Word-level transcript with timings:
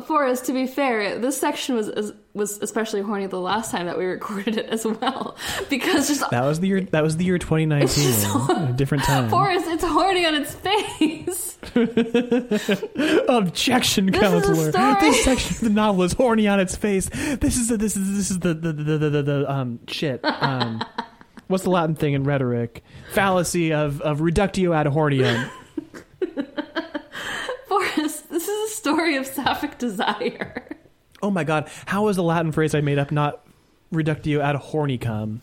Forrest, 0.00 0.46
to 0.46 0.54
be 0.54 0.66
fair, 0.66 1.18
this 1.18 1.38
section 1.38 1.76
was 1.76 2.12
was 2.32 2.58
especially 2.62 3.02
horny 3.02 3.26
the 3.26 3.38
last 3.38 3.70
time 3.70 3.84
that 3.86 3.98
we 3.98 4.06
recorded 4.06 4.56
it 4.56 4.66
as 4.70 4.86
well, 4.86 5.36
because 5.68 6.08
just 6.08 6.30
that 6.30 6.44
was 6.44 6.60
the 6.60 6.68
year 6.68 6.80
that 6.80 7.02
was 7.02 7.18
the 7.18 7.24
year 7.26 7.36
2019, 7.36 8.68
a 8.68 8.72
different 8.72 9.04
time. 9.04 9.28
Forrest, 9.28 9.66
it's 9.68 9.84
horny 9.84 10.24
on 10.24 10.34
its 10.34 10.54
face. 10.54 11.58
Objection, 13.28 14.06
This 14.06 14.20
counselor. 14.20 14.72
This 15.00 15.24
section 15.24 15.56
of 15.56 15.60
the 15.60 15.70
novel 15.70 16.04
is 16.04 16.14
horny 16.14 16.48
on 16.48 16.58
its 16.58 16.74
face. 16.74 17.10
This 17.10 17.58
is 17.58 17.68
the, 17.68 17.76
this 17.76 17.94
is 17.94 18.16
this 18.16 18.30
is 18.30 18.38
the 18.38 18.54
the 18.54 18.72
the, 18.72 18.98
the, 18.98 19.10
the, 19.10 19.22
the 19.22 19.52
um 19.52 19.78
shit. 19.88 20.20
Um, 20.24 20.82
what's 21.48 21.64
the 21.64 21.70
Latin 21.70 21.94
thing 21.96 22.14
in 22.14 22.24
rhetoric? 22.24 22.82
Fallacy 23.12 23.74
of 23.74 24.00
of 24.00 24.22
reductio 24.22 24.72
ad 24.72 24.86
hornium. 24.86 25.50
Forrest, 27.68 28.30
this 28.30 28.48
is 28.48 28.48
a 28.48 28.61
story 28.72 29.16
of 29.16 29.26
sapphic 29.26 29.78
desire. 29.78 30.76
Oh 31.22 31.30
my 31.30 31.44
god, 31.44 31.70
how 31.86 32.04
was 32.06 32.16
the 32.16 32.22
Latin 32.22 32.52
phrase 32.52 32.74
I 32.74 32.80
made 32.80 32.98
up 32.98 33.12
not 33.12 33.46
reductio 33.92 34.40
ad 34.40 34.56
hornicum? 34.56 35.40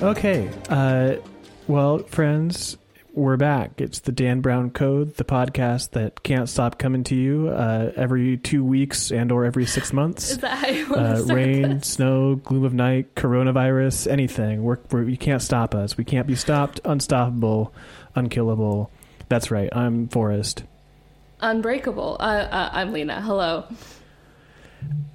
Okay, 0.00 0.48
uh, 0.70 1.16
well, 1.66 1.98
friends, 1.98 2.78
we're 3.18 3.36
back. 3.36 3.80
It's 3.80 3.98
the 3.98 4.12
Dan 4.12 4.40
Brown 4.40 4.70
Code, 4.70 5.16
the 5.16 5.24
podcast 5.24 5.90
that 5.90 6.22
can't 6.22 6.48
stop 6.48 6.78
coming 6.78 7.02
to 7.04 7.16
you 7.16 7.48
uh, 7.48 7.92
every 7.96 8.36
two 8.36 8.64
weeks 8.64 9.10
and 9.10 9.32
or 9.32 9.44
every 9.44 9.66
six 9.66 9.92
months 9.92 10.30
Is 10.32 10.38
that 10.38 10.56
how 10.58 10.68
you 10.68 10.88
want 10.88 11.00
uh, 11.30 11.34
rain, 11.34 11.78
this? 11.78 11.88
snow, 11.88 12.36
gloom 12.36 12.64
of 12.64 12.72
night, 12.74 13.14
coronavirus, 13.16 14.10
anything. 14.10 14.62
We're, 14.62 14.78
we're, 14.90 15.02
you 15.08 15.16
can't 15.16 15.42
stop 15.42 15.74
us. 15.74 15.96
We 15.96 16.04
can't 16.04 16.26
be 16.28 16.36
stopped, 16.36 16.80
unstoppable, 16.84 17.74
unkillable. 18.14 18.90
That's 19.28 19.50
right. 19.50 19.68
I'm 19.74 20.08
Forrest. 20.08 20.62
Unbreakable. 21.40 22.16
Uh, 22.20 22.22
uh, 22.22 22.70
I'm 22.72 22.92
Lena. 22.92 23.20
Hello. 23.20 23.64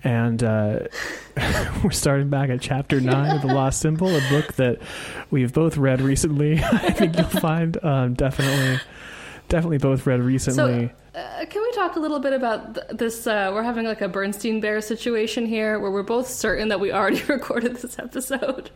And 0.03 0.43
uh, 0.43 0.79
we're 1.83 1.91
starting 1.91 2.29
back 2.29 2.49
at 2.49 2.59
chapter 2.59 2.99
9 2.99 3.35
of 3.37 3.41
The 3.41 3.53
Lost 3.53 3.79
Symbol, 3.79 4.13
a 4.13 4.21
book 4.29 4.53
that 4.53 4.79
we've 5.31 5.53
both 5.53 5.77
read 5.77 6.01
recently. 6.01 6.59
I 6.63 6.91
think 6.91 7.17
you'll 7.17 7.25
find 7.27 7.81
um, 7.83 8.13
definitely, 8.13 8.81
definitely 9.47 9.77
both 9.77 10.05
read 10.05 10.19
recently. 10.19 10.91
Uh, 11.15 11.45
can 11.45 11.61
we 11.61 11.71
talk 11.73 11.95
a 11.95 11.99
little 11.99 12.19
bit 12.19 12.33
about 12.33 12.75
th- 12.75 12.87
this? 12.97 13.27
Uh, 13.27 13.51
we're 13.53 13.63
having 13.63 13.85
like 13.85 14.01
a 14.01 14.09
Bernstein 14.09 14.59
Bear 14.59 14.81
situation 14.81 15.45
here, 15.45 15.79
where 15.79 15.91
we're 15.91 16.03
both 16.03 16.27
certain 16.27 16.67
that 16.69 16.79
we 16.79 16.91
already 16.91 17.23
recorded 17.27 17.77
this 17.77 17.97
episode. 17.99 18.71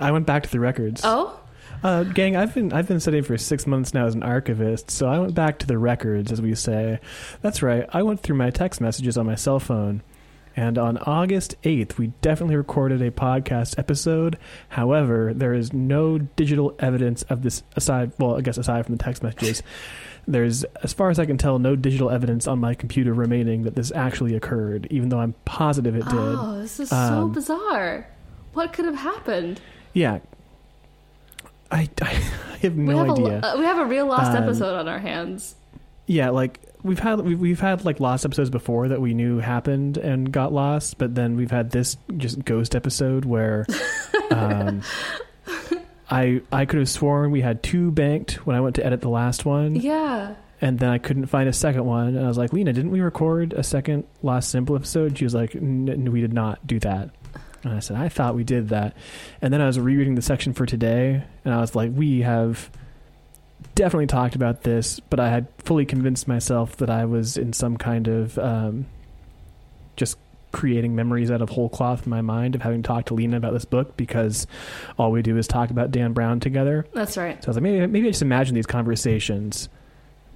I 0.00 0.12
went 0.12 0.26
back 0.26 0.44
to 0.44 0.50
the 0.50 0.60
records. 0.60 1.02
Oh, 1.04 1.38
Uh, 1.82 2.02
gang, 2.02 2.34
I've 2.36 2.54
been 2.54 2.72
I've 2.72 2.88
been 2.88 2.98
studying 3.00 3.22
for 3.24 3.38
six 3.38 3.66
months 3.66 3.94
now 3.94 4.06
as 4.06 4.14
an 4.14 4.22
archivist, 4.22 4.90
so 4.90 5.06
I 5.08 5.18
went 5.18 5.34
back 5.34 5.58
to 5.60 5.66
the 5.66 5.78
records, 5.78 6.32
as 6.32 6.42
we 6.42 6.54
say. 6.54 6.98
That's 7.40 7.62
right. 7.62 7.86
I 7.92 8.02
went 8.02 8.20
through 8.20 8.36
my 8.36 8.50
text 8.50 8.80
messages 8.80 9.16
on 9.16 9.26
my 9.26 9.36
cell 9.36 9.60
phone, 9.60 10.02
and 10.56 10.76
on 10.76 10.98
August 10.98 11.54
eighth, 11.62 11.96
we 11.98 12.08
definitely 12.20 12.56
recorded 12.56 13.00
a 13.00 13.12
podcast 13.12 13.78
episode. 13.78 14.38
However, 14.70 15.32
there 15.32 15.54
is 15.54 15.72
no 15.72 16.18
digital 16.18 16.74
evidence 16.80 17.22
of 17.24 17.42
this 17.42 17.62
aside. 17.76 18.10
Well, 18.18 18.36
I 18.36 18.40
guess 18.40 18.58
aside 18.58 18.84
from 18.86 18.96
the 18.96 19.02
text 19.04 19.22
messages. 19.22 19.62
There's, 20.26 20.64
as 20.82 20.92
far 20.92 21.08
as 21.08 21.18
I 21.18 21.24
can 21.24 21.38
tell, 21.38 21.58
no 21.58 21.74
digital 21.74 22.10
evidence 22.10 22.46
on 22.46 22.58
my 22.58 22.74
computer 22.74 23.14
remaining 23.14 23.62
that 23.62 23.76
this 23.76 23.90
actually 23.92 24.34
occurred, 24.34 24.86
even 24.90 25.08
though 25.08 25.20
I'm 25.20 25.32
positive 25.46 25.94
it 25.96 26.04
did. 26.04 26.12
oh, 26.14 26.58
this 26.60 26.78
is 26.80 26.90
so 26.90 26.96
Um, 26.96 27.32
bizarre. 27.32 28.06
What 28.52 28.74
could 28.74 28.84
have 28.84 28.96
happened? 28.96 29.58
Yeah. 29.94 30.18
I, 31.70 31.88
I 32.00 32.04
have 32.62 32.76
no 32.76 32.92
we 33.02 33.08
have 33.08 33.18
idea. 33.18 33.40
a 33.42 33.54
uh, 33.54 33.58
we 33.58 33.64
have 33.64 33.78
a 33.78 33.84
real 33.86 34.06
lost 34.06 34.30
Um, 34.36 34.42
episode 34.44 34.74
on 34.74 34.88
our 34.88 34.98
hands. 34.98 35.54
Yeah, 36.06 36.30
like 36.30 36.60
we've 36.82 36.98
had 36.98 37.20
we've, 37.20 37.38
we've 37.38 37.60
had 37.60 37.84
like 37.84 38.00
lost 38.00 38.24
episodes 38.24 38.48
before 38.50 38.88
that 38.88 39.00
we 39.00 39.12
knew 39.14 39.38
happened 39.38 39.98
and 39.98 40.32
got 40.32 40.52
lost, 40.52 40.96
but 40.98 41.14
then 41.14 41.36
we've 41.36 41.50
had 41.50 41.70
this 41.70 41.96
just 42.16 42.44
ghost 42.44 42.74
episode 42.74 43.24
where 43.26 43.66
um, 44.30 44.80
I 46.10 46.40
I 46.50 46.64
could 46.64 46.78
have 46.78 46.88
sworn 46.88 47.30
we 47.30 47.42
had 47.42 47.62
two 47.62 47.90
banked 47.90 48.46
when 48.46 48.56
I 48.56 48.60
went 48.60 48.76
to 48.76 48.86
edit 48.86 49.02
the 49.02 49.10
last 49.10 49.44
one, 49.44 49.74
Yeah. 49.76 50.34
and 50.62 50.78
then 50.78 50.88
I 50.88 50.96
couldn't 50.98 51.26
find 51.26 51.48
a 51.48 51.52
second 51.52 51.84
one, 51.84 52.16
and 52.16 52.24
I 52.24 52.28
was 52.28 52.38
like, 52.38 52.52
Lena, 52.54 52.72
didn't 52.72 52.90
we 52.90 53.00
record 53.00 53.52
a 53.52 53.62
second 53.62 54.04
Lost 54.22 54.50
Symbol 54.50 54.74
episode? 54.76 55.18
She 55.18 55.24
was 55.24 55.34
like, 55.34 55.54
"N- 55.54 55.88
n- 55.90 56.10
we 56.12 56.22
did 56.22 56.32
not 56.32 56.66
do 56.66 56.78
that. 56.80 57.10
And 57.64 57.72
I 57.72 57.80
said, 57.80 57.96
I 57.96 58.08
thought 58.08 58.34
we 58.34 58.44
did 58.44 58.68
that. 58.68 58.96
And 59.42 59.52
then 59.52 59.60
I 59.60 59.66
was 59.66 59.78
rereading 59.78 60.14
the 60.14 60.22
section 60.22 60.52
for 60.52 60.66
today, 60.66 61.22
and 61.44 61.54
I 61.54 61.60
was 61.60 61.74
like, 61.74 61.90
we 61.94 62.22
have 62.22 62.70
definitely 63.74 64.06
talked 64.06 64.34
about 64.34 64.62
this, 64.62 65.00
but 65.00 65.20
I 65.20 65.28
had 65.28 65.48
fully 65.58 65.84
convinced 65.84 66.28
myself 66.28 66.76
that 66.76 66.90
I 66.90 67.04
was 67.04 67.36
in 67.36 67.52
some 67.52 67.76
kind 67.76 68.08
of 68.08 68.38
um, 68.38 68.86
just 69.96 70.18
creating 70.52 70.94
memories 70.94 71.30
out 71.30 71.42
of 71.42 71.50
whole 71.50 71.68
cloth 71.68 72.06
in 72.06 72.10
my 72.10 72.20
mind 72.20 72.54
of 72.54 72.62
having 72.62 72.82
talked 72.82 73.08
to 73.08 73.14
Lena 73.14 73.36
about 73.36 73.52
this 73.52 73.64
book 73.64 73.96
because 73.96 74.46
all 74.98 75.10
we 75.10 75.22
do 75.22 75.36
is 75.36 75.46
talk 75.46 75.70
about 75.70 75.90
Dan 75.90 76.12
Brown 76.12 76.40
together. 76.40 76.86
That's 76.92 77.16
right. 77.16 77.42
So 77.42 77.48
I 77.48 77.50
was 77.50 77.56
like, 77.56 77.62
maybe, 77.62 77.86
maybe 77.86 78.08
I 78.08 78.10
just 78.10 78.22
imagine 78.22 78.54
these 78.54 78.66
conversations. 78.66 79.68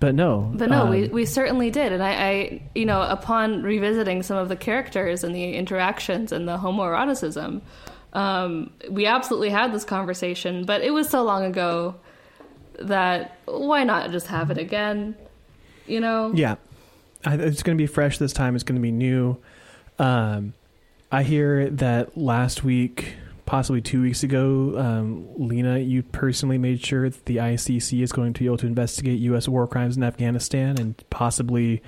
But 0.02 0.16
no. 0.16 0.50
But 0.52 0.68
no, 0.68 0.86
we, 0.86 1.04
um, 1.04 1.12
we 1.12 1.24
certainly 1.24 1.70
did. 1.70 1.92
And 1.92 2.02
I, 2.02 2.10
I, 2.10 2.62
you 2.74 2.84
know, 2.84 3.02
upon 3.02 3.62
revisiting 3.62 4.24
some 4.24 4.36
of 4.36 4.48
the 4.48 4.56
characters 4.56 5.22
and 5.22 5.32
the 5.32 5.52
interactions 5.54 6.32
and 6.32 6.48
the 6.48 6.58
homoeroticism, 6.58 7.60
um, 8.12 8.72
we 8.90 9.06
absolutely 9.06 9.50
had 9.50 9.72
this 9.72 9.84
conversation. 9.84 10.64
But 10.64 10.80
it 10.80 10.90
was 10.90 11.08
so 11.08 11.22
long 11.22 11.44
ago 11.44 11.94
that 12.80 13.38
why 13.44 13.84
not 13.84 14.10
just 14.10 14.26
have 14.26 14.50
it 14.50 14.58
again? 14.58 15.14
You 15.86 16.00
know? 16.00 16.32
Yeah, 16.34 16.56
I, 17.24 17.36
it's 17.36 17.62
going 17.62 17.78
to 17.78 17.80
be 17.80 17.86
fresh 17.86 18.18
this 18.18 18.32
time. 18.32 18.56
It's 18.56 18.64
going 18.64 18.74
to 18.74 18.82
be 18.82 18.90
new. 18.90 19.36
Um, 20.00 20.52
I 21.12 21.22
hear 21.22 21.70
that 21.70 22.18
last 22.18 22.64
week, 22.64 23.14
possibly 23.52 23.82
two 23.82 24.00
weeks 24.00 24.22
ago, 24.22 24.72
um, 24.78 25.28
Lena, 25.36 25.78
you 25.78 26.02
personally 26.02 26.56
made 26.56 26.82
sure 26.82 27.10
that 27.10 27.26
the 27.26 27.36
ICC 27.36 28.02
is 28.02 28.10
going 28.10 28.32
to 28.32 28.38
be 28.40 28.46
able 28.46 28.56
to 28.56 28.66
investigate 28.66 29.18
U.S. 29.20 29.46
war 29.46 29.66
crimes 29.66 29.94
in 29.94 30.02
Afghanistan 30.02 30.78
and 30.80 30.94
possibly 31.10 31.82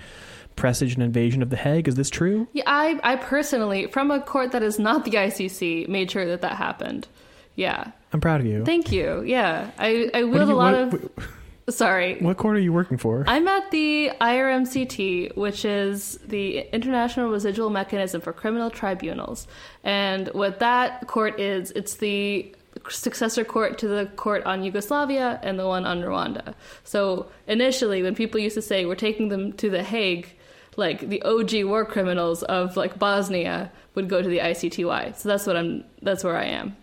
presage 0.56 0.94
an 0.94 1.00
invasion 1.00 1.40
of 1.42 1.48
the 1.48 1.56
Hague. 1.56 1.88
Is 1.88 1.94
this 1.94 2.10
true? 2.10 2.46
Yeah, 2.52 2.64
I, 2.66 3.00
I 3.02 3.16
personally, 3.16 3.86
from 3.86 4.10
a 4.10 4.20
court 4.20 4.52
that 4.52 4.62
is 4.62 4.78
not 4.78 5.06
the 5.06 5.12
ICC, 5.12 5.88
made 5.88 6.10
sure 6.10 6.26
that 6.26 6.42
that 6.42 6.56
happened. 6.56 7.08
Yeah. 7.56 7.92
I'm 8.12 8.20
proud 8.20 8.42
of 8.42 8.46
you. 8.46 8.62
Thank 8.66 8.92
you. 8.92 9.22
Yeah. 9.22 9.70
I, 9.78 10.10
I 10.12 10.24
What 10.24 10.32
wield 10.34 10.48
you- 10.50 10.54
a 10.54 10.56
lot 10.56 10.92
what- 10.92 11.02
of. 11.02 11.28
Sorry. 11.68 12.18
What 12.20 12.36
court 12.36 12.56
are 12.56 12.60
you 12.60 12.72
working 12.72 12.98
for? 12.98 13.24
I'm 13.26 13.48
at 13.48 13.70
the 13.70 14.10
IRMCT, 14.20 15.36
which 15.36 15.64
is 15.64 16.18
the 16.26 16.58
International 16.72 17.30
Residual 17.30 17.70
Mechanism 17.70 18.20
for 18.20 18.32
Criminal 18.32 18.70
Tribunals. 18.70 19.46
And 19.82 20.28
what 20.28 20.58
that 20.58 21.06
court 21.06 21.40
is, 21.40 21.70
it's 21.70 21.94
the 21.96 22.54
successor 22.90 23.44
court 23.44 23.78
to 23.78 23.88
the 23.88 24.06
court 24.16 24.44
on 24.44 24.62
Yugoslavia 24.62 25.40
and 25.42 25.58
the 25.58 25.66
one 25.66 25.86
on 25.86 26.02
Rwanda. 26.02 26.54
So 26.82 27.30
initially, 27.46 28.02
when 28.02 28.14
people 28.14 28.40
used 28.40 28.56
to 28.56 28.62
say 28.62 28.84
we're 28.84 28.94
taking 28.94 29.30
them 29.30 29.52
to 29.54 29.70
The 29.70 29.82
Hague, 29.82 30.28
like 30.76 31.08
the 31.08 31.22
OG 31.22 31.64
war 31.64 31.84
criminals 31.84 32.42
of 32.42 32.76
like 32.76 32.98
Bosnia 32.98 33.70
would 33.94 34.08
go 34.08 34.20
to 34.20 34.28
the 34.28 34.38
ICTY. 34.38 35.16
So 35.16 35.28
that's 35.28 35.46
what 35.46 35.56
I'm. 35.56 35.84
That's 36.02 36.24
where 36.24 36.36
I 36.36 36.44
am. 36.44 36.76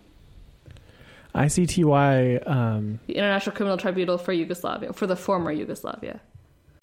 ICTY. 1.34 2.48
Um, 2.48 3.00
The 3.06 3.16
International 3.16 3.54
Criminal 3.56 3.78
Tribunal 3.78 4.18
for 4.18 4.32
Yugoslavia, 4.32 4.92
for 4.92 5.06
the 5.06 5.16
former 5.16 5.50
Yugoslavia. 5.52 6.20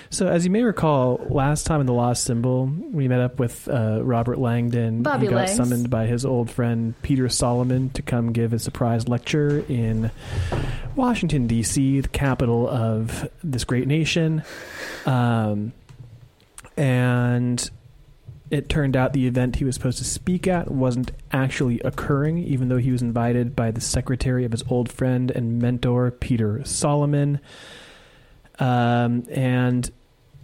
so, 0.09 0.27
as 0.27 0.43
you 0.43 0.49
may 0.51 0.63
recall, 0.63 1.25
last 1.29 1.65
time 1.67 1.81
in 1.81 1.85
the 1.85 1.93
Lost 1.93 2.23
Symbol, 2.23 2.65
we 2.91 3.07
met 3.07 3.21
up 3.21 3.39
with 3.39 3.67
uh, 3.67 3.99
Robert 4.03 4.39
Langdon. 4.39 5.03
Bobby 5.03 5.27
he 5.27 5.29
got 5.29 5.35
Langs. 5.35 5.55
summoned 5.55 5.89
by 5.89 6.07
his 6.07 6.25
old 6.25 6.49
friend 6.49 6.95
Peter 7.03 7.29
Solomon 7.29 7.89
to 7.91 8.01
come 8.01 8.31
give 8.33 8.53
a 8.53 8.59
surprise 8.59 9.07
lecture 9.07 9.63
in 9.69 10.09
Washington 10.95 11.45
D.C., 11.47 12.01
the 12.01 12.07
capital 12.07 12.67
of 12.67 13.29
this 13.43 13.63
great 13.63 13.87
nation. 13.87 14.41
Um, 15.05 15.73
and 16.75 17.69
it 18.51 18.67
turned 18.67 18.95
out 18.95 19.13
the 19.13 19.27
event 19.27 19.57
he 19.57 19.65
was 19.65 19.75
supposed 19.75 19.99
to 19.99 20.03
speak 20.03 20.47
at 20.47 20.71
wasn't 20.71 21.11
actually 21.31 21.79
occurring, 21.81 22.39
even 22.39 22.69
though 22.69 22.77
he 22.77 22.91
was 22.91 23.01
invited 23.01 23.55
by 23.55 23.71
the 23.71 23.81
secretary 23.81 24.43
of 24.43 24.51
his 24.51 24.63
old 24.69 24.91
friend 24.91 25.29
and 25.31 25.61
mentor, 25.61 26.11
Peter 26.11 26.63
Solomon. 26.65 27.39
Um, 28.57 29.25
and 29.29 29.89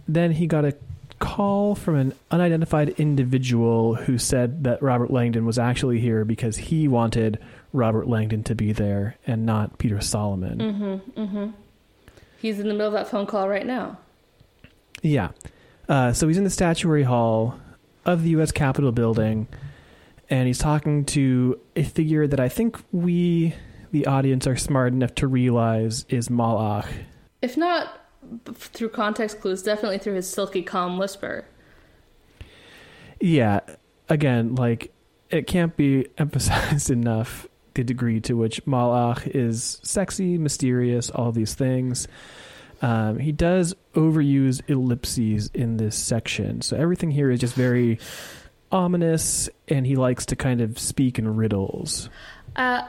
then 0.06 0.32
he 0.32 0.46
got 0.46 0.64
a 0.64 0.74
call 1.18 1.74
from 1.74 1.96
an 1.96 2.14
unidentified 2.30 2.90
individual 2.90 3.94
who 3.94 4.18
said 4.18 4.64
that 4.64 4.82
Robert 4.82 5.10
Langdon 5.10 5.44
was 5.46 5.58
actually 5.58 5.98
here 5.98 6.24
because 6.24 6.56
he 6.56 6.86
wanted 6.86 7.38
Robert 7.72 8.08
Langdon 8.08 8.44
to 8.44 8.54
be 8.54 8.72
there 8.72 9.16
and 9.26 9.44
not 9.44 9.78
Peter 9.78 10.00
Solomon. 10.00 10.58
Mm-hmm. 10.58 11.20
Mm-hmm. 11.20 11.46
He's 12.38 12.60
in 12.60 12.68
the 12.68 12.74
middle 12.74 12.88
of 12.88 12.92
that 12.92 13.08
phone 13.08 13.26
call 13.26 13.48
right 13.48 13.66
now. 13.66 13.98
Yeah. 15.02 15.30
Uh, 15.88 16.12
so 16.12 16.28
he's 16.28 16.38
in 16.38 16.44
the 16.44 16.50
statuary 16.50 17.02
hall. 17.02 17.58
Of 18.06 18.22
the 18.22 18.30
U.S. 18.30 18.52
Capitol 18.52 18.92
building, 18.92 19.48
and 20.30 20.46
he's 20.46 20.58
talking 20.58 21.04
to 21.06 21.60
a 21.74 21.82
figure 21.82 22.26
that 22.26 22.40
I 22.40 22.48
think 22.48 22.78
we, 22.92 23.54
the 23.90 24.06
audience, 24.06 24.46
are 24.46 24.56
smart 24.56 24.92
enough 24.92 25.14
to 25.16 25.26
realize 25.26 26.06
is 26.08 26.28
Mal'akh. 26.28 26.86
If 27.42 27.56
not 27.56 28.00
through 28.54 28.90
context 28.90 29.40
clues, 29.40 29.62
definitely 29.62 29.98
through 29.98 30.14
his 30.14 30.30
silky, 30.30 30.62
calm 30.62 30.98
whisper. 30.98 31.44
Yeah, 33.20 33.60
again, 34.08 34.54
like 34.54 34.92
it 35.30 35.46
can't 35.46 35.76
be 35.76 36.06
emphasized 36.18 36.90
enough 36.90 37.48
the 37.74 37.84
degree 37.84 38.20
to 38.20 38.34
which 38.34 38.64
Mal'akh 38.66 39.26
is 39.34 39.80
sexy, 39.82 40.38
mysterious, 40.38 41.10
all 41.10 41.32
these 41.32 41.54
things. 41.54 42.08
Um, 42.82 43.18
he 43.18 43.32
does 43.32 43.74
overuse 43.94 44.60
ellipses 44.68 45.50
in 45.54 45.76
this 45.78 45.96
section, 45.96 46.60
so 46.62 46.76
everything 46.76 47.10
here 47.10 47.30
is 47.30 47.40
just 47.40 47.54
very 47.54 47.98
ominous, 48.70 49.48
and 49.68 49.86
he 49.86 49.96
likes 49.96 50.26
to 50.26 50.36
kind 50.36 50.60
of 50.60 50.78
speak 50.78 51.18
in 51.18 51.36
riddles. 51.36 52.10
Uh, 52.54 52.82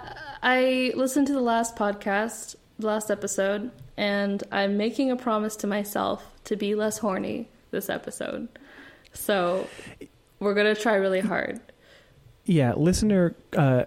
I 0.44 0.92
listened 0.96 1.28
to 1.28 1.34
the 1.34 1.42
last 1.42 1.76
podcast, 1.76 2.56
the 2.80 2.88
last 2.88 3.10
episode, 3.10 3.72
and 3.96 4.44
I'm 4.52 4.78
making 4.78 5.12
a 5.12 5.16
promise 5.16 5.56
to 5.58 5.68
myself 5.68 6.24
to 6.46 6.56
be 6.56 6.76
less 6.76 6.98
horny 6.98 7.50
this 7.72 7.90
episode. 7.90 8.48
So 9.14 9.68
we're 10.40 10.54
gonna 10.54 10.76
try 10.76 10.96
really 10.96 11.22
hard. 11.22 11.60
Yeah, 12.46 12.74
listener 12.76 13.36
uh, 13.56 13.86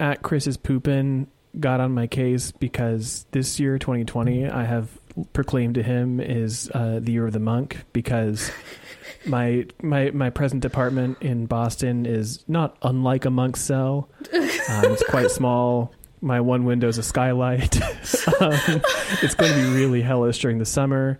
at 0.00 0.22
Chris's 0.22 0.56
poopin 0.56 1.28
got 1.58 1.80
on 1.80 1.92
my 1.92 2.06
case 2.06 2.50
because 2.50 3.26
this 3.30 3.60
year, 3.60 3.78
2020, 3.78 4.48
I 4.48 4.64
have 4.64 4.88
proclaimed 5.32 5.74
to 5.76 5.82
him 5.82 6.20
is 6.20 6.70
uh, 6.74 6.98
the 7.00 7.12
year 7.12 7.26
of 7.26 7.32
the 7.32 7.40
monk 7.40 7.84
because 7.92 8.50
my 9.26 9.66
my 9.82 10.10
my 10.10 10.30
present 10.30 10.64
apartment 10.64 11.18
in 11.20 11.46
Boston 11.46 12.06
is 12.06 12.44
not 12.48 12.76
unlike 12.82 13.24
a 13.24 13.30
monk's 13.30 13.60
cell. 13.60 14.08
Um, 14.32 14.84
it's 14.92 15.04
quite 15.08 15.30
small. 15.30 15.92
My 16.20 16.40
one 16.40 16.64
window 16.64 16.88
is 16.88 16.98
a 16.98 17.02
skylight. 17.02 17.82
um, 18.40 18.80
it's 19.22 19.34
going 19.34 19.52
to 19.52 19.58
be 19.58 19.74
really 19.74 20.02
hellish 20.02 20.38
during 20.38 20.58
the 20.58 20.64
summer. 20.64 21.18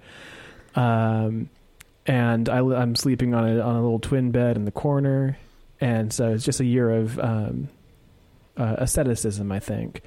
Um, 0.76 1.50
and 2.06 2.48
I, 2.48 2.58
am 2.58 2.94
sleeping 2.94 3.34
on 3.34 3.48
a 3.48 3.60
on 3.60 3.76
a 3.76 3.82
little 3.82 3.98
twin 3.98 4.30
bed 4.30 4.56
in 4.56 4.64
the 4.64 4.72
corner, 4.72 5.38
and 5.80 6.12
so 6.12 6.32
it's 6.32 6.44
just 6.44 6.60
a 6.60 6.64
year 6.64 6.90
of 6.90 7.18
um, 7.18 7.68
uh, 8.56 8.76
asceticism, 8.78 9.50
I 9.52 9.60
think. 9.60 10.02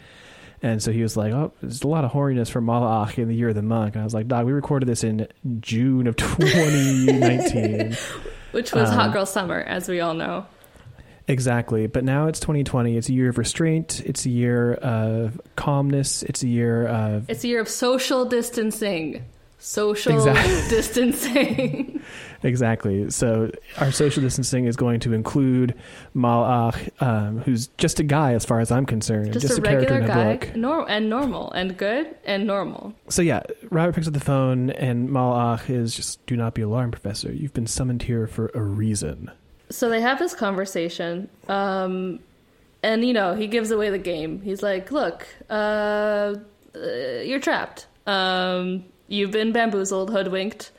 And 0.62 0.81
so 0.81 0.92
he 0.92 1.02
was 1.04 1.16
like, 1.18 1.34
"Oh, 1.34 1.52
there's 1.62 1.84
a 1.84 1.88
lot 1.88 2.06
of 2.06 2.12
horniness 2.12 2.50
for 2.50 2.62
Mal'akh 2.62 3.18
in 3.19 3.28
the 3.28 3.36
year 3.36 3.50
of 3.50 3.56
the 3.56 3.62
monk." 3.62 3.94
And 3.96 4.02
I 4.02 4.04
was 4.06 4.13
like, 4.13 4.28
"Dog, 4.28 4.46
we 4.46 4.52
recorded 4.54 4.88
this 4.88 5.04
in 5.04 5.28
June 5.60 6.07
of 6.07 6.16
2019, 6.18 7.96
which 8.52 8.74
was 8.74 8.90
Um, 8.90 8.96
hot 8.96 9.13
girl 9.13 9.25
summer, 9.25 9.60
as 9.60 9.88
we 9.90 10.00
all 10.00 10.13
know. 10.13 10.46
exactly." 11.28 11.88
But 11.88 12.04
now 12.04 12.28
it's 12.28 12.40
2020. 12.40 12.98
It's 12.98 13.10
a 13.10 13.13
year 13.13 13.30
of 13.30 13.38
restraint. 13.38 14.02
It's 14.06 14.25
a 14.25 14.30
year 14.30 14.74
of 14.75 15.40
calmness. 15.56 16.24
It's 16.24 16.42
a 16.44 16.48
year 16.48 16.88
of 16.88 17.30
It's 17.30 17.44
a 17.44 17.48
year 17.48 17.62
of 17.62 17.69
social 17.69 18.25
distancing. 18.25 19.24
Social 19.65 20.13
Exactly. 20.13 20.53
distancing. 20.69 22.01
Exactly. 22.44 23.09
So 23.09 23.50
our 23.79 23.91
social 23.91 24.21
distancing 24.21 24.65
is 24.65 24.75
going 24.75 25.00
to 25.00 25.13
include 25.13 25.73
Mal'akh, 26.15 26.89
um, 27.01 27.39
who's 27.39 27.67
just 27.77 28.00
a 28.00 28.03
guy 28.03 28.33
as 28.33 28.45
far 28.45 28.59
as 28.59 28.71
I'm 28.71 28.85
concerned, 28.85 29.33
Just, 29.33 29.57
a, 29.57 29.62
character 29.62 29.95
regular 29.95 29.97
in 29.97 30.03
a 30.03 30.07
guy, 30.07 30.35
book. 30.45 30.56
nor- 30.56 30.88
and 30.88 31.09
normal, 31.09 31.51
and 31.53 31.75
good, 31.75 32.13
and 32.23 32.45
normal. 32.45 32.94
So 33.09 33.23
yeah, 33.23 33.41
Robert 33.71 33.95
picks 33.95 34.06
up 34.07 34.13
the 34.13 34.19
phone, 34.19 34.69
and 34.69 35.09
Mal'akh 35.09 35.71
is 35.71 35.95
just, 35.95 36.23
"Do 36.27 36.38
not 36.38 36.53
be 36.53 36.62
alarmed, 36.62 36.91
Professor. 36.91 37.33
You've 37.33 37.53
been 37.53 37.65
summoned 37.65 38.03
here 38.03 38.27
for 38.27 38.51
a 38.53 38.62
reason." 38.62 39.31
So 39.71 39.89
they 39.89 40.01
have 40.01 40.19
this 40.19 40.35
conversation, 40.35 41.27
um, 41.47 42.19
and 42.83 43.03
you 43.03 43.13
know 43.13 43.33
he 43.33 43.47
gives 43.47 43.71
away 43.71 43.89
the 43.89 43.97
game. 43.97 44.41
He's 44.44 44.62
like, 44.62 44.91
"Look, 44.91 45.25
uh, 45.50 46.35
uh, 46.75 46.79
you're 47.23 47.39
trapped. 47.39 47.88
Um, 48.06 48.85
you've 49.07 49.31
been 49.31 49.52
bamboozled, 49.52 50.10
hoodwinked, 50.12 50.72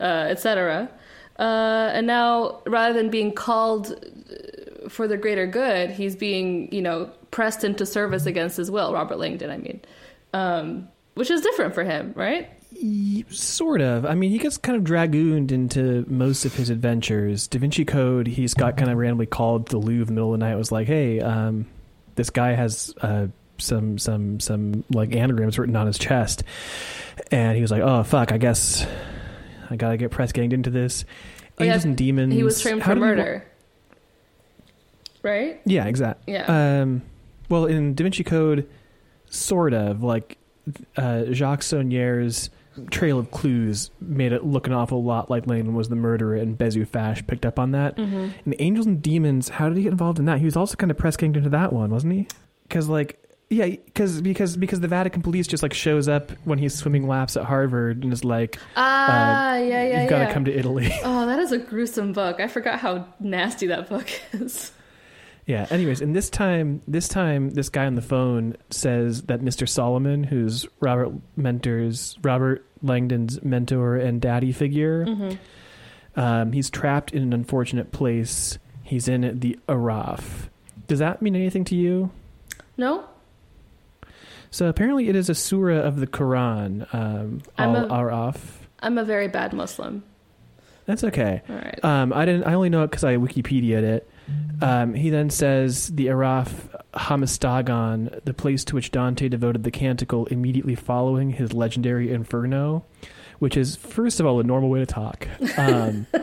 uh, 0.00 0.26
etc. 0.28 0.90
Uh, 1.38 1.90
and 1.92 2.06
now, 2.06 2.60
rather 2.66 2.94
than 2.94 3.10
being 3.10 3.32
called 3.32 3.92
uh, 3.92 4.88
for 4.88 5.08
the 5.08 5.16
greater 5.16 5.46
good, 5.46 5.90
he's 5.90 6.14
being, 6.14 6.72
you 6.72 6.82
know, 6.82 7.10
pressed 7.30 7.64
into 7.64 7.84
service 7.84 8.26
against 8.26 8.56
his 8.56 8.70
will. 8.70 8.92
Robert 8.92 9.18
Langdon, 9.18 9.50
I 9.50 9.56
mean, 9.56 9.80
um, 10.32 10.88
which 11.14 11.30
is 11.30 11.40
different 11.40 11.74
for 11.74 11.84
him, 11.84 12.12
right? 12.14 12.48
Sort 13.30 13.80
of. 13.80 14.04
I 14.04 14.14
mean, 14.14 14.30
he 14.30 14.38
gets 14.38 14.56
kind 14.56 14.76
of 14.76 14.84
dragooned 14.84 15.52
into 15.52 16.04
most 16.08 16.44
of 16.44 16.54
his 16.54 16.70
adventures. 16.70 17.46
Da 17.46 17.58
Vinci 17.58 17.84
Code, 17.84 18.26
he's 18.26 18.54
got 18.54 18.76
kind 18.76 18.90
of 18.90 18.98
randomly 18.98 19.26
called 19.26 19.66
to 19.66 19.72
the 19.72 19.78
Louvre 19.78 20.02
in 20.02 20.06
the 20.06 20.12
middle 20.12 20.34
of 20.34 20.40
the 20.40 20.46
night. 20.46 20.56
Was 20.56 20.72
like, 20.72 20.86
"Hey, 20.86 21.20
um, 21.20 21.66
this 22.16 22.30
guy 22.30 22.52
has 22.52 22.92
uh, 23.00 23.28
some 23.58 23.98
some 23.98 24.40
some 24.40 24.84
like 24.92 25.14
anagrams 25.14 25.58
written 25.58 25.76
on 25.76 25.86
his 25.86 25.98
chest," 25.98 26.42
and 27.30 27.56
he 27.56 27.62
was 27.62 27.70
like, 27.70 27.82
"Oh 27.82 28.02
fuck, 28.02 28.32
I 28.32 28.38
guess 28.38 28.86
I 29.70 29.76
gotta 29.76 29.96
get 29.96 30.10
press 30.10 30.32
ganged 30.32 30.52
into 30.52 30.70
this." 30.70 31.04
Oh, 31.58 31.64
yeah, 31.64 31.70
Angels 31.70 31.84
and 31.84 31.96
demons. 31.96 32.34
He 32.34 32.42
was 32.42 32.60
framed 32.60 32.82
How 32.82 32.92
for 32.92 32.94
we 32.96 33.00
murder, 33.00 33.46
right? 35.22 35.60
yeah, 35.64 35.86
exactly. 35.86 36.34
Yeah. 36.34 36.80
Um, 36.82 37.02
well, 37.48 37.66
in 37.66 37.94
Da 37.94 38.02
Vinci 38.04 38.24
Code, 38.24 38.68
sort 39.28 39.74
of 39.74 40.02
like 40.02 40.38
uh, 40.96 41.24
Jacques 41.30 41.60
Saunière's 41.60 42.50
trail 42.90 43.20
of 43.20 43.30
clues 43.30 43.90
made 44.00 44.32
it 44.32 44.44
look 44.44 44.66
an 44.66 44.72
awful 44.72 45.04
lot 45.04 45.30
like 45.30 45.46
Lane 45.46 45.74
was 45.74 45.88
the 45.88 45.96
murderer, 45.96 46.34
and 46.34 46.58
Bezu 46.58 46.86
Fash 46.88 47.24
picked 47.26 47.46
up 47.46 47.58
on 47.58 47.70
that. 47.72 47.96
hmm 47.96 48.30
And 48.44 48.54
Angels 48.58 48.86
and 48.86 49.00
Demons, 49.00 49.48
how 49.50 49.68
did 49.68 49.76
he 49.76 49.84
get 49.84 49.92
involved 49.92 50.18
in 50.18 50.24
that? 50.24 50.38
He 50.40 50.44
was 50.44 50.56
also 50.56 50.74
kind 50.76 50.90
of 50.90 50.98
press 50.98 51.16
ganged 51.16 51.36
into 51.36 51.50
that 51.50 51.72
one, 51.72 51.90
wasn't 51.90 52.14
he? 52.14 52.26
Because 52.64 52.88
like. 52.88 53.20
Yeah, 53.50 53.66
because 53.66 54.20
because 54.22 54.56
because 54.56 54.80
the 54.80 54.88
Vatican 54.88 55.22
police 55.22 55.46
just 55.46 55.62
like 55.62 55.74
shows 55.74 56.08
up 56.08 56.32
when 56.44 56.58
he's 56.58 56.74
swimming 56.74 57.06
laps 57.06 57.36
at 57.36 57.44
Harvard 57.44 58.02
and 58.02 58.12
is 58.12 58.24
like, 58.24 58.58
Ah, 58.74 59.56
yeah, 59.56 59.84
yeah, 59.86 60.00
"You've 60.00 60.10
got 60.10 60.18
yeah. 60.20 60.26
to 60.28 60.32
come 60.32 60.44
to 60.46 60.52
Italy." 60.58 60.90
Oh, 61.04 61.26
that 61.26 61.38
is 61.38 61.52
a 61.52 61.58
gruesome 61.58 62.12
book. 62.12 62.40
I 62.40 62.48
forgot 62.48 62.80
how 62.80 63.06
nasty 63.20 63.66
that 63.68 63.88
book 63.88 64.08
is. 64.32 64.72
Yeah. 65.46 65.66
Anyways, 65.70 66.00
and 66.00 66.16
this 66.16 66.30
time, 66.30 66.80
this 66.88 67.06
time, 67.06 67.50
this 67.50 67.68
guy 67.68 67.84
on 67.84 67.96
the 67.96 68.02
phone 68.02 68.56
says 68.70 69.22
that 69.24 69.40
Mr. 69.42 69.68
Solomon, 69.68 70.24
who's 70.24 70.66
Robert 70.80 71.12
Mentor's 71.36 72.16
Robert 72.22 72.64
Langdon's 72.82 73.42
mentor 73.42 73.96
and 73.96 74.20
daddy 74.22 74.52
figure, 74.52 75.04
Mm-hmm. 75.04 76.18
um, 76.20 76.52
he's 76.52 76.70
trapped 76.70 77.12
in 77.12 77.22
an 77.22 77.32
unfortunate 77.34 77.92
place. 77.92 78.58
He's 78.82 79.06
in 79.06 79.38
the 79.40 79.58
Araf. 79.68 80.48
Does 80.86 80.98
that 81.00 81.20
mean 81.22 81.36
anything 81.36 81.64
to 81.66 81.74
you? 81.76 82.10
No, 82.78 83.04
So 84.54 84.68
apparently, 84.68 85.08
it 85.08 85.16
is 85.16 85.28
a 85.28 85.34
surah 85.34 85.80
of 85.80 85.98
the 85.98 86.06
Quran. 86.06 86.86
Um, 86.94 87.42
I'm 87.58 87.74
Al 87.74 87.86
a- 87.86 87.88
Araf. 87.88 88.36
I'm 88.78 88.98
a 88.98 89.04
very 89.04 89.26
bad 89.26 89.52
Muslim. 89.52 90.04
That's 90.86 91.02
okay. 91.02 91.42
All 91.48 91.56
right. 91.56 91.84
Um, 91.84 92.12
I 92.12 92.24
didn't. 92.24 92.44
I 92.44 92.54
only 92.54 92.68
know 92.68 92.84
it 92.84 92.92
because 92.92 93.02
I 93.02 93.16
Wikipedia'd 93.16 93.82
it. 93.82 94.08
Um, 94.62 94.94
he 94.94 95.10
then 95.10 95.28
says 95.28 95.88
the 95.88 96.06
Araf 96.06 96.50
Hamastagon, 96.94 98.24
the 98.24 98.32
place 98.32 98.62
to 98.66 98.76
which 98.76 98.92
Dante 98.92 99.28
devoted 99.28 99.64
the 99.64 99.72
canticle 99.72 100.26
immediately 100.26 100.76
following 100.76 101.30
his 101.30 101.52
legendary 101.52 102.12
Inferno, 102.12 102.84
which 103.40 103.56
is 103.56 103.74
first 103.74 104.20
of 104.20 104.26
all 104.26 104.38
a 104.38 104.44
normal 104.44 104.70
way 104.70 104.78
to 104.78 104.86
talk. 104.86 105.26
Um, 105.58 106.06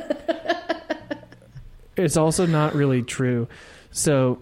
it's 1.98 2.16
also 2.16 2.46
not 2.46 2.76
really 2.76 3.04
true. 3.04 3.50
So, 3.92 4.42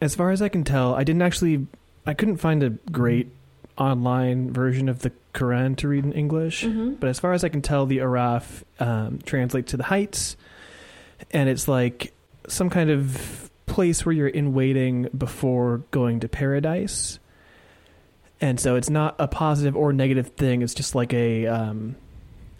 as 0.00 0.14
far 0.14 0.30
as 0.30 0.40
I 0.40 0.48
can 0.48 0.64
tell, 0.64 0.94
I 0.94 1.04
didn't 1.04 1.20
actually. 1.20 1.66
I 2.08 2.14
couldn't 2.14 2.38
find 2.38 2.62
a 2.62 2.70
great 2.70 3.30
online 3.76 4.50
version 4.50 4.88
of 4.88 5.00
the 5.00 5.12
Quran 5.34 5.76
to 5.76 5.88
read 5.88 6.04
in 6.04 6.12
English. 6.12 6.64
hmm 6.64 6.94
But 6.94 7.10
as 7.10 7.20
far 7.20 7.34
as 7.34 7.44
I 7.44 7.50
can 7.50 7.60
tell, 7.60 7.84
the 7.84 7.98
Araf 7.98 8.62
um, 8.80 9.18
translates 9.26 9.72
to 9.72 9.76
the 9.76 9.84
heights, 9.84 10.36
and 11.30 11.50
it's 11.50 11.68
like 11.68 12.14
some 12.48 12.70
kind 12.70 12.88
of 12.88 13.50
place 13.66 14.06
where 14.06 14.14
you're 14.14 14.26
in 14.26 14.54
waiting 14.54 15.08
before 15.16 15.82
going 15.90 16.20
to 16.20 16.28
paradise. 16.28 17.18
And 18.40 18.58
so 18.58 18.76
it's 18.76 18.88
not 18.88 19.16
a 19.18 19.28
positive 19.28 19.76
or 19.76 19.92
negative 19.92 20.28
thing. 20.28 20.62
It's 20.62 20.72
just 20.72 20.94
like 20.94 21.12
a 21.12 21.46
um, 21.46 21.94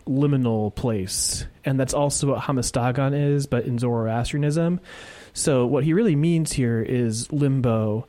liminal 0.07 0.75
place, 0.75 1.47
and 1.65 1.81
that's 1.81 1.95
also 1.95 2.27
what 2.29 2.41
Hamastagon 2.43 3.19
is, 3.19 3.47
but 3.47 3.65
in 3.65 3.79
Zoroastrianism. 3.79 4.81
So 5.33 5.65
what 5.65 5.85
he 5.85 5.95
really 5.95 6.17
means 6.17 6.53
here 6.53 6.83
is 6.83 7.33
limbo, 7.33 8.07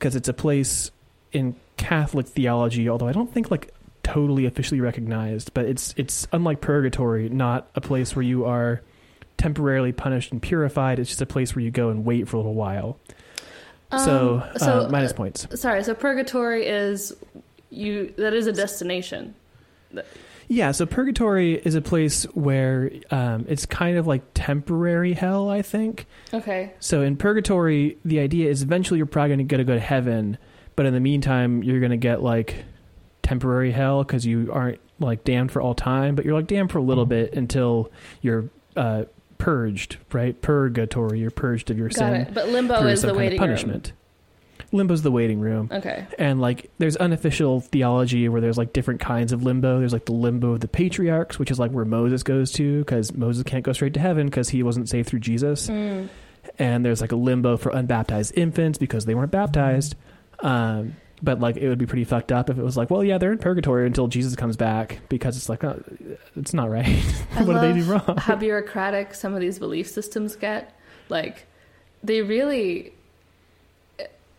because 0.00 0.16
it's 0.16 0.28
a 0.28 0.32
place 0.32 0.90
in 1.30 1.54
Catholic 1.76 2.26
theology. 2.26 2.88
Although 2.88 3.06
I 3.06 3.12
don't 3.12 3.32
think 3.32 3.50
like 3.50 3.72
totally 4.02 4.46
officially 4.46 4.80
recognized, 4.80 5.54
but 5.54 5.66
it's 5.66 5.94
it's 5.96 6.26
unlike 6.32 6.60
purgatory, 6.60 7.28
not 7.28 7.70
a 7.74 7.80
place 7.80 8.16
where 8.16 8.24
you 8.24 8.46
are 8.46 8.80
temporarily 9.36 9.92
punished 9.92 10.32
and 10.32 10.42
purified. 10.42 10.98
It's 10.98 11.10
just 11.10 11.20
a 11.22 11.26
place 11.26 11.54
where 11.54 11.62
you 11.64 11.70
go 11.70 11.90
and 11.90 12.04
wait 12.04 12.28
for 12.28 12.36
a 12.36 12.40
little 12.40 12.54
while. 12.54 12.98
so, 13.90 14.42
Um, 14.42 14.58
so 14.58 14.86
uh, 14.86 14.88
minus 14.90 15.12
points. 15.12 15.46
Sorry. 15.60 15.84
So 15.84 15.94
purgatory 15.94 16.66
is 16.66 17.14
you. 17.68 18.12
That 18.16 18.32
is 18.32 18.46
a 18.46 18.52
destination. 18.52 19.34
Yeah, 20.52 20.72
so 20.72 20.84
purgatory 20.84 21.54
is 21.54 21.76
a 21.76 21.80
place 21.80 22.24
where 22.34 22.90
um, 23.12 23.46
it's 23.48 23.66
kind 23.66 23.96
of 23.96 24.08
like 24.08 24.22
temporary 24.34 25.12
hell, 25.12 25.48
I 25.48 25.62
think. 25.62 26.08
Okay. 26.34 26.72
So 26.80 27.02
in 27.02 27.16
purgatory, 27.16 27.98
the 28.04 28.18
idea 28.18 28.50
is 28.50 28.60
eventually 28.60 28.98
you're 28.98 29.06
probably 29.06 29.28
going 29.28 29.38
to 29.38 29.44
get 29.44 29.60
a 29.60 29.64
good 29.64 29.78
heaven, 29.78 30.38
but 30.74 30.86
in 30.86 30.92
the 30.92 30.98
meantime, 30.98 31.62
you're 31.62 31.78
going 31.78 31.92
to 31.92 31.96
get 31.96 32.20
like 32.20 32.64
temporary 33.22 33.70
hell 33.70 34.02
because 34.02 34.26
you 34.26 34.50
aren't 34.52 34.80
like 34.98 35.22
damned 35.22 35.52
for 35.52 35.62
all 35.62 35.72
time, 35.72 36.16
but 36.16 36.24
you're 36.24 36.34
like 36.34 36.48
damned 36.48 36.72
for 36.72 36.78
a 36.78 36.82
little 36.82 37.06
bit 37.06 37.32
until 37.34 37.92
you're 38.20 38.50
uh, 38.74 39.04
purged, 39.38 39.98
right? 40.12 40.42
Purgatory, 40.42 41.20
you're 41.20 41.30
purged 41.30 41.70
of 41.70 41.78
your 41.78 41.90
Got 41.90 41.94
sin 41.94 42.14
it. 42.14 42.34
But 42.34 42.48
limbo 42.48 42.80
through 42.80 42.88
is 42.88 43.02
some 43.02 43.10
the 43.10 43.14
kind 43.14 43.18
of 43.18 43.24
waiting 43.24 43.38
punishment. 43.38 43.92
Limbo's 44.72 45.02
the 45.02 45.10
waiting 45.10 45.40
room. 45.40 45.68
Okay. 45.72 46.06
And 46.18 46.40
like 46.40 46.70
there's 46.78 46.96
unofficial 46.96 47.60
theology 47.60 48.28
where 48.28 48.40
there's 48.40 48.58
like 48.58 48.72
different 48.72 49.00
kinds 49.00 49.32
of 49.32 49.42
limbo. 49.42 49.80
There's 49.80 49.92
like 49.92 50.06
the 50.06 50.12
limbo 50.12 50.52
of 50.52 50.60
the 50.60 50.68
patriarchs, 50.68 51.38
which 51.38 51.50
is 51.50 51.58
like 51.58 51.72
where 51.72 51.84
Moses 51.84 52.22
goes 52.22 52.52
to 52.52 52.80
because 52.80 53.12
Moses 53.14 53.42
can't 53.42 53.64
go 53.64 53.72
straight 53.72 53.94
to 53.94 54.00
heaven 54.00 54.26
because 54.26 54.48
he 54.48 54.62
wasn't 54.62 54.88
saved 54.88 55.08
through 55.08 55.20
Jesus. 55.20 55.68
Mm. 55.68 56.08
And 56.58 56.84
there's 56.84 57.00
like 57.00 57.12
a 57.12 57.16
limbo 57.16 57.56
for 57.56 57.70
unbaptized 57.70 58.32
infants 58.36 58.78
because 58.78 59.04
they 59.04 59.14
weren't 59.14 59.32
baptized. 59.32 59.96
Um, 60.40 60.96
but 61.22 61.40
like 61.40 61.56
it 61.56 61.68
would 61.68 61.78
be 61.78 61.86
pretty 61.86 62.04
fucked 62.04 62.32
up 62.32 62.48
if 62.50 62.58
it 62.58 62.62
was 62.62 62.76
like, 62.76 62.90
well, 62.90 63.04
yeah, 63.04 63.18
they're 63.18 63.32
in 63.32 63.38
purgatory 63.38 63.86
until 63.86 64.08
Jesus 64.08 64.36
comes 64.36 64.56
back 64.56 65.00
because 65.08 65.36
it's 65.36 65.48
like, 65.48 65.62
oh, 65.64 65.82
it's 66.36 66.54
not 66.54 66.70
right. 66.70 66.86
What 67.34 67.60
did 67.60 67.62
they 67.62 67.80
do 67.80 67.84
wrong? 67.84 68.16
How 68.18 68.36
bureaucratic 68.36 69.14
some 69.14 69.34
of 69.34 69.40
these 69.40 69.58
belief 69.58 69.88
systems 69.88 70.36
get. 70.36 70.74
Like, 71.08 71.46
they 72.02 72.22
really. 72.22 72.94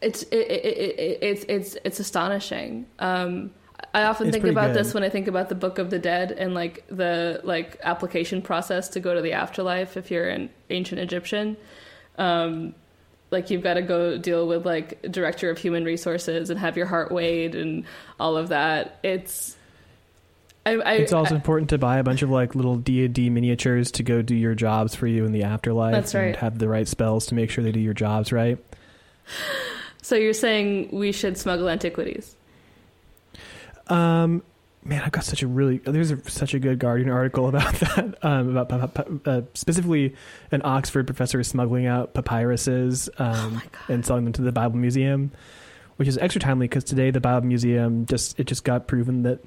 It's 0.01 0.23
it, 0.23 0.35
it, 0.35 0.65
it, 0.65 1.19
it's 1.21 1.45
it's 1.47 1.77
it's 1.83 1.99
astonishing. 1.99 2.87
Um, 2.99 3.51
I 3.93 4.03
often 4.03 4.27
It's 4.27 4.35
think 4.35 4.45
about 4.45 4.67
good. 4.67 4.77
this 4.77 4.93
when 4.93 5.03
I 5.03 5.09
think 5.09 5.27
about 5.27 5.49
the 5.49 5.55
Book 5.55 5.77
of 5.77 5.89
the 5.89 5.99
Dead 5.99 6.31
and 6.31 6.53
like 6.53 6.85
the 6.87 7.41
like 7.43 7.79
application 7.83 8.41
process 8.41 8.89
to 8.89 8.99
go 8.99 9.13
to 9.13 9.21
the 9.21 9.33
afterlife 9.33 9.97
if 9.97 10.11
you're 10.11 10.29
an 10.29 10.49
ancient 10.69 11.01
Egyptian. 11.01 11.57
Um, 12.17 12.73
like 13.31 13.49
you've 13.49 13.63
got 13.63 13.75
to 13.75 13.81
go 13.81 14.17
deal 14.17 14.47
with 14.47 14.65
like 14.65 15.01
director 15.09 15.49
of 15.49 15.57
human 15.57 15.83
resources 15.85 16.49
and 16.49 16.59
have 16.59 16.77
your 16.77 16.85
heart 16.85 17.11
weighed 17.11 17.55
and 17.55 17.85
all 18.19 18.37
of 18.37 18.49
that. 18.49 18.99
It's 19.03 19.55
I, 20.65 20.75
I, 20.75 20.93
It's 20.93 21.13
also 21.13 21.35
important 21.35 21.69
to 21.71 21.77
buy 21.77 21.97
a 21.97 22.03
bunch 22.03 22.21
of 22.21 22.29
like 22.29 22.55
little 22.55 22.75
D 22.77 23.05
and 23.05 23.13
D 23.13 23.29
miniatures 23.29 23.91
to 23.93 24.03
go 24.03 24.21
do 24.21 24.35
your 24.35 24.53
jobs 24.53 24.95
for 24.95 25.07
you 25.07 25.25
in 25.25 25.31
the 25.31 25.43
afterlife. 25.43 25.93
That's 25.93 26.13
right. 26.13 26.27
And 26.27 26.35
have 26.37 26.59
the 26.59 26.69
right 26.69 26.87
spells 26.87 27.27
to 27.27 27.35
make 27.35 27.49
sure 27.49 27.63
they 27.63 27.71
do 27.71 27.79
your 27.79 27.93
jobs 27.93 28.31
right. 28.31 28.57
So 30.01 30.15
you're 30.15 30.33
saying 30.33 30.89
we 30.91 31.11
should 31.11 31.37
smuggle 31.37 31.69
antiquities? 31.69 32.35
Um, 33.87 34.41
man, 34.83 35.01
I've 35.03 35.11
got 35.11 35.23
such 35.23 35.43
a 35.43 35.47
really 35.47 35.77
there's 35.79 36.11
a, 36.11 36.29
such 36.29 36.53
a 36.53 36.59
good 36.59 36.79
Guardian 36.79 37.09
article 37.09 37.47
about 37.49 37.73
that. 37.75 38.17
Um, 38.23 38.57
about 38.57 39.27
uh, 39.27 39.41
specifically 39.53 40.15
an 40.51 40.61
Oxford 40.63 41.05
professor 41.05 41.43
smuggling 41.43 41.85
out 41.85 42.13
papyruses 42.13 43.09
Oh 43.19 43.23
um, 43.23 43.61
and 43.87 44.05
selling 44.05 44.23
them 44.23 44.33
to 44.33 44.41
the 44.41 44.51
Bible 44.51 44.77
Museum, 44.77 45.31
which 45.97 46.07
is 46.07 46.17
extra 46.17 46.41
timely 46.41 46.67
because 46.67 46.83
today 46.83 47.11
the 47.11 47.21
Bible 47.21 47.47
Museum 47.47 48.05
just 48.05 48.39
it 48.39 48.45
just 48.45 48.63
got 48.63 48.87
proven 48.87 49.23
that 49.23 49.39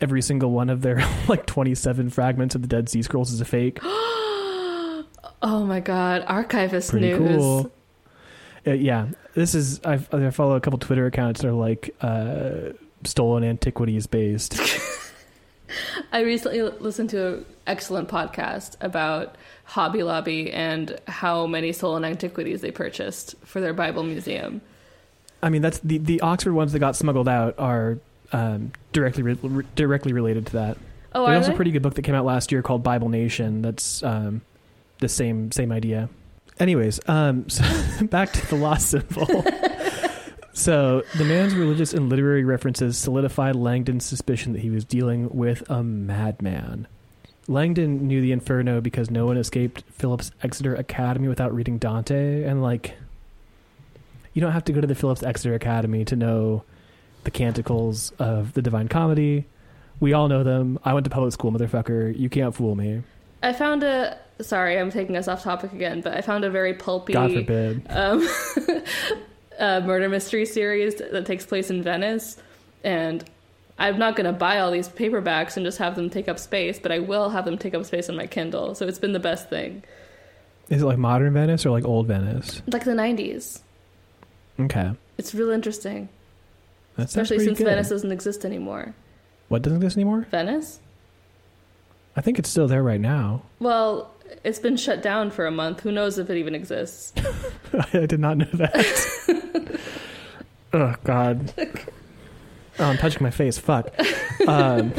every 0.00 0.22
single 0.22 0.50
one 0.50 0.68
of 0.68 0.82
their 0.82 1.02
like 1.28 1.46
27 1.46 2.10
fragments 2.10 2.54
of 2.54 2.62
the 2.62 2.68
Dead 2.68 2.88
Sea 2.88 3.02
Scrolls 3.02 3.32
is 3.32 3.40
a 3.40 3.44
fake. 3.44 3.78
Oh 5.42 5.66
my 5.66 5.80
god, 5.80 6.24
archivist 6.26 6.90
Pretty 6.90 7.12
news. 7.12 7.36
cool. 7.36 7.70
Uh, 8.66 8.72
yeah, 8.72 9.08
this 9.34 9.54
is 9.54 9.80
I, 9.84 9.94
I 10.12 10.30
follow 10.30 10.56
a 10.56 10.60
couple 10.60 10.78
Twitter 10.78 11.06
accounts 11.06 11.40
that 11.42 11.48
are 11.48 11.52
like 11.52 11.94
uh, 12.00 12.72
stolen 13.04 13.44
antiquities 13.44 14.06
based. 14.06 14.58
I 16.12 16.20
recently 16.20 16.62
listened 16.62 17.10
to 17.10 17.38
an 17.38 17.46
excellent 17.66 18.08
podcast 18.08 18.76
about 18.80 19.36
Hobby 19.64 20.02
Lobby 20.02 20.52
and 20.52 20.98
how 21.06 21.46
many 21.46 21.72
stolen 21.72 22.04
antiquities 22.04 22.60
they 22.60 22.70
purchased 22.70 23.34
for 23.44 23.60
their 23.60 23.74
Bible 23.74 24.02
museum. 24.02 24.60
I 25.42 25.48
mean, 25.50 25.62
that's 25.62 25.78
the 25.80 25.98
the 25.98 26.20
Oxford 26.20 26.54
ones 26.54 26.72
that 26.72 26.78
got 26.78 26.96
smuggled 26.96 27.28
out 27.28 27.54
are 27.58 27.98
um, 28.32 28.72
directly 28.92 29.22
re- 29.22 29.38
re- 29.42 29.66
directly 29.74 30.12
related 30.12 30.46
to 30.46 30.52
that. 30.54 30.78
Oh, 31.14 31.26
There's 31.26 31.38
also 31.38 31.48
they? 31.48 31.54
a 31.54 31.56
pretty 31.56 31.70
good 31.70 31.82
book 31.82 31.94
that 31.94 32.02
came 32.02 32.14
out 32.14 32.24
last 32.24 32.52
year 32.52 32.62
called 32.62 32.82
Bible 32.82 33.08
Nation. 33.08 33.62
That's 33.62 34.02
um, 34.02 34.42
the 34.98 35.08
same 35.08 35.52
same 35.52 35.72
idea. 35.72 36.08
Anyways, 36.58 37.00
um, 37.08 37.48
so 37.48 37.64
back 38.06 38.32
to 38.32 38.46
the 38.48 38.56
lost 38.56 38.90
symbol. 38.90 39.26
so 40.52 41.02
the 41.16 41.24
man's 41.24 41.54
religious 41.54 41.92
and 41.92 42.08
literary 42.08 42.44
references 42.44 42.96
solidified 42.96 43.56
Langdon's 43.56 44.04
suspicion 44.04 44.52
that 44.52 44.60
he 44.60 44.70
was 44.70 44.84
dealing 44.84 45.28
with 45.30 45.68
a 45.70 45.82
madman. 45.82 46.86
Langdon 47.48 48.08
knew 48.08 48.20
the 48.20 48.32
Inferno 48.32 48.80
because 48.80 49.10
no 49.10 49.26
one 49.26 49.36
escaped 49.36 49.84
Phillips 49.92 50.32
Exeter 50.42 50.74
Academy 50.74 51.28
without 51.28 51.54
reading 51.54 51.78
Dante, 51.78 52.42
and 52.42 52.60
like, 52.62 52.94
you 54.32 54.40
don't 54.40 54.52
have 54.52 54.64
to 54.64 54.72
go 54.72 54.80
to 54.80 54.86
the 54.86 54.94
Phillips 54.94 55.22
Exeter 55.22 55.54
Academy 55.54 56.04
to 56.06 56.16
know 56.16 56.64
the 57.24 57.30
canticles 57.30 58.12
of 58.18 58.52
the 58.54 58.62
Divine 58.62 58.88
Comedy. 58.88 59.46
We 60.00 60.12
all 60.12 60.28
know 60.28 60.42
them. 60.42 60.78
I 60.84 60.92
went 60.92 61.04
to 61.04 61.10
public 61.10 61.32
school, 61.32 61.52
motherfucker. 61.52 62.18
You 62.18 62.28
can't 62.28 62.54
fool 62.54 62.74
me. 62.74 63.02
I 63.42 63.52
found 63.52 63.82
a. 63.82 64.18
Sorry, 64.40 64.78
I'm 64.78 64.90
taking 64.90 65.16
us 65.16 65.28
off 65.28 65.42
topic 65.42 65.72
again, 65.72 66.00
but 66.02 66.14
I 66.14 66.20
found 66.20 66.44
a 66.44 66.50
very 66.50 66.74
pulpy 66.74 67.14
God 67.14 67.32
forbid. 67.32 67.86
um, 67.88 68.26
uh, 69.58 69.80
murder 69.80 70.08
mystery 70.08 70.44
series 70.44 70.96
that 70.96 71.24
takes 71.26 71.46
place 71.46 71.70
in 71.70 71.82
Venice, 71.82 72.36
and 72.84 73.24
I'm 73.78 73.98
not 73.98 74.14
going 74.16 74.26
to 74.26 74.32
buy 74.38 74.58
all 74.58 74.70
these 74.70 74.88
paperbacks 74.88 75.56
and 75.56 75.64
just 75.64 75.78
have 75.78 75.96
them 75.96 76.10
take 76.10 76.28
up 76.28 76.38
space, 76.38 76.78
but 76.78 76.92
I 76.92 76.98
will 76.98 77.30
have 77.30 77.44
them 77.46 77.56
take 77.56 77.74
up 77.74 77.84
space 77.86 78.08
on 78.10 78.16
my 78.16 78.26
Kindle. 78.26 78.74
So 78.74 78.86
it's 78.86 78.98
been 78.98 79.12
the 79.12 79.18
best 79.20 79.48
thing. 79.48 79.82
Is 80.68 80.82
it 80.82 80.86
like 80.86 80.98
modern 80.98 81.32
Venice 81.32 81.64
or 81.64 81.70
like 81.70 81.84
old 81.84 82.06
Venice? 82.06 82.60
Like 82.66 82.84
the 82.84 82.92
90s. 82.92 83.60
Okay. 84.60 84.92
It's 85.18 85.34
real 85.34 85.50
interesting, 85.50 86.08
That 86.96 87.06
especially 87.06 87.38
since 87.44 87.58
good. 87.58 87.66
Venice 87.66 87.88
doesn't 87.88 88.12
exist 88.12 88.44
anymore. 88.44 88.94
What 89.48 89.62
doesn't 89.62 89.76
exist 89.78 89.96
anymore? 89.96 90.26
Venice? 90.30 90.80
I 92.16 92.20
think 92.20 92.38
it's 92.38 92.48
still 92.48 92.66
there 92.66 92.82
right 92.82 93.00
now. 93.00 93.42
Well, 93.60 94.10
it's 94.44 94.58
been 94.58 94.76
shut 94.76 95.02
down 95.02 95.30
for 95.30 95.46
a 95.46 95.50
month. 95.50 95.80
Who 95.80 95.92
knows 95.92 96.18
if 96.18 96.30
it 96.30 96.36
even 96.36 96.54
exists? 96.54 97.12
I 97.92 98.06
did 98.06 98.20
not 98.20 98.38
know 98.38 98.48
that. 98.52 99.80
oh 100.72 100.94
God. 101.04 101.52
Oh, 102.78 102.84
I'm 102.84 102.98
touching 102.98 103.22
my 103.22 103.30
face. 103.30 103.58
Fuck. 103.58 103.88
Um, 104.46 104.92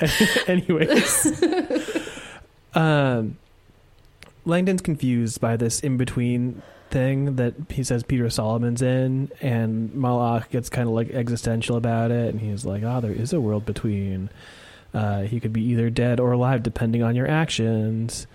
anyways, 0.46 1.42
um, 2.74 3.38
Langdon's 4.44 4.82
confused 4.82 5.40
by 5.40 5.56
this 5.56 5.80
in 5.80 5.96
between 5.96 6.62
thing 6.90 7.36
that 7.36 7.54
he 7.68 7.84
says 7.84 8.02
Peter 8.02 8.28
Solomon's 8.28 8.82
in, 8.82 9.30
and 9.40 9.90
Mal'akh 9.92 10.50
gets 10.50 10.68
kind 10.68 10.88
of 10.88 10.94
like 10.94 11.10
existential 11.10 11.76
about 11.76 12.10
it, 12.10 12.30
and 12.34 12.40
he's 12.40 12.64
like, 12.64 12.82
"Ah, 12.82 13.00
there 13.00 13.12
is 13.12 13.32
a 13.32 13.40
world 13.40 13.64
between. 13.64 14.30
Uh, 14.92 15.22
he 15.22 15.40
could 15.40 15.52
be 15.52 15.62
either 15.62 15.90
dead 15.90 16.20
or 16.20 16.32
alive 16.32 16.62
depending 16.62 17.02
on 17.02 17.16
your 17.16 17.28
actions." 17.28 18.26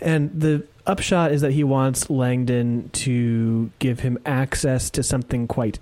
And 0.00 0.30
the 0.40 0.64
upshot 0.86 1.32
is 1.32 1.42
that 1.42 1.52
he 1.52 1.64
wants 1.64 2.08
Langdon 2.08 2.88
to 2.90 3.70
give 3.78 4.00
him 4.00 4.18
access 4.24 4.90
to 4.90 5.02
something 5.02 5.46
quite 5.46 5.78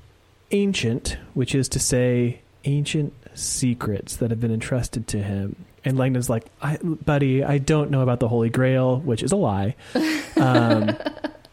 ancient, 0.51 1.17
which 1.35 1.55
is 1.55 1.69
to 1.71 1.79
say, 1.79 2.41
ancient 2.65 3.13
secrets 3.35 4.17
that 4.17 4.31
have 4.31 4.41
been 4.41 4.53
entrusted 4.53 5.07
to 5.09 5.23
him. 5.23 5.57
And 5.85 5.97
Langdon's 5.97 6.29
like, 6.29 6.47
I, 6.61 6.79
buddy, 6.79 7.45
I 7.45 7.59
don't 7.59 7.91
know 7.91 8.01
about 8.01 8.21
the 8.21 8.29
Holy 8.29 8.51
Grail, 8.51 8.99
which 8.99 9.23
is 9.23 9.33
a 9.33 9.37
lie. 9.37 9.77
Um, 10.37 10.97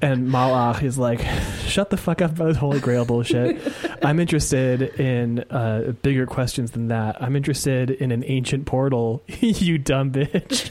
and 0.05 0.27
Mal'akh 0.27 0.83
is 0.83 1.00
like, 1.00 1.19
shut 1.65 1.89
the 1.89 1.97
fuck 1.97 2.21
up 2.21 2.33
about 2.33 2.45
this 2.45 2.57
Holy 2.57 2.79
Grail 2.79 3.05
bullshit. 3.05 3.59
I'm 4.03 4.19
interested 4.19 4.83
in 5.00 5.39
uh, 5.50 5.93
bigger 6.03 6.27
questions 6.27 6.69
than 6.71 6.89
that. 6.89 7.19
I'm 7.24 7.35
interested 7.35 7.89
in 7.89 8.12
an 8.12 8.24
ancient 8.27 8.67
portal, 8.67 9.24
you 9.39 9.79
dumb 9.79 10.12
bitch. 10.12 10.69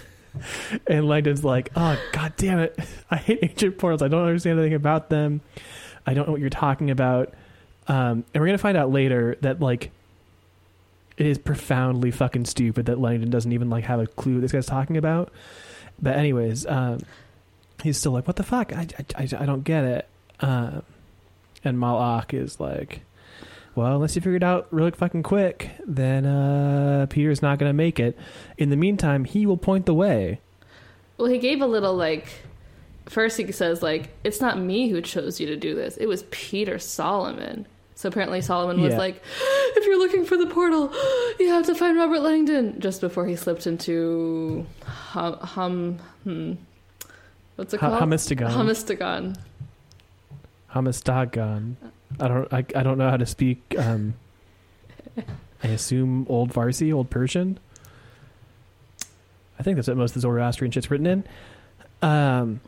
And 0.86 1.08
Langdon's 1.08 1.42
like, 1.42 1.70
oh, 1.74 2.00
god 2.12 2.34
damn 2.36 2.60
it. 2.60 2.78
I 3.10 3.16
hate 3.16 3.40
ancient 3.42 3.76
portals. 3.76 4.02
I 4.02 4.08
don't 4.08 4.24
understand 4.24 4.60
anything 4.60 4.74
about 4.74 5.10
them. 5.10 5.40
I 6.06 6.14
don't 6.14 6.26
know 6.26 6.32
what 6.32 6.40
you're 6.40 6.48
talking 6.48 6.92
about. 6.92 7.34
Um, 7.88 8.24
and 8.32 8.40
we're 8.40 8.46
going 8.46 8.58
to 8.58 8.62
find 8.62 8.76
out 8.76 8.92
later 8.92 9.36
that, 9.40 9.58
like, 9.58 9.90
it 11.16 11.26
is 11.26 11.38
profoundly 11.38 12.12
fucking 12.12 12.44
stupid 12.44 12.86
that 12.86 13.00
Langdon 13.00 13.30
doesn't 13.30 13.50
even, 13.50 13.68
like, 13.68 13.82
have 13.84 13.98
a 13.98 14.06
clue 14.06 14.34
what 14.34 14.42
this 14.42 14.52
guy's 14.52 14.66
talking 14.66 14.96
about. 14.96 15.32
But, 16.00 16.16
anyways, 16.16 16.66
um, 16.66 17.00
he's 17.84 17.98
still 17.98 18.12
like, 18.12 18.26
what 18.26 18.36
the 18.36 18.42
fuck? 18.42 18.72
I, 18.72 18.88
I, 19.16 19.28
I, 19.38 19.46
don't 19.46 19.62
get 19.62 19.84
it. 19.84 20.08
Um, 20.40 20.82
and 21.62 21.78
Mal'akh 21.78 22.34
is 22.34 22.58
like, 22.58 23.02
well, 23.74 23.94
unless 23.94 24.16
you 24.16 24.22
figure 24.22 24.36
it 24.36 24.42
out 24.42 24.66
really 24.70 24.90
fucking 24.90 25.22
quick, 25.22 25.70
then 25.86 26.24
uh, 26.26 27.06
Peter's 27.10 27.42
not 27.42 27.58
going 27.58 27.68
to 27.68 27.74
make 27.74 28.00
it. 28.00 28.18
In 28.56 28.70
the 28.70 28.76
meantime, 28.76 29.24
he 29.24 29.46
will 29.46 29.56
point 29.56 29.86
the 29.86 29.94
way. 29.94 30.40
Well, 31.18 31.28
he 31.28 31.38
gave 31.38 31.60
a 31.60 31.66
little 31.66 31.94
like. 31.94 32.26
First, 33.06 33.36
he 33.36 33.52
says 33.52 33.82
like, 33.82 34.08
"It's 34.24 34.40
not 34.40 34.58
me 34.58 34.88
who 34.88 35.02
chose 35.02 35.38
you 35.38 35.46
to 35.48 35.56
do 35.56 35.74
this. 35.74 35.96
It 35.98 36.06
was 36.06 36.24
Peter 36.30 36.78
Solomon." 36.78 37.66
So 37.96 38.08
apparently 38.08 38.40
Solomon 38.40 38.80
was 38.80 38.92
Yeah. 38.92 38.98
like, 38.98 39.22
"If 39.76 39.86
you're 39.86 39.98
looking 39.98 40.24
for 40.24 40.36
the 40.36 40.46
portal, 40.46 40.90
you 41.38 41.48
have 41.50 41.66
to 41.66 41.74
find 41.74 41.96
Robert 41.98 42.20
Langdon." 42.20 42.80
Just 42.80 43.00
before 43.00 43.26
he 43.26 43.36
slipped 43.36 43.66
into 43.66 44.66
hum, 44.84 45.38
hum 45.40 45.98
hmm, 46.24 46.52
what's 47.56 47.74
it 47.74 47.78
called? 47.78 48.00
Humistagon. 48.00 48.50
Humistagon. 48.50 49.36
Humistagon. 50.72 51.76
I 52.20 52.28
don't. 52.28 52.52
I, 52.52 52.64
I 52.74 52.82
don't 52.82 52.98
know 52.98 53.10
how 53.10 53.16
to 53.16 53.26
speak. 53.26 53.74
Um, 53.78 54.14
I 55.62 55.68
assume 55.68 56.26
Old 56.28 56.52
Farsi, 56.52 56.92
Old 56.92 57.10
Persian. 57.10 57.58
I 59.58 59.62
think 59.62 59.76
that's 59.76 59.88
what 59.88 59.96
most 59.96 60.10
of 60.10 60.14
the 60.14 60.20
Zoroastrian 60.20 60.70
shit's 60.70 60.90
written 60.90 61.06
in. 61.06 61.24
Um. 62.02 62.60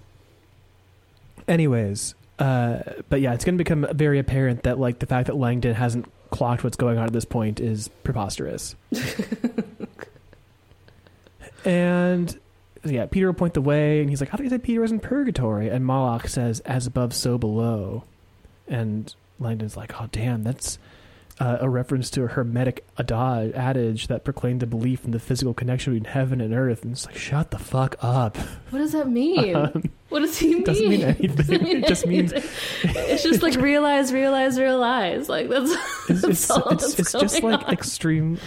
Anyways, 1.49 2.15
uh, 2.39 2.81
but 3.09 3.21
yeah, 3.21 3.33
it's 3.33 3.45
going 3.45 3.57
to 3.57 3.63
become 3.63 3.87
very 3.93 4.19
apparent 4.19 4.65
that 4.65 4.79
like 4.79 4.99
the 4.99 5.07
fact 5.07 5.29
that 5.29 5.37
Langdon 5.37 5.75
hasn't 5.75 6.07
clocked 6.31 6.65
what's 6.65 6.77
going 6.77 6.99
on 6.99 7.07
at 7.07 7.13
this 7.13 7.25
point 7.25 7.61
is 7.61 7.89
preposterous. 8.03 8.75
and 11.65 12.39
yeah, 12.91 13.07
Peter 13.07 13.27
will 13.27 13.35
point 13.35 13.55
the 13.55 13.61
way, 13.61 14.01
and 14.01 14.09
he's 14.11 14.21
like, 14.21 14.31
"I 14.33 14.37
thought 14.37 14.45
you 14.45 14.51
said 14.51 14.63
Peter 14.63 14.81
was 14.81 14.93
in 14.93 15.01
purgatory." 15.01 15.69
And 15.69 15.85
Moloch 15.85 16.29
says, 16.29 16.61
"As 16.61 16.87
above, 16.87 17.15
so 17.15 17.39
below." 17.39 18.05
And 18.69 19.15
Langdon's 19.39 19.77
like, 19.77 20.01
"Oh, 20.01 20.09
damn, 20.13 20.43
that's 20.43 20.79
uh, 21.39 21.59
a 21.61 21.69
reference 21.69 22.09
to 22.11 22.25
a 22.25 22.27
hermetic 22.29 22.87
ada- 22.99 23.53
adage 23.55 24.07
that 24.07 24.25
proclaimed 24.25 24.61
the 24.61 24.67
belief 24.67 25.05
in 25.05 25.11
the 25.11 25.19
physical 25.19 25.53
connection 25.53 25.93
between 25.93 26.11
heaven 26.13 26.41
and 26.41 26.53
earth." 26.55 26.83
And 26.83 26.93
it's 26.93 27.07
like, 27.07 27.17
"Shut 27.17 27.51
the 27.51 27.59
fuck 27.59 27.97
up." 28.01 28.37
What 28.71 28.79
does 28.79 28.93
that 28.93 29.09
mean? 29.09 29.55
Um, 29.57 29.91
what 30.09 30.21
does 30.21 30.39
he 30.39 30.55
mean? 30.55 30.63
doesn't 30.65 30.89
mean 30.89 31.03
anything. 31.03 31.35
Doesn't 31.35 31.63
mean 31.63 31.77
It 31.79 31.89
just 31.89 32.07
means- 32.07 32.33
it's 32.85 33.23
just 33.25 33.43
like 33.43 33.57
realize, 33.57 34.13
realize, 34.13 34.57
realize. 34.59 35.29
Like 35.29 35.49
that's 35.49 35.73
it's 36.09 36.21
that's 36.23 36.25
it's, 36.25 36.51
all 36.51 36.69
it's, 36.69 36.95
that's 36.95 36.99
it's 37.01 37.13
just 37.13 37.41
going 37.43 37.55
like 37.57 37.67
on. 37.67 37.73
extreme. 37.73 38.39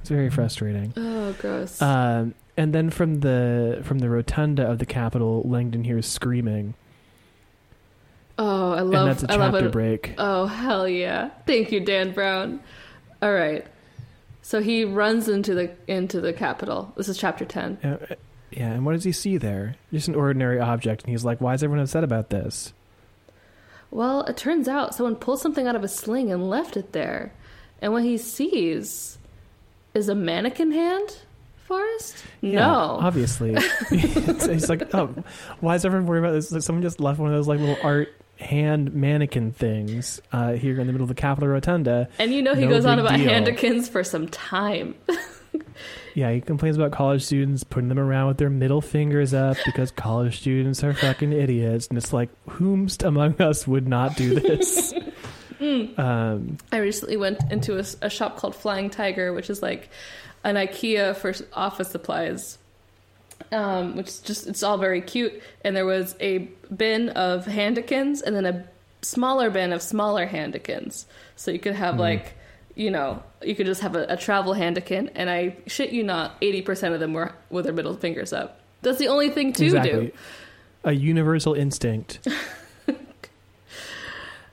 It's 0.00 0.08
very 0.08 0.30
frustrating. 0.30 0.92
oh, 0.96 1.32
gross. 1.40 1.82
Um, 1.82 2.34
and 2.56 2.74
then 2.74 2.90
from 2.90 3.20
the 3.20 3.80
from 3.84 3.98
the 4.00 4.08
rotunda 4.08 4.68
of 4.68 4.78
the 4.78 4.86
Capitol, 4.86 5.42
Langdon 5.44 5.84
hears 5.84 6.06
screaming, 6.06 6.74
oh, 8.38 8.72
I 8.72 8.80
and 8.80 8.90
love. 8.90 9.06
that's 9.06 9.22
a 9.22 9.32
I 9.32 9.36
love 9.36 9.52
chapter 9.52 9.68
break. 9.68 10.14
Oh 10.18 10.46
hell 10.46 10.88
yeah! 10.88 11.30
Thank 11.46 11.72
you, 11.72 11.80
Dan 11.80 12.12
Brown. 12.12 12.60
All 13.22 13.32
right. 13.32 13.66
So 14.42 14.60
he 14.60 14.84
runs 14.84 15.28
into 15.28 15.54
the 15.54 15.70
into 15.86 16.20
the 16.20 16.32
Capitol. 16.32 16.92
This 16.96 17.08
is 17.08 17.18
chapter 17.18 17.44
ten. 17.44 17.78
Uh, 17.84 18.14
yeah, 18.50 18.72
and 18.72 18.84
what 18.84 18.92
does 18.92 19.04
he 19.04 19.12
see 19.12 19.36
there? 19.36 19.76
Just 19.92 20.08
an 20.08 20.14
ordinary 20.14 20.58
object, 20.58 21.02
and 21.02 21.10
he's 21.10 21.24
like, 21.24 21.40
"Why 21.40 21.54
is 21.54 21.62
everyone 21.62 21.82
upset 21.82 22.02
about 22.02 22.30
this?" 22.30 22.72
Well, 23.92 24.22
it 24.22 24.36
turns 24.36 24.68
out 24.68 24.94
someone 24.94 25.16
pulled 25.16 25.40
something 25.40 25.66
out 25.66 25.76
of 25.76 25.82
a 25.84 25.88
sling 25.88 26.30
and 26.32 26.48
left 26.48 26.76
it 26.76 26.92
there. 26.92 27.32
And 27.82 27.92
what 27.92 28.02
he 28.04 28.16
sees 28.18 29.18
is 29.94 30.08
a 30.08 30.14
mannequin 30.14 30.70
hand, 30.70 31.18
Forrest? 31.70 32.24
Yeah, 32.40 32.66
no. 32.66 32.98
obviously. 33.00 33.54
He's 33.90 34.68
like, 34.68 34.92
"Oh, 34.92 35.14
why 35.60 35.76
is 35.76 35.84
everyone 35.84 36.06
worried 36.06 36.18
about 36.20 36.32
this?" 36.32 36.50
Like, 36.50 36.62
someone 36.62 36.82
just 36.82 36.98
left 36.98 37.20
one 37.20 37.30
of 37.30 37.36
those 37.36 37.46
like 37.46 37.60
little 37.60 37.78
art 37.82 38.12
hand 38.40 38.92
mannequin 38.92 39.52
things 39.52 40.20
uh, 40.32 40.52
here 40.54 40.80
in 40.80 40.86
the 40.88 40.92
middle 40.92 41.04
of 41.04 41.08
the 41.08 41.14
Capitol 41.14 41.48
rotunda. 41.48 42.08
And 42.18 42.32
you 42.34 42.42
know 42.42 42.54
he 42.56 42.62
No 42.64 42.70
goes 42.70 42.84
on 42.86 42.98
about 42.98 43.16
deal. 43.18 43.28
handikins 43.30 43.88
for 43.88 44.02
some 44.02 44.26
time. 44.28 44.96
Yeah, 46.14 46.32
he 46.32 46.40
complains 46.40 46.76
about 46.76 46.90
college 46.90 47.22
students 47.24 47.62
putting 47.62 47.88
them 47.88 47.98
around 47.98 48.26
with 48.28 48.38
their 48.38 48.50
middle 48.50 48.80
fingers 48.80 49.32
up 49.32 49.56
because 49.64 49.92
college 49.92 50.40
students 50.40 50.82
are 50.82 50.92
fucking 50.92 51.32
idiots. 51.32 51.86
And 51.86 51.96
it's 51.96 52.12
like, 52.12 52.30
whomst 52.46 53.06
among 53.06 53.40
us 53.40 53.66
would 53.66 53.86
not 53.86 54.16
do 54.16 54.34
this? 54.34 54.92
um, 55.96 56.58
I 56.72 56.78
recently 56.78 57.16
went 57.16 57.40
into 57.52 57.78
a, 57.78 57.84
a 58.02 58.10
shop 58.10 58.36
called 58.38 58.56
Flying 58.56 58.90
Tiger, 58.90 59.32
which 59.32 59.50
is 59.50 59.62
like 59.62 59.88
an 60.44 60.56
IKEA 60.56 61.16
for 61.16 61.34
office 61.52 61.90
supplies. 61.90 62.58
Um, 63.52 63.96
which 63.96 64.06
is 64.06 64.20
just 64.20 64.46
it's 64.46 64.62
all 64.62 64.78
very 64.78 65.00
cute. 65.00 65.42
And 65.64 65.74
there 65.74 65.86
was 65.86 66.14
a 66.20 66.48
bin 66.74 67.08
of 67.10 67.46
handikins 67.46 68.22
and 68.22 68.36
then 68.36 68.46
a 68.46 68.64
smaller 69.02 69.50
bin 69.50 69.72
of 69.72 69.82
smaller 69.82 70.26
handikins. 70.26 71.06
So 71.36 71.50
you 71.50 71.58
could 71.58 71.74
have 71.74 71.98
like, 71.98 72.34
you 72.74 72.90
know, 72.90 73.22
you 73.42 73.56
could 73.56 73.66
just 73.66 73.80
have 73.80 73.96
a, 73.96 74.04
a 74.10 74.16
travel 74.16 74.52
handikin. 74.52 75.10
And 75.14 75.28
I 75.28 75.56
shit 75.66 75.90
you 75.90 76.04
not, 76.04 76.36
eighty 76.42 76.62
percent 76.62 76.94
of 76.94 77.00
them 77.00 77.12
were 77.12 77.32
with 77.48 77.64
their 77.64 77.74
middle 77.74 77.96
fingers 77.96 78.32
up. 78.32 78.60
That's 78.82 78.98
the 78.98 79.08
only 79.08 79.30
thing 79.30 79.52
to 79.54 79.64
exactly. 79.64 79.90
do. 79.90 80.12
A 80.84 80.92
universal 80.92 81.54
instinct. 81.54 82.26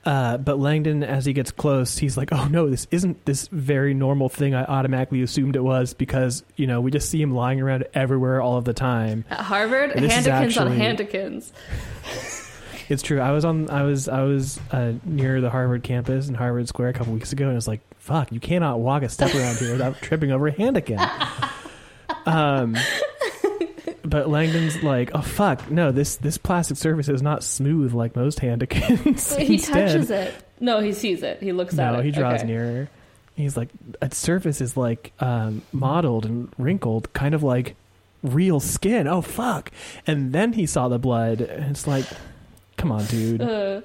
Uh, 0.08 0.38
but 0.38 0.58
Langdon, 0.58 1.04
as 1.04 1.26
he 1.26 1.34
gets 1.34 1.50
close, 1.50 1.98
he's 1.98 2.16
like, 2.16 2.32
"Oh 2.32 2.48
no, 2.48 2.70
this 2.70 2.86
isn't 2.90 3.26
this 3.26 3.46
very 3.48 3.92
normal 3.92 4.30
thing 4.30 4.54
I 4.54 4.64
automatically 4.64 5.20
assumed 5.20 5.54
it 5.54 5.62
was 5.62 5.92
because 5.92 6.44
you 6.56 6.66
know 6.66 6.80
we 6.80 6.90
just 6.90 7.10
see 7.10 7.20
him 7.20 7.34
lying 7.34 7.60
around 7.60 7.84
everywhere 7.92 8.40
all 8.40 8.56
of 8.56 8.64
the 8.64 8.72
time." 8.72 9.26
At 9.28 9.40
Harvard, 9.40 9.90
is 9.90 10.10
handikins 10.10 10.58
on 10.58 10.68
actually- 10.68 10.78
handikins. 10.78 11.52
It's 12.90 13.02
true. 13.02 13.20
I 13.20 13.32
was 13.32 13.44
on. 13.44 13.68
I 13.68 13.82
was. 13.82 14.08
I 14.08 14.22
was 14.22 14.58
uh, 14.72 14.94
near 15.04 15.42
the 15.42 15.50
Harvard 15.50 15.82
campus 15.82 16.26
in 16.30 16.34
Harvard 16.34 16.68
Square 16.68 16.88
a 16.88 16.92
couple 16.94 17.12
weeks 17.12 17.34
ago, 17.34 17.44
and 17.44 17.52
I 17.52 17.54
was 17.54 17.68
like, 17.68 17.82
"Fuck! 17.98 18.32
You 18.32 18.40
cannot 18.40 18.80
walk 18.80 19.02
a 19.02 19.10
step 19.10 19.34
around 19.34 19.58
here 19.58 19.72
without 19.72 20.00
tripping 20.00 20.32
over 20.32 20.48
a 20.48 20.52
handican." 20.52 20.98
Um, 22.24 22.76
but 24.08 24.28
Langdon's 24.28 24.82
like, 24.82 25.10
"Oh 25.14 25.20
fuck! 25.22 25.70
No, 25.70 25.92
this 25.92 26.16
this 26.16 26.38
plastic 26.38 26.76
surface 26.76 27.08
is 27.08 27.22
not 27.22 27.42
smooth 27.44 27.92
like 27.92 28.16
most 28.16 28.40
handicans." 28.40 29.34
Wait, 29.36 29.46
he 29.46 29.54
Instead- 29.54 29.88
touches 29.88 30.10
it. 30.10 30.34
No, 30.60 30.80
he 30.80 30.92
sees 30.92 31.22
it. 31.22 31.40
He 31.42 31.52
looks 31.52 31.78
at 31.78 31.94
it. 31.94 31.96
No, 31.96 32.02
he 32.02 32.10
draws 32.10 32.40
Okay. 32.40 32.46
nearer. 32.48 32.88
He's 33.36 33.56
like, 33.56 33.68
"Its 34.02 34.16
surface 34.16 34.60
is 34.60 34.76
like 34.76 35.12
um, 35.20 35.62
mottled 35.72 36.26
and 36.26 36.52
wrinkled, 36.58 37.12
kind 37.12 37.34
of 37.34 37.42
like 37.42 37.76
real 38.22 38.58
skin." 38.60 39.06
Oh 39.06 39.20
fuck! 39.22 39.70
And 40.06 40.32
then 40.32 40.52
he 40.54 40.66
saw 40.66 40.88
the 40.88 40.98
blood, 40.98 41.40
and 41.40 41.70
it's 41.70 41.86
like, 41.86 42.04
"Come 42.76 42.90
on, 42.90 43.04
dude." 43.06 43.40
Uh, 43.40 43.82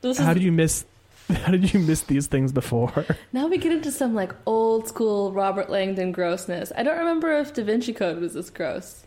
this 0.00 0.18
How 0.18 0.30
is, 0.30 0.34
did 0.34 0.42
you 0.42 0.52
miss? 0.52 0.84
How 1.32 1.50
did 1.52 1.72
you 1.72 1.80
miss 1.80 2.02
these 2.02 2.26
things 2.28 2.52
before? 2.52 3.04
now 3.32 3.46
we 3.48 3.58
get 3.58 3.72
into 3.72 3.90
some 3.92 4.14
like 4.14 4.32
old 4.46 4.88
school 4.88 5.32
Robert 5.32 5.70
Langdon 5.70 6.12
grossness. 6.12 6.72
I 6.76 6.82
don't 6.82 6.98
remember 6.98 7.32
if 7.38 7.54
Da 7.54 7.62
Vinci 7.64 7.92
Code 7.92 8.18
was 8.20 8.34
this 8.34 8.50
gross. 8.50 9.05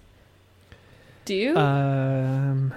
Do 1.30 1.36
you? 1.36 1.56
Um, 1.56 2.74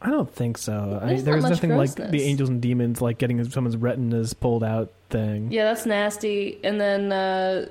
I 0.00 0.08
don't 0.08 0.32
think 0.32 0.58
so. 0.58 1.00
I, 1.02 1.06
There's 1.08 1.24
there 1.24 1.34
not 1.34 1.38
was 1.38 1.42
much 1.42 1.50
nothing 1.54 1.70
like 1.70 1.96
grossness. 1.96 2.10
the 2.12 2.22
angels 2.22 2.48
and 2.48 2.62
demons 2.62 3.02
like 3.02 3.18
getting 3.18 3.42
someone's 3.50 3.76
retinas 3.76 4.32
pulled 4.32 4.62
out 4.62 4.92
thing. 5.10 5.50
yeah, 5.50 5.64
that's 5.64 5.84
nasty. 5.84 6.60
And 6.62 6.80
then, 6.80 7.10
uh, 7.10 7.66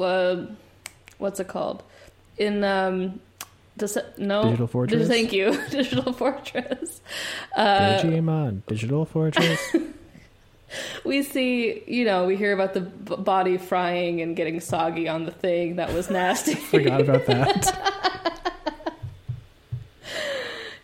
uh, 0.00 0.46
what's 1.18 1.40
it 1.40 1.48
called? 1.48 1.82
In 2.38 2.62
um, 2.62 3.18
Dis- 3.76 3.98
no 4.18 4.44
Digital 4.44 4.66
Fortress. 4.68 5.08
Thank 5.08 5.32
you, 5.32 5.60
Digital 5.70 6.12
Fortress. 6.12 7.00
Uh, 7.56 8.00
Game 8.02 8.28
on 8.28 8.62
Digital 8.68 9.04
Fortress. 9.04 9.74
we 11.04 11.24
see, 11.24 11.82
you 11.88 12.04
know, 12.04 12.24
we 12.24 12.36
hear 12.36 12.52
about 12.52 12.72
the 12.74 12.82
b- 12.82 13.16
body 13.16 13.56
frying 13.56 14.20
and 14.20 14.36
getting 14.36 14.60
soggy 14.60 15.08
on 15.08 15.24
the 15.24 15.32
thing. 15.32 15.74
That 15.74 15.92
was 15.92 16.08
nasty. 16.08 16.54
Forgot 16.54 17.00
about 17.00 17.26
that. 17.26 18.40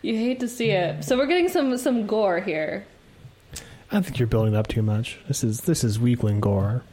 You 0.01 0.15
hate 0.15 0.39
to 0.39 0.47
see 0.47 0.71
it. 0.71 1.03
So 1.03 1.17
we're 1.17 1.27
getting 1.27 1.49
some 1.49 1.77
some 1.77 2.07
gore 2.07 2.39
here. 2.39 2.85
I 3.91 3.99
think 4.01 4.19
you're 4.19 4.27
building 4.27 4.55
up 4.55 4.67
too 4.67 4.81
much. 4.81 5.19
This 5.27 5.43
is 5.43 5.61
this 5.61 5.83
is 5.83 5.99
weakling 5.99 6.39
gore. 6.39 6.83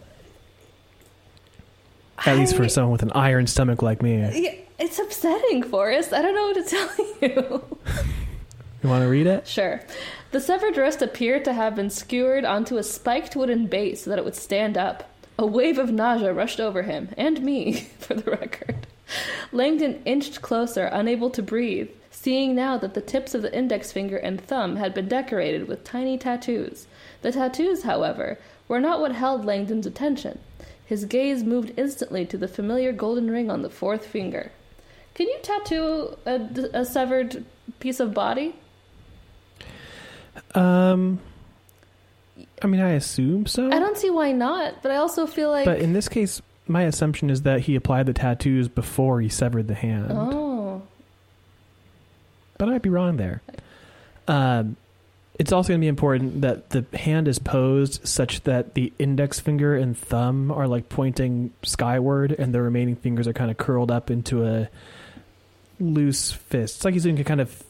At 2.26 2.36
least 2.36 2.56
for 2.56 2.68
someone 2.68 2.90
with 2.92 3.02
an 3.02 3.12
iron 3.12 3.46
stomach 3.46 3.80
like 3.80 4.02
me. 4.02 4.66
It's 4.78 4.98
upsetting, 4.98 5.62
Forrest. 5.62 6.12
I 6.12 6.20
don't 6.22 6.34
know 6.34 6.46
what 6.48 6.56
to 6.56 6.62
tell 6.76 7.06
you. 7.22 7.76
You 8.82 8.88
want 8.88 9.02
to 9.02 9.08
read 9.08 9.26
it? 9.26 9.46
sure. 9.46 9.80
The 10.30 10.40
severed 10.40 10.76
wrist 10.76 11.00
appeared 11.00 11.44
to 11.46 11.52
have 11.52 11.74
been 11.74 11.90
skewered 11.90 12.44
onto 12.44 12.76
a 12.76 12.82
spiked 12.82 13.34
wooden 13.34 13.66
base 13.66 14.02
so 14.02 14.10
that 14.10 14.18
it 14.18 14.24
would 14.24 14.36
stand 14.36 14.76
up. 14.76 15.10
A 15.38 15.46
wave 15.46 15.78
of 15.78 15.90
nausea 15.90 16.32
rushed 16.32 16.60
over 16.60 16.82
him, 16.82 17.08
and 17.16 17.40
me, 17.42 17.72
for 17.98 18.14
the 18.14 18.30
record. 18.30 18.86
Langdon 19.52 20.02
inched 20.04 20.42
closer, 20.42 20.84
unable 20.86 21.30
to 21.30 21.42
breathe, 21.42 21.88
seeing 22.28 22.54
now 22.54 22.76
that 22.76 22.92
the 22.92 23.00
tips 23.00 23.34
of 23.34 23.40
the 23.40 23.56
index 23.56 23.90
finger 23.90 24.18
and 24.18 24.38
thumb 24.38 24.76
had 24.76 24.92
been 24.92 25.08
decorated 25.08 25.66
with 25.66 25.82
tiny 25.82 26.18
tattoos. 26.18 26.86
The 27.22 27.32
tattoos, 27.32 27.84
however, 27.84 28.38
were 28.68 28.80
not 28.80 29.00
what 29.00 29.12
held 29.12 29.46
Langdon's 29.46 29.86
attention. 29.86 30.38
His 30.84 31.06
gaze 31.06 31.42
moved 31.42 31.72
instantly 31.78 32.26
to 32.26 32.36
the 32.36 32.46
familiar 32.46 32.92
golden 32.92 33.30
ring 33.30 33.50
on 33.50 33.62
the 33.62 33.70
fourth 33.70 34.04
finger. 34.04 34.52
Can 35.14 35.26
you 35.26 35.38
tattoo 35.42 36.18
a, 36.26 36.34
a 36.74 36.84
severed 36.84 37.46
piece 37.80 37.98
of 37.98 38.12
body? 38.12 38.54
Um, 40.54 41.20
I 42.60 42.66
mean, 42.66 42.82
I 42.82 42.90
assume 42.90 43.46
so. 43.46 43.72
I 43.72 43.78
don't 43.78 43.96
see 43.96 44.10
why 44.10 44.32
not, 44.32 44.82
but 44.82 44.92
I 44.92 44.96
also 44.96 45.26
feel 45.26 45.50
like 45.50 45.64
But 45.64 45.78
in 45.78 45.94
this 45.94 46.10
case, 46.10 46.42
my 46.66 46.82
assumption 46.82 47.30
is 47.30 47.40
that 47.42 47.60
he 47.60 47.74
applied 47.74 48.04
the 48.04 48.12
tattoos 48.12 48.68
before 48.68 49.22
he 49.22 49.30
severed 49.30 49.66
the 49.66 49.74
hand. 49.74 50.08
oh, 50.10 50.47
But 52.58 52.68
I 52.68 52.72
might 52.72 52.82
be 52.82 52.90
wrong 52.90 53.16
there. 53.16 53.40
Um, 54.26 54.76
it's 55.38 55.52
also 55.52 55.68
going 55.68 55.80
to 55.80 55.84
be 55.84 55.88
important 55.88 56.40
that 56.40 56.70
the 56.70 56.84
hand 56.96 57.28
is 57.28 57.38
posed 57.38 58.06
such 58.06 58.42
that 58.42 58.74
the 58.74 58.92
index 58.98 59.38
finger 59.38 59.76
and 59.76 59.96
thumb 59.96 60.50
are 60.50 60.66
like 60.66 60.88
pointing 60.88 61.52
skyward, 61.62 62.32
and 62.32 62.52
the 62.52 62.60
remaining 62.60 62.96
fingers 62.96 63.28
are 63.28 63.32
kind 63.32 63.50
of 63.50 63.56
curled 63.56 63.90
up 63.90 64.10
into 64.10 64.44
a 64.44 64.68
loose 65.80 66.32
fist. 66.32 66.76
It's 66.76 66.84
like 66.84 66.94
he's 66.94 67.04
doing 67.04 67.20
a 67.20 67.24
kind 67.24 67.40
of 67.40 67.62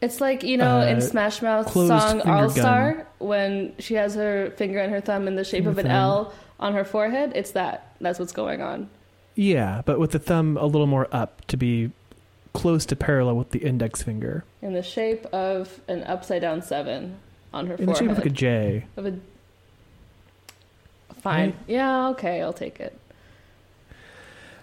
It's 0.00 0.20
like 0.20 0.44
you 0.44 0.56
know 0.56 0.80
in 0.80 0.98
Uh, 0.98 1.00
Smash 1.00 1.42
Mouth's 1.42 1.72
song 1.72 2.20
All 2.20 2.48
Star 2.50 3.06
when 3.18 3.74
she 3.80 3.94
has 3.94 4.14
her 4.14 4.52
finger 4.56 4.78
and 4.78 4.92
her 4.92 5.00
thumb 5.00 5.26
in 5.26 5.34
the 5.34 5.44
shape 5.44 5.66
of 5.66 5.76
an 5.78 5.86
thumb. 5.86 5.92
L 5.92 6.32
on 6.60 6.74
her 6.74 6.84
forehead. 6.84 7.32
It's 7.34 7.50
that. 7.52 7.92
That's 8.00 8.20
what's 8.20 8.32
going 8.32 8.62
on. 8.62 8.88
yeah, 9.34 9.82
but 9.84 9.98
with 9.98 10.12
the 10.12 10.18
thumb 10.20 10.56
a 10.56 10.66
little 10.66 10.86
more 10.86 11.08
up 11.10 11.44
to 11.48 11.56
be 11.56 11.90
close 12.58 12.84
to 12.86 12.96
parallel 12.96 13.36
with 13.36 13.50
the 13.50 13.60
index 13.60 14.02
finger 14.02 14.44
In 14.62 14.72
the 14.72 14.82
shape 14.82 15.24
of 15.26 15.80
an 15.88 16.02
upside 16.04 16.42
down 16.42 16.60
seven 16.62 17.16
on 17.52 17.66
her 17.68 17.74
in 17.74 17.86
the 17.86 17.94
shape 17.94 18.10
of 18.10 18.16
like 18.18 18.26
a 18.26 18.30
J. 18.30 18.84
Of 18.96 19.06
a- 19.06 19.18
Fine. 21.22 21.50
Right. 21.50 21.54
Yeah. 21.66 22.08
Okay. 22.10 22.42
I'll 22.42 22.52
take 22.52 22.78
it. 22.80 22.96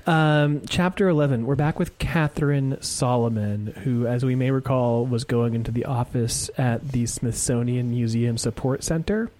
Um, 0.08 0.62
chapter 0.70 1.10
11. 1.10 1.46
We're 1.46 1.56
back 1.56 1.80
with 1.80 1.98
Catherine 1.98 2.78
Solomon, 2.82 3.68
who, 3.84 4.06
as 4.08 4.24
we 4.24 4.36
may 4.36 4.52
recall, 4.52 5.06
was 5.06 5.24
going 5.24 5.54
into 5.56 5.72
the 5.72 5.86
office 5.86 6.50
at 6.58 6.90
the 6.92 7.08
Smithsonian 7.08 7.90
Museum 7.90 8.38
Support 8.38 8.84
Center. 8.84 9.32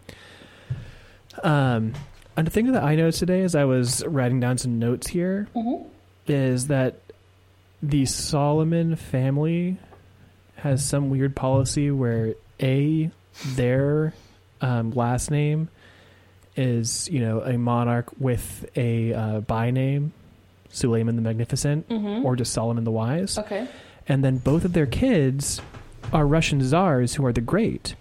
Um, 1.44 1.94
and 2.36 2.48
the 2.48 2.52
thing 2.52 2.72
that 2.74 2.84
I 2.84 2.96
noticed 2.96 3.20
today 3.20 3.42
as 3.44 3.54
I 3.56 3.66
was 3.66 4.04
writing 4.06 4.40
down 4.40 4.58
some 4.58 4.80
notes 4.80 5.08
here 5.08 5.48
is 6.28 6.68
that 6.68 6.96
the 7.90 8.06
Solomon 8.06 8.96
family 8.96 9.78
has 10.58 10.84
some 10.84 11.10
weird 11.10 11.36
policy 11.36 11.92
where 11.92 12.34
A, 12.62 13.12
their 13.56 14.14
um, 14.62 14.92
last 14.92 15.30
name 15.30 15.70
is, 16.56 17.08
you 17.10 17.20
know, 17.20 17.42
a 17.42 17.58
monarch 17.58 18.10
with 18.20 18.66
a 18.76 19.14
uh, 19.14 19.40
by 19.42 19.72
name, 19.72 20.14
Suleiman 20.70 21.16
the 21.16 21.22
Magnificent, 21.22 21.88
Mm-hmm. 21.90 22.26
or 22.26 22.36
just 22.36 22.54
Solomon 22.54 22.84
the 22.84 22.92
Wise. 22.92 23.38
okay. 23.38 23.68
And 24.08 24.24
then 24.24 24.38
both 24.38 24.66
of 24.66 24.74
their 24.74 24.86
kids 24.86 25.62
are 26.14 26.26
Russian 26.28 26.62
czars 26.62 27.16
who 27.16 27.26
are 27.26 27.34
the 27.34 27.42
Great, 27.42 27.96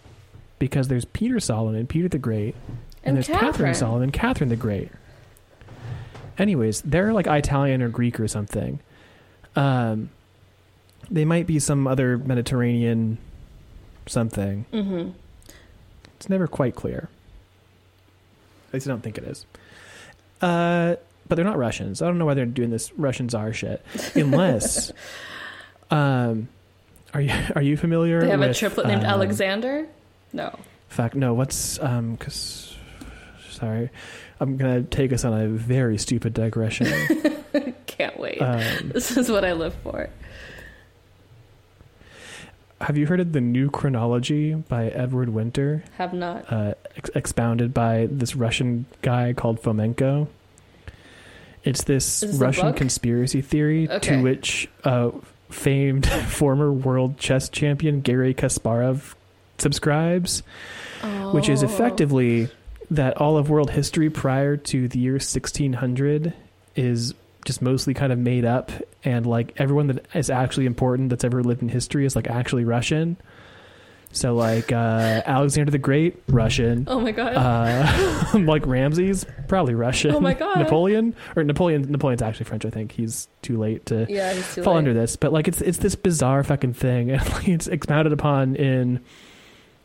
because 0.58 0.88
there's 0.88 1.04
Peter 1.06 1.40
Solomon, 1.40 1.86
Peter 1.86 2.08
the 2.08 2.18
Great, 2.18 2.54
and, 2.54 2.78
And 3.04 3.16
there's 3.16 3.26
Catherine. 3.26 3.50
Catherine. 3.52 3.74
Solomon, 3.74 4.10
Catherine 4.12 4.50
the 4.50 4.56
Great. 4.56 4.90
Anyways, 6.38 6.82
they're 6.82 7.12
like 7.12 7.26
Italian 7.26 7.80
or 7.82 7.88
Greek 7.88 8.18
or 8.18 8.26
something. 8.28 8.80
Um, 9.56 10.10
they 11.10 11.24
might 11.24 11.46
be 11.46 11.58
some 11.58 11.86
other 11.86 12.18
Mediterranean 12.18 13.18
something. 14.06 14.66
Mm-hmm. 14.72 15.10
It's 16.16 16.28
never 16.28 16.46
quite 16.46 16.74
clear. 16.74 17.08
At 18.68 18.74
least 18.74 18.86
I 18.86 18.90
don't 18.90 19.02
think 19.02 19.18
it 19.18 19.24
is. 19.24 19.46
Uh, 20.40 20.96
but 21.28 21.36
they're 21.36 21.44
not 21.44 21.56
Russians. 21.58 22.02
I 22.02 22.06
don't 22.06 22.18
know 22.18 22.26
why 22.26 22.34
they're 22.34 22.46
doing 22.46 22.70
this 22.70 22.92
Russian 22.94 23.28
czar 23.28 23.52
shit. 23.52 23.84
Unless, 24.14 24.92
um, 25.90 26.48
are 27.12 27.20
you 27.20 27.32
are 27.56 27.62
you 27.62 27.76
familiar? 27.76 28.20
They 28.20 28.30
have 28.30 28.42
a 28.42 28.54
triplet 28.54 28.86
named 28.86 29.04
um, 29.04 29.10
Alexander. 29.10 29.86
No. 30.32 30.58
Fact, 30.88 31.14
no. 31.14 31.34
What's 31.34 31.78
um? 31.80 32.16
Cause 32.16 32.76
sorry, 33.50 33.90
I'm 34.40 34.56
gonna 34.56 34.82
take 34.82 35.12
us 35.12 35.24
on 35.24 35.32
a 35.40 35.48
very 35.48 35.96
stupid 35.98 36.34
digression. 36.34 36.86
Can't 37.86 38.18
wait. 38.18 38.38
um, 38.42 38.90
this 38.92 39.16
is 39.16 39.30
what 39.30 39.44
I 39.44 39.52
live 39.52 39.74
for. 39.82 40.10
have 42.80 42.98
you 42.98 43.06
heard 43.06 43.20
of 43.20 43.32
the 43.32 43.40
New 43.40 43.70
Chronology 43.70 44.54
by 44.54 44.88
Edward 44.88 45.28
Winter? 45.30 45.84
Have 45.96 46.12
not. 46.12 46.52
uh, 46.52 46.74
ex- 46.96 47.10
expounded 47.14 47.72
by 47.72 48.08
this 48.10 48.36
Russian 48.36 48.86
guy 49.02 49.32
called 49.32 49.62
Fomenko. 49.62 50.26
It's 51.62 51.84
this 51.84 52.20
this 52.20 52.36
Russian 52.36 52.74
conspiracy 52.74 53.40
theory 53.40 53.88
Okay. 53.88 54.16
to 54.16 54.22
which 54.22 54.68
uh, 54.82 55.12
famed 55.48 56.06
former 56.28 56.70
world 56.70 57.16
chess 57.16 57.48
champion 57.48 58.00
Garry 58.02 58.34
Kasparov 58.34 59.14
subscribes, 59.56 60.42
which 61.32 61.48
is 61.48 61.62
Oh. 61.62 61.66
effectively 61.66 62.48
that 62.90 63.16
all 63.18 63.36
of 63.36 63.50
world 63.50 63.70
history 63.70 64.10
prior 64.10 64.56
to 64.56 64.88
the 64.88 64.98
year 64.98 65.14
1600 65.14 66.32
is 66.76 67.14
just 67.44 67.60
mostly 67.60 67.94
kind 67.94 68.12
of 68.12 68.18
made 68.18 68.44
up 68.44 68.72
and 69.04 69.26
like 69.26 69.52
everyone 69.58 69.88
that 69.88 70.06
is 70.14 70.30
actually 70.30 70.66
important 70.66 71.10
that's 71.10 71.24
ever 71.24 71.42
lived 71.42 71.62
in 71.62 71.68
history 71.68 72.06
is 72.06 72.16
like 72.16 72.28
actually 72.28 72.64
Russian. 72.64 73.16
So 74.12 74.34
like 74.34 74.70
uh, 74.70 75.22
Alexander 75.26 75.72
the 75.72 75.78
Great, 75.78 76.22
Russian. 76.28 76.84
Oh 76.86 77.00
my 77.00 77.10
god. 77.10 77.34
Uh, 77.34 78.38
like 78.38 78.64
Ramses, 78.64 79.26
probably 79.48 79.74
Russian. 79.74 80.14
Oh 80.14 80.20
my 80.20 80.34
God. 80.34 80.56
Napoleon 80.58 81.16
or 81.34 81.42
Napoleon. 81.42 81.90
Napoleon's 81.90 82.22
actually 82.22 82.44
French. 82.44 82.64
I 82.64 82.70
think 82.70 82.92
he's 82.92 83.26
too 83.42 83.58
late 83.58 83.86
to 83.86 84.06
yeah, 84.08 84.32
too 84.32 84.62
fall 84.62 84.74
late. 84.74 84.78
under 84.78 84.94
this. 84.94 85.16
But 85.16 85.32
like 85.32 85.48
it's 85.48 85.60
it's 85.60 85.78
this 85.78 85.96
bizarre 85.96 86.44
fucking 86.44 86.74
thing, 86.74 87.10
and 87.12 87.28
like 87.32 87.48
it's 87.48 87.66
expounded 87.66 88.12
upon 88.12 88.54
in 88.54 89.00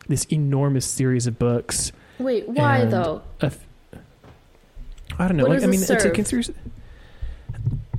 this 0.06 0.24
enormous 0.26 0.86
series 0.86 1.26
of 1.26 1.38
books. 1.38 1.90
Wait, 2.20 2.48
why 2.48 2.78
And- 2.80 2.92
though? 2.92 3.22
Of, 3.40 3.58
I 5.18 5.26
don't 5.28 5.36
know. 5.36 5.44
What 5.44 5.54
like 5.56 5.62
I 5.62 5.66
mean, 5.66 5.80
this 5.80 5.90
it's 5.90 6.00
a 6.00 6.06
serve? 6.08 6.12
conspiracy. 6.14 6.54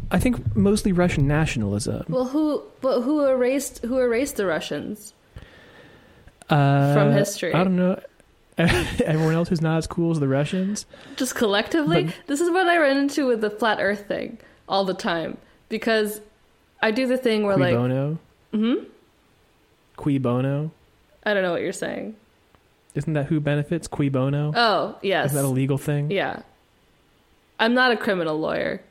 I 0.09 0.19
think 0.19 0.55
mostly 0.55 0.91
Russian 0.91 1.27
nationalism. 1.27 2.05
Well, 2.09 2.25
who? 2.25 2.63
But 2.81 3.01
who 3.01 3.25
erased? 3.25 3.83
Who 3.85 3.97
erased 3.99 4.35
the 4.37 4.45
Russians? 4.45 5.13
uh, 6.49 6.93
from 6.93 7.13
history. 7.13 7.53
I 7.53 7.63
don't 7.63 7.77
know. 7.77 7.99
Everyone 8.57 9.33
else 9.33 9.47
who's 9.49 9.61
not 9.61 9.77
as 9.77 9.87
cool 9.87 10.11
as 10.11 10.19
the 10.19 10.27
Russians. 10.27 10.85
Just 11.15 11.33
collectively. 11.35 12.05
But- 12.05 12.13
this 12.27 12.41
is 12.41 12.49
what 12.51 12.67
I 12.67 12.77
run 12.77 12.97
into 12.97 13.25
with 13.27 13.39
the 13.41 13.49
flat 13.49 13.77
Earth 13.79 14.07
thing 14.07 14.37
all 14.67 14.83
the 14.83 14.93
time 14.93 15.37
because 15.69 16.19
I 16.81 16.91
do 16.91 17.07
the 17.07 17.17
thing 17.17 17.43
where 17.45 17.55
Qui 17.55 17.63
like, 17.63 17.73
bono? 17.75 18.19
hmm? 18.51 18.73
Cui 19.95 20.17
bono? 20.17 20.71
I 21.23 21.33
don't 21.33 21.43
know 21.43 21.51
what 21.53 21.61
you're 21.61 21.71
saying. 21.71 22.15
Isn't 22.93 23.13
that 23.13 23.27
who 23.27 23.39
benefits? 23.39 23.87
Cui 23.87 24.09
bono? 24.09 24.51
Oh 24.55 24.97
yes, 25.01 25.27
Is 25.27 25.33
that 25.33 25.45
a 25.45 25.47
legal 25.47 25.77
thing? 25.77 26.11
yeah. 26.11 26.41
I'm 27.59 27.73
not 27.75 27.91
a 27.91 27.97
criminal 27.97 28.39
lawyer, 28.39 28.81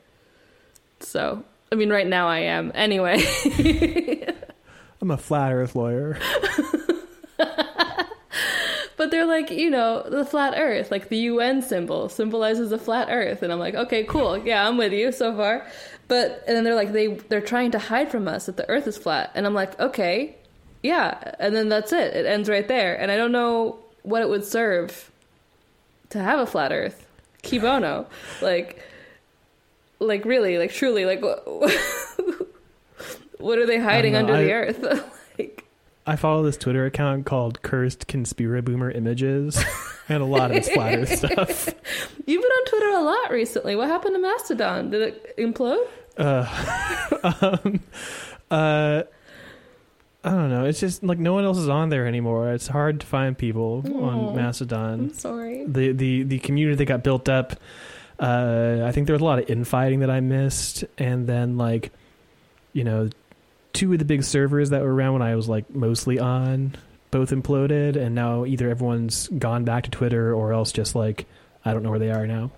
so 1.01 1.43
I 1.71 1.75
mean, 1.75 1.89
right 1.89 2.07
now 2.07 2.27
I 2.29 2.39
am. 2.39 2.71
Anyway, 2.73 3.21
I'm 5.01 5.11
a 5.11 5.17
flat 5.17 5.51
Earth 5.51 5.75
lawyer. 5.75 6.17
but 7.37 9.11
they're 9.11 9.25
like, 9.25 9.51
you 9.51 9.69
know, 9.69 10.03
the 10.09 10.23
flat 10.25 10.53
Earth, 10.57 10.89
like 10.89 11.09
the 11.09 11.17
UN 11.17 11.61
symbol 11.61 12.07
symbolizes 12.07 12.71
a 12.71 12.77
flat 12.77 13.09
Earth, 13.11 13.41
and 13.43 13.51
I'm 13.51 13.59
like, 13.59 13.75
okay, 13.75 14.03
cool, 14.05 14.37
yeah, 14.37 14.67
I'm 14.67 14.77
with 14.77 14.93
you 14.93 15.11
so 15.11 15.35
far. 15.35 15.67
But 16.07 16.43
and 16.47 16.55
then 16.55 16.63
they're 16.63 16.75
like, 16.75 16.93
they 16.93 17.07
they're 17.07 17.41
trying 17.41 17.71
to 17.71 17.79
hide 17.79 18.09
from 18.09 18.27
us 18.27 18.45
that 18.45 18.55
the 18.57 18.69
Earth 18.69 18.87
is 18.87 18.97
flat, 18.97 19.31
and 19.35 19.45
I'm 19.45 19.53
like, 19.53 19.77
okay, 19.79 20.37
yeah, 20.81 21.33
and 21.39 21.53
then 21.55 21.67
that's 21.67 21.91
it. 21.91 22.15
It 22.15 22.25
ends 22.25 22.47
right 22.47 22.67
there, 22.67 22.95
and 22.95 23.11
I 23.11 23.17
don't 23.17 23.31
know 23.33 23.79
what 24.03 24.21
it 24.21 24.29
would 24.29 24.43
serve 24.45 25.11
to 26.09 26.19
have 26.19 26.39
a 26.39 26.45
flat 26.45 26.71
Earth. 26.71 27.07
Cui 27.43 27.59
bono, 27.59 28.05
like, 28.41 28.83
like 29.99 30.25
really, 30.25 30.57
like 30.57 30.71
truly, 30.71 31.05
like, 31.05 31.21
what, 31.21 31.43
what 33.39 33.57
are 33.57 33.65
they 33.65 33.79
hiding 33.79 34.15
under 34.15 34.33
I- 34.33 34.43
the 34.43 34.51
Earth? 34.53 35.13
like, 35.39 35.65
I 36.05 36.15
follow 36.15 36.43
this 36.43 36.57
Twitter 36.57 36.85
account 36.85 37.25
called 37.25 37.61
Cursed 37.61 38.07
Conspira 38.07 38.63
Boomer 38.63 38.91
Images, 38.91 39.63
and 40.09 40.21
a 40.21 40.25
lot 40.25 40.51
of 40.51 40.57
it's 40.57 40.69
flat 40.69 40.99
Earth 40.99 41.15
stuff. 41.15 41.69
You've 42.25 42.41
been 42.41 42.51
on 42.51 42.65
Twitter 42.65 42.89
a 42.89 43.01
lot 43.01 43.31
recently. 43.31 43.75
What 43.75 43.87
happened 43.87 44.15
to 44.15 44.19
Mastodon? 44.19 44.89
Did 44.89 45.01
it 45.01 45.37
implode? 45.37 45.85
Uh, 46.17 46.45
um, 47.41 47.79
uh, 48.51 49.03
I 50.23 50.31
don't 50.31 50.49
know. 50.49 50.65
It's 50.65 50.79
just 50.79 51.03
like 51.03 51.17
no 51.17 51.33
one 51.33 51.43
else 51.45 51.57
is 51.57 51.67
on 51.69 51.89
there 51.89 52.05
anymore. 52.05 52.53
It's 52.53 52.67
hard 52.67 52.99
to 53.01 53.07
find 53.07 53.35
people 53.37 53.83
Aw. 53.87 53.99
on 53.99 54.35
Mastodon. 54.35 54.99
I'm 54.99 55.13
sorry. 55.13 55.65
the 55.65 55.91
the 55.93 56.23
the 56.23 56.39
community 56.39 56.75
that 56.77 56.85
got 56.85 57.03
built 57.03 57.27
up 57.29 57.53
uh 58.19 58.83
i 58.85 58.91
think 58.91 59.07
there 59.07 59.15
was 59.15 59.21
a 59.21 59.25
lot 59.25 59.39
of 59.39 59.49
infighting 59.49 60.01
that 60.01 60.11
i 60.11 60.19
missed 60.19 60.83
and 60.99 61.25
then 61.25 61.57
like 61.57 61.91
you 62.71 62.83
know 62.83 63.09
two 63.73 63.91
of 63.93 63.97
the 63.99 64.05
big 64.05 64.23
servers 64.23 64.69
that 64.69 64.83
were 64.83 64.93
around 64.93 65.13
when 65.13 65.21
i 65.23 65.33
was 65.33 65.49
like 65.49 65.67
mostly 65.73 66.19
on 66.19 66.75
both 67.09 67.31
imploded 67.31 67.95
and 67.95 68.13
now 68.13 68.45
either 68.45 68.69
everyone's 68.69 69.27
gone 69.29 69.63
back 69.63 69.85
to 69.85 69.89
twitter 69.89 70.35
or 70.35 70.53
else 70.53 70.71
just 70.71 70.93
like 70.93 71.25
i 71.65 71.73
don't 71.73 71.81
know 71.81 71.89
where 71.89 71.97
they 71.97 72.11
are 72.11 72.27
now 72.27 72.51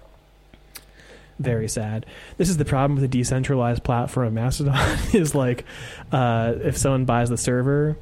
very 1.39 1.67
sad 1.67 2.05
this 2.37 2.49
is 2.49 2.57
the 2.57 2.65
problem 2.65 2.95
with 2.95 3.03
a 3.03 3.07
decentralized 3.07 3.83
platform 3.83 4.33
mastodon 4.33 4.97
is 5.13 5.33
like 5.33 5.65
uh 6.11 6.53
if 6.61 6.77
someone 6.77 7.05
buys 7.05 7.29
the 7.29 7.37
server 7.37 7.97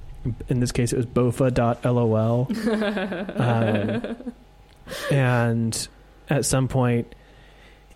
in 0.49 0.59
this 0.59 0.71
case 0.71 0.93
it 0.93 0.97
was 0.97 1.05
bofa.lol 1.05 2.47
um, 3.39 4.33
and 5.09 5.87
at 6.29 6.45
some 6.45 6.67
point 6.67 7.13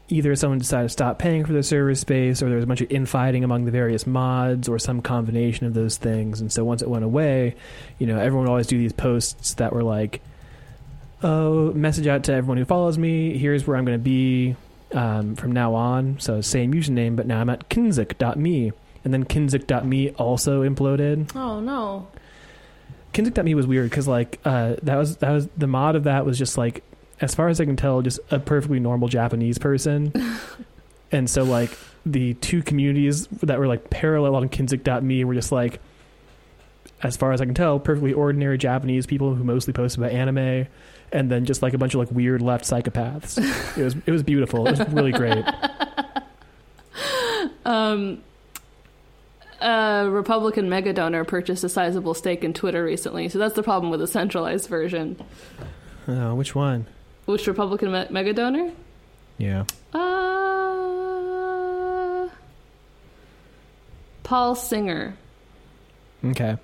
either 0.07 0.35
someone 0.35 0.59
decided 0.59 0.85
to 0.85 0.89
stop 0.89 1.17
paying 1.17 1.45
for 1.45 1.53
the 1.53 1.63
server 1.63 1.95
space, 1.95 2.41
or 2.41 2.47
there 2.47 2.55
was 2.55 2.63
a 2.63 2.67
bunch 2.67 2.81
of 2.81 2.91
infighting 2.91 3.43
among 3.43 3.65
the 3.65 3.71
various 3.71 4.05
mods, 4.05 4.69
or 4.69 4.77
some 4.77 5.01
combination 5.01 5.65
of 5.65 5.73
those 5.73 5.97
things. 5.97 6.41
And 6.41 6.51
so 6.51 6.63
once 6.63 6.81
it 6.81 6.89
went 6.89 7.03
away, 7.03 7.55
you 7.97 8.07
know, 8.07 8.19
everyone 8.19 8.43
would 8.45 8.51
always 8.51 8.67
do 8.67 8.77
these 8.77 8.93
posts 8.93 9.55
that 9.55 9.73
were 9.73 9.83
like, 9.83 10.21
"Oh, 11.23 11.73
message 11.73 12.07
out 12.07 12.23
to 12.25 12.33
everyone 12.33 12.57
who 12.57 12.65
follows 12.65 12.97
me. 12.97 13.37
Here's 13.37 13.65
where 13.65 13.77
I'm 13.77 13.85
going 13.85 13.97
to 13.97 14.03
be 14.03 14.55
um, 14.93 15.35
from 15.35 15.51
now 15.51 15.73
on." 15.73 16.19
So 16.19 16.41
same 16.41 16.73
username, 16.73 17.15
but 17.15 17.27
now 17.27 17.41
I'm 17.41 17.49
at 17.49 17.69
kinzik.me. 17.69 18.71
And 19.03 19.13
then 19.13 19.23
kinzik.me 19.23 20.09
also 20.11 20.67
imploded. 20.67 21.35
Oh 21.35 21.59
no. 21.59 22.07
Kinzik.me 23.13 23.53
was 23.53 23.67
weird 23.67 23.89
because 23.89 24.07
like 24.07 24.39
uh, 24.43 24.75
that 24.81 24.95
was 24.95 25.17
that 25.17 25.31
was 25.31 25.47
the 25.57 25.67
mod 25.67 25.95
of 25.95 26.03
that 26.03 26.25
was 26.25 26.37
just 26.37 26.57
like 26.57 26.83
as 27.21 27.33
far 27.33 27.47
as 27.47 27.61
I 27.61 27.65
can 27.65 27.77
tell 27.77 28.01
just 28.01 28.19
a 28.31 28.39
perfectly 28.39 28.79
normal 28.79 29.07
Japanese 29.07 29.57
person, 29.57 30.11
and 31.11 31.29
so 31.29 31.43
like 31.43 31.77
the 32.05 32.33
two 32.35 32.61
communities 32.61 33.27
that 33.27 33.57
were 33.57 33.67
like 33.67 33.89
parallel 33.89 34.35
on 34.35 34.49
Kinzik.me 34.49 35.23
were 35.23 35.33
just 35.33 35.51
like 35.51 35.79
as 37.03 37.17
far 37.17 37.31
as 37.33 37.41
I 37.41 37.45
can 37.45 37.53
tell 37.53 37.79
perfectly 37.79 38.13
ordinary 38.13 38.57
Japanese 38.57 39.05
people 39.05 39.35
who 39.35 39.43
mostly 39.43 39.73
post 39.73 39.97
about 39.97 40.11
anime, 40.11 40.67
and 41.11 41.29
then 41.31 41.45
just 41.45 41.61
like 41.61 41.73
a 41.73 41.77
bunch 41.77 41.93
of 41.93 41.99
like 41.99 42.11
weird 42.11 42.41
left 42.41 42.65
psychopaths. 42.65 43.37
it 43.77 43.83
was 43.83 43.95
it 44.05 44.11
was 44.11 44.23
beautiful. 44.23 44.67
It 44.67 44.79
was 44.79 44.87
really 44.89 45.11
great. 45.11 45.45
Um, 47.65 48.21
a 49.59 50.07
Republican 50.07 50.69
mega 50.69 50.93
donor 50.93 51.23
purchased 51.25 51.63
a 51.63 51.69
sizable 51.69 52.13
stake 52.13 52.43
in 52.43 52.53
Twitter 52.53 52.83
recently, 52.83 53.27
so 53.27 53.39
that's 53.39 53.55
the 53.55 53.63
problem 53.63 53.89
with 53.89 53.99
the 53.99 54.05
centralized 54.07 54.69
version. 54.69 55.19
Uh, 56.07 56.33
which 56.35 56.53
one? 56.53 56.85
Which 57.25 57.47
Republican 57.47 57.91
me- 57.91 58.05
mega 58.11 58.33
donor? 58.33 58.71
Yeah. 59.39 59.63
Uh, 59.93 60.05
Paul 64.23 64.53
Singer. 64.55 65.15
Okay. 66.23 66.57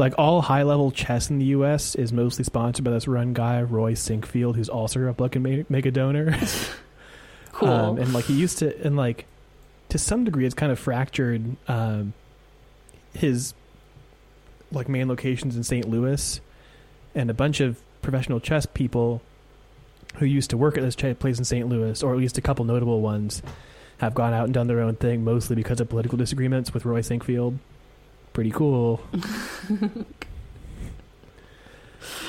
Like 0.00 0.14
all 0.16 0.40
high 0.40 0.62
level 0.62 0.90
chess 0.90 1.28
in 1.28 1.38
the 1.38 1.44
U.S. 1.46 1.94
is 1.94 2.10
mostly 2.10 2.42
sponsored 2.42 2.86
by 2.86 2.90
this 2.90 3.06
run 3.06 3.34
guy 3.34 3.60
Roy 3.60 3.92
Sinquefield, 3.92 4.56
who's 4.56 4.70
also 4.70 4.98
a 4.98 5.02
Republican 5.02 5.42
ma- 5.42 5.64
mega 5.68 5.90
donor. 5.90 6.36
Cool. 7.52 7.68
Um, 7.68 7.98
and 7.98 8.14
like 8.14 8.24
he 8.26 8.32
used 8.32 8.58
to, 8.58 8.86
and 8.86 8.96
like 8.96 9.26
to 9.90 9.98
some 9.98 10.24
degree, 10.24 10.46
it's 10.46 10.54
kind 10.54 10.70
of 10.70 10.78
fractured 10.78 11.56
um, 11.68 12.14
his 13.12 13.52
like 14.72 14.88
main 14.88 15.08
locations 15.08 15.56
in 15.56 15.64
St. 15.64 15.86
Louis, 15.86 16.40
and 17.14 17.28
a 17.28 17.34
bunch 17.34 17.60
of 17.60 17.82
professional 18.00 18.40
chess 18.40 18.64
people 18.64 19.20
who 20.18 20.24
used 20.24 20.48
to 20.50 20.56
work 20.56 20.78
at 20.78 20.82
this 20.84 20.94
ch- 20.94 21.18
place 21.18 21.38
in 21.38 21.44
St. 21.44 21.68
Louis, 21.68 22.02
or 22.02 22.12
at 22.12 22.18
least 22.18 22.38
a 22.38 22.40
couple 22.40 22.64
notable 22.64 23.00
ones, 23.02 23.42
have 23.98 24.14
gone 24.14 24.32
out 24.32 24.44
and 24.44 24.54
done 24.54 24.68
their 24.68 24.80
own 24.80 24.94
thing, 24.94 25.22
mostly 25.24 25.56
because 25.56 25.80
of 25.80 25.88
political 25.90 26.16
disagreements 26.16 26.72
with 26.72 26.86
Roy 26.86 27.02
Sinquefield. 27.02 27.58
Pretty 28.32 28.50
cool. 28.50 29.00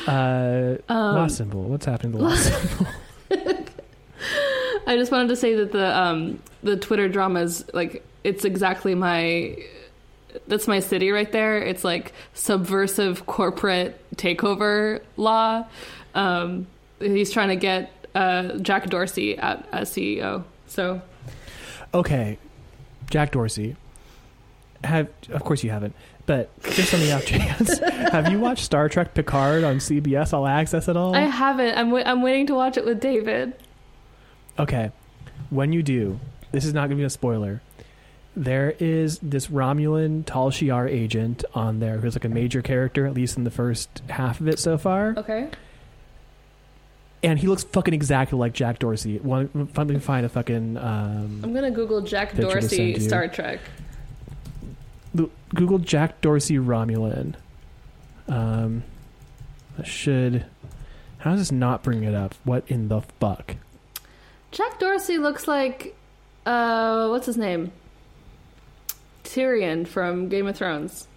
uh, 0.08 0.76
Um, 0.90 1.30
symbol. 1.30 1.64
What's 1.64 1.86
happening 1.86 2.14
to 2.14 2.18
last 2.26 2.52
symbol? 2.52 2.88
I 4.88 4.98
just 4.98 5.12
wanted 5.12 5.30
to 5.30 5.36
say 5.36 5.56
that 5.56 5.72
the 5.72 5.98
um, 5.98 6.40
the 6.64 6.76
Twitter 6.76 7.08
drama 7.08 7.42
is 7.42 7.64
like 7.74 8.04
it's 8.24 8.46
exactly 8.46 8.96
my 8.96 9.58
that's 10.48 10.68
my 10.68 10.80
city 10.80 11.12
right 11.12 11.32
there. 11.32 11.58
It's 11.60 11.84
like 11.84 12.14
subversive 12.34 13.26
corporate 13.26 14.00
takeover 14.16 15.02
law. 15.18 15.66
Um, 16.16 16.68
he's 17.00 17.32
trying 17.32 17.50
to 17.50 17.56
get 17.56 17.92
uh, 18.16 18.58
Jack 18.58 18.90
Dorsey 18.90 19.38
at, 19.38 19.68
as 19.72 19.90
CEO. 19.92 20.44
So 20.68 21.02
Okay, 21.94 22.38
Jack 23.10 23.32
Dorsey. 23.32 23.76
Have 24.84 25.08
of 25.30 25.44
course 25.44 25.64
you 25.64 25.70
haven't, 25.70 25.94
but 26.26 26.50
just 26.64 26.94
on 26.94 27.00
the 27.02 27.12
off 27.14 27.26
chance, 27.28 27.78
have 27.80 28.32
you 28.32 28.40
watched 28.40 28.64
Star 28.66 28.90
Trek 28.90 29.14
Picard 29.14 29.64
on 29.64 29.76
CBS 29.78 30.34
All 30.34 30.48
Access 30.48 30.90
at 30.90 30.98
all? 30.98 31.16
I 31.16 31.22
haven't. 31.22 31.78
I'm 31.78 31.92
wa- 31.92 32.04
I'm 32.06 32.22
waiting 32.22 32.48
to 32.48 32.56
watch 32.56 32.78
it 32.78 32.86
with 32.86 33.00
David. 33.00 33.54
Okay, 34.58 34.92
when 35.50 35.72
you 35.72 35.84
do, 35.84 36.20
this 36.52 36.66
is 36.66 36.74
not 36.74 36.82
going 36.88 36.92
to 36.92 36.96
be 36.98 37.04
a 37.04 37.10
spoiler. 37.10 37.62
There 38.36 38.74
is 38.80 39.20
this 39.20 39.48
Romulan 39.48 40.24
Tal 40.26 40.52
Shiar 40.52 40.90
agent 40.90 41.44
on 41.54 41.80
there 41.80 41.98
who's 41.98 42.16
like 42.16 42.26
a 42.26 42.30
major 42.30 42.62
character, 42.62 43.06
at 43.06 43.14
least 43.14 43.38
in 43.38 43.44
the 43.44 43.52
first 43.52 44.02
half 44.10 44.40
of 44.40 44.48
it 44.48 44.58
so 44.58 44.78
far, 44.78 45.14
Okay. 45.18 45.50
and 47.24 47.38
he 47.40 47.48
looks 47.48 47.64
fucking 47.66 47.94
exactly 47.94 48.38
like 48.40 48.54
Jack 48.54 48.80
Dorsey. 48.80 49.20
One, 49.20 49.68
can 49.76 50.00
find 50.00 50.26
a 50.26 50.30
fucking 50.30 50.78
um, 50.78 51.42
I'm 51.44 51.54
gonna 51.54 51.72
Google 51.72 52.02
Jack 52.02 52.36
Dorsey. 52.36 53.00
Star 53.00 53.28
Trek. 53.28 53.60
Google 55.54 55.80
Jack 55.80 56.22
Dorsey 56.22 56.58
Romulan. 56.58 57.36
Um, 58.28 58.84
that 59.78 59.88
should. 59.88 60.46
How 61.20 61.32
does 61.32 61.40
this 61.40 61.52
not 61.52 61.84
bring 61.84 62.04
it 62.04 62.16
up? 62.16 62.36
What 62.44 62.64
in 62.68 62.88
the 62.88 63.02
fuck? 63.20 63.56
Jack 64.52 64.80
Dorsey 64.80 65.18
looks 65.18 65.48
like 65.48 65.96
uh 66.46 67.08
what's 67.08 67.26
his 67.26 67.38
name? 67.38 67.72
Tyrion 69.24 69.88
from 69.88 70.30
Game 70.30 70.48
of 70.48 70.58
Thrones. 70.58 71.08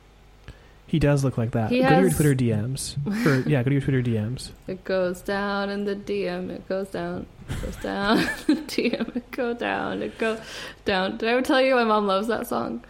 He 0.86 0.98
does 0.98 1.24
look 1.24 1.36
like 1.36 1.52
that. 1.52 1.70
He 1.70 1.82
go 1.82 1.88
to 1.88 2.00
your 2.02 2.10
Twitter 2.10 2.34
DMs. 2.34 2.94
Or, 3.26 3.40
yeah, 3.48 3.62
go 3.62 3.70
to 3.70 3.72
your 3.72 3.80
Twitter 3.80 4.02
DMs. 4.02 4.50
It 4.68 4.84
goes 4.84 5.22
down 5.22 5.70
in 5.70 5.84
the 5.84 5.96
DM. 5.96 6.50
It 6.50 6.68
goes 6.68 6.88
down. 6.90 7.26
It 7.48 7.62
goes 7.62 7.76
down. 7.76 8.16
the 8.46 8.54
DM. 8.54 9.16
It 9.16 9.30
go 9.32 9.54
down. 9.54 10.02
It 10.02 10.16
go 10.18 10.38
down. 10.84 11.16
Did 11.16 11.28
I 11.28 11.32
ever 11.32 11.42
tell 11.42 11.60
you 11.60 11.74
my 11.74 11.84
mom 11.84 12.06
loves 12.06 12.28
that 12.28 12.46
song? 12.46 12.84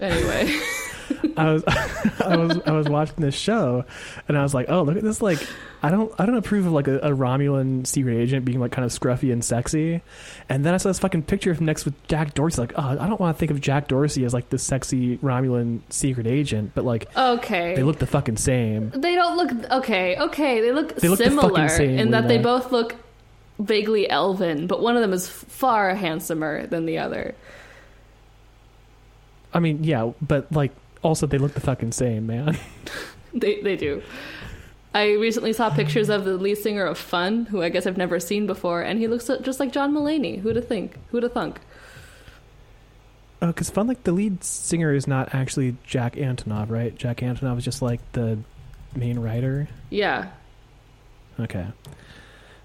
Anyway, 0.00 0.58
I 1.36 1.52
was, 1.52 1.64
I 2.24 2.36
was, 2.36 2.58
I 2.66 2.72
was 2.72 2.88
watching 2.88 3.16
this 3.18 3.34
show, 3.34 3.84
and 4.28 4.36
I 4.36 4.42
was 4.42 4.54
like, 4.54 4.66
"Oh, 4.68 4.82
look 4.82 4.96
at 4.96 5.02
this! 5.02 5.20
Like, 5.20 5.38
I 5.82 5.90
don't, 5.90 6.12
I 6.18 6.26
don't 6.26 6.36
approve 6.36 6.66
of 6.66 6.72
like 6.72 6.88
a, 6.88 6.98
a 6.98 7.10
Romulan 7.10 7.86
secret 7.86 8.16
agent 8.16 8.44
being 8.44 8.60
like 8.60 8.72
kind 8.72 8.84
of 8.84 8.92
scruffy 8.92 9.32
and 9.32 9.44
sexy." 9.44 10.02
And 10.48 10.64
then 10.64 10.74
I 10.74 10.76
saw 10.78 10.88
this 10.88 10.98
fucking 10.98 11.24
picture 11.24 11.50
of 11.50 11.58
him 11.58 11.66
next 11.66 11.84
with 11.84 11.94
Jack 12.08 12.34
Dorsey. 12.34 12.60
Like, 12.62 12.72
oh, 12.76 12.82
I 12.82 13.06
don't 13.06 13.20
want 13.20 13.36
to 13.36 13.38
think 13.38 13.50
of 13.50 13.60
Jack 13.60 13.88
Dorsey 13.88 14.24
as 14.24 14.34
like 14.34 14.50
the 14.50 14.58
sexy 14.58 15.18
Romulan 15.18 15.80
secret 15.90 16.26
agent, 16.26 16.72
but 16.74 16.84
like 16.84 17.14
okay. 17.16 17.74
they 17.74 17.82
look 17.82 17.98
the 17.98 18.06
fucking 18.06 18.36
same. 18.36 18.90
They 18.90 19.14
don't 19.14 19.36
look 19.36 19.70
okay. 19.70 20.16
Okay, 20.18 20.60
they 20.60 20.72
look 20.72 20.96
They 20.96 21.08
look 21.08 21.18
the 21.18 21.24
similar 21.24 21.68
same, 21.68 21.98
in 21.98 22.10
that 22.12 22.28
they 22.28 22.38
both 22.38 22.72
look 22.72 22.96
vaguely 23.58 24.08
elven, 24.08 24.66
but 24.66 24.80
one 24.80 24.96
of 24.96 25.02
them 25.02 25.12
is 25.12 25.28
far 25.28 25.94
handsomer 25.94 26.66
than 26.66 26.86
the 26.86 26.98
other. 26.98 27.34
I 29.52 29.60
mean, 29.60 29.84
yeah, 29.84 30.12
but 30.20 30.50
like 30.52 30.72
also 31.02 31.26
they 31.26 31.38
look 31.38 31.54
the 31.54 31.60
fucking 31.60 31.92
same, 31.92 32.26
man. 32.26 32.58
They 33.32 33.60
they 33.62 33.76
do. 33.76 34.02
I 34.92 35.12
recently 35.12 35.52
saw 35.52 35.70
pictures 35.70 36.08
of 36.08 36.24
the 36.24 36.36
lead 36.36 36.56
singer 36.58 36.84
of 36.84 36.98
Fun, 36.98 37.44
who 37.46 37.62
I 37.62 37.68
guess 37.68 37.86
I've 37.86 37.96
never 37.96 38.18
seen 38.18 38.48
before, 38.48 38.82
and 38.82 38.98
he 38.98 39.06
looks 39.06 39.30
just 39.42 39.60
like 39.60 39.70
John 39.70 39.94
Mulaney. 39.94 40.40
Who'd 40.40 40.56
have 40.56 40.66
think? 40.66 40.96
Who'd 41.12 41.22
have 41.22 41.32
thunk? 41.32 41.60
Oh, 43.40 43.46
because 43.46 43.70
fun 43.70 43.86
like 43.86 44.02
the 44.02 44.10
lead 44.10 44.42
singer 44.42 44.92
is 44.92 45.06
not 45.06 45.32
actually 45.32 45.76
Jack 45.84 46.16
Antonoff, 46.16 46.70
right? 46.70 46.92
Jack 46.96 47.18
Antonoff 47.18 47.58
is 47.58 47.64
just 47.64 47.82
like 47.82 48.00
the 48.12 48.40
main 48.96 49.20
writer. 49.20 49.68
Yeah, 49.90 50.30
Okay. 51.38 51.66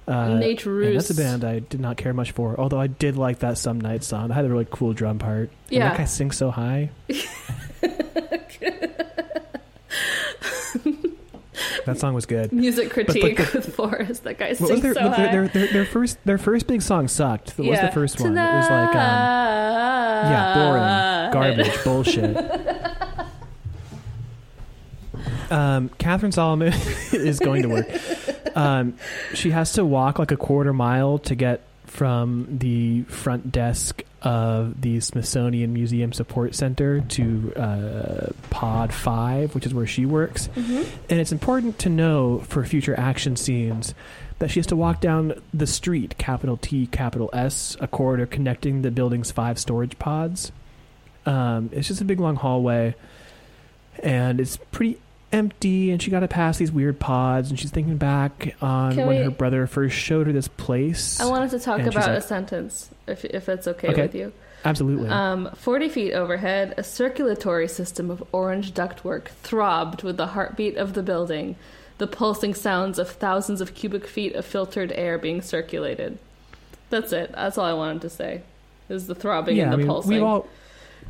Uh, 0.08 0.40
and 0.42 0.96
that's 0.96 1.10
a 1.10 1.16
band 1.16 1.44
I 1.44 1.60
did 1.60 1.80
not 1.80 1.98
care 1.98 2.14
much 2.14 2.32
for, 2.32 2.60
although 2.60 2.80
I 2.80 2.86
did 2.88 3.18
like 3.18 3.40
that 3.40 3.58
Some 3.58 3.82
Night 3.82 4.04
song. 4.04 4.32
I 4.32 4.36
had 4.36 4.46
a 4.46 4.50
really 4.50 4.68
cool 4.70 4.94
drum 4.94 5.18
part. 5.18 5.50
And 5.50 5.50
Yeah. 5.70 5.90
that 5.90 5.98
guy 5.98 6.06
sings 6.06 6.38
so 6.38 6.52
high. 6.52 6.92
that 11.86 12.00
song 12.00 12.14
was 12.14 12.26
good. 12.26 12.52
Music 12.52 12.90
critique 12.92 13.40
like 13.40 13.54
with 13.54 13.74
Forrest. 13.76 14.24
That 14.24 14.38
guy 14.38 14.54
sings 14.54 14.82
their, 14.82 14.94
so 14.94 15.00
their, 15.02 15.10
high. 15.10 15.32
their, 15.32 15.48
their, 15.48 15.68
their 15.68 15.86
first 15.86 16.18
their 16.26 16.38
first 16.38 16.68
big 16.68 16.82
song 16.82 17.08
sucked. 17.08 17.52
What 17.58 17.70
was 17.70 17.80
the 17.80 17.92
first 17.92 18.20
one? 18.20 18.32
It 18.38 18.42
was 18.42 18.70
like 18.70 18.90
um, 18.90 18.96
yeah, 20.32 21.32
boring, 21.32 21.34
garbage, 21.58 21.84
bullshit. 21.84 22.36
Um, 25.50 25.90
Catherine 25.98 26.32
Solomon 26.32 26.74
is 27.14 27.40
going 27.40 27.64
to 27.64 27.70
work. 27.70 27.88
Um, 28.58 28.96
she 29.34 29.52
has 29.52 29.74
to 29.74 29.86
walk 29.86 30.20
like 30.20 30.32
a 30.32 30.38
quarter 30.38 30.74
mile 30.74 31.20
to 31.20 31.36
get 31.36 31.62
from 31.86 32.48
the 32.50 33.04
front 33.04 33.52
desk 33.52 34.02
of 34.22 34.82
the 34.82 35.00
Smithsonian 35.00 35.72
Museum 35.74 36.12
Support 36.12 36.56
Center 36.56 37.00
to 37.02 37.54
uh, 37.56 38.32
Pod 38.50 38.92
5, 38.94 39.54
which 39.56 39.66
is 39.66 39.74
where 39.74 39.86
she 39.86 40.06
works. 40.06 40.50
Mhm. 40.56 40.86
And 41.10 41.20
it's 41.20 41.32
important 41.32 41.78
to 41.80 41.90
know 41.90 42.40
for 42.40 42.64
future 42.66 43.00
action 43.00 43.36
scenes 43.36 43.94
that 44.40 44.50
she 44.52 44.60
has 44.60 44.68
to 44.68 44.76
walk 44.76 45.00
down 45.00 45.40
the 45.54 45.68
street, 45.68 46.18
capital 46.18 46.58
T, 46.58 46.88
capital 46.88 47.30
S, 47.34 47.78
a 47.80 47.88
corridor 47.88 48.26
connecting 48.26 48.82
the 48.82 48.92
building's 48.92 49.32
five 49.32 49.60
storage 49.60 49.98
pods. 50.00 50.52
Um, 51.26 51.70
it's 51.72 51.88
just 51.88 52.02
a 52.02 52.06
big 52.06 52.20
long 52.20 52.36
hallway, 52.36 52.96
and 54.04 54.40
it's 54.42 54.58
pretty 54.58 54.98
empty, 55.36 55.92
and 55.92 56.02
she 56.02 56.10
got 56.10 56.22
to 56.22 56.28
pass 56.28 56.58
these 56.58 56.72
weird 56.72 57.00
pods, 57.00 57.50
and 57.50 57.60
she's 57.60 57.70
thinking 57.72 57.98
back 57.98 58.56
on 58.62 58.96
Can 58.96 59.08
when 59.08 59.18
we- 59.18 59.24
her 59.24 59.30
brother 59.30 59.68
first 59.68 59.96
showed 59.96 60.28
her 60.28 60.34
this 60.34 60.48
place. 60.48 61.20
I 61.20 61.26
wanted 61.26 61.52
to 61.52 61.60
talk 61.60 61.82
about 61.82 61.96
like- 62.08 62.18
a 62.18 62.22
sentence, 62.22 62.90
if 63.08 63.26
if 63.26 63.50
it's 63.50 63.68
okay, 63.68 63.90
Okay. 63.90 64.02
with 64.04 64.16
you. 64.16 64.32
Absolutely. 64.64 65.10
Um, 65.10 65.50
40 65.56 65.90
feet 65.90 66.14
overhead, 66.14 66.74
a 66.78 66.84
circulatory 66.84 67.68
system 67.68 68.10
of 68.10 68.24
orange 68.32 68.74
ductwork 68.74 69.28
throbbed 69.44 70.02
with 70.02 70.18
the 70.18 70.28
heartbeat 70.28 70.76
of 70.78 70.94
the 70.94 71.04
building, 71.04 71.56
the 72.00 72.08
pulsing 72.08 72.56
sounds 72.56 72.98
of 72.98 73.10
thousands 73.10 73.62
of 73.62 73.76
cubic 73.76 74.08
feet 74.08 74.34
of 74.34 74.44
filtered 74.44 74.92
air 74.96 75.20
being 75.20 75.42
circulated. 75.44 76.18
That's 76.90 77.14
it. 77.14 77.32
That's 77.36 77.58
all 77.60 77.66
I 77.66 77.74
wanted 77.74 78.02
to 78.02 78.10
say. 78.10 78.42
Is 78.90 79.06
the 79.08 79.14
throbbing 79.16 79.58
yeah, 79.58 79.64
and 79.66 79.72
the 79.74 79.76
I 79.76 79.78
mean, 79.78 79.88
pulsing. 79.88 80.12
we've 80.14 80.24
all 80.24 80.48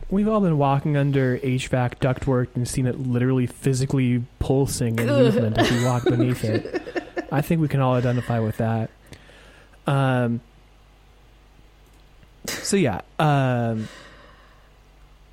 we've 0.10 0.28
all 0.28 0.42
been 0.42 0.58
walking 0.58 0.98
under 0.98 1.38
HVAC 1.40 1.96
ductwork 2.00 2.48
and 2.56 2.68
seen 2.68 2.86
it 2.88 3.00
literally 3.00 3.48
physically 3.48 4.24
pulsing 4.40 5.00
in 5.00 5.08
movement 5.08 5.58
as 5.58 5.72
we 5.72 5.84
walk 5.84 6.04
beneath 6.04 6.44
it. 6.44 7.04
I 7.32 7.42
think 7.42 7.62
we 7.62 7.68
can 7.68 7.80
all 7.82 7.96
identify 7.96 8.40
with 8.40 8.58
that. 8.58 8.90
Um. 9.88 10.42
So 12.48 12.78
yeah, 12.78 13.02
um, 13.20 13.88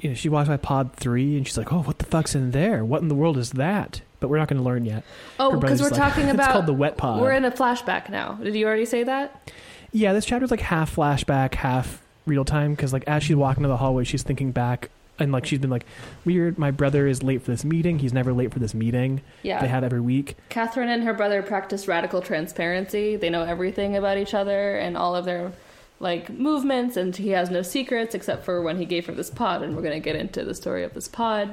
you 0.00 0.10
know, 0.10 0.14
she 0.14 0.28
walks 0.28 0.48
by 0.48 0.56
pod 0.56 0.94
three 0.94 1.36
and 1.36 1.46
she's 1.46 1.58
like, 1.58 1.72
"Oh, 1.72 1.82
what 1.82 1.98
the 1.98 2.04
fuck's 2.06 2.34
in 2.34 2.50
there? 2.50 2.84
What 2.84 3.02
in 3.02 3.08
the 3.08 3.14
world 3.14 3.38
is 3.38 3.52
that?" 3.52 4.00
But 4.20 4.28
we're 4.28 4.38
not 4.38 4.48
going 4.48 4.58
to 4.58 4.64
learn 4.64 4.84
yet. 4.84 5.04
oh, 5.40 5.58
because 5.58 5.80
we're 5.80 5.88
like, 5.90 5.98
talking 5.98 6.24
it's 6.28 6.34
about 6.34 6.52
called 6.52 6.66
the 6.66 6.72
wet 6.72 6.96
pod. 6.96 7.20
we're 7.20 7.32
in 7.32 7.44
a 7.44 7.50
flashback 7.50 8.08
now. 8.08 8.32
Did 8.42 8.54
you 8.54 8.66
already 8.66 8.84
say 8.84 9.04
that? 9.04 9.50
Yeah, 9.90 10.12
this 10.12 10.24
chapter's 10.24 10.50
like 10.50 10.60
half 10.60 10.94
flashback, 10.94 11.54
half 11.54 12.01
real 12.26 12.44
time 12.44 12.72
because 12.74 12.92
like 12.92 13.04
as 13.06 13.22
she's 13.22 13.36
walking 13.36 13.62
to 13.62 13.68
the 13.68 13.76
hallway, 13.76 14.04
she's 14.04 14.22
thinking 14.22 14.52
back 14.52 14.90
and 15.18 15.30
like 15.32 15.44
she's 15.46 15.58
been 15.58 15.70
like, 15.70 15.84
"Weird, 16.24 16.58
my 16.58 16.70
brother 16.70 17.06
is 17.06 17.22
late 17.22 17.42
for 17.42 17.50
this 17.50 17.64
meeting. 17.64 17.98
He's 17.98 18.12
never 18.12 18.32
late 18.32 18.52
for 18.52 18.58
this 18.58 18.74
meeting 18.74 19.20
Yeah. 19.42 19.60
they 19.60 19.68
had 19.68 19.84
every 19.84 20.00
week." 20.00 20.36
Catherine 20.48 20.88
and 20.88 21.04
her 21.04 21.12
brother 21.12 21.42
practice 21.42 21.86
radical 21.86 22.20
transparency. 22.22 23.16
They 23.16 23.28
know 23.30 23.42
everything 23.42 23.96
about 23.96 24.18
each 24.18 24.34
other 24.34 24.76
and 24.76 24.96
all 24.96 25.14
of 25.14 25.24
their 25.24 25.52
like 26.00 26.30
movements, 26.30 26.96
and 26.96 27.14
he 27.14 27.28
has 27.30 27.50
no 27.50 27.62
secrets 27.62 28.14
except 28.14 28.44
for 28.44 28.60
when 28.62 28.78
he 28.78 28.84
gave 28.86 29.06
her 29.06 29.12
this 29.12 29.30
pod. 29.30 29.62
And 29.62 29.76
we're 29.76 29.82
gonna 29.82 30.00
get 30.00 30.16
into 30.16 30.44
the 30.44 30.54
story 30.54 30.82
of 30.82 30.94
this 30.94 31.06
pod. 31.08 31.52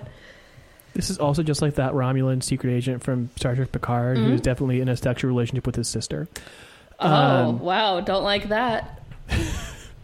This 0.93 1.11
is 1.11 1.19
also 1.19 1.43
just 1.43 1.61
like 1.61 1.75
that 1.75 1.93
Romulan 1.93 2.41
secret 2.41 2.71
agent 2.71 3.03
from 3.03 3.29
Star 3.35 3.55
Trek 3.55 3.71
Picard, 3.71 4.17
Mhm. 4.17 4.25
who's 4.27 4.41
definitely 4.41 4.81
in 4.81 4.89
a 4.89 4.97
sexual 4.97 5.29
relationship 5.29 5.67
with 5.67 5.75
his 5.75 5.87
sister. 5.87 6.27
Oh 6.99 7.07
Um, 7.13 7.59
wow, 7.59 7.99
don't 8.01 8.23
like 8.23 8.49
that. 8.49 9.01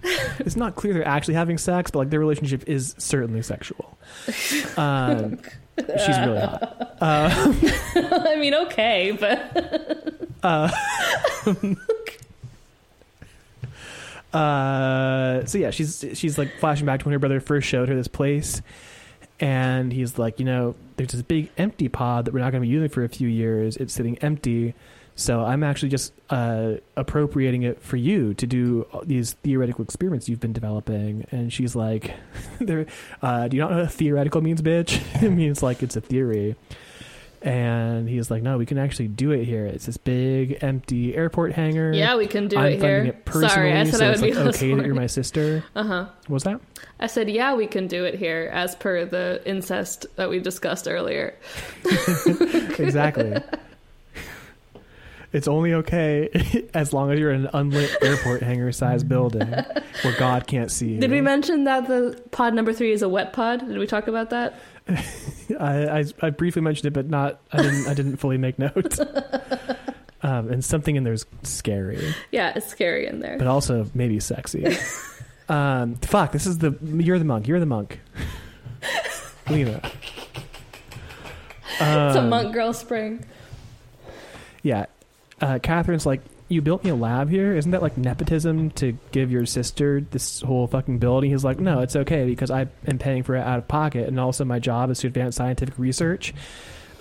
it's 0.39 0.56
not 0.56 0.76
clear 0.76 0.94
they're 0.94 1.08
actually 1.08 1.34
having 1.34 1.58
sex, 1.58 1.91
but 1.91 2.00
like 2.00 2.10
their 2.10 2.20
relationship 2.20 2.68
is 2.68 2.96
certainly 2.98 3.41
sexual. 3.41 3.98
Um, 4.78 5.39
she's 5.78 6.20
really 6.20 6.39
hot. 6.39 6.98
Uh, 7.02 7.54
I 8.26 8.36
mean, 8.39 8.54
okay, 8.54 9.18
but 9.20 10.28
Uh, 10.44 10.70
uh, 14.34 15.46
so 15.46 15.58
yeah, 15.58 15.70
she's 15.72 16.04
she's 16.13 16.38
like 16.38 16.52
flashing 16.60 16.86
back 16.86 17.00
to 17.00 17.06
when 17.06 17.13
her 17.13 17.20
brother 17.20 17.39
first 17.39 17.68
showed 17.68 17.88
her 17.89 17.96
this 17.96 18.08
place, 18.08 18.62
and 19.39 19.91
he's 19.94 20.18
like, 20.18 20.39
you 20.39 20.46
know, 20.46 20.76
there's 20.98 21.12
this 21.12 21.22
big 21.22 21.50
empty 21.58 21.88
pod 21.89 22.26
that 22.26 22.34
we're 22.34 22.41
not 22.41 22.52
going 22.52 22.62
to 22.62 22.68
be 22.68 22.72
using 22.74 22.89
for 22.89 23.04
a 23.04 23.10
few 23.10 23.28
years. 23.28 23.78
It's 23.78 23.94
sitting 23.94 24.18
empty, 24.20 24.74
so 25.15 25.41
I'm 25.45 25.63
actually 25.63 25.89
just 25.89 26.13
uh, 26.30 26.73
appropriating 26.97 27.63
it 27.63 27.82
for 27.82 27.95
you 27.95 28.34
to 28.34 28.45
do 28.45 28.86
these 29.04 29.34
theoretical 29.34 29.84
experiments 29.86 30.28
you've 30.28 30.41
been 30.41 30.54
developing. 30.54 31.25
And 31.32 31.51
she's 31.54 31.73
like, 31.73 32.13
there, 32.60 32.86
uh, 33.21 33.47
do 33.47 33.56
you 33.56 33.63
not 33.63 33.71
know 33.71 33.82
what 33.84 33.91
theoretical 33.93 34.41
means, 34.41 34.62
bitch? 34.62 35.01
it 35.23 35.30
means 35.30 35.63
like 35.63 35.82
it's 35.82 35.95
a 35.95 36.01
theory. 36.01 36.56
And 37.41 38.10
he's 38.10 38.32
like, 38.32 38.41
no, 38.41 38.58
we 38.58 38.65
can 38.65 38.78
actually 38.78 39.08
do 39.08 39.32
it 39.32 39.45
here. 39.45 39.67
It's 39.67 39.86
this 39.86 39.97
big 39.97 40.58
empty 40.62 41.15
airport 41.15 41.54
hangar. 41.54 41.93
yeah, 41.93 42.15
we 42.15 42.25
can 42.25 42.47
do 42.47 42.58
I'm 42.58 42.73
it 42.73 42.82
here. 42.82 43.06
it 43.06 43.23
personally, 43.23 43.49
Sorry, 43.49 43.73
I 43.73 43.84
said 43.84 43.93
so 43.93 44.06
I 44.06 44.08
would 44.08 44.13
it's 44.15 44.21
be 44.23 44.34
like 44.34 44.56
okay 44.56 44.73
that 44.73 44.86
you're 44.86 44.95
my 44.95 45.06
sister. 45.06 45.63
Uh 45.75 45.84
huh. 45.84 46.06
What 46.25 46.34
was 46.34 46.43
that? 46.43 46.60
I 46.99 47.08
said, 47.08 47.30
yeah, 47.30 47.54
we 47.54 47.67
can 47.67 47.88
do 47.88 48.04
it 48.04 48.15
here, 48.15 48.49
as 48.51 48.75
per 48.75 49.06
the 49.06 49.43
incest 49.45 50.08
that 50.15 50.30
we 50.30 50.39
discussed 50.39 50.88
earlier. 50.88 51.38
exactly. 52.80 53.36
It's 55.36 55.48
only 55.50 55.74
okay 55.74 56.30
as 56.74 56.93
long 56.93 57.12
as 57.12 57.19
you're 57.19 57.32
in 57.32 57.41
an 57.45 57.50
unlit 57.54 57.93
airport 58.02 58.41
hangar 58.41 58.71
sized 58.71 59.08
building 59.10 59.48
where 59.50 60.17
God 60.17 60.48
can't 60.48 60.71
see 60.71 60.93
you. 60.93 61.00
Did 61.02 61.12
we 61.12 61.19
mention 61.19 61.65
that 61.65 61.88
the 61.88 62.19
pod 62.32 62.54
number 62.54 62.71
three 62.71 62.91
is 62.93 63.02
a 63.02 63.10
wet 63.10 63.34
pod? 63.34 63.60
Did 63.67 63.78
we 63.78 63.86
talk 63.86 64.08
about 64.08 64.30
that? 64.30 64.58
I, 65.60 66.00
I 66.00 66.06
I 66.21 66.30
briefly 66.30 66.62
mentioned 66.62 66.88
it, 66.88 66.93
but 66.93 67.10
not. 67.10 67.41
I 67.52 67.62
didn't. 67.62 67.88
I 67.88 67.93
didn't 67.93 68.17
fully 68.17 68.38
make 68.38 68.58
note. 68.58 68.98
Um, 70.24 70.50
and 70.52 70.63
something 70.63 70.95
in 70.95 71.04
there's 71.04 71.26
scary, 71.43 72.13
Yeah, 72.32 72.54
it's 72.56 72.65
scary 72.67 73.06
in 73.06 73.19
there. 73.19 73.38
but 73.38 73.45
also 73.48 73.88
maybe 73.93 74.19
sexy. 74.19 74.65
Um, 75.50 75.95
fuck. 75.95 76.32
This 76.32 76.48
is 76.48 76.58
the. 76.60 76.76
You're 76.82 77.19
the 77.19 77.26
monk. 77.26 77.48
You're 77.48 77.60
the 77.60 77.65
monk. 77.67 78.00
Lena. 79.50 79.82
it's 81.74 81.82
a 81.82 82.19
Um, 82.21 82.30
monk 82.30 82.54
girl 82.54 82.74
spring. 82.74 83.24
Yeah. 84.63 84.86
Uh, 85.41 85.60
Catherine's 85.60 86.06
like, 86.06 86.21
you 86.48 86.62
built 86.62 86.84
me 86.84 86.91
a 86.91 86.95
lab 86.95 87.30
here? 87.30 87.56
Isn't 87.56 87.71
that 87.71 87.82
like 87.82 87.98
nepotism 87.98 88.69
to 88.71 88.98
give 89.12 89.32
your 89.32 89.45
sister 89.45 90.02
this 90.02 90.41
whole 90.41 90.67
fucking 90.67 91.00
building? 91.00 91.32
He's 91.32 91.43
like, 91.43 91.60
no, 91.60 91.80
it's 91.80 91.95
okay 91.95 92.26
because 92.26 92.52
I 92.52 92.67
am 92.88 93.00
paying 93.00 93.24
for 93.24 93.36
it 93.36 93.41
out 93.41 93.58
of 93.58 93.67
pocket, 93.67 94.08
and 94.08 94.19
also 94.19 94.45
my 94.45 94.60
job 94.60 94.91
is 94.91 95.00
to 95.00 95.08
advance 95.08 95.36
scientific 95.36 95.78
research. 95.78 96.34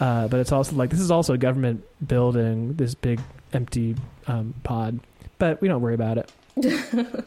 Uh, 0.01 0.29
but 0.29 0.41
it's 0.41 0.51
also 0.51 0.75
like 0.75 0.91
this 0.91 1.01
is 1.01 1.11
also 1.11 1.35
a 1.35 1.39
government 1.39 1.85
building, 2.07 2.75
this 2.75 2.95
big 2.95 3.21
empty 3.53 3.97
um, 4.27 4.55
pod, 4.65 4.99
but 5.39 5.61
we 5.61 5.69
don't 5.69 5.83
worry 5.83 5.95
about 5.95 6.19
it. 6.19 6.33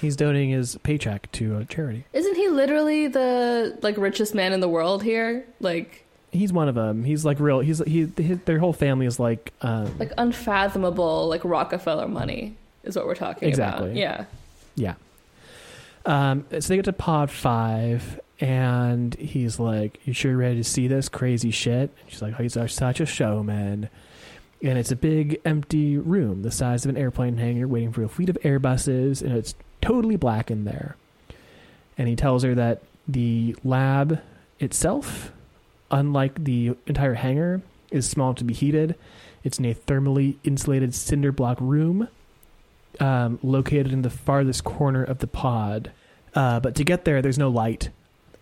He's 0.00 0.16
donating 0.16 0.50
his 0.50 0.76
paycheck 0.82 1.32
to 1.32 1.56
a 1.56 1.64
charity. 1.64 2.04
Isn't 2.12 2.36
he 2.36 2.48
literally 2.48 3.06
the 3.08 3.78
like 3.82 3.96
richest 3.96 4.34
man 4.34 4.52
in 4.52 4.60
the 4.60 4.68
world 4.68 5.02
here? 5.02 5.46
Like 5.60 6.03
He's 6.34 6.52
one 6.52 6.68
of 6.68 6.74
them. 6.74 7.04
He's 7.04 7.24
like 7.24 7.38
real. 7.40 7.60
He's 7.60 7.78
he. 7.84 8.06
His, 8.16 8.38
their 8.40 8.58
whole 8.58 8.72
family 8.72 9.06
is 9.06 9.18
like 9.20 9.52
um, 9.62 9.96
like 9.98 10.12
unfathomable 10.18 11.28
like 11.28 11.42
Rockefeller 11.44 12.08
money 12.08 12.56
is 12.82 12.96
what 12.96 13.06
we're 13.06 13.14
talking 13.14 13.48
Exactly. 13.48 13.86
about. 13.92 13.96
Yeah. 13.96 14.24
Yeah. 14.74 14.94
Um, 16.06 16.44
so 16.50 16.58
they 16.58 16.76
get 16.76 16.84
to 16.86 16.92
pod 16.92 17.30
five, 17.30 18.20
and 18.40 19.14
he's 19.14 19.58
like, 19.58 20.00
"You 20.04 20.12
sure 20.12 20.32
you're 20.32 20.40
ready 20.40 20.56
to 20.56 20.64
see 20.64 20.88
this 20.88 21.08
crazy 21.08 21.50
shit?" 21.50 21.90
And 22.02 22.10
she's 22.10 22.20
like, 22.20 22.34
"Oh, 22.38 22.42
he's 22.42 22.54
such 22.72 23.00
a 23.00 23.06
showman." 23.06 23.88
And 24.62 24.78
it's 24.78 24.90
a 24.90 24.96
big 24.96 25.40
empty 25.44 25.98
room, 25.98 26.42
the 26.42 26.50
size 26.50 26.84
of 26.84 26.88
an 26.88 26.96
airplane 26.96 27.36
hangar, 27.36 27.68
waiting 27.68 27.92
for 27.92 28.02
a 28.02 28.08
fleet 28.08 28.28
of 28.30 28.38
Airbuses, 28.42 29.20
and 29.22 29.32
it's 29.36 29.54
totally 29.82 30.16
black 30.16 30.50
in 30.50 30.64
there. 30.64 30.96
And 31.98 32.08
he 32.08 32.16
tells 32.16 32.42
her 32.44 32.54
that 32.54 32.82
the 33.06 33.54
lab 33.62 34.20
itself, 34.58 35.32
unlike 35.90 36.44
the 36.44 36.76
entire 36.86 37.14
hangar, 37.14 37.62
is 37.90 38.08
small 38.08 38.34
to 38.34 38.44
be 38.44 38.54
heated. 38.54 38.96
It's 39.42 39.58
in 39.58 39.64
a 39.66 39.74
thermally 39.74 40.36
insulated 40.42 40.94
cinder 40.94 41.32
block 41.32 41.58
room 41.60 42.08
um, 43.00 43.38
located 43.42 43.92
in 43.92 44.02
the 44.02 44.10
farthest 44.10 44.64
corner 44.64 45.02
of 45.04 45.18
the 45.18 45.26
pod. 45.26 45.92
Uh, 46.34 46.60
but 46.60 46.74
to 46.76 46.84
get 46.84 47.04
there, 47.04 47.22
there's 47.22 47.38
no 47.38 47.48
light. 47.48 47.90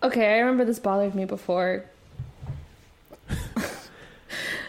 Okay, 0.03 0.35
I 0.35 0.39
remember 0.39 0.65
this 0.65 0.79
bothered 0.79 1.15
me 1.15 1.25
before. 1.25 1.85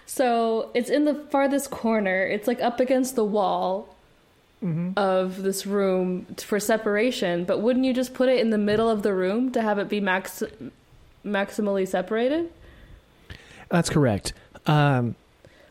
so 0.05 0.69
it's 0.73 0.89
in 0.89 1.05
the 1.05 1.15
farthest 1.15 1.71
corner. 1.71 2.25
It's 2.25 2.47
like 2.47 2.61
up 2.61 2.79
against 2.79 3.15
the 3.15 3.25
wall 3.25 3.93
of 4.95 5.43
this 5.43 5.65
room 5.65 6.25
for 6.37 6.59
separation. 6.59 7.43
But 7.43 7.61
wouldn't 7.61 7.83
you 7.85 7.93
just 7.93 8.13
put 8.13 8.29
it 8.29 8.39
in 8.39 8.49
the 8.49 8.57
middle 8.57 8.89
of 8.89 9.03
the 9.03 9.13
room 9.13 9.51
to 9.51 9.61
have 9.61 9.77
it 9.77 9.89
be 9.89 9.99
max 9.99 10.41
maximally 11.25 11.87
separated? 11.87 12.49
That's 13.73 13.89
correct. 13.89 14.33
Um, 14.67 15.15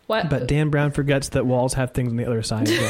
What? 0.08 0.28
but 0.28 0.48
Dan 0.48 0.70
Brown 0.70 0.90
forgets 0.90 1.28
that 1.30 1.46
walls 1.46 1.74
have 1.74 1.92
things 1.92 2.10
on 2.10 2.16
the 2.16 2.26
other 2.26 2.42
side 2.42 2.68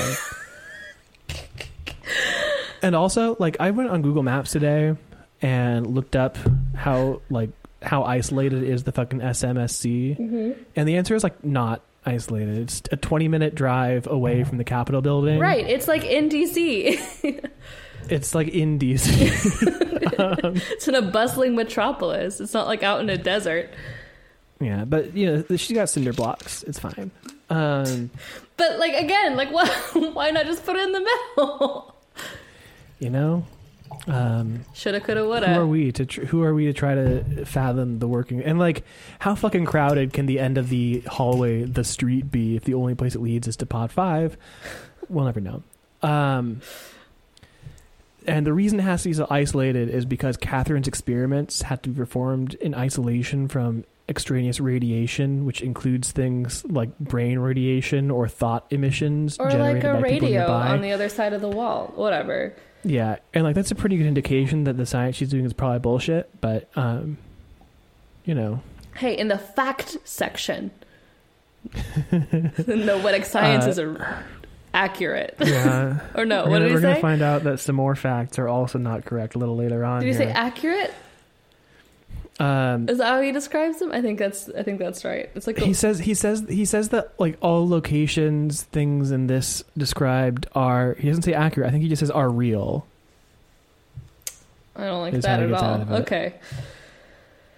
and 2.83 2.97
also, 2.97 3.37
like, 3.39 3.57
I 3.61 3.71
went 3.71 3.91
on 3.91 4.03
Google 4.03 4.23
Maps 4.25 4.51
today 4.51 4.97
and 5.41 5.87
looked 5.87 6.17
up 6.17 6.37
how 6.75 7.21
like 7.31 7.51
how 7.83 8.05
isolated 8.05 8.63
is 8.63 8.85
the 8.85 8.93
fucking 8.93 9.21
SMSC, 9.21 10.17
Mhm. 10.19 10.57
and 10.77 10.89
the 10.89 10.97
answer 10.97 11.15
is 11.15 11.23
like 11.25 11.43
not 11.45 11.81
isolated. 12.07 12.59
It's 12.59 12.83
a 12.91 12.97
20 12.97 13.29
minute 13.29 13.55
drive 13.55 14.07
away 14.07 14.45
from 14.45 14.59
the 14.59 14.65
Capitol 14.65 15.03
building. 15.03 15.39
Right, 15.39 15.69
it's 15.69 15.89
like 15.89 16.05
in 16.05 16.29
DC. 16.29 17.45
It's 18.11 18.35
like 18.35 18.49
in 18.49 18.81
DC. 18.81 19.07
it's 20.73 20.89
in 20.89 20.97
a 20.97 21.03
bustling 21.03 21.55
metropolis. 21.55 22.41
It's 22.41 22.53
not 22.53 22.67
like 22.67 22.83
out 22.83 23.01
in 23.01 23.09
a 23.09 23.17
desert. 23.17 23.71
Yeah, 24.63 24.85
but 24.85 25.15
you 25.17 25.27
know 25.49 25.57
she's 25.57 25.77
got 25.77 25.89
cinder 25.89 26.13
blocks. 26.13 26.63
It's 26.65 26.79
fine. 26.79 27.11
Um, 27.51 28.11
But 28.57 28.79
like 28.79 28.95
again, 28.95 29.37
like 29.37 29.51
why 29.53 29.67
why 30.13 30.31
not 30.31 30.47
just 30.47 30.65
put 30.65 30.77
it 30.77 30.83
in 30.85 30.93
the 30.93 31.01
middle? 31.37 31.95
you 32.99 33.11
know, 33.11 33.45
Um, 34.07 34.65
Shoulda, 34.75 35.01
coulda, 35.01 35.25
woulda. 35.27 35.49
who 35.53 35.61
are 35.61 35.67
we 35.67 35.93
to 35.93 36.07
tr- 36.07 36.25
who 36.27 36.43
are 36.43 36.55
we 36.55 36.67
to 36.67 36.73
try 36.73 36.95
to 36.95 37.45
fathom 37.45 37.99
the 37.99 38.07
working 38.09 38.43
and 38.43 38.59
like 38.59 38.85
how 39.19 39.35
fucking 39.35 39.65
crowded 39.67 40.13
can 40.13 40.27
the 40.27 40.39
end 40.39 40.57
of 40.59 40.69
the 40.71 41.01
hallway 41.07 41.65
the 41.65 41.85
street 41.85 42.31
be 42.31 42.57
if 42.57 42.65
the 42.65 42.75
only 42.75 42.95
place 42.95 43.15
it 43.15 43.21
leads 43.21 43.47
is 43.49 43.57
to 43.57 43.67
pod 43.67 43.91
five 43.93 44.37
we'll 45.09 45.25
never 45.27 45.41
know 45.41 45.63
um 46.03 46.61
and 48.27 48.47
the 48.47 48.53
reason 48.53 48.79
it 48.79 48.85
has 48.85 49.03
to 49.03 49.09
be 49.09 49.13
so 49.15 49.27
isolated 49.31 49.89
is 49.91 50.05
because 50.05 50.37
catherine's 50.37 50.87
experiments 50.89 51.63
had 51.63 51.83
to 51.83 51.89
be 51.91 51.97
performed 51.97 52.55
in 52.55 52.75
isolation 52.75 53.49
from 53.49 53.85
extraneous 54.09 54.59
radiation 54.61 55.45
which 55.45 55.63
includes 55.63 56.11
things 56.13 56.65
like 56.67 56.97
brain 56.99 57.39
radiation 57.39 58.11
or 58.11 58.29
thought 58.29 58.67
emissions 58.71 59.39
Or 59.39 59.51
like 59.53 59.85
a 59.85 60.01
radio 60.01 60.47
on 60.51 60.81
the 60.83 60.93
other 60.93 61.09
side 61.09 61.33
of 61.33 61.41
the 61.41 61.49
wall. 61.49 61.93
Whatever. 61.95 62.55
Yeah, 62.85 63.17
and 63.33 63.45
like 63.45 63.55
that's 63.55 63.71
a 63.71 63.77
pretty 63.77 63.97
good 63.97 64.07
indication 64.07 64.65
that 64.65 64.77
the 64.77 64.87
science 64.87 65.15
she's 65.17 65.29
doing 65.31 65.45
is 65.45 65.53
probably 65.53 65.79
bullshit. 65.79 66.29
But 66.41 66.69
um, 66.77 67.17
you 68.25 68.35
know, 68.35 68.61
Hey, 68.97 69.17
in 69.17 69.29
the 69.29 69.39
fact 69.39 69.97
section, 70.05 70.71
the 72.11 72.75
noetic 72.85 73.25
sciences 73.25 73.79
are 73.79 74.25
accurate. 74.75 75.37
yeah. 75.41 76.01
Or 76.15 76.25
no, 76.27 76.45
we're 76.45 76.51
what 76.51 76.57
gonna, 76.57 76.61
did 76.61 76.69
he 76.69 76.75
we're 76.75 76.81
gonna 76.81 77.01
find 77.01 77.23
out 77.23 77.45
that 77.45 77.61
some 77.61 77.77
more 77.77 77.95
facts 77.95 78.39
are 78.39 78.49
also 78.49 78.79
not 78.79 79.05
correct 79.05 79.35
a 79.35 79.39
little 79.39 79.57
later 79.57 79.85
on. 79.85 80.01
Did 80.01 80.09
he 80.09 80.15
say 80.15 80.27
accurate? 80.27 80.93
Um, 82.43 82.89
Is 82.89 82.99
that 82.99 83.07
how 83.07 83.21
he 83.21 83.31
describes 83.31 83.79
them? 83.79 83.93
I 83.93 84.03
think 84.03 84.19
that's 84.19 84.49
I 84.49 84.65
think 84.65 84.81
that's 84.81 85.05
right. 85.05 85.31
It's 85.37 85.47
like 85.47 85.57
the, 85.57 85.65
he 85.65 85.75
says 85.75 86.01
he 86.01 86.13
says 86.13 86.45
he 86.49 86.65
says 86.65 86.89
that 86.89 87.13
like 87.17 87.39
all 87.41 87.69
locations, 87.69 88.63
things 88.65 89.13
in 89.13 89.29
this 89.29 89.63
described 89.79 90.49
are. 90.53 90.95
He 90.99 91.07
doesn't 91.07 91.23
say 91.23 91.35
accurate. 91.35 91.69
I 91.69 91.71
think 91.71 91.85
he 91.85 91.89
just 91.89 92.01
says 92.01 92.11
are 92.11 92.29
real. 92.29 92.85
I 94.75 94.87
don't 94.87 95.03
like 95.03 95.15
is 95.15 95.23
that 95.23 95.41
at 95.41 95.53
all. 95.53 95.95
Okay. 96.01 96.35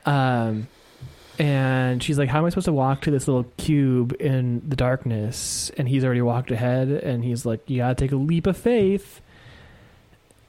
Um, 0.04 0.68
and 1.38 2.02
she's 2.02 2.18
like, 2.18 2.28
"How 2.28 2.40
am 2.40 2.44
I 2.44 2.50
supposed 2.50 2.66
to 2.66 2.72
walk 2.74 3.00
to 3.02 3.10
this 3.10 3.26
little 3.26 3.50
cube 3.56 4.14
in 4.20 4.68
the 4.68 4.76
darkness?" 4.76 5.70
And 5.78 5.88
he's 5.88 6.04
already 6.04 6.20
walked 6.20 6.50
ahead, 6.50 6.88
and 6.88 7.24
he's 7.24 7.46
like, 7.46 7.70
"You 7.70 7.78
gotta 7.78 7.94
take 7.94 8.12
a 8.12 8.16
leap 8.16 8.46
of 8.46 8.58
faith." 8.58 9.22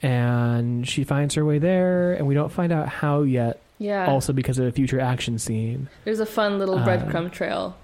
And 0.02 0.86
she 0.86 1.06
finds 1.06 1.36
her 1.36 1.46
way 1.46 1.58
there, 1.58 2.14
and 2.14 2.28
we 2.28 2.34
don't 2.34 2.52
find 2.52 2.74
out 2.74 2.90
how 2.90 3.22
yet. 3.22 3.62
Yeah. 3.78 4.08
Also, 4.08 4.32
because 4.34 4.58
of 4.60 4.66
a 4.68 4.72
future 4.72 5.00
action 5.00 5.38
scene. 5.38 5.90
There's 6.06 6.20
a 6.22 6.26
fun 6.26 6.60
little 6.60 6.80
Uh, 6.80 6.86
breadcrumb 6.86 7.32
trail 7.32 7.76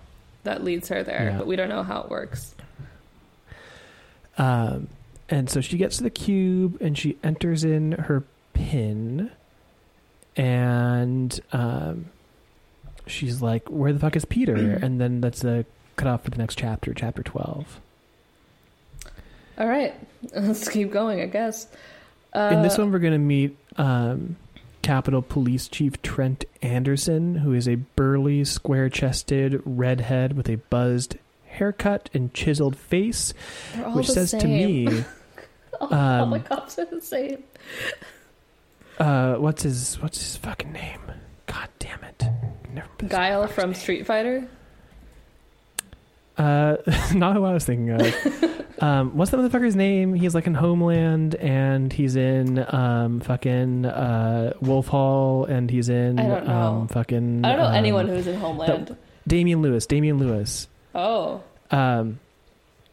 that 0.44 0.64
leads 0.64 0.88
her 0.90 1.04
there, 1.04 1.30
Yeah. 1.32 1.38
but 1.38 1.48
we 1.48 1.56
don't 1.56 1.70
know 1.70 1.84
how 1.84 2.02
it 2.02 2.10
works. 2.10 2.56
Um, 4.38 4.88
and 5.30 5.50
so 5.50 5.62
she 5.62 5.78
gets 5.78 5.98
to 5.98 6.04
the 6.04 6.10
cube, 6.10 6.78
and 6.82 6.98
she 6.98 7.18
enters 7.24 7.64
in 7.64 7.92
her 7.94 8.24
pin, 8.54 9.32
and 10.36 11.40
um, 11.52 12.06
she's 13.08 13.42
like, 13.42 13.70
"Where 13.70 13.92
the 13.94 14.00
fuck 14.00 14.16
is 14.16 14.26
Peter?" 14.26 14.56
and 14.82 15.00
then 15.00 15.22
that's 15.22 15.44
a 15.44 15.66
cut 15.98 16.08
off 16.08 16.24
for 16.24 16.32
the 16.32 16.38
next 16.38 16.58
chapter, 16.58 16.94
chapter 16.94 17.24
twelve. 17.24 17.80
All 19.58 19.68
right. 19.68 19.94
Let's 20.36 20.68
keep 20.70 20.92
going, 20.92 21.22
I 21.22 21.26
guess. 21.28 21.68
Uh, 22.34 22.50
In 22.54 22.62
this 22.62 22.78
one, 22.78 22.92
we're 22.92 23.00
going 23.00 23.14
to 23.14 23.20
meet 23.20 23.58
um, 23.78 24.38
Capitol 24.82 25.22
Police 25.22 25.68
Chief 25.68 26.02
Trent 26.02 26.46
Anderson, 26.62 27.36
who 27.36 27.54
is 27.54 27.68
a 27.68 27.76
burly, 27.76 28.44
square 28.44 28.90
chested 28.90 29.62
redhead 29.66 30.34
with 30.34 30.50
a 30.50 30.56
buzzed 30.56 31.18
haircut 31.46 32.10
and 32.14 32.34
chiseled 32.34 32.76
face, 32.76 33.34
which 33.94 34.08
says 34.08 34.32
to 34.32 34.48
me, 34.48 34.88
all, 34.88 35.04
all 35.82 35.88
the 35.88 35.96
um, 36.36 36.44
cops 36.44 36.80
are 36.80 36.86
the 36.86 37.02
same. 37.02 37.44
uh, 39.00 39.36
what's 39.36 39.64
his 39.64 40.00
what's 40.02 40.18
his 40.18 40.38
fucking 40.38 40.72
name? 40.72 41.02
God 41.46 41.70
damn 41.80 42.04
it! 42.04 42.24
Never 42.74 42.88
Guile 43.08 43.48
from 43.48 43.72
name. 43.72 43.80
Street 43.80 44.06
Fighter. 44.06 44.48
Uh, 46.42 46.78
not 47.14 47.36
who 47.36 47.44
I 47.44 47.54
was 47.54 47.66
thinking 47.66 47.90
of. 47.92 48.74
um, 48.84 49.16
what's 49.16 49.30
the 49.32 49.38
motherfucker's 49.38 49.76
name? 49.76 50.14
He's 50.14 50.34
like 50.34 50.48
in 50.48 50.56
Homeland, 50.56 51.36
and 51.36 51.94
he's 51.94 52.16
in 52.16 52.66
um 52.74 53.20
fucking 53.20 53.86
uh 53.86 54.54
Wolf 54.62 54.88
Hall, 54.88 55.46
and 55.46 55.70
he's 55.70 55.90
in 55.90 56.20
I 56.20 56.28
don't 56.28 56.48
know. 56.48 56.54
um 56.54 56.88
fucking. 56.88 57.46
I 57.46 57.50
don't 57.50 57.60
know 57.60 57.66
um, 57.68 57.76
anyone 57.76 58.08
who's 58.08 58.26
in 58.28 58.40
Homeland. 58.40 58.96
Damian 59.28 59.62
Lewis. 59.62 59.86
Damian 59.86 60.18
Lewis. 60.18 60.68
Oh, 60.96 61.44
Um, 61.70 62.20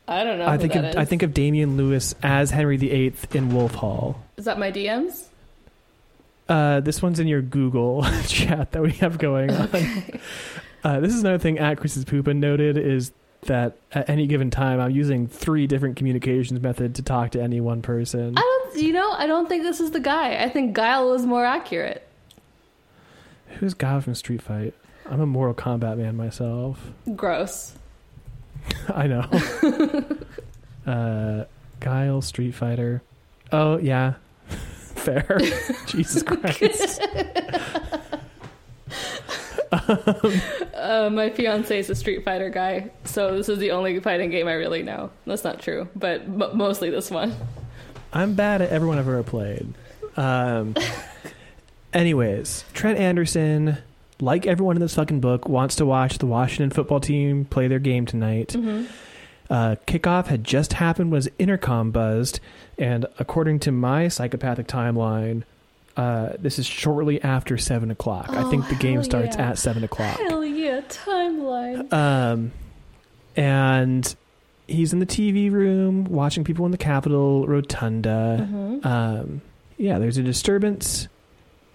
I 0.07 0.25
don't 0.25 0.39
know. 0.39 0.47
I 0.47 0.59
think 0.59 0.75
of 0.75 0.85
is. 0.85 0.97
I 0.97 1.05
think 1.07 1.23
of 1.23 1.33
Damian 1.33 1.77
Lewis 1.79 2.15
as 2.23 2.51
Henry 2.51 2.77
VIII 2.77 3.15
in 3.33 3.55
Wolf 3.55 3.75
Hall. 3.75 4.21
is 4.37 4.45
that 4.45 4.59
my 4.59 4.71
DMs? 4.71 5.25
Uh, 6.49 6.81
this 6.81 7.03
one's 7.03 7.19
in 7.21 7.27
your 7.29 7.43
Google 7.43 8.03
chat 8.27 8.73
that 8.73 8.83
we 8.83 8.93
have 8.93 9.19
going 9.19 9.51
on. 9.51 9.69
Uh, 10.85 11.01
this 11.01 11.13
is 11.13 11.21
another 11.21 11.39
thing 11.39 11.59
at 11.59 11.77
Chris's 11.79 12.05
Poopin 12.05 12.37
noted 12.37 12.79
is 12.79 13.11
that 13.43 13.77
at 13.93 14.09
any 14.11 14.27
given 14.27 14.51
time 14.51 14.81
I'm 14.81 14.91
using 14.91 15.27
three 15.27 15.67
different 15.67 15.97
communications 15.97 16.61
method 16.61 16.95
to 16.97 17.03
talk 17.03 17.31
to 17.33 17.43
any 17.43 17.61
one 17.61 17.83
person. 17.83 18.37
I 18.37 18.41
don't. 18.41 18.83
You 18.83 18.93
know, 18.93 19.11
I 19.13 19.27
don't 19.27 19.49
think 19.49 19.63
this 19.63 19.81
is 19.81 19.91
the 19.93 20.01
guy. 20.01 20.43
I 20.43 20.49
think 20.49 20.75
Guile 20.75 21.11
was 21.11 21.25
more 21.25 21.45
accurate. 21.45 22.07
Who's 23.59 23.75
Guile 23.75 24.01
from 24.01 24.15
Street 24.15 24.43
Fight? 24.43 24.75
I'm 25.07 25.21
a 25.21 25.27
Mortal 25.27 25.55
Kombat 25.55 25.97
man 25.97 26.17
myself. 26.17 26.79
Gross. 27.17 27.75
I 28.95 29.07
know. 29.07 29.27
uh, 30.87 31.45
Guile, 31.81 32.21
Street 32.21 32.53
Fighter. 32.53 33.03
Oh 33.53 33.79
yeah, 33.79 34.15
fair. 34.49 35.39
Jesus 35.87 36.23
Christ. 36.23 37.01
Uh, 39.73 41.11
my 41.13 41.31
fiance 41.31 41.79
is 41.79 41.91
a 41.91 41.95
Street 41.95 42.25
Fighter 42.25 42.51
guy, 42.51 42.91
so 43.05 43.37
this 43.37 43.49
is 43.49 43.59
the 43.59 43.71
only 43.73 43.99
fighting 44.01 44.31
game 44.31 44.47
I 44.49 44.53
really 44.55 44.83
know. 44.83 45.11
That's 45.27 45.45
not 45.45 45.61
true, 45.61 45.89
but 45.97 46.23
m- 46.23 46.51
mostly 46.57 46.91
this 46.91 47.11
one. 47.11 47.35
I'm 48.13 48.35
bad 48.35 48.63
at 48.63 48.71
everyone 48.71 48.99
I've 48.99 49.09
ever 49.09 49.23
played. 49.23 49.75
Um, 50.17 50.75
anyways, 51.93 52.65
Trent 52.73 52.99
Anderson, 52.99 53.79
like 54.21 54.47
everyone 54.47 54.77
in 54.77 54.81
this 54.81 54.95
fucking 54.95 55.21
book, 55.21 55.49
wants 55.49 55.77
to 55.77 55.87
watch 55.87 56.19
the 56.19 56.27
Washington 56.27 56.71
football 56.71 57.01
team 57.01 57.45
play 57.45 57.69
their 57.69 57.79
game 57.79 58.07
tonight. 58.07 58.53
hmm 58.53 58.85
Uh, 59.51 59.77
kickoff 59.87 60.27
had 60.27 60.45
just 60.45 60.75
happened, 60.75 61.11
was 61.11 61.27
intercom 61.39 61.91
buzzed, 61.91 62.39
and 62.79 63.07
according 63.19 63.59
to 63.61 63.73
my 63.73 64.07
psychopathic 64.07 64.67
timeline, 64.67 65.43
uh, 65.99 66.31
this 66.39 66.59
is 66.59 66.65
shortly 66.67 67.21
after 67.23 67.59
seven 67.59 67.91
o'clock. 67.91 68.31
I 68.31 68.45
Oh, 68.45 68.51
think 68.51 68.69
the 68.69 68.75
game 68.77 69.03
starts 69.05 69.37
yeah. 69.37 69.51
at 69.51 69.59
seven 69.59 69.85
o'clock. 69.85 70.19
Hell 70.21 70.45
yeah, 70.45 70.81
timeline. 70.89 71.93
Um, 71.93 72.53
and 73.37 74.15
he's 74.67 74.93
in 74.93 74.99
the 74.99 75.07
TV 75.07 75.51
room 75.51 76.05
watching 76.05 76.45
people 76.45 76.65
in 76.67 76.73
the 76.73 76.79
Capitol 76.79 77.47
Rotunda. 77.47 78.49
Mhm. 78.51 78.87
Um, 78.87 79.41
yeah, 79.77 79.99
there's 79.99 80.19
a 80.19 80.23
disturbance. 80.23 81.09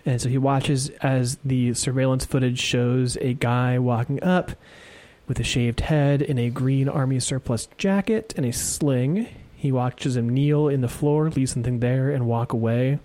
And 0.05 0.21
so 0.21 0.27
he 0.27 0.37
watches 0.37 0.89
as 1.01 1.37
the 1.45 1.73
surveillance 1.73 2.25
footage 2.25 2.59
shows 2.59 3.17
a 3.21 3.33
guy 3.33 3.79
walking 3.79 4.21
up 4.21 4.51
with 5.27 5.39
a 5.39 5.43
shaved 5.43 5.79
head 5.79 6.21
in 6.21 6.37
a 6.37 6.49
green 6.49 6.89
army 6.89 7.19
surplus 7.21 7.69
jacket 7.77 8.33
and 8.35 8.45
a 8.45 8.51
sling. 8.51 9.27
He 9.55 9.71
watches 9.71 10.17
him 10.17 10.27
kneel 10.27 10.67
in 10.67 10.81
the 10.81 10.89
floor, 10.89 11.29
leave 11.29 11.49
something 11.49 11.79
there, 11.79 12.11
and 12.11 12.25
walk 12.27 12.51
away. 12.51 12.99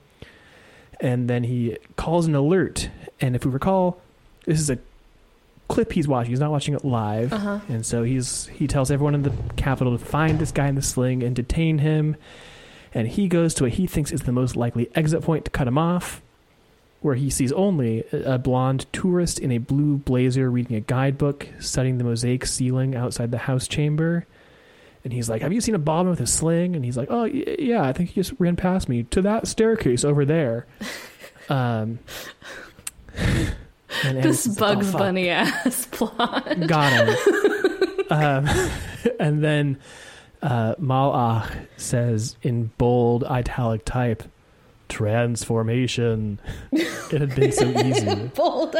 And 1.00 1.28
then 1.30 1.44
he 1.44 1.76
calls 1.96 2.26
an 2.26 2.34
alert. 2.34 2.90
And 3.20 3.36
if 3.36 3.44
we 3.44 3.50
recall, 3.50 4.00
this 4.44 4.60
is 4.60 4.70
a 4.70 4.78
clip 5.68 5.92
he's 5.92 6.08
watching. 6.08 6.30
He's 6.30 6.40
not 6.40 6.50
watching 6.50 6.74
it 6.74 6.84
live. 6.84 7.32
Uh-huh. 7.32 7.60
And 7.68 7.84
so 7.84 8.02
he's 8.02 8.46
he 8.46 8.66
tells 8.66 8.90
everyone 8.90 9.14
in 9.14 9.22
the 9.22 9.32
capital 9.56 9.96
to 9.96 10.04
find 10.04 10.38
this 10.38 10.50
guy 10.50 10.66
in 10.66 10.74
the 10.74 10.82
sling 10.82 11.22
and 11.22 11.36
detain 11.36 11.78
him. 11.78 12.16
And 12.94 13.06
he 13.06 13.28
goes 13.28 13.54
to 13.54 13.64
what 13.64 13.72
he 13.72 13.86
thinks 13.86 14.12
is 14.12 14.22
the 14.22 14.32
most 14.32 14.56
likely 14.56 14.90
exit 14.94 15.22
point 15.22 15.44
to 15.44 15.50
cut 15.50 15.68
him 15.68 15.76
off, 15.76 16.22
where 17.00 17.14
he 17.14 17.28
sees 17.30 17.52
only 17.52 18.04
a 18.12 18.34
a 18.34 18.38
blonde 18.38 18.86
tourist 18.92 19.38
in 19.38 19.52
a 19.52 19.58
blue 19.58 19.98
blazer 19.98 20.50
reading 20.50 20.76
a 20.76 20.80
guidebook, 20.80 21.48
studying 21.60 21.98
the 21.98 22.04
mosaic 22.04 22.46
ceiling 22.46 22.96
outside 22.96 23.30
the 23.30 23.38
house 23.38 23.68
chamber. 23.68 24.26
And 25.04 25.12
he's 25.12 25.28
like, 25.30 25.42
"Have 25.42 25.52
you 25.52 25.60
seen 25.60 25.74
a 25.74 25.78
ballman 25.78 26.10
with 26.10 26.20
a 26.20 26.26
sling?" 26.26 26.74
And 26.76 26.84
he's 26.84 26.96
like, 26.96 27.08
"Oh 27.10 27.22
y- 27.22 27.56
yeah, 27.58 27.82
I 27.82 27.92
think 27.92 28.10
he 28.10 28.14
just 28.20 28.32
ran 28.38 28.56
past 28.56 28.88
me 28.88 29.04
to 29.04 29.22
that 29.22 29.46
staircase 29.46 30.04
over 30.04 30.24
there." 30.24 30.66
um, 31.48 31.98
This 33.14 34.04
Anderson's 34.04 34.60
like, 34.60 34.70
"Oh, 34.70 34.74
Bugs. 34.80 34.92
Bunny 34.92 35.28
ass 35.30 35.86
plot. 35.90 36.66
Got 36.66 36.92
him. 36.92 37.16
um, 38.10 38.48
and 39.18 39.42
then 39.42 39.78
uh, 40.42 40.74
Mal'akh 40.78 41.50
says 41.76 42.36
in 42.42 42.70
bold 42.78 43.24
italic 43.24 43.84
type, 43.84 44.22
transformation. 44.88 46.38
It 46.72 47.20
had 47.20 47.34
been 47.34 47.52
so 47.52 47.66
easy. 47.70 48.14
Bold. 48.34 48.76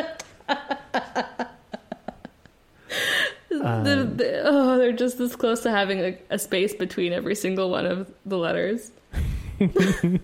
Um, 3.51 3.84
the, 3.84 3.96
the, 4.05 4.42
oh, 4.44 4.76
they're 4.78 4.92
just 4.92 5.16
this 5.18 5.34
close 5.34 5.62
to 5.62 5.70
having 5.70 6.01
a, 6.01 6.18
a 6.30 6.38
space 6.38 6.74
between 6.74 7.12
every 7.12 7.34
single 7.34 7.70
one 7.70 7.86
of 7.86 8.12
the 8.26 8.36
letters. 8.36 8.90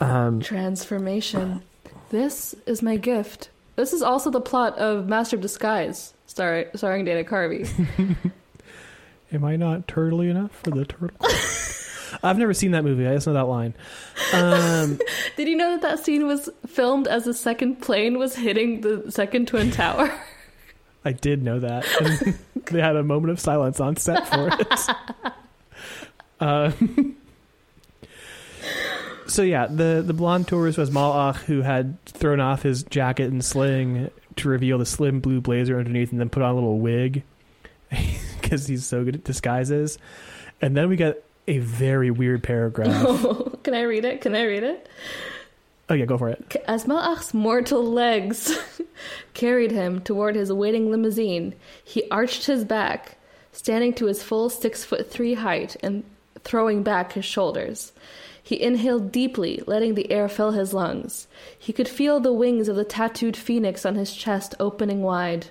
Um, 0.00 0.40
Transformation. 0.40 1.62
This 2.10 2.54
is 2.66 2.82
my 2.82 2.96
gift. 2.96 3.50
This 3.76 3.92
is 3.92 4.02
also 4.02 4.30
the 4.30 4.40
plot 4.40 4.78
of 4.78 5.08
Master 5.08 5.36
of 5.36 5.42
Disguise, 5.42 6.14
star- 6.26 6.66
starring 6.74 7.04
Dana 7.04 7.24
Carvey. 7.24 7.68
Am 9.32 9.44
I 9.44 9.56
not 9.56 9.86
turtly 9.86 10.30
enough 10.30 10.52
for 10.62 10.70
the 10.70 10.84
turtle? 10.84 11.16
I've 12.22 12.38
never 12.38 12.54
seen 12.54 12.70
that 12.70 12.84
movie. 12.84 13.06
I 13.06 13.14
just 13.14 13.26
know 13.26 13.32
that 13.32 13.48
line. 13.48 13.74
Um, 14.32 14.98
Did 15.36 15.48
you 15.48 15.56
know 15.56 15.72
that 15.72 15.82
that 15.82 16.04
scene 16.04 16.26
was 16.26 16.48
filmed 16.66 17.08
as 17.08 17.24
the 17.24 17.34
second 17.34 17.82
plane 17.82 18.18
was 18.18 18.36
hitting 18.36 18.82
the 18.82 19.10
second 19.10 19.48
twin 19.48 19.70
tower? 19.70 20.12
I 21.06 21.12
did 21.12 21.40
know 21.40 21.60
that. 21.60 21.86
And 22.00 22.36
they 22.66 22.80
had 22.80 22.96
a 22.96 23.04
moment 23.04 23.30
of 23.30 23.38
silence 23.38 23.78
on 23.78 23.96
set 23.96 24.26
for 24.26 24.48
it. 24.48 25.32
Uh, 26.40 26.72
so 29.28 29.42
yeah, 29.42 29.68
the 29.68 30.02
the 30.04 30.12
blonde 30.12 30.48
tourist 30.48 30.76
was 30.76 30.90
Mal'akh, 30.90 31.36
who 31.44 31.62
had 31.62 32.04
thrown 32.06 32.40
off 32.40 32.62
his 32.62 32.82
jacket 32.82 33.30
and 33.30 33.44
sling 33.44 34.10
to 34.34 34.48
reveal 34.48 34.78
the 34.78 34.84
slim 34.84 35.20
blue 35.20 35.40
blazer 35.40 35.78
underneath, 35.78 36.10
and 36.10 36.20
then 36.20 36.28
put 36.28 36.42
on 36.42 36.50
a 36.50 36.54
little 36.54 36.80
wig 36.80 37.22
because 38.40 38.66
he's 38.66 38.84
so 38.84 39.04
good 39.04 39.14
at 39.14 39.22
disguises. 39.24 39.98
And 40.60 40.76
then 40.76 40.88
we 40.88 40.96
got 40.96 41.14
a 41.46 41.58
very 41.58 42.10
weird 42.10 42.42
paragraph. 42.42 43.06
Can 43.62 43.74
I 43.74 43.82
read 43.82 44.04
it? 44.04 44.22
Can 44.22 44.34
I 44.34 44.42
read 44.42 44.64
it? 44.64 44.88
Oh 45.88 45.94
yeah, 45.94 46.04
go 46.04 46.18
for 46.18 46.28
it. 46.28 46.64
As 46.66 46.84
Mal'akh's 46.86 47.32
mortal 47.32 47.84
legs 47.84 48.58
carried 49.34 49.70
him 49.70 50.00
toward 50.00 50.34
his 50.34 50.52
waiting 50.52 50.90
limousine, 50.90 51.54
he 51.84 52.08
arched 52.10 52.46
his 52.46 52.64
back, 52.64 53.16
standing 53.52 53.92
to 53.94 54.06
his 54.06 54.22
full 54.22 54.50
six 54.50 54.84
foot 54.84 55.08
three 55.10 55.34
height 55.34 55.76
and 55.82 56.02
throwing 56.42 56.82
back 56.82 57.12
his 57.12 57.24
shoulders. 57.24 57.92
He 58.42 58.60
inhaled 58.60 59.10
deeply, 59.10 59.62
letting 59.66 59.94
the 59.94 60.10
air 60.10 60.28
fill 60.28 60.52
his 60.52 60.72
lungs. 60.72 61.26
He 61.56 61.72
could 61.72 61.88
feel 61.88 62.20
the 62.20 62.32
wings 62.32 62.68
of 62.68 62.76
the 62.76 62.84
tattooed 62.84 63.36
phoenix 63.36 63.84
on 63.84 63.96
his 63.96 64.14
chest 64.14 64.54
opening 64.60 65.02
wide. 65.02 65.48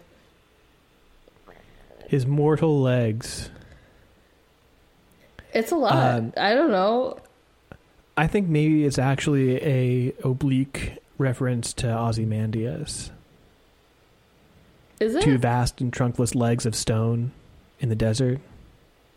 His 2.08 2.26
mortal 2.26 2.82
legs. 2.82 3.50
It's 5.54 5.72
a 5.72 5.76
lot. 5.76 5.94
Um, 5.94 6.34
I 6.38 6.54
don't 6.54 6.72
know. 6.72 7.20
I 8.18 8.28
think 8.28 8.48
maybe 8.48 8.86
it's 8.86 9.00
actually 9.00 9.62
a 9.64 10.14
oblique 10.24 10.98
reference 11.18 11.74
to 11.74 11.98
Ozymandias. 11.98 13.12
Is 15.00 15.16
it? 15.16 15.24
Two 15.24 15.38
vast 15.38 15.82
and 15.82 15.92
trunkless 15.92 16.36
legs 16.36 16.66
of 16.66 16.76
stone 16.76 17.32
in 17.80 17.90
the 17.90 17.96
desert, 17.96 18.40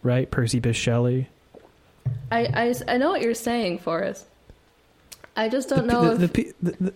right? 0.03 0.28
Percy 0.30 0.61
Bysshe 0.61 0.74
Shelley. 0.74 1.28
I, 2.32 2.72
I, 2.88 2.94
I 2.94 2.99
know 2.99 3.11
what 3.11 3.20
you're 3.22 3.34
saying, 3.34 3.78
Forrest. 3.78 4.26
I 5.36 5.49
just 5.49 5.68
don't 5.68 5.86
The- 5.86 5.92
know 5.92 6.14
the- 6.16 6.24
if 6.24 6.32
the 6.32 6.44
pe- 6.44 6.53
the- 6.62 6.76
the- 6.84 6.94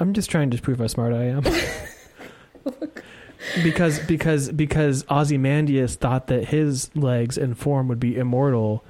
I'm 0.00 0.12
just 0.12 0.30
trying 0.30 0.50
to 0.50 0.60
prove 0.60 0.78
how 0.78 0.86
smart 0.88 1.12
I 1.12 1.24
am. 1.24 1.44
because 3.62 3.98
because 4.00 4.50
because 4.50 5.04
Ozymandias 5.10 5.94
thought 5.96 6.26
that 6.28 6.46
his 6.46 6.94
legs 6.96 7.38
and 7.38 7.56
form 7.56 7.88
would 7.88 8.00
be 8.00 8.16
immortal, 8.16 8.82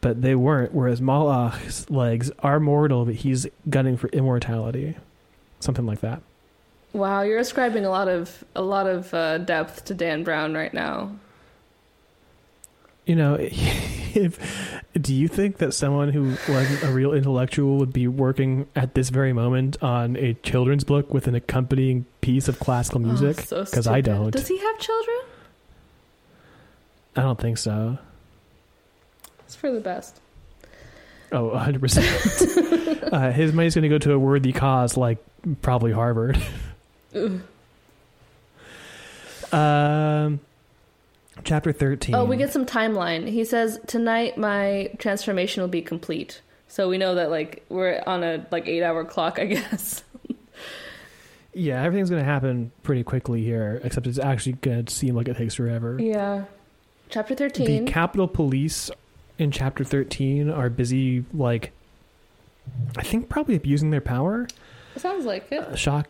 but 0.00 0.22
they 0.22 0.34
weren't. 0.34 0.72
Whereas 0.72 1.00
Mal'akh's 1.00 1.88
legs 1.90 2.30
are 2.40 2.60
mortal, 2.60 3.04
but 3.04 3.16
he's 3.16 3.46
gunning 3.68 3.96
for 3.96 4.08
immortality, 4.08 4.96
something 5.60 5.86
like 5.86 6.00
that. 6.00 6.22
Wow, 6.92 7.22
you're 7.22 7.38
ascribing 7.38 7.84
a 7.84 7.90
lot 7.90 8.08
of 8.08 8.44
a 8.56 8.62
lot 8.62 8.86
of 8.86 9.12
uh, 9.12 9.38
depth 9.38 9.84
to 9.86 9.94
Dan 9.94 10.24
Brown 10.24 10.54
right 10.54 10.72
now. 10.72 11.12
You 13.04 13.16
know, 13.16 13.36
if 13.40 14.82
do 14.98 15.14
you 15.14 15.28
think 15.28 15.58
that 15.58 15.72
someone 15.72 16.10
who 16.10 16.36
wasn't 16.48 16.82
a 16.82 16.92
real 16.92 17.12
intellectual 17.12 17.76
would 17.76 17.92
be 17.92 18.08
working 18.08 18.66
at 18.74 18.94
this 18.94 19.10
very 19.10 19.32
moment 19.32 19.82
on 19.82 20.16
a 20.16 20.34
children's 20.34 20.84
book 20.84 21.12
with 21.12 21.26
an 21.26 21.34
accompanying 21.34 22.06
piece 22.20 22.48
of 22.48 22.58
classical 22.58 23.00
music? 23.00 23.38
Oh, 23.40 23.44
so 23.44 23.64
Because 23.64 23.86
I 23.86 24.00
don't. 24.00 24.30
Does 24.30 24.48
he 24.48 24.58
have 24.58 24.78
children? 24.78 25.18
I 27.16 27.22
don't 27.22 27.38
think 27.40 27.58
so. 27.58 27.98
It's 29.48 29.56
for 29.56 29.72
the 29.72 29.80
best. 29.80 30.20
Oh, 31.32 31.48
100%. 31.54 33.12
uh, 33.12 33.32
his 33.32 33.54
money's 33.54 33.74
going 33.74 33.84
to 33.84 33.88
go 33.88 33.96
to 33.96 34.12
a 34.12 34.18
worthy 34.18 34.52
cause 34.52 34.94
like 34.98 35.16
probably 35.62 35.90
Harvard. 35.90 36.38
Um, 39.50 40.40
chapter 41.44 41.72
13. 41.72 42.14
Oh, 42.14 42.26
we 42.26 42.36
get 42.36 42.52
some 42.52 42.66
timeline. 42.66 43.26
He 43.26 43.46
says 43.46 43.80
tonight 43.86 44.36
my 44.36 44.90
transformation 44.98 45.62
will 45.62 45.68
be 45.68 45.80
complete. 45.80 46.42
So 46.68 46.90
we 46.90 46.98
know 46.98 47.14
that 47.14 47.30
like 47.30 47.64
we're 47.70 48.02
on 48.06 48.22
a 48.22 48.46
like 48.50 48.68
eight 48.68 48.82
hour 48.82 49.02
clock, 49.06 49.38
I 49.38 49.44
guess. 49.46 50.04
Yeah, 51.54 51.82
everything's 51.82 52.10
going 52.10 52.22
to 52.22 52.30
happen 52.30 52.70
pretty 52.82 53.02
quickly 53.02 53.42
here, 53.42 53.80
except 53.82 54.06
it's 54.06 54.18
actually 54.18 54.52
going 54.52 54.84
to 54.84 54.94
seem 54.94 55.14
like 55.16 55.26
it 55.26 55.38
takes 55.38 55.54
forever. 55.54 55.96
yeah. 55.98 56.44
Chapter 57.08 57.34
thirteen. 57.34 57.86
The 57.86 57.90
Capitol 57.90 58.28
Police 58.28 58.90
in 59.38 59.50
chapter 59.50 59.84
13 59.84 60.50
are 60.50 60.68
busy, 60.68 61.24
like, 61.32 61.72
I 62.96 63.02
think 63.02 63.28
probably 63.28 63.54
abusing 63.54 63.90
their 63.90 64.00
power. 64.00 64.46
Sounds 64.96 65.24
like 65.24 65.50
it. 65.52 65.60
Uh, 65.60 65.76
shock. 65.76 66.08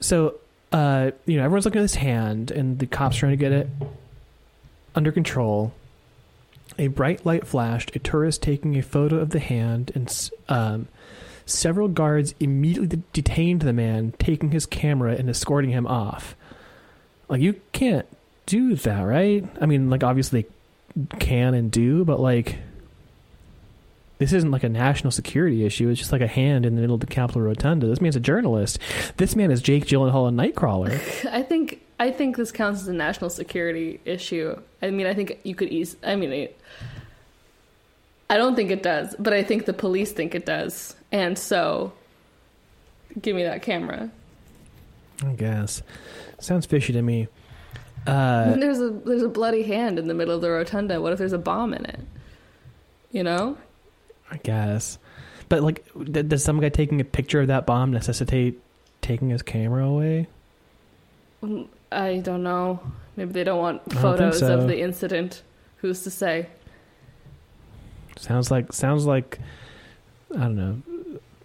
So, 0.00 0.34
uh, 0.72 1.12
you 1.26 1.36
know, 1.36 1.44
everyone's 1.44 1.64
looking 1.64 1.80
at 1.80 1.82
his 1.82 1.94
hand, 1.94 2.50
and 2.50 2.78
the 2.78 2.86
cops 2.86 3.16
trying 3.16 3.32
to 3.32 3.36
get 3.36 3.52
it 3.52 3.68
under 4.94 5.12
control. 5.12 5.72
A 6.78 6.88
bright 6.88 7.24
light 7.24 7.46
flashed. 7.46 7.94
A 7.94 7.98
tourist 7.98 8.42
taking 8.42 8.76
a 8.76 8.82
photo 8.82 9.16
of 9.16 9.30
the 9.30 9.38
hand, 9.38 9.92
and 9.94 10.30
um, 10.48 10.88
several 11.46 11.88
guards 11.88 12.34
immediately 12.40 12.88
de- 12.88 13.02
detained 13.12 13.62
the 13.62 13.72
man, 13.72 14.12
taking 14.18 14.50
his 14.50 14.66
camera 14.66 15.14
and 15.14 15.30
escorting 15.30 15.70
him 15.70 15.86
off. 15.86 16.34
Like 17.28 17.40
you 17.40 17.60
can't 17.72 18.06
do 18.44 18.74
that, 18.74 19.00
right? 19.02 19.44
I 19.60 19.66
mean, 19.66 19.88
like 19.88 20.02
obviously 20.04 20.46
can 21.18 21.54
and 21.54 21.70
do, 21.70 22.04
but 22.04 22.20
like 22.20 22.58
this 24.18 24.32
isn't 24.32 24.50
like 24.50 24.64
a 24.64 24.68
national 24.68 25.10
security 25.10 25.64
issue. 25.64 25.88
It's 25.88 25.98
just 25.98 26.12
like 26.12 26.22
a 26.22 26.26
hand 26.26 26.64
in 26.64 26.74
the 26.74 26.80
middle 26.80 26.94
of 26.94 27.00
the 27.00 27.06
Capitol 27.06 27.42
Rotunda. 27.42 27.86
This 27.86 28.00
man's 28.00 28.16
a 28.16 28.20
journalist. 28.20 28.78
This 29.18 29.36
man 29.36 29.50
is 29.50 29.60
Jake 29.60 29.84
Gyllenhaal 29.84 30.28
in 30.28 30.36
Nightcrawler. 30.36 30.92
I 31.30 31.42
think 31.42 31.82
I 31.98 32.10
think 32.10 32.36
this 32.36 32.52
counts 32.52 32.82
as 32.82 32.88
a 32.88 32.94
national 32.94 33.30
security 33.30 34.00
issue. 34.04 34.58
I 34.80 34.90
mean, 34.90 35.06
I 35.06 35.14
think 35.14 35.38
you 35.42 35.54
could 35.54 35.68
ease. 35.68 35.96
I 36.02 36.16
mean, 36.16 36.32
it, 36.32 36.60
I 38.30 38.36
don't 38.36 38.56
think 38.56 38.70
it 38.70 38.82
does, 38.82 39.14
but 39.18 39.32
I 39.32 39.42
think 39.42 39.66
the 39.66 39.72
police 39.72 40.12
think 40.12 40.34
it 40.34 40.46
does, 40.46 40.96
and 41.12 41.38
so 41.38 41.92
give 43.20 43.36
me 43.36 43.44
that 43.44 43.62
camera. 43.62 44.10
I 45.24 45.32
guess. 45.32 45.82
Sounds 46.38 46.66
fishy 46.66 46.92
to 46.92 47.02
me. 47.02 47.28
Uh, 48.06 48.54
there's 48.58 48.80
a 48.80 48.90
there's 48.90 49.22
a 49.22 49.28
bloody 49.28 49.62
hand 49.62 49.98
in 49.98 50.06
the 50.08 50.14
middle 50.14 50.34
of 50.34 50.40
the 50.40 50.50
rotunda. 50.50 51.00
What 51.00 51.12
if 51.12 51.18
there's 51.18 51.32
a 51.32 51.38
bomb 51.38 51.74
in 51.74 51.84
it? 51.84 52.00
You 53.12 53.22
know? 53.22 53.56
I 54.30 54.36
guess. 54.38 54.98
But 55.48 55.62
like, 55.62 55.84
d- 56.10 56.22
does 56.22 56.42
some 56.44 56.60
guy 56.60 56.68
taking 56.68 57.00
a 57.00 57.04
picture 57.04 57.40
of 57.40 57.46
that 57.48 57.66
bomb 57.66 57.92
necessitate 57.92 58.60
taking 59.00 59.30
his 59.30 59.42
camera 59.42 59.86
away? 59.86 60.26
Mm, 61.42 61.68
I 61.92 62.16
don't 62.18 62.42
know. 62.42 62.80
Maybe 63.16 63.32
they 63.32 63.44
don't 63.44 63.60
want 63.60 63.82
I 63.90 63.92
don't 63.92 64.02
photos 64.02 64.38
so. 64.40 64.58
of 64.58 64.66
the 64.68 64.80
incident. 64.80 65.42
Who's 65.78 66.02
to 66.02 66.10
say? 66.10 66.48
Sounds 68.16 68.50
like 68.50 68.72
sounds 68.72 69.06
like 69.06 69.38
I 70.34 70.38
don't 70.40 70.56
know. 70.56 70.82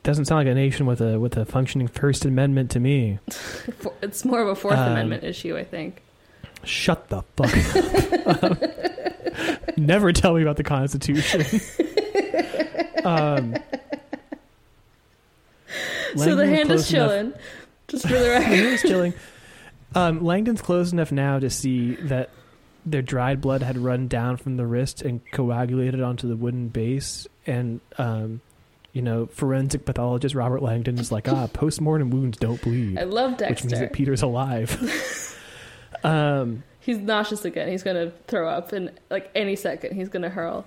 Doesn't 0.04 0.26
sound 0.26 0.40
like 0.40 0.52
a 0.52 0.56
nation 0.56 0.86
with 0.88 1.00
a 1.02 1.20
with 1.20 1.38
a 1.38 1.46
functioning 1.46 1.88
First 1.88 2.26
Amendment 2.26 2.72
to 2.72 2.80
me. 2.80 3.20
It's 4.02 4.26
more 4.26 4.42
of 4.42 4.48
a 4.48 4.56
Fourth 4.56 4.78
Um, 4.80 4.94
Amendment 4.94 5.24
issue, 5.24 5.56
I 5.56 5.64
think. 5.64 6.02
Shut 6.64 7.10
the 7.10 7.24
fuck 7.36 8.44
up. 8.44 9.78
Never 9.78 10.12
tell 10.14 10.34
me 10.36 10.42
about 10.44 10.58
the 10.58 10.64
Constitution. 10.64 11.42
um, 13.06 13.56
so 16.16 16.36
the 16.36 16.46
hand 16.48 16.72
is 16.72 16.92
enough- 16.92 17.10
chilling. 17.10 17.34
Just 17.88 18.08
for 18.08 18.14
the 18.14 18.20
the 18.20 18.30
record. 18.30 18.44
hand 18.44 18.68
is 18.68 18.82
chilling. 18.82 19.14
Um, 19.96 20.24
Langdon's 20.24 20.62
close 20.62 20.92
enough 20.94 21.12
now 21.12 21.40
to 21.40 21.50
see 21.50 21.96
that 21.96 22.30
their 22.86 23.02
dried 23.02 23.42
blood 23.42 23.62
had 23.62 23.78
run 23.78 24.08
down 24.08 24.38
from 24.38 24.56
the 24.58 24.66
wrist 24.66 25.02
and 25.02 25.22
coagulated 25.32 26.02
onto 26.02 26.28
the 26.28 26.36
wooden 26.36 26.70
base. 26.70 27.28
And, 27.46 27.82
um, 27.98 28.42
you 28.94 29.02
know, 29.02 29.26
forensic 29.28 29.86
pathologist 29.86 30.34
Robert 30.36 30.62
Langdon 30.62 30.98
is 31.00 31.12
like, 31.12 31.28
ah, 31.28 31.48
post-mortem 31.48 32.10
wounds 32.10 32.38
don't 32.38 32.62
bleed, 32.62 32.98
I 32.98 33.04
love 33.04 33.38
Dexter. 33.38 33.54
which 33.54 33.64
means 33.66 33.80
that 33.80 33.94
Peter's 33.94 34.22
alive. 34.22 34.70
Um, 36.04 36.64
He's 36.82 36.98
nauseous 36.98 37.46
again. 37.46 37.70
He's 37.70 37.84
gonna 37.84 38.12
throw 38.28 38.50
up 38.50 38.74
in 38.74 38.92
like 39.10 39.30
any 39.36 39.56
second. 39.56 39.96
He's 39.96 40.10
gonna 40.10 40.30
hurl. 40.30 40.66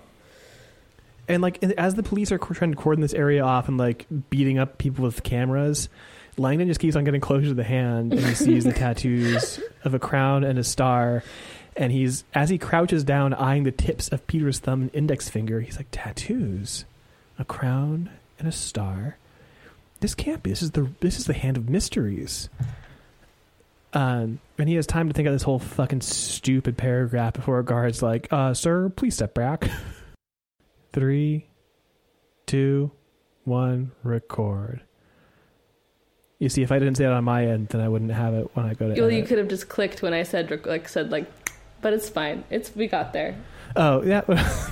And 1.28 1.42
like 1.42 1.62
as 1.62 1.96
the 1.96 2.02
police 2.02 2.30
are 2.30 2.38
trying 2.38 2.70
to 2.70 2.76
cordon 2.76 3.02
this 3.02 3.14
area 3.14 3.42
off 3.42 3.68
and 3.68 3.76
like 3.76 4.06
beating 4.30 4.58
up 4.58 4.78
people 4.78 5.04
with 5.04 5.22
cameras, 5.24 5.88
Langdon 6.36 6.68
just 6.68 6.80
keeps 6.80 6.94
on 6.94 7.04
getting 7.04 7.20
closer 7.20 7.46
to 7.46 7.54
the 7.54 7.64
hand 7.64 8.12
and 8.12 8.24
he 8.24 8.34
sees 8.34 8.64
the 8.64 8.72
tattoos 8.72 9.60
of 9.84 9.94
a 9.94 9.98
crown 9.98 10.44
and 10.44 10.58
a 10.58 10.64
star. 10.64 11.24
And 11.76 11.90
he's 11.90 12.22
as 12.32 12.48
he 12.48 12.58
crouches 12.58 13.02
down, 13.02 13.34
eyeing 13.34 13.64
the 13.64 13.72
tips 13.72 14.08
of 14.08 14.24
Peter's 14.28 14.60
thumb 14.60 14.82
and 14.82 14.94
index 14.94 15.28
finger. 15.28 15.60
He's 15.60 15.76
like, 15.76 15.88
tattoos, 15.90 16.84
a 17.40 17.44
crown 17.44 18.10
and 18.38 18.46
a 18.46 18.52
star. 18.52 19.16
This 19.98 20.14
can't 20.14 20.44
be. 20.44 20.50
This 20.50 20.62
is 20.62 20.72
the 20.72 20.90
this 21.00 21.18
is 21.18 21.24
the 21.24 21.34
hand 21.34 21.56
of 21.56 21.68
mysteries. 21.68 22.48
Um, 23.94 24.40
and 24.58 24.68
he 24.68 24.74
has 24.74 24.86
time 24.86 25.08
to 25.08 25.14
think 25.14 25.28
of 25.28 25.32
this 25.32 25.44
whole 25.44 25.60
fucking 25.60 26.00
stupid 26.00 26.76
paragraph 26.76 27.34
before 27.34 27.60
a 27.60 27.64
guard's 27.64 28.02
like, 28.02 28.26
uh, 28.32 28.52
sir, 28.52 28.88
please 28.88 29.14
step 29.14 29.34
back. 29.34 29.70
Three, 30.92 31.46
two, 32.46 32.90
one, 33.44 33.92
record. 34.02 34.82
You 36.40 36.48
see, 36.48 36.62
if 36.62 36.72
I 36.72 36.78
didn't 36.80 36.96
say 36.96 37.04
it 37.04 37.12
on 37.12 37.24
my 37.24 37.46
end, 37.46 37.68
then 37.68 37.80
I 37.80 37.88
wouldn't 37.88 38.10
have 38.10 38.34
it 38.34 38.50
when 38.54 38.66
I 38.66 38.74
go 38.74 38.92
to. 38.92 39.00
Well, 39.00 39.10
you 39.10 39.22
could 39.22 39.38
have 39.38 39.48
just 39.48 39.68
clicked 39.68 40.02
when 40.02 40.12
I 40.12 40.24
said 40.24 40.50
like 40.66 40.88
said 40.88 41.10
like, 41.10 41.30
but 41.80 41.92
it's 41.92 42.08
fine. 42.08 42.44
It's 42.50 42.74
we 42.74 42.88
got 42.88 43.12
there. 43.12 43.36
Oh, 43.76 44.02
yeah, 44.02 44.22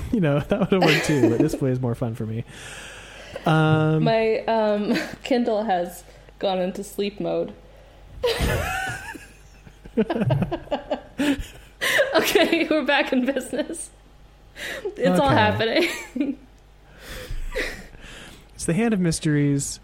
you 0.13 0.21
know 0.21 0.41
that 0.41 0.59
would 0.61 0.73
have 0.73 0.83
worked 0.83 1.07
too. 1.07 1.31
But 1.31 1.39
this 1.39 1.55
way 1.55 1.71
is 1.71 1.81
more 1.81 1.95
fun 1.95 2.15
for 2.15 2.27
me. 2.27 2.45
Um, 3.47 4.05
My 4.05 4.39
um, 4.41 4.95
Kindle 5.23 5.63
has 5.65 6.05
gone 6.39 6.59
into 6.59 6.85
sleep 6.85 7.21
mode. 7.21 7.55
okay, 12.15 12.67
we're 12.71 12.85
back 12.85 13.13
in 13.13 13.27
business. 13.27 13.91
It's 14.97 15.21
all 15.21 15.29
happening. 15.29 15.89
It's 18.55 18.67
the 18.67 18.75
Hand 18.75 18.95
of 18.95 19.01
Mysteries. 19.01 19.81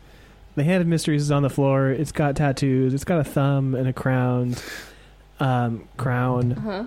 The 0.54 0.62
Hand 0.62 0.80
of 0.82 0.86
Mysteries 0.86 1.22
is 1.22 1.32
on 1.32 1.42
the 1.42 1.50
floor. 1.50 1.88
It's 1.90 2.12
got 2.12 2.36
tattoos. 2.36 2.94
It's 2.94 3.02
got 3.02 3.18
a 3.18 3.24
thumb 3.24 3.74
and 3.74 3.88
a 3.88 3.92
crown. 3.92 4.54
Um, 5.40 5.88
crown. 5.96 6.52
huh. 6.52 6.84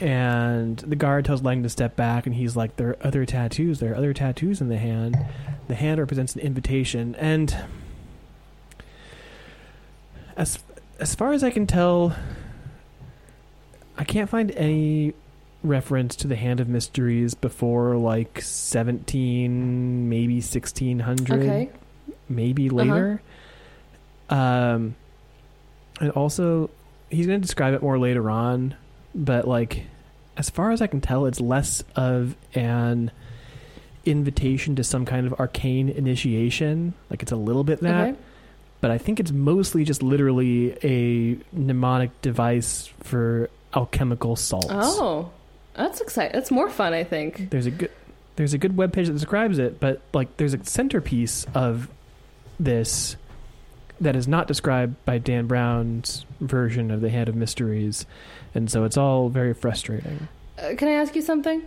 And 0.00 0.78
the 0.78 0.96
guard 0.96 1.26
tells 1.26 1.42
Lang 1.42 1.62
to 1.62 1.68
step 1.68 1.96
back, 1.96 2.24
and 2.24 2.34
he's 2.34 2.56
like, 2.56 2.76
"There 2.76 2.88
are 2.90 2.96
other 3.02 3.26
tattoos. 3.26 3.78
There 3.78 3.92
are 3.92 3.94
other 3.94 4.14
tattoos 4.14 4.62
in 4.62 4.70
the 4.70 4.78
hand. 4.78 5.18
The 5.68 5.74
hand 5.74 6.00
represents 6.00 6.34
an 6.34 6.40
invitation." 6.40 7.14
And 7.16 7.54
as 10.34 10.58
as 10.98 11.14
far 11.14 11.34
as 11.34 11.44
I 11.44 11.50
can 11.50 11.66
tell, 11.66 12.16
I 13.96 14.04
can't 14.04 14.28
find 14.28 14.50
any 14.52 15.14
reference 15.62 16.16
to 16.16 16.26
the 16.26 16.36
Hand 16.36 16.60
of 16.60 16.68
Mysteries 16.68 17.34
before 17.34 17.96
like 17.96 18.40
seventeen, 18.42 20.08
maybe 20.08 20.40
sixteen 20.40 20.98
hundred 21.00 21.42
Okay. 21.42 21.70
maybe 22.28 22.70
later. 22.70 23.22
Um, 24.28 24.94
and 26.00 26.10
also, 26.10 26.70
he's 27.10 27.26
going 27.26 27.40
to 27.40 27.46
describe 27.46 27.74
it 27.74 27.82
more 27.82 27.98
later 27.98 28.30
on, 28.30 28.74
but 29.14 29.46
like, 29.46 29.84
as 30.36 30.50
far 30.50 30.72
as 30.72 30.82
I 30.82 30.86
can 30.86 31.00
tell, 31.00 31.26
it's 31.26 31.40
less 31.40 31.84
of 31.94 32.34
an 32.54 33.10
invitation 34.04 34.76
to 34.76 34.84
some 34.84 35.04
kind 35.04 35.26
of 35.26 35.34
arcane 35.38 35.88
initiation. 35.88 36.94
Like, 37.10 37.22
it's 37.22 37.32
a 37.32 37.36
little 37.36 37.64
bit 37.64 37.80
that, 37.80 38.08
Okay. 38.08 38.18
but 38.80 38.90
I 38.90 38.98
think 38.98 39.20
it's 39.20 39.30
mostly 39.30 39.84
just 39.84 40.02
literally 40.02 40.76
a 40.82 41.38
mnemonic 41.52 42.20
device 42.22 42.90
for 43.00 43.48
alchemical 43.74 44.36
salts. 44.36 44.66
Oh, 44.70 45.30
that's 45.74 46.00
exciting. 46.00 46.32
That's 46.34 46.50
more 46.50 46.70
fun, 46.70 46.92
I 46.92 47.04
think. 47.04 47.50
There's 47.50 47.66
a 47.66 47.70
good 47.70 47.90
there's 48.36 48.52
a 48.54 48.58
good 48.58 48.76
webpage 48.76 49.06
that 49.06 49.12
describes 49.12 49.58
it, 49.58 49.78
but 49.80 50.00
like 50.12 50.36
there's 50.38 50.54
a 50.54 50.64
centerpiece 50.64 51.46
of 51.54 51.88
this 52.58 53.16
that 54.00 54.16
is 54.16 54.26
not 54.26 54.48
described 54.48 54.96
by 55.04 55.18
Dan 55.18 55.46
Brown's 55.46 56.24
version 56.40 56.90
of 56.90 57.00
the 57.00 57.10
Hand 57.10 57.28
of 57.28 57.36
Mysteries, 57.36 58.06
and 58.54 58.70
so 58.70 58.84
it's 58.84 58.96
all 58.96 59.28
very 59.28 59.54
frustrating. 59.54 60.28
Uh, 60.58 60.74
can 60.76 60.88
I 60.88 60.92
ask 60.92 61.14
you 61.14 61.22
something? 61.22 61.62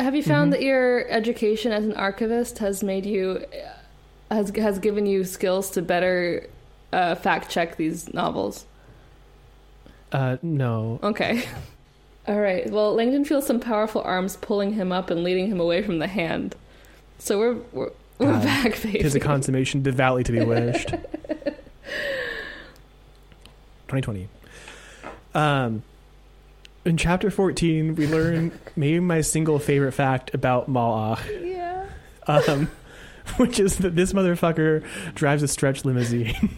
Have 0.00 0.14
you 0.14 0.22
found 0.22 0.48
Mhm. 0.48 0.56
that 0.56 0.62
your 0.62 1.06
education 1.08 1.72
as 1.72 1.84
an 1.84 1.94
archivist 1.94 2.58
has 2.58 2.82
made 2.82 3.04
you 3.04 3.44
has 4.30 4.50
has 4.56 4.78
given 4.78 5.06
you 5.06 5.24
skills 5.24 5.70
to 5.72 5.82
better 5.82 6.46
uh, 6.92 7.14
fact 7.16 7.50
check 7.50 7.76
these 7.76 8.12
novels? 8.14 8.64
Uh, 10.12 10.36
no, 10.42 10.98
Okay. 11.02 11.44
All 12.28 12.38
right. 12.40 12.70
Well, 12.70 12.94
Langdon 12.94 13.24
feels 13.24 13.46
some 13.46 13.58
powerful 13.58 14.02
arms 14.02 14.36
pulling 14.36 14.72
him 14.74 14.92
up 14.92 15.08
and 15.10 15.24
leading 15.24 15.46
him 15.50 15.60
away 15.60 15.82
from 15.82 15.98
the 15.98 16.06
hand. 16.06 16.54
So 17.18 17.38
we're 17.38 17.54
we're, 17.72 17.90
we're 18.18 18.32
God, 18.32 18.42
back, 18.42 18.82
baby. 18.82 18.98
tis 18.98 19.14
a 19.14 19.20
consummation 19.20 19.82
devoutly 19.82 20.24
to 20.24 20.32
be 20.32 20.44
wished. 20.44 20.88
2020. 23.88 24.28
Um, 25.34 25.82
in 26.84 26.96
chapter 26.96 27.30
14, 27.30 27.94
we 27.94 28.06
learn 28.06 28.52
maybe 28.76 29.00
my 29.00 29.20
single 29.22 29.58
favorite 29.58 29.92
fact 29.92 30.34
about 30.34 30.68
Mal'akh. 30.70 31.20
yeah. 31.46 31.86
um, 32.26 32.70
which 33.36 33.58
is 33.58 33.78
that 33.78 33.94
this 33.96 34.12
motherfucker 34.12 34.84
drives 35.14 35.42
a 35.42 35.48
stretch 35.48 35.84
limousine. 35.84 36.50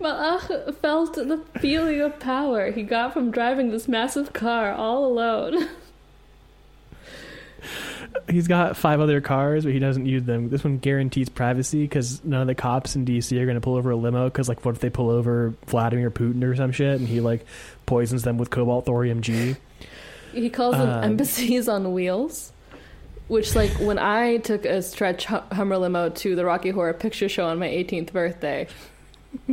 Mal'akh 0.00 0.74
felt 0.76 1.14
the 1.14 1.42
feeling 1.60 2.00
of 2.00 2.18
power 2.18 2.70
he 2.70 2.82
got 2.82 3.12
from 3.12 3.30
driving 3.30 3.70
this 3.70 3.86
massive 3.86 4.32
car 4.32 4.72
all 4.72 5.04
alone. 5.04 5.68
He's 8.28 8.48
got 8.48 8.76
five 8.76 9.00
other 9.00 9.20
cars, 9.20 9.64
but 9.64 9.72
he 9.72 9.78
doesn't 9.78 10.06
use 10.06 10.24
them. 10.24 10.48
This 10.48 10.64
one 10.64 10.78
guarantees 10.78 11.28
privacy 11.28 11.82
because 11.82 12.24
none 12.24 12.40
of 12.40 12.46
the 12.46 12.54
cops 12.54 12.96
in 12.96 13.04
DC 13.04 13.38
are 13.38 13.44
going 13.44 13.56
to 13.56 13.60
pull 13.60 13.76
over 13.76 13.90
a 13.90 13.96
limo. 13.96 14.24
Because 14.24 14.48
like, 14.48 14.64
what 14.64 14.74
if 14.74 14.80
they 14.80 14.90
pull 14.90 15.10
over 15.10 15.54
Vladimir 15.66 16.10
Putin 16.10 16.42
or 16.42 16.56
some 16.56 16.72
shit, 16.72 16.98
and 16.98 17.06
he 17.06 17.20
like 17.20 17.44
poisons 17.86 18.22
them 18.22 18.38
with 18.38 18.50
cobalt 18.50 18.86
thorium 18.86 19.20
G? 19.20 19.56
He 20.32 20.48
calls 20.48 20.76
them 20.76 20.88
Um, 20.88 21.04
embassies 21.04 21.68
on 21.68 21.92
wheels. 21.92 22.52
Which, 23.28 23.54
like, 23.54 23.70
when 23.78 23.96
I 23.96 24.38
took 24.38 24.64
a 24.64 24.82
stretch 24.82 25.26
Hummer 25.26 25.78
limo 25.78 26.08
to 26.08 26.34
the 26.34 26.44
Rocky 26.44 26.70
Horror 26.70 26.94
Picture 26.94 27.28
Show 27.28 27.46
on 27.46 27.60
my 27.60 27.68
18th 27.68 28.12
birthday, 28.12 28.66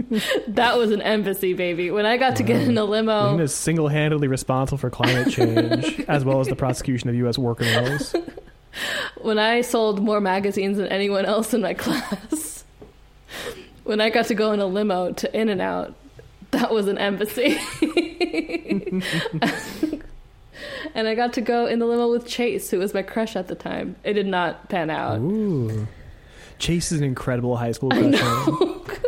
that 0.48 0.78
was 0.78 0.92
an 0.92 1.02
embassy, 1.02 1.54
baby. 1.54 1.92
When 1.92 2.06
I 2.06 2.18
got 2.18 2.36
to 2.38 2.44
get 2.44 2.62
in 2.64 2.78
a 2.78 2.84
limo, 2.84 3.32
Lena 3.32 3.44
is 3.44 3.54
single-handedly 3.54 4.28
responsible 4.28 4.78
for 4.78 4.90
climate 4.90 5.30
change, 5.32 6.00
as 6.08 6.26
well 6.26 6.40
as 6.40 6.48
the 6.48 6.56
prosecution 6.56 7.10
of 7.10 7.16
U.S. 7.16 7.38
criminals. 7.38 8.16
when 9.22 9.38
I 9.40 9.62
sold 9.62 10.02
more 10.02 10.20
magazines 10.22 10.78
than 10.78 10.88
anyone 10.88 11.26
else 11.26 11.54
in 11.54 11.62
my 11.62 11.74
class, 11.76 12.64
when 13.84 14.02
I 14.02 14.10
got 14.10 14.28
to 14.28 14.36
go 14.36 14.52
in 14.52 14.60
a 14.60 14.66
limo 14.66 15.12
to 15.14 15.40
In 15.40 15.50
and 15.50 15.62
Out, 15.62 15.94
that 16.52 16.72
was 16.72 16.88
an 16.88 16.98
embassy. 16.98 17.58
and 20.96 21.08
I 21.08 21.14
got 21.16 21.34
to 21.34 21.42
go 21.42 21.68
in 21.68 21.80
the 21.80 21.86
limo 21.86 22.10
with 22.10 22.26
Chase, 22.26 22.72
who 22.72 22.80
was 22.80 22.94
my 22.94 23.04
crush 23.04 23.36
at 23.36 23.48
the 23.48 23.56
time. 23.56 23.96
It 24.04 24.14
did 24.14 24.28
not 24.28 24.70
pan 24.70 24.90
out. 24.90 25.20
Ooh, 25.20 25.88
Chase 26.58 26.92
is 26.92 27.00
an 27.00 27.06
incredible 27.06 27.58
high 27.58 27.72
school 27.74 27.90
crush. 27.92 29.00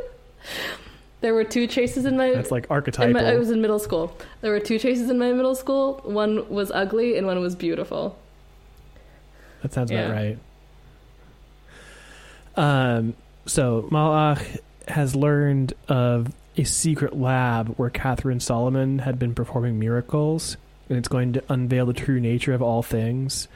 There 1.22 1.34
were 1.34 1.44
two 1.44 1.68
Chases 1.68 2.06
in 2.06 2.16
my. 2.16 2.32
That's 2.32 2.52
like 2.52 2.68
archetypal. 2.70 3.14
my 3.14 3.32
I 3.32 3.36
was 3.36 3.52
in 3.52 3.62
middle 3.62 3.80
school. 3.80 4.16
There 4.42 4.52
were 4.52 4.60
two 4.62 4.80
Chases 4.80 5.10
in 5.10 5.20
my 5.20 5.34
middle 5.34 5.56
school. 5.56 6.00
One 6.06 6.48
was 6.50 6.72
ugly 6.72 7.18
and 7.18 7.28
one 7.28 7.42
was 7.42 7.56
beautiful. 7.56 8.18
That 9.62 9.74
sounds 9.74 9.92
Yeah. 9.92 10.06
about 10.06 10.16
right. 10.16 10.38
Um, 12.56 13.16
so 13.46 13.88
Mal'akh 13.92 14.60
has 14.88 15.16
learned 15.16 15.74
of 15.88 16.34
a 16.58 16.64
secret 16.64 17.18
lab 17.18 17.70
where 17.78 17.90
Catherine 17.90 18.40
Solomon 18.40 19.00
had 19.00 19.20
been 19.20 19.34
performing 19.34 19.80
miracles, 19.80 20.58
and 20.90 20.98
it's 20.98 21.08
going 21.08 21.34
to 21.34 21.44
unveil 21.50 21.86
the 21.86 21.94
true 21.94 22.20
nature 22.20 22.54
of 22.54 22.62
all 22.62 22.82
things. 22.82 23.48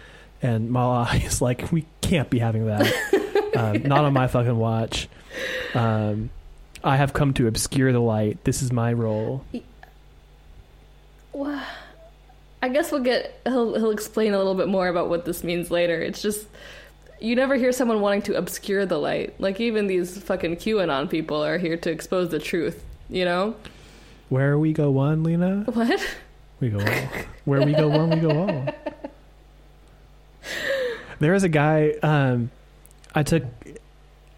And 0.41 0.69
Mal'akh 0.69 1.25
is 1.25 1.41
like, 1.41 1.71
"We 1.71 1.85
can't 2.01 2.29
be 2.29 2.39
having 2.39 2.65
that. 2.67 3.53
um, 3.55 3.83
not 3.83 4.05
on 4.05 4.13
my 4.13 4.27
fucking 4.27 4.57
watch. 4.57 5.07
Um, 5.73 6.29
I 6.83 6.97
have 6.97 7.13
come 7.13 7.33
to 7.35 7.47
obscure 7.47 7.91
the 7.91 7.99
light. 8.01 8.43
This 8.43 8.61
is 8.61 8.71
my 8.71 8.91
role." 8.93 9.45
Well, 11.31 11.61
I 12.61 12.69
guess 12.69 12.91
we'll 12.91 13.01
get 13.01 13.39
he'll 13.45 13.75
he'll 13.75 13.91
explain 13.91 14.33
a 14.33 14.37
little 14.37 14.55
bit 14.55 14.67
more 14.67 14.87
about 14.87 15.09
what 15.09 15.25
this 15.25 15.43
means 15.43 15.71
later. 15.71 15.99
It's 16.01 16.21
just 16.21 16.47
you 17.19 17.35
never 17.35 17.55
hear 17.55 17.71
someone 17.71 18.01
wanting 18.01 18.21
to 18.23 18.35
obscure 18.37 18.85
the 18.85 18.97
light. 18.97 19.39
Like 19.39 19.59
even 19.59 19.87
these 19.87 20.17
fucking 20.21 20.57
QAnon 20.57 21.09
people 21.09 21.43
are 21.43 21.57
here 21.57 21.77
to 21.77 21.91
expose 21.91 22.29
the 22.29 22.39
truth. 22.39 22.83
You 23.09 23.25
know 23.25 23.55
Where 24.29 24.57
we 24.57 24.73
go 24.73 24.91
one, 24.91 25.23
Lena, 25.23 25.63
what? 25.73 26.15
we 26.59 26.69
go 26.69 26.79
all. 26.79 27.07
Where 27.45 27.65
we 27.65 27.73
go 27.73 27.87
one, 27.89 28.09
we 28.11 28.19
go 28.19 28.31
all. 28.47 28.65
There 31.19 31.31
was 31.31 31.43
a 31.43 31.49
guy. 31.49 31.91
Um, 32.03 32.51
I 33.15 33.23
took 33.23 33.43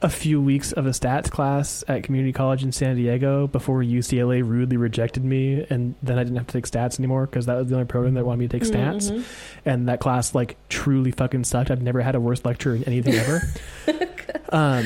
a 0.05 0.09
few 0.09 0.39
weeks 0.39 0.71
of 0.71 0.85
a 0.85 0.91
stats 0.91 1.31
class 1.31 1.83
at 1.87 2.03
community 2.03 2.31
college 2.31 2.61
in 2.61 2.71
San 2.71 2.95
Diego 2.95 3.47
before 3.47 3.81
UCLA 3.81 4.47
rudely 4.47 4.77
rejected 4.77 5.25
me, 5.25 5.65
and 5.71 5.95
then 6.03 6.19
I 6.19 6.23
didn't 6.23 6.37
have 6.37 6.45
to 6.45 6.53
take 6.53 6.67
stats 6.69 6.99
anymore 6.99 7.25
because 7.25 7.47
that 7.47 7.55
was 7.55 7.69
the 7.69 7.73
only 7.73 7.87
program 7.87 8.13
that 8.13 8.23
wanted 8.23 8.37
me 8.37 8.47
to 8.47 8.59
take 8.59 8.69
stats. 8.71 9.09
Mhm. 9.09 9.23
And 9.65 9.89
that 9.89 9.99
class 9.99 10.35
like 10.35 10.57
truly 10.69 11.09
fucking 11.09 11.43
sucked. 11.45 11.71
I've 11.71 11.81
never 11.81 12.01
had 12.01 12.13
a 12.13 12.19
worse 12.19 12.45
lecture 12.45 12.75
in 12.75 12.83
anything 12.83 13.15
ever. 13.15 13.41
um, 14.49 14.85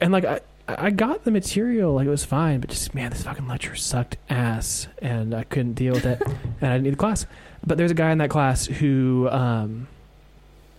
and 0.00 0.12
like 0.12 0.24
I. 0.24 0.40
I 0.68 0.90
got 0.90 1.24
the 1.24 1.32
material, 1.32 1.94
like 1.94 2.06
it 2.06 2.10
was 2.10 2.24
fine, 2.24 2.60
but 2.60 2.70
just 2.70 2.94
man, 2.94 3.10
this 3.10 3.24
fucking 3.24 3.48
lecture 3.48 3.74
sucked 3.74 4.18
ass, 4.28 4.86
and 5.02 5.34
I 5.34 5.42
couldn't 5.42 5.72
deal 5.72 5.94
with 5.94 6.06
it, 6.06 6.22
and 6.60 6.70
I 6.70 6.74
didn't 6.74 6.84
need 6.84 6.92
the 6.92 6.96
class. 6.96 7.26
But 7.66 7.76
there's 7.76 7.90
a 7.90 7.94
guy 7.94 8.12
in 8.12 8.18
that 8.18 8.30
class 8.30 8.66
who 8.66 9.28
um, 9.32 9.88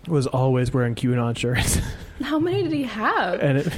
was 0.07 0.27
always 0.27 0.73
wearing 0.73 0.95
QAnon 0.95 1.37
shirts. 1.37 1.79
How 2.21 2.39
many 2.39 2.63
did 2.63 2.71
he 2.71 2.83
have? 2.83 3.39
and 3.39 3.57
it. 3.59 3.73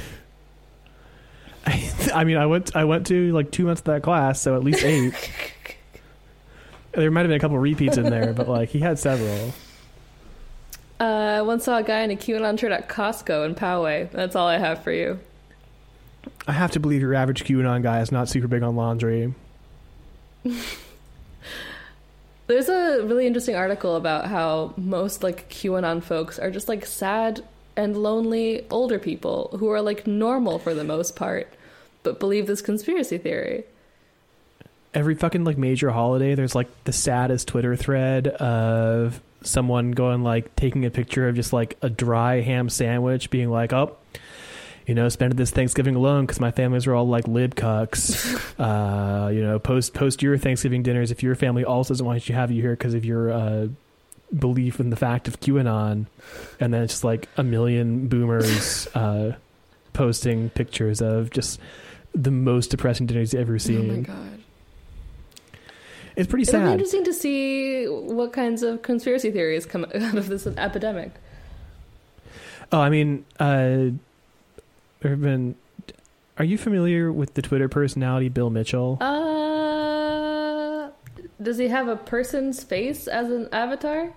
I, 1.66 1.90
I 2.14 2.24
mean, 2.24 2.36
I 2.36 2.46
went. 2.46 2.74
I 2.76 2.84
went 2.84 3.06
to 3.08 3.32
like 3.32 3.50
two 3.50 3.66
months 3.66 3.80
of 3.80 3.86
that 3.86 4.02
class, 4.02 4.40
so 4.40 4.54
at 4.54 4.64
least 4.64 4.84
eight. 4.84 5.14
there 6.92 7.10
might 7.10 7.20
have 7.20 7.28
been 7.28 7.36
a 7.36 7.40
couple 7.40 7.58
repeats 7.58 7.96
in 7.96 8.04
there, 8.04 8.32
but 8.32 8.48
like 8.48 8.68
he 8.68 8.80
had 8.80 8.98
several. 8.98 9.52
Uh, 11.00 11.04
I 11.38 11.42
once 11.42 11.64
saw 11.64 11.78
a 11.78 11.82
guy 11.82 12.00
in 12.02 12.10
a 12.10 12.16
QAnon 12.16 12.58
shirt 12.58 12.72
at 12.72 12.88
Costco 12.88 13.44
in 13.46 13.54
Poway. 13.54 14.10
That's 14.10 14.36
all 14.36 14.46
I 14.46 14.58
have 14.58 14.82
for 14.82 14.92
you. 14.92 15.18
I 16.46 16.52
have 16.52 16.70
to 16.72 16.80
believe 16.80 17.00
your 17.00 17.14
average 17.14 17.44
QAnon 17.44 17.82
guy 17.82 18.00
is 18.00 18.12
not 18.12 18.28
super 18.28 18.46
big 18.46 18.62
on 18.62 18.76
laundry. 18.76 19.34
There's 22.46 22.68
a 22.68 23.02
really 23.02 23.26
interesting 23.26 23.56
article 23.56 23.96
about 23.96 24.26
how 24.26 24.74
most 24.76 25.22
like 25.22 25.48
QAnon 25.48 26.02
folks 26.02 26.38
are 26.38 26.50
just 26.50 26.68
like 26.68 26.84
sad 26.84 27.42
and 27.76 27.96
lonely 27.96 28.66
older 28.70 28.98
people 28.98 29.56
who 29.58 29.70
are 29.70 29.80
like 29.80 30.06
normal 30.06 30.58
for 30.58 30.74
the 30.74 30.84
most 30.84 31.16
part, 31.16 31.52
but 32.02 32.20
believe 32.20 32.46
this 32.46 32.60
conspiracy 32.60 33.18
theory. 33.18 33.64
Every 34.92 35.14
fucking 35.14 35.44
like 35.44 35.58
major 35.58 35.90
holiday, 35.90 36.34
there's 36.34 36.54
like 36.54 36.68
the 36.84 36.92
saddest 36.92 37.48
Twitter 37.48 37.76
thread 37.76 38.28
of 38.28 39.20
someone 39.42 39.92
going 39.92 40.22
like 40.22 40.54
taking 40.54 40.84
a 40.84 40.90
picture 40.90 41.28
of 41.28 41.34
just 41.34 41.52
like 41.52 41.76
a 41.82 41.90
dry 41.90 42.40
ham 42.40 42.68
sandwich, 42.68 43.30
being 43.30 43.50
like, 43.50 43.72
"Oh, 43.72 43.96
you 44.86 44.94
know, 44.94 45.08
spending 45.08 45.36
this 45.36 45.50
Thanksgiving 45.50 45.94
alone 45.94 46.26
because 46.26 46.40
my 46.40 46.50
families 46.50 46.86
are 46.86 46.94
all 46.94 47.06
like 47.06 47.26
lib 47.28 47.54
cucks." 47.54 48.34
uh, 48.58 49.28
you 49.28 49.42
know, 49.42 49.58
post 49.58 49.94
post 49.94 50.22
your 50.22 50.36
Thanksgiving 50.38 50.82
dinners 50.82 51.10
if 51.10 51.22
your 51.22 51.34
family 51.34 51.64
also 51.64 51.94
doesn't 51.94 52.06
want 52.06 52.28
you 52.28 52.34
to 52.34 52.40
have 52.40 52.50
you 52.50 52.62
here 52.62 52.72
because 52.72 52.94
of 52.94 53.04
your 53.04 53.30
uh, 53.30 53.68
belief 54.36 54.80
in 54.80 54.90
the 54.90 54.96
fact 54.96 55.28
of 55.28 55.40
QAnon, 55.40 56.06
and 56.60 56.74
then 56.74 56.82
it's 56.82 56.94
just 56.94 57.04
like 57.04 57.28
a 57.36 57.42
million 57.42 58.08
boomers 58.08 58.88
uh, 58.94 59.32
posting 59.92 60.50
pictures 60.50 61.00
of 61.00 61.30
just 61.30 61.60
the 62.14 62.30
most 62.30 62.70
depressing 62.70 63.06
dinners 63.06 63.32
you've 63.32 63.42
ever 63.42 63.58
seen. 63.58 63.90
Oh 63.90 63.94
my 63.94 64.00
god. 64.00 64.40
It's 66.16 66.28
pretty 66.28 66.44
sad. 66.44 66.56
It'll 66.56 66.68
be 66.68 66.72
interesting 66.74 67.04
to 67.04 67.12
see 67.12 67.86
what 67.86 68.32
kinds 68.32 68.62
of 68.62 68.82
conspiracy 68.82 69.30
theories 69.30 69.66
come 69.66 69.84
out 69.94 70.14
of 70.14 70.28
this 70.28 70.46
epidemic. 70.46 71.10
Oh, 72.70 72.80
I 72.80 72.88
mean, 72.88 73.24
uh, 73.40 73.90
there 75.04 75.10
have 75.12 75.20
been. 75.20 75.54
Are 76.38 76.44
you 76.44 76.56
familiar 76.56 77.12
with 77.12 77.34
the 77.34 77.42
Twitter 77.42 77.68
personality 77.68 78.30
Bill 78.30 78.48
Mitchell? 78.48 78.96
Uh, 79.02 80.88
does 81.42 81.58
he 81.58 81.68
have 81.68 81.88
a 81.88 81.96
person's 81.96 82.64
face 82.64 83.06
as 83.06 83.30
an 83.30 83.48
avatar? 83.52 84.12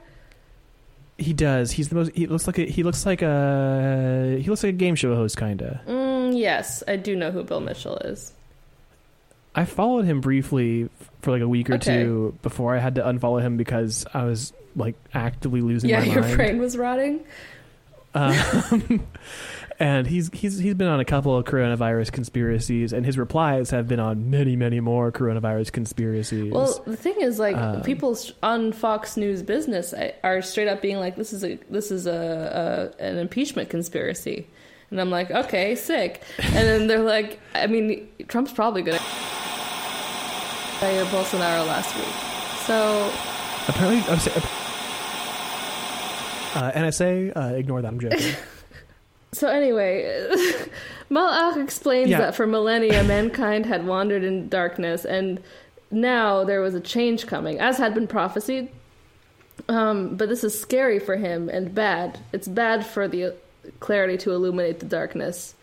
he 1.20 1.34
does. 1.34 1.72
He's 1.72 1.90
the 1.90 1.96
most. 1.96 2.12
He 2.16 2.26
looks 2.28 2.48
like 2.48 2.58
a. 2.58 2.66
He 2.66 2.84
looks 2.84 3.06
like 3.06 3.22
a. 3.22 4.40
He 4.42 4.50
looks 4.50 4.64
like 4.64 4.76
a 4.76 4.78
game 4.78 4.96
show 4.96 5.14
host, 5.14 5.36
kinda. 5.36 5.82
Mm, 5.88 6.38
yes, 6.40 6.84
I 6.88 6.96
do 6.96 7.16
know 7.18 7.32
who 7.32 7.44
Bill 7.44 7.60
Mitchell 7.60 7.98
is. 7.98 8.32
I 9.56 9.66
followed 9.66 10.06
him 10.06 10.22
briefly 10.22 10.88
for 11.22 11.32
like 11.32 11.42
a 11.42 11.48
week 11.50 11.70
or 11.70 11.74
Okay. 11.76 12.04
two 12.04 12.38
before 12.44 12.76
I 12.76 12.80
had 12.80 12.96
to 12.96 13.02
unfollow 13.02 13.42
him 13.42 13.58
because 13.58 14.06
I 14.14 14.24
was 14.24 14.54
like 14.76 14.96
actively 15.14 15.60
losing 15.62 15.90
yeah, 15.90 16.04
your 16.04 16.22
mind. 16.22 16.38
brain 16.38 16.60
was 16.60 16.78
rotting. 16.78 17.26
Um, 18.16 19.06
and 19.80 20.07
he's 20.07 20.30
he's 20.34 20.57
he's 20.57 20.73
been 20.73 20.88
on 20.88 20.99
a 20.99 21.05
couple 21.05 21.36
of 21.38 21.45
coronavirus 21.45 22.11
conspiracies, 22.11 22.93
and 22.93 23.05
his 23.05 23.17
replies 23.17 23.69
have 23.69 23.88
been 23.88 23.99
on 23.99 24.30
many 24.30 24.55
many 24.55 24.80
more 24.80 25.11
coronavirus 25.11 25.71
conspiracies. 25.71 26.51
Well, 26.51 26.82
the 26.86 26.97
thing 26.97 27.15
is, 27.21 27.38
like, 27.39 27.55
Um, 27.55 27.82
people 27.84 28.17
on 28.41 28.71
Fox 28.73 29.17
News 29.17 29.43
Business 29.43 29.93
are 30.23 30.41
straight 30.41 30.67
up 30.67 30.82
being 30.82 30.97
like, 30.97 31.15
"This 31.15 31.32
is 31.34 31.43
a 31.43 31.59
this 31.69 31.91
is 31.91 32.07
a, 32.07 32.91
a 32.99 33.03
an 33.03 33.17
impeachment 33.17 33.69
conspiracy," 33.69 34.47
and 34.89 34.99
I'm 34.99 35.11
like, 35.11 35.30
"Okay, 35.30 35.75
sick." 35.75 36.21
And 36.39 36.53
then 36.67 36.88
they're 36.88 37.03
like, 37.03 37.39
"I 37.53 37.67
mean, 37.67 38.07
Trump's 38.28 38.51
probably 38.53 38.82
gonna 38.82 38.97
fire 40.80 41.05
Bolsonaro 41.05 41.67
last 41.67 41.95
week." 41.95 42.05
So 42.65 43.11
apparently, 43.67 44.01
I'm 44.11 44.19
sa- 44.19 44.32
uh, 46.55 46.71
NSA, 46.73 47.32
uh, 47.36 47.53
ignore 47.55 47.82
that. 47.84 47.88
I'm 47.89 47.99
joking. 47.99 48.34
So 49.38 49.48
anyway, 49.48 50.04
Mal'akh 51.12 51.62
explains 51.64 52.10
Yeah. 52.10 52.20
that 52.20 52.36
for 52.36 52.48
millennia 52.48 53.04
mankind 53.04 53.66
had 53.66 53.86
wandered 53.86 54.24
in 54.24 54.50
darkness, 54.50 55.06
and 55.06 55.40
now 55.92 56.44
there 56.44 56.60
was 56.62 56.74
a 56.74 56.80
change 56.82 57.28
coming, 57.28 57.60
as 57.60 57.78
had 57.78 57.94
been 57.94 58.08
prophesied. 58.08 58.70
Um, 59.70 60.16
but 60.16 60.28
this 60.30 60.44
is 60.44 60.60
scary 60.60 61.00
for 61.00 61.16
him 61.18 61.50
and 61.50 61.74
bad. 61.74 62.20
It's 62.34 62.48
bad 62.48 62.86
for 62.86 63.08
the 63.08 63.36
clarity 63.80 64.18
to 64.20 64.32
illuminate 64.32 64.80
the 64.80 64.86
darkness. 64.86 65.54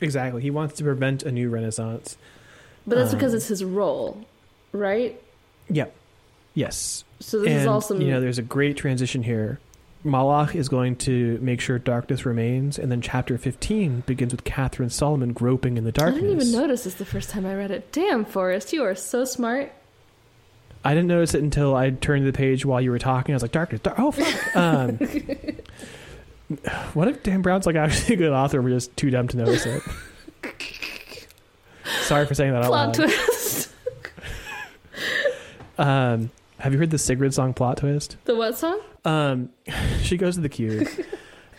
exactly. 0.00 0.42
He 0.42 0.50
wants 0.50 0.74
to 0.76 0.84
prevent 0.84 1.22
a 1.22 1.32
new 1.32 1.48
renaissance. 1.48 2.16
But 2.86 2.96
that's 2.96 3.14
because 3.14 3.32
Um, 3.32 3.36
it's 3.38 3.48
his 3.48 3.64
role, 3.64 4.24
right? 4.72 5.20
Yep. 5.70 5.94
Yes. 6.54 7.04
So 7.20 7.38
this 7.40 7.48
and, 7.48 7.60
is 7.62 7.66
also 7.66 7.98
you 7.98 8.10
know, 8.10 8.20
there's 8.20 8.38
a 8.38 8.42
great 8.42 8.76
transition 8.76 9.22
here. 9.22 9.58
Mal'akh 10.06 10.54
is 10.54 10.68
going 10.68 10.96
to 10.96 11.38
make 11.40 11.60
sure 11.60 11.78
darkness 11.78 12.24
remains, 12.24 12.78
and 12.78 12.90
then 12.90 13.00
chapter 13.00 13.36
15 13.36 14.04
begins 14.06 14.32
with 14.32 14.44
Catherine 14.44 14.90
Solomon 14.90 15.32
groping 15.32 15.76
in 15.76 15.84
the 15.84 15.92
darkness. 15.92 16.22
I 16.22 16.26
didn't 16.26 16.40
even 16.42 16.52
notice 16.52 16.84
this 16.84 16.94
the 16.94 17.04
first 17.04 17.30
time 17.30 17.44
I 17.46 17.54
read 17.54 17.70
it. 17.70 17.92
Damn, 17.92 18.24
Forrest, 18.24 18.72
you 18.72 18.84
are 18.84 18.94
so 18.94 19.24
smart. 19.24 19.72
I 20.84 20.94
didn't 20.94 21.08
notice 21.08 21.34
it 21.34 21.42
until 21.42 21.74
I 21.74 21.90
turned 21.90 22.26
the 22.26 22.32
page 22.32 22.64
while 22.64 22.80
you 22.80 22.90
were 22.90 22.98
talking. 22.98 23.34
I 23.34 23.36
was 23.36 23.42
like, 23.42 23.52
darkness, 23.52 23.80
dark. 23.80 23.98
Oh, 23.98 24.12
fuck. 24.12 24.56
um, 24.56 24.98
what 26.94 27.08
if 27.08 27.22
Dan 27.22 27.42
Brown's 27.42 27.66
like 27.66 27.76
actually 27.76 28.14
a 28.14 28.18
good 28.18 28.32
author? 28.32 28.62
We're 28.62 28.70
just 28.70 28.96
too 28.96 29.10
dumb 29.10 29.26
to 29.28 29.36
notice 29.36 29.66
it. 29.66 29.82
Sorry 32.02 32.24
for 32.26 32.34
saying 32.34 32.52
that 32.52 32.62
out 32.62 32.68
Plot 32.68 32.94
twist. 32.94 33.70
Um, 35.78 36.30
have 36.58 36.72
you 36.72 36.78
heard 36.78 36.88
the 36.90 36.98
Sigrid 36.98 37.34
song 37.34 37.52
plot 37.52 37.76
twist? 37.76 38.16
the 38.24 38.34
what 38.34 38.56
song? 38.56 38.80
Um, 39.06 39.50
she 40.02 40.16
goes 40.18 40.34
to 40.34 40.40
the 40.42 40.48
cube. 40.48 40.86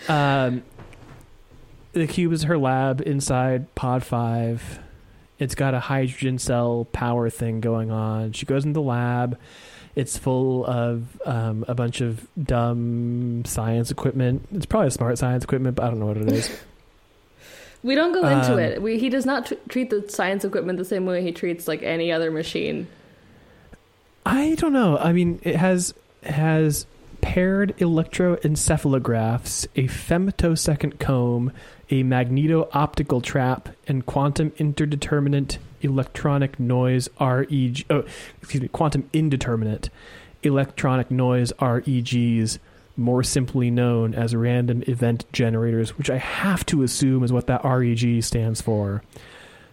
um, 0.07 0.63
the 1.93 2.05
cube 2.07 2.33
is 2.33 2.43
her 2.43 2.57
lab 2.57 3.01
inside 3.01 3.73
Pod 3.73 4.03
Five. 4.03 4.79
It's 5.39 5.55
got 5.55 5.73
a 5.73 5.79
hydrogen 5.79 6.37
cell 6.39 6.87
power 6.91 7.29
thing 7.29 7.59
going 7.61 7.89
on. 7.91 8.33
She 8.33 8.45
goes 8.45 8.65
into 8.65 8.79
the 8.79 8.83
lab. 8.85 9.39
It's 9.95 10.17
full 10.17 10.65
of 10.65 11.19
um, 11.25 11.65
a 11.67 11.73
bunch 11.73 12.01
of 12.01 12.27
dumb 12.43 13.43
science 13.45 13.89
equipment. 13.89 14.47
It's 14.53 14.65
probably 14.67 14.89
smart 14.91 15.17
science 15.17 15.43
equipment, 15.43 15.75
but 15.75 15.85
I 15.85 15.89
don't 15.89 15.99
know 15.99 16.05
what 16.07 16.17
it 16.17 16.31
is. 16.31 16.51
We 17.83 17.93
don't 17.93 18.11
go 18.11 18.27
into 18.27 18.53
Um, 18.53 18.59
it. 18.59 18.81
We, 18.81 18.97
he 18.97 19.07
does 19.07 19.25
not 19.25 19.45
tr- 19.45 19.53
treat 19.69 19.91
the 19.91 20.03
science 20.09 20.43
equipment 20.43 20.79
the 20.79 20.83
same 20.83 21.05
way 21.05 21.21
he 21.21 21.31
treats 21.31 21.67
like 21.67 21.83
any 21.83 22.11
other 22.11 22.31
machine. 22.31 22.87
I 24.25 24.55
don't 24.55 24.73
know. 24.73 24.97
I 24.97 25.13
mean, 25.13 25.39
it 25.43 25.55
has 25.55 25.93
has 26.23 26.87
paired 27.21 27.75
electroencephalographs, 27.77 29.67
a 29.75 29.83
femtosecond 29.83 30.99
comb, 30.99 31.51
a 31.89 32.03
magneto-optical 32.03 33.21
trap, 33.21 33.69
and 33.87 34.05
quantum 34.05 34.51
interdeterminate 34.51 35.57
electronic 35.81 36.59
noise 36.59 37.09
REG. 37.19 37.85
Oh, 37.89 38.03
excuse 38.41 38.61
me, 38.61 38.67
quantum 38.69 39.09
indeterminate 39.13 39.89
electronic 40.43 41.09
noise 41.11 41.51
REGs, 41.59 42.59
more 42.95 43.23
simply 43.23 43.69
known 43.69 44.15
as 44.15 44.35
random 44.35 44.83
event 44.87 45.25
generators, 45.31 45.97
which 45.97 46.09
I 46.09 46.17
have 46.17 46.65
to 46.67 46.83
assume 46.83 47.23
is 47.23 47.31
what 47.31 47.47
that 47.47 47.63
REG 47.63 48.21
stands 48.23 48.61
for. 48.61 49.03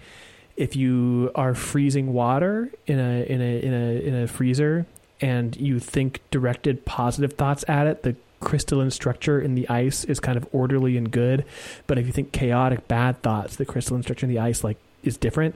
if 0.56 0.76
you 0.76 1.30
are 1.34 1.54
freezing 1.54 2.12
water 2.12 2.70
in 2.86 2.98
a 2.98 3.22
in 3.24 3.40
a 3.40 3.60
in 3.60 3.74
a 3.74 4.00
in 4.00 4.14
a 4.14 4.26
freezer 4.26 4.86
and 5.20 5.56
you 5.56 5.78
think 5.78 6.20
directed 6.30 6.84
positive 6.84 7.32
thoughts 7.34 7.64
at 7.68 7.86
it 7.86 8.02
the 8.02 8.16
crystalline 8.40 8.90
structure 8.90 9.40
in 9.40 9.54
the 9.54 9.68
ice 9.68 10.04
is 10.04 10.20
kind 10.20 10.36
of 10.36 10.46
orderly 10.52 10.96
and 10.96 11.10
good 11.10 11.44
but 11.86 11.98
if 11.98 12.06
you 12.06 12.12
think 12.12 12.32
chaotic 12.32 12.86
bad 12.86 13.20
thoughts 13.22 13.56
the 13.56 13.64
crystalline 13.64 14.02
structure 14.02 14.26
in 14.26 14.30
the 14.30 14.38
ice 14.38 14.62
like 14.62 14.76
is 15.02 15.16
different 15.16 15.54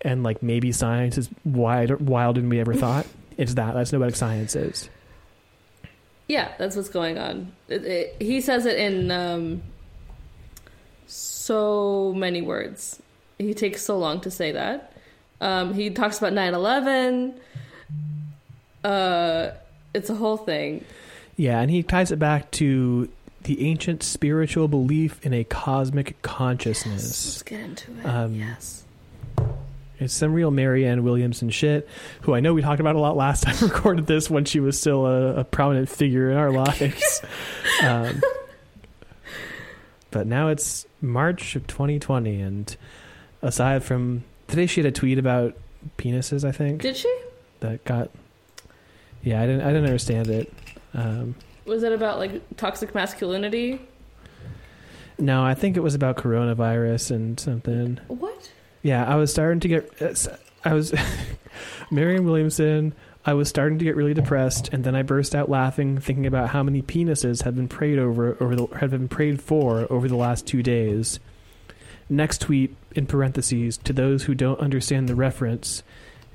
and 0.00 0.24
like 0.24 0.42
maybe 0.42 0.72
science 0.72 1.16
is 1.16 1.30
wider, 1.44 1.96
wilder 1.96 2.40
than 2.40 2.50
we 2.50 2.58
ever 2.58 2.74
thought 2.74 3.06
it's 3.38 3.54
that 3.54 3.74
that's 3.74 3.92
noetic 3.92 4.16
science 4.16 4.56
is 4.56 4.90
Yeah, 6.28 6.52
that's 6.56 6.76
what's 6.76 6.88
going 6.88 7.18
on. 7.18 7.52
It, 7.68 7.84
it, 7.84 8.16
he 8.18 8.40
says 8.40 8.64
it 8.64 8.78
in 8.78 9.10
um, 9.10 9.62
so 11.06 12.14
many 12.16 12.40
words. 12.40 13.02
He 13.38 13.54
takes 13.54 13.82
so 13.82 13.98
long 13.98 14.20
to 14.22 14.30
say 14.30 14.52
that. 14.52 14.92
Um, 15.40 15.74
he 15.74 15.90
talks 15.90 16.18
about 16.18 16.32
9 16.32 16.54
11. 16.54 17.38
Uh, 18.84 19.50
it's 19.94 20.10
a 20.10 20.14
whole 20.14 20.36
thing. 20.36 20.84
Yeah, 21.36 21.60
and 21.60 21.70
he 21.70 21.82
ties 21.82 22.10
it 22.12 22.18
back 22.18 22.50
to 22.52 23.08
the 23.44 23.68
ancient 23.68 24.02
spiritual 24.02 24.68
belief 24.68 25.24
in 25.24 25.32
a 25.32 25.44
cosmic 25.44 26.20
consciousness. 26.22 27.26
Let's 27.26 27.42
get 27.42 27.60
into 27.60 27.98
it. 27.98 28.04
Um, 28.06 28.34
yes. 28.34 28.84
It's 29.98 30.14
some 30.14 30.32
real 30.32 30.50
Marianne 30.50 31.04
Williamson 31.04 31.50
shit, 31.50 31.88
who 32.22 32.34
I 32.34 32.40
know 32.40 32.54
we 32.54 32.62
talked 32.62 32.80
about 32.80 32.96
a 32.96 33.00
lot 33.00 33.16
last 33.16 33.42
time 33.44 33.54
we 33.60 33.68
recorded 33.68 34.06
this 34.06 34.28
when 34.28 34.44
she 34.44 34.60
was 34.60 34.78
still 34.78 35.06
a, 35.06 35.36
a 35.40 35.44
prominent 35.44 35.88
figure 35.88 36.30
in 36.30 36.36
our 36.36 36.50
lives. 36.50 37.22
um, 37.82 38.20
but 40.10 40.26
now 40.26 40.48
it's 40.48 40.86
March 41.00 41.56
of 41.56 41.66
2020, 41.66 42.40
and 42.40 42.76
aside 43.42 43.82
from 43.84 44.24
today, 44.48 44.66
she 44.66 44.80
had 44.82 44.86
a 44.86 44.92
tweet 44.92 45.18
about 45.18 45.54
penises. 45.98 46.44
I 46.46 46.52
think 46.52 46.82
Did 46.82 46.96
she? 46.96 47.12
that 47.60 47.84
got. 47.84 48.10
Yeah, 49.22 49.40
I 49.42 49.46
didn't. 49.46 49.62
I 49.62 49.68
didn't 49.68 49.84
understand 49.84 50.28
it. 50.28 50.52
Um, 50.94 51.34
Was 51.64 51.82
it 51.82 51.92
about 51.92 52.18
like 52.18 52.56
toxic 52.56 52.94
masculinity? 52.94 53.80
no, 55.18 55.44
I 55.44 55.54
think 55.54 55.76
it 55.76 55.80
was 55.80 55.94
about 55.94 56.16
coronavirus 56.16 57.12
and 57.12 57.38
something. 57.38 58.00
What? 58.08 58.50
Yeah, 58.82 59.04
I 59.06 59.14
was 59.16 59.30
starting 59.30 59.60
to 59.60 59.68
get. 59.68 60.02
uh, 60.02 60.36
I 60.64 60.74
was 60.74 60.92
Marianne 61.90 62.24
Williamson. 62.24 62.94
I 63.24 63.34
was 63.34 63.48
starting 63.48 63.78
to 63.78 63.84
get 63.84 63.94
really 63.94 64.14
depressed, 64.14 64.70
and 64.72 64.82
then 64.82 64.96
I 64.96 65.02
burst 65.02 65.36
out 65.36 65.48
laughing, 65.48 65.98
thinking 66.00 66.26
about 66.26 66.48
how 66.48 66.64
many 66.64 66.82
penises 66.82 67.42
had 67.44 67.54
been 67.54 67.68
prayed 67.68 67.98
over 67.98 68.36
over 68.40 68.56
the 68.56 68.66
had 68.78 68.90
been 68.90 69.08
prayed 69.08 69.40
for 69.40 69.86
over 69.92 70.08
the 70.08 70.16
last 70.16 70.46
two 70.46 70.62
days. 70.62 71.20
Next 72.08 72.40
tweet 72.40 72.74
in 72.96 73.06
parentheses 73.06 73.78
to 73.78 73.92
those 73.92 74.24
who 74.24 74.34
don't 74.34 74.58
understand 74.58 75.08
the 75.08 75.14
reference, 75.14 75.84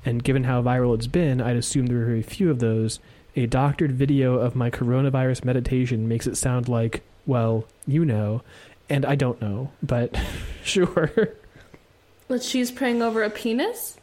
and 0.08 0.24
given 0.24 0.44
how 0.44 0.62
viral 0.62 0.94
it's 0.94 1.06
been, 1.06 1.38
I'd 1.38 1.56
assume 1.56 1.84
there 1.84 2.00
are 2.00 2.06
very 2.06 2.22
few 2.22 2.50
of 2.50 2.60
those. 2.60 2.98
A 3.36 3.44
doctored 3.44 3.92
video 3.92 4.38
of 4.38 4.56
my 4.56 4.70
coronavirus 4.70 5.44
meditation 5.44 6.08
makes 6.08 6.26
it 6.26 6.38
sound 6.38 6.66
like, 6.66 7.02
well, 7.26 7.66
you 7.86 8.06
know, 8.06 8.40
and 8.88 9.04
I 9.04 9.16
don't 9.16 9.38
know, 9.42 9.70
but 9.82 10.18
sure. 10.64 11.34
That 12.28 12.42
she's 12.42 12.70
praying 12.70 13.02
over 13.02 13.22
a 13.22 13.28
penis? 13.28 13.98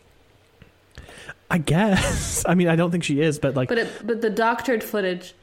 I 1.49 1.57
guess. 1.57 2.45
I 2.47 2.53
mean, 2.53 2.67
I 2.67 2.75
don't 2.75 2.91
think 2.91 3.03
she 3.03 3.19
is, 3.19 3.39
but 3.39 3.55
like, 3.55 3.69
But 3.69 3.79
it, 3.79 3.89
but 4.05 4.21
the 4.21 4.29
doctored 4.29 4.83
footage. 4.83 5.33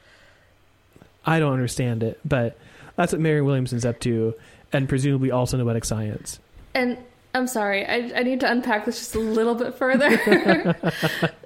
I 1.27 1.41
don't 1.41 1.53
understand 1.53 2.05
it. 2.05 2.21
But 2.25 2.57
that's 2.95 3.11
what 3.11 3.21
Mary 3.21 3.43
Williamson's 3.43 3.85
up 3.85 3.99
to, 4.01 4.35
and 4.73 4.89
presumably 4.89 5.33
also 5.33 5.57
noetic 5.57 5.85
science. 5.85 6.39
And 6.73 6.99
I'm 7.35 7.47
sorry, 7.47 7.87
I, 7.87 8.13
I 8.15 8.23
need 8.23 8.41
to 8.41 8.51
unpack 8.51 8.85
this 8.85 8.99
just 8.99 9.15
a 9.15 9.21
little 9.21 9.55
bit 9.55 9.75
further. 9.75 10.77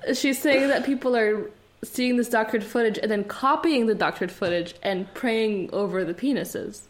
She's 0.14 0.40
saying 0.40 0.68
that 0.68 0.84
people 0.84 1.16
are 1.16 1.48
seeing 1.84 2.16
this 2.16 2.28
doctored 2.28 2.64
footage 2.64 2.98
and 2.98 3.10
then 3.10 3.24
copying 3.24 3.86
the 3.86 3.94
doctored 3.94 4.32
footage 4.32 4.74
and 4.82 5.12
praying 5.14 5.70
over 5.72 6.04
the 6.04 6.14
penises. 6.14 6.82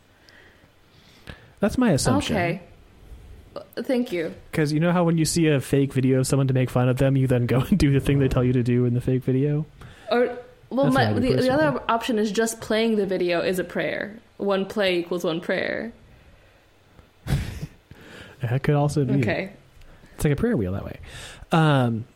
That's 1.61 1.77
my 1.77 1.93
assumption. 1.93 2.37
Okay. 2.37 2.63
Thank 3.77 4.13
you. 4.13 4.35
Because 4.51 4.73
you 4.73 4.81
know 4.81 4.93
how 4.93 5.05
when 5.05 5.19
you 5.19 5.25
see 5.25 5.49
a 5.49 5.61
fake 5.61 5.93
video 5.93 6.21
of 6.21 6.27
someone 6.27 6.49
to 6.49 6.55
make 6.55 6.71
fun 6.71 6.89
of 6.89 6.99
them, 6.99 7.17
you 7.17 7.27
then 7.27 7.47
go 7.47 7.61
and 7.61 7.79
do 7.79 7.93
the 7.93 8.01
thing 8.01 8.19
they 8.19 8.29
tell 8.29 8.45
you 8.45 8.53
to 8.53 8.63
do 8.63 8.85
in 8.85 8.95
the 8.95 9.01
fake 9.01 9.25
video. 9.25 9.67
Or 10.11 10.39
well, 10.71 10.91
my, 10.91 11.13
what 11.13 11.23
I 11.23 11.27
do 11.27 11.37
the, 11.37 11.43
the 11.43 11.51
other 11.51 11.83
option 11.89 12.19
is 12.19 12.33
just 12.33 12.61
playing 12.61 12.97
the 12.97 13.07
video 13.07 13.41
is 13.41 13.59
a 13.59 13.65
prayer. 13.65 14.19
One 14.37 14.67
play 14.67 14.99
equals 14.99 15.25
one 15.25 15.41
prayer. 15.41 15.93
That 18.43 18.63
could 18.63 18.75
also 18.75 19.05
be. 19.05 19.15
Okay. 19.15 19.53
It's 20.15 20.25
like 20.25 20.33
a 20.33 20.37
prayer 20.37 20.57
wheel 20.57 20.73
that 20.73 20.85
way. 20.85 20.99
Um, 21.53 22.07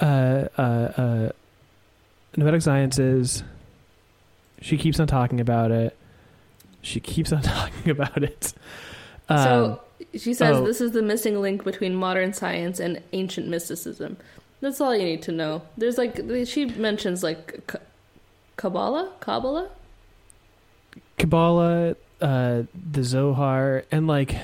uh, 0.00 0.48
uh, 0.58 0.60
uh, 0.60 1.28
Noetic 2.36 2.62
Sciences, 2.62 3.42
she 4.60 4.76
keeps 4.76 4.98
on 4.98 5.06
talking 5.06 5.40
about 5.40 5.70
it. 5.70 5.96
She 6.82 7.00
keeps 7.00 7.32
on 7.32 7.42
talking 7.42 7.90
about 7.90 8.22
it. 8.22 8.52
Um, 9.28 9.38
so 9.38 9.80
she 10.14 10.34
says 10.34 10.56
oh. 10.56 10.66
this 10.66 10.80
is 10.80 10.92
the 10.92 11.02
missing 11.02 11.40
link 11.40 11.64
between 11.64 11.94
modern 11.94 12.32
science 12.32 12.80
and 12.80 13.00
ancient 13.12 13.48
mysticism. 13.48 14.16
That's 14.60 14.80
all 14.80 14.94
you 14.96 15.04
need 15.04 15.22
to 15.22 15.32
know. 15.32 15.62
There's 15.76 15.98
like 15.98 16.20
she 16.46 16.66
mentions 16.66 17.22
like 17.22 17.66
K- 17.66 17.78
Kabbalah, 18.56 19.12
Kabbalah. 19.20 19.68
Kabbalah, 21.18 21.96
uh, 22.20 22.62
the 22.90 23.02
Zohar, 23.02 23.84
and 23.90 24.06
like, 24.06 24.34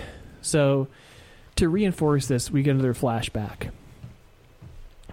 so 0.43 0.89
to 1.57 1.69
reinforce 1.69 2.27
this, 2.27 2.51
we 2.51 2.63
get 2.63 2.73
another 2.73 2.95
flashback 2.95 3.71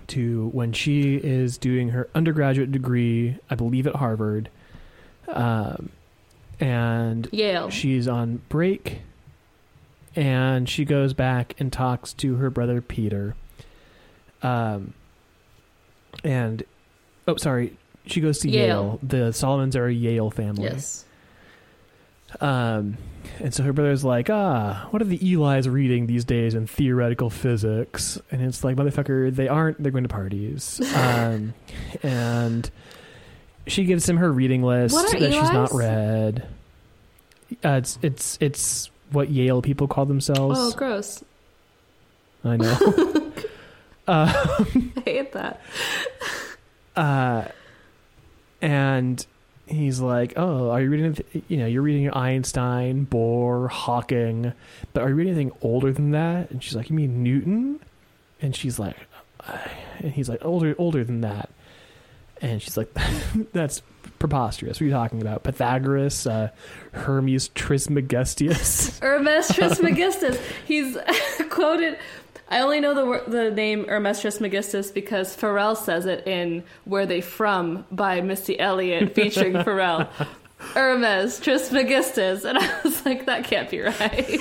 to 0.08 0.47
when 0.53 0.72
she 0.72 1.16
is 1.16 1.58
doing 1.58 1.89
her 1.89 2.10
undergraduate 2.16 2.72
degree, 2.72 3.38
I 3.49 3.55
believe 3.55 3.88
at 3.88 3.95
Harvard, 3.95 4.49
um, 5.28 5.89
and 6.60 7.28
Yale. 7.32 7.70
she's 7.70 8.08
on 8.08 8.41
break, 8.49 9.01
and 10.16 10.68
she 10.68 10.86
goes 10.86 11.14
back 11.14 11.55
and 11.60 11.72
talks 11.72 12.14
to 12.14 12.36
her 12.36 12.49
brother 12.49 12.82
Peter, 12.82 13.36
um, 14.41 14.93
and 16.24 16.64
oh, 17.28 17.36
sorry, 17.36 17.78
she 18.05 18.22
goes 18.22 18.39
to 18.39 18.49
Yale. 18.49 18.66
Yale. 18.68 18.99
The 19.03 19.34
Solomons 19.34 19.76
are 19.76 19.88
a 19.88 19.93
Yale 19.93 20.32
family. 20.32 20.64
yes. 20.64 21.03
Um, 22.41 22.97
and 23.39 23.53
so 23.53 23.63
her 23.63 23.73
brother's 23.73 24.03
like, 24.03 24.30
ah, 24.30 24.88
what 24.91 25.01
are 25.01 25.05
the 25.05 25.34
Elis 25.34 25.67
reading 25.67 26.07
these 26.07 26.25
days 26.25 26.53
in 26.55 26.67
theoretical 26.67 27.30
physics? 27.30 28.19
And 28.32 28.41
it's 28.41 28.63
like, 28.63 28.75
motherfucker, 28.75 29.34
they 29.34 29.47
aren't. 29.47 29.82
They're 29.82 29.91
going 29.91 30.03
to 30.03 30.09
parties. 30.09 30.82
Um, 30.95 31.53
and 32.03 32.69
she 33.67 33.86
gives 33.86 34.07
him 34.07 34.17
her 34.17 34.32
reading 34.32 34.63
list 34.63 34.95
that 34.95 35.19
she's 35.19 35.51
not 35.51 35.73
read. 35.73 36.47
Uh, 37.63 37.80
it's 37.80 37.97
it's 38.01 38.38
it's 38.41 38.89
what 39.11 39.30
Yale 39.30 39.61
people 39.61 39.88
call 39.88 40.05
themselves. 40.05 40.59
Oh, 40.59 40.71
gross. 40.71 41.23
I 42.43 42.57
know. 42.57 43.32
uh, 44.07 44.34
I 44.65 45.01
hate 45.05 45.32
that. 45.34 45.61
uh, 46.95 47.45
and 48.61 49.25
he's 49.68 49.99
like, 49.99 50.34
"Oh, 50.36 50.70
are 50.72 50.82
you 50.82 50.89
reading? 50.89 51.13
th- 51.13 51.43
You 51.47 51.57
know, 51.57 51.65
you're 51.65 51.82
reading 51.82 52.11
Einstein, 52.11 53.05
Bohr, 53.05 53.70
Hawking, 53.70 54.53
but 54.93 55.03
are 55.03 55.09
you 55.09 55.15
reading 55.15 55.34
anything 55.34 55.51
older 55.61 55.91
than 55.91 56.11
that?" 56.11 56.51
And 56.51 56.63
she's 56.63 56.76
like, 56.76 56.89
"You 56.89 56.95
mean 56.95 57.24
Newton?" 57.24 57.80
And 58.41 58.55
she's 58.55 58.80
like, 58.80 58.95
"I-" 59.41 59.72
and 59.99 60.11
he's 60.13 60.30
like, 60.30 60.43
"Older, 60.45 60.76
older 60.78 61.03
than 61.03 61.22
that." 61.22 61.49
And 62.41 62.61
she's 62.61 62.78
like, 62.78 62.89
"That's 63.53 63.82
preposterous. 64.20 64.78
What 64.78 64.82
are 64.82 64.86
you 64.86 64.91
talking 64.91 65.22
about? 65.22 65.43
Pythagoras, 65.43 66.26
uh, 66.28 66.49
Hermes 66.91 67.49
Trismegistus." 67.49 68.99
Hermes 68.99 69.47
Trismegistus. 69.53 70.39
He's 70.65 70.97
quoted. 71.49 71.97
I 72.49 72.61
only 72.61 72.79
know 72.79 72.93
the 72.93 73.29
the 73.29 73.51
name 73.51 73.87
Hermes 73.87 74.21
Trismegistus 74.21 74.91
because 74.91 75.35
Pharrell 75.35 75.75
says 75.75 76.05
it 76.05 76.27
in 76.27 76.63
"Where 76.85 77.05
They 77.05 77.21
From" 77.21 77.85
by 77.91 78.21
Missy 78.21 78.59
Elliott 78.59 79.15
featuring 79.15 79.53
Pharrell. 79.53 80.09
Hermes 80.59 81.39
Trismegistus, 81.39 82.43
and 82.43 82.57
I 82.57 82.81
was 82.83 83.05
like, 83.05 83.27
that 83.27 83.43
can't 83.43 83.69
be 83.69 83.79
right. 83.79 84.39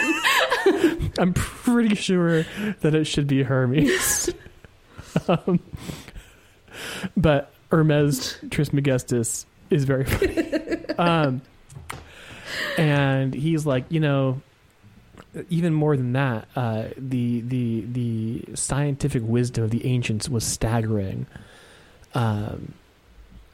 I'm 1.18 1.34
pretty 1.34 1.94
sure 1.94 2.44
that 2.80 2.94
it 2.94 3.04
should 3.04 3.26
be 3.26 3.42
Hermes. 3.42 4.30
um, 5.28 5.60
but 7.18 7.52
Hermes 7.70 8.38
Trismegistus 8.50 9.44
is 9.68 9.84
very 9.84 10.04
funny. 10.04 10.86
Um, 10.96 11.42
and 12.78 13.34
he's 13.34 13.66
like, 13.66 13.84
you 13.90 14.00
know, 14.00 14.40
even 15.50 15.72
more 15.74 15.96
than 15.96 16.12
that, 16.12 16.48
uh, 16.56 16.84
the 16.96 17.40
the 17.42 17.84
the 17.92 18.44
scientific 18.56 19.22
wisdom 19.24 19.64
of 19.64 19.70
the 19.70 19.84
ancients 19.86 20.28
was 20.28 20.44
staggering. 20.44 21.26
Um, 22.14 22.72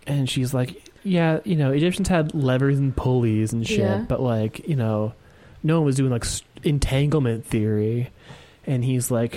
and 0.07 0.29
she's 0.29 0.53
like, 0.55 0.89
yeah, 1.05 1.41
you 1.45 1.57
know, 1.57 1.71
Egyptians 1.73 2.09
had 2.09 2.35
levers 2.35 2.79
and 2.79 2.95
pulleys 2.97 3.53
and 3.53 3.67
shit, 3.67 3.79
Yeah. 3.81 4.05
but 4.09 4.21
like, 4.21 4.67
you 4.69 4.77
know, 4.77 5.15
no 5.63 5.79
one 5.79 5.87
was 5.87 5.97
doing 5.97 6.11
like 6.11 6.25
entanglement 6.63 7.45
theory. 7.47 8.11
And 8.65 8.85
he's 8.85 9.11
like, 9.11 9.37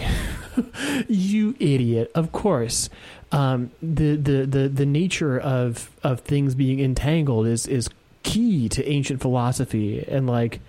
"You 1.07 1.55
idiot! 1.59 2.11
Of 2.13 2.31
course, 2.31 2.91
um, 3.31 3.71
the, 3.81 4.15
the 4.17 4.45
the 4.45 4.69
the 4.69 4.85
nature 4.85 5.39
of 5.39 5.89
of 6.03 6.19
things 6.19 6.53
being 6.53 6.79
entangled 6.79 7.47
is 7.47 7.65
is 7.65 7.89
key 8.21 8.69
to 8.69 8.87
ancient 8.87 9.21
philosophy, 9.21 10.05
and 10.07 10.27
like 10.27 10.59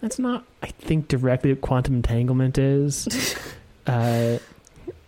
that's 0.00 0.18
not, 0.18 0.44
I 0.62 0.68
think, 0.68 1.08
directly 1.08 1.52
what 1.52 1.60
quantum 1.60 1.94
entanglement 1.96 2.58
is. 2.58 3.36
uh, 3.86 4.38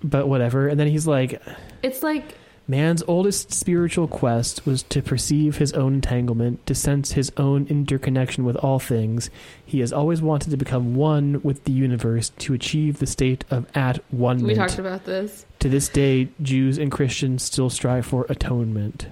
but 0.02 0.28
whatever. 0.28 0.68
And 0.68 0.78
then 0.78 0.88
he's 0.88 1.06
like, 1.06 1.40
It's 1.82 2.02
like 2.02 2.36
Man's 2.68 3.02
oldest 3.08 3.52
spiritual 3.52 4.06
quest 4.06 4.64
was 4.66 4.82
to 4.84 5.02
perceive 5.02 5.58
his 5.58 5.72
own 5.72 5.94
entanglement, 5.94 6.64
to 6.66 6.74
sense 6.74 7.12
his 7.12 7.32
own 7.36 7.66
interconnection 7.68 8.44
with 8.44 8.56
all 8.56 8.78
things. 8.78 9.30
He 9.64 9.80
has 9.80 9.92
always 9.92 10.22
wanted 10.22 10.50
to 10.50 10.56
become 10.56 10.94
one 10.94 11.40
with 11.42 11.64
the 11.64 11.72
universe, 11.72 12.30
to 12.38 12.54
achieve 12.54 12.98
the 12.98 13.06
state 13.06 13.44
of 13.50 13.66
at 13.74 14.02
one 14.12 14.38
we 14.44 14.54
talked 14.54 14.78
about 14.78 15.04
this. 15.04 15.44
To 15.60 15.68
this 15.68 15.88
day, 15.88 16.28
Jews 16.40 16.78
and 16.78 16.90
Christians 16.90 17.42
still 17.42 17.68
strive 17.68 18.06
for 18.06 18.26
atonement. 18.28 19.06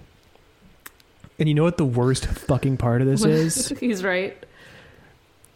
And 1.38 1.48
you 1.48 1.54
know 1.54 1.64
what 1.64 1.78
the 1.78 1.84
worst 1.84 2.26
fucking 2.26 2.76
part 2.76 3.02
of 3.02 3.08
this 3.08 3.24
is? 3.26 3.68
He's 3.80 4.04
right. 4.04 4.36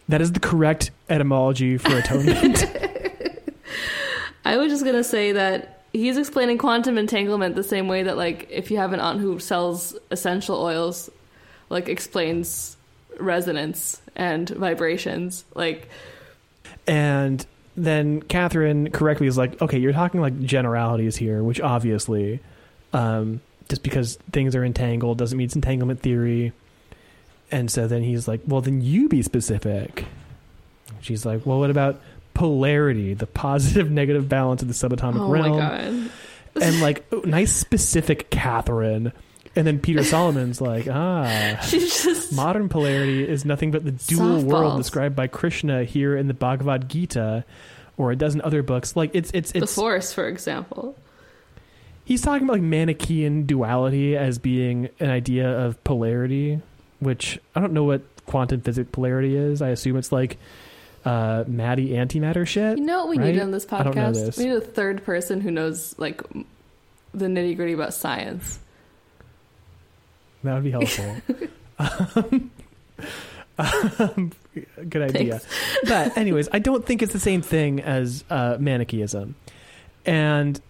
That 0.07 0.21
is 0.21 0.31
the 0.31 0.39
correct 0.39 0.91
etymology 1.09 1.77
for 1.77 1.97
atonement. 1.97 2.65
I 4.45 4.57
was 4.57 4.71
just 4.71 4.85
gonna 4.85 5.03
say 5.03 5.31
that 5.31 5.83
he's 5.93 6.17
explaining 6.17 6.57
quantum 6.57 6.97
entanglement 6.97 7.55
the 7.55 7.63
same 7.63 7.87
way 7.87 8.03
that 8.03 8.17
like 8.17 8.47
if 8.51 8.69
you 8.69 8.77
have 8.77 8.93
an 8.93 8.99
aunt 8.99 9.19
who 9.19 9.39
sells 9.39 9.97
essential 10.11 10.61
oils, 10.61 11.09
like 11.69 11.89
explains 11.89 12.77
resonance 13.19 14.01
and 14.15 14.49
vibrations. 14.49 15.45
Like 15.55 15.89
And 16.87 17.45
then 17.75 18.21
Catherine 18.21 18.91
correctly 18.91 19.27
is 19.27 19.37
like, 19.37 19.61
okay, 19.61 19.77
you're 19.77 19.93
talking 19.93 20.21
like 20.21 20.39
generalities 20.41 21.15
here, 21.15 21.43
which 21.43 21.59
obviously, 21.59 22.39
um, 22.93 23.41
just 23.69 23.83
because 23.83 24.17
things 24.31 24.55
are 24.55 24.63
entangled 24.63 25.17
doesn't 25.17 25.37
mean 25.37 25.45
it's 25.45 25.55
entanglement 25.55 26.01
theory. 26.01 26.53
And 27.51 27.69
so 27.69 27.87
then 27.87 28.01
he's 28.03 28.27
like, 28.27 28.41
well, 28.47 28.61
then 28.61 28.81
you 28.81 29.07
be 29.07 29.21
specific. 29.21 30.05
She's 31.01 31.25
like, 31.25 31.45
well, 31.45 31.59
what 31.59 31.69
about 31.69 32.01
polarity, 32.33 33.13
the 33.13 33.27
positive 33.27 33.89
negative 33.91 34.27
balance 34.27 34.61
of 34.61 34.67
the 34.67 34.73
subatomic 34.73 35.19
oh 35.19 35.29
realm? 35.29 35.51
my 35.51 35.57
god. 35.57 36.09
And 36.61 36.81
like, 36.81 37.05
oh, 37.11 37.21
nice 37.25 37.51
specific 37.51 38.29
Catherine. 38.29 39.11
And 39.55 39.65
then 39.65 39.79
Peter 39.79 40.03
Solomon's 40.03 40.59
like, 40.59 40.87
ah. 40.89 41.59
She's 41.63 42.03
just 42.03 42.33
Modern 42.33 42.67
polarity 42.67 43.27
is 43.27 43.45
nothing 43.45 43.71
but 43.71 43.85
the 43.85 43.91
dual 43.91 44.41
world 44.41 44.77
described 44.77 45.15
by 45.15 45.27
Krishna 45.27 45.85
here 45.85 46.17
in 46.17 46.27
the 46.27 46.33
Bhagavad 46.33 46.89
Gita 46.89 47.45
or 47.97 48.11
a 48.11 48.15
dozen 48.17 48.41
other 48.41 48.63
books. 48.63 48.95
Like 48.97 49.11
it's 49.13 49.31
it's 49.33 49.51
it's 49.53 49.73
the 49.73 49.81
force, 49.81 50.11
for 50.11 50.27
example. 50.27 50.97
he's 52.03 52.21
talking 52.21 52.43
about 52.43 52.53
like 52.53 52.63
Manichaean 52.63 53.45
duality 53.45 54.17
as 54.17 54.39
being 54.39 54.89
an 54.99 55.09
idea 55.09 55.49
of 55.49 55.81
polarity, 55.85 56.59
which 56.99 57.39
I 57.55 57.59
don't 57.59 57.73
know 57.73 57.83
what 57.83 58.01
quantum 58.25 58.61
physics 58.61 58.89
polarity 58.91 59.35
is. 59.35 59.61
I 59.61 59.69
assume 59.69 59.97
it's 59.97 60.11
like 60.11 60.37
uh 61.03 61.43
Maddie 61.47 61.89
antimatter 61.89 62.45
shit. 62.47 62.77
You 62.77 62.85
know 62.85 62.99
what 62.99 63.09
we 63.09 63.17
right? 63.17 63.35
need 63.35 63.41
on 63.41 63.51
this 63.51 63.65
I 63.71 63.83
don't 63.83 63.95
know 63.95 64.01
podcast? 64.01 64.13
this. 64.13 64.37
We 64.37 64.45
need 64.45 64.55
a 64.55 64.61
third 64.61 65.03
person 65.03 65.41
who 65.41 65.51
knows 65.51 65.95
like 65.97 66.21
the 67.13 67.25
nitty 67.27 67.55
gritty 67.55 67.73
about 67.73 67.93
science. 67.93 68.59
That 70.43 70.53
would 70.55 70.63
be 70.63 70.71
helpful. 70.71 71.15
um, 71.79 72.51
um, 73.57 74.31
good 74.89 75.01
idea. 75.01 75.39
Thanks. 75.39 75.47
But 75.85 76.17
anyways, 76.17 76.49
I 76.51 76.59
don't 76.59 76.85
think 76.85 77.01
it's 77.01 77.13
the 77.13 77.19
same 77.19 77.41
thing 77.41 77.81
as 77.81 78.23
uh, 78.29 78.57
Manichaeism. 78.59 79.35
And 80.05 80.61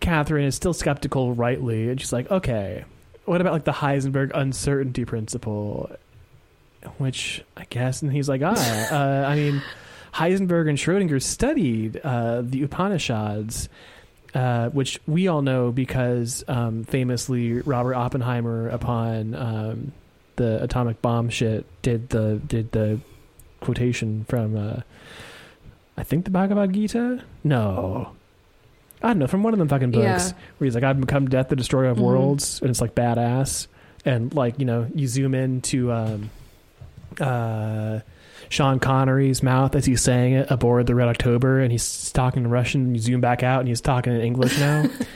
Catherine 0.00 0.44
is 0.44 0.54
still 0.54 0.74
skeptical, 0.74 1.34
rightly, 1.34 1.88
and 1.88 2.00
she's 2.00 2.12
like, 2.12 2.30
"Okay, 2.30 2.84
what 3.24 3.40
about 3.40 3.52
like 3.52 3.64
the 3.64 3.72
Heisenberg 3.72 4.32
uncertainty 4.34 5.04
principle?" 5.04 5.90
Which 6.98 7.44
I 7.56 7.66
guess, 7.68 8.02
and 8.02 8.12
he's 8.12 8.28
like, 8.28 8.42
"Ah, 8.44 8.54
uh, 8.92 9.28
I 9.28 9.34
mean, 9.34 9.62
Heisenberg 10.14 10.68
and 10.68 10.78
Schrodinger 10.78 11.22
studied 11.22 11.98
uh, 11.98 12.42
the 12.42 12.62
Upanishads." 12.62 13.68
Uh, 14.32 14.68
which 14.68 15.00
we 15.08 15.26
all 15.26 15.42
know 15.42 15.72
because 15.72 16.44
um, 16.46 16.84
famously 16.84 17.54
Robert 17.62 17.94
Oppenheimer, 17.94 18.68
upon 18.68 19.34
um, 19.34 19.92
the 20.36 20.62
atomic 20.62 21.02
bomb 21.02 21.30
shit, 21.30 21.66
did 21.82 22.10
the 22.10 22.40
did 22.46 22.70
the 22.70 23.00
quotation 23.60 24.24
from 24.28 24.56
uh, 24.56 24.80
I 25.96 26.02
think 26.02 26.24
the 26.24 26.30
Bhagavad 26.30 26.72
Gita. 26.72 27.22
No, 27.44 28.12
I 29.02 29.08
don't 29.08 29.18
know 29.18 29.26
from 29.26 29.42
one 29.42 29.52
of 29.52 29.58
them 29.58 29.68
fucking 29.68 29.92
books 29.92 30.02
Yeah. 30.30 30.32
where 30.58 30.66
he's 30.66 30.74
like, 30.74 30.84
"I've 30.84 31.00
become 31.00 31.26
death, 31.28 31.48
the 31.48 31.56
destroyer 31.56 31.86
of 31.90 31.98
Mhm. 31.98 32.02
worlds," 32.02 32.60
and 32.60 32.70
it's 32.70 32.80
like 32.80 32.94
badass. 32.94 33.66
And 34.04 34.32
like 34.34 34.58
you 34.58 34.64
know, 34.64 34.86
you 34.94 35.06
zoom 35.06 35.34
into 35.34 35.90
um, 35.92 36.30
uh, 37.20 38.00
Sean 38.50 38.80
Connery's 38.80 39.44
mouth 39.44 39.76
as 39.76 39.84
he's 39.84 40.02
saying 40.02 40.32
it 40.34 40.50
aboard 40.50 40.88
the 40.88 40.94
Red 40.96 41.06
October, 41.08 41.60
and 41.60 41.70
he's 41.70 42.10
talking 42.10 42.42
in 42.42 42.50
Russian. 42.50 42.82
And 42.86 42.96
you 42.96 43.00
zoom 43.00 43.20
back 43.20 43.44
out, 43.44 43.60
and 43.60 43.68
he's 43.68 43.80
talking 43.80 44.12
in 44.12 44.20
English 44.20 44.58
now. 44.58 44.80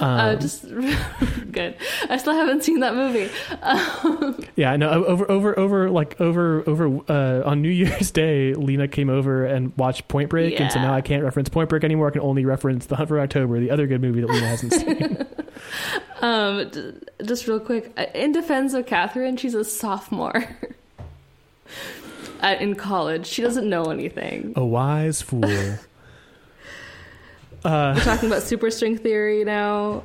um, 0.00 0.18
uh, 0.20 0.34
just 0.34 0.64
good. 1.52 1.76
I 2.10 2.16
still 2.16 2.32
haven't 2.34 2.64
seen 2.64 2.80
that 2.80 2.94
movie. 2.96 3.30
Um, 3.62 4.44
Yeah, 4.56 4.72
I 4.72 4.76
know. 4.76 4.90
Over, 4.90 5.30
over, 5.30 5.56
over, 5.56 5.88
like 5.88 6.20
over, 6.20 6.68
over 6.68 7.00
uh, 7.08 7.48
on 7.48 7.62
New 7.62 7.68
Year's 7.68 8.10
Day, 8.10 8.54
Lina 8.54 8.88
came 8.88 9.08
over 9.08 9.44
and 9.46 9.72
watched 9.78 10.08
Point 10.08 10.28
Break, 10.28 10.60
and 10.60 10.72
so 10.72 10.80
now 10.80 10.92
I 10.92 11.00
can't 11.00 11.22
reference 11.22 11.48
Point 11.48 11.68
Break 11.68 11.84
anymore. 11.84 12.08
I 12.08 12.10
can 12.10 12.22
only 12.22 12.44
reference 12.44 12.86
The 12.86 12.96
Hunt 12.96 13.08
for 13.08 13.20
October, 13.20 13.60
the 13.60 13.70
other 13.70 13.86
good 13.86 14.00
movie 14.02 14.20
that 14.20 14.26
Lina 14.30 14.48
hasn't 14.48 14.72
seen. 14.72 15.26
um, 16.22 16.68
d- 16.70 16.94
just 17.24 17.46
real 17.46 17.60
quick, 17.60 17.92
uh, 17.96 18.06
in 18.16 18.32
defense 18.32 18.74
of 18.74 18.84
Catherine, 18.86 19.36
she's 19.36 19.54
a 19.54 19.64
sophomore 19.64 20.44
at, 22.40 22.60
in 22.60 22.74
college. 22.74 23.26
She 23.26 23.42
doesn't 23.42 23.68
know 23.68 23.84
anything. 23.90 24.52
A 24.56 24.64
wise 24.64 25.22
fool. 25.22 25.44
Uh, 27.64 27.92
We're 27.96 28.04
talking 28.04 28.28
about 28.28 28.42
superstring 28.42 29.00
theory 29.00 29.42
now. 29.44 30.04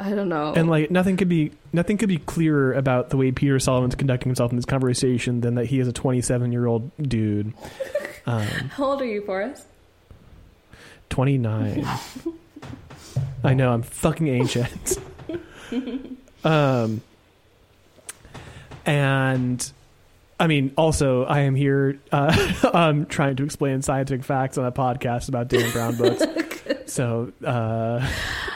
I 0.00 0.10
don't 0.14 0.30
know. 0.30 0.54
and 0.56 0.70
like 0.70 0.90
nothing 0.90 1.18
could 1.18 1.28
be 1.28 1.52
nothing 1.70 1.98
could 1.98 2.08
be 2.08 2.16
clearer 2.16 2.72
about 2.72 3.10
the 3.10 3.18
way 3.18 3.30
Peter 3.30 3.58
Solomon's 3.58 3.94
conducting 3.94 4.30
himself 4.30 4.50
in 4.52 4.56
this 4.56 4.64
conversation 4.64 5.42
than 5.42 5.54
that 5.56 5.66
he 5.66 5.80
is 5.80 5.86
a 5.86 5.92
27 5.92 6.50
year 6.50 6.66
old 6.66 6.90
dude. 6.98 7.52
Um, 8.24 8.46
How 8.46 8.84
old 8.84 9.02
are 9.02 9.04
you, 9.04 9.20
Forrest? 9.22 9.66
29. 11.10 11.84
I 13.44 13.52
know, 13.54 13.72
I'm 13.72 13.82
fucking 13.82 14.28
ancient. 14.28 14.96
um, 16.44 17.00
and 18.86 19.72
I 20.42 20.48
mean, 20.48 20.72
also, 20.76 21.22
I 21.22 21.42
am 21.42 21.54
here 21.54 22.00
uh, 22.10 22.52
um, 22.74 23.06
trying 23.06 23.36
to 23.36 23.44
explain 23.44 23.80
scientific 23.80 24.24
facts 24.24 24.58
on 24.58 24.64
a 24.64 24.72
podcast 24.72 25.28
about 25.28 25.46
Dan 25.46 25.70
Brown 25.70 25.94
books. 25.94 26.20
so, 26.92 27.32
uh, 27.44 28.04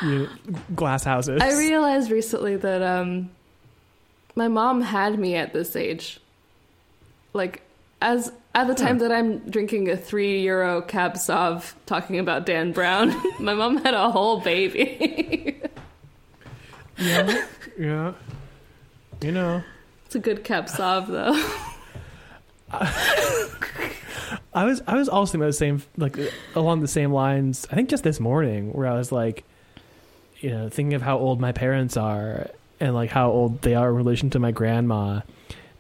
you 0.03 0.19
know, 0.19 0.29
glass 0.75 1.05
houses. 1.05 1.41
I 1.41 1.57
realized 1.57 2.11
recently 2.11 2.57
that 2.57 2.83
um, 2.83 3.31
my 4.35 4.49
mom 4.49 4.81
had 4.81 5.17
me 5.17 5.37
at 5.37 5.53
this 5.53 5.77
age. 5.77 6.19
Like, 7.33 7.63
as 8.03 8.33
at 8.53 8.67
the 8.67 8.75
time 8.75 8.99
that 8.99 9.13
I'm 9.13 9.39
drinking 9.49 9.89
a 9.89 9.97
three 9.97 10.43
euro 10.43 10.83
cab 10.83 11.15
sauv 11.15 11.73
talking 11.87 12.19
about 12.19 12.47
Dan 12.47 12.73
Brown, 12.73 13.15
my 13.39 13.55
mom 13.55 13.77
had 13.77 13.95
a 13.95 14.11
whole 14.11 14.41
baby. 14.41 15.63
yeah, 16.99 17.47
yeah. 17.79 18.13
You 19.23 19.31
know, 19.31 19.63
it's 20.05 20.17
a 20.17 20.19
good 20.19 20.43
cab 20.43 20.67
sauv 20.67 21.07
though. 21.07 21.73
I 22.73 24.65
was 24.65 24.83
I 24.87 24.95
was 24.97 25.09
also 25.09 25.39
the 25.39 25.53
same 25.53 25.83
like 25.97 26.17
along 26.55 26.81
the 26.81 26.89
same 26.89 27.13
lines. 27.13 27.67
I 27.71 27.75
think 27.75 27.89
just 27.89 28.03
this 28.05 28.19
morning 28.21 28.73
where 28.73 28.87
I 28.87 28.95
was 28.97 29.13
like, 29.13 29.45
you 30.41 30.51
know, 30.51 30.69
thinking 30.69 30.95
of 30.95 31.03
how 31.03 31.19
old 31.19 31.41
my 31.41 31.53
parents 31.53 31.97
are, 31.97 32.51
and 32.81 32.95
like 32.95 33.11
how 33.11 33.31
old 33.31 33.63
they 33.63 33.75
are 33.75 33.89
in 33.91 33.95
relation 33.95 34.31
to 34.31 34.39
my 34.39 34.51
grandma, 34.51 35.21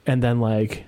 and 0.06 0.22
then 0.22 0.40
like 0.40 0.84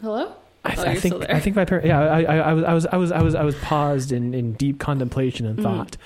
Hello? 0.00 0.34
I, 0.64 0.74
Oh, 0.76 0.82
I 0.82 0.94
think. 0.96 1.30
I 1.30 1.40
think 1.40 1.56
my 1.56 1.64
parents. 1.66 1.86
Yeah, 1.86 2.00
I, 2.00 2.22
I, 2.22 2.36
I 2.38 2.52
was 2.54 2.64
I 2.64 2.72
was 2.74 2.86
I 2.86 2.96
was 2.96 3.12
I 3.12 3.22
was 3.22 3.34
I 3.34 3.42
was 3.44 3.54
paused 3.56 4.12
in, 4.12 4.32
in 4.34 4.54
deep 4.54 4.78
contemplation 4.80 5.46
and 5.46 5.58
Mhm. 5.58 5.62
thought. 5.62 5.96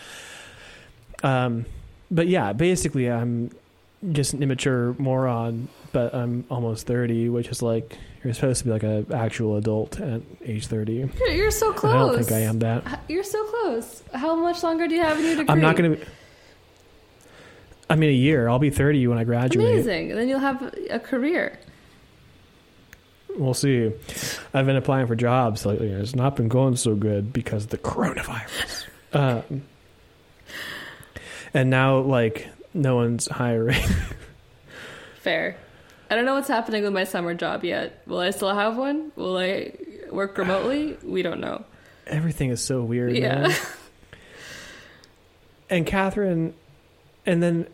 Um, 1.23 1.64
but 2.11 2.27
yeah, 2.29 2.53
basically, 2.53 3.09
I'm 3.11 3.51
just 4.13 4.33
an 4.33 4.43
immature 4.43 4.95
moron, 4.99 5.69
but 5.93 6.15
I'm 6.15 6.45
almost 6.51 6.87
thirty, 6.87 7.29
which 7.29 7.49
is 7.49 7.63
like 7.63 7.97
you're 8.23 8.35
supposed 8.35 8.61
to 8.61 8.65
be 8.67 8.71
like 8.71 8.83
an 8.83 9.13
actual 9.13 9.57
adult 9.57 10.01
at 10.01 10.23
age 10.45 10.67
thirty. 10.67 10.95
You're, 11.19 11.29
you're 11.29 11.51
so 11.51 11.73
close. 11.73 11.95
I 11.95 11.99
don't 11.99 12.17
think 12.17 12.33
I 12.33 12.41
am 12.41 12.59
that. 12.61 13.03
You're 13.09 13.25
so 13.25 13.45
close. 13.45 14.03
How 14.15 14.37
much 14.37 14.63
longer 14.63 14.87
do 14.89 14.95
you 14.95 15.03
have 15.03 15.19
in 15.19 15.25
your 15.25 15.37
degree? 15.37 15.53
I'm 15.53 15.61
not 15.61 15.77
gonna. 15.77 15.97
I 17.91 17.97
mean, 17.97 18.11
a 18.11 18.13
year. 18.13 18.49
I'll 18.49 18.59
be 18.59 18.71
thirty 18.71 19.07
when 19.07 19.19
I 19.19 19.25
graduate. 19.25 19.67
Amazing. 19.67 20.11
And 20.11 20.21
then 20.21 20.29
you'll 20.29 20.39
have 20.41 20.75
a 20.91 21.01
career. 21.01 21.59
We'll 23.37 23.55
see. 23.55 23.93
I've 24.53 24.67
been 24.67 24.77
applying 24.77 25.07
for 25.07 25.15
jobs 25.15 25.65
lately. 25.65 25.93
and 25.93 26.03
It's 26.03 26.15
not 26.15 26.35
been 26.35 26.49
going 26.49 26.75
so 26.77 26.97
good 26.97 27.33
because 27.33 27.65
of 27.65 27.71
the 27.71 27.79
coronavirus. 27.79 28.87
Um, 29.13 29.63
and 31.55 31.71
now, 31.71 31.99
like, 32.01 32.49
no 32.75 32.97
one's 32.97 33.27
hiring. 33.29 33.83
Fair. 35.21 35.57
I 36.11 36.14
don't 36.14 36.25
know 36.25 36.35
what's 36.35 36.49
happening 36.49 36.83
with 36.85 36.93
my 36.93 37.05
summer 37.05 37.35
job 37.35 37.64
yet. 37.64 38.03
Will 38.07 38.21
I 38.21 38.31
still 38.31 38.55
have 38.55 38.77
one? 38.77 39.12
Will 39.16 39.37
I 39.37 39.73
work 40.11 40.39
remotely? 40.39 40.97
We 41.03 41.23
don't 41.23 41.41
know. 41.41 41.64
Everything 42.07 42.51
is 42.51 42.62
so 42.62 42.83
weird. 42.83 43.16
Yeah. 43.16 43.55
And 45.71 45.87
Catherine, 45.87 46.55
and 47.27 47.43
then 47.43 47.66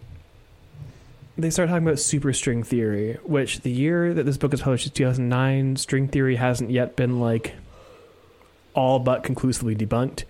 they 1.38 1.51
start 1.51 1.68
talking 1.68 1.86
about 1.86 1.99
superstring 1.99 2.66
theory, 2.66 3.18
which 3.24 3.61
the 3.61 3.70
year 3.70 4.12
that 4.14 4.24
this 4.24 4.36
book 4.36 4.53
is 4.53 4.62
published 4.62 4.86
is 4.86 4.92
2009. 4.92 5.76
String 5.76 6.09
theory 6.09 6.36
hasn't 6.36 6.70
yet 6.70 6.97
been 6.97 7.20
like 7.20 7.55
all 8.75 8.99
but 8.99 9.22
conclusively 9.22 9.75
debunked. 9.75 10.25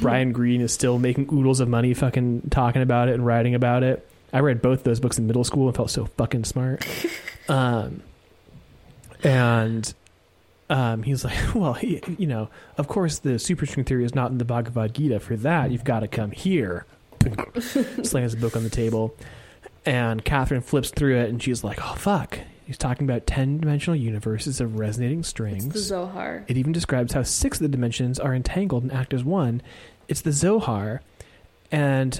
Brian 0.00 0.32
Greene 0.32 0.60
is 0.60 0.72
still 0.72 0.98
making 0.98 1.28
oodles 1.32 1.60
of 1.60 1.68
money 1.68 1.94
fucking 1.94 2.48
talking 2.50 2.82
about 2.82 3.08
it 3.08 3.14
and 3.14 3.24
writing 3.24 3.54
about 3.54 3.82
it. 3.82 4.08
I 4.32 4.40
read 4.40 4.62
both 4.62 4.82
those 4.82 4.98
books 4.98 5.18
in 5.18 5.26
middle 5.26 5.44
school 5.44 5.66
and 5.66 5.76
felt 5.76 5.90
so 5.90 6.06
fucking 6.06 6.44
smart. 6.44 6.86
um, 7.48 8.02
and 9.22 9.92
um, 10.70 11.02
he's 11.02 11.24
like, 11.24 11.36
well, 11.54 11.74
he, 11.74 12.00
you 12.18 12.26
know, 12.26 12.48
of 12.78 12.88
course 12.88 13.18
the 13.18 13.30
superstring 13.30 13.86
theory 13.86 14.04
is 14.04 14.14
not 14.14 14.30
in 14.30 14.38
the 14.38 14.44
Bhagavad 14.44 14.94
Gita. 14.94 15.20
For 15.20 15.36
that, 15.36 15.70
you've 15.70 15.84
got 15.84 16.00
to 16.00 16.08
come 16.08 16.30
here. 16.30 16.86
Slams 17.60 18.34
the 18.34 18.40
book 18.40 18.56
on 18.56 18.64
the 18.64 18.70
table. 18.70 19.14
And 19.84 20.24
Catherine 20.24 20.62
flips 20.62 20.90
through 20.90 21.18
it 21.18 21.28
and 21.28 21.42
she's 21.42 21.62
like, 21.62 21.78
oh, 21.82 21.94
fuck. 21.94 22.38
He's 22.72 22.78
talking 22.78 23.06
about 23.06 23.26
10 23.26 23.58
dimensional 23.58 23.96
universes 23.96 24.58
of 24.58 24.78
resonating 24.78 25.22
strings. 25.24 25.66
It's 25.66 25.74
the 25.74 25.80
Zohar. 25.80 26.46
It 26.48 26.56
even 26.56 26.72
describes 26.72 27.12
how 27.12 27.22
six 27.22 27.58
of 27.58 27.64
the 27.64 27.68
dimensions 27.68 28.18
are 28.18 28.34
entangled 28.34 28.82
and 28.82 28.90
act 28.90 29.12
as 29.12 29.22
one. 29.22 29.60
It's 30.08 30.22
the 30.22 30.32
Zohar. 30.32 31.02
And 31.70 32.18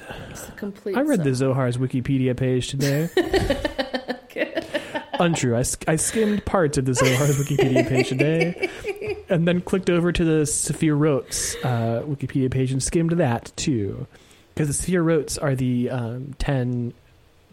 I 0.94 1.00
read 1.00 1.24
the 1.24 1.30
Zohar's 1.30 1.78
Wikipedia 1.78 2.36
page 2.36 2.68
today. 2.68 3.08
Untrue. 5.18 5.56
I, 5.56 5.64
I 5.88 5.96
skimmed 5.96 6.44
parts 6.44 6.76
of 6.76 6.84
the 6.84 6.92
Zohar's 6.92 7.38
Wikipedia 7.38 7.88
page 7.88 8.10
today 8.10 8.68
and 9.30 9.48
then 9.48 9.62
clicked 9.62 9.88
over 9.88 10.12
to 10.12 10.22
the 10.22 10.42
Sephirot 10.42 11.64
uh, 11.64 12.02
Wikipedia 12.02 12.50
page 12.50 12.72
and 12.72 12.82
skimmed 12.82 13.12
that 13.12 13.50
too. 13.56 14.06
Because 14.52 14.68
the 14.68 14.92
Sephirot 14.92 15.42
are 15.42 15.54
the 15.54 15.88
um, 15.88 16.34
10 16.38 16.92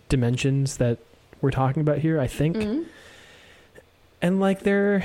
dimensions 0.10 0.76
that 0.76 1.00
we're 1.42 1.52
talking 1.52 1.82
about 1.82 1.98
here, 2.00 2.20
I 2.20 2.28
think. 2.28 2.58
Mhm. 2.58 2.86
and 4.22 4.40
like 4.40 4.62
they're 4.62 5.04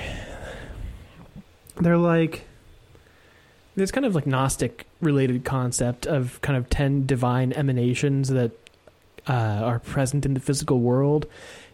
they're 1.77 1.99
like 1.99 2.45
this 3.77 3.91
kind 3.91 4.07
of 4.07 4.15
like 4.15 4.27
gnostic 4.27 4.87
related 5.01 5.45
concept 5.45 6.07
of 6.07 6.41
kind 6.43 6.57
of 6.57 6.71
10 6.71 7.07
divine 7.07 7.53
emanations 7.53 8.29
that 8.29 8.53
uh, 9.29 9.33
are 9.33 9.79
present 9.81 10.27
in 10.27 10.35
the 10.35 10.41
physical 10.41 10.81
world 10.81 11.27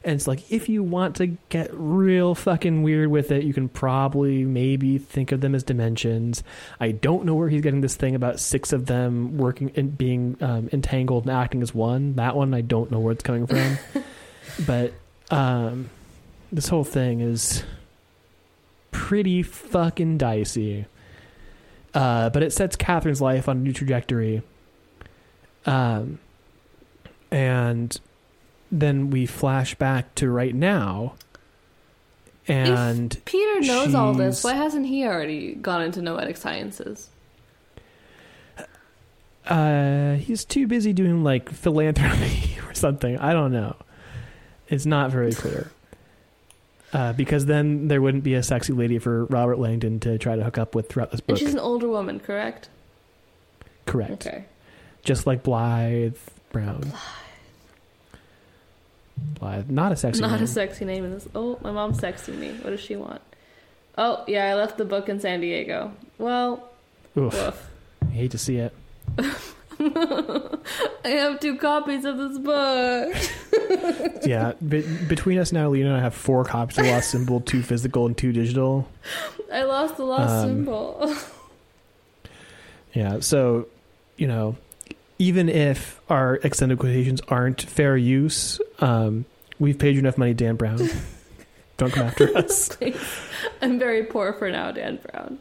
and 0.04 0.14
it's 0.14 0.26
like 0.28 0.50
if 0.52 0.68
you 0.68 0.82
want 0.84 1.16
to 1.16 1.26
get 1.48 1.68
real 1.72 2.34
fucking 2.34 2.82
weird 2.82 3.10
with 3.10 3.32
it 3.32 3.42
you 3.42 3.52
can 3.52 3.68
probably 3.68 4.44
maybe 4.44 4.98
think 4.98 5.32
of 5.32 5.40
them 5.40 5.54
as 5.54 5.62
dimensions 5.64 6.44
i 6.78 6.92
don't 6.92 7.24
know 7.24 7.34
where 7.34 7.48
he's 7.48 7.60
getting 7.60 7.80
this 7.80 7.96
thing 7.96 8.14
about 8.14 8.38
six 8.38 8.72
of 8.72 8.86
them 8.86 9.36
working 9.36 9.72
and 9.74 9.98
being 9.98 10.36
um, 10.40 10.68
entangled 10.72 11.24
and 11.26 11.32
acting 11.36 11.60
as 11.60 11.74
one 11.74 12.14
that 12.14 12.36
one 12.36 12.54
i 12.54 12.60
don't 12.60 12.90
know 12.90 13.00
where 13.00 13.12
it's 13.12 13.24
coming 13.24 13.46
from 13.48 13.78
but 14.66 14.92
um 15.30 15.88
this 16.52 16.68
whole 16.68 16.84
thing 16.84 17.20
is 17.20 17.62
pretty 18.90 19.42
fucking 19.42 20.18
dicey. 20.18 20.86
Uh, 21.94 22.30
but 22.30 22.42
it 22.42 22.52
sets 22.52 22.76
Catherine's 22.76 23.20
life 23.20 23.48
on 23.48 23.58
a 23.58 23.60
new 23.60 23.72
trajectory. 23.72 24.42
Um, 25.66 26.18
and 27.30 27.98
then 28.70 29.10
we 29.10 29.26
flash 29.26 29.74
back 29.74 30.14
to 30.16 30.30
right 30.30 30.54
now. 30.54 31.14
And 32.48 33.16
Peter 33.24 33.60
knows 33.60 33.94
all 33.94 34.12
this. 34.12 34.42
Why 34.42 34.54
hasn't 34.54 34.86
he 34.86 35.04
already 35.04 35.54
gone 35.54 35.82
into 35.82 36.02
noetic 36.02 36.36
sciences? 36.36 37.10
uh, 39.46 40.14
he's 40.14 40.44
too 40.44 40.66
busy 40.66 40.92
doing 40.92 41.24
like 41.24 41.48
philanthropy 41.50 42.58
or 42.68 42.74
something. 42.74 43.18
I 43.18 43.32
don't 43.32 43.52
know. 43.52 43.76
It's 44.70 44.86
not 44.86 45.10
very 45.10 45.32
clear. 45.32 45.70
Uh, 46.92 47.12
because 47.12 47.46
then 47.46 47.86
there 47.86 48.02
wouldn't 48.02 48.24
be 48.24 48.34
a 48.34 48.42
sexy 48.42 48.72
lady 48.72 48.98
for 48.98 49.24
Robert 49.26 49.60
Langdon 49.60 50.00
to 50.00 50.18
try 50.18 50.34
to 50.34 50.42
hook 50.42 50.58
up 50.58 50.74
with 50.74 50.88
throughout 50.88 51.12
this 51.12 51.20
book. 51.20 51.28
And 51.28 51.38
book. 51.38 51.46
she's 51.46 51.54
an 51.54 51.60
older 51.60 51.86
woman, 51.86 52.18
correct? 52.18 52.68
Correct. 53.86 54.26
Okay. 54.26 54.44
Just 55.04 55.24
like 55.24 55.44
Blythe 55.44 56.16
Brown. 56.50 56.80
Blythe. 56.80 56.94
Blythe. 59.38 59.70
Not 59.70 59.92
a 59.92 59.96
sexy 59.96 60.20
Not 60.20 60.32
name. 60.32 60.42
a 60.42 60.46
sexy 60.48 60.84
name 60.84 61.04
in 61.04 61.12
this. 61.12 61.28
Oh, 61.32 61.60
my 61.62 61.70
mom's 61.70 62.00
texting 62.00 62.38
me. 62.38 62.54
What 62.54 62.70
does 62.70 62.80
she 62.80 62.96
want? 62.96 63.22
Oh, 63.96 64.24
yeah, 64.26 64.46
I 64.50 64.54
left 64.54 64.76
the 64.76 64.84
book 64.84 65.08
in 65.08 65.20
San 65.20 65.40
Diego. 65.40 65.92
Well, 66.18 66.68
Oof. 67.16 67.32
woof. 67.34 67.70
I 68.02 68.06
hate 68.06 68.32
to 68.32 68.38
see 68.38 68.56
it. 68.56 68.74
I 71.04 71.08
have 71.08 71.40
two 71.40 71.56
copies 71.56 72.04
of 72.04 72.18
this 72.18 72.38
book. 72.38 73.14
yeah. 74.26 74.52
Be- 74.68 74.82
between 75.08 75.38
us 75.38 75.52
now, 75.52 75.70
Lina 75.70 75.88
and 75.88 75.96
I 75.96 76.00
have 76.00 76.14
four 76.14 76.44
copies 76.44 76.78
of 76.78 76.86
Lost 76.86 77.10
Symbol, 77.10 77.40
two 77.40 77.62
physical 77.62 78.06
and 78.06 78.16
two 78.16 78.32
digital. 78.32 78.86
I 79.52 79.62
lost 79.62 79.96
the 79.96 80.04
lost 80.04 80.30
Um, 80.44 80.48
symbol. 80.48 81.14
Yeah. 82.92 83.20
So, 83.20 83.68
you 84.16 84.26
know, 84.26 84.56
even 85.20 85.48
if 85.48 86.00
our 86.10 86.36
extended 86.42 86.78
quotations 86.80 87.20
aren't 87.28 87.62
fair 87.62 87.96
use, 87.96 88.60
um, 88.80 89.26
we've 89.60 89.78
paid 89.78 89.94
you 89.94 90.00
enough 90.00 90.18
money, 90.18 90.34
Dan 90.34 90.56
Brown. 90.56 90.88
Don't 91.76 91.92
come 91.92 92.06
after 92.08 92.36
us. 92.36 92.76
I'm 93.62 93.78
very 93.78 94.02
poor 94.02 94.32
for 94.32 94.50
now, 94.50 94.72
Dan 94.72 94.98
Brown. 95.08 95.38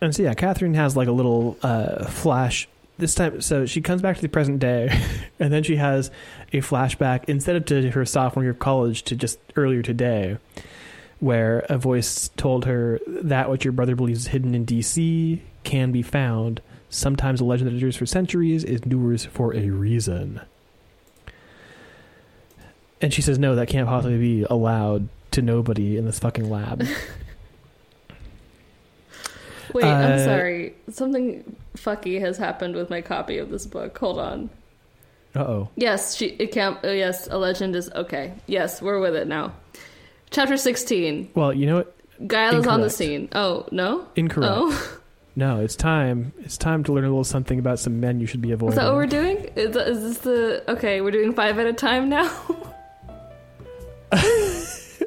And 0.00 0.14
so 0.14 0.22
yeah, 0.22 0.34
Catherine 0.34 0.74
has 0.74 0.96
like 0.96 1.08
a 1.08 1.12
little 1.12 1.56
uh, 1.62 2.06
flash 2.06 2.68
this 2.98 3.14
time. 3.14 3.40
So 3.40 3.66
she 3.66 3.80
comes 3.80 4.02
back 4.02 4.16
to 4.16 4.22
the 4.22 4.28
present 4.28 4.58
day, 4.58 4.90
and 5.38 5.52
then 5.52 5.62
she 5.62 5.76
has 5.76 6.10
a 6.52 6.58
flashback 6.58 7.24
instead 7.28 7.56
of 7.56 7.64
to 7.66 7.90
her 7.90 8.04
sophomore 8.04 8.44
year 8.44 8.52
of 8.52 8.58
college 8.58 9.02
to 9.04 9.16
just 9.16 9.38
earlier 9.56 9.82
today, 9.82 10.38
where 11.20 11.60
a 11.68 11.78
voice 11.78 12.30
told 12.36 12.64
her 12.66 13.00
that 13.06 13.48
what 13.48 13.64
your 13.64 13.72
brother 13.72 13.96
believes 13.96 14.20
is 14.20 14.26
hidden 14.28 14.54
in 14.54 14.64
D.C. 14.64 15.42
can 15.64 15.92
be 15.92 16.02
found. 16.02 16.60
Sometimes 16.88 17.40
a 17.40 17.44
legend 17.44 17.68
that 17.68 17.74
endures 17.74 17.96
for 17.96 18.06
centuries 18.06 18.64
is 18.64 18.80
endures 18.82 19.24
for 19.24 19.54
a 19.54 19.70
reason. 19.70 20.40
And 23.00 23.12
she 23.12 23.22
says, 23.22 23.38
"No, 23.38 23.56
that 23.56 23.68
can't 23.68 23.88
possibly 23.88 24.18
be 24.18 24.46
allowed 24.48 25.08
to 25.32 25.42
nobody 25.42 25.96
in 25.96 26.06
this 26.06 26.18
fucking 26.18 26.48
lab." 26.48 26.86
Wait, 29.74 29.84
I'm 29.84 30.12
Uh, 30.20 30.24
sorry. 30.24 30.74
Something 30.90 31.56
fucky 31.76 32.20
has 32.20 32.36
happened 32.38 32.74
with 32.74 32.90
my 32.90 33.00
copy 33.00 33.38
of 33.38 33.50
this 33.50 33.66
book. 33.66 33.96
Hold 33.98 34.18
on. 34.18 34.50
Uh 35.34 35.40
oh. 35.40 35.68
Yes, 35.76 36.14
she 36.16 36.26
it 36.38 36.52
can't. 36.52 36.78
Oh, 36.84 36.92
yes, 36.92 37.28
a 37.30 37.36
legend 37.38 37.76
is 37.76 37.90
okay. 37.94 38.32
Yes, 38.46 38.80
we're 38.80 39.00
with 39.00 39.14
it 39.14 39.26
now. 39.28 39.52
Chapter 40.30 40.56
sixteen. 40.56 41.30
Well, 41.34 41.52
you 41.52 41.66
know 41.66 41.76
what? 41.76 41.92
Guile 42.26 42.56
is 42.56 42.66
on 42.66 42.80
the 42.80 42.88
scene. 42.90 43.28
Oh 43.32 43.66
no. 43.70 44.06
Incorrect. 44.16 44.52
Oh, 44.56 44.98
No, 45.38 45.60
it's 45.60 45.76
time. 45.76 46.32
It's 46.38 46.56
time 46.56 46.82
to 46.84 46.92
learn 46.94 47.04
a 47.04 47.08
little 47.08 47.22
something 47.22 47.58
about 47.58 47.78
some 47.78 48.00
men 48.00 48.20
you 48.20 48.26
should 48.26 48.40
be 48.40 48.52
avoiding. 48.52 48.72
is 48.72 48.76
that 48.76 48.86
what 48.86 48.94
we're 48.94 49.04
doing? 49.06 49.36
Is, 49.54 49.76
is 49.76 50.00
this 50.02 50.18
the 50.18 50.64
okay? 50.72 51.02
We're 51.02 51.10
doing 51.10 51.34
five 51.34 51.58
at 51.58 51.66
a 51.66 51.74
time 51.74 52.08
now. 52.08 52.30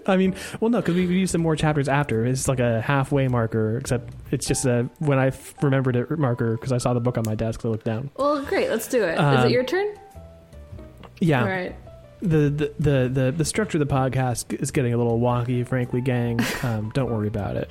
I 0.08 0.18
mean, 0.18 0.36
well, 0.60 0.70
no, 0.70 0.80
because 0.82 0.96
we 0.96 1.06
used 1.06 1.32
some 1.32 1.42
more 1.42 1.56
chapters 1.56 1.88
after. 1.90 2.26
It's 2.26 2.48
like 2.48 2.60
a 2.60 2.82
halfway 2.82 3.28
marker, 3.28 3.78
except 3.78 4.14
it's 4.32 4.46
just 4.48 4.66
a 4.66 4.90
when 5.00 5.20
I 5.20 5.28
f- 5.28 5.54
remembered 5.64 5.96
it 5.96 6.10
marker 6.18 6.56
because 6.56 6.72
I 6.72 6.78
saw 6.78 6.94
the 6.94 7.00
book 7.00 7.18
on 7.18 7.24
my 7.26 7.36
desk. 7.36 7.66
I 7.66 7.70
looked 7.70 7.86
down. 7.86 8.10
Well, 8.18 8.44
great. 8.46 8.70
Let's 8.70 8.88
do 8.88 9.04
it. 9.04 9.14
Is 9.14 9.20
Um, 9.20 9.46
it 9.48 9.52
your 9.52 9.64
turn? 9.64 9.96
Yeah, 11.22 11.42
All 11.42 11.48
right. 11.50 11.76
the, 12.22 12.50
the 12.50 12.74
the 12.80 13.10
the 13.12 13.32
the 13.38 13.46
structure 13.46 13.78
of 13.78 13.88
the 13.88 13.94
podcast 13.94 14.54
is 14.62 14.72
getting 14.72 14.94
a 14.94 14.98
little 14.98 15.20
wonky, 15.20 15.68
frankly, 15.68 16.02
gang. 16.02 16.40
Um, 16.64 16.92
don't 16.94 17.12
worry 17.12 17.28
about 17.28 17.56
it. 17.58 17.70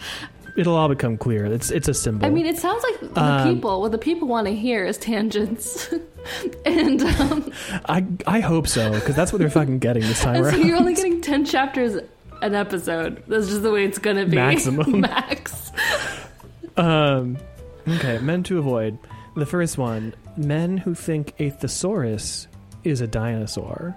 It'll 0.56 0.74
all 0.74 0.88
become 0.88 1.16
clear. 1.16 1.46
It's 1.46 1.70
it's 1.70 1.86
a 1.88 1.94
symbol. 1.94 2.26
I 2.26 2.30
mean, 2.30 2.44
it 2.44 2.58
sounds 2.58 2.82
like 2.82 3.14
the 3.14 3.22
Um, 3.22 3.54
people, 3.54 3.80
what 3.80 3.92
the 3.92 3.98
people 3.98 4.26
want 4.26 4.48
to 4.48 4.54
hear 4.54 4.84
is 4.84 4.98
tangents. 4.98 5.88
and 6.66 7.00
um, 7.02 7.52
I 7.86 8.04
I 8.26 8.40
hope 8.40 8.66
so 8.66 8.92
because 8.92 9.14
that's 9.14 9.32
what 9.32 9.38
they're 9.38 9.50
fucking 9.50 9.78
getting 9.78 10.02
this 10.02 10.20
time 10.20 10.42
so 10.44 10.56
you're 10.56 10.76
only 10.76 10.94
getting 10.94 11.20
10 11.22 11.44
chapters 11.46 11.96
an 12.42 12.54
episode. 12.54 13.22
That's 13.26 13.48
just 13.48 13.62
the 13.62 13.70
way 13.70 13.84
it's 13.84 13.98
going 13.98 14.16
to 14.16 14.26
be. 14.26 14.36
Maximum. 14.36 15.00
Max. 15.00 15.72
Um, 16.76 17.38
okay, 17.86 18.18
men 18.18 18.42
to 18.44 18.58
avoid. 18.58 18.98
The 19.36 19.46
first 19.46 19.78
one: 19.78 20.14
men 20.36 20.78
who 20.78 20.94
think 20.94 21.34
a 21.38 21.50
thesaurus 21.50 22.48
is 22.84 23.00
a 23.00 23.06
dinosaur. 23.06 23.96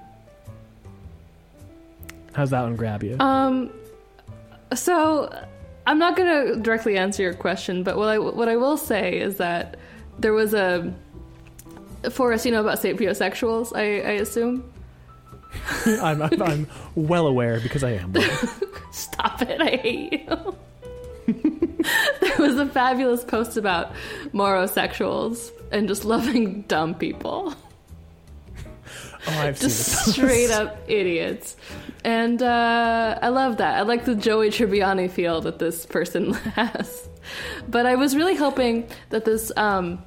How's 2.33 2.49
that 2.51 2.61
one 2.61 2.75
grab 2.75 3.03
you? 3.03 3.17
Um, 3.19 3.71
so 4.73 5.33
I'm 5.85 5.99
not 5.99 6.15
going 6.15 6.47
to 6.47 6.61
directly 6.61 6.97
answer 6.97 7.23
your 7.23 7.33
question, 7.33 7.83
but 7.83 7.97
what 7.97 8.09
I 8.09 8.19
what 8.19 8.47
I 8.47 8.55
will 8.55 8.77
say 8.77 9.19
is 9.19 9.37
that 9.37 9.77
there 10.19 10.33
was 10.33 10.53
a 10.53 10.93
Forrest, 12.09 12.45
you 12.45 12.51
know 12.51 12.61
about 12.61 12.79
sapiosexuals, 12.79 13.75
I, 13.75 13.81
I 13.81 14.13
assume. 14.13 14.71
I'm, 15.85 16.21
I'm 16.21 16.41
I'm 16.41 16.67
well 16.95 17.27
aware 17.27 17.59
because 17.59 17.83
I 17.83 17.91
am. 17.91 18.13
Stop 18.91 19.41
it! 19.41 19.61
I 19.61 19.77
hate 19.77 20.13
you. 20.13 20.55
there 22.21 22.37
was 22.39 22.57
a 22.57 22.65
fabulous 22.65 23.23
post 23.23 23.57
about 23.57 23.93
morosexuals 24.33 25.51
and 25.71 25.87
just 25.87 26.05
loving 26.05 26.61
dumb 26.63 26.95
people. 26.95 27.53
Oh, 29.27 29.39
I've 29.39 29.59
just 29.59 30.13
straight 30.13 30.49
up 30.49 30.77
idiots. 30.87 31.55
And 32.03 32.41
uh, 32.41 33.19
I 33.21 33.29
love 33.29 33.57
that. 33.57 33.77
I 33.77 33.81
like 33.81 34.05
the 34.05 34.15
Joey 34.15 34.49
Tribbiani 34.49 35.11
feel 35.11 35.41
that 35.41 35.59
this 35.59 35.85
person 35.85 36.33
has. 36.33 37.07
But 37.67 37.85
I 37.85 37.95
was 37.95 38.15
really 38.15 38.35
hoping 38.35 38.87
that 39.09 39.25
this, 39.25 39.51
um, 39.55 40.01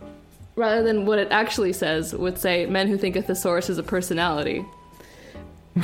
rather 0.56 0.82
than 0.82 1.06
what 1.06 1.20
it 1.20 1.28
actually 1.30 1.72
says, 1.72 2.12
would 2.12 2.38
say 2.38 2.66
men 2.66 2.88
who 2.88 2.98
think 2.98 3.14
a 3.14 3.22
thesaurus 3.22 3.70
is 3.70 3.78
a 3.78 3.84
personality. 3.84 4.64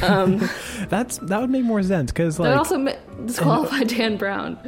Um, 0.03 0.49
That's 0.89 1.19
that 1.19 1.41
would 1.41 1.51
make 1.51 1.65
more 1.65 1.83
sense 1.83 2.13
because 2.13 2.37
that 2.37 2.45
like 2.45 2.57
also 2.59 2.79
ma- 2.79 2.93
disqualify 3.27 3.81
Dan 3.85 4.17
Brown. 4.17 4.59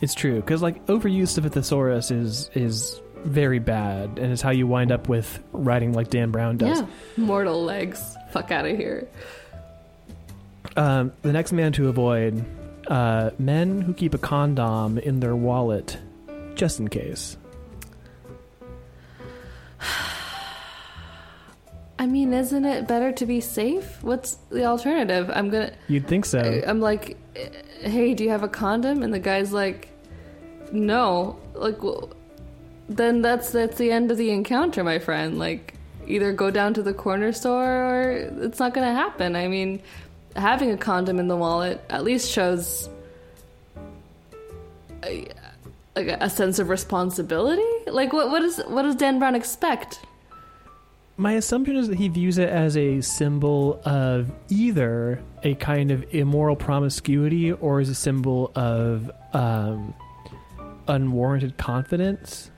it's 0.00 0.14
true 0.14 0.36
because 0.36 0.62
like 0.62 0.84
overuse 0.86 1.36
of 1.38 1.44
a 1.44 1.50
thesaurus 1.50 2.10
is 2.10 2.50
is 2.54 3.00
very 3.24 3.58
bad 3.58 4.18
and 4.18 4.32
it's 4.32 4.42
how 4.42 4.50
you 4.50 4.66
wind 4.66 4.90
up 4.90 5.08
with 5.08 5.42
writing 5.52 5.92
like 5.92 6.10
Dan 6.10 6.30
Brown 6.30 6.56
does. 6.56 6.80
Yeah. 6.80 6.86
Mortal 7.16 7.62
legs. 7.62 8.16
Fuck 8.32 8.50
out 8.50 8.66
of 8.66 8.76
here. 8.76 9.08
Um, 10.76 11.12
the 11.20 11.32
next 11.32 11.52
man 11.52 11.72
to 11.72 11.88
avoid: 11.88 12.44
uh, 12.86 13.30
men 13.38 13.82
who 13.82 13.92
keep 13.92 14.14
a 14.14 14.18
condom 14.18 14.96
in 14.98 15.20
their 15.20 15.36
wallet 15.36 15.98
just 16.54 16.80
in 16.80 16.88
case. 16.88 17.36
I 22.02 22.06
mean, 22.06 22.32
isn't 22.32 22.64
it 22.64 22.88
better 22.88 23.12
to 23.12 23.24
be 23.26 23.40
safe? 23.40 24.02
What's 24.02 24.34
the 24.50 24.64
alternative? 24.64 25.30
I'm 25.32 25.50
gonna. 25.50 25.70
You'd 25.86 26.08
think 26.08 26.24
so. 26.24 26.40
I- 26.40 26.68
I'm 26.68 26.80
like, 26.80 27.16
hey, 27.80 28.12
do 28.12 28.24
you 28.24 28.30
have 28.30 28.42
a 28.42 28.48
condom? 28.48 29.04
And 29.04 29.14
the 29.14 29.20
guy's 29.20 29.52
like, 29.52 29.88
no. 30.72 31.38
Like, 31.54 31.80
well, 31.80 32.10
then 32.88 33.22
that's 33.22 33.50
that's 33.52 33.78
the 33.78 33.92
end 33.92 34.10
of 34.10 34.16
the 34.16 34.32
encounter, 34.32 34.82
my 34.82 34.98
friend. 34.98 35.38
Like, 35.38 35.74
either 36.08 36.32
go 36.32 36.50
down 36.50 36.74
to 36.74 36.82
the 36.82 36.92
corner 36.92 37.30
store 37.30 37.70
or 37.70 38.10
it's 38.46 38.58
not 38.58 38.74
gonna 38.74 38.92
happen. 38.92 39.36
I 39.36 39.46
mean, 39.46 39.80
having 40.34 40.72
a 40.72 40.76
condom 40.76 41.20
in 41.20 41.28
the 41.28 41.36
wallet 41.36 41.80
at 41.88 42.02
least 42.02 42.28
shows 42.28 42.88
a, 45.04 45.28
like 45.94 46.08
a 46.08 46.28
sense 46.28 46.58
of 46.58 46.68
responsibility. 46.68 47.62
Like, 47.86 48.12
what 48.12 48.28
what 48.28 48.42
is 48.42 48.58
what 48.66 48.82
does 48.82 48.96
Dan 48.96 49.20
Brown 49.20 49.36
expect? 49.36 50.00
My 51.22 51.34
assumption 51.34 51.76
is 51.76 51.86
that 51.86 51.98
he 51.98 52.08
views 52.08 52.38
it 52.38 52.48
as 52.48 52.76
a 52.76 53.00
symbol 53.00 53.80
of 53.84 54.32
either 54.48 55.22
a 55.44 55.54
kind 55.54 55.92
of 55.92 56.04
immoral 56.12 56.56
promiscuity 56.56 57.52
or 57.52 57.78
as 57.78 57.88
a 57.88 57.94
symbol 57.94 58.50
of 58.56 59.08
um, 59.32 59.94
unwarranted 60.88 61.56
confidence. 61.56 62.50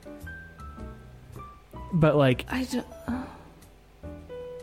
But 1.93 2.17
like, 2.17 2.47
I 2.49 2.65
don't. 2.65 2.87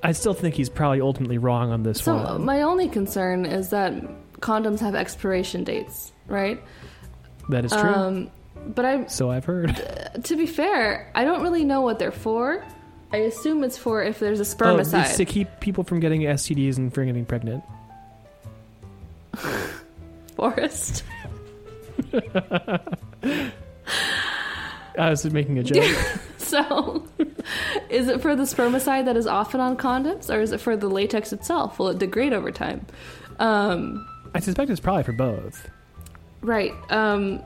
I 0.01 0.13
still 0.13 0.33
think 0.33 0.55
he's 0.55 0.69
probably 0.69 0.99
ultimately 0.99 1.37
wrong 1.37 1.69
on 1.71 1.83
this 1.83 2.01
So 2.01 2.15
one. 2.15 2.25
So 2.25 2.37
my 2.39 2.63
only 2.63 2.89
concern 2.89 3.45
is 3.45 3.69
that 3.69 3.93
condoms 4.39 4.79
have 4.79 4.95
expiration 4.95 5.63
dates, 5.63 6.11
right? 6.25 6.59
that 7.49 7.65
is 7.65 7.71
true. 7.71 7.81
Um, 7.81 8.31
but 8.65 8.83
I, 8.83 9.05
so 9.05 9.29
I've 9.29 9.45
heard. 9.45 9.75
to 10.23 10.35
be 10.35 10.47
fair, 10.47 11.11
I 11.13 11.23
don't 11.23 11.43
really 11.43 11.63
know 11.63 11.81
what 11.81 11.99
they're 11.99 12.11
for. 12.11 12.65
I 13.13 13.17
assume 13.17 13.63
it's 13.63 13.77
for 13.77 14.03
if 14.03 14.19
there's 14.19 14.39
a 14.39 14.43
spermicide. 14.43 14.99
Oh, 14.99 15.01
it's 15.01 15.17
to 15.17 15.25
keep 15.25 15.47
people 15.59 15.83
from 15.83 15.99
getting 15.99 16.21
STDs 16.21 16.77
and 16.77 16.93
from 16.93 17.07
getting 17.07 17.25
pregnant. 17.25 17.63
Forrest. 20.35 21.03
I 24.97 25.09
was 25.09 25.25
making 25.31 25.59
a 25.59 25.63
joke. 25.63 25.97
So, 26.37 27.07
is 27.89 28.09
it 28.09 28.21
for 28.21 28.35
the 28.35 28.43
spermicide 28.43 29.05
that 29.05 29.15
is 29.15 29.25
often 29.25 29.61
on 29.61 29.77
condoms, 29.77 30.29
or 30.29 30.41
is 30.41 30.51
it 30.51 30.59
for 30.59 30.75
the 30.75 30.89
latex 30.89 31.31
itself? 31.31 31.79
Will 31.79 31.87
it 31.87 31.97
degrade 31.97 32.33
over 32.33 32.51
time? 32.51 32.85
Um, 33.39 34.05
I 34.35 34.41
suspect 34.41 34.69
it's 34.69 34.81
probably 34.81 35.03
for 35.03 35.13
both. 35.13 35.69
Right. 36.41 36.73
Um 36.89 37.41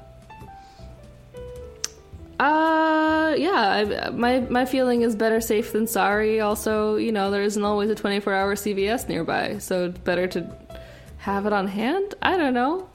uh 2.40 3.36
yeah, 3.38 4.08
I, 4.08 4.10
my 4.10 4.40
my 4.42 4.66
feeling 4.66 5.02
is 5.02 5.16
better 5.16 5.42
safe 5.42 5.72
than 5.72 5.88
sorry. 5.88 6.42
Also, 6.42 6.96
you 6.96 7.12
know, 7.12 7.32
there 7.32 7.44
isn't 7.44 7.64
always 7.64 7.90
a 7.90 7.96
24-hour 7.96 8.56
CVS 8.56 9.08
nearby, 9.08 9.58
so 9.60 9.90
better 9.90 10.28
to 10.28 10.58
have 11.18 11.46
it 11.46 11.54
on 11.54 11.68
hand. 11.68 12.16
I 12.22 12.38
don't 12.38 12.54
know. 12.54 12.90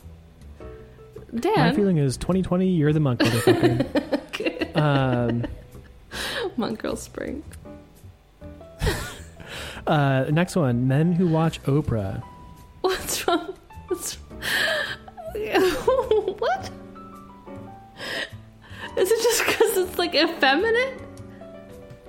Damn 1.35 1.59
My 1.59 1.73
feeling 1.73 1.99
is 1.99 2.17
2020, 2.17 2.67
you're 2.69 2.93
the 2.93 3.01
monk, 3.01 3.21
motherfucker. 3.21 4.77
um, 4.77 5.47
Monk 6.57 6.81
Girl 6.81 6.97
Spring. 6.97 7.45
uh, 9.87 10.25
next 10.31 10.57
one 10.57 10.89
men 10.89 11.13
who 11.13 11.29
watch 11.29 11.63
Oprah. 11.65 12.23
What's 12.81 13.27
wrong? 13.29 13.55
What's 13.89 14.19
What? 15.35 16.71
Is 18.97 19.11
it 19.11 19.23
just 19.23 19.47
because 19.47 19.77
it's 19.77 19.99
like 19.99 20.15
effeminate? 20.15 21.01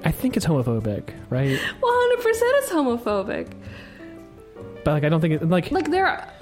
I 0.03 0.11
think 0.11 0.35
it's 0.35 0.45
homophobic, 0.45 1.13
right? 1.29 1.57
100% 1.57 1.79
it's 1.81 2.69
homophobic. 2.69 3.51
But 4.83 4.91
like, 4.93 5.03
I 5.03 5.09
don't 5.09 5.21
think 5.21 5.35
it 5.35 5.47
like. 5.47 5.71
like 5.71 5.91
there 5.91 6.07
are 6.07 6.33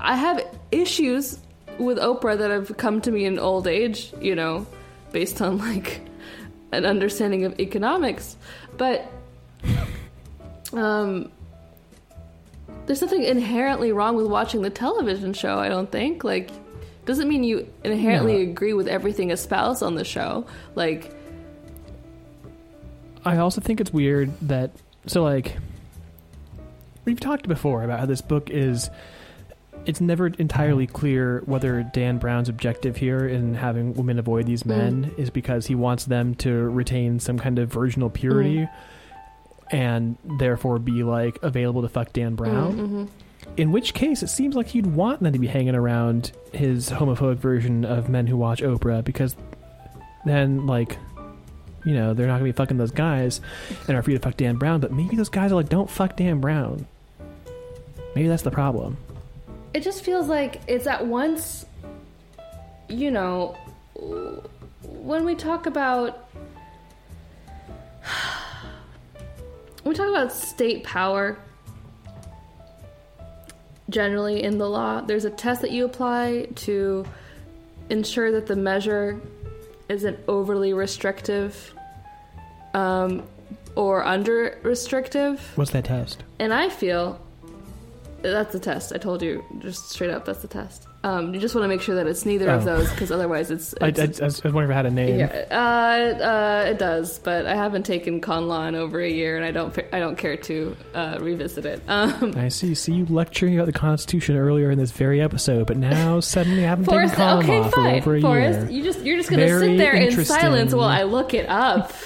i 0.00 0.14
have 0.14 0.44
issues 0.70 1.38
with 1.78 1.98
oprah 1.98 2.36
that 2.38 2.50
have 2.50 2.76
come 2.76 3.00
to 3.00 3.10
me 3.10 3.24
in 3.24 3.38
old 3.38 3.66
age 3.66 4.12
you 4.20 4.34
know 4.34 4.66
based 5.12 5.40
on 5.40 5.58
like 5.58 6.00
an 6.72 6.84
understanding 6.84 7.44
of 7.44 7.58
economics 7.58 8.36
but 8.76 9.10
um 10.72 11.30
there's 12.86 13.00
nothing 13.02 13.24
inherently 13.24 13.92
wrong 13.92 14.16
with 14.16 14.26
watching 14.26 14.62
the 14.62 14.70
television 14.70 15.32
show 15.32 15.58
i 15.58 15.68
don't 15.68 15.90
think 15.90 16.24
like 16.24 16.50
doesn't 17.08 17.26
mean 17.26 17.42
you 17.42 17.66
inherently 17.84 18.44
No. 18.44 18.50
agree 18.50 18.74
with 18.74 18.86
everything 18.86 19.30
espoused 19.30 19.82
on 19.82 19.94
the 19.94 20.04
show 20.04 20.46
like 20.74 21.10
I 23.24 23.38
also 23.38 23.60
think 23.60 23.80
it's 23.80 23.92
weird 23.92 24.30
that 24.42 24.70
so 25.06 25.22
like 25.22 25.56
we've 27.06 27.18
talked 27.18 27.48
before 27.48 27.82
about 27.82 27.98
how 27.98 28.06
this 28.06 28.20
book 28.20 28.50
is 28.50 28.90
it's 29.86 30.02
never 30.02 30.26
entirely 30.26 30.86
clear 30.86 31.42
whether 31.46 31.82
Dan 31.94 32.18
Brown's 32.18 32.50
objective 32.50 32.96
here 32.96 33.26
in 33.26 33.54
having 33.54 33.94
women 33.94 34.18
avoid 34.18 34.44
these 34.46 34.62
mm. 34.64 34.76
men 34.76 35.14
is 35.16 35.30
because 35.30 35.66
he 35.66 35.74
wants 35.74 36.04
them 36.04 36.34
to 36.36 36.52
retain 36.52 37.20
some 37.20 37.38
kind 37.38 37.58
of 37.58 37.72
virginal 37.72 38.10
purity 38.10 38.58
mm. 38.58 38.70
and 39.70 40.18
therefore 40.38 40.78
be 40.78 41.02
like 41.04 41.42
available 41.42 41.80
to 41.82 41.88
fuck 41.88 42.12
Dan 42.12 42.34
Brown. 42.34 42.76
mhm. 42.76 43.08
In 43.56 43.72
which 43.72 43.92
case, 43.94 44.22
it 44.22 44.28
seems 44.28 44.54
like 44.54 44.68
he'd 44.68 44.86
want 44.86 45.20
them 45.20 45.32
to 45.32 45.38
be 45.38 45.48
hanging 45.48 45.74
around 45.74 46.30
his 46.52 46.90
homophobic 46.90 47.38
version 47.38 47.84
of 47.84 48.08
men 48.08 48.26
who 48.28 48.36
watch 48.36 48.60
Oprah 48.62 49.02
because 49.02 49.36
then, 50.24 50.66
like, 50.66 50.96
you 51.84 51.94
know, 51.94 52.14
they're 52.14 52.26
not 52.26 52.34
gonna 52.34 52.44
be 52.44 52.52
fucking 52.52 52.76
those 52.76 52.90
guys 52.92 53.40
and 53.88 53.96
are 53.96 54.02
free 54.02 54.14
to 54.14 54.20
fuck 54.20 54.36
Dan 54.36 54.56
Brown. 54.56 54.78
But 54.80 54.92
maybe 54.92 55.16
those 55.16 55.28
guys 55.28 55.50
are 55.50 55.56
like, 55.56 55.68
don't 55.68 55.90
fuck 55.90 56.16
Dan 56.16 56.40
Brown. 56.40 56.86
Maybe 58.14 58.28
that's 58.28 58.42
the 58.42 58.50
problem. 58.50 58.96
it 59.74 59.82
just 59.82 60.04
feels 60.04 60.28
like 60.28 60.60
it's 60.66 60.86
at 60.86 61.06
once, 61.06 61.66
you 62.88 63.10
know, 63.10 63.56
when 64.82 65.24
we 65.24 65.34
talk 65.34 65.66
about 65.66 66.28
we 69.84 69.94
talk 69.94 70.08
about 70.08 70.32
state 70.32 70.84
power 70.84 71.38
generally 73.90 74.42
in 74.42 74.58
the 74.58 74.68
law, 74.68 75.00
there's 75.00 75.24
a 75.24 75.30
test 75.30 75.60
that 75.62 75.70
you 75.70 75.84
apply 75.84 76.48
to 76.56 77.06
ensure 77.90 78.30
that 78.32 78.46
the 78.46 78.56
measure 78.56 79.20
isn't 79.88 80.18
overly 80.28 80.72
restrictive 80.72 81.74
um, 82.74 83.22
or 83.74 84.04
under 84.04 84.58
restrictive. 84.62 85.40
What's 85.56 85.70
that 85.70 85.86
test? 85.86 86.22
And 86.38 86.52
I 86.52 86.68
feel 86.68 87.20
that's 88.22 88.52
the 88.52 88.58
test. 88.58 88.92
I 88.94 88.98
told 88.98 89.22
you 89.22 89.44
just 89.60 89.90
straight 89.90 90.10
up. 90.10 90.24
That's 90.24 90.42
the 90.42 90.48
test. 90.48 90.86
Um, 91.04 91.32
you 91.32 91.38
just 91.40 91.54
want 91.54 91.62
to 91.64 91.68
make 91.68 91.80
sure 91.80 91.94
that 91.94 92.08
it's 92.08 92.26
neither 92.26 92.50
of 92.50 92.62
Oh. 92.62 92.64
those 92.76 92.90
because 92.90 93.12
otherwise 93.12 93.52
it's. 93.52 93.72
I, 93.80 93.86
I, 93.86 93.88
I 94.20 94.24
was 94.24 94.42
wondering 94.42 94.64
if 94.64 94.70
it 94.70 94.74
had 94.74 94.86
a 94.86 94.90
name. 94.90 95.18
yeah, 95.20 95.44
uh, 95.48 96.24
uh, 96.24 96.70
it 96.70 96.78
does, 96.78 97.20
but 97.20 97.46
I 97.46 97.54
haven't 97.54 97.84
taken 97.86 98.20
con 98.20 98.48
law 98.48 98.66
in 98.66 98.74
over 98.74 99.00
a 99.00 99.08
year, 99.08 99.36
and 99.36 99.44
I 99.44 99.52
don't. 99.52 99.76
I 99.92 100.00
don't 100.00 100.16
care 100.18 100.36
to 100.36 100.76
uh, 100.94 101.18
revisit 101.20 101.64
it. 101.66 101.82
Um, 101.88 102.34
I 102.36 102.48
see. 102.48 102.74
See 102.74 102.92
you 102.94 103.06
lecturing 103.06 103.54
about 103.56 103.66
the 103.66 103.72
Constitution 103.78 104.36
earlier 104.36 104.70
in 104.72 104.78
this 104.78 104.90
very 104.90 105.20
episode, 105.20 105.68
but 105.68 105.76
now 105.76 106.18
suddenly 106.34 106.64
I 106.64 106.68
haven't 106.68 106.86
Forrest, 106.86 107.14
taken 107.14 107.24
common 107.26 107.44
okay, 107.44 107.60
law 107.60 107.68
for 107.68 107.76
fine. 107.76 107.96
over 108.00 108.16
a 108.16 108.20
Forrest, 108.20 108.60
year. 108.60 108.70
you 108.70 108.82
just 108.84 109.00
you're 109.04 109.16
just 109.16 109.30
gonna 109.30 109.46
Very 109.46 109.66
sit 109.68 109.76
there 109.78 109.94
in 109.94 110.02
interesting. 110.02 110.36
silence 110.36 110.74
while 110.74 110.88
I 110.88 111.04
look 111.04 111.32
it 111.32 111.48
up. 111.48 111.92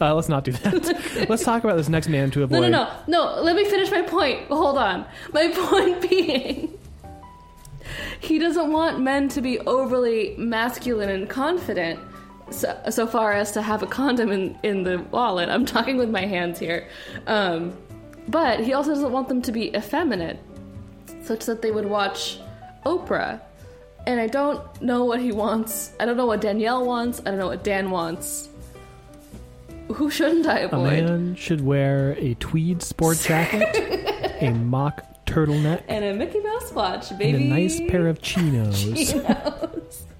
Uh, 0.00 0.12
let's 0.14 0.28
not 0.28 0.42
do 0.42 0.50
that. 0.50 1.26
let's 1.28 1.44
talk 1.44 1.62
about 1.62 1.76
this 1.76 1.88
next 1.88 2.08
man 2.08 2.28
to 2.32 2.40
No, 2.40 2.44
avoid. 2.46 2.60
no, 2.60 2.68
no, 2.70 2.90
no. 3.36 3.42
Let 3.42 3.54
me 3.54 3.64
finish 3.66 3.88
my 3.88 4.02
point. 4.02 4.48
Hold 4.48 4.78
on. 4.78 5.06
My 5.32 5.46
point 5.54 6.08
being, 6.10 6.76
he 8.20 8.38
doesn't 8.38 8.72
want 8.72 9.00
men 9.00 9.28
to 9.30 9.40
be 9.40 9.58
overly 9.60 10.34
masculine 10.36 11.08
and 11.08 11.28
confident, 11.28 12.00
so, 12.50 12.78
so 12.90 13.06
far 13.06 13.32
as 13.32 13.52
to 13.52 13.62
have 13.62 13.82
a 13.82 13.86
condom 13.86 14.30
in 14.30 14.58
in 14.62 14.82
the 14.82 14.98
wallet. 15.10 15.48
I'm 15.48 15.66
talking 15.66 15.96
with 15.96 16.10
my 16.10 16.24
hands 16.24 16.58
here, 16.58 16.88
um, 17.26 17.76
but 18.28 18.60
he 18.60 18.72
also 18.72 18.90
doesn't 18.90 19.12
want 19.12 19.28
them 19.28 19.42
to 19.42 19.52
be 19.52 19.74
effeminate, 19.74 20.38
such 21.22 21.46
that 21.46 21.62
they 21.62 21.70
would 21.70 21.86
watch 21.86 22.40
Oprah. 22.84 23.40
And 24.06 24.18
I 24.18 24.26
don't 24.26 24.60
know 24.80 25.04
what 25.04 25.20
he 25.20 25.32
wants. 25.32 25.92
I 26.00 26.06
don't 26.06 26.16
know 26.16 26.24
what 26.24 26.40
Danielle 26.40 26.86
wants. 26.86 27.20
I 27.20 27.24
don't 27.24 27.38
know 27.38 27.48
what 27.48 27.62
Dan 27.62 27.90
wants. 27.90 28.48
Who 29.88 30.10
shouldn't 30.10 30.46
I 30.46 30.60
avoid? 30.60 31.00
A 31.00 31.02
man 31.02 31.34
should 31.34 31.60
wear 31.60 32.14
a 32.18 32.34
tweed 32.34 32.82
sport 32.82 33.18
jacket, 33.18 34.36
a 34.40 34.50
mock 34.50 35.04
turtleneck, 35.28 35.82
and 35.88 36.04
a 36.04 36.14
Mickey 36.14 36.40
Mouse 36.40 36.72
watch, 36.72 37.10
and 37.10 37.18
baby. 37.18 37.44
a 37.46 37.48
nice 37.48 37.80
pair 37.88 38.06
of 38.08 38.20
chinos. 38.22 38.84
Chinos. 38.94 40.04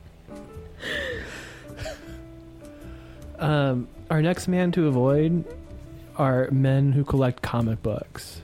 Um, 3.38 3.86
our 4.10 4.20
next 4.20 4.48
man 4.48 4.72
to 4.72 4.88
avoid 4.88 5.44
are 6.16 6.50
men 6.50 6.90
who 6.90 7.04
collect 7.04 7.40
comic 7.40 7.80
books. 7.84 8.40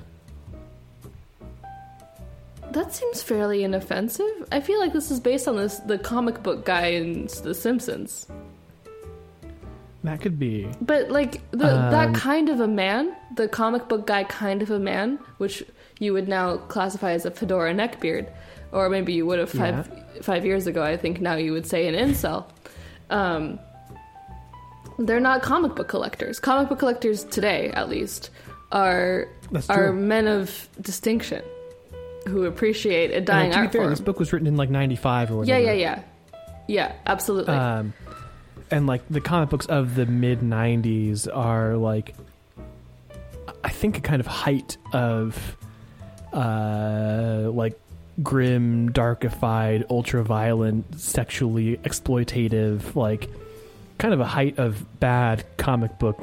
That 2.71 2.95
seems 2.95 3.23
fairly 3.23 3.65
inoffensive. 3.65 4.49
I 4.53 4.61
feel 4.61 4.79
like 4.79 4.93
this 4.93 5.11
is 5.11 5.19
based 5.21 5.49
on 5.49 5.57
this 5.57 5.79
the 5.81 5.99
comic 5.99 6.43
book 6.43 6.65
guy 6.65 6.87
in 6.89 7.27
The 7.43 7.55
Simpsons. 7.55 8.27
That 10.05 10.21
could 10.21 10.39
be. 10.39 10.69
But 10.81 11.11
like 11.11 11.41
the 11.51 11.75
Um, 11.75 11.91
that 11.91 12.15
kind 12.15 12.49
of 12.49 12.61
a 12.61 12.69
man, 12.69 13.17
the 13.37 13.49
comic 13.49 13.89
book 13.89 14.07
guy 14.07 14.25
kind 14.25 14.61
of 14.63 14.71
a 14.71 14.79
man, 14.79 15.19
which 15.39 15.65
you 15.99 16.13
would 16.13 16.29
now 16.29 16.57
classify 16.57 17.13
as 17.13 17.25
a 17.25 17.31
fedora 17.31 17.73
neckbeard, 17.75 18.29
or 18.73 18.89
maybe 18.89 19.13
you 19.13 19.27
would 19.27 19.39
have 19.39 19.51
five 19.51 19.89
five 20.23 20.45
years 20.45 20.67
ago. 20.67 20.83
I 20.83 20.97
think 20.97 21.21
now 21.21 21.35
you 21.37 21.53
would 21.53 21.67
say 21.67 21.87
an 21.87 21.95
incel. 21.95 22.47
Um, 23.11 23.59
they're 24.99 25.21
not 25.21 25.43
comic 25.43 25.75
book 25.75 25.89
collectors. 25.89 26.39
Comic 26.39 26.69
book 26.69 26.79
collectors 26.79 27.25
today, 27.25 27.71
at 27.71 27.89
least, 27.89 28.31
are 28.73 29.29
are 29.69 29.93
men 29.93 30.27
of 30.27 30.69
distinction 30.81 31.43
who 32.27 32.45
appreciate 32.45 33.11
a 33.11 33.21
dying 33.21 33.47
And 33.47 33.53
to 33.53 33.59
be 33.59 33.63
art 33.65 33.73
fair, 33.73 33.81
form. 33.83 33.91
this 33.91 34.01
book 34.01 34.19
was 34.19 34.33
written 34.33 34.47
in 34.47 34.57
like 34.57 34.71
'95 34.71 35.31
or 35.33 35.45
yeah, 35.45 35.59
yeah, 35.59 35.73
yeah, 35.73 36.03
yeah. 36.69 36.93
Absolutely. 37.07 37.55
Um, 37.55 37.93
and 38.71 38.87
like 38.87 39.03
the 39.11 39.21
comic 39.21 39.51
books 39.51 39.67
of 39.67 39.95
the 39.95 40.07
mid 40.07 40.41
'90s 40.41 41.29
are 41.33 41.77
like, 41.77 42.15
I 43.63 43.69
think 43.69 43.99
a 43.99 44.01
kind 44.01 44.21
of 44.21 44.27
height 44.27 44.77
of, 44.93 45.57
uh, 46.35 47.51
like 47.53 47.79
grim, 48.23 48.91
darkified, 48.91 49.85
ultra-violent, 49.91 51.01
sexually 51.01 51.79
exploitative, 51.79 52.95
like 52.95 53.31
kind 53.99 54.13
of 54.13 54.21
a 54.21 54.27
height 54.27 54.59
of 54.59 55.01
bad 55.01 55.45
comic 55.57 55.99
book 55.99 56.19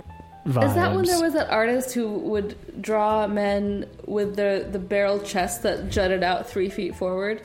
vibes. 0.45 0.67
Is 0.67 0.75
that 0.75 0.95
when 0.95 1.05
there 1.05 1.21
was 1.21 1.33
that 1.33 1.49
artist 1.49 1.93
who 1.93 2.09
would 2.09 2.81
draw 2.81 3.27
men 3.27 3.87
with 4.05 4.35
the 4.35 4.67
the 4.71 4.79
barrel 4.79 5.19
chest 5.19 5.63
that 5.63 5.89
jutted 5.89 6.23
out 6.23 6.49
three 6.49 6.69
feet 6.69 6.95
forward? 6.95 7.41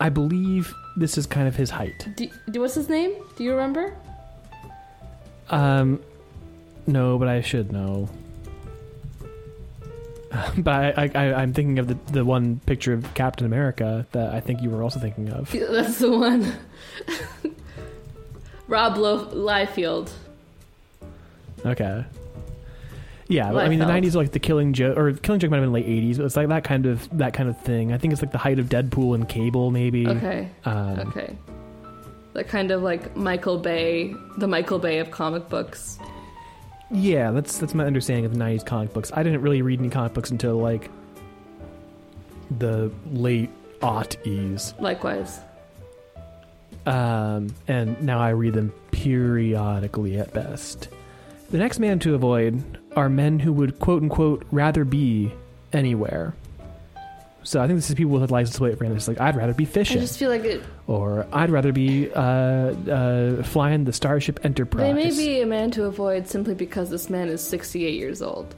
I 0.00 0.08
believe 0.08 0.74
this 0.96 1.16
is 1.16 1.26
kind 1.26 1.48
of 1.48 1.56
his 1.56 1.70
height. 1.70 2.08
Do, 2.16 2.28
do 2.50 2.60
what's 2.60 2.74
his 2.74 2.88
name? 2.88 3.14
Do 3.36 3.44
you 3.44 3.52
remember? 3.52 3.94
Um, 5.48 6.00
no, 6.86 7.18
but 7.18 7.28
I 7.28 7.40
should 7.40 7.72
know. 7.72 8.08
but 10.58 10.98
I, 10.98 11.10
I, 11.14 11.34
I'm 11.34 11.52
thinking 11.52 11.78
of 11.78 11.88
the, 11.88 11.98
the 12.12 12.24
one 12.24 12.60
picture 12.66 12.92
of 12.92 13.12
Captain 13.14 13.46
America 13.46 14.06
that 14.12 14.34
I 14.34 14.40
think 14.40 14.62
you 14.62 14.70
were 14.70 14.82
also 14.82 14.98
thinking 15.00 15.30
of. 15.30 15.50
That's 15.70 15.98
the 15.98 16.10
one. 16.10 16.52
Rob 18.68 18.96
Lo- 18.96 19.26
Liefeld. 19.26 20.10
Okay. 21.64 22.04
Yeah, 23.28 23.50
but, 23.52 23.64
I 23.64 23.68
mean 23.68 23.80
the 23.80 23.86
'90s 23.86 24.14
like 24.14 24.30
the 24.30 24.38
Killing 24.38 24.72
Joke, 24.72 24.96
or 24.96 25.12
Killing 25.12 25.40
Joke 25.40 25.50
might 25.50 25.56
have 25.56 25.64
been 25.64 25.72
late 25.72 25.86
'80s, 25.86 26.18
but 26.18 26.26
it's 26.26 26.36
like 26.36 26.48
that 26.48 26.62
kind 26.62 26.86
of 26.86 27.08
that 27.18 27.34
kind 27.34 27.48
of 27.48 27.60
thing. 27.62 27.92
I 27.92 27.98
think 27.98 28.12
it's 28.12 28.22
like 28.22 28.30
the 28.30 28.38
height 28.38 28.60
of 28.60 28.66
Deadpool 28.66 29.16
and 29.16 29.28
Cable, 29.28 29.72
maybe. 29.72 30.06
Okay. 30.06 30.48
Um, 30.64 31.00
Okay. 31.00 31.36
That 32.34 32.48
kind 32.48 32.70
of 32.70 32.82
like 32.82 33.16
Michael 33.16 33.58
Bay, 33.58 34.14
the 34.36 34.46
Michael 34.46 34.78
Bay 34.78 34.98
of 34.98 35.10
comic 35.10 35.48
books. 35.48 35.98
Yeah, 36.90 37.32
that's 37.32 37.58
that's 37.58 37.74
my 37.74 37.84
understanding 37.84 38.24
of 38.24 38.32
the 38.32 38.38
'90s 38.38 38.64
comic 38.64 38.92
books. 38.92 39.10
I 39.14 39.22
didn't 39.22 39.42
really 39.42 39.62
read 39.62 39.80
any 39.80 39.90
comic 39.90 40.14
books 40.14 40.30
until 40.30 40.56
like 40.56 40.90
the 42.58 42.92
late 43.12 43.50
aughties. 43.80 44.78
Likewise. 44.80 45.40
um, 46.86 47.52
and 47.66 48.00
now 48.02 48.20
I 48.20 48.30
read 48.30 48.54
them 48.54 48.72
periodically 48.92 50.18
at 50.18 50.32
best. 50.32 50.88
The 51.50 51.58
next 51.58 51.78
man 51.78 51.98
to 52.00 52.14
avoid 52.14 52.62
are 52.94 53.08
men 53.08 53.40
who 53.40 53.52
would 53.52 53.78
quote 53.80 54.02
unquote 54.02 54.44
rather 54.50 54.84
be 54.84 55.32
anywhere. 55.72 56.34
So 57.46 57.62
I 57.62 57.68
think 57.68 57.78
this 57.78 57.88
is 57.88 57.94
people 57.94 58.10
with 58.12 58.28
a 58.28 58.32
license 58.32 58.58
plate 58.58 58.76
for 58.76 58.84
It's 58.86 59.06
like 59.06 59.20
I'd 59.20 59.36
rather 59.36 59.54
be 59.54 59.62
I 59.62 59.68
fishing, 59.68 60.00
just 60.00 60.18
feel 60.18 60.30
like 60.30 60.42
it, 60.42 60.64
or 60.88 61.28
I'd 61.32 61.50
rather 61.50 61.70
be 61.72 62.10
uh, 62.12 62.20
uh, 62.20 63.42
flying 63.44 63.84
the 63.84 63.92
Starship 63.92 64.40
Enterprise. 64.44 64.82
they 64.82 64.92
may 64.92 65.10
be 65.16 65.40
a 65.40 65.46
man 65.46 65.70
to 65.70 65.84
avoid 65.84 66.26
simply 66.26 66.54
because 66.54 66.90
this 66.90 67.08
man 67.08 67.28
is 67.28 67.40
68 67.46 67.94
years 67.94 68.20
old. 68.20 68.52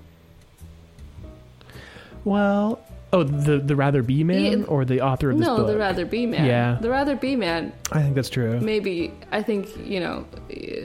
Well, 2.24 2.80
oh, 3.12 3.24
the 3.24 3.58
the 3.58 3.76
rather 3.76 4.02
be 4.02 4.24
man 4.24 4.60
Yeah. 4.60 4.66
or 4.66 4.86
the 4.86 5.02
author 5.02 5.30
of 5.32 5.38
this 5.38 5.46
No, 5.46 5.58
book. 5.58 5.66
the 5.66 5.76
rather 5.76 6.06
be 6.06 6.24
man. 6.24 6.46
Yeah. 6.46 6.78
The 6.80 6.88
rather 6.88 7.14
be 7.14 7.36
man. 7.36 7.74
I 7.92 8.02
think 8.02 8.14
that's 8.14 8.30
true. 8.30 8.58
Maybe 8.58 9.12
I 9.30 9.42
think 9.42 9.68
you 9.86 10.00
know, 10.00 10.24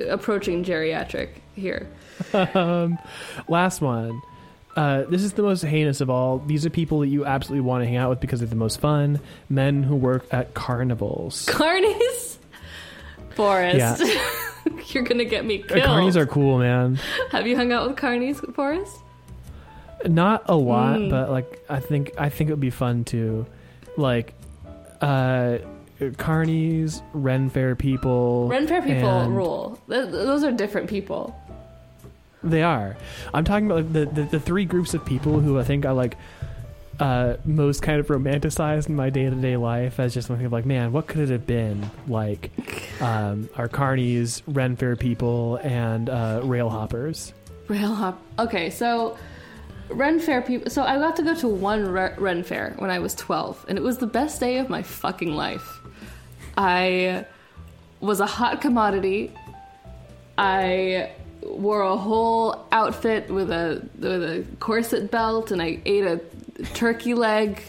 approaching 0.10 0.66
geriatric 0.66 1.30
here. 1.56 1.88
um, 2.34 3.00
last 3.48 3.80
one. 3.80 4.22
Uh, 4.76 5.04
this 5.04 5.22
is 5.24 5.34
the 5.34 5.44
most 5.44 5.62
heinous 5.64 6.02
of 6.02 6.10
all. 6.10 6.40
These 6.40 6.66
are 6.66 6.70
people 6.70 7.00
that 7.02 7.08
you 7.08 7.26
absolutely 7.26 7.62
want 7.62 7.84
to 7.84 7.86
hang 7.88 7.98
out 7.98 8.10
with 8.10 8.20
because 8.20 8.40
they're 8.40 8.50
the 8.50 8.56
most 8.56 8.80
fun. 8.80 9.20
Men 9.50 9.84
who 9.84 9.96
work 9.96 10.26
at 10.32 10.54
carnivals. 10.56 11.46
Carnies, 11.50 12.38
Forrest. 13.36 14.04
You're 14.94 15.04
gonna 15.04 15.26
get 15.26 15.46
me 15.46 15.64
Uh, 15.64 15.68
killed. 15.68 15.84
Carnies 15.84 16.16
are 16.16 16.26
cool, 16.26 16.58
man. 16.60 17.00
Have 17.32 17.46
you 17.48 17.56
hung 17.56 17.72
out 17.72 17.88
with 17.88 17.98
carnies, 17.98 18.38
Forrest? 18.56 18.96
Not 20.06 20.44
a 20.50 20.56
lot, 20.56 20.98
Mm. 21.00 21.10
but 21.10 21.30
like 21.30 21.64
I 21.70 21.80
think 21.80 22.12
I 22.18 22.30
think 22.30 22.50
it 22.50 22.54
would 22.54 22.60
be 22.60 22.70
fun 22.70 23.04
to, 23.06 23.46
like, 23.98 24.34
uh, 25.02 25.60
carnies, 26.00 27.02
Ren 27.14 27.50
Fair 27.50 27.76
people. 27.76 28.48
Ren 28.50 28.68
Fair 28.68 28.82
people 28.82 29.10
and- 29.22 29.36
rule. 29.36 29.80
Th- 29.90 30.10
those 30.10 30.44
are 30.44 30.52
different 30.52 30.90
people. 30.90 31.36
They 32.44 32.64
are. 32.64 32.98
I'm 33.34 33.44
talking 33.44 33.66
about 33.66 33.86
like, 33.86 33.94
the, 33.94 34.06
the 34.06 34.24
the 34.24 34.40
three 34.40 34.66
groups 34.66 34.94
of 34.94 35.06
people 35.06 35.40
who 35.40 35.60
I 35.60 35.64
think 35.64 35.86
I 35.86 35.92
like 35.92 36.18
uh, 37.00 37.38
most 37.46 37.82
kind 37.82 38.00
of 38.00 38.08
romanticized 38.08 38.88
in 38.88 38.96
my 38.96 39.10
day 39.10 39.30
to 39.30 39.36
day 39.36 39.58
life 39.58 40.00
as 40.00 40.14
just 40.14 40.28
thinking 40.28 40.46
of 40.46 40.52
like, 40.52 40.66
man, 40.66 40.92
what 40.92 41.08
could 41.08 41.22
it 41.22 41.30
have 41.30 41.48
been? 41.48 41.90
Like 42.08 42.52
um, 43.02 43.50
our 43.56 43.68
carnies, 43.68 44.42
Ren 44.48 44.76
Fair 44.76 44.96
people, 44.96 45.58
and 45.58 46.10
uh, 46.10 46.42
rail 46.44 46.70
hoppers. 46.70 47.34
Rail 47.68 47.94
hop. 47.94 48.22
Okay, 48.40 48.70
so 48.70 49.18
Ren 49.90 50.20
Fair 50.20 50.42
people. 50.42 50.70
So 50.70 50.84
I 50.84 50.98
got 50.98 51.16
to 51.18 51.24
go 51.24 51.34
to 51.36 51.48
one 51.48 51.88
Re- 51.88 52.16
Ren 52.18 52.44
Fair 52.44 52.76
when 52.78 52.90
I 52.90 53.00
was 53.00 53.16
12, 53.16 53.66
and 53.68 53.78
it 53.78 53.82
was 53.82 53.98
the 53.98 54.08
best 54.08 54.40
day 54.40 54.58
of 54.58 54.70
my 54.70 54.84
fucking 54.84 55.34
life. 55.34 55.82
I 56.58 57.26
was 58.00 58.20
a 58.20 58.26
hot 58.26 58.62
commodity. 58.62 59.32
I 60.38 61.12
wore 61.46 61.82
a 61.82 61.98
whole 61.98 62.66
outfit 62.72 63.30
with 63.30 63.52
a 63.52 63.88
with 63.98 64.24
a 64.24 64.46
corset 64.60 65.12
belt, 65.12 65.52
and 65.52 65.62
I 65.62 65.80
ate 65.86 66.04
a 66.06 66.18
turkey 66.74 67.14
leg, 67.14 67.62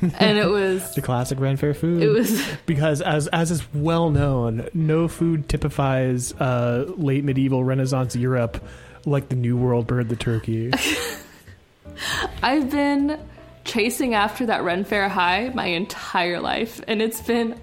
and 0.00 0.38
it 0.38 0.48
was 0.48 0.94
The 0.94 1.02
classic 1.02 1.40
Ren 1.40 1.56
Fair 1.56 1.74
food. 1.74 2.02
it 2.02 2.08
was 2.08 2.42
because 2.66 3.00
as 3.00 3.28
as 3.28 3.50
is 3.50 3.62
well 3.74 4.10
known, 4.10 4.68
no 4.74 5.08
food 5.08 5.48
typifies 5.48 6.32
uh, 6.34 6.84
late 6.96 7.24
medieval 7.24 7.64
Renaissance 7.64 8.16
Europe 8.16 8.62
like 9.04 9.28
the 9.28 9.36
New 9.36 9.56
World 9.56 9.86
bird, 9.86 10.08
the 10.08 10.16
turkey. 10.16 10.72
I've 12.42 12.70
been 12.70 13.18
chasing 13.64 14.14
after 14.14 14.46
that 14.46 14.64
Ren 14.64 14.84
Fair 14.84 15.08
high 15.08 15.50
my 15.54 15.66
entire 15.66 16.40
life, 16.40 16.80
and 16.86 17.00
it's 17.00 17.20
been 17.20 17.58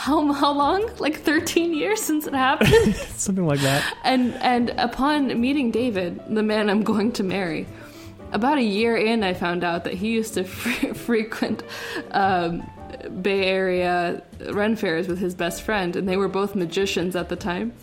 how 0.00 0.32
how 0.32 0.52
long? 0.52 0.90
Like 0.98 1.20
13 1.20 1.74
years 1.74 2.00
since 2.00 2.26
it 2.26 2.34
happened. 2.34 2.94
Something 3.16 3.46
like 3.46 3.60
that. 3.60 3.96
and 4.02 4.34
and 4.36 4.70
upon 4.70 5.38
meeting 5.38 5.70
David, 5.70 6.22
the 6.26 6.42
man 6.42 6.70
I'm 6.70 6.82
going 6.82 7.12
to 7.12 7.22
marry, 7.22 7.66
about 8.32 8.56
a 8.56 8.62
year 8.62 8.96
in, 8.96 9.22
I 9.22 9.34
found 9.34 9.62
out 9.62 9.84
that 9.84 9.94
he 9.94 10.08
used 10.12 10.34
to 10.34 10.44
fre- 10.60 10.94
frequent 10.94 11.62
um, 12.12 12.62
Bay 13.20 13.44
Area 13.44 14.22
Ren 14.50 14.74
fairs 14.74 15.06
with 15.06 15.18
his 15.18 15.34
best 15.34 15.62
friend, 15.62 15.94
and 15.96 16.08
they 16.08 16.16
were 16.16 16.28
both 16.28 16.54
magicians 16.54 17.14
at 17.14 17.28
the 17.28 17.36
time. 17.36 17.74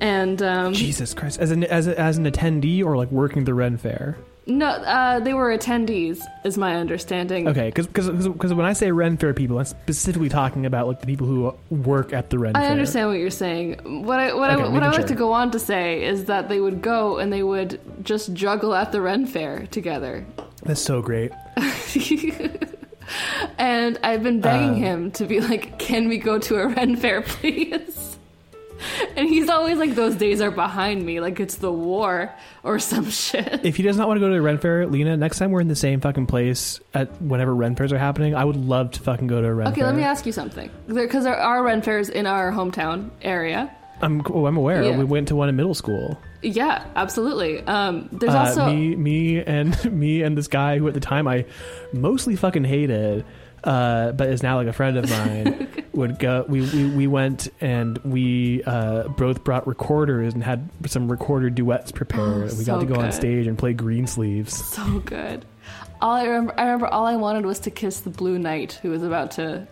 And 0.00 0.42
um, 0.42 0.72
Jesus 0.74 1.14
Christ, 1.14 1.38
as 1.40 1.50
an 1.50 1.64
as 1.64 1.86
a, 1.86 1.98
as 1.98 2.18
an 2.18 2.24
attendee 2.30 2.84
or 2.84 2.96
like 2.96 3.10
working 3.10 3.44
the 3.44 3.54
Ren 3.54 3.76
Fair. 3.78 4.16
no, 4.46 4.66
uh, 4.66 5.20
they 5.20 5.32
were 5.32 5.56
attendees, 5.56 6.20
is 6.44 6.58
my 6.58 6.74
understanding. 6.76 7.48
Okay, 7.48 7.68
because 7.70 7.86
because 7.86 8.52
when 8.52 8.66
I 8.66 8.72
say 8.74 8.90
Ren 8.90 9.16
Fair 9.16 9.32
people, 9.32 9.58
I'm 9.58 9.64
specifically 9.64 10.28
talking 10.28 10.66
about 10.66 10.88
like 10.88 11.00
the 11.00 11.06
people 11.06 11.26
who 11.26 11.54
work 11.70 12.12
at 12.12 12.28
the 12.30 12.38
Ren 12.38 12.56
I 12.56 12.62
Fair. 12.62 12.70
understand 12.72 13.08
what 13.08 13.18
you're 13.18 13.30
saying. 13.30 14.04
What 14.04 14.18
I 14.20 14.34
what 14.34 14.50
Okay, 14.50 14.62
I 14.64 14.68
what 14.68 14.82
I 14.82 14.88
like 14.88 14.96
sure. 14.96 15.06
to 15.08 15.14
go 15.14 15.32
on 15.32 15.50
to 15.52 15.58
say 15.60 16.04
is 16.04 16.24
that 16.26 16.48
they 16.48 16.60
would 16.60 16.82
go 16.82 17.18
and 17.18 17.32
they 17.32 17.42
would 17.44 17.80
just 18.04 18.32
juggle 18.34 18.74
at 18.74 18.90
the 18.92 19.00
Ren 19.00 19.26
Fair 19.26 19.66
together. 19.68 20.26
That's 20.64 20.80
so 20.82 21.00
great. 21.02 21.30
and 23.58 23.98
I've 24.02 24.22
been 24.22 24.40
begging 24.40 24.74
Um, 24.76 24.82
him 24.82 25.10
to 25.12 25.26
be 25.26 25.40
like, 25.40 25.78
"Can 25.78 26.08
we 26.08 26.18
go 26.18 26.38
to 26.38 26.56
a 26.56 26.68
Ren 26.68 26.96
Fair, 26.96 27.22
please?" 27.26 28.13
And 29.16 29.28
he's 29.28 29.48
always 29.48 29.78
like, 29.78 29.94
"Those 29.94 30.16
days 30.16 30.40
are 30.40 30.50
behind 30.50 31.04
me, 31.06 31.20
like 31.20 31.38
it's 31.38 31.56
the 31.56 31.70
war 31.70 32.32
or 32.64 32.78
some 32.80 33.10
shit." 33.22 33.64
If 33.64 33.76
he 33.76 33.82
does 33.82 33.96
not 33.96 34.08
want 34.08 34.16
to 34.18 34.20
go 34.20 34.28
to 34.28 34.34
a 34.36 34.40
Ren 34.42 34.58
Fair, 34.58 34.86
Lina, 34.86 35.16
next 35.16 35.38
time 35.38 35.50
we're 35.52 35.60
in 35.60 35.68
the 35.68 35.76
same 35.76 36.00
fucking 36.00 36.26
place 36.26 36.80
at 36.94 37.20
whenever 37.22 37.54
Ren 37.54 37.76
Fairs 37.76 37.92
are 37.92 37.98
happening, 37.98 38.34
I 38.34 38.44
would 38.44 38.56
love 38.56 38.90
to 38.92 39.00
fucking 39.00 39.26
go 39.28 39.40
to 39.40 39.46
a 39.46 39.54
Ren 39.54 39.66
fair. 39.66 39.72
Okay, 39.72 39.80
Fair. 39.82 39.90
let 39.90 39.96
me 39.96 40.02
ask 40.02 40.26
you 40.26 40.32
something, 40.32 40.68
because 40.88 41.24
there 41.24 41.36
are 41.36 41.62
Ren 41.62 41.80
Fairs 41.82 42.08
in 42.08 42.26
our 42.26 42.50
hometown 42.50 43.10
area. 43.22 43.70
I'm 44.02 44.22
oh, 44.28 44.46
I'm 44.46 44.56
aware. 44.56 44.82
Yeah. 44.82 44.98
We 44.98 45.04
went 45.04 45.28
to 45.28 45.36
one 45.36 45.48
in 45.48 45.54
middle 45.54 45.74
school. 45.74 46.18
Yeah, 46.42 46.84
absolutely. 46.96 47.60
Um, 47.62 48.08
there's 48.12 48.34
Uh, 48.34 48.38
also 48.38 48.66
me, 48.66 48.96
me, 48.96 49.38
and 49.42 49.92
me 49.92 50.22
and 50.22 50.36
this 50.36 50.48
guy 50.48 50.78
who 50.78 50.88
at 50.88 50.94
the 50.94 51.00
time 51.00 51.28
I 51.28 51.46
mostly 51.92 52.34
fucking 52.34 52.64
hated, 52.64 53.24
uh, 53.64 54.12
but 54.12 54.28
is 54.28 54.42
now 54.42 54.56
like 54.56 54.68
a 54.68 54.72
friend 54.72 54.96
of 54.96 55.08
mine. 55.10 55.68
would 55.94 56.18
go. 56.18 56.44
We, 56.48 56.60
we 56.62 56.90
we 56.90 57.06
went 57.06 57.48
and 57.60 57.98
we 57.98 58.62
uh, 58.64 59.08
both 59.08 59.44
brought 59.44 59.66
recorders 59.66 60.34
and 60.34 60.42
had 60.42 60.68
some 60.86 61.10
recorder 61.10 61.50
duets 61.50 61.92
prepared. 61.92 62.50
Oh, 62.52 62.56
we 62.58 62.64
got 62.64 62.80
to 62.80 62.86
go 62.86 62.96
on 62.96 63.12
stage 63.12 63.46
and 63.46 63.56
play 63.56 63.72
Green 63.72 64.06
Sleeves. 64.06 64.52
so 64.54 64.98
good. 65.00 65.44
All 66.00 66.16
I 66.16 66.24
remember, 66.24 66.54
I 66.58 66.64
remember, 66.64 66.86
all 66.88 67.06
I 67.06 67.16
wanted 67.16 67.46
was 67.46 67.60
to 67.60 67.70
kiss 67.70 68.00
the 68.00 68.10
Blue 68.10 68.38
Knight 68.38 68.72
who 68.82 68.90
was 68.90 69.02
about 69.02 69.30
to, 69.32 69.66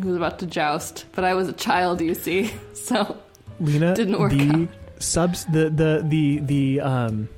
who 0.00 0.08
was 0.08 0.16
about 0.16 0.38
to 0.38 0.46
joust. 0.46 1.04
But 1.12 1.24
I 1.24 1.34
was 1.34 1.48
a 1.48 1.52
child, 1.52 2.00
you 2.00 2.14
see, 2.14 2.52
so 2.72 3.18
Lina, 3.60 3.94
Didn't 3.94 4.18
work 4.18 4.30
the 4.30 4.50
out. 4.50 4.68
subs 5.02 5.44
the 5.46 5.70
the 5.70 6.04
the 6.06 6.38
the 6.38 6.80
um 6.80 7.28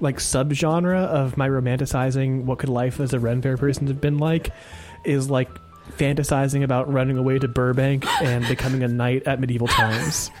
like 0.00 0.16
subgenre 0.16 0.96
of 1.06 1.36
my 1.36 1.48
romanticizing 1.48 2.44
what 2.44 2.58
could 2.58 2.68
life 2.68 2.98
as 2.98 3.12
a 3.12 3.20
Ren 3.20 3.40
Fair 3.42 3.56
person 3.56 3.86
have 3.86 4.00
been 4.00 4.18
like 4.18 4.50
is 5.04 5.30
like 5.30 5.50
fantasizing 5.96 6.62
about 6.62 6.92
running 6.92 7.18
away 7.18 7.38
to 7.38 7.48
Burbank 7.48 8.06
and 8.22 8.46
becoming 8.48 8.82
a 8.82 8.88
knight 8.88 9.26
at 9.26 9.40
medieval 9.40 9.68
times. 9.68 10.30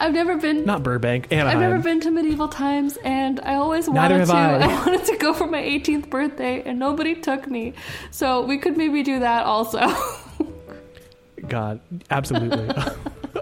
I've 0.00 0.12
never 0.12 0.36
been. 0.36 0.64
Not 0.64 0.84
Burbank, 0.84 1.32
Anaheim. 1.32 1.56
I've 1.56 1.60
never 1.60 1.82
been 1.82 2.00
to 2.00 2.10
medieval 2.10 2.48
times, 2.48 2.96
and 2.98 3.40
I 3.40 3.54
always 3.56 3.88
wanted 3.88 4.26
to. 4.26 4.32
I. 4.34 4.66
wanted 4.66 5.04
to 5.06 5.16
go 5.16 5.34
for 5.34 5.46
my 5.46 5.60
18th 5.60 6.08
birthday, 6.08 6.62
and 6.62 6.78
nobody 6.78 7.16
took 7.16 7.48
me. 7.48 7.74
So 8.12 8.44
we 8.44 8.58
could 8.58 8.76
maybe 8.76 9.02
do 9.02 9.18
that 9.20 9.44
also. 9.44 9.80
God, 11.48 11.80
absolutely. 12.10 12.68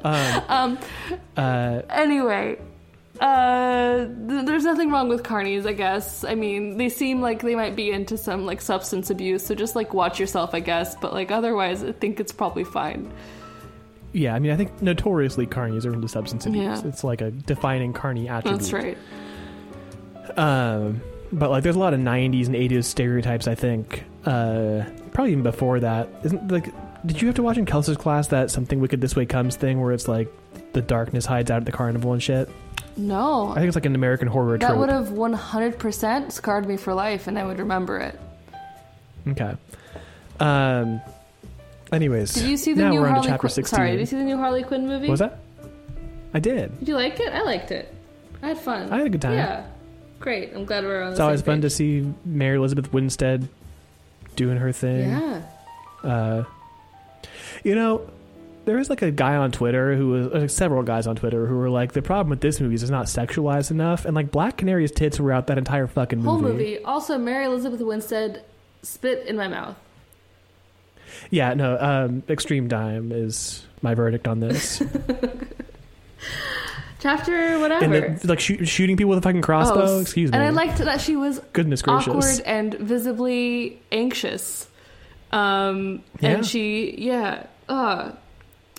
um, 0.02 0.42
um, 0.48 0.78
uh, 1.36 1.82
anyway, 1.90 2.58
uh, 3.20 4.06
th- 4.28 4.46
there's 4.46 4.64
nothing 4.64 4.90
wrong 4.90 5.08
with 5.08 5.22
carnies, 5.22 5.66
I 5.66 5.72
guess. 5.72 6.24
I 6.24 6.34
mean, 6.34 6.76
they 6.76 6.88
seem 6.88 7.20
like 7.20 7.42
they 7.42 7.54
might 7.54 7.76
be 7.76 7.90
into 7.90 8.16
some 8.16 8.46
like 8.46 8.60
substance 8.60 9.10
abuse, 9.10 9.44
so 9.44 9.54
just 9.54 9.74
like 9.76 9.94
watch 9.94 10.18
yourself, 10.20 10.54
I 10.54 10.60
guess. 10.60 10.94
But 10.96 11.12
like 11.12 11.30
otherwise, 11.30 11.82
I 11.82 11.92
think 11.92 12.20
it's 12.20 12.32
probably 12.32 12.64
fine. 12.64 13.12
yeah, 14.12 14.34
I 14.34 14.38
mean, 14.38 14.52
I 14.52 14.56
think 14.56 14.80
notoriously 14.82 15.46
carnies 15.46 15.84
are 15.86 15.92
into 15.92 16.08
substance 16.08 16.46
abuse. 16.46 16.82
Yeah. 16.82 16.88
It's 16.88 17.04
like 17.04 17.20
a 17.20 17.30
defining 17.30 17.92
carny 17.92 18.28
attribute. 18.28 18.60
That's 18.60 18.72
right. 18.72 18.98
Um, 20.36 21.00
but 21.32 21.50
like, 21.50 21.62
there's 21.62 21.76
a 21.76 21.80
lot 21.80 21.94
of 21.94 22.00
'90s 22.00 22.46
and 22.46 22.54
'80s 22.54 22.84
stereotypes. 22.84 23.48
I 23.48 23.54
think, 23.54 24.04
uh, 24.24 24.84
probably 25.12 25.32
even 25.32 25.42
before 25.42 25.80
that. 25.80 26.08
Isn't 26.24 26.50
like, 26.50 26.72
did 27.06 27.20
you 27.20 27.28
have 27.28 27.36
to 27.36 27.42
watch 27.42 27.56
in 27.58 27.66
Kelsey's 27.66 27.96
class 27.96 28.28
that 28.28 28.50
something 28.50 28.80
wicked 28.80 29.00
this 29.00 29.16
way 29.16 29.26
comes 29.26 29.56
thing 29.56 29.80
where 29.80 29.92
it's 29.92 30.08
like 30.08 30.32
the 30.72 30.82
darkness 30.82 31.26
hides 31.26 31.50
out 31.50 31.58
at 31.58 31.66
the 31.66 31.72
carnival 31.72 32.12
and 32.12 32.22
shit? 32.22 32.48
No, 32.96 33.50
I 33.50 33.54
think 33.56 33.66
it's 33.68 33.74
like 33.76 33.84
an 33.86 33.94
American 33.94 34.28
horror 34.28 34.56
that 34.58 34.66
trope. 34.66 34.78
would 34.78 34.88
have 34.88 35.08
100% 35.08 36.32
scarred 36.32 36.66
me 36.66 36.76
for 36.76 36.94
life, 36.94 37.26
and 37.26 37.38
I 37.38 37.44
would 37.44 37.58
remember 37.58 37.98
it. 37.98 38.18
Okay. 39.28 39.54
Um. 40.40 41.00
Anyways, 41.92 42.34
Did 42.34 42.44
you 42.48 42.56
see 42.56 42.72
the 42.74 42.82
now 42.82 42.90
new 42.90 43.00
we're 43.00 43.06
on 43.06 43.12
Harley 43.12 43.22
to 43.26 43.28
chapter 43.32 43.40
Quinn? 43.42 43.50
16. 43.50 43.76
Sorry, 43.76 43.90
did 43.92 44.00
you 44.00 44.06
see 44.06 44.16
the 44.16 44.24
new 44.24 44.36
Harley 44.36 44.62
Quinn 44.64 44.88
movie? 44.88 45.06
What 45.06 45.12
was 45.12 45.20
that? 45.20 45.38
I 46.34 46.40
did. 46.40 46.76
Did 46.80 46.88
you 46.88 46.94
like 46.96 47.20
it? 47.20 47.32
I 47.32 47.42
liked 47.42 47.70
it. 47.70 47.94
I 48.42 48.48
had 48.48 48.58
fun. 48.58 48.90
I 48.92 48.98
had 48.98 49.06
a 49.06 49.10
good 49.10 49.22
time. 49.22 49.34
Yeah, 49.34 49.66
great. 50.18 50.52
I'm 50.54 50.64
glad 50.64 50.84
we're 50.84 51.02
on. 51.02 51.10
It's 51.10 51.18
the 51.18 51.24
always 51.24 51.40
same 51.40 51.46
fun 51.46 51.60
to 51.62 51.66
page. 51.68 51.72
see 51.72 52.12
Mary 52.24 52.56
Elizabeth 52.56 52.92
Winstead 52.92 53.48
doing 54.34 54.56
her 54.58 54.72
thing. 54.72 55.08
Yeah. 55.10 55.42
Uh, 56.02 56.44
you 57.62 57.74
know, 57.74 58.08
there 58.66 58.76
was 58.76 58.90
like 58.90 59.00
a 59.02 59.10
guy 59.10 59.36
on 59.36 59.50
Twitter 59.52 59.94
who 59.96 60.08
was 60.08 60.26
like 60.42 60.50
several 60.50 60.82
guys 60.82 61.06
on 61.06 61.16
Twitter 61.16 61.46
who 61.46 61.56
were 61.56 61.70
like, 61.70 61.92
the 61.92 62.02
problem 62.02 62.28
with 62.30 62.40
this 62.42 62.60
movie 62.60 62.74
is 62.74 62.82
it's 62.82 62.90
not 62.90 63.06
sexualized 63.06 63.70
enough, 63.70 64.04
and 64.04 64.14
like 64.14 64.30
Black 64.30 64.58
Canary's 64.58 64.90
tits 64.92 65.18
were 65.18 65.32
out 65.32 65.46
that 65.46 65.56
entire 65.58 65.86
fucking 65.86 66.18
movie. 66.18 66.28
Whole 66.28 66.40
movie. 66.40 66.78
Also, 66.84 67.16
Mary 67.16 67.46
Elizabeth 67.46 67.80
Winstead 67.80 68.44
spit 68.82 69.26
in 69.26 69.36
my 69.36 69.48
mouth. 69.48 69.76
Yeah, 71.30 71.54
no. 71.54 71.78
Um, 71.80 72.22
Extreme 72.28 72.68
Dime 72.68 73.10
is 73.12 73.64
my 73.82 73.94
verdict 73.94 74.28
on 74.28 74.40
this. 74.40 74.82
Chapter 76.98 77.58
whatever. 77.60 77.84
and 77.84 78.18
the, 78.20 78.26
like 78.28 78.40
shoot, 78.40 78.66
shooting 78.66 78.96
people 78.96 79.10
with 79.10 79.18
a 79.18 79.22
fucking 79.22 79.42
crossbow. 79.42 79.84
Oh, 79.86 80.00
Excuse 80.00 80.32
me. 80.32 80.38
And 80.38 80.44
I 80.44 80.50
liked 80.50 80.78
that 80.78 81.00
she 81.00 81.14
was 81.14 81.38
Goodness 81.52 81.82
gracious. 81.82 82.08
awkward 82.08 82.40
and 82.46 82.74
visibly 82.74 83.80
anxious. 83.92 84.66
Um, 85.30 86.02
Yeah. 86.20 86.30
And 86.30 86.46
she, 86.46 86.94
yeah. 86.98 87.46
Uh, 87.68 88.12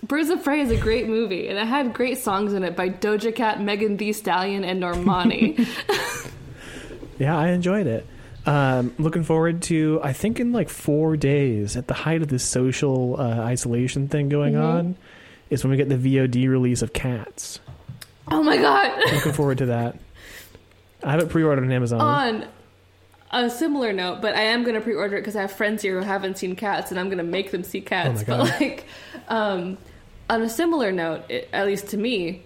Birds 0.08 0.30
of 0.30 0.44
Prey 0.44 0.62
is 0.62 0.72
a 0.72 0.78
great 0.78 1.08
movie, 1.08 1.48
and 1.50 1.58
it 1.58 1.66
had 1.68 1.94
great 1.94 2.18
songs 2.18 2.54
in 2.54 2.64
it 2.64 2.76
by 2.76 2.90
Doja 2.90 3.36
Cat, 3.36 3.62
Megan 3.62 3.98
Thee 3.98 4.14
Stallion, 4.14 4.64
and 4.64 4.82
Normani. 4.82 5.68
Yeah, 7.20 7.36
I 7.36 7.48
enjoyed 7.48 7.88
it. 7.88 8.06
Um, 8.46 8.94
looking 9.00 9.24
forward 9.24 9.64
to, 9.64 10.00
I 10.04 10.14
think 10.14 10.40
in 10.40 10.52
like 10.54 10.70
four 10.70 11.18
days, 11.18 11.76
at 11.76 11.88
the 11.88 11.96
height 11.96 12.22
of 12.22 12.28
this 12.28 12.44
social 12.44 13.20
uh, 13.20 13.24
isolation 13.42 14.08
thing 14.08 14.30
going 14.30 14.54
Mhm. 14.54 14.62
on, 14.64 14.96
is 15.50 15.64
when 15.64 15.72
we 15.72 15.78
get 15.78 15.90
the 15.90 15.98
VOD 15.98 16.48
release 16.48 16.84
of 16.84 16.94
Cats. 16.94 17.60
oh 18.30 18.44
my 18.44 18.58
god! 18.58 19.00
Looking 19.14 19.32
forward 19.34 19.58
to 19.58 19.66
that. 19.68 19.98
I 21.04 21.10
have 21.12 21.22
it 21.22 21.30
pre-ordered 21.30 21.64
on 21.64 21.72
Amazon. 21.72 22.00
On 22.02 22.46
a 23.32 23.50
similar 23.50 23.92
note, 23.94 24.22
but 24.22 24.36
I 24.36 24.42
am 24.42 24.62
going 24.64 24.76
to 24.76 24.82
pre-order 24.82 25.16
it 25.18 25.22
because 25.22 25.36
I 25.36 25.42
have 25.42 25.52
friends 25.52 25.82
here 25.82 25.98
who 26.00 26.06
haven't 26.06 26.38
seen 26.38 26.56
cats, 26.56 26.92
and 26.92 27.00
I'm 27.00 27.08
going 27.08 27.18
to 27.18 27.24
make 27.24 27.50
them 27.50 27.64
see 27.64 27.82
cats. 27.82 28.10
Oh 28.10 28.32
my 28.32 28.38
but 28.38 28.50
God. 28.52 28.62
like, 28.62 28.86
um, 29.28 29.78
on 30.30 30.42
a 30.42 30.50
similar 30.50 30.92
note, 30.92 31.24
it, 31.30 31.50
at 31.54 31.66
least 31.66 31.88
to 31.90 31.98
me, 31.98 32.44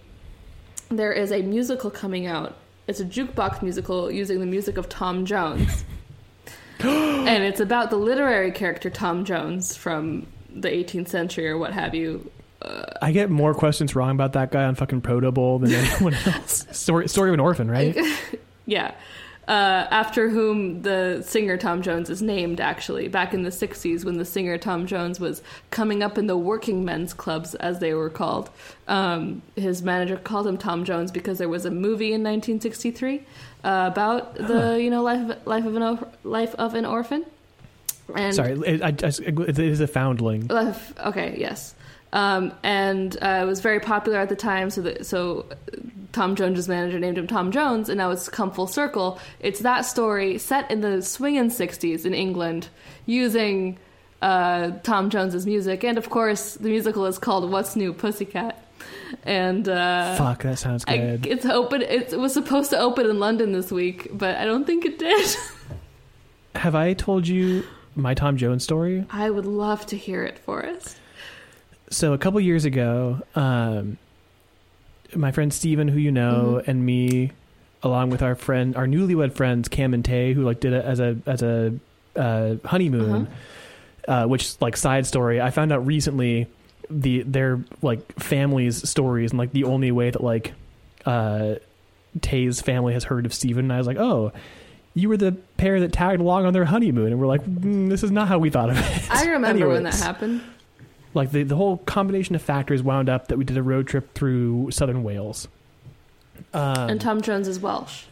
there 0.89 1.11
is 1.11 1.31
a 1.31 1.41
musical 1.41 1.89
coming 1.89 2.27
out. 2.27 2.55
It's 2.87 2.99
a 2.99 3.05
jukebox 3.05 3.61
musical 3.61 4.11
using 4.11 4.39
the 4.39 4.45
music 4.45 4.77
of 4.77 4.89
Tom 4.89 5.25
Jones, 5.25 5.83
and 6.79 7.43
it's 7.43 7.59
about 7.59 7.89
the 7.89 7.95
literary 7.95 8.51
character 8.51 8.89
Tom 8.89 9.23
Jones 9.23 9.75
from 9.75 10.27
the 10.53 10.69
18th 10.69 11.07
century 11.07 11.47
or 11.47 11.57
what 11.57 11.73
have 11.73 11.95
you. 11.95 12.29
Uh, 12.61 12.83
I 13.01 13.11
get 13.11 13.29
more 13.29 13.53
questions 13.53 13.95
wrong 13.95 14.11
about 14.11 14.33
that 14.33 14.51
guy 14.51 14.65
on 14.65 14.75
fucking 14.75 15.01
Protobowl 15.01 15.61
than 15.61 15.71
anyone 15.73 16.13
else. 16.13 16.67
Story, 16.71 17.07
story 17.07 17.29
of 17.29 17.33
an 17.35 17.39
orphan, 17.39 17.69
right? 17.69 17.97
Yeah. 18.67 18.93
Uh, 19.51 19.85
after 19.91 20.29
whom 20.29 20.81
the 20.83 21.21
singer 21.27 21.57
Tom 21.57 21.81
Jones 21.81 22.09
is 22.09 22.21
named, 22.21 22.61
actually, 22.61 23.09
back 23.09 23.33
in 23.33 23.43
the 23.43 23.49
60s 23.49 24.05
when 24.05 24.17
the 24.17 24.23
singer 24.23 24.57
Tom 24.57 24.87
Jones 24.87 25.19
was 25.19 25.41
coming 25.71 26.01
up 26.01 26.17
in 26.17 26.27
the 26.27 26.37
working 26.37 26.85
men's 26.85 27.13
clubs, 27.13 27.53
as 27.55 27.79
they 27.79 27.93
were 27.93 28.09
called. 28.09 28.49
Um, 28.87 29.41
his 29.57 29.81
manager 29.81 30.15
called 30.15 30.47
him 30.47 30.57
Tom 30.57 30.85
Jones 30.85 31.11
because 31.11 31.37
there 31.37 31.49
was 31.49 31.65
a 31.65 31.71
movie 31.71 32.13
in 32.13 32.23
1963 32.23 33.17
uh, 33.65 33.89
about 33.91 34.35
the, 34.35 34.79
you 34.81 34.89
know, 34.89 35.03
life, 35.03 35.37
life, 35.45 35.65
of 35.65 35.75
an, 35.75 35.83
o- 35.83 36.07
life 36.23 36.55
of 36.55 36.73
an 36.73 36.85
orphan. 36.85 37.25
And 38.15 38.33
Sorry, 38.33 38.53
it, 38.65 38.81
I, 38.81 38.87
I- 38.87 39.49
it 39.49 39.59
is 39.59 39.81
a 39.81 39.87
foundling. 39.87 40.49
Okay, 40.49 41.35
yes. 41.37 41.75
Um, 42.13 42.53
and 42.63 43.15
uh, 43.21 43.41
it 43.43 43.45
was 43.45 43.61
very 43.61 43.79
popular 43.79 44.19
at 44.19 44.29
the 44.29 44.35
time, 44.35 44.69
so 44.69 44.81
that, 44.81 45.05
so 45.05 45.45
Tom 46.11 46.35
Jones's 46.35 46.67
manager 46.67 46.99
named 46.99 47.17
him 47.17 47.27
Tom 47.27 47.51
Jones, 47.51 47.87
and 47.87 47.97
now 47.97 48.11
it's 48.11 48.27
come 48.27 48.51
full 48.51 48.67
circle. 48.67 49.19
It's 49.39 49.61
that 49.61 49.81
story 49.81 50.37
set 50.37 50.69
in 50.69 50.81
the 50.81 51.01
swinging 51.01 51.49
'60s 51.49 52.05
in 52.05 52.13
England, 52.13 52.67
using 53.05 53.77
uh, 54.21 54.71
Tom 54.83 55.09
Jones's 55.09 55.45
music, 55.45 55.83
and 55.83 55.97
of 55.97 56.09
course 56.09 56.55
the 56.55 56.69
musical 56.69 57.05
is 57.05 57.17
called 57.17 57.49
"What's 57.49 57.75
New, 57.75 57.93
Pussycat." 57.93 58.57
And 59.23 59.69
uh, 59.69 60.15
Fuck, 60.15 60.43
that 60.43 60.57
sounds 60.57 60.83
I, 60.87 60.97
good. 60.97 61.25
it's 61.27 61.45
open. 61.45 61.81
It 61.81 62.17
was 62.17 62.33
supposed 62.33 62.71
to 62.71 62.79
open 62.79 63.09
in 63.09 63.19
London 63.19 63.51
this 63.51 63.71
week, 63.71 64.09
but 64.11 64.37
I 64.37 64.45
don't 64.45 64.65
think 64.65 64.85
it 64.85 64.99
did. 64.99 65.35
Have 66.55 66.75
I 66.75 66.93
told 66.93 67.27
you 67.27 67.63
my 67.95 68.13
Tom 68.13 68.37
Jones 68.37 68.63
story? 68.63 69.05
I 69.09 69.29
would 69.29 69.45
love 69.45 69.85
to 69.87 69.97
hear 69.97 70.23
it, 70.23 70.39
Forrest. 70.39 70.97
So 71.91 72.13
a 72.13 72.17
couple 72.17 72.39
years 72.39 72.65
ago, 72.65 73.21
um, 73.35 73.97
my 75.13 75.31
friend 75.31 75.53
Steven, 75.53 75.87
who 75.87 75.99
you 75.99 76.11
know, 76.11 76.61
Mhm. 76.63 76.67
and 76.67 76.85
me, 76.85 77.31
along 77.83 78.09
with 78.11 78.21
our 78.21 78.33
friend, 78.35 78.75
our 78.75 78.87
newlywed 78.87 79.33
friends 79.33 79.67
Cam 79.67 79.93
and 79.93 80.03
Tay, 80.03 80.33
who 80.33 80.43
like 80.43 80.59
did 80.59 80.73
it 80.73 80.83
as 80.85 80.99
a 80.99 81.17
as 81.25 81.41
a 81.43 81.73
uh, 82.15 82.55
honeymoon. 82.65 83.27
Uh, 84.07 84.25
which 84.25 84.59
like 84.59 84.75
side 84.75 85.05
story, 85.05 85.39
I 85.39 85.51
found 85.51 85.71
out 85.71 85.85
recently 85.85 86.47
the 86.89 87.21
their 87.21 87.59
like 87.83 88.19
families' 88.19 88.89
stories 88.89 89.29
and 89.31 89.37
like 89.37 89.51
the 89.51 89.63
only 89.65 89.91
way 89.91 90.09
that 90.09 90.23
like 90.23 90.53
uh, 91.05 91.55
Tay's 92.19 92.61
family 92.61 92.93
has 92.93 93.03
heard 93.03 93.25
of 93.27 93.33
Steven. 93.33 93.65
And 93.65 93.73
I 93.73 93.77
was 93.77 93.87
like, 93.87 93.97
oh. 93.97 94.31
You 94.93 95.07
were 95.07 95.15
the 95.15 95.31
pair 95.55 95.79
that 95.79 95.93
tagged 95.93 96.19
along 96.19 96.45
on 96.45 96.51
their 96.51 96.65
honeymoon, 96.65 97.13
and 97.13 97.17
we're 97.21 97.25
like, 97.25 97.45
mm, 97.45 97.89
"This 97.89 98.03
is 98.03 98.11
not 98.11 98.27
how 98.27 98.39
we 98.39 98.49
thought 98.49 98.69
of 98.69 98.77
it." 98.77 99.09
I 99.09 99.25
remember 99.29 99.69
when 99.69 99.83
that 99.83 99.93
happened. 99.95 100.41
Like 101.13 101.31
the, 101.31 101.43
the 101.43 101.55
whole 101.55 101.77
combination 101.77 102.35
of 102.35 102.41
factors 102.41 102.81
wound 102.83 103.09
up 103.09 103.27
that 103.27 103.37
we 103.37 103.43
did 103.43 103.57
a 103.57 103.63
road 103.63 103.87
trip 103.87 104.13
through 104.13 104.71
southern 104.71 105.03
Wales. 105.03 105.47
Um, 106.53 106.89
and 106.89 107.01
Tom 107.01 107.21
Jones 107.21 107.47
is 107.47 107.59
Welsh. 107.59 108.03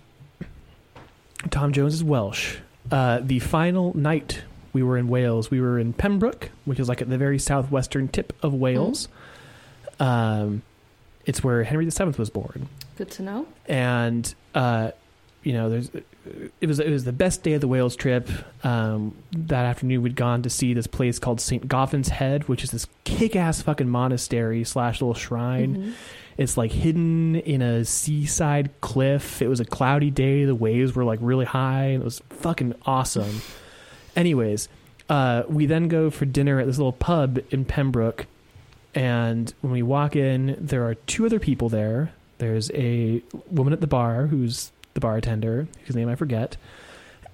Tom 1.49 1.71
Jones 1.73 1.93
is 1.93 2.03
Welsh. 2.03 2.57
Uh, 2.91 3.19
the 3.21 3.39
final 3.39 3.95
night 3.95 4.43
we 4.73 4.83
were 4.83 4.97
in 4.97 5.07
Wales, 5.07 5.49
we 5.49 5.61
were 5.61 5.79
in 5.79 5.93
Pembroke, 5.93 6.49
which 6.65 6.79
is 6.79 6.89
like 6.89 7.01
at 7.01 7.09
the 7.09 7.17
very 7.17 7.39
southwestern 7.39 8.07
tip 8.07 8.33
of 8.43 8.53
Wales. 8.53 9.07
Um, 9.99 10.61
it's 11.25 11.43
where 11.43 11.63
Henry 11.63 11.89
VII 11.89 12.05
was 12.17 12.29
born, 12.29 12.67
Good 12.97 13.11
to 13.11 13.23
know. 13.23 13.47
and 13.67 14.33
uh, 14.55 14.91
you 15.49 15.55
know, 15.55 15.67
there's 15.67 15.89
it 16.61 16.67
was 16.67 16.79
it 16.79 16.91
was 16.91 17.05
the 17.05 17.11
best 17.11 17.41
day 17.41 17.53
of 17.53 17.61
the 17.61 17.67
Wales 17.67 17.95
trip. 17.95 18.29
Um, 18.63 19.15
that 19.31 19.65
afternoon, 19.65 20.03
we'd 20.03 20.15
gone 20.15 20.43
to 20.43 20.49
see 20.49 20.75
this 20.75 20.85
place 20.85 21.17
called 21.17 21.41
St. 21.41 21.67
Govan's 21.67 22.09
Head, 22.09 22.47
which 22.47 22.63
is 22.63 22.69
this 22.69 22.85
kick-ass 23.03 23.63
fucking 23.63 23.89
monastery 23.89 24.63
slash 24.63 25.01
little 25.01 25.15
shrine. 25.15 25.75
Mhm. 25.75 25.93
It's 26.37 26.55
like 26.55 26.71
hidden 26.71 27.37
in 27.37 27.63
a 27.63 27.83
seaside 27.83 28.69
cliff. 28.79 29.41
It 29.41 29.47
was 29.47 29.59
a 29.59 29.65
cloudy 29.65 30.11
day. 30.11 30.45
The 30.45 30.53
waves 30.53 30.93
were 30.93 31.03
like 31.03 31.17
really 31.19 31.45
high. 31.45 31.85
And 31.85 32.03
it 32.03 32.05
was 32.05 32.21
fucking 32.29 32.75
awesome. 32.85 33.41
Anyways, 34.15 34.69
uh, 35.09 35.43
we 35.49 35.65
then 35.65 35.87
go 35.87 36.11
for 36.11 36.25
dinner 36.25 36.59
at 36.59 36.67
this 36.67 36.77
little 36.77 36.93
pub 36.93 37.39
in 37.49 37.65
Pembroke. 37.65 38.27
And 38.93 39.51
when 39.61 39.73
we 39.73 39.81
walk 39.81 40.15
in, 40.15 40.57
there 40.61 40.85
are 40.87 40.93
two 40.93 41.25
other 41.25 41.39
people 41.39 41.69
there. 41.69 42.13
There's 42.37 42.69
a 42.75 43.23
woman 43.49 43.73
at 43.73 43.81
the 43.81 43.87
bar 43.87 44.27
who's 44.27 44.71
the 44.99 45.07
bartender, 45.07 45.67
whose 45.85 45.95
name 45.95 46.09
I 46.09 46.15
forget. 46.15 46.57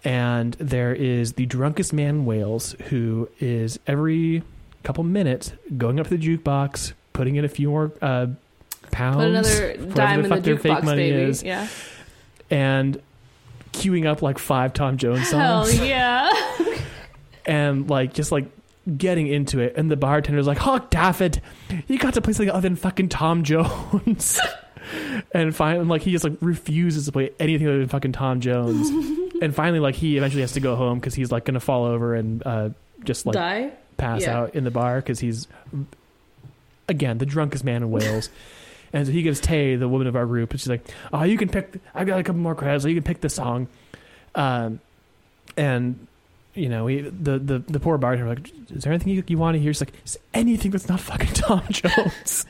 And 0.04 0.54
there 0.54 0.94
is 0.94 1.34
the 1.34 1.46
drunkest 1.48 1.92
man 1.94 2.10
in 2.10 2.26
Wales 2.26 2.76
who 2.90 3.28
is 3.40 3.80
every 3.88 4.44
couple 4.84 5.04
minutes 5.04 5.52
going 5.78 6.00
up 6.00 6.08
to 6.08 6.18
the 6.18 6.38
jukebox, 6.38 6.94
putting 7.14 7.38
in 7.38 7.46
a 7.46 7.50
few 7.50 7.70
more 7.70 7.92
uh, 8.02 8.28
pounds. 8.92 9.18
Put 9.18 9.28
another 9.28 9.78
dime 9.94 10.20
the 10.20 10.24
in 10.26 10.30
the 10.30 10.36
fuck 10.36 10.44
their 10.44 10.58
fake 10.60 10.72
jukebox, 10.74 10.84
money 10.84 11.10
baby. 11.12 11.24
is. 11.24 11.44
Yeah. 11.44 11.68
and 12.52 13.02
queuing 13.74 14.06
up 14.06 14.22
like 14.22 14.38
five 14.38 14.74
Tom 14.74 14.98
Jones 14.98 15.28
songs. 15.30 15.72
Hell 15.72 15.86
yeah. 15.88 16.32
and 17.46 17.90
like 17.90 18.14
just 18.14 18.32
like 18.32 18.46
getting 18.98 19.26
into 19.28 19.60
it. 19.60 19.74
And 19.76 19.90
the 19.90 19.98
bartender's 19.98 20.46
like, 20.46 20.66
"Oh, 20.68 20.80
Dafydd, 20.92 21.42
you 21.88 21.98
got 21.98 22.14
to 22.14 22.22
play 22.22 22.34
something 22.34 22.52
other 22.52 22.62
than 22.62 22.76
fucking 22.76 23.10
Tom 23.10 23.44
Jones." 23.44 24.40
and 25.34 25.56
finally, 25.56 25.86
like 25.86 26.02
he 26.02 26.12
just 26.12 26.24
like 26.24 26.38
refuses 26.42 27.06
to 27.06 27.12
play 27.12 27.32
anything 27.40 27.68
other 27.68 27.80
than 27.80 27.88
fucking 27.88 28.12
Tom 28.14 28.40
Jones. 28.42 28.90
and 29.42 29.54
finally, 29.56 29.80
like 29.80 29.96
he 29.96 30.18
eventually 30.18 30.42
has 30.42 30.54
to 30.54 30.60
go 30.60 30.76
home 30.76 31.00
because 31.00 31.14
he's 31.16 31.32
like 31.32 31.46
gonna 31.46 31.60
fall 31.60 31.86
over 31.86 32.16
and 32.16 32.42
uh, 32.46 32.70
just 33.04 33.26
like 33.26 33.34
Die. 33.34 33.72
pass 33.98 34.22
Yeah. 34.22 34.40
out 34.40 34.56
in 34.56 34.64
the 34.64 34.72
bar 34.72 34.98
because 35.02 35.20
he's 35.20 35.48
again 36.88 37.18
the 37.18 37.26
drunkest 37.26 37.64
man 37.64 37.82
in 37.84 37.92
Wales. 37.92 38.30
and 38.94 39.06
so 39.08 39.12
he 39.12 39.22
gives 39.24 39.40
Tay, 39.40 39.76
the 39.76 39.88
woman 39.90 40.08
of 40.08 40.16
our 40.16 40.26
group, 40.26 40.52
and 40.52 40.60
she's 40.60 40.70
like, 40.70 40.86
"Oh, 41.12 41.24
you 41.24 41.38
can 41.38 41.50
pick. 41.50 41.80
I've 41.94 42.08
got 42.08 42.20
a 42.20 42.24
couple 42.24 42.42
more 42.42 42.56
credits, 42.56 42.84
so 42.84 42.88
you 42.90 42.96
can 42.96 43.04
pick 43.04 43.22
the 43.22 43.30
song." 43.30 43.68
Um, 44.36 44.80
and 45.58 46.08
you 46.54 46.70
know, 46.70 46.86
we, 46.86 47.02
the 47.02 47.38
the 47.40 47.60
the 47.60 47.80
poor 47.80 47.98
bartender 47.98 48.30
like, 48.30 48.50
"Is 48.70 48.84
there 48.84 48.94
anything 48.94 49.14
you, 49.14 49.24
you 49.28 49.38
want 49.38 49.56
to 49.56 49.60
hear?" 49.62 49.74
She's 49.74 49.82
like, 49.82 49.94
"Is 50.06 50.18
anything 50.34 50.72
that's 50.72 50.88
not 50.88 51.00
fucking 51.02 51.34
Tom 51.34 51.64
Jones." 51.70 52.46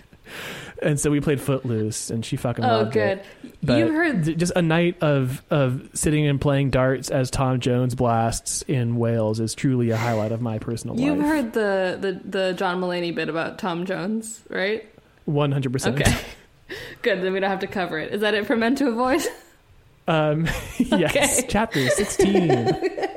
And 0.82 1.00
so 1.00 1.10
we 1.12 1.20
played 1.22 1.40
Footloose, 1.42 2.10
and 2.10 2.26
she 2.26 2.36
fucking 2.36 2.64
Oh, 2.66 2.68
loved 2.80 2.94
good. 2.94 3.20
it. 3.20 3.26
But 3.64 3.78
you 3.80 3.92
heard. 3.92 4.24
th- 4.26 4.38
just 4.38 4.54
a 4.56 4.62
night 4.62 4.98
of 5.02 5.42
of 5.50 5.90
sitting 5.94 6.28
and 6.28 6.40
playing 6.40 6.70
darts 6.72 7.10
as 7.10 7.32
Tom 7.32 7.60
Jones 7.60 7.96
blasts 7.96 8.62
in 8.64 8.96
Wales 8.98 9.40
is 9.40 9.56
truly 9.56 9.90
a 9.92 9.98
highlight 9.98 10.32
of 10.32 10.42
my 10.42 10.60
personal 10.60 10.96
life. 10.96 11.06
You've 11.06 11.18
life. 11.18 11.28
heard 11.28 11.54
the, 11.54 11.98
the, 12.00 12.30
the 12.30 12.54
John 12.54 12.80
Mulaney 12.82 13.14
bit 13.16 13.30
about 13.30 13.58
Tom 13.58 13.86
Jones, 13.86 14.42
right? 14.50 14.86
One 15.26 15.52
hundred 15.52 15.72
percent. 15.74 16.00
Okay. 16.02 16.16
Good, 17.02 17.22
then 17.22 17.32
we 17.34 17.40
don't 17.40 17.50
have 17.50 17.60
to 17.60 17.68
cover 17.68 17.98
it. 18.00 18.12
Is 18.14 18.22
that 18.22 18.34
it 18.34 18.46
for 18.48 18.56
Men 18.56 18.76
to 18.76 18.88
Avoid? 18.90 19.22
Um, 20.08 20.46
yes, 20.78 21.40
Okay. 21.40 21.48
chapter 21.50 21.88
sixteen. 21.90 22.50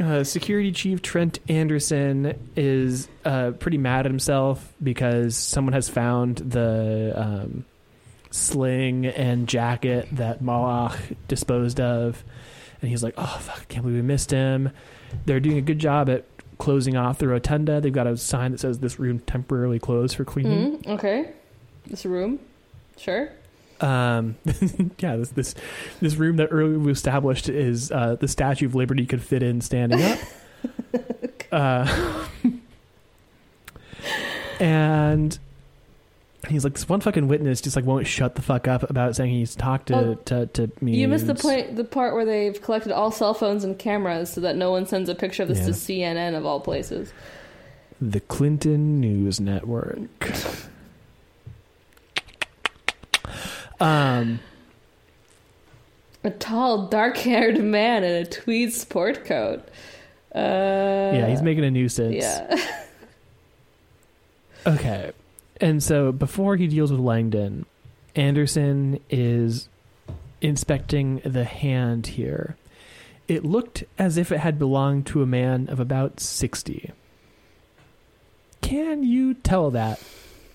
Uh, 0.00 0.24
Security 0.24 0.72
Chief 0.72 1.02
Trent 1.02 1.38
Anderson 1.48 2.36
is 2.56 3.08
uh, 3.24 3.52
pretty 3.52 3.78
mad 3.78 4.06
at 4.06 4.10
himself 4.10 4.72
because 4.82 5.36
someone 5.36 5.72
has 5.72 5.88
found 5.88 6.38
the 6.38 7.12
um, 7.14 7.64
sling 8.30 9.06
and 9.06 9.48
jacket 9.48 10.08
that 10.12 10.42
Mal'akh 10.42 11.16
disposed 11.28 11.80
of, 11.80 12.24
and 12.82 12.90
he's 12.90 13.04
like, 13.04 13.14
"Oh 13.16 13.38
fuck! 13.40 13.60
I 13.60 13.64
can't 13.64 13.84
believe 13.84 13.96
we 13.96 14.02
missed 14.02 14.32
him." 14.32 14.70
They're 15.26 15.40
doing 15.40 15.58
a 15.58 15.62
good 15.62 15.78
job 15.78 16.10
at 16.10 16.24
closing 16.58 16.96
off 16.96 17.18
the 17.18 17.28
rotunda. 17.28 17.80
They've 17.80 17.92
got 17.92 18.08
a 18.08 18.16
sign 18.16 18.50
that 18.52 18.58
says 18.58 18.80
this 18.80 18.98
room 18.98 19.20
temporarily 19.20 19.78
closed 19.78 20.16
for 20.16 20.24
cleaning. 20.24 20.78
Mm, 20.78 20.88
okay. 20.94 21.32
This 21.86 22.04
room? 22.04 22.40
Sure. 22.96 23.28
Um, 23.84 24.36
yeah, 24.98 25.16
this 25.16 25.28
this 25.30 25.54
this 26.00 26.14
room 26.16 26.36
that 26.36 26.48
earlier 26.50 26.78
we 26.78 26.90
established 26.90 27.48
is 27.48 27.90
uh, 27.92 28.16
the 28.18 28.28
Statue 28.28 28.66
of 28.66 28.74
Liberty 28.74 29.04
could 29.04 29.22
fit 29.22 29.42
in 29.42 29.60
standing 29.60 30.00
up. 30.02 30.18
uh, 31.52 32.26
and 34.60 35.38
he's 36.48 36.64
like, 36.64 36.74
this 36.74 36.88
one 36.88 37.00
fucking 37.00 37.28
witness 37.28 37.60
just 37.60 37.76
like 37.76 37.84
won't 37.84 38.06
shut 38.06 38.36
the 38.36 38.42
fuck 38.42 38.68
up 38.68 38.88
about 38.88 39.16
saying 39.16 39.30
he's 39.32 39.54
talked 39.54 39.88
to 39.88 39.96
Oh, 39.96 40.14
to, 40.14 40.46
to 40.46 40.70
me. 40.80 40.96
You 40.96 41.08
missed 41.08 41.26
the 41.26 41.34
point, 41.34 41.76
the 41.76 41.84
part 41.84 42.14
where 42.14 42.24
they've 42.24 42.60
collected 42.60 42.92
all 42.92 43.10
cell 43.10 43.34
phones 43.34 43.64
and 43.64 43.78
cameras 43.78 44.32
so 44.32 44.40
that 44.42 44.56
no 44.56 44.70
one 44.70 44.86
sends 44.86 45.08
a 45.08 45.14
picture 45.14 45.42
of 45.42 45.48
this 45.48 45.58
Yeah. 45.58 45.66
to 45.66 45.72
CNN 45.72 46.36
of 46.36 46.46
all 46.46 46.60
places. 46.60 47.12
The 48.00 48.20
Clinton 48.20 49.00
News 49.00 49.40
Network. 49.40 49.98
Um. 53.80 54.40
A 56.22 56.30
tall, 56.30 56.86
dark-haired 56.86 57.62
man 57.62 58.02
in 58.02 58.22
a 58.22 58.24
tweed 58.24 58.72
sport 58.72 59.24
coat. 59.26 59.68
Uh, 60.34 60.38
Yeah, 61.14 61.28
he's 61.28 61.42
making 61.42 61.64
a 61.64 61.70
nuisance. 61.70 62.14
Yeah. 62.16 62.56
Okay. 64.66 65.12
And 65.60 65.82
so 65.82 66.10
before 66.10 66.56
he 66.56 66.66
deals 66.66 66.90
with 66.90 66.98
Langdon, 67.00 67.66
Anderson 68.16 68.98
is 69.10 69.68
inspecting 70.40 71.20
the 71.24 71.44
hand 71.44 72.06
here. 72.06 72.56
It 73.28 73.44
looked 73.44 73.84
as 73.98 74.16
if 74.16 74.32
it 74.32 74.38
had 74.38 74.58
belonged 74.58 75.06
to 75.08 75.22
a 75.22 75.26
man 75.26 75.68
of 75.68 75.80
about 75.80 76.18
60. 76.20 76.92
Can 78.62 79.02
you 79.02 79.34
tell 79.34 79.70
that 79.70 80.00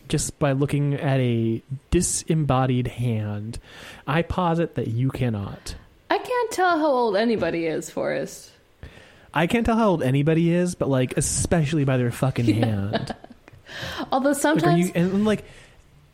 just 0.10 0.38
by 0.40 0.52
looking 0.52 0.96
at 0.96 1.20
a 1.20 1.62
disembodied 1.92 2.88
hand? 2.88 3.60
I 4.06 4.22
posit 4.24 4.76
that 4.76 4.88
you 4.88 5.10
cannot. 5.10 5.76
I 6.10 6.18
can 6.18 6.26
can't 6.50 6.52
tell 6.52 6.80
how 6.80 6.88
old 6.88 7.16
anybody 7.16 7.66
is, 7.66 7.90
Forrest. 7.90 8.52
I 9.34 9.46
can't 9.48 9.66
tell 9.66 9.78
how 9.78 9.90
old 9.90 10.04
anybody 10.04 10.52
is, 10.52 10.76
but 10.76 10.90
like 10.90 11.16
especially 11.18 11.84
by 11.86 11.98
their 11.98 12.12
fucking 12.12 12.46
hand. 12.64 13.16
Although 14.12 14.30
Like, 14.30 14.38
sometimes 14.40 14.88
you 14.88 14.92
and, 14.96 15.14
and, 15.14 15.26
like 15.26 15.44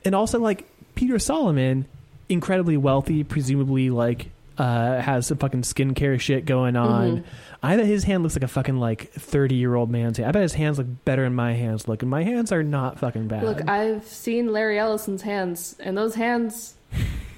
and 0.03 0.13
also 0.13 0.39
like 0.39 0.65
Peter 0.95 1.17
Solomon, 1.19 1.85
incredibly 2.27 2.75
wealthy, 2.77 3.23
presumably 3.23 3.89
like 3.89 4.29
uh 4.57 4.99
has 5.01 5.27
some 5.27 5.37
fucking 5.37 5.61
skincare 5.61 6.19
shit 6.19 6.45
going 6.45 6.75
on. 6.75 7.17
Mhm. 7.19 7.23
I 7.65 7.77
bet 7.77 7.85
his 7.85 8.03
hand 8.03 8.23
looks 8.23 8.35
like 8.35 8.43
a 8.43 8.47
fucking 8.47 8.77
like 8.77 9.11
thirty 9.11 9.55
year 9.55 9.75
old 9.75 9.89
man's 9.89 10.17
hand. 10.17 10.29
I 10.29 10.31
bet 10.31 10.41
his 10.43 10.53
hands 10.53 10.77
look 10.77 10.87
better 11.05 11.23
than 11.23 11.33
my 11.35 11.53
hands 11.53 11.87
look, 11.87 12.01
and 12.01 12.11
my 12.11 12.23
hands 12.23 12.51
are 12.51 12.63
not 12.63 12.99
fucking 12.99 13.27
bad. 13.27 13.43
Look, 13.43 13.67
I've 13.67 14.05
seen 14.05 14.51
Larry 14.53 14.77
Ellison's 14.77 15.21
hands, 15.23 15.75
and 15.79 15.97
those 15.97 16.15
hands, 16.15 16.75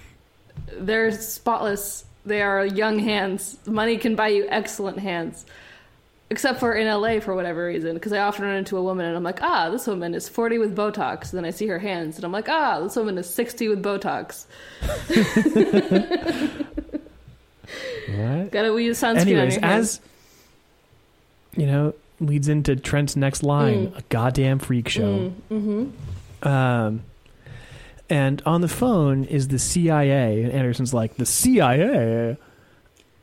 they're 0.77 1.11
spotless. 1.11 2.05
They 2.25 2.41
are 2.41 2.65
young 2.65 2.99
hands. 2.99 3.57
Money 3.65 3.97
can 3.97 4.15
buy 4.15 4.27
you 4.29 4.47
excellent 4.49 4.99
hands. 4.99 5.45
Except 6.29 6.59
for 6.59 6.73
in 6.73 6.87
LA 6.87 7.21
for 7.21 7.33
whatever 7.33 7.65
reason, 7.65 7.93
because 7.93 8.11
I 8.11 8.19
often 8.19 8.43
run 8.43 8.57
into 8.57 8.75
a 8.75 8.83
woman 8.83 9.05
and 9.05 9.15
I'm 9.15 9.23
like, 9.23 9.41
ah, 9.41 9.69
this 9.69 9.87
woman 9.87 10.13
is 10.13 10.27
40 10.27 10.57
with 10.57 10.75
Botox. 10.75 11.29
And 11.31 11.37
Then 11.37 11.45
I 11.45 11.51
see 11.51 11.67
her 11.67 11.79
hands 11.79 12.17
and 12.17 12.25
I'm 12.25 12.33
like, 12.33 12.49
ah, 12.49 12.81
this 12.81 12.97
woman 12.97 13.17
is 13.17 13.29
60 13.29 13.69
with 13.69 13.81
Botox. 13.81 14.45
what? 18.13 18.51
Gotta 18.51 18.81
use 18.81 18.99
sunscreen 18.99 19.17
Anyways, 19.19 19.55
on 19.55 19.61
your 19.61 19.69
hands. 19.69 20.01
as 20.01 20.01
you 21.57 21.65
know, 21.65 21.93
leads 22.19 22.47
into 22.47 22.75
Trent's 22.75 23.15
next 23.15 23.43
line: 23.43 23.87
Mm. 23.87 23.97
a 23.97 24.01
goddamn 24.09 24.59
freak 24.59 24.87
show. 24.87 25.33
mm-hmm. 25.51 26.47
Um, 26.47 27.01
and 28.09 28.41
on 28.45 28.61
the 28.61 28.67
phone 28.67 29.23
is 29.25 29.49
the 29.49 29.59
CIA. 29.59 30.43
And 30.43 30.51
Anderson's 30.53 30.93
like, 30.93 31.15
the 31.17 31.25
CIA. 31.25 32.37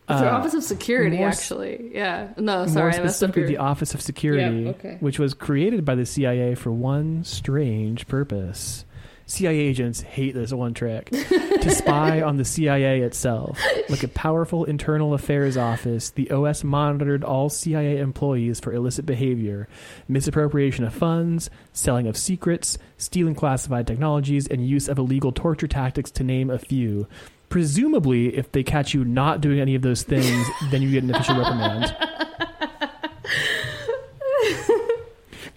It's 0.07 0.21
Uh, 0.21 0.27
Office 0.29 0.53
of 0.53 0.63
Security, 0.63 1.17
more 1.17 1.29
actually. 1.29 1.91
Yeah. 1.95 2.29
No, 2.37 2.67
sorry, 2.67 2.91
up 2.91 2.97
specifically, 2.97 3.43
your... 3.43 3.49
the 3.53 3.57
Office 3.59 3.95
of 3.95 4.03
Security, 4.03 4.65
Yeah, 4.65 4.71
okay. 4.71 4.97
which 5.01 5.19
was 5.19 5.33
created 5.33 5.85
by 5.87 5.95
the 5.95 6.05
CIA 6.05 6.55
for 6.55 6.71
one 6.71 7.25
strange 7.25 8.07
purpose. 8.07 8.85
CIA 9.27 9.59
agents 9.59 10.03
hate 10.03 10.35
this 10.35 10.53
one 10.53 10.75
trick 10.75 11.11
to 11.11 11.71
spy 11.71 12.21
on 12.21 12.37
the 12.37 12.45
CIA 12.45 13.01
itself. 13.01 13.59
Like 13.89 14.03
a 14.03 14.09
powerful 14.09 14.65
internal 14.65 15.15
affairs 15.15 15.57
office, 15.57 16.11
the 16.11 16.31
OS 16.31 16.63
monitored 16.63 17.25
all 17.25 17.49
CIA 17.49 17.99
employees 17.99 18.61
for 18.61 18.73
illicit 18.73 19.07
behavior, 19.07 19.67
misappropriation 20.09 20.85
of 20.85 20.93
funds, 20.93 21.49
selling 21.73 22.07
of 22.07 22.17
secrets, 22.17 22.77
stealing 22.99 23.35
classified 23.35 23.87
technologies, 23.87 24.47
and 24.47 24.67
use 24.67 24.89
of 24.89 24.99
illegal 24.99 25.33
torture 25.33 25.69
tactics, 25.69 26.11
to 26.13 26.25
name 26.25 26.51
a 26.51 26.59
few. 26.59 27.07
Presumably, 27.49 28.37
if 28.37 28.53
they 28.53 28.63
catch 28.63 28.95
you 28.95 29.05
not 29.05 29.41
doing 29.41 29.61
any 29.61 29.75
of 29.75 29.83
those 29.83 30.03
things, 30.03 30.47
then 30.71 30.83
you 30.83 30.91
get 30.91 31.05
an 31.05 31.15
official 31.15 31.37
reprimand. 31.39 31.97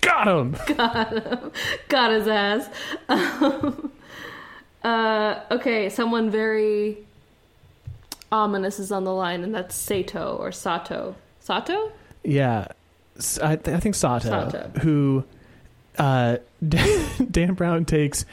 Got 0.08 0.28
him! 0.30 0.56
Got 0.78 1.12
him. 1.12 1.52
Got 1.90 2.12
his 2.12 2.28
ass. 2.30 2.70
Um, 3.10 3.92
uh, 4.84 5.42
okay, 5.52 5.90
someone 5.90 6.30
very 6.30 7.00
ominous 8.32 8.80
is 8.80 8.92
on 8.92 9.04
the 9.04 9.14
line, 9.14 9.44
and 9.44 9.54
that's 9.54 9.76
Sato 9.76 10.38
or 10.38 10.54
Sato. 10.54 11.16
Sato? 11.42 11.92
Yeah, 12.24 12.68
I, 13.44 13.58
th- 13.58 13.76
I 13.76 13.80
think 13.82 13.96
Sato, 13.96 14.30
Sato. 14.30 14.72
who 14.80 15.26
uh, 15.98 16.38
Dan 16.68 17.54
Brown 17.54 17.84
takes 17.84 18.26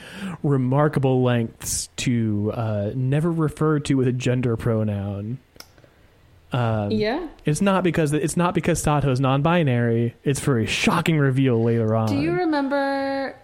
remarkable 0.44 1.22
lengths 1.24 1.88
to 1.96 2.52
uh, 2.54 2.92
never 2.94 3.32
refer 3.32 3.80
to 3.80 3.94
with 3.94 4.06
a 4.06 4.12
gender 4.12 4.56
pronoun. 4.56 5.38
Um, 6.54 6.92
yeah. 6.92 7.26
it's 7.44 7.60
not 7.60 7.82
because 7.82 8.12
it's 8.12 8.36
not 8.36 8.54
because 8.54 8.80
Sato 8.80 9.10
is 9.10 9.18
non-binary. 9.18 10.14
It's 10.22 10.38
for 10.38 10.60
a 10.60 10.66
shocking 10.66 11.18
reveal 11.18 11.60
later 11.60 11.96
on. 11.96 12.06
Do 12.06 12.16
you 12.16 12.30
remember? 12.30 13.34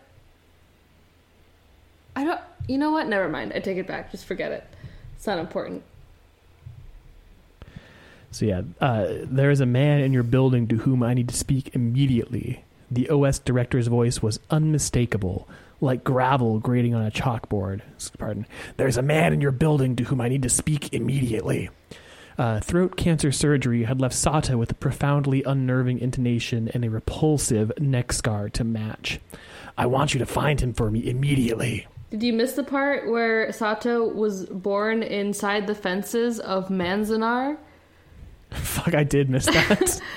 I 2.15 2.25
don't. 2.25 2.41
You 2.69 2.79
know 2.79 2.93
what? 2.93 3.09
Never 3.09 3.29
mind. 3.29 3.53
I 3.53 3.59
take 3.59 3.79
it 3.79 3.89
back. 3.89 4.13
Just 4.13 4.27
forget 4.27 4.53
it. 4.53 4.65
It's 5.17 5.27
not 5.27 5.39
important. 5.39 5.83
So 8.31 8.45
yeah, 8.45 8.63
uh, 8.81 9.09
there 9.25 9.51
is 9.51 9.61
a 9.61 9.67
man 9.67 10.03
in 10.03 10.13
your 10.13 10.23
building 10.23 10.69
to 10.69 10.77
whom 10.77 11.03
I 11.03 11.15
need 11.15 11.29
to 11.31 11.37
speak 11.37 11.75
immediately. 11.75 12.65
The 12.93 13.11
OS 13.11 13.41
director's 13.41 13.89
voice 13.89 14.23
was 14.23 14.39
unmistakable, 14.51 15.49
like 15.81 16.05
gravel 16.05 16.61
grating 16.61 16.95
on 16.95 17.05
a 17.05 17.11
chalkboard. 17.11 17.81
Pardon. 18.19 18.47
There's 18.77 18.97
a 18.97 19.03
man 19.03 19.33
in 19.33 19.41
your 19.41 19.51
building 19.51 19.97
to 19.97 20.05
whom 20.05 20.21
I 20.21 20.29
need 20.29 20.45
to 20.45 20.49
speak 20.49 20.95
immediately. 20.95 21.71
Uh, 22.41 22.59
throat 22.59 22.97
cancer 22.97 23.31
surgery 23.31 23.85
had 23.85 24.01
left 24.01 24.15
Sato 24.15 24.57
with 24.57 24.71
a 24.71 24.75
profoundly 24.75 25.43
unnerving 25.43 25.99
intonation 25.99 26.71
and 26.73 26.83
a 26.83 26.89
repulsive 26.89 27.71
neck 27.79 28.15
scar 28.15 28.49
to 28.49 28.65
match. 28.65 29.21
I 29.77 29.85
want 29.85 30.15
you 30.15 30.21
to 30.21 30.25
find 30.25 30.59
him 30.59 30.73
for 30.73 30.91
me 30.91 31.07
immediately. 31.07 31.87
Did 32.09 32.23
you 32.23 32.33
miss 32.33 32.53
the 32.53 32.65
part 32.65 33.11
where 33.11 33.53
Sato 33.53 34.09
was 34.09 34.47
born 34.47 35.03
inside 35.03 35.67
the 35.67 35.75
fences 35.75 36.41
of 36.41 36.69
Manzanar? 36.69 37.59
Fuck, 38.53 38.95
I 38.95 39.05
did 39.05 39.29
miss 39.29 39.45
that. 39.45 40.01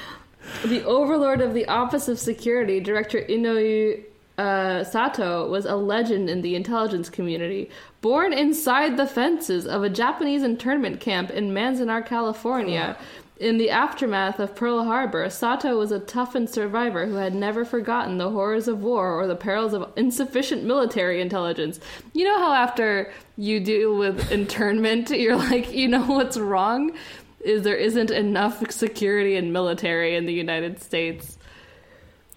The 0.65 0.83
overlord 0.83 1.41
of 1.41 1.53
the 1.53 1.65
Office 1.67 2.07
of 2.07 2.19
Security, 2.19 2.79
Director 2.79 3.21
Inoue 3.21 4.03
uh, 4.37 4.83
Sato, 4.83 5.47
was 5.47 5.65
a 5.65 5.75
legend 5.75 6.29
in 6.29 6.41
the 6.41 6.55
intelligence 6.55 7.09
community. 7.09 7.69
Born 8.01 8.33
inside 8.33 8.97
the 8.97 9.07
fences 9.07 9.67
of 9.67 9.83
a 9.83 9.89
Japanese 9.89 10.43
internment 10.43 10.99
camp 10.99 11.29
in 11.29 11.51
Manzanar, 11.51 12.05
California. 12.05 12.97
In 13.39 13.57
the 13.57 13.71
aftermath 13.71 14.39
of 14.39 14.55
Pearl 14.55 14.85
Harbor, 14.85 15.29
Sato 15.29 15.77
was 15.77 15.91
a 15.91 15.99
toughened 15.99 16.49
survivor 16.49 17.07
who 17.07 17.15
had 17.15 17.35
never 17.35 17.65
forgotten 17.65 18.17
the 18.17 18.29
horrors 18.29 18.67
of 18.67 18.83
war 18.83 19.19
or 19.19 19.27
the 19.27 19.35
perils 19.35 19.73
of 19.73 19.91
insufficient 19.95 20.63
military 20.63 21.19
intelligence. 21.19 21.79
You 22.13 22.25
know 22.25 22.37
how 22.37 22.53
after 22.53 23.11
you 23.35 23.59
deal 23.59 23.97
with 23.97 24.31
internment, 24.31 25.09
you're 25.11 25.35
like, 25.35 25.73
you 25.73 25.87
know 25.87 26.05
what's 26.05 26.37
wrong? 26.37 26.93
Is 27.39 27.63
there 27.63 27.75
isn't 27.75 28.11
enough 28.11 28.71
security 28.71 29.35
and 29.35 29.51
military 29.51 30.15
in 30.15 30.25
the 30.25 30.33
United 30.33 30.81
States. 30.81 31.37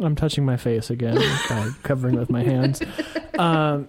I'm 0.01 0.15
touching 0.15 0.45
my 0.45 0.57
face 0.57 0.91
again, 0.91 1.17
of 1.51 1.83
covering 1.83 2.17
with 2.17 2.31
my 2.31 2.43
hands. 2.43 2.83
Um, 3.39 3.89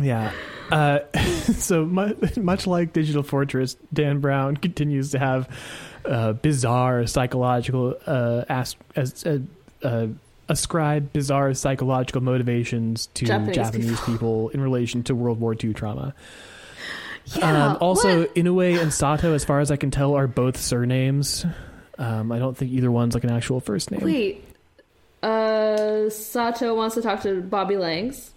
yeah. 0.00 0.32
Uh, 0.70 1.00
so 1.54 1.84
much, 1.84 2.36
much 2.36 2.66
like 2.66 2.92
Digital 2.92 3.22
Fortress, 3.22 3.76
Dan 3.92 4.20
Brown 4.20 4.56
continues 4.56 5.10
to 5.12 5.18
have 5.18 5.48
uh, 6.04 6.32
bizarre 6.34 7.06
psychological 7.06 7.96
uh, 8.06 8.44
as, 8.48 8.76
as 8.96 9.26
uh, 9.26 9.38
uh, 9.82 10.06
ascribe 10.48 11.12
bizarre 11.12 11.54
psychological 11.54 12.20
motivations 12.20 13.06
to 13.14 13.26
Japanese 13.26 13.56
Japanese, 13.56 14.00
people. 14.02 14.48
in 14.50 14.60
relation 14.60 15.02
to 15.04 15.14
World 15.14 15.40
War 15.40 15.54
II 15.62 15.72
trauma. 15.74 16.14
Yeah. 17.36 17.70
um, 17.72 17.78
also, 17.80 18.20
what? 18.20 18.34
Inoue 18.34 18.80
and 18.80 18.92
Sato, 18.92 19.34
as 19.34 19.44
far 19.44 19.60
as 19.60 19.70
I 19.70 19.76
can 19.76 19.90
tell, 19.90 20.14
are 20.14 20.26
both 20.26 20.56
surnames. 20.56 21.46
Um, 22.00 22.32
I 22.32 22.38
don't 22.40 22.56
think 22.56 22.72
either 22.72 22.90
one's 22.90 23.14
like 23.14 23.22
an 23.24 23.30
actual 23.30 23.60
first 23.60 23.90
name. 23.92 24.00
wait. 24.00 24.44
Uh, 25.22 26.08
Sato 26.10 26.74
wants 26.74 26.94
to 26.94 27.02
talk 27.02 27.20
to 27.22 27.42
Bobby 27.42 27.76
Langs, 27.76 28.30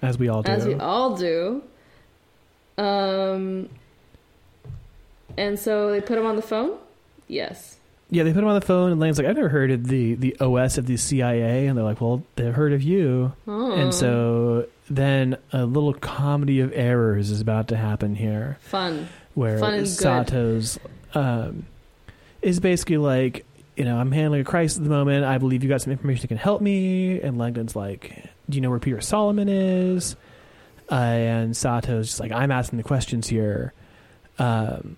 as 0.00 0.16
we 0.16 0.28
all 0.28 0.42
do. 0.42 0.50
as 0.52 0.64
we 0.64 0.74
all 0.74 1.16
do. 1.16 1.62
Um, 2.78 3.68
and 5.36 5.58
so 5.58 5.90
they 5.90 6.00
put 6.00 6.18
him 6.18 6.24
on 6.26 6.36
the 6.36 6.42
phone. 6.42 6.78
Yes. 7.28 7.76
Yeah, 8.10 8.24
they 8.24 8.32
put 8.32 8.42
him 8.42 8.48
on 8.48 8.54
the 8.54 8.66
phone, 8.66 8.92
and 8.92 9.00
Lang's 9.00 9.16
like, 9.18 9.26
"I've 9.26 9.36
never 9.36 9.48
heard 9.48 9.70
of 9.70 9.88
the 9.88 10.14
the 10.14 10.36
OS 10.38 10.76
of 10.78 10.86
the 10.86 10.96
CIA," 10.98 11.66
and 11.66 11.76
they're 11.76 11.84
like, 11.84 12.00
"Well, 12.00 12.22
they've 12.36 12.54
heard 12.54 12.74
of 12.74 12.82
you." 12.82 13.32
Oh, 13.48 13.72
And 13.72 13.92
so 13.94 14.66
then 14.90 15.36
a 15.52 15.64
little 15.64 15.94
comedy 15.94 16.60
of 16.60 16.72
errors 16.74 17.30
is 17.30 17.40
about 17.40 17.68
to 17.68 17.76
happen 17.76 18.14
here, 18.14 18.58
fun. 18.60 19.08
where 19.34 19.58
Fun. 19.58 19.86
Sato's 19.86 20.78
um, 21.14 21.64
is 22.42 22.60
basically 22.60 22.98
like, 22.98 23.46
you 23.76 23.84
know, 23.84 23.96
I'm 23.96 24.12
handling 24.12 24.42
a 24.42 24.44
crisis 24.44 24.78
at 24.78 24.84
the 24.84 24.90
moment. 24.90 25.24
I 25.24 25.38
believe 25.38 25.62
you 25.62 25.68
got 25.68 25.80
some 25.80 25.92
information 25.92 26.22
that 26.22 26.28
can 26.28 26.36
help 26.36 26.60
me. 26.60 27.20
And 27.20 27.38
Langdon's 27.38 27.74
like, 27.74 28.28
Do 28.48 28.56
you 28.56 28.60
know 28.60 28.70
where 28.70 28.78
Peter 28.78 29.00
Solomon 29.00 29.48
is? 29.48 30.16
Uh, 30.90 30.94
and 30.94 31.56
Sato's 31.56 32.08
just 32.08 32.20
like, 32.20 32.32
I'm 32.32 32.50
asking 32.50 32.76
the 32.76 32.82
questions 32.82 33.26
here. 33.28 33.72
Um, 34.38 34.96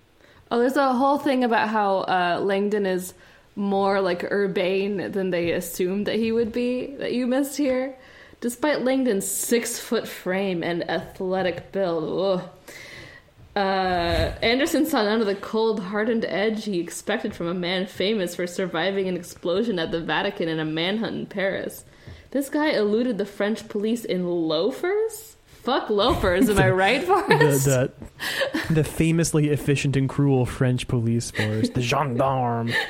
Oh, 0.50 0.58
there's 0.60 0.76
a 0.76 0.92
whole 0.92 1.18
thing 1.18 1.42
about 1.42 1.68
how 1.68 1.98
uh, 2.00 2.40
Langdon 2.40 2.86
is 2.86 3.14
more 3.56 4.00
like 4.00 4.24
urbane 4.24 5.10
than 5.12 5.30
they 5.30 5.52
assumed 5.52 6.06
that 6.06 6.16
he 6.16 6.32
would 6.32 6.52
be. 6.52 6.94
That 6.96 7.12
you 7.12 7.26
missed 7.26 7.56
here, 7.56 7.96
despite 8.40 8.82
Langdon's 8.82 9.26
six 9.26 9.78
foot 9.78 10.06
frame 10.06 10.62
and 10.62 10.88
athletic 10.88 11.72
build. 11.72 12.40
Ugh. 12.40 12.50
Uh, 13.56 14.32
Anderson 14.43 14.85
saw 14.85 15.05
none 15.05 15.20
of 15.20 15.26
the 15.26 15.36
cold, 15.36 15.78
hardened 15.81 16.24
edge 16.24 16.64
he 16.64 16.81
expected 16.81 17.35
from 17.35 17.47
a 17.47 17.55
man 17.55 17.86
famous 17.86 18.35
for 18.35 18.47
surviving 18.47 19.06
an 19.06 19.16
explosion 19.16 19.78
at 19.78 19.93
the 19.93 20.01
Vatican 20.01 20.48
and 20.48 20.60
a 20.60 20.64
manhunt 20.64 21.14
in 21.16 21.26
Paris. 21.26 21.85
This 22.32 22.51
guy 22.51 22.70
eluded 22.70 23.16
the 23.16 23.26
French 23.26 23.68
police 23.68 24.05
in 24.05 24.26
loafers. 24.26 25.36
Fuck 25.47 25.89
loafers, 25.89 26.48
am 26.48 26.59
I 26.59 26.70
right, 26.70 27.01
the, 27.01 27.06
Forrest? 27.06 27.64
the 27.66 27.93
the 28.70 28.85
famously 28.85 29.48
efficient 29.51 29.97
and 29.97 30.09
cruel 30.09 30.44
French 30.47 30.89
police 30.89 31.31
force, 31.31 31.68
the 31.70 31.81
gendarme. 31.81 32.72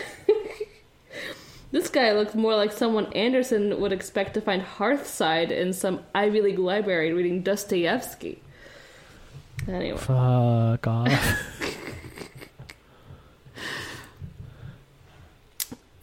This 1.70 1.88
guy 1.88 2.12
looks 2.12 2.36
more 2.36 2.54
like 2.54 2.70
someone 2.70 3.12
Anderson 3.14 3.80
would 3.80 3.92
expect 3.92 4.34
to 4.34 4.40
find 4.40 4.62
Hearthside 4.62 5.50
in 5.50 5.72
some 5.72 6.04
Ivy 6.14 6.40
League 6.40 6.58
library 6.60 7.12
reading 7.12 7.42
Dostoevsky. 7.42 8.40
Anyway. 9.68 9.98
Fuck 9.98 10.86
off. 10.86 11.50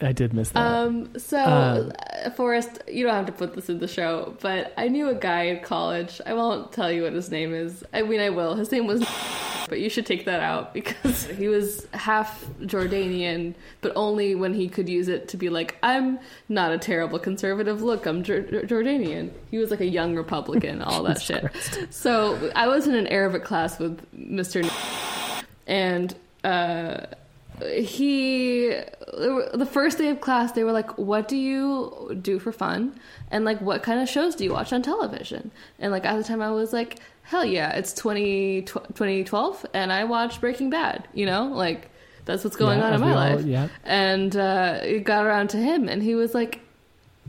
I 0.02 0.12
did 0.12 0.32
miss 0.34 0.50
that. 0.50 0.58
Um, 0.60 1.16
so, 1.18 1.38
Um, 1.42 1.92
uh, 2.24 2.30
Forrest, 2.30 2.80
you 2.88 3.04
don't 3.04 3.14
have 3.14 3.26
to 3.26 3.32
put 3.32 3.54
this 3.54 3.68
in 3.68 3.78
the 3.78 3.88
show, 3.88 4.36
but 4.40 4.72
I 4.76 4.88
knew 4.88 5.08
a 5.08 5.14
guy 5.14 5.44
in 5.44 5.60
college. 5.60 6.20
I 6.26 6.34
won't 6.34 6.72
tell 6.72 6.90
you 6.90 7.04
what 7.04 7.12
his 7.12 7.30
name 7.30 7.54
is. 7.54 7.84
I 7.94 8.02
mean, 8.02 8.20
I 8.20 8.30
will. 8.30 8.54
His 8.56 8.72
name 8.72 8.86
was, 8.86 9.00
but 9.68 9.80
you 9.80 9.88
should 9.88 10.04
take 10.06 10.24
that 10.24 10.40
out 10.40 10.74
because 10.74 11.24
he 11.40 11.46
was 11.48 11.86
half 11.92 12.44
Jordanian, 12.62 13.54
but 13.80 13.92
only 13.96 14.34
when 14.34 14.54
he 14.54 14.68
could 14.68 14.88
use 14.88 15.08
it 15.08 15.28
to 15.28 15.36
be 15.36 15.48
like, 15.48 15.76
I'm 15.82 16.18
not 16.48 16.72
a 16.72 16.78
terrible 16.78 17.18
conservative. 17.20 17.80
Look, 17.82 18.04
I'm 18.06 18.22
Jor- 18.24 18.42
Jordanian. 18.42 19.30
He 19.50 19.58
was 19.58 19.70
like 19.70 19.80
a 19.80 19.86
young 19.86 20.16
Republican, 20.16 20.82
all 20.82 21.02
that 21.04 21.22
shit. 21.28 21.44
So, 21.90 22.50
I 22.56 22.66
was 22.66 22.86
in 22.88 22.94
an 22.94 23.06
Arabic 23.06 23.44
class 23.44 23.78
with 23.78 24.00
Mr. 24.16 24.68
and, 25.66 26.14
uh, 26.44 27.06
he 27.60 28.68
the 29.12 29.68
first 29.70 29.98
day 29.98 30.08
of 30.08 30.20
class 30.20 30.52
they 30.52 30.64
were 30.64 30.72
like 30.72 30.96
what 30.98 31.28
do 31.28 31.36
you 31.36 32.18
do 32.20 32.38
for 32.38 32.52
fun? 32.52 32.98
And 33.30 33.44
like 33.44 33.60
what 33.60 33.82
kind 33.82 34.00
of 34.00 34.08
shows 34.08 34.34
do 34.34 34.44
you 34.44 34.52
watch 34.52 34.72
on 34.72 34.82
television? 34.82 35.50
And 35.78 35.92
like 35.92 36.04
at 36.04 36.16
the 36.16 36.24
time 36.24 36.40
i 36.42 36.50
was 36.50 36.72
like 36.72 36.98
hell 37.22 37.44
yeah 37.44 37.70
it's 37.76 37.94
20, 37.94 38.62
2012 38.62 39.66
and 39.74 39.92
i 39.92 40.04
watched 40.04 40.40
breaking 40.40 40.70
bad 40.70 41.06
you 41.14 41.24
know? 41.26 41.44
Like 41.46 41.88
that's 42.24 42.44
what's 42.44 42.56
going 42.56 42.78
Yeah, 42.78 42.86
on 42.86 42.94
in 42.94 43.00
my 43.00 43.10
all- 43.10 43.36
life. 43.36 43.44
yeah. 43.46 43.68
and 43.84 44.36
uh, 44.36 44.78
it 44.82 45.04
got 45.04 45.24
around 45.26 45.48
to 45.50 45.56
him 45.56 45.88
and 45.88 46.02
he 46.02 46.14
was 46.14 46.34
like 46.34 46.60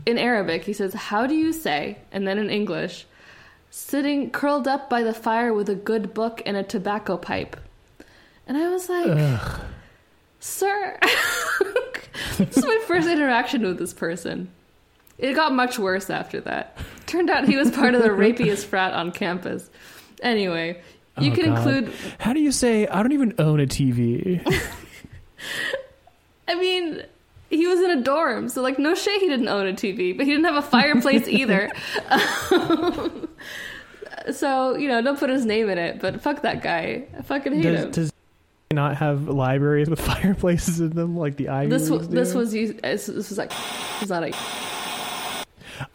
in 0.06 0.18
arabic 0.18 0.64
he 0.64 0.72
says 0.72 0.92
how 0.94 1.26
do 1.26 1.34
you 1.34 1.52
say 1.52 1.98
and 2.12 2.26
then 2.26 2.38
in 2.38 2.50
english 2.50 3.06
sitting 3.70 4.30
curled 4.30 4.68
up 4.68 4.88
by 4.90 5.02
the 5.02 5.14
fire 5.14 5.52
with 5.54 5.68
a 5.68 5.74
good 5.74 6.12
book 6.14 6.40
and 6.46 6.56
a 6.56 6.62
tobacco 6.62 7.16
pipe. 7.16 7.56
And 8.46 8.56
i 8.56 8.68
was 8.68 8.88
like 8.88 9.06
Ugh. 9.08 9.60
Sir, 10.46 10.98
this 12.36 12.58
is 12.58 12.64
my 12.66 12.78
first 12.86 13.08
interaction 13.08 13.62
with 13.62 13.78
this 13.78 13.94
person. 13.94 14.50
It 15.16 15.32
got 15.32 15.54
much 15.54 15.78
worse 15.78 16.10
after 16.10 16.38
that. 16.42 16.76
Turned 17.06 17.30
out 17.30 17.48
he 17.48 17.56
was 17.56 17.70
part 17.70 17.94
of 17.94 18.02
the 18.02 18.08
rapiest 18.14 18.66
frat 18.66 18.92
on 18.92 19.10
campus. 19.10 19.70
Anyway, 20.22 20.82
you 21.18 21.32
Oh, 21.32 21.34
can 21.34 21.46
God. 21.46 21.56
include. 21.66 21.94
How 22.18 22.34
do 22.34 22.40
you 22.40 22.52
say, 22.52 22.86
I 22.86 23.02
don't 23.02 23.12
even 23.12 23.32
own 23.38 23.58
a 23.58 23.64
TV? 23.66 24.42
I 26.46 26.54
mean, 26.56 27.02
he 27.48 27.66
was 27.66 27.80
in 27.80 27.90
a 27.92 28.02
dorm, 28.02 28.50
so 28.50 28.60
like, 28.60 28.78
no 28.78 28.94
shit, 28.94 29.22
he 29.22 29.28
didn't 29.30 29.48
own 29.48 29.66
a 29.66 29.72
TV, 29.72 30.14
but 30.14 30.26
he 30.26 30.32
didn't 30.32 30.44
have 30.44 30.62
a 30.62 30.68
fireplace 30.68 31.26
either. 31.26 31.72
Um, 32.10 33.28
so 34.30 34.76
you 34.76 34.88
know, 34.88 35.00
don't 35.00 35.18
put 35.18 35.30
his 35.30 35.46
name 35.46 35.70
in 35.70 35.78
it. 35.78 36.00
But 36.00 36.20
fuck 36.20 36.42
that 36.42 36.62
guy. 36.62 37.06
I 37.18 37.22
fucking 37.22 37.54
hate 37.54 37.62
does, 37.62 37.84
him. 37.84 37.90
does 37.92 38.12
not 38.72 38.96
have 38.96 39.28
libraries 39.28 39.88
with 39.88 40.00
fireplaces 40.12 40.80
in 40.80 40.90
them 40.90 41.16
like 41.16 41.36
the 41.36 41.48
Ivy 41.48 41.70
this 41.70 41.88
Leagues 41.88 42.06
was 42.06 42.08
this 42.08 42.34
was 42.34 42.54
used. 42.54 42.80
This 42.82 43.08
was 43.08 43.38
like, 43.38 43.52
it's 44.00 44.10
not 44.10 44.24
a. 44.24 44.32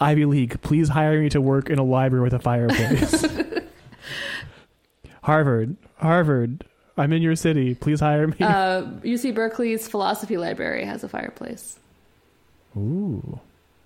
Ivy 0.01 0.25
League, 0.25 0.61
please 0.61 0.89
hire 0.89 1.21
me 1.21 1.29
to 1.29 1.39
work 1.39 1.69
in 1.69 1.79
a 1.79 1.83
library 1.83 2.23
with 2.23 2.33
a 2.33 2.39
fireplace. 2.39 3.25
Harvard, 5.23 5.77
Harvard, 5.97 6.65
I'm 6.97 7.13
in 7.13 7.21
your 7.21 7.35
city. 7.35 7.75
Please 7.75 7.99
hire 8.01 8.27
me. 8.27 8.35
Uh, 8.41 8.83
UC 9.03 9.33
Berkeley's 9.33 9.87
philosophy 9.87 10.37
library 10.37 10.83
has 10.83 11.03
a 11.03 11.09
fireplace. 11.09 11.79
Ooh. 12.75 13.39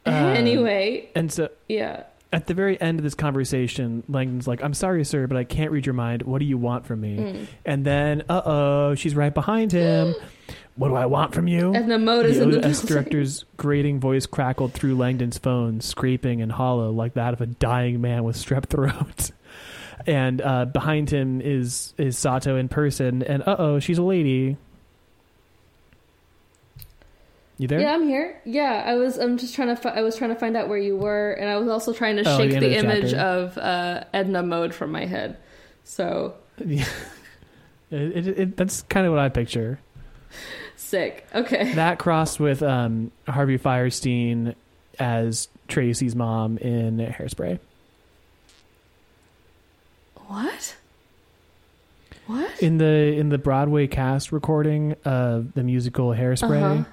Uh, 0.05 0.09
anyway, 0.35 1.09
And 1.15 1.31
so 1.31 1.49
yeah. 1.69 2.03
At 2.33 2.47
the 2.47 2.53
very 2.55 2.81
end 2.81 2.99
of 2.99 3.03
this 3.03 3.13
conversation, 3.13 4.03
Langdon's 4.09 4.47
like, 4.47 4.63
I'm 4.63 4.73
sorry, 4.73 5.05
sir, 5.05 5.27
but 5.27 5.37
I 5.37 5.43
can't 5.43 5.71
read 5.71 5.85
your 5.85 5.93
mind. 5.93 6.23
What 6.23 6.39
do 6.39 6.45
you 6.45 6.57
want 6.57 6.85
from 6.87 6.99
me? 6.99 7.17
Mm. 7.17 7.47
And 7.63 7.85
then, 7.85 8.23
uh 8.27 8.41
oh, 8.43 8.95
she's 8.95 9.15
right 9.15 9.33
behind 9.33 9.71
him. 9.71 10.15
what 10.75 10.87
do 10.87 10.95
I 10.95 11.05
want 11.05 11.33
from 11.33 11.47
you? 11.47 11.73
Is 12.25 12.37
the 12.37 12.43
in 12.43 12.51
the 12.51 12.67
OS 12.67 12.81
building. 12.81 12.87
director's 12.95 13.45
grating 13.55 13.99
voice 13.99 14.25
crackled 14.25 14.73
through 14.73 14.95
Langdon's 14.95 15.37
phone, 15.37 15.79
scraping 15.79 16.41
and 16.41 16.51
hollow 16.51 16.91
like 16.91 17.13
that 17.13 17.33
of 17.33 17.41
a 17.41 17.45
dying 17.45 18.01
man 18.01 18.23
with 18.23 18.35
strep 18.35 18.65
throat. 18.65 19.29
and 20.07 20.41
uh, 20.41 20.65
behind 20.65 21.11
him 21.11 21.39
is 21.39 21.93
is 21.99 22.17
Sato 22.17 22.57
in 22.57 22.67
person, 22.67 23.21
and 23.21 23.43
uh 23.43 23.55
oh, 23.59 23.79
she's 23.79 23.99
a 23.99 24.03
lady. 24.03 24.57
You 27.63 27.67
there? 27.69 27.79
Yeah, 27.79 27.93
I'm 27.93 28.03
here. 28.05 28.41
Yeah, 28.43 28.83
I 28.85 28.95
was. 28.95 29.17
I'm 29.17 29.37
just 29.37 29.55
trying 29.55 29.69
to. 29.69 29.77
Fi- 29.77 29.91
I 29.91 30.01
was 30.01 30.17
trying 30.17 30.31
to 30.31 30.35
find 30.35 30.57
out 30.57 30.67
where 30.67 30.77
you 30.77 30.97
were, 30.97 31.31
and 31.31 31.49
I 31.49 31.55
was 31.55 31.69
also 31.69 31.93
trying 31.93 32.17
to 32.17 32.23
Oh, 32.27 32.37
shake 32.37 32.51
the 32.51 32.59
the, 32.59 32.75
image 32.77 33.11
chapter. 33.11 33.17
of 33.25 33.57
uh, 33.57 34.03
Edna 34.13 34.43
Mode 34.43 34.73
from 34.75 34.91
my 34.91 35.05
head. 35.05 35.37
So 35.85 36.33
Yeah. 36.57 36.83
It, 37.89 38.27
it, 38.27 38.39
it, 38.39 38.57
that's 38.57 38.81
kind 38.81 39.05
of 39.05 39.13
what 39.13 39.21
I 39.21 39.29
picture. 39.29 39.79
sick. 40.75 41.25
Okay. 41.33 41.73
That 41.75 41.99
crossed 41.99 42.37
with 42.37 42.61
um, 42.61 43.11
Harvey 43.29 43.57
Fierstein 43.57 44.55
as 44.99 45.47
Tracy's 45.69 46.15
mom 46.17 46.57
in 46.57 46.97
Hairspray. 46.97 47.59
What? 50.27 50.75
What? 52.27 52.61
In 52.61 52.77
the 52.77 52.85
in 53.17 53.29
the 53.29 53.37
Broadway 53.37 53.87
cast 53.87 54.31
recording 54.33 54.95
of 55.05 55.53
the 55.53 55.63
musical 55.63 56.09
Hairspray, 56.09 56.61
Uh-huh. 56.79 56.83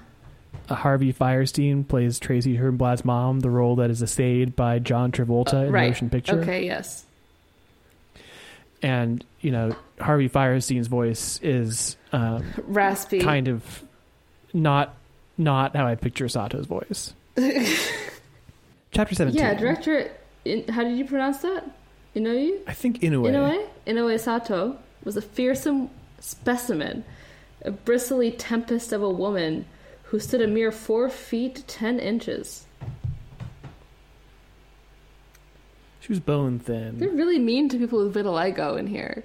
Uh, 0.69 0.75
Harvey 0.75 1.11
Fierstein 1.13 1.87
plays 1.87 2.19
Tracy 2.19 2.57
Turnblad's 2.57 3.03
mom, 3.05 3.39
the 3.41 3.49
role 3.49 3.75
that 3.77 3.89
is 3.89 4.01
essayed 4.01 4.55
by 4.55 4.79
John 4.79 5.11
Travolta 5.11 5.53
Uh, 5.53 5.57
in 5.65 5.71
right. 5.71 5.83
the 5.83 5.89
motion 5.89 6.09
picture. 6.09 6.39
Okay. 6.41 6.65
Yes. 6.65 7.05
And 8.83 9.23
you 9.41 9.51
know 9.51 9.75
Harvey 9.99 10.27
Fierstein's 10.29 10.87
voice 10.87 11.39
is 11.43 11.97
um, 12.11 12.43
Raspy. 12.67 13.19
kind 13.19 13.47
of 13.47 13.83
not 14.53 14.95
not 15.37 15.75
how 15.75 15.85
I 15.87 15.95
picture 15.95 16.27
Sato's 16.27 16.65
voice. 16.65 17.13
Chapter 18.91 19.15
seventeen. 19.15 19.39
yeah. 19.41 19.53
Director. 19.53 20.11
In, 20.45 20.67
how 20.67 20.83
did 20.83 20.97
you 20.97 21.05
pronounce 21.05 21.37
that? 21.39 21.63
Inoue. 22.15 22.59
I 22.67 22.73
think 22.73 23.01
Inoue. 23.01 23.29
Inoue. 23.29 23.67
Inoue 23.87 24.19
Sato 24.19 24.77
was 25.03 25.15
a 25.15 25.21
fearsome 25.21 25.89
specimen, 26.19 27.03
a 27.63 27.71
bristly 27.71 28.31
tempest 28.31 28.91
of 28.91 29.01
a 29.03 29.09
woman 29.09 29.65
who 30.11 30.19
stood 30.19 30.41
a 30.41 30.47
mere 30.47 30.73
four 30.73 31.09
feet 31.09 31.63
ten 31.67 31.97
inches. 31.97 32.65
She 36.01 36.11
was 36.11 36.19
bone 36.19 36.59
thin. 36.59 36.97
They're 36.99 37.09
really 37.09 37.39
mean 37.39 37.69
to 37.69 37.77
people 37.77 38.03
with 38.03 38.13
vitiligo 38.13 38.77
in 38.77 38.87
here. 38.87 39.23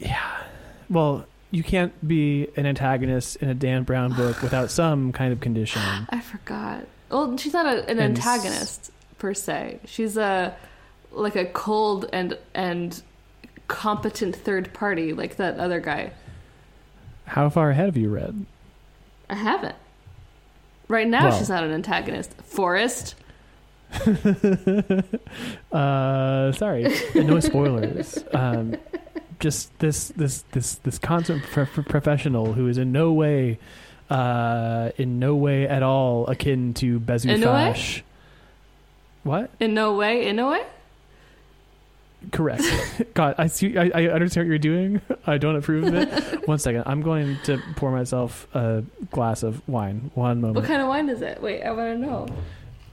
Yeah. 0.00 0.42
Well, 0.90 1.26
you 1.52 1.62
can't 1.62 1.92
be 2.06 2.48
an 2.56 2.66
antagonist 2.66 3.36
in 3.36 3.48
a 3.48 3.54
Dan 3.54 3.84
Brown 3.84 4.14
book 4.14 4.42
without 4.42 4.68
some 4.70 5.12
kind 5.12 5.32
of 5.32 5.38
condition. 5.40 5.80
I 6.10 6.20
forgot. 6.20 6.84
Well, 7.08 7.36
she's 7.36 7.52
not 7.52 7.66
a, 7.66 7.88
an 7.88 8.00
And 8.00 8.18
s- 8.18 8.26
antagonist 8.26 8.90
per 9.18 9.32
se. 9.32 9.78
She's 9.84 10.16
a 10.16 10.56
like 11.12 11.36
a 11.36 11.44
cold 11.46 12.06
and 12.12 12.36
and 12.52 13.00
competent 13.68 14.34
third 14.34 14.72
party, 14.74 15.12
like 15.12 15.36
that 15.36 15.58
other 15.60 15.78
guy. 15.78 16.12
How 17.26 17.48
far 17.48 17.70
ahead 17.70 17.86
have 17.86 17.96
you 17.96 18.08
read? 18.10 18.44
I 19.28 19.34
haven't. 19.34 19.74
Right 20.88 21.06
now, 21.08 21.28
Well- 21.28 21.38
she's 21.38 21.48
not 21.48 21.64
an 21.64 21.72
antagonist. 21.72 22.32
Forest. 22.42 23.14
Uh, 25.72 26.52
sorry, 26.52 26.92
no 27.14 27.40
spoilers. 27.40 28.22
Um, 28.32 28.76
just 29.40 29.76
this 29.80 30.08
this 30.16 30.44
this 30.52 30.76
this 30.76 30.98
consummate 30.98 31.44
pro- 31.44 31.66
pro- 31.66 31.84
professional 31.84 32.52
who 32.54 32.68
is 32.68 32.78
in 32.78 32.92
no 32.92 33.12
way, 33.12 33.58
uh, 34.08 34.90
in 34.96 35.18
no 35.18 35.34
way 35.36 35.68
at 35.68 35.82
all 35.82 36.26
akin 36.28 36.72
to 36.74 36.98
Bezu 37.00 37.30
In 37.34 37.40
no? 37.40 37.46
Fache. 37.48 38.02
What? 39.24 39.50
In 39.60 39.74
no 39.74 39.94
way. 39.94 40.26
In 40.26 40.36
no 40.36 40.50
way. 40.52 40.62
Correct. 42.32 42.62
God, 43.14 43.34
I 43.38 43.46
see. 43.46 43.76
I, 43.76 43.90
I 43.94 44.06
understand 44.08 44.46
what 44.46 44.48
you're 44.48 44.58
doing. 44.58 45.00
I 45.26 45.38
don't 45.38 45.56
approve 45.56 45.84
of 45.84 45.94
it. 45.94 46.48
One 46.48 46.58
second. 46.58 46.84
I'm 46.86 47.02
going 47.02 47.38
to 47.44 47.60
pour 47.76 47.90
myself 47.90 48.48
a 48.54 48.84
glass 49.10 49.42
of 49.42 49.66
wine. 49.68 50.10
One 50.14 50.40
moment. 50.40 50.56
What 50.56 50.64
kind 50.64 50.82
of 50.82 50.88
wine 50.88 51.08
is 51.08 51.22
it? 51.22 51.40
Wait, 51.40 51.62
I 51.62 51.70
want 51.72 51.94
to 51.94 51.98
know. 51.98 52.26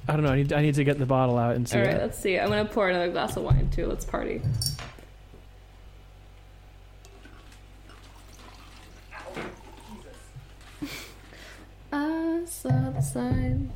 I 0.07 0.13
don't 0.13 0.23
know. 0.23 0.31
I 0.31 0.35
need, 0.35 0.53
I 0.53 0.61
need 0.61 0.75
to 0.75 0.83
get 0.83 0.99
the 0.99 1.05
bottle 1.05 1.37
out 1.37 1.55
and 1.55 1.67
see. 1.67 1.77
All 1.77 1.85
right, 1.85 1.95
it. 1.95 2.01
let's 2.01 2.19
see. 2.19 2.37
I'm 2.37 2.49
gonna 2.49 2.65
pour 2.65 2.89
another 2.89 3.11
glass 3.11 3.37
of 3.37 3.43
wine 3.43 3.69
too. 3.69 3.87
Let's 3.87 4.05
party. 4.05 4.41
I 11.91 12.41
saw 12.45 12.89
the 12.89 13.01
sign 13.01 13.71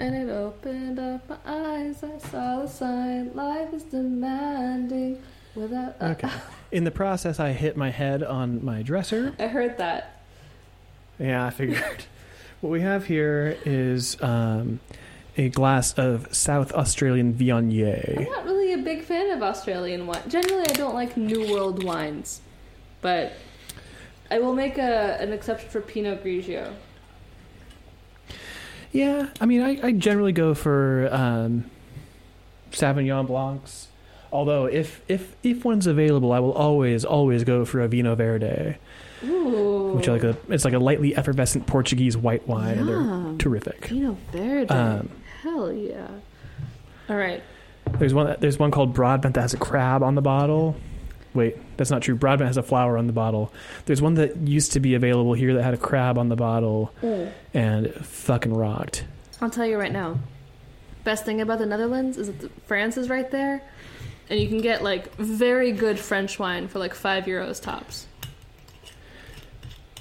and 0.00 0.14
it 0.14 0.32
opened 0.32 0.98
up 0.98 1.28
my 1.28 1.36
eyes. 1.44 2.02
I 2.02 2.18
saw 2.18 2.62
the 2.62 2.66
sign. 2.66 3.32
Life 3.34 3.74
is 3.74 3.84
demanding 3.84 5.22
without. 5.54 5.96
Okay. 6.00 6.30
In 6.72 6.84
the 6.84 6.90
process, 6.90 7.38
I 7.38 7.52
hit 7.52 7.76
my 7.76 7.90
head 7.90 8.22
on 8.22 8.64
my 8.64 8.82
dresser. 8.82 9.34
I 9.38 9.48
heard 9.48 9.76
that. 9.76 10.22
Yeah, 11.18 11.44
I 11.44 11.50
figured. 11.50 12.04
what 12.62 12.70
we 12.70 12.80
have 12.80 13.06
here 13.06 13.58
is 13.66 14.20
um, 14.22 14.80
a 15.36 15.50
glass 15.50 15.92
of 15.94 16.34
South 16.34 16.72
Australian 16.72 17.34
Viognier. 17.34 18.18
I'm 18.18 18.24
not 18.24 18.44
really 18.46 18.72
a 18.72 18.78
big 18.78 19.02
fan 19.02 19.30
of 19.30 19.42
Australian 19.42 20.06
wine. 20.06 20.22
Generally, 20.28 20.70
I 20.70 20.72
don't 20.72 20.94
like 20.94 21.18
New 21.18 21.52
World 21.52 21.84
wines, 21.84 22.40
but 23.02 23.34
I 24.30 24.38
will 24.38 24.54
make 24.54 24.78
a 24.78 25.18
an 25.20 25.34
exception 25.34 25.68
for 25.68 25.82
Pinot 25.82 26.24
Grigio. 26.24 26.72
Yeah, 28.92 29.28
I 29.40 29.46
mean, 29.46 29.62
I, 29.62 29.78
I 29.86 29.92
generally 29.92 30.32
go 30.32 30.54
for 30.54 31.08
um, 31.12 31.70
Sauvignon 32.72 33.26
Blancs. 33.26 33.88
Although, 34.32 34.66
if, 34.66 35.00
if 35.08 35.34
if 35.42 35.64
one's 35.64 35.86
available, 35.86 36.32
I 36.32 36.38
will 36.38 36.52
always 36.52 37.04
always 37.04 37.44
go 37.44 37.64
for 37.64 37.82
a 37.82 37.88
Vinho 37.88 38.16
Verde, 38.16 38.76
Ooh, 39.24 39.92
which 39.94 40.06
are 40.08 40.12
like 40.12 40.22
a 40.22 40.36
it's 40.48 40.64
like 40.64 40.74
a 40.74 40.78
lightly 40.78 41.16
effervescent 41.16 41.66
Portuguese 41.66 42.16
white 42.16 42.46
wine, 42.46 42.78
and 42.78 42.88
they're 42.88 43.38
terrific. 43.38 43.80
Pinot 43.82 44.16
Verde. 44.30 44.70
Um, 44.72 45.10
Hell 45.42 45.72
yeah! 45.72 46.06
All 47.08 47.16
right. 47.16 47.42
There's 47.98 48.14
one 48.14 48.36
there's 48.38 48.58
one 48.58 48.70
called 48.70 48.94
Broadbent 48.94 49.34
that 49.34 49.40
has 49.40 49.54
a 49.54 49.56
crab 49.58 50.02
on 50.04 50.14
the 50.14 50.22
bottle. 50.22 50.76
Wait, 51.32 51.56
that's 51.76 51.90
not 51.90 52.02
true. 52.02 52.14
Broadbent 52.16 52.48
has 52.48 52.56
a 52.56 52.62
flower 52.62 52.98
on 52.98 53.06
the 53.06 53.12
bottle. 53.12 53.52
There's 53.86 54.02
one 54.02 54.14
that 54.14 54.36
used 54.36 54.72
to 54.72 54.80
be 54.80 54.94
available 54.94 55.32
here 55.32 55.54
that 55.54 55.62
had 55.62 55.74
a 55.74 55.78
crab 55.78 56.18
on 56.18 56.28
the 56.28 56.36
bottle 56.36 56.92
and 57.54 57.86
it 57.86 58.04
fucking 58.04 58.52
rocked. 58.52 59.04
I'll 59.40 59.50
tell 59.50 59.66
you 59.66 59.78
right 59.78 59.92
now. 59.92 60.18
Best 61.04 61.24
thing 61.24 61.40
about 61.40 61.58
the 61.58 61.66
Netherlands 61.66 62.18
is 62.18 62.26
that 62.26 62.40
the, 62.40 62.48
France 62.66 62.96
is 62.96 63.08
right 63.08 63.30
there, 63.30 63.62
and 64.28 64.38
you 64.38 64.48
can 64.48 64.60
get 64.60 64.82
like 64.82 65.14
very 65.16 65.72
good 65.72 65.98
French 65.98 66.38
wine 66.38 66.68
for 66.68 66.78
like 66.78 66.94
five 66.94 67.24
euros 67.24 67.62
tops. 67.62 68.06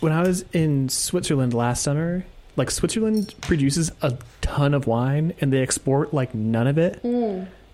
When 0.01 0.11
I 0.11 0.21
was 0.23 0.43
in 0.51 0.89
Switzerland 0.89 1.53
last 1.53 1.83
summer, 1.83 2.25
like 2.55 2.71
Switzerland 2.71 3.33
produces 3.41 3.91
a 4.01 4.17
ton 4.41 4.73
of 4.73 4.87
wine 4.87 5.33
and 5.39 5.53
they 5.53 5.61
export 5.61 6.13
like 6.13 6.33
none 6.33 6.67
of 6.67 6.77
it. 6.77 7.01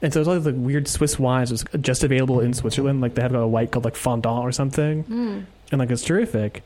And 0.06 0.14
so 0.14 0.20
it's 0.20 0.30
all 0.30 0.40
the 0.40 0.54
weird 0.54 0.88
Swiss 0.88 1.18
wines 1.18 1.50
was 1.50 1.66
just 1.82 2.04
available 2.04 2.40
in 2.40 2.54
Switzerland. 2.54 3.02
Like 3.02 3.16
they 3.16 3.24
have 3.24 3.34
a 3.34 3.48
white 3.48 3.72
called 3.72 3.86
like 3.86 3.96
fondant 3.96 4.44
or 4.44 4.52
something. 4.52 5.04
Mm. 5.04 5.46
And 5.72 5.80
like 5.80 5.90
it's 5.90 6.04
terrific. 6.04 6.62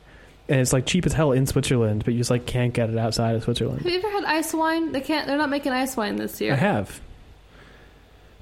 And 0.49 0.59
it's 0.59 0.73
like 0.73 0.85
cheap 0.85 1.05
as 1.05 1.13
hell 1.13 1.31
in 1.31 1.47
Switzerland, 1.47 2.03
but 2.03 2.13
you 2.13 2.17
just 2.17 2.29
like 2.29 2.45
can't 2.45 2.73
get 2.73 2.89
it 2.89 2.97
outside 2.97 3.35
of 3.35 3.43
Switzerland. 3.45 3.83
Have 3.83 3.89
you 3.89 3.99
ever 3.99 4.09
had 4.09 4.25
ice 4.25 4.53
wine? 4.53 4.91
They 4.91 4.99
can't. 4.99 5.25
They're 5.25 5.37
not 5.37 5.49
making 5.49 5.71
ice 5.71 5.95
wine 5.95 6.17
this 6.17 6.41
year. 6.41 6.51
I 6.51 6.57
have. 6.57 6.99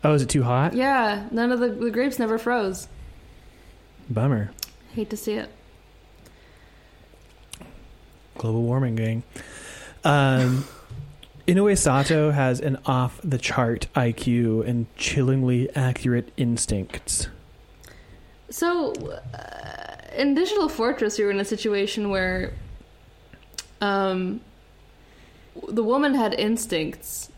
Oh, 0.03 0.13
is 0.13 0.23
it 0.23 0.29
too 0.29 0.41
hot? 0.41 0.73
Yeah, 0.73 1.27
none 1.29 1.51
of 1.51 1.59
the, 1.59 1.67
the 1.67 1.91
grapes 1.91 2.17
never 2.17 2.39
froze. 2.39 2.87
Bummer. 4.09 4.49
Hate 4.95 5.11
to 5.11 5.17
see 5.17 5.33
it. 5.33 5.51
Global 8.39 8.63
warming, 8.63 8.95
gang. 8.95 9.21
Um, 10.03 10.65
Inoue 11.47 11.77
Sato 11.77 12.31
has 12.31 12.59
an 12.59 12.77
off 12.85 13.21
the 13.23 13.37
chart 13.37 13.87
IQ 13.95 14.67
and 14.67 14.85
chillingly 14.97 15.73
accurate 15.75 16.33
instincts. 16.35 17.29
So, 18.49 18.91
uh, 19.33 19.95
in 20.15 20.35
Digital 20.35 20.67
Fortress, 20.67 21.17
you 21.17 21.23
were 21.23 21.31
in 21.31 21.39
a 21.39 21.45
situation 21.45 22.09
where 22.09 22.51
um, 23.79 24.41
the 25.69 25.83
woman 25.83 26.15
had 26.15 26.33
instincts. 26.33 27.31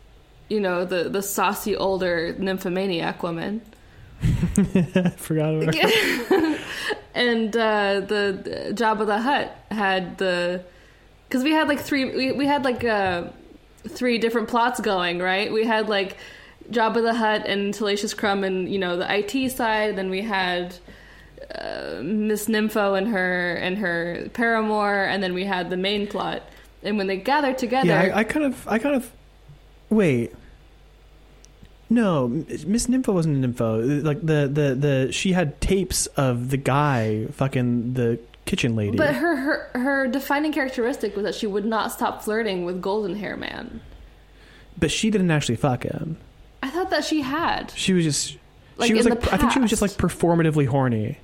You 0.48 0.58
know, 0.58 0.84
the, 0.84 1.08
the 1.08 1.22
saucy 1.22 1.76
older 1.76 2.34
nymphomaniac 2.36 3.22
woman. 3.22 3.62
Forgot 5.16 5.54
about 5.54 5.74
her. 5.76 6.58
and 7.14 7.56
uh, 7.56 8.00
the, 8.00 8.40
the 8.42 8.74
Jabba 8.74 9.06
the 9.06 9.20
Hutt 9.20 9.56
had 9.70 10.18
the 10.18 10.64
because 11.28 11.44
we 11.44 11.52
had 11.52 11.68
like 11.68 11.78
three 11.78 12.16
we, 12.16 12.32
we 12.32 12.46
had 12.46 12.64
like 12.64 12.82
uh, 12.82 13.28
three 13.88 14.18
different 14.18 14.48
plots 14.48 14.80
going 14.80 15.18
right 15.18 15.52
we 15.52 15.64
had 15.64 15.88
like 15.88 16.16
Jabba 16.70 17.02
the 17.02 17.14
Hutt 17.14 17.46
and 17.46 17.74
Salacious 17.74 18.14
Crumb 18.14 18.44
and 18.44 18.70
you 18.72 18.78
know 18.78 18.96
the 18.96 19.06
IT 19.12 19.50
side 19.50 19.96
then 19.96 20.10
we 20.10 20.22
had 20.22 20.76
uh, 21.54 22.00
Miss 22.02 22.46
Nympho 22.46 22.96
and 22.96 23.08
her 23.08 23.54
and 23.54 23.78
her 23.78 24.28
paramour 24.34 25.04
and 25.04 25.22
then 25.22 25.34
we 25.34 25.44
had 25.44 25.70
the 25.70 25.76
main 25.76 26.06
plot 26.06 26.42
and 26.82 26.96
when 26.96 27.06
they 27.06 27.16
gathered 27.16 27.58
together 27.58 27.88
Yeah, 27.88 28.00
I, 28.14 28.18
I 28.20 28.24
kind 28.24 28.46
of, 28.46 28.66
I 28.66 28.78
kind 28.78 28.94
of. 28.94 29.10
Wait. 29.88 30.32
No, 31.88 32.28
Miss 32.28 32.86
Nympho 32.86 33.12
wasn't 33.12 33.44
nympho. 33.44 34.04
Like 34.04 34.20
the, 34.20 34.48
the, 34.52 34.74
the, 34.74 35.12
she 35.12 35.32
had 35.32 35.60
tapes 35.60 36.06
of 36.08 36.50
the 36.50 36.56
guy 36.56 37.26
fucking 37.32 37.94
the 37.94 38.20
kitchen 38.50 38.74
lady. 38.74 38.96
but 38.96 39.14
her, 39.14 39.36
her 39.36 39.70
her 39.74 40.06
defining 40.08 40.52
characteristic 40.52 41.14
was 41.14 41.24
that 41.24 41.34
she 41.34 41.46
would 41.46 41.64
not 41.64 41.92
stop 41.92 42.22
flirting 42.22 42.64
with 42.64 42.82
Golden 42.82 43.16
Hair 43.16 43.36
Man 43.36 43.80
but 44.80 44.90
she 44.90 45.10
didn't 45.10 45.30
actually 45.30 45.56
fuck 45.56 45.84
him. 45.84 46.16
I 46.62 46.70
thought 46.70 46.90
that 46.90 47.04
she 47.04 47.20
had 47.20 47.72
She 47.76 47.92
was 47.92 48.04
just. 48.04 48.36
Like, 48.76 48.88
she 48.88 48.94
was 48.94 49.06
in 49.06 49.14
like. 49.14 49.32
I 49.32 49.36
think 49.36 49.52
she 49.52 49.60
was 49.60 49.70
just 49.70 49.82
like 49.82 49.92
performatively 49.92 50.66
horny. 50.66 51.18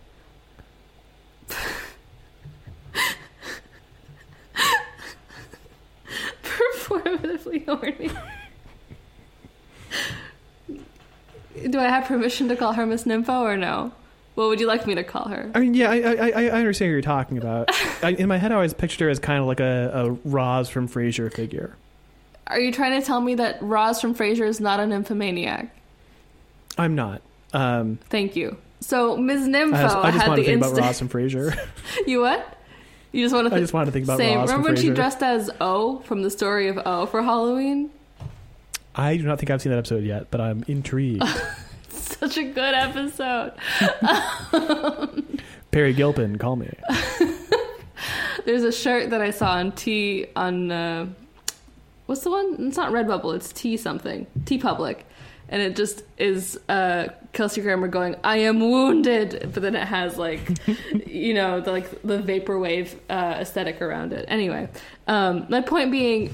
performatively 6.43 7.65
horny. 7.67 8.11
Do 11.71 11.79
I 11.79 11.85
have 11.85 12.05
permission 12.05 12.49
to 12.49 12.57
call 12.57 12.75
her 12.75 12.85
Miss 12.85 13.05
Nympho 13.05 13.41
or 13.41 13.57
no? 13.57 13.93
What 14.37 14.49
would 14.49 14.61
you 14.61 14.67
like 14.67 14.87
me 14.87 14.95
to 14.95 15.03
call 15.03 15.29
her? 15.29 15.51
I 15.55 15.61
mean, 15.61 15.75
yeah, 15.75 15.91
I, 15.91 15.97
I, 15.97 16.15
I 16.15 16.45
I 16.45 16.51
understand 16.51 16.91
what 16.91 16.93
you're 16.93 17.01
talking 17.03 17.39
about. 17.39 17.71
I, 18.05 18.11
in 18.19 18.29
my 18.29 18.37
head, 18.37 18.53
I 18.53 18.55
always 18.57 18.75
pictured 18.75 19.01
her 19.01 19.09
as 19.09 19.19
kind 19.19 19.41
of 19.41 19.47
like 19.47 19.61
a, 19.61 19.91
a 19.95 20.11
Roz 20.29 20.69
from 20.69 20.89
Frasier 20.89 21.33
figure. 21.33 21.75
Are 22.47 22.61
you 22.61 22.71
trying 22.71 23.01
to 23.01 23.05
tell 23.07 23.21
me 23.21 23.35
that 23.37 23.59
Roz 23.63 24.01
from 24.01 24.15
Frasier 24.15 24.47
is 24.47 24.61
not 24.61 24.79
an 24.79 24.91
nymphomaniac? 24.91 25.75
I'm 26.79 26.95
not. 26.95 27.23
Um, 27.53 27.99
Thank 28.11 28.37
you. 28.37 28.57
So 28.81 29.17
Ms. 29.17 29.49
Nympho 29.49 29.73
I 29.73 29.83
just, 29.83 29.97
I 29.97 30.11
just 30.11 30.21
had 30.23 30.29
wanted 30.29 30.43
the 30.43 30.45
to 30.45 30.49
think 30.51 30.59
about 30.59 30.69
instinct. 30.69 30.87
Roz 30.87 30.99
from 30.99 31.09
Frasier. 31.09 31.69
You 32.07 32.21
what? 32.21 32.59
You 33.13 33.25
just 33.25 33.35
want 33.35 33.49
to? 33.49 33.55
I 33.57 33.59
just 33.61 33.73
wanted 33.73 33.87
to 33.87 33.93
think 33.93 34.05
about 34.05 34.19
Same. 34.19 34.39
Roz 34.39 34.51
from 34.51 34.61
Remember 34.61 34.75
when 34.75 34.83
she 34.83 34.91
dressed 34.91 35.23
as 35.23 35.51
O 35.63 36.01
from 36.01 36.23
the 36.23 36.31
story 36.31 36.69
of 36.69 36.79
O 36.85 37.07
for 37.07 37.23
Halloween? 37.23 37.91
I 38.95 39.17
do 39.17 39.23
not 39.23 39.39
think 39.39 39.51
I've 39.51 39.63
seen 39.63 39.73
that 39.73 39.79
episode 39.79 40.05
yet, 40.05 40.31
but 40.31 40.43
I'm 40.43 40.63
intrigued. 40.69 41.23
Such 42.21 42.39
a 42.39 42.45
good 42.45 42.75
episode. 42.75 43.53
Peri 45.73 45.93
Gilpin, 45.93 46.39
call 46.39 46.57
me. 46.57 46.71
There's 48.45 48.63
a 48.63 48.71
shirt 48.71 49.11
that 49.11 49.21
I 49.21 49.31
saw 49.31 49.55
on 49.55 49.73
T 49.73 50.27
on 50.37 50.71
uh, 50.71 51.07
what's 52.07 52.21
the 52.21 52.31
one? 52.31 52.69
It's 52.69 52.77
not 52.77 52.93
Redbubble. 52.93 53.35
It's 53.35 53.53
T 53.53 53.77
something. 53.77 54.27
TeePublic, 54.45 55.01
and 55.49 55.61
it 55.61 55.75
just 55.75 56.05
is 56.17 56.59
uh, 56.69 57.09
Kelsey 57.33 57.61
Grammer 57.61 57.89
going, 57.89 58.15
"I 58.23 58.39
am 58.39 58.61
wounded," 58.61 59.51
but 59.53 59.63
then 59.63 59.75
it 59.75 59.89
has 59.89 60.17
like, 60.17 60.41
you 61.07 61.35
know, 61.35 61.61
the 61.61 61.73
like 61.73 61.91
the 62.03 62.19
vaporwave 62.19 62.95
uh, 63.11 63.39
aesthetic 63.41 63.83
around 63.83 64.13
it. 64.13 64.27
Anyway, 64.29 64.69
um, 65.09 65.47
my 65.49 65.61
point 65.61 65.91
being, 65.91 66.33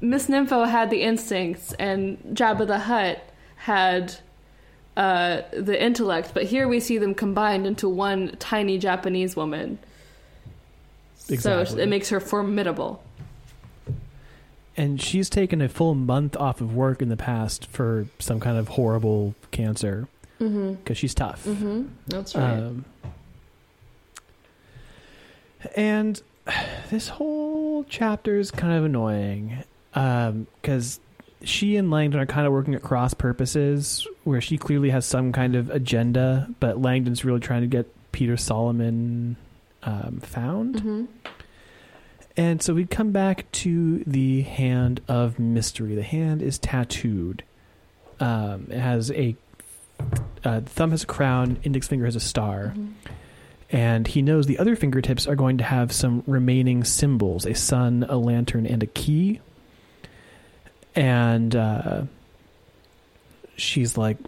Miss 0.00 0.26
Nympho 0.26 0.68
had 0.68 0.90
the 0.90 1.02
instincts, 1.02 1.72
and 1.74 2.18
Jabba 2.32 2.66
the 2.66 2.80
Hutt 2.80 3.22
had 3.56 4.16
uh, 4.96 5.42
the 5.52 5.80
intellect, 5.82 6.32
but 6.34 6.44
here 6.44 6.68
we 6.68 6.80
see 6.80 6.98
them 6.98 7.14
combined 7.14 7.66
into 7.66 7.88
one 7.88 8.36
tiny 8.38 8.78
Japanese 8.78 9.34
woman. 9.36 9.78
Exactly. 11.28 11.76
So 11.76 11.82
it 11.82 11.88
makes 11.88 12.10
her 12.10 12.20
formidable. 12.20 13.02
And 14.76 15.00
she's 15.00 15.30
taken 15.30 15.60
a 15.62 15.68
full 15.68 15.94
month 15.94 16.36
off 16.36 16.60
of 16.60 16.74
work 16.74 17.00
in 17.00 17.08
the 17.08 17.16
past 17.16 17.66
for 17.66 18.06
some 18.18 18.40
kind 18.40 18.58
of 18.58 18.68
horrible 18.68 19.34
cancer 19.50 20.08
Mm-hmm. 20.40 20.74
because 20.74 20.98
she's 20.98 21.14
tough. 21.14 21.44
Mm-hmm. 21.44 21.84
That's 22.08 22.34
right. 22.34 22.58
Um, 22.58 22.84
and 25.76 26.20
this 26.90 27.08
whole 27.08 27.84
chapter 27.88 28.38
is 28.38 28.50
kind 28.50 28.72
of 28.76 28.84
annoying 28.84 29.62
because 29.92 30.98
she 31.44 31.76
and 31.76 31.90
Langdon 31.90 32.20
are 32.20 32.26
kind 32.26 32.46
of 32.46 32.52
working 32.52 32.74
at 32.74 32.82
cross 32.82 33.14
purposes 33.14 34.06
where 34.24 34.40
she 34.40 34.58
clearly 34.58 34.90
has 34.90 35.06
some 35.06 35.32
kind 35.32 35.54
of 35.54 35.70
agenda, 35.70 36.48
but 36.60 36.80
Langdon's 36.80 37.24
really 37.24 37.40
trying 37.40 37.62
to 37.62 37.66
get 37.66 37.86
Peter 38.12 38.36
Solomon 38.36 39.36
um, 39.82 40.20
found. 40.20 40.76
mm-hmm. 40.76 41.04
And 42.36 42.60
so 42.60 42.74
we 42.74 42.84
come 42.84 43.12
back 43.12 43.50
to 43.52 44.02
the 44.06 44.42
hand 44.42 45.00
of 45.06 45.38
mystery. 45.38 45.94
The 45.94 46.02
hand 46.02 46.42
is 46.42 46.58
tattooed. 46.58 47.44
Um, 48.18 48.66
it 48.70 48.80
has 48.80 49.12
a 49.12 49.36
uh, 50.44 50.60
thumb 50.62 50.90
has 50.90 51.04
a 51.04 51.06
crown, 51.06 51.58
index 51.62 51.86
finger 51.86 52.04
has 52.04 52.16
a 52.16 52.20
star, 52.20 52.74
and 53.70 54.06
he 54.06 54.20
knows 54.20 54.46
the 54.46 54.58
other 54.58 54.74
fingertips 54.74 55.26
are 55.26 55.36
going 55.36 55.58
to 55.58 55.64
have 55.64 55.92
some 55.92 56.24
remaining 56.26 56.82
symbols: 56.82 57.46
a 57.46 57.54
sun, 57.54 58.04
a 58.08 58.16
lantern, 58.16 58.66
and 58.66 58.82
a 58.82 58.86
key. 58.86 59.40
And 60.94 61.54
uh, 61.54 62.02
she's 63.56 63.96
like, 63.96 64.18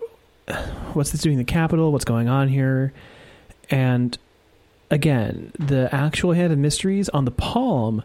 "What's 0.92 1.12
this 1.12 1.20
doing 1.20 1.34
in 1.34 1.38
the 1.38 1.44
capital? 1.44 1.92
What's 1.92 2.04
going 2.04 2.28
on 2.28 2.48
here?" 2.48 2.92
And 3.70 4.16
again, 4.90 5.52
the 5.58 5.88
actual 5.92 6.32
hand 6.32 6.52
of 6.52 6.58
mysteries 6.58 7.08
on 7.08 7.24
the 7.24 7.30
palm, 7.30 8.02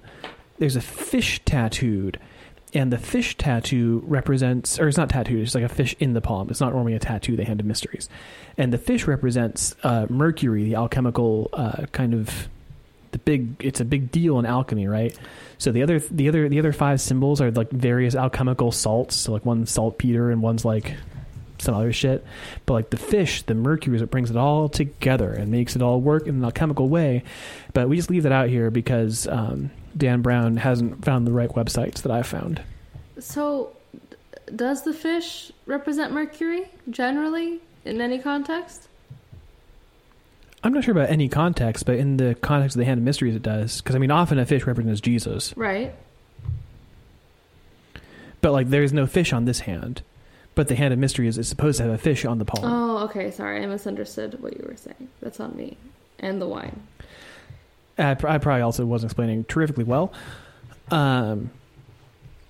there's 0.59 0.75
a 0.75 0.81
fish 0.81 1.41
tattooed. 1.45 2.19
And 2.73 2.91
the 2.91 2.97
fish 2.97 3.35
tattoo 3.35 4.01
represents, 4.07 4.79
or 4.79 4.87
it's 4.87 4.97
not 4.97 5.09
tattooed, 5.09 5.41
it's 5.41 5.53
like 5.53 5.63
a 5.65 5.69
fish 5.69 5.93
in 5.99 6.13
the 6.13 6.21
palm. 6.21 6.49
It's 6.49 6.61
not 6.61 6.71
normally 6.71 6.93
a 6.93 6.99
tattoo, 6.99 7.35
the 7.35 7.43
hand 7.43 7.59
of 7.59 7.65
mysteries. 7.65 8.07
And 8.57 8.71
the 8.71 8.77
fish 8.77 9.07
represents 9.07 9.75
uh, 9.83 10.05
Mercury, 10.09 10.63
the 10.63 10.75
alchemical 10.75 11.49
uh, 11.51 11.87
kind 11.91 12.13
of 12.13 12.47
the 13.11 13.19
big 13.19 13.55
it's 13.59 13.79
a 13.79 13.85
big 13.85 14.11
deal 14.11 14.39
in 14.39 14.45
alchemy 14.45 14.87
right? 14.87 15.17
So 15.57 15.71
the 15.71 15.83
other 15.83 15.99
the 15.99 16.27
other 16.27 16.49
the 16.49 16.59
other 16.59 16.73
five 16.73 17.01
symbols 17.01 17.41
are 17.41 17.51
like 17.51 17.69
various 17.69 18.15
alchemical 18.15 18.71
salts. 18.71 19.15
So 19.15 19.31
like 19.31 19.45
one's 19.45 19.71
saltpeter 19.71 20.31
and 20.31 20.41
one's 20.41 20.65
like 20.65 20.95
some 21.59 21.75
other 21.75 21.93
shit. 21.93 22.25
But 22.65 22.73
like 22.73 22.89
the 22.89 22.97
fish 22.97 23.43
the 23.43 23.53
mercury 23.53 23.95
is 23.95 24.01
what 24.01 24.11
brings 24.11 24.31
it 24.31 24.37
all 24.37 24.69
together 24.69 25.31
and 25.31 25.51
makes 25.51 25.75
it 25.75 25.81
all 25.81 26.01
work 26.01 26.27
in 26.27 26.35
an 26.35 26.45
alchemical 26.45 26.89
way. 26.89 27.23
But 27.73 27.89
we 27.89 27.95
just 27.95 28.09
leave 28.09 28.23
that 28.23 28.31
out 28.31 28.49
here 28.49 28.71
because 28.71 29.27
um, 29.27 29.71
dan 29.95 30.21
brown 30.21 30.57
hasn't 30.57 31.03
found 31.03 31.27
the 31.27 31.31
right 31.31 31.49
websites 31.49 32.01
that 32.01 32.11
i 32.11 32.23
found. 32.23 32.61
So, 33.19 33.75
does 34.55 34.83
the 34.83 34.93
fish 34.93 35.51
represent 35.65 36.11
Mercury 36.11 36.69
generally 36.89 37.59
in 37.85 38.01
any 38.01 38.17
context? 38.19 38.87
I'm 40.63 40.73
not 40.73 40.83
sure 40.83 40.91
about 40.91 41.09
any 41.09 41.27
context 41.29 41.85
but 41.85 41.95
in 41.95 42.17
the 42.17 42.35
context 42.35 42.75
of 42.75 42.79
the 42.79 42.85
hand 42.85 42.97
of 42.97 43.03
mysteries 43.03 43.35
it 43.35 43.41
does 43.41 43.81
because 43.81 43.95
i 43.95 43.99
mean 43.99 44.11
often 44.11 44.37
a 44.39 44.45
fish 44.45 44.65
represents 44.65 45.01
jesus 45.01 45.55
Right. 45.57 45.93
but 48.41 48.51
like 48.51 48.69
there's 48.69 48.93
no 48.93 49.05
fish 49.07 49.33
on 49.33 49.45
this 49.45 49.61
hand 49.61 50.01
but 50.55 50.67
the 50.67 50.75
hand 50.75 50.93
of 50.93 50.99
mysteries 50.99 51.37
is 51.37 51.47
supposed 51.47 51.77
to 51.77 51.83
have 51.83 51.93
a 51.93 51.97
fish 51.97 52.25
on 52.25 52.37
the 52.39 52.45
palm 52.45 52.65
Oh, 52.65 53.05
okay. 53.05 53.31
Sorry, 53.31 53.63
I 53.63 53.65
misunderstood 53.65 54.41
what 54.43 54.55
you 54.57 54.65
were 54.67 54.75
saying. 54.75 55.07
That's 55.21 55.39
on 55.39 55.55
me. 55.55 55.77
And 56.19 56.41
the 56.41 56.47
wine. 56.47 56.81
I, 57.97 58.15
pr- 58.15 58.27
I 58.27 58.37
probably 58.37 58.61
also 58.61 58.85
wasn't 58.85 59.11
explaining 59.11 59.45
terrifically 59.45 59.85
well. 59.85 60.11
Um, 60.91 61.51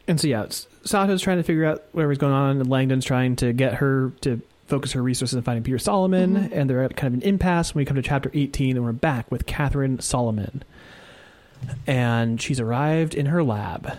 and 0.08 0.20
so 0.20 0.28
yeah, 0.28 0.44
S- 0.46 0.66
Sato's 0.84 1.22
trying 1.22 1.38
to 1.38 1.44
figure 1.44 1.64
out 1.64 1.84
whatever's 1.92 2.18
going 2.18 2.34
on, 2.34 2.60
and 2.60 2.68
Langdon's 2.70 3.06
trying 3.06 3.36
to 3.38 3.54
get 3.54 3.76
her 3.76 4.12
to 4.22 4.42
focus 4.72 4.94
her 4.94 5.04
resources 5.04 5.36
on 5.38 5.44
finding 5.44 5.64
Peter 5.64 5.78
Solomon, 5.78 6.36
Mhm. 6.36 6.52
and 6.54 6.70
they're 6.70 6.82
at 6.84 6.96
kind 6.96 7.14
of 7.14 7.22
an 7.22 7.28
impasse 7.28 7.76
when 7.76 7.82
we 7.82 7.86
come 7.86 7.96
to 7.98 8.02
chapter 8.02 8.32
18, 8.34 8.76
and 8.78 8.84
we're 8.86 8.92
back 8.94 9.30
with 9.30 9.46
Catherine 9.46 10.00
Solomon. 10.00 10.64
And 11.86 12.42
she's 12.42 12.60
arrived 12.60 13.14
in 13.14 13.28
her 13.28 13.44
lab, 13.44 13.98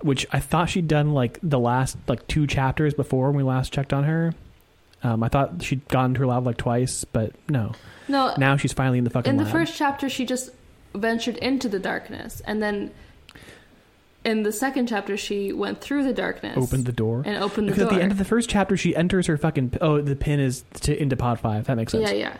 which 0.00 0.26
I 0.32 0.40
thought 0.40 0.70
she'd 0.70 0.88
done 0.88 1.12
like 1.12 1.38
the 1.42 1.58
last 1.58 1.96
like 2.08 2.26
two 2.26 2.46
chapters 2.46 2.94
before 2.94 3.28
when 3.28 3.36
we 3.36 3.42
last 3.42 3.72
checked 3.72 3.92
on 3.92 4.04
her. 4.04 4.34
Um, 5.02 5.22
I 5.22 5.28
thought 5.28 5.62
she'd 5.62 5.86
gone 5.88 6.14
to 6.14 6.20
her 6.20 6.26
lab 6.26 6.46
like 6.46 6.56
twice, 6.56 7.04
but 7.04 7.32
no. 7.48 7.72
No, 8.08 8.34
Now 8.38 8.56
she's 8.56 8.72
finally 8.72 8.98
in 8.98 9.04
the 9.04 9.10
fucking 9.10 9.30
in 9.30 9.36
the 9.36 9.44
lab. 9.44 9.52
first 9.52 9.76
chapter, 9.76 10.08
she 10.08 10.24
just 10.24 10.50
ventured 10.94 11.36
into 11.38 11.68
the 11.68 11.78
darkness, 11.78 12.40
and 12.46 12.62
then 12.62 12.90
in 14.24 14.42
the 14.42 14.52
second 14.52 14.86
chapter, 14.88 15.16
she 15.16 15.52
went 15.52 15.80
through 15.80 16.04
the 16.04 16.12
darkness, 16.12 16.56
opened 16.56 16.86
the 16.86 16.92
door. 16.92 17.22
and 17.24 17.42
opened 17.42 17.68
the 17.68 17.72
Because 17.72 17.84
door. 17.84 17.92
at 17.92 17.96
the 17.96 18.02
end 18.02 18.12
of 18.12 18.18
the 18.18 18.24
first 18.24 18.48
chapter, 18.50 18.76
she 18.76 18.94
enters 18.94 19.26
her 19.26 19.36
fucking. 19.36 19.74
Oh, 19.80 20.00
the 20.00 20.16
pin 20.16 20.40
is 20.40 20.64
to, 20.82 21.00
into 21.00 21.16
pod 21.16 21.40
five. 21.40 21.66
That 21.66 21.76
makes 21.76 21.92
sense. 21.92 22.10
yeah, 22.10 22.16
yeah. 22.16 22.28
I 22.28 22.32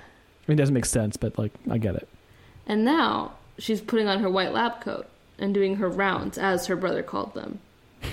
mean, 0.47 0.59
it 0.59 0.62
doesn't 0.62 0.74
make 0.74 0.85
sense, 0.86 1.16
but 1.16 1.39
like, 1.39 1.52
I 1.70 1.78
get 1.78 1.94
it. 1.94 2.09
And 2.66 2.85
now 2.85 3.32
she's 3.59 3.81
putting 3.81 4.09
on 4.09 4.20
her 4.20 4.28
white 4.31 4.52
lab 4.52 4.81
coat 4.81 5.07
and 5.39 5.55
doing 5.55 5.77
her 5.77 5.89
rounds, 5.89 6.36
as 6.39 6.66
her 6.66 6.77
brother 6.77 7.02
called 7.02 7.35
them. 7.35 7.61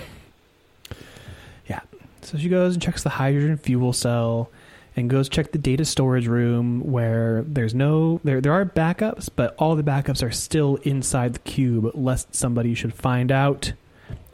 Yeah. 1.68 1.82
So 2.22 2.38
she 2.38 2.48
goes 2.50 2.74
and 2.76 2.82
checks 2.82 3.04
the 3.04 3.10
hydrogen 3.10 3.58
fuel 3.58 3.92
cell, 3.94 4.50
and 4.98 5.12
goes 5.12 5.30
check 5.30 5.52
the 5.52 5.60
data 5.60 5.86
storage 5.86 6.28
room 6.28 6.82
where 6.82 7.44
there's 7.48 7.76
no 7.76 8.20
there. 8.24 8.42
There 8.42 8.52
are 8.52 8.66
backups, 8.66 9.30
but 9.34 9.56
all 9.60 9.76
the 9.76 9.84
backups 9.84 10.24
are 10.24 10.32
still 10.32 10.78
inside 10.78 11.34
the 11.34 11.40
cube, 11.40 11.92
lest 11.94 12.34
somebody 12.36 12.74
should 12.74 12.94
find 12.94 13.32
out 13.32 13.74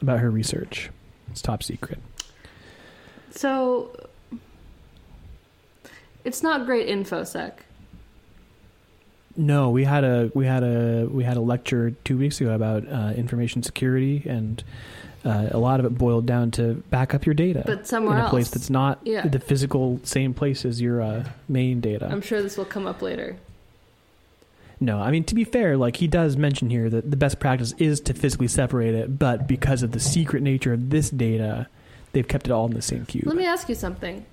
about 0.01 0.19
her 0.19 0.31
research. 0.31 0.89
It's 1.29 1.41
top 1.41 1.63
secret. 1.63 1.99
So 3.31 3.93
it's 6.23 6.41
not 6.41 6.65
great 6.65 6.87
infosec. 6.87 7.53
No, 9.35 9.69
we 9.69 9.83
had 9.83 10.05
a 10.05 10.31
we 10.33 10.45
had 10.45 10.63
a 10.63 11.07
we 11.11 11.25
had 11.25 11.35
a 11.35 11.41
lecture 11.41 11.91
two 12.05 12.17
weeks 12.17 12.39
ago 12.39 12.51
about 12.51 12.87
uh, 12.87 13.13
information 13.17 13.63
security, 13.63 14.23
and 14.25 14.63
uh, 15.25 15.47
a 15.51 15.57
lot 15.57 15.79
of 15.79 15.85
it 15.85 15.97
boiled 15.97 16.25
down 16.25 16.51
to 16.51 16.73
back 16.89 17.13
up 17.13 17.25
your 17.25 17.33
data 17.35 17.63
But 17.65 17.87
somewhere 17.87 18.17
in 18.19 18.25
a 18.25 18.29
place 18.29 18.49
that's 18.49 18.69
not 18.69 18.99
Yeah. 19.03 19.25
the 19.27 19.39
physical 19.39 19.99
same 20.03 20.33
place 20.33 20.65
as 20.65 20.81
your 20.81 21.01
uh, 21.01 21.25
main 21.47 21.79
data. 21.81 22.07
I'm 22.11 22.21
sure 22.21 22.41
this 22.41 22.57
will 22.57 22.65
come 22.65 22.85
up 22.87 23.01
later. 23.01 23.37
no, 24.79 24.99
I 24.99 25.11
mean 25.11 25.23
to 25.25 25.35
be 25.35 25.43
fair, 25.45 25.77
like 25.77 25.97
he 25.97 26.07
does 26.07 26.35
mention 26.35 26.69
here 26.69 26.89
that 26.89 27.09
the 27.09 27.17
best 27.17 27.39
practice 27.39 27.73
is 27.77 27.99
to 28.01 28.13
physically 28.13 28.47
separate 28.49 28.93
it, 28.95 29.17
but 29.17 29.47
because 29.47 29.81
of 29.83 29.91
the 29.91 29.99
secret 29.99 30.43
nature 30.43 30.73
of 30.73 30.89
this 30.89 31.09
data, 31.09 31.67
they've 32.11 32.27
kept 32.27 32.47
it 32.47 32.51
all 32.51 32.65
in 32.65 32.73
the 32.73 32.81
same 32.81 33.05
cube. 33.05 33.25
Let 33.25 33.37
me 33.37 33.45
ask 33.45 33.69
you 33.69 33.75
something. 33.75 34.25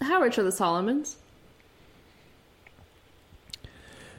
How 0.00 0.20
rich 0.20 0.36
are 0.38 0.42
the 0.42 0.50
Solomons? 0.52 1.16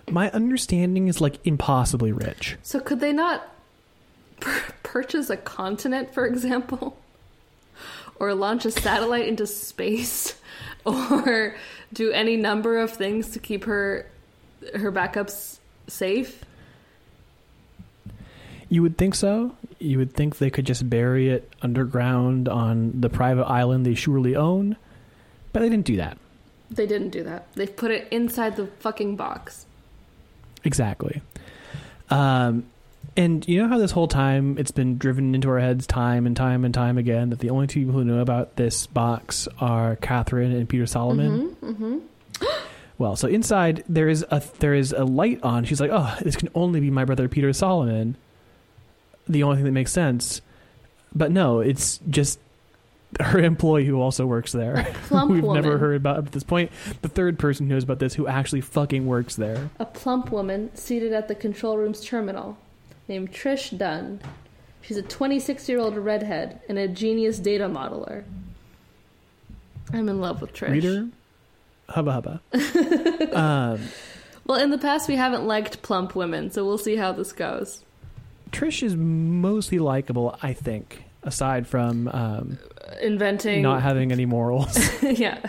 My 0.10 0.30
understanding 0.32 1.08
is 1.08 1.20
like 1.20 1.40
impossibly 1.46 2.12
rich. 2.12 2.58
So 2.62 2.80
could 2.80 3.00
they 3.00 3.12
not 3.12 3.48
purchase 4.40 5.30
a 5.30 5.38
continent, 5.38 6.14
for 6.14 6.26
example, 6.26 6.98
or 8.20 8.34
launch 8.34 8.66
a 8.66 8.72
satellite 8.72 9.28
into 9.28 9.48
space, 9.48 10.36
or 10.86 11.56
do 11.94 12.12
any 12.12 12.38
number 12.38 12.78
of 12.78 12.92
things 12.92 13.32
to 13.32 13.40
keep 13.40 13.66
her 13.66 14.08
her 14.74 14.92
backups 14.92 15.60
safe? 15.88 16.44
You 18.70 18.82
would 18.82 18.98
think 18.98 19.16
so. 19.16 19.56
You 19.80 20.00
would 20.00 20.14
think 20.14 20.38
they 20.38 20.50
could 20.50 20.66
just 20.66 20.90
bury 20.90 21.30
it 21.30 21.52
underground 21.62 22.50
on 22.50 23.00
the 23.00 23.10
private 23.10 23.46
island 23.46 23.86
they 23.86 23.94
surely 23.94 24.36
own, 24.36 24.76
but 25.54 25.60
they 25.60 25.70
didn't 25.70 25.86
do 25.86 25.98
that. 25.98 26.18
They 26.72 26.88
didn't 26.88 27.10
do 27.10 27.24
that. 27.24 27.52
They 27.54 27.68
put 27.68 27.92
it 27.92 28.08
inside 28.12 28.56
the 28.56 28.68
fucking 28.80 29.16
box. 29.16 29.66
Exactly. 30.64 31.22
Um, 32.10 32.66
and 33.18 33.48
you 33.48 33.62
know 33.62 33.68
how 33.68 33.78
this 33.78 33.92
whole 33.92 34.08
time 34.08 34.58
it's 34.58 34.72
been 34.72 34.98
driven 34.98 35.34
into 35.36 35.50
our 35.50 35.60
heads 35.60 35.88
time 35.88 36.26
and 36.26 36.36
time 36.36 36.66
and 36.66 36.74
time 36.74 36.98
again 36.98 37.30
that 37.30 37.40
the 37.40 37.50
only 37.50 37.68
two 37.68 37.80
people 37.86 37.94
who 37.94 38.04
know 38.04 38.20
about 38.20 38.56
this 38.56 38.88
box 38.88 39.48
are 39.60 39.96
Catherine 39.98 40.52
and 40.52 40.68
Peter 40.68 40.86
Solomon. 40.86 41.56
Mm-hmm. 41.62 42.00
Well, 42.98 43.18
so 43.18 43.28
inside 43.28 43.84
there 43.90 44.08
is 44.08 44.26
a 44.32 44.42
there 44.60 44.74
is 44.74 44.94
a 44.94 45.04
light 45.04 45.42
on. 45.44 45.66
She's 45.66 45.82
like, 45.82 45.92
"Oh, 45.92 46.16
this 46.22 46.38
can 46.38 46.48
only 46.56 46.80
be 46.80 46.90
my 46.90 47.04
brother 47.04 47.28
Peter 47.28 47.52
Solomon." 47.52 48.16
The 49.28 49.44
only 49.44 49.58
thing 49.58 49.66
that 49.66 49.72
makes 49.74 49.92
sense, 49.92 50.40
but 51.14 51.30
no, 51.30 51.60
it's 51.60 52.00
just 52.10 52.40
her 53.20 53.40
employee 53.44 53.84
who 53.86 54.00
also 54.00 54.26
works 54.26 54.54
there. 54.54 54.88
Plump 55.08 55.30
We've 55.30 55.44
woman. 55.44 55.62
never 55.62 55.78
heard 55.78 55.98
about 55.98 56.20
up 56.20 56.26
to 56.28 56.32
this 56.32 56.44
point. 56.44 56.72
The 57.02 57.10
third 57.10 57.38
person 57.38 57.68
who 57.68 57.74
knows 57.74 57.84
about 57.84 58.00
this 58.00 58.14
who 58.14 58.28
actually 58.28 58.62
fucking 58.62 59.06
works 59.06 59.36
there. 59.36 59.70
A 59.80 59.86
plump 59.86 60.32
woman 60.32 60.74
seated 60.74 61.12
at 61.12 61.28
the 61.28 61.36
control 61.36 61.78
room's 61.78 62.00
terminal 62.02 62.58
named 63.08 63.32
Trish 63.32 63.76
Dunn. 63.78 64.20
She's 64.82 64.98
a 64.98 65.02
26 65.02 65.68
year 65.70 65.80
old 65.80 65.96
redhead 65.98 66.60
and 66.70 66.78
a 66.78 66.88
genius 66.88 67.40
data 67.40 67.68
modeler. 67.68 68.24
I'm 69.94 70.10
in 70.10 70.20
love 70.22 70.42
with 70.42 70.54
Trish. 70.54 70.72
Reader, 70.72 71.08
hubba 71.90 72.12
hubba. 72.12 72.42
um, 73.38 73.82
Well, 74.46 74.60
in 74.60 74.70
the 74.70 74.78
past, 74.78 75.08
we 75.08 75.16
haven't 75.16 75.46
liked 75.46 75.82
plump 75.82 76.16
women, 76.16 76.52
so 76.52 76.66
we'll 76.66 76.78
see 76.78 76.96
how 76.96 77.12
this 77.12 77.32
goes. 77.34 77.84
Trish 78.52 78.84
is 78.84 78.96
mostly 78.96 79.80
likable, 79.80 80.38
I 80.42 80.54
think, 80.54 81.04
aside 81.24 81.68
from 81.68 82.08
um, 82.10 82.60
Inventing. 83.02 83.62
not 83.64 83.82
having 83.82 84.12
any 84.12 84.26
morals. 84.26 84.78
yeah. 85.04 85.40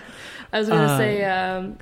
I 0.53 0.59
was 0.61 0.69
going 0.69 0.87
to 0.87 0.93
Uh, 0.95 0.99
say, 0.99 1.25
um, 1.25 1.79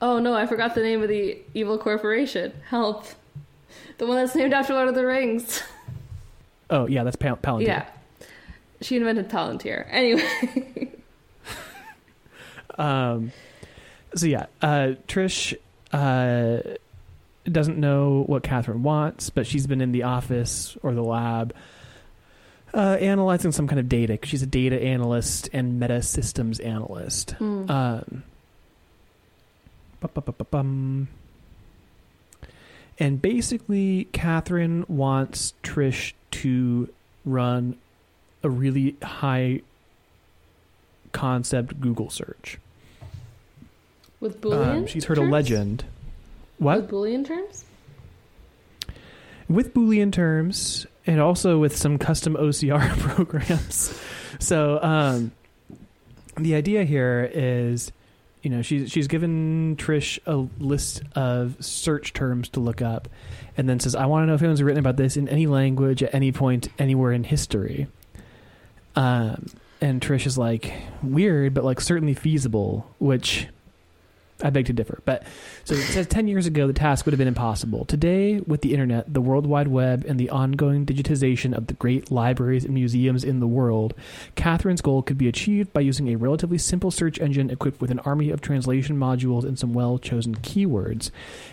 oh 0.00 0.18
no, 0.20 0.34
I 0.34 0.46
forgot 0.46 0.74
the 0.76 0.82
name 0.82 1.02
of 1.02 1.08
the 1.08 1.38
evil 1.54 1.76
corporation. 1.78 2.52
Help. 2.68 3.04
The 3.98 4.06
one 4.06 4.16
that's 4.16 4.34
named 4.34 4.52
after 4.52 4.74
Lord 4.74 4.88
of 4.88 4.94
the 4.94 5.04
Rings. 5.04 5.62
oh 6.70 6.86
yeah, 6.86 7.04
that's 7.04 7.16
Pal- 7.16 7.36
Palantir. 7.36 7.66
Yeah. 7.66 7.86
She 8.80 8.96
invented 8.96 9.28
Palantir. 9.28 9.86
Anyway. 9.90 10.92
Um, 12.78 13.32
so 14.14 14.26
yeah, 14.26 14.46
uh, 14.62 14.92
Trish 15.08 15.52
uh, 15.92 16.76
doesn't 17.44 17.76
know 17.76 18.22
what 18.26 18.42
Catherine 18.44 18.82
wants, 18.82 19.30
but 19.30 19.46
she's 19.46 19.66
been 19.66 19.80
in 19.80 19.92
the 19.92 20.04
office 20.04 20.76
or 20.82 20.94
the 20.94 21.02
lab 21.02 21.54
uh, 22.72 22.96
analyzing 23.00 23.50
some 23.50 23.66
kind 23.66 23.80
of 23.80 23.88
data. 23.88 24.18
she's 24.22 24.42
a 24.42 24.46
data 24.46 24.80
analyst 24.80 25.48
and 25.52 25.80
meta 25.80 26.02
systems 26.02 26.60
analyst. 26.60 27.32
Hmm. 27.32 27.70
Um. 27.70 28.22
And 32.98 33.20
basically, 33.20 34.08
Catherine 34.12 34.84
wants 34.88 35.54
Trish 35.62 36.12
to 36.32 36.88
run 37.24 37.76
a 38.42 38.50
really 38.50 38.96
high 39.02 39.62
concept 41.12 41.80
Google 41.80 42.10
search. 42.10 42.58
With 44.20 44.40
Boolean? 44.40 44.76
Um, 44.76 44.86
she's 44.86 45.04
heard 45.04 45.18
a 45.18 45.22
legend. 45.22 45.84
What? 46.58 46.82
With 46.82 46.90
Boolean 46.90 47.26
terms? 47.26 47.64
with 49.48 49.72
Boolean 49.74 50.12
terms 50.12 50.86
and 51.06 51.20
also 51.20 51.58
with 51.58 51.76
some 51.76 51.98
custom 51.98 52.34
OCR 52.34 52.98
programs. 52.98 53.98
So 54.38 54.82
um, 54.82 55.32
the 56.36 56.54
idea 56.54 56.84
here 56.84 57.30
is, 57.32 57.92
you 58.42 58.50
know, 58.50 58.62
she's 58.62 58.90
she's 58.90 59.08
given 59.08 59.76
Trish 59.76 60.18
a 60.26 60.48
list 60.62 61.02
of 61.14 61.56
search 61.60 62.12
terms 62.12 62.48
to 62.50 62.60
look 62.60 62.82
up, 62.82 63.08
and 63.56 63.68
then 63.68 63.80
says, 63.80 63.94
"I 63.94 64.06
want 64.06 64.22
to 64.22 64.26
know 64.26 64.34
if 64.34 64.42
anyone's 64.42 64.62
written 64.62 64.78
about 64.78 64.96
this 64.96 65.16
in 65.16 65.28
any 65.28 65.46
language 65.46 66.02
at 66.02 66.14
any 66.14 66.32
point 66.32 66.68
anywhere 66.78 67.12
in 67.12 67.24
history." 67.24 67.88
Um, 68.96 69.46
and 69.80 70.00
Trish 70.00 70.26
is 70.26 70.38
like, 70.38 70.72
"Weird, 71.02 71.54
but 71.54 71.64
like 71.64 71.80
certainly 71.80 72.14
feasible," 72.14 72.86
which 72.98 73.48
I 74.42 74.50
beg 74.50 74.66
to 74.66 74.72
differ. 74.72 75.00
But 75.04 75.24
so 75.64 75.74
it 75.74 75.82
says 75.82 76.06
10 76.06 76.28
years 76.28 76.46
ago, 76.46 76.66
the 76.66 76.72
task 76.72 77.04
would 77.04 77.12
have 77.12 77.18
been 77.18 77.26
impossible. 77.28 77.84
Today, 77.84 78.40
with 78.40 78.60
the 78.62 78.72
internet, 78.72 79.12
the 79.12 79.20
World 79.20 79.46
Wide 79.46 79.68
Web, 79.68 80.04
and 80.06 80.18
the 80.18 80.30
ongoing 80.30 80.86
digitization 80.86 81.56
of 81.56 81.66
the 81.66 81.74
great 81.74 82.10
libraries 82.10 82.64
and 82.64 82.72
museums 82.74 83.24
in 83.24 83.40
the 83.40 83.48
world, 83.48 83.94
Catherine's 84.36 84.80
goal 84.80 85.02
could 85.02 85.18
be 85.18 85.26
achieved 85.28 85.72
by 85.72 85.80
using 85.80 86.08
a 86.08 86.16
relatively 86.16 86.58
simple 86.58 86.90
search 86.90 87.18
engine 87.18 87.50
equipped 87.50 87.80
with 87.80 87.90
an 87.90 87.98
army 88.00 88.30
of 88.30 88.40
translation 88.40 88.96
modules 88.96 89.44
and 89.44 89.58
some 89.58 89.72
well 89.74 89.98
chosen 89.98 90.36
keywords. 90.36 91.10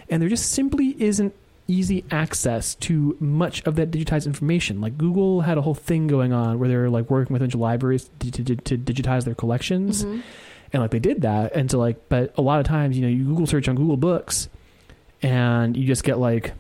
And 0.10 0.22
there 0.22 0.30
just 0.30 0.52
simply 0.52 0.96
isn't 1.02 1.34
easy 1.68 2.06
access 2.12 2.76
to 2.76 3.18
much 3.20 3.64
of 3.66 3.76
that 3.78 3.90
digitized 3.90 4.28
information. 4.28 4.80
Like 4.80 5.00
Google 5.00 5.42
had 5.42 5.58
a 5.58 5.62
whole 5.64 5.74
thing 5.74 6.06
going 6.06 6.32
on 6.32 6.60
where 6.60 6.70
they're 6.70 6.92
like 6.92 7.10
working 7.10 7.34
with 7.34 7.42
a 7.42 7.46
bunch 7.46 7.56
of 7.56 7.60
libraries 7.60 8.08
to, 8.20 8.30
to, 8.30 8.56
to 8.56 8.78
digitize 8.78 9.24
their 9.24 9.34
collections 9.34 10.06
Mhm. 10.06 10.22
And 10.76 10.82
like 10.84 10.92
they 10.92 11.00
did 11.00 11.22
that 11.22 11.54
and 11.56 11.72
so 11.72 11.80
like 11.80 11.98
but 12.10 12.34
a 12.38 12.42
lot 12.42 12.60
of 12.60 12.66
times 12.66 12.98
you 12.98 13.02
know 13.02 13.08
you 13.08 13.24
google 13.24 13.48
search 13.48 13.68
on 13.70 13.76
google 13.76 13.96
books 13.98 14.50
and 15.22 15.76
you 15.78 15.88
just 15.88 16.04
get 16.04 16.20
like 16.20 16.52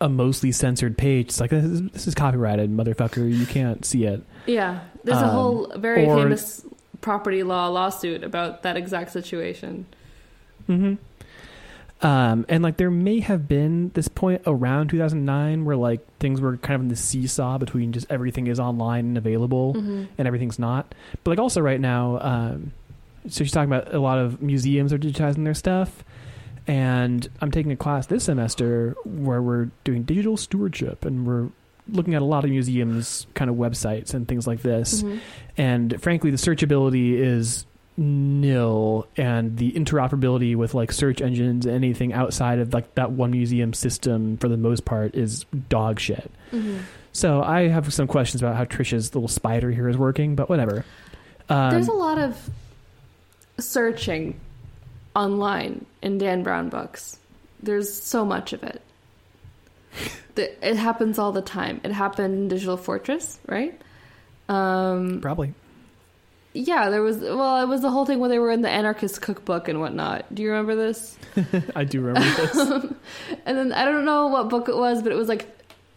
a 0.00 0.08
mostly 0.08 0.52
censored 0.52 0.98
page 0.98 1.26
it's 1.28 1.40
like 1.40 1.50
this 1.50 1.64
is, 1.64 1.82
this 1.90 2.06
is 2.06 2.14
copyrighted 2.14 2.70
motherfucker 2.70 3.32
you 3.32 3.46
can't 3.46 3.84
see 3.84 4.04
it 4.04 4.22
Yeah, 4.46 4.80
there's 5.04 5.18
a 5.18 5.24
Um, 5.24 5.30
whole 5.30 5.72
very 5.76 6.04
or- 6.04 6.16
famous 6.18 6.64
property 7.00 7.42
law 7.42 7.68
lawsuit 7.68 8.22
about 8.24 8.62
that 8.64 8.76
exact 8.76 9.12
situation. 9.12 9.86
mm-hmm. 10.68 10.94
Um, 12.02 12.44
and 12.48 12.62
like 12.62 12.76
there 12.76 12.90
may 12.90 13.20
have 13.20 13.48
been 13.48 13.90
this 13.94 14.08
point 14.08 14.42
around 14.46 14.88
2009 14.88 15.64
where 15.64 15.76
like 15.76 16.00
things 16.18 16.40
were 16.40 16.56
kind 16.58 16.74
of 16.74 16.80
in 16.82 16.88
the 16.88 16.96
seesaw 16.96 17.56
between 17.58 17.92
just 17.92 18.06
everything 18.10 18.46
is 18.48 18.60
online 18.60 19.06
and 19.06 19.18
available 19.18 19.74
Mm-hmm. 19.74 20.04
and 20.18 20.26
everything's 20.28 20.58
not. 20.58 20.94
But 21.24 21.30
like 21.30 21.38
also 21.38 21.60
right 21.60 21.80
now, 21.80 22.18
um, 22.20 22.72
so 23.28 23.42
she's 23.44 23.52
talking 23.52 23.72
about 23.72 23.94
a 23.94 23.98
lot 23.98 24.18
of 24.18 24.40
museums 24.42 24.92
are 24.92 24.98
digitizing 24.98 25.44
their 25.44 25.54
stuff, 25.54 26.04
and 26.66 27.28
I'm 27.40 27.50
taking 27.50 27.72
a 27.72 27.76
class 27.76 28.06
this 28.06 28.24
semester 28.24 28.94
where 29.04 29.40
we're 29.40 29.70
doing 29.84 30.02
digital 30.02 30.36
stewardship, 30.36 31.04
and 31.04 31.26
we're 31.26 31.48
looking 31.88 32.14
at 32.14 32.22
a 32.22 32.24
lot 32.24 32.44
of 32.44 32.50
museums 32.50 33.26
kind 33.34 33.48
of 33.48 33.56
websites 33.56 34.12
and 34.12 34.26
things 34.26 34.46
like 34.46 34.62
this. 34.62 35.02
Mhm. 35.02 35.20
And 35.56 36.02
frankly, 36.02 36.30
the 36.30 36.36
searchability 36.36 37.12
is 37.14 37.64
nil, 37.96 39.06
and 39.16 39.56
the 39.56 39.72
interoperability 39.72 40.54
with 40.54 40.74
like 40.74 40.92
search 40.92 41.20
engines, 41.22 41.66
anything 41.66 42.12
outside 42.12 42.58
of 42.58 42.74
like 42.74 42.94
that 42.94 43.12
one 43.12 43.30
museum 43.30 43.72
system, 43.72 44.36
for 44.36 44.48
the 44.48 44.56
most 44.56 44.84
part, 44.84 45.14
is 45.14 45.44
dog 45.68 45.98
shit. 45.98 46.30
Mhm. 46.52 46.80
So 47.12 47.42
I 47.42 47.68
have 47.68 47.92
some 47.94 48.06
questions 48.06 48.42
about 48.42 48.56
how 48.56 48.64
Trisha's 48.64 49.14
little 49.14 49.28
spider 49.28 49.70
here 49.70 49.88
is 49.88 49.96
working, 49.96 50.34
but 50.34 50.50
whatever. 50.50 50.84
Um, 51.48 51.70
There's 51.70 51.88
a 51.88 51.92
lot 51.92 52.18
of 52.18 52.50
searching 53.58 54.38
online 55.14 55.86
in 56.02 56.18
Dan 56.18 56.42
Brown 56.42 56.68
books. 56.68 57.18
There's 57.62 57.90
so 58.02 58.24
much 58.24 58.52
of 58.52 58.62
it. 58.62 58.82
It 60.36 60.76
happens 60.76 61.18
all 61.18 61.32
the 61.32 61.40
time. 61.40 61.80
It 61.82 61.90
happened 61.92 62.34
in 62.34 62.48
Digital 62.48 62.76
Fortress, 62.76 63.38
right? 63.46 63.80
Um, 64.50 65.20
probably. 65.22 65.54
Yeah, 66.56 66.88
there 66.90 67.02
was. 67.02 67.18
Well, 67.18 67.62
it 67.62 67.66
was 67.68 67.82
the 67.82 67.90
whole 67.90 68.04
thing 68.06 68.18
where 68.18 68.28
they 68.28 68.38
were 68.38 68.50
in 68.50 68.62
the 68.62 68.68
anarchist 68.70 69.20
cookbook 69.22 69.68
and 69.68 69.80
whatnot. 69.80 70.32
Do 70.34 70.42
you 70.42 70.50
remember 70.50 70.74
this? 70.74 71.16
I 71.76 71.84
do 71.84 72.00
remember 72.00 72.46
this. 72.46 72.56
And 73.46 73.56
then 73.58 73.72
I 73.72 73.84
don't 73.84 74.04
know 74.04 74.26
what 74.28 74.48
book 74.48 74.68
it 74.68 74.76
was, 74.76 75.02
but 75.02 75.12
it 75.12 75.16
was 75.16 75.28
like 75.28 75.46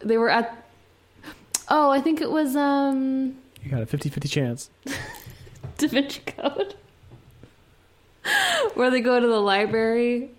they 0.00 0.16
were 0.18 0.30
at. 0.30 0.56
Oh, 1.68 1.90
I 1.90 2.00
think 2.00 2.20
it 2.20 2.30
was 2.30 2.54
um 2.56 3.36
You 3.62 3.70
got 3.70 3.82
a 3.82 3.86
50-50 3.86 4.28
chance. 4.30 4.70
Da 5.78 5.88
Vinci 5.88 6.20
Code, 6.26 6.74
where 8.74 8.90
they 8.90 9.00
go 9.00 9.18
to 9.18 9.26
the 9.26 9.40
library 9.40 10.30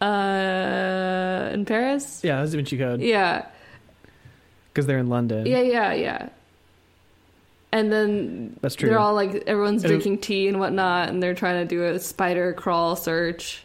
uh, 0.00 1.50
in 1.52 1.64
Paris. 1.64 2.20
Yeah, 2.22 2.36
that's 2.40 2.52
Da 2.52 2.56
Vinci 2.56 2.78
Code 2.78 3.00
Yeah, 3.00 3.46
because 4.72 4.86
they're 4.86 4.98
in 4.98 5.08
London. 5.08 5.46
yeah, 5.46 5.60
yeah, 5.62 5.92
yeah. 5.94 6.28
And 7.76 7.92
then 7.92 8.56
That's 8.62 8.74
true. 8.74 8.88
they're 8.88 8.98
all 8.98 9.14
like 9.14 9.44
everyone's 9.46 9.82
drinking 9.82 10.18
tea 10.18 10.48
and 10.48 10.58
whatnot, 10.58 11.08
and 11.10 11.22
they're 11.22 11.34
trying 11.34 11.66
to 11.66 11.74
do 11.74 11.84
a 11.84 11.98
spider 12.00 12.52
crawl 12.54 12.96
search. 12.96 13.62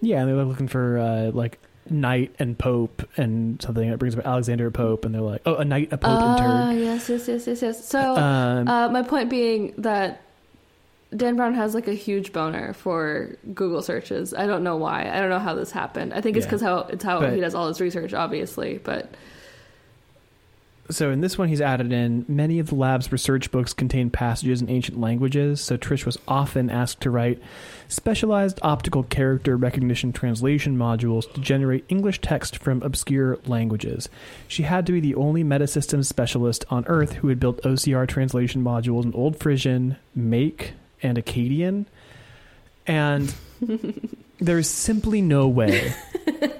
Yeah, 0.00 0.20
and 0.20 0.28
they're 0.28 0.44
looking 0.44 0.68
for 0.68 0.98
uh, 0.98 1.30
like 1.32 1.58
knight 1.90 2.34
and 2.38 2.58
pope 2.58 3.08
and 3.16 3.60
something 3.62 3.88
that 3.90 3.98
brings 3.98 4.14
up 4.16 4.26
Alexander 4.26 4.70
Pope, 4.70 5.04
and 5.04 5.14
they're 5.14 5.22
like, 5.22 5.42
oh, 5.46 5.56
a 5.56 5.64
knight, 5.64 5.88
a 5.92 5.98
pope, 5.98 6.10
Ah, 6.10 6.68
and 6.70 6.80
yes, 6.80 7.08
yes, 7.08 7.26
yes, 7.26 7.46
yes, 7.46 7.62
yes. 7.62 7.88
So. 7.88 8.16
Um, 8.16 8.68
uh, 8.68 8.88
my 8.90 9.02
point 9.02 9.30
being 9.30 9.74
that 9.78 10.20
Dan 11.16 11.36
Brown 11.36 11.54
has 11.54 11.74
like 11.74 11.88
a 11.88 11.94
huge 11.94 12.32
boner 12.34 12.74
for 12.74 13.34
Google 13.54 13.80
searches. 13.82 14.34
I 14.34 14.46
don't 14.46 14.62
know 14.62 14.76
why. 14.76 15.08
I 15.10 15.20
don't 15.20 15.30
know 15.30 15.38
how 15.38 15.54
this 15.54 15.70
happened. 15.70 16.12
I 16.12 16.20
think 16.20 16.36
it's 16.36 16.44
Yeah. 16.44 16.50
because 16.50 16.60
how 16.62 16.78
it's 16.90 17.02
how 17.02 17.20
But- 17.20 17.32
he 17.32 17.40
does 17.40 17.54
all 17.54 17.66
his 17.68 17.80
research, 17.80 18.12
obviously. 18.12 18.78
But 18.84 19.10
So 20.90 21.10
in 21.10 21.20
this 21.20 21.36
one, 21.36 21.48
he's 21.48 21.60
added 21.60 21.92
in 21.92 22.24
many 22.28 22.58
of 22.58 22.68
the 22.68 22.74
lab's 22.74 23.12
research 23.12 23.50
books 23.50 23.74
contain 23.74 24.08
passages 24.08 24.62
in 24.62 24.70
ancient 24.70 24.98
languages. 24.98 25.60
So 25.60 25.76
Trish 25.76 26.06
was 26.06 26.18
often 26.26 26.70
asked 26.70 27.02
to 27.02 27.10
write 27.10 27.42
specialized 27.88 28.58
optical 28.62 29.02
character 29.02 29.56
recognition 29.56 30.12
translation 30.12 30.78
modules 30.78 31.30
to 31.34 31.40
generate 31.42 31.84
English 31.90 32.22
text 32.22 32.56
from 32.56 32.82
obscure 32.82 33.38
languages. 33.44 34.08
She 34.46 34.62
had 34.62 34.86
to 34.86 34.92
be 34.92 35.00
the 35.00 35.14
only 35.14 35.44
metasystems 35.44 36.06
specialist 36.06 36.64
on 36.70 36.86
Earth 36.86 37.14
who 37.14 37.28
had 37.28 37.38
built 37.38 37.62
OCR 37.62 38.08
translation 38.08 38.64
modules 38.64 39.04
in 39.04 39.12
Old 39.12 39.38
Frisian, 39.38 39.96
Maek, 40.16 40.70
and 41.02 41.18
Akkadian. 41.18 41.84
And 42.86 43.34
there's 44.38 44.68
simply 44.68 45.22
no 45.22 45.48
way. 45.48 45.94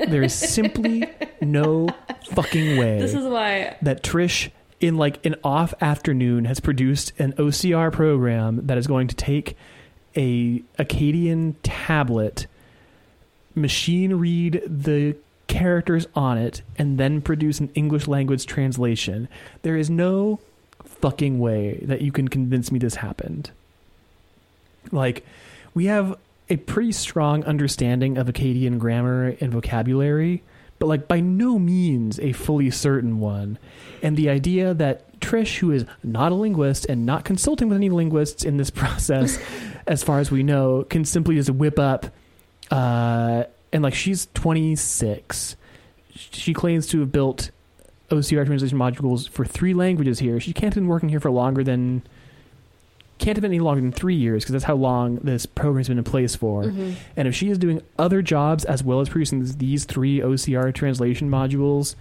There 0.09 0.23
is 0.23 0.35
simply 0.35 1.05
no 1.41 1.89
fucking 2.31 2.77
way 2.79 3.01
this 3.01 3.15
is 3.15 3.25
why 3.25 3.77
that 3.83 4.03
Trish 4.03 4.51
in 4.81 4.97
like 4.97 5.25
an 5.25 5.37
off 5.43 5.75
afternoon 5.81 6.45
has 6.45 6.61
produced 6.61 7.13
an 7.19 7.33
OCR 7.35 7.93
program 7.93 8.67
that 8.67 8.79
is 8.79 8.87
going 8.87 9.09
to 9.09 9.15
take 9.15 9.57
a 10.17 10.61
Akkadian 10.79 11.57
tablet, 11.63 12.47
machine 13.55 14.15
read 14.15 14.63
the 14.67 15.17
characters 15.47 16.07
on 16.15 16.39
it, 16.39 16.63
and 16.77 16.99
then 16.99 17.21
produce 17.21 17.61
an 17.61 17.71
English 17.75 18.07
language 18.07 18.47
translation. 18.47 19.29
There 19.63 19.77
is 19.77 19.91
no 19.91 20.41
fucking 20.85 21.39
way 21.39 21.81
that 21.83 22.03
you 22.03 22.13
can 22.13 22.29
convince 22.29 22.73
me 22.73 22.79
this 22.79 22.97
happened. 22.97 23.51
Like, 24.91 25.25
we 25.75 25.87
have 25.87 26.17
a 26.51 26.57
pretty 26.57 26.93
strong 26.93 27.45
understanding 27.45 28.17
of 28.17 28.27
Akkadian 28.27 28.79
grammar 28.79 29.37
and 29.41 29.53
vocabulary, 29.53 30.43
but 30.79 30.87
like 30.87 31.09
by 31.09 31.21
no 31.21 31.59
means 31.59 32.19
a 32.21 32.33
fully 32.33 32.71
certain 32.71 33.21
one. 33.21 33.59
And 34.03 34.17
the 34.17 34.29
idea 34.29 34.75
that 34.75 35.21
Trish, 35.21 35.59
who 35.59 35.71
is 35.71 35.85
not 36.03 36.33
a 36.33 36.35
linguist 36.35 36.87
and 36.87 37.05
not 37.05 37.25
consulting 37.25 37.69
with 37.69 37.77
any 37.77 37.91
linguists 37.91 38.45
in 38.45 38.57
this 38.57 38.71
process, 38.83 39.39
as 39.87 40.03
far 40.03 40.21
as 40.21 40.31
we 40.31 40.43
know, 40.43 40.85
can 40.85 41.05
simply 41.05 41.35
just 41.35 41.51
whip 41.51 41.79
up, 41.79 42.07
uh, 42.71 43.45
and 43.73 43.83
like 43.83 43.95
she's 43.95 44.29
26. 44.35 45.57
She 46.15 46.53
claims 46.55 46.87
to 46.89 47.01
have 47.01 47.13
built 47.13 47.51
OCR 48.11 48.47
translation 48.47 48.79
modules 48.79 49.29
for 49.29 49.45
three 49.45 49.75
languages 49.75 50.19
here. 50.19 50.41
She 50.41 50.53
can't 50.53 50.75
have 50.75 50.83
been 50.83 50.89
working 50.89 51.09
here 51.11 51.21
for 51.21 51.31
longer 51.31 51.63
than 51.63 52.03
can't 53.19 53.37
have 53.37 53.43
been 53.43 53.51
any 53.53 53.61
longer 53.61 53.81
than 53.81 53.93
three 53.93 54.15
years 54.15 54.43
because 54.45 54.53
that's 54.53 54.65
how 54.65 54.75
long 54.77 55.17
this 55.17 55.45
program's 55.47 55.89
been 55.89 55.99
in 55.99 56.05
place 56.05 56.35
for. 56.37 56.65
Mhm. 56.65 56.95
And 57.17 57.29
if 57.29 57.35
she 57.35 57.51
is 57.51 57.59
doing 57.59 57.83
other 57.99 58.23
jobs 58.23 58.65
as 58.65 58.83
well 58.85 59.01
as 59.01 59.09
producing 59.09 59.41
these- 59.41 59.57
these 59.57 59.85
three 59.85 60.21
OCR 60.23 60.73
translation 60.73 61.29
modules, 61.31 61.95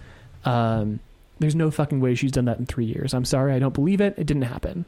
um, 0.44 1.00
there's 1.40 1.54
no 1.54 1.70
fucking 1.70 2.00
way 2.00 2.14
she's 2.14 2.32
done 2.32 2.44
that 2.46 2.58
in 2.58 2.66
three 2.66 2.84
years. 2.86 3.14
I'm 3.14 3.24
sorry, 3.24 3.52
I 3.52 3.58
don't 3.58 3.74
believe 3.74 4.00
it. 4.00 4.14
It 4.16 4.26
didn't 4.26 4.42
happen. 4.42 4.84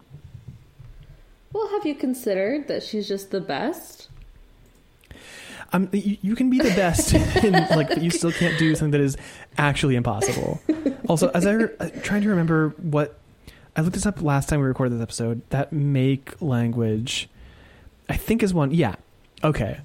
Well, 1.53 1.69
have 1.69 1.85
you 1.87 1.95
considered 1.95 2.69
that 2.69 2.83
she's 2.83 3.07
just 3.09 3.31
the 3.31 3.41
best? 3.41 4.09
Um, 5.73 5.89
you, 5.93 6.17
you 6.21 6.35
can 6.35 6.51
be 6.51 6.59
the 6.59 6.71
best, 6.71 7.15
in, 7.45 7.53
like, 7.53 7.89
but 7.89 8.03
you 8.03 8.11
still 8.11 8.33
can't 8.33 8.59
do 8.59 8.75
something 8.75 8.91
that 8.91 9.01
is 9.01 9.17
actually 9.57 9.95
impossible. 9.95 10.61
Also, 11.09 11.29
as 11.31 11.47
I'm 11.47 11.71
trying 12.03 12.23
to 12.23 12.29
remember 12.29 12.71
what 12.79 13.20
I 13.77 13.83
looked 13.83 13.95
this 13.95 14.07
up 14.07 14.21
last 14.23 14.49
time 14.49 14.61
we 14.61 14.67
recorded 14.67 14.95
this 14.97 15.03
episode, 15.03 15.43
that 15.51 15.73
Maek 15.73 16.35
language, 16.41 17.29
I 18.09 18.17
think 18.17 18.43
is 18.43 18.53
one. 18.53 18.73
Yeah, 18.73 18.97
okay. 19.45 19.81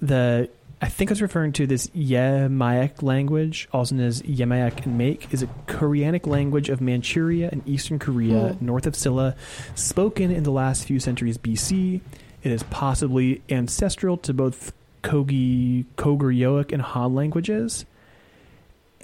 the 0.00 0.48
I 0.82 0.88
think 0.88 1.10
it's 1.10 1.20
referring 1.20 1.52
to 1.54 1.66
this 1.66 1.88
Yemaek 1.88 3.02
language, 3.02 3.68
also 3.70 3.94
known 3.94 4.06
as 4.06 4.22
Yemaek 4.22 4.86
and 4.86 4.98
Maek, 4.98 5.30
is 5.32 5.42
a 5.42 5.46
Koreanic 5.66 6.26
language 6.26 6.70
of 6.70 6.80
Manchuria 6.80 7.50
and 7.52 7.66
Eastern 7.68 7.98
Korea, 7.98 8.54
Hmm. 8.54 8.64
north 8.64 8.86
of 8.86 8.96
Silla, 8.96 9.34
spoken 9.74 10.30
in 10.30 10.42
the 10.42 10.50
last 10.50 10.84
few 10.86 10.98
centuries 10.98 11.36
BC. 11.36 12.00
It 12.42 12.50
is 12.50 12.62
possibly 12.64 13.42
ancestral 13.50 14.16
to 14.18 14.32
both 14.32 14.72
Kogi, 15.02 15.84
Koguryoic, 15.98 16.72
and 16.72 16.80
Han 16.80 17.14
languages. 17.14 17.84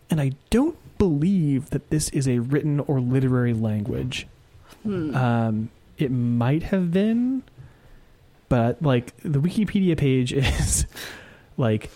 And 0.08 0.18
I 0.18 0.32
don't 0.48 0.76
believe 0.98 1.70
that 1.70 1.90
this 1.90 2.08
is 2.10 2.28
a 2.28 2.38
written 2.38 2.80
or 2.80 3.00
literary 3.00 3.54
language. 3.54 4.26
Hmm. 4.82 5.14
Um, 5.14 5.70
it 5.98 6.10
might 6.10 6.64
have 6.64 6.92
been, 6.92 7.42
but 8.48 8.82
like 8.82 9.16
the 9.18 9.40
Wikipedia 9.40 9.96
page 9.96 10.32
is 10.32 10.86
like 11.56 11.90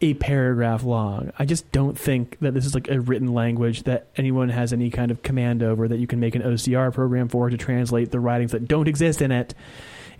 a 0.00 0.14
paragraph 0.14 0.82
long. 0.82 1.32
I 1.38 1.44
just 1.44 1.70
don't 1.72 1.98
think 1.98 2.38
that 2.40 2.54
this 2.54 2.66
is 2.66 2.74
like 2.74 2.88
a 2.88 3.00
written 3.00 3.32
language 3.32 3.84
that 3.84 4.08
anyone 4.16 4.48
has 4.48 4.72
any 4.72 4.90
kind 4.90 5.10
of 5.10 5.22
command 5.22 5.62
over 5.62 5.86
that 5.88 5.98
you 5.98 6.06
can 6.06 6.20
make 6.20 6.34
an 6.34 6.42
OCR 6.42 6.92
program 6.92 7.28
for 7.28 7.48
to 7.48 7.56
translate 7.56 8.10
the 8.10 8.20
writings 8.20 8.52
that 8.52 8.66
don't 8.66 8.88
exist 8.88 9.22
in 9.22 9.30
it 9.30 9.54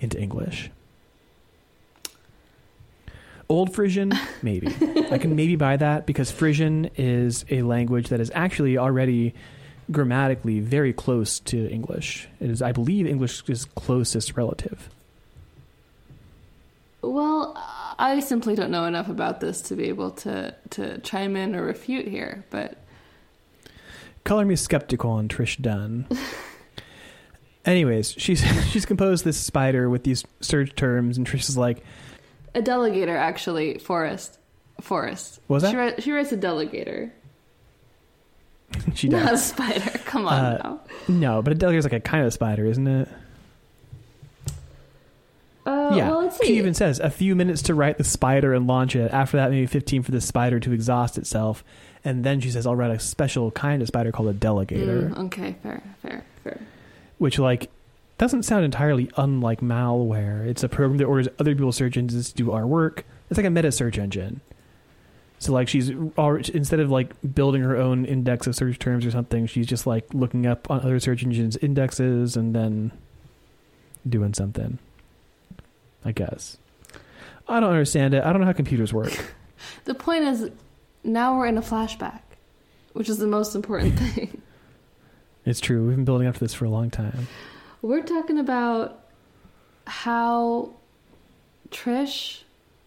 into 0.01 0.19
English. 0.19 0.71
Old 3.53 3.75
Frisian, 3.75 4.15
maybe. 4.41 4.69
I 5.11 5.19
can 5.19 5.37
maybe 5.37 5.57
buy 5.57 5.77
that 5.77 6.07
because 6.07 6.31
Frisian 6.31 6.89
is 6.97 7.45
a 7.51 7.61
language 7.61 8.09
that 8.09 8.19
is 8.19 8.33
actually 8.35 8.79
already 8.79 9.35
grammatically 9.91 10.61
very 10.61 10.95
close 10.95 11.39
to 11.41 11.69
English. 11.71 12.29
It 12.41 12.49
is, 12.49 12.63
I 12.63 12.73
believe, 12.73 13.07
English's 13.07 13.67
closest 13.67 14.39
relative. 14.39 14.89
Well, 17.03 17.53
I 17.99 18.21
simply 18.21 18.55
don't 18.55 18.71
know 18.71 18.87
enough 18.87 19.11
about 19.11 19.41
this 19.41 19.61
to 19.63 19.77
be 19.77 19.85
able 19.85 20.13
to, 20.13 20.55
to 20.71 20.99
chime 21.01 21.37
in 21.37 21.55
or 21.55 21.63
refute 21.63 22.09
here, 22.09 22.47
but 22.49 22.79
Color 24.25 24.47
me 24.47 24.57
skeptical 24.57 25.11
on 25.11 25.29
Trish 25.29 25.61
Dunn. 25.61 26.07
Anyways, 27.67 28.15
she's 28.17 28.41
she's 28.71 28.87
composed 28.87 29.27
this 29.27 29.37
spider 29.37 29.91
with 29.91 30.05
these 30.05 30.25
search 30.41 30.75
terms, 30.75 31.19
and 31.19 31.27
Trish 31.27 31.51
is 31.51 31.59
like, 31.59 31.85
a 32.55 32.61
delegator 32.63 33.17
actually, 33.17 33.79
Forrest. 33.79 34.39
Forrest. 34.81 35.41
Was 35.49 35.63
She, 35.69 35.75
that? 35.77 36.03
she 36.03 36.13
writes 36.13 36.33
a 36.33 36.37
delegator. 36.37 37.11
she 38.95 39.09
Not 39.09 39.23
a 39.23 39.27
does. 39.31 39.45
spider. 39.45 39.91
Come 40.05 40.27
on 40.27 40.33
Uh, 40.45 40.59
now. 40.63 40.81
No, 41.09 41.43
but 41.43 41.53
a 41.53 41.57
delegator 41.57 41.77
is 41.79 41.85
like 41.85 41.93
a 41.93 42.01
kind 42.01 42.25
of 42.27 42.33
spider, 42.33 42.65
isn't 42.67 42.87
it? 42.87 43.09
Uh, 45.65 45.93
yeah. 45.95 46.09
well, 46.09 46.23
let's 46.23 46.45
She 46.45 46.57
even 46.59 46.75
says 46.75 46.99
a 46.99 47.09
few 47.11 47.37
minutes 47.37 47.63
to 47.63 47.75
write 47.75 47.97
the 47.99 48.03
spider 48.05 48.53
and 48.53 48.67
launch 48.67 48.97
it. 48.97 49.13
After 49.13 49.37
that, 49.37 49.51
maybe 49.51 49.67
15 49.67 50.03
for 50.03 50.11
the 50.11 50.21
spider 50.21 50.59
to 50.59 50.73
exhaust 50.73 51.17
itself. 51.19 51.63
And 52.05 52.25
then 52.25 52.41
she 52.41 52.51
says, 52.51 52.67
I'll 52.67 52.75
write 52.75 52.91
a 52.91 52.99
special 52.99 53.53
kind 53.53 53.81
of 53.81 53.87
spider 53.87 54.11
called 54.11 54.29
a 54.29 54.35
delegator, 54.35 55.11
Mm, 55.15 55.19
okay, 55.27 55.55
fair, 55.63 55.83
fair, 56.03 56.25
fair. 56.43 56.61
which, 57.19 57.39
like, 57.39 57.71
doesn't 58.23 58.45
sound 58.45 58.65
entirely 58.65 59.11
unlike 59.17 59.63
malware. 59.63 60.47
It's 60.47 60.63
a 60.63 60.69
program 60.69 60.99
that 60.99 61.07
orders 61.07 61.27
other 61.41 61.57
people's 61.57 61.75
search 61.75 61.97
engines 61.97 62.31
to 62.31 62.37
do 62.37 62.53
our 62.53 62.65
work. 62.65 63.05
It's 63.29 63.37
like 63.37 63.45
a 63.45 63.51
meta 63.51 63.73
search 63.73 63.99
engine. 63.99 64.41
So, 65.41 65.53
like, 65.53 65.67
she's 65.67 65.91
already, 66.17 66.55
instead 66.55 66.79
of 66.79 66.89
like 66.89 67.15
building 67.35 67.63
her 67.63 67.77
own 67.77 68.05
index 68.05 68.47
of 68.47 68.55
search 68.55 68.79
terms 68.79 69.05
or 69.05 69.11
something, 69.11 69.47
she's 69.47 69.67
just 69.67 69.89
like 69.89 70.15
looking 70.15 70.47
up 70.47 70.71
on 70.71 70.79
other 70.83 71.01
search 71.01 71.25
engines' 71.25 71.57
indexes 71.57 72.37
and 72.37 72.55
then 72.55 72.93
doing 74.09 74.35
something. 74.35 74.79
I 76.05 76.13
guess. 76.13 76.59
I 77.49 77.59
don't 77.59 77.71
understand 77.71 78.15
it. 78.15 78.23
I 78.23 78.31
don't 78.31 78.41
know 78.41 78.47
how 78.47 78.53
computers 78.53 78.93
work. 78.93 79.13
The 79.85 79.95
point 79.95 80.25
is, 80.25 80.51
now 81.05 81.37
we're 81.37 81.47
in 81.47 81.57
a 81.57 81.63
flashback, 81.63 82.23
which 82.95 83.09
is 83.09 83.19
the 83.19 83.29
most 83.29 83.55
important 83.55 83.97
thing. 83.99 84.43
It's 85.45 85.61
true. 85.61 85.87
We've 85.87 85.95
been 85.95 86.05
building 86.05 86.27
up 86.27 86.35
to 86.35 86.41
this 86.41 86.53
for 86.55 86.65
a 86.65 86.69
long 86.69 86.91
time. 86.91 87.29
We're 87.83 88.03
talking 88.03 88.39
about 88.39 89.05
how 89.87 90.75
Trish 91.71 92.43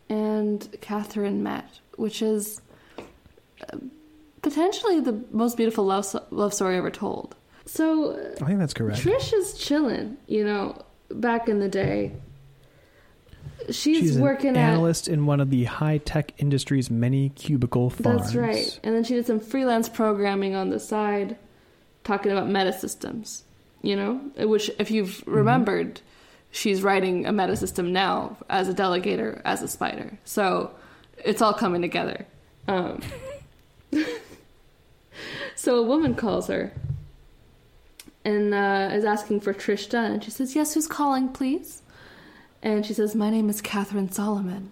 and 0.09 0.67
Catherine 0.81 1.43
met, 1.43 1.80
which 1.97 2.22
is 2.22 2.61
uh, 2.97 3.77
potentially 4.41 5.01
the 5.01 5.23
most 5.31 5.57
beautiful 5.57 5.85
love 5.85 6.05
so- 6.05 6.23
love 6.31 6.53
story 6.53 6.77
ever 6.77 6.89
told. 6.91 7.35
So 7.65 8.11
uh, 8.11 8.43
I 8.43 8.47
think 8.47 8.59
that's 8.59 8.73
correct. 8.73 9.01
Trish 9.01 9.34
is 9.34 9.57
chilling, 9.57 10.17
you 10.27 10.45
know, 10.45 10.81
back 11.09 11.49
in 11.49 11.59
the 11.59 11.69
day. 11.69 12.13
She's, 13.67 13.97
She's 13.97 14.17
working 14.17 14.51
an 14.51 14.57
at 14.57 14.73
analyst 14.73 15.07
in 15.07 15.26
one 15.26 15.39
of 15.39 15.49
the 15.49 15.63
high 15.63 15.97
tech 15.97 16.34
industry's 16.38 16.91
many 16.91 17.30
cubicle 17.30 17.89
farms. 17.89 18.22
That's 18.22 18.35
right. 18.35 18.80
And 18.84 18.93
then 18.95 19.03
she 19.03 19.15
did 19.15 19.26
some 19.26 19.39
freelance 19.39 19.89
programming 19.89 20.53
on 20.53 20.69
the 20.69 20.80
side, 20.80 21.38
talking 22.03 22.31
about 22.31 22.47
meta 22.47 22.72
systems. 22.72 23.43
You 23.86 23.95
know, 23.95 24.48
which 24.48 24.72
if 24.80 24.90
you've 24.90 25.24
remembered, 25.28 26.02
she's 26.52 26.82
writing 26.82 27.26
a 27.26 27.32
meta 27.32 27.56
system 27.56 27.94
now 27.94 28.38
as 28.49 28.68
a 28.68 28.74
delegator, 28.74 29.41
as 29.45 29.62
a 29.62 29.68
spider. 29.68 30.18
So 30.26 30.72
it's 31.24 31.41
all 31.41 31.53
coming 31.53 31.82
together. 31.82 32.26
Um, 32.68 33.02
so 35.56 35.78
a 35.78 35.84
woman 35.84 36.16
calls 36.16 36.48
her 36.48 36.72
and 38.24 38.53
uh, 38.53 38.90
is 38.91 39.06
asking 39.06 39.41
for 39.41 39.53
Trish 39.53 39.88
Dunn, 39.88 40.14
and 40.14 40.24
she 40.24 40.32
says, 40.32 40.56
"Yes, 40.56 40.74
who's 40.74 40.88
calling, 40.88 41.30
please?" 41.30 41.84
And 42.64 42.86
she 42.86 42.94
says, 42.94 43.16
"My 43.16 43.30
name 43.30 43.49
is 43.49 43.62
Catherine 43.62 44.12
Solomon." 44.12 44.72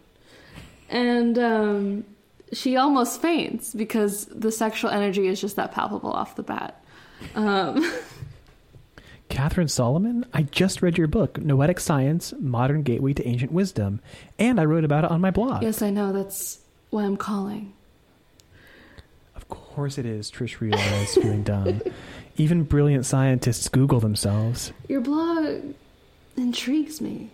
And 0.90 1.38
um, 1.38 2.06
she 2.52 2.78
almost 2.78 3.22
faints 3.22 3.74
because 3.74 4.26
the 4.26 4.52
sexual 4.52 4.90
energy 4.90 5.28
is 5.28 5.40
just 5.40 5.56
that 5.56 5.72
palpable 5.72 6.12
off 6.12 6.36
the 6.36 6.44
bat. 6.44 6.84
Um, 7.36 7.92
Catherine 9.34 9.68
Solomon, 9.68 10.28
I 10.32 10.44
just 10.44 10.84
read 10.84 10.96
your 10.96 11.08
book, 11.08 11.40
Noetic 11.42 11.80
Science 11.80 12.36
Modern 12.40 12.84
Gateway 12.84 13.14
to 13.14 13.28
Ancient 13.28 13.52
Wisdom, 13.52 14.00
and 14.38 14.60
I 14.60 14.66
wrote 14.66 14.84
about 14.84 15.06
it 15.06 15.10
on 15.10 15.22
my 15.22 15.32
blog. 15.32 15.64
yes, 15.64 15.82
I 15.82 15.90
know. 15.90 16.14
That's 16.14 16.60
why 16.92 17.04
I'm 17.04 17.18
calling. 17.18 17.74
Of 19.36 19.50
course 19.50 19.98
it 19.98 20.06
is, 20.06 20.30
Trish 20.30 20.62
realized, 20.62 21.16
feeling 21.16 21.42
dumb. 21.42 21.82
Even 22.38 22.62
brilliant 22.62 23.08
scientists 23.08 23.70
Google 23.70 24.00
themselves. 24.00 24.72
Your 24.88 25.02
blog 25.02 25.64
intrigues 26.38 27.02
me. 27.02 27.32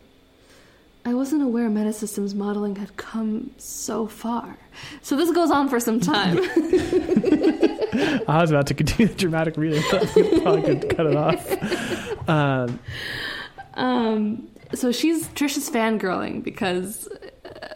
I 1.03 1.13
wasn't 1.13 1.41
aware 1.41 1.69
Metasystems 1.69 2.33
modeling 2.33 2.77
had 2.77 2.95
come 2.95 3.51
so 3.57 4.07
far. 4.07 4.57
So 5.01 5.17
this 5.17 5.31
goes 5.31 5.51
on 5.51 5.67
for 5.67 5.81
some 5.81 5.99
time. 5.99 6.37
I 7.93 8.41
was 8.41 8.51
about 8.51 8.67
to 8.67 8.73
continue 8.73 9.07
the 9.07 9.15
dramatic 9.17 9.57
reading, 9.57 9.83
but 9.91 10.07
probably 10.43 10.61
could 10.63 10.89
cut 10.95 11.05
it 11.05 11.15
off. 11.15 12.29
Um, 12.29 12.79
Um, 13.75 14.47
so 14.73 14.91
she's 14.91 15.27
Trisha's 15.29 15.69
fangirling 15.69 16.43
because 16.43 17.07
uh, 17.07 17.75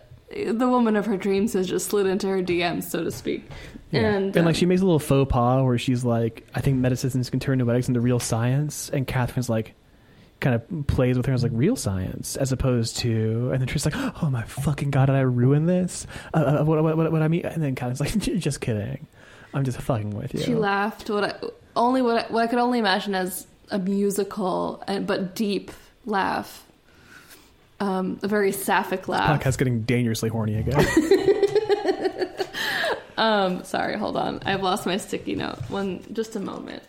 the 0.51 0.67
woman 0.67 0.95
of 0.95 1.05
her 1.05 1.17
dreams 1.17 1.53
has 1.53 1.67
just 1.67 1.87
slid 1.89 2.05
into 2.07 2.27
her 2.27 2.41
DMs, 2.43 2.83
so 2.83 3.03
to 3.03 3.11
speak. 3.11 3.49
yeah. 3.91 4.01
And, 4.01 4.35
and 4.35 4.45
like 4.45 4.47
um, 4.47 4.59
she 4.59 4.65
makes 4.65 4.81
a 4.81 4.85
little 4.85 4.99
faux 4.99 5.31
pas 5.31 5.63
where 5.63 5.77
she's 5.77 6.03
like, 6.03 6.45
I 6.53 6.61
think 6.61 6.77
medicines 6.77 7.29
can 7.29 7.39
turn 7.39 7.59
noetics 7.59 7.87
into 7.87 8.01
real 8.01 8.19
science, 8.19 8.89
and 8.89 9.07
Catherine's 9.07 9.49
like, 9.49 9.73
kind 10.39 10.55
of 10.55 10.87
plays 10.87 11.15
with 11.15 11.25
her 11.25 11.31
as 11.33 11.41
like 11.41 11.53
real 11.55 11.77
science 11.77 12.35
as 12.35 12.51
opposed 12.51 12.97
to, 12.97 13.49
and 13.53 13.61
then 13.61 13.67
Trish's 13.67 13.85
like, 13.85 13.95
oh 14.21 14.29
my 14.29 14.43
fucking 14.43 14.91
god, 14.91 15.05
did 15.05 15.15
I 15.15 15.21
ruin 15.21 15.65
this? 15.67 16.05
Uh, 16.33 16.57
uh, 16.59 16.63
what, 16.65 16.83
what, 16.83 16.97
what, 16.97 17.11
what 17.13 17.21
I 17.21 17.29
mean? 17.29 17.45
And 17.45 17.63
then 17.63 17.75
Catherine's 17.75 18.01
like, 18.01 18.17
just 18.39 18.59
kidding, 18.59 19.07
I'm 19.53 19.63
just 19.63 19.79
fucking 19.81 20.11
with 20.11 20.33
you. 20.33 20.41
She 20.41 20.55
laughed. 20.55 21.09
What 21.09 21.23
I, 21.23 21.35
only 21.75 22.01
what 22.01 22.25
I, 22.25 22.31
what 22.31 22.43
I 22.43 22.47
could 22.47 22.59
only 22.59 22.79
imagine 22.79 23.15
as 23.15 23.47
a 23.69 23.79
musical 23.79 24.83
and 24.87 25.05
but 25.07 25.35
deep 25.35 25.71
laugh, 26.05 26.65
um, 27.79 28.19
a 28.23 28.27
very 28.27 28.51
sapphic 28.51 29.07
laugh. 29.07 29.41
Podcast's 29.41 29.57
getting 29.57 29.81
dangerously 29.83 30.29
horny 30.29 30.55
again. 30.57 30.85
Um, 33.17 33.63
sorry, 33.63 33.97
hold 33.97 34.17
on. 34.17 34.41
I've 34.45 34.63
lost 34.63 34.85
my 34.85 34.97
sticky 34.97 35.35
note. 35.35 35.57
One, 35.69 36.03
just 36.13 36.35
a 36.35 36.39
moment. 36.39 36.83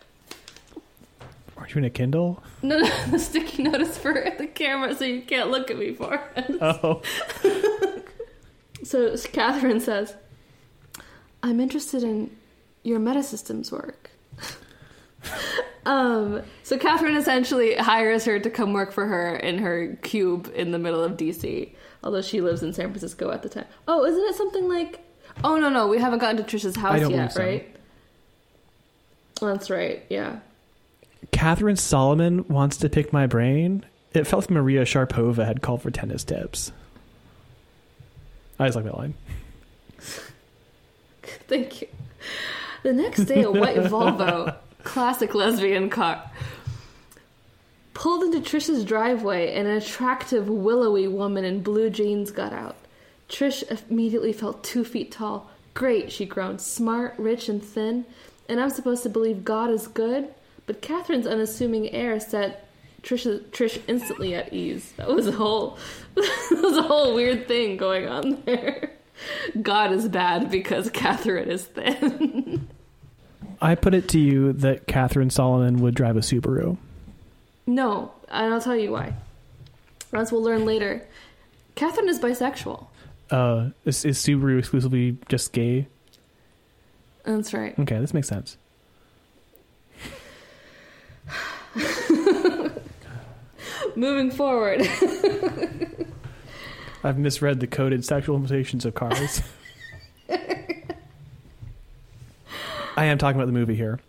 Aren't 1.57 1.74
you 1.74 1.78
in 1.78 1.85
a 1.85 1.91
Kindle? 1.91 2.43
No, 2.62 2.78
no, 2.78 3.07
the 3.11 3.19
sticky 3.19 3.62
note 3.65 3.81
is 3.81 3.97
for 3.97 4.12
the 4.12 4.47
camera, 4.47 4.95
so 4.95 5.05
you 5.05 5.23
can't 5.23 5.51
look 5.51 5.70
at 5.70 5.78
me 5.78 5.95
for 5.95 6.20
it. 6.36 6.59
Oh, 6.61 7.03
So 8.82 9.16
Catherine 9.32 9.81
says, 9.81 10.15
"I'm 11.43 11.59
interested 11.59 12.03
in 12.03 12.36
your 12.85 13.01
meta 13.01 13.23
systems 13.23 13.73
work." 13.73 14.11
um, 15.86 16.43
so 16.62 16.78
Catherine 16.78 17.16
essentially 17.16 17.74
hires 17.74 18.24
her 18.24 18.39
to 18.39 18.51
come 18.51 18.73
work 18.73 18.93
for 18.93 19.06
her 19.06 19.35
in 19.36 19.59
her 19.59 19.98
cube 20.02 20.52
in 20.55 20.70
the 20.70 20.78
middle 20.78 21.02
of 21.02 21.16
DC, 21.16 21.74
although 22.02 22.23
she 22.23 22.40
lives 22.40 22.62
in 22.62 22.73
San 22.73 22.90
Francisco 22.90 23.31
at 23.31 23.43
the 23.43 23.48
time. 23.48 23.66
Oh, 23.89 24.05
isn't 24.05 24.24
it 24.24 24.36
something 24.36 24.69
like? 24.69 25.01
Oh 25.43 25.56
no, 25.56 25.69
no, 25.69 25.89
we 25.89 25.98
haven't 25.98 26.20
gotten 26.20 26.36
to 26.36 26.44
Trisha's 26.44 26.77
house 26.77 27.11
yet, 27.11 27.32
so. 27.32 27.43
right? 27.43 27.74
That's 29.40 29.69
right. 29.70 30.05
Yeah. 30.09 30.39
Catherine 31.32 31.77
Solomon 31.77 32.47
wants 32.48 32.77
to 32.78 32.89
pick 32.89 33.12
my 33.12 33.27
brain. 33.27 33.85
It 34.12 34.27
felt 34.27 34.44
like 34.44 34.51
Maria 34.51 34.82
Sharapova 34.85 35.44
had 35.44 35.61
called 35.62 35.82
for 35.82 35.90
tennis 35.90 36.23
tips. 36.23 36.70
I 38.59 38.66
just 38.66 38.77
like 38.77 38.85
that 38.85 38.97
line. 38.97 39.15
Thank 41.48 41.82
you. 41.82 41.89
The 42.85 42.93
next 42.93 43.24
day, 43.24 43.43
a 43.43 43.51
white 43.51 43.78
Volvo, 43.78 44.56
classic 44.85 45.35
lesbian 45.35 45.89
car, 45.89 46.31
pulled 47.94 48.24
into 48.24 48.40
Trish's 48.40 48.85
driveway 48.85 49.55
and 49.55 49.66
an 49.66 49.78
attractive, 49.78 50.51
willowy 50.51 51.09
woman 51.09 51.47
in 51.47 51.62
blue 51.62 51.89
jeans 51.89 52.31
got 52.31 52.52
out. 52.52 52.77
Trish 53.27 53.65
immediately 53.90 54.35
felt 54.35 54.62
two 54.62 54.85
feet 54.85 55.11
tall. 55.11 55.51
Great, 55.73 56.12
she 56.12 56.27
groaned. 56.27 56.61
Smart, 56.61 57.15
rich, 57.16 57.48
and 57.48 57.65
thin. 57.65 58.05
And 58.51 58.61
I'm 58.61 58.69
supposed 58.69 59.02
to 59.05 59.09
believe 59.09 59.47
God 59.47 59.70
is 59.70 59.86
good? 59.86 60.28
But 60.66 60.82
Catherine's 60.82 61.27
unassuming 61.27 61.90
air 61.90 62.20
set 62.20 62.69
Trish, 63.02 63.40
Trish 63.51 63.81
instantly 63.89 64.35
at 64.35 64.52
ease. 64.52 64.93
That 64.98 65.09
was 65.09 65.27
a 65.27 65.32
whole, 65.32 65.78
that 66.16 66.61
was 66.62 66.77
a 66.77 66.82
whole 66.82 67.15
weird 67.15 67.48
thing 67.48 67.78
going 67.78 68.06
on 68.09 68.43
there. 68.44 68.94
God 69.61 69.93
is 69.93 70.09
bad 70.09 70.51
because 70.51 70.91
Catherine 70.91 71.49
is 71.51 71.65
thin. 71.65 72.69
I 73.61 73.74
put 73.74 73.95
it 73.95 74.09
to 74.11 74.19
you 74.19 74.53
that 74.55 74.86
Catherine 74.86 75.31
Solomon 75.31 75.81
would 75.81 75.95
drive 75.95 76.16
a 76.16 76.20
Subaru. 76.20 76.77
no, 77.66 78.12
and 78.28 78.53
I'll 78.53 78.61
tell 78.61 78.77
you 78.77 78.91
why. 78.91 79.15
As 80.12 80.31
we'll 80.32 80.43
learn 80.43 80.65
later, 80.65 81.07
Catherine 81.74 82.09
is 82.09 82.19
bisexual. 82.19 82.86
Uh, 83.31 83.70
is, 83.85 84.05
is 84.05 84.19
Subaru 84.19 84.59
exclusively 84.59 85.16
just 85.28 85.53
gay? 85.53 85.86
That's 87.24 87.55
right. 87.55 87.78
Okay, 87.78 87.99
this 87.99 88.12
makes 88.12 88.28
sense. 88.28 88.57
Moving 93.97 94.31
forward. 94.31 94.82
I've 97.05 97.18
misread 97.18 97.60
the 97.60 97.66
coded 97.66 98.05
sexual 98.05 98.36
limitations 98.36 98.86
of 98.86 98.94
cars. 98.94 99.43
I 102.97 103.05
am 103.05 103.18
talking 103.18 103.36
about 103.36 103.47
the 103.47 103.52
movie 103.52 103.74
here. 103.74 104.01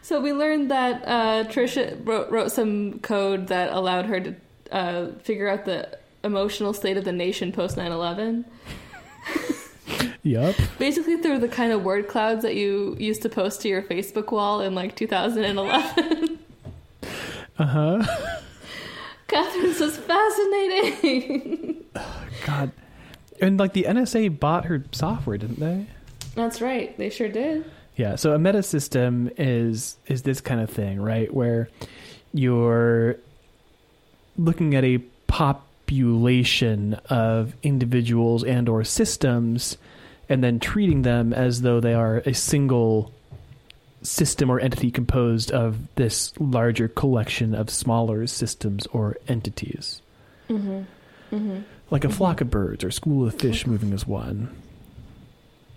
So 0.00 0.20
we 0.20 0.32
learned 0.32 0.70
that 0.70 1.02
uh, 1.04 1.44
Trisha 1.50 2.00
wrote, 2.06 2.30
wrote 2.30 2.52
some 2.52 3.00
code 3.00 3.48
that 3.48 3.72
allowed 3.72 4.06
her 4.06 4.20
to 4.20 4.34
uh, 4.70 5.08
figure 5.24 5.48
out 5.48 5.64
the 5.64 5.98
emotional 6.22 6.72
state 6.72 6.96
of 6.96 7.04
the 7.04 7.12
nation 7.12 7.50
post 7.52 7.76
9 7.76 7.90
11. 7.90 8.44
Yup. 10.22 10.54
Basically, 10.78 11.16
through 11.16 11.40
the 11.40 11.48
kind 11.48 11.72
of 11.72 11.82
word 11.82 12.08
clouds 12.08 12.42
that 12.42 12.54
you 12.54 12.96
used 12.98 13.22
to 13.22 13.28
post 13.28 13.60
to 13.62 13.68
your 13.68 13.82
Facebook 13.82 14.30
wall 14.30 14.60
in 14.60 14.74
like 14.74 14.94
2011. 14.94 16.38
Uh 17.58 17.64
huh. 17.64 18.35
Catherine's 19.28 19.78
just 19.78 20.00
fascinating. 20.00 21.84
God. 22.46 22.72
And 23.40 23.58
like 23.58 23.72
the 23.72 23.84
NSA 23.84 24.38
bought 24.38 24.66
her 24.66 24.84
software, 24.92 25.36
didn't 25.36 25.60
they? 25.60 25.86
That's 26.34 26.60
right. 26.60 26.96
They 26.96 27.10
sure 27.10 27.28
did. 27.28 27.70
Yeah. 27.96 28.16
So 28.16 28.32
a 28.32 28.38
meta 28.38 28.62
system 28.62 29.30
is 29.36 29.96
is 30.06 30.22
this 30.22 30.40
kind 30.40 30.60
of 30.60 30.70
thing, 30.70 31.00
right? 31.00 31.32
Where 31.32 31.68
you're 32.32 33.16
looking 34.36 34.74
at 34.74 34.84
a 34.84 34.98
population 35.26 36.94
of 37.08 37.54
individuals 37.62 38.44
and 38.44 38.68
or 38.68 38.84
systems 38.84 39.78
and 40.28 40.42
then 40.42 40.60
treating 40.60 41.02
them 41.02 41.32
as 41.32 41.62
though 41.62 41.80
they 41.80 41.94
are 41.94 42.18
a 42.26 42.34
single 42.34 43.12
system 44.06 44.50
or 44.50 44.60
entity 44.60 44.90
composed 44.90 45.50
of 45.50 45.94
this 45.96 46.32
larger 46.38 46.88
collection 46.88 47.54
of 47.54 47.70
smaller 47.70 48.26
systems 48.26 48.86
or 48.88 49.16
entities. 49.28 50.02
Mm-hmm. 50.48 50.82
Mm-hmm. 51.34 51.60
Like 51.90 52.04
a 52.04 52.08
flock 52.08 52.40
of 52.40 52.50
birds 52.50 52.84
or 52.84 52.90
school 52.90 53.26
of 53.26 53.34
fish 53.34 53.66
moving 53.66 53.92
as 53.92 54.06
one. 54.06 54.54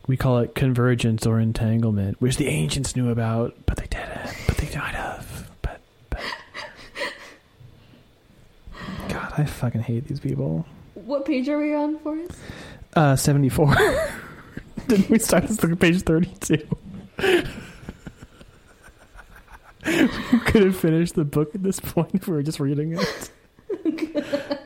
We 0.07 0.17
call 0.17 0.39
it 0.39 0.55
convergence 0.55 1.27
or 1.27 1.39
entanglement, 1.39 2.19
which 2.19 2.37
the 2.37 2.47
ancients 2.47 2.95
knew 2.95 3.09
about, 3.11 3.55
but 3.65 3.77
they 3.77 3.85
didn't. 3.85 4.35
But 4.47 4.57
they 4.57 4.67
died 4.67 4.95
of. 4.95 5.49
But, 5.61 5.81
but. 6.09 6.23
God, 9.07 9.33
I 9.37 9.45
fucking 9.45 9.81
hate 9.81 10.07
these 10.07 10.19
people. 10.19 10.65
What 10.95 11.25
page 11.25 11.47
are 11.47 11.59
we 11.59 11.75
on, 11.75 11.99
Forrest? 11.99 12.39
Uh, 12.95 13.15
74. 13.15 13.75
Didn't 14.87 15.09
we 15.09 15.19
start 15.19 15.43
at 15.43 15.79
page 15.79 16.01
32? 16.01 16.67
We 19.85 20.39
could 20.45 20.63
have 20.63 20.75
finished 20.75 21.15
the 21.15 21.23
book 21.25 21.55
at 21.55 21.63
this 21.63 21.79
point 21.79 22.11
if 22.13 22.27
we 22.27 22.33
were 22.35 22.43
just 22.43 22.59
reading 22.59 22.97
it. 22.97 23.31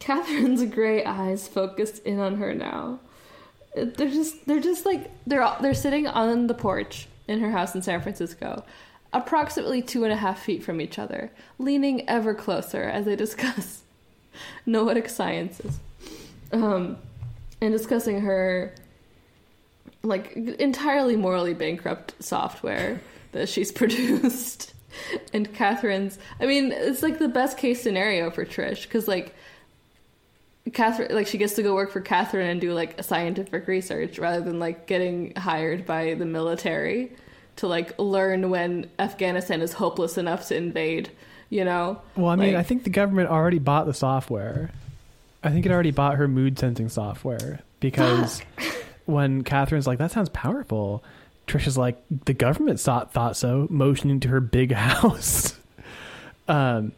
Catherine's 0.00 0.64
gray 0.66 1.04
eyes 1.04 1.48
focused 1.48 2.00
in 2.04 2.18
on 2.18 2.36
her 2.36 2.54
now. 2.54 3.00
They're 3.74 4.10
just 4.10 4.46
they're 4.46 4.60
just 4.60 4.84
like 4.86 5.10
they're 5.26 5.42
all- 5.42 5.56
they're 5.60 5.74
sitting 5.74 6.06
on 6.06 6.46
the 6.46 6.54
porch 6.54 7.08
in 7.26 7.40
her 7.40 7.50
house 7.50 7.74
in 7.74 7.82
San 7.82 8.00
Francisco, 8.02 8.64
approximately 9.12 9.82
two 9.82 10.04
and 10.04 10.12
a 10.12 10.16
half 10.16 10.40
feet 10.42 10.62
from 10.62 10.80
each 10.80 10.98
other, 10.98 11.30
leaning 11.58 12.08
ever 12.08 12.34
closer 12.34 12.82
as 12.84 13.06
they 13.06 13.16
discuss 13.16 13.82
noetic 14.66 15.08
sciences, 15.08 15.78
um, 16.52 16.98
and 17.60 17.72
discussing 17.72 18.20
her 18.20 18.74
like 20.04 20.32
entirely 20.36 21.16
morally 21.16 21.54
bankrupt 21.54 22.14
software 22.20 23.00
that 23.32 23.48
she's 23.48 23.72
produced. 23.80 24.72
And 25.32 25.52
Catherine's, 25.52 26.18
I 26.38 26.46
mean, 26.46 26.70
it's 26.70 27.02
like 27.02 27.18
the 27.18 27.26
best 27.28 27.58
case 27.58 27.82
scenario 27.82 28.30
for 28.30 28.44
Trish 28.44 28.84
because 28.84 29.08
like 29.08 29.34
Catherine, 30.72 31.14
like 31.14 31.26
she 31.26 31.36
gets 31.38 31.54
to 31.54 31.62
go 31.62 31.74
work 31.74 31.90
for 31.90 32.00
Catherine 32.00 32.48
and 32.48 32.60
do 32.60 32.72
like 32.72 33.02
scientific 33.02 33.66
research 33.66 34.18
rather 34.18 34.40
than 34.42 34.58
like 34.58 34.86
getting 34.86 35.34
hired 35.34 35.84
by 35.84 36.14
the 36.14 36.24
military 36.24 37.12
to 37.56 37.66
like 37.66 37.98
learn 37.98 38.50
when 38.50 38.88
Afghanistan 38.98 39.60
is 39.60 39.72
hopeless 39.72 40.16
enough 40.16 40.48
to 40.48 40.56
invade. 40.56 41.10
You 41.50 41.64
know? 41.64 42.00
Well, 42.16 42.28
I 42.30 42.36
mean, 42.36 42.54
Like- 42.54 42.60
I 42.60 42.62
think 42.62 42.84
the 42.84 42.90
government 42.90 43.28
already 43.30 43.58
bought 43.58 43.86
the 43.86 43.94
software. 43.94 44.70
I 45.42 45.50
think 45.50 45.66
it 45.66 45.72
already 45.72 45.90
bought 45.90 46.14
her 46.16 46.26
mood 46.26 46.58
sensing 46.58 46.88
software 46.88 47.60
because 47.80 48.40
when 49.06 49.42
Catherine's 49.44 49.86
like, 49.86 49.98
"That 49.98 50.10
sounds 50.12 50.28
powerful," 50.30 51.02
Trisha's 51.46 51.76
like, 51.78 52.02
"The 52.26 52.32
government 52.34 52.80
thought 52.80 53.12
thought 53.12 53.36
so," 53.36 53.66
motioning 53.70 54.20
to 54.20 54.28
her 54.28 54.40
big 54.40 54.72
house. 54.72 55.58
um, 56.48 56.92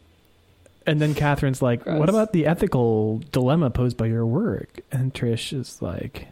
and 0.85 1.01
then 1.01 1.13
Catherine's 1.13 1.61
like, 1.61 1.83
Gross. 1.83 1.99
"What 1.99 2.09
about 2.09 2.31
the 2.33 2.45
ethical 2.45 3.21
dilemma 3.31 3.69
posed 3.69 3.97
by 3.97 4.05
your 4.07 4.25
work?" 4.25 4.79
And 4.91 5.13
Trish 5.13 5.51
is 5.57 5.81
like, 5.81 6.27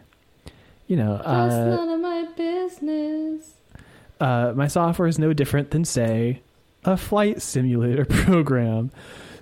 "You 0.86 0.96
know, 0.96 1.16
That's 1.18 1.54
uh, 1.54 1.76
none 1.76 1.88
of 1.90 2.00
my 2.00 2.26
business. 2.36 3.52
uh, 4.20 4.52
my 4.56 4.66
software 4.68 5.08
is 5.08 5.18
no 5.18 5.32
different 5.32 5.70
than, 5.72 5.84
say, 5.84 6.40
a 6.84 6.96
flight 6.96 7.42
simulator 7.42 8.04
program. 8.08 8.90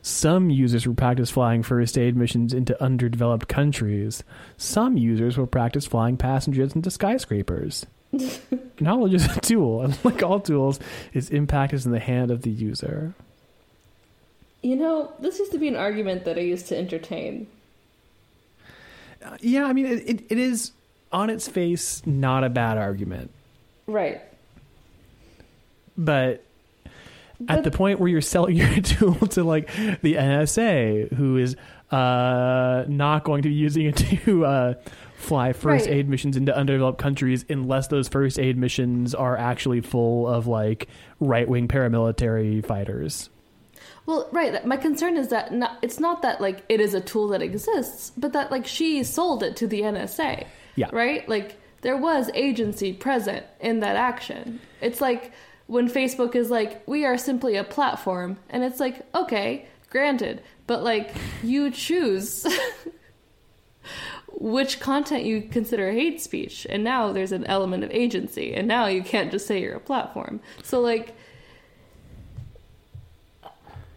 Some 0.07 0.51
users 0.51 0.87
will 0.87 0.95
practice 0.95 1.31
flying 1.31 1.63
first 1.63 1.97
aid 1.97 2.15
missions 2.15 2.53
into 2.53 2.81
underdeveloped 2.83 3.49
countries. 3.49 4.23
Some 4.59 4.99
users 4.99 5.39
will 5.39 5.47
practice 5.47 5.87
flying 5.87 6.19
passengers 6.19 6.75
into 6.75 6.91
skyscrapers. 6.91 7.87
Knowledge 8.81 9.15
is 9.15 9.25
a 9.35 9.41
tool, 9.41 9.81
and 9.81 9.97
like 10.05 10.23
all 10.23 10.41
tools, 10.41 10.79
its 11.15 11.31
impact 11.31 11.73
is 11.73 11.87
in 11.87 11.93
the 11.93 12.01
hand 12.01 12.31
of 12.31 12.43
the 12.43 12.51
user. 12.51 13.15
You 14.61 14.77
know, 14.77 15.11
this 15.21 15.39
used 15.39 15.53
to 15.53 15.59
be 15.59 15.69
an 15.69 15.77
argument 15.77 16.27
that 16.27 16.37
I 16.37 16.43
used 16.43 16.67
to 16.67 16.77
entertain. 16.77 17.47
Uh, 19.25 19.39
yeah, 19.41 19.65
I 19.65 19.73
mean, 19.73 19.87
it, 19.87 20.07
it, 20.07 20.25
it 20.29 20.39
is 20.39 20.73
on 21.13 21.31
its 21.31 21.49
face 21.49 22.03
not 22.05 22.45
a 22.45 22.51
bad 22.51 22.77
argument, 22.77 23.31
Right. 23.87 24.21
but 25.97 26.44
at 27.49 27.65
the 27.65 27.71
point 27.71 28.01
where 28.01 28.09
you're 28.09 28.21
selling 28.21 28.57
your 28.57 28.81
tool 28.81 29.15
to 29.29 29.45
like 29.45 29.69
the 30.03 30.15
NSA, 30.15 31.13
who 31.13 31.37
is 31.37 31.57
uh, 31.91 32.85
not 32.89 33.25
going 33.25 33.43
to 33.43 33.49
be 33.49 33.55
using 33.55 33.87
it 33.87 33.97
to 34.25 34.45
uh, 34.45 34.75
fly 35.17 35.53
first 35.53 35.87
Right. 35.87 35.95
aid 35.97 36.09
missions 36.09 36.37
into 36.37 36.55
underdeveloped 36.57 36.99
countries 36.99 37.45
unless 37.49 37.89
those 37.89 38.09
first 38.09 38.39
aid 38.39 38.57
missions 38.59 39.15
are 39.15 39.37
actually 39.37 39.81
full 39.81 40.27
of 40.27 40.47
like 40.47 40.89
right 41.21 41.49
wing 41.49 41.69
paramilitary 41.69 42.65
fighters. 42.67 43.31
Well, 44.07 44.29
right. 44.33 44.67
My 44.67 44.77
concern 44.77 45.17
is 45.17 45.29
that 45.29 45.53
not, 45.53 45.79
it's 45.81 45.99
not 45.99 46.23
that 46.23 46.41
like 46.41 46.63
it 46.69 46.81
is 46.81 46.93
a 46.95 47.01
tool 47.01 47.29
that 47.29 47.41
exists, 47.43 48.13
but 48.17 48.35
that 48.35 48.51
like 48.51 48.67
she 48.67 49.03
sold 49.03 49.43
it 49.43 49.57
to 49.57 49.67
the 49.67 49.81
NSA. 49.81 50.47
Yeah. 50.77 50.89
Right? 50.93 51.27
Like 51.29 51.57
there 51.81 51.97
was 51.97 52.31
agency 52.35 52.93
present 52.93 53.47
in 53.61 53.81
that 53.81 53.97
action. 53.97 54.61
It's 54.83 55.01
like 55.01 55.33
when 55.67 55.89
Facebook 55.89 56.35
is 56.35 56.51
like, 56.51 56.87
we 56.87 57.05
are 57.05 57.17
simply 57.17 57.57
a 57.57 57.65
platform, 57.65 58.39
and 58.51 58.63
it's 58.63 58.81
like, 58.81 59.03
okay, 59.15 59.67
granted, 59.91 60.43
but 60.67 60.83
like 60.83 61.15
you 61.43 61.71
choose 61.71 62.47
which 64.33 64.81
content 64.81 65.25
you 65.25 65.43
consider 65.43 65.93
hate 65.93 66.21
speech, 66.21 66.67
and 66.69 66.85
now 66.85 67.13
there's 67.13 67.33
an 67.33 67.45
element 67.45 67.85
of 67.85 67.91
agency, 67.91 68.55
and 68.55 68.69
now 68.69 68.87
you 68.87 69.03
can't 69.03 69.31
just 69.31 69.47
say 69.47 69.61
you're 69.61 69.77
a 69.77 69.81
platform. 69.81 70.41
So 70.63 70.81
like. 70.81 71.15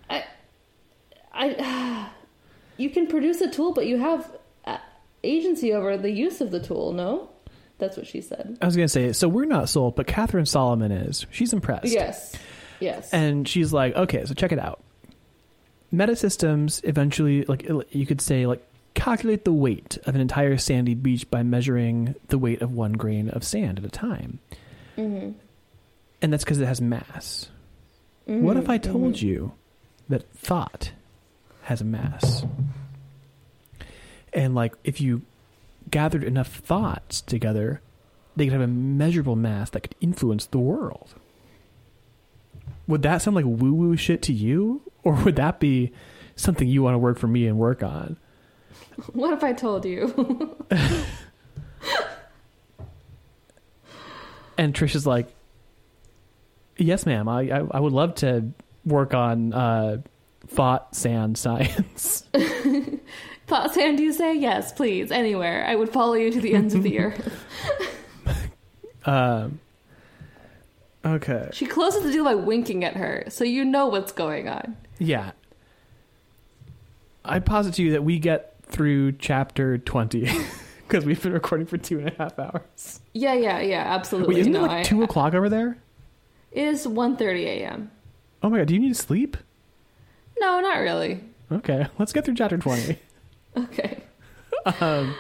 I, 0.09 0.23
I 1.33 2.09
you 2.77 2.89
can 2.89 3.07
produce 3.07 3.41
a 3.41 3.49
tool, 3.49 3.73
but 3.73 3.87
you 3.87 3.97
have 3.97 4.37
uh, 4.65 4.77
agency 5.23 5.73
over 5.73 5.97
the 5.97 6.11
use 6.11 6.39
of 6.39 6.51
the 6.51 6.59
tool. 6.59 6.93
No, 6.93 7.29
that's 7.77 7.97
what 7.97 8.07
she 8.07 8.21
said. 8.21 8.57
I 8.61 8.65
was 8.65 8.75
gonna 8.75 8.87
say, 8.87 9.13
so 9.13 9.27
we're 9.27 9.45
not 9.45 9.69
sold, 9.69 9.95
but 9.95 10.07
Catherine 10.07 10.45
Solomon 10.45 10.91
is. 10.91 11.25
She's 11.31 11.53
impressed. 11.53 11.85
Yes, 11.85 12.35
yes. 12.79 13.11
And 13.13 13.47
she's 13.47 13.71
like, 13.71 13.95
okay, 13.95 14.25
so 14.25 14.33
check 14.33 14.51
it 14.51 14.59
out. 14.59 14.83
Metasystems 15.93 16.81
eventually, 16.83 17.43
like 17.45 17.69
you 17.91 18.05
could 18.05 18.19
say, 18.21 18.45
like 18.45 18.65
calculate 18.93 19.45
the 19.45 19.53
weight 19.53 19.97
of 20.05 20.15
an 20.15 20.21
entire 20.21 20.57
sandy 20.57 20.95
beach 20.95 21.29
by 21.29 21.43
measuring 21.43 22.15
the 22.29 22.37
weight 22.37 22.61
of 22.61 22.73
one 22.73 22.93
grain 22.93 23.29
of 23.29 23.43
sand 23.43 23.77
at 23.79 23.85
a 23.85 23.89
time. 23.89 24.39
mm-hmm. 24.97 25.31
And 26.19 26.33
that's 26.33 26.43
because 26.43 26.59
it 26.59 26.65
has 26.65 26.81
mass. 26.81 27.49
Mm-hmm. 28.27 28.43
What 28.43 28.57
if 28.57 28.69
I 28.69 28.79
told 28.79 29.21
you 29.21 29.53
that 30.09 30.27
thought 30.33 30.91
has 31.61 31.79
a 31.79 31.85
mass? 31.85 32.43
And 34.33 34.55
like 34.55 34.73
if 34.83 34.99
you 34.99 35.21
gathered 35.89 36.23
enough 36.23 36.47
thoughts 36.47 37.21
together, 37.21 37.81
they 38.35 38.45
could 38.45 38.53
have 38.53 38.61
a 38.61 38.67
measurable 38.67 39.35
mass 39.35 39.69
that 39.71 39.81
could 39.81 39.95
influence 40.01 40.45
the 40.45 40.59
world. 40.59 41.15
Would 42.87 43.01
that 43.01 43.21
sound 43.21 43.35
like 43.35 43.45
woo 43.45 43.73
woo 43.73 43.97
shit 43.97 44.21
to 44.23 44.33
you? 44.33 44.81
Or 45.03 45.13
would 45.23 45.35
that 45.37 45.59
be 45.59 45.91
something 46.35 46.67
you 46.67 46.83
want 46.83 46.93
to 46.95 46.99
work 46.99 47.17
for 47.17 47.27
me 47.27 47.47
and 47.47 47.57
work 47.57 47.83
on? 47.83 48.17
What 49.13 49.31
if 49.33 49.43
I 49.43 49.53
told 49.53 49.85
you? 49.85 50.55
And 54.57 54.73
Trisha's 54.73 55.05
like, 55.05 55.27
Yes, 56.77 57.05
ma'am. 57.05 57.27
I 57.27 57.41
I, 57.41 57.63
I 57.71 57.79
would 57.79 57.93
love 57.93 58.15
to 58.15 58.51
work 58.85 59.13
on 59.13 59.53
uh, 59.53 60.01
thought 60.47 60.95
sand 60.95 61.37
science. 61.37 62.23
Do 63.47 64.03
you 64.03 64.11
say 64.13 64.35
yes, 64.35 64.71
please? 64.73 65.11
Anywhere, 65.11 65.65
I 65.65 65.75
would 65.75 65.89
follow 65.89 66.13
you 66.13 66.31
to 66.31 66.41
the 66.41 66.53
ends 66.53 66.73
of 66.73 66.83
the 66.83 66.99
earth. 66.99 67.45
um, 69.05 69.59
okay. 71.05 71.49
She 71.53 71.65
closes 71.65 72.03
the 72.03 72.11
deal 72.11 72.23
by 72.25 72.35
winking 72.35 72.83
at 72.83 72.95
her, 72.97 73.23
so 73.29 73.43
you 73.43 73.63
know 73.63 73.87
what's 73.87 74.11
going 74.11 74.47
on. 74.49 74.75
Yeah. 74.99 75.31
I 77.23 77.39
posit 77.39 77.75
to 77.75 77.83
you 77.83 77.91
that 77.91 78.03
we 78.03 78.19
get 78.19 78.55
through 78.63 79.13
chapter 79.13 79.77
20 79.77 80.29
because 80.87 81.05
we've 81.05 81.21
been 81.21 81.33
recording 81.33 81.67
for 81.67 81.77
two 81.77 81.99
and 81.99 82.09
a 82.09 82.13
half 82.17 82.37
hours. 82.39 82.99
Yeah, 83.13 83.33
yeah, 83.33 83.59
yeah, 83.61 83.83
absolutely. 83.85 84.35
Wait, 84.35 84.41
isn't 84.41 84.53
no, 84.53 84.65
it 84.65 84.67
like 84.67 84.77
I- 84.79 84.83
2 84.83 85.03
o'clock 85.03 85.33
over 85.33 85.49
there? 85.49 85.77
It 86.51 86.63
is 86.67 86.85
1.30 86.87 87.43
a.m. 87.45 87.91
Oh 88.41 88.49
my 88.49 88.59
god, 88.59 88.67
do 88.67 88.73
you 88.73 88.79
need 88.79 88.89
to 88.89 89.01
sleep? 89.01 89.37
No, 90.39 90.59
not 90.61 90.77
really. 90.79 91.21
Okay, 91.51 91.87
let's 91.99 92.13
get 92.13 92.25
through 92.25 92.35
chapter 92.35 92.57
20. 92.57 92.97
Okay. 93.57 94.03
um, 94.79 95.15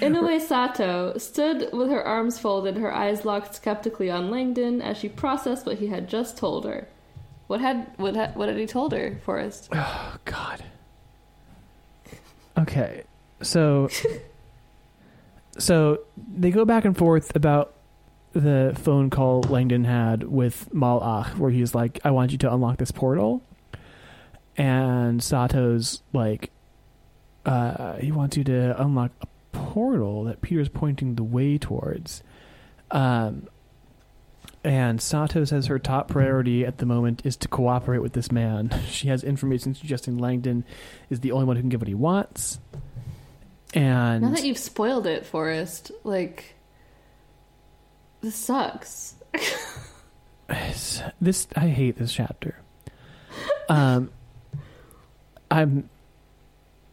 Inoue 0.00 0.40
Sato 0.40 1.16
stood 1.16 1.72
with 1.72 1.90
her 1.90 2.02
arms 2.02 2.38
folded, 2.38 2.76
her 2.76 2.92
eyes 2.92 3.24
locked 3.24 3.54
skeptically 3.54 4.10
on 4.10 4.30
Langdon 4.30 4.82
as 4.82 4.96
she 4.96 5.08
processed 5.08 5.64
what 5.64 5.78
he 5.78 5.86
had 5.86 6.08
just 6.08 6.36
told 6.36 6.64
her. 6.64 6.88
What 7.46 7.60
had 7.60 7.92
what 7.96 8.16
had, 8.16 8.34
what 8.34 8.48
had 8.48 8.58
he 8.58 8.66
told 8.66 8.92
her, 8.92 9.20
Forrest? 9.24 9.68
oh 9.72 10.16
god. 10.24 10.64
Okay, 12.58 13.04
so. 13.40 13.88
so 15.58 16.00
they 16.16 16.50
go 16.50 16.64
back 16.64 16.84
and 16.84 16.96
forth 16.96 17.34
about 17.36 17.74
the 18.32 18.74
phone 18.82 19.10
call 19.10 19.42
Langdon 19.42 19.84
had 19.84 20.24
with 20.24 20.68
Mal'akh, 20.72 21.36
where 21.36 21.50
he's 21.50 21.74
like, 21.74 22.00
I 22.04 22.10
want 22.10 22.32
you 22.32 22.38
to 22.38 22.52
unlock 22.52 22.78
this 22.78 22.90
portal. 22.90 23.42
And 24.56 25.22
Sato's 25.22 26.02
like, 26.12 26.50
uh, 27.44 27.96
he 27.96 28.12
wants 28.12 28.36
you 28.36 28.44
to 28.44 28.80
unlock 28.80 29.10
a 29.20 29.26
portal 29.52 30.24
that 30.24 30.40
Peter's 30.42 30.68
pointing 30.68 31.14
the 31.14 31.24
way 31.24 31.58
towards. 31.58 32.22
Um, 32.90 33.48
and 34.64 35.00
Sato 35.00 35.44
says 35.44 35.66
her 35.66 35.78
top 35.78 36.08
priority 36.08 36.64
at 36.64 36.78
the 36.78 36.86
moment 36.86 37.22
is 37.24 37.36
to 37.38 37.48
cooperate 37.48 37.98
with 37.98 38.12
this 38.12 38.30
man. 38.30 38.70
She 38.88 39.08
has 39.08 39.24
information 39.24 39.74
suggesting 39.74 40.18
Langdon 40.18 40.64
is 41.10 41.20
the 41.20 41.32
only 41.32 41.46
one 41.46 41.56
who 41.56 41.62
can 41.62 41.68
get 41.68 41.80
what 41.80 41.88
he 41.88 41.94
wants. 41.94 42.60
And 43.74 44.22
Now 44.22 44.30
that 44.30 44.44
you've 44.44 44.58
spoiled 44.58 45.06
it, 45.06 45.24
Forrest, 45.24 45.90
like 46.04 46.54
this 48.20 48.36
sucks. 48.36 49.14
This 51.20 51.48
I 51.56 51.68
hate 51.68 51.96
this 51.96 52.12
chapter. 52.12 52.58
Um, 53.70 54.10
I'm 55.50 55.88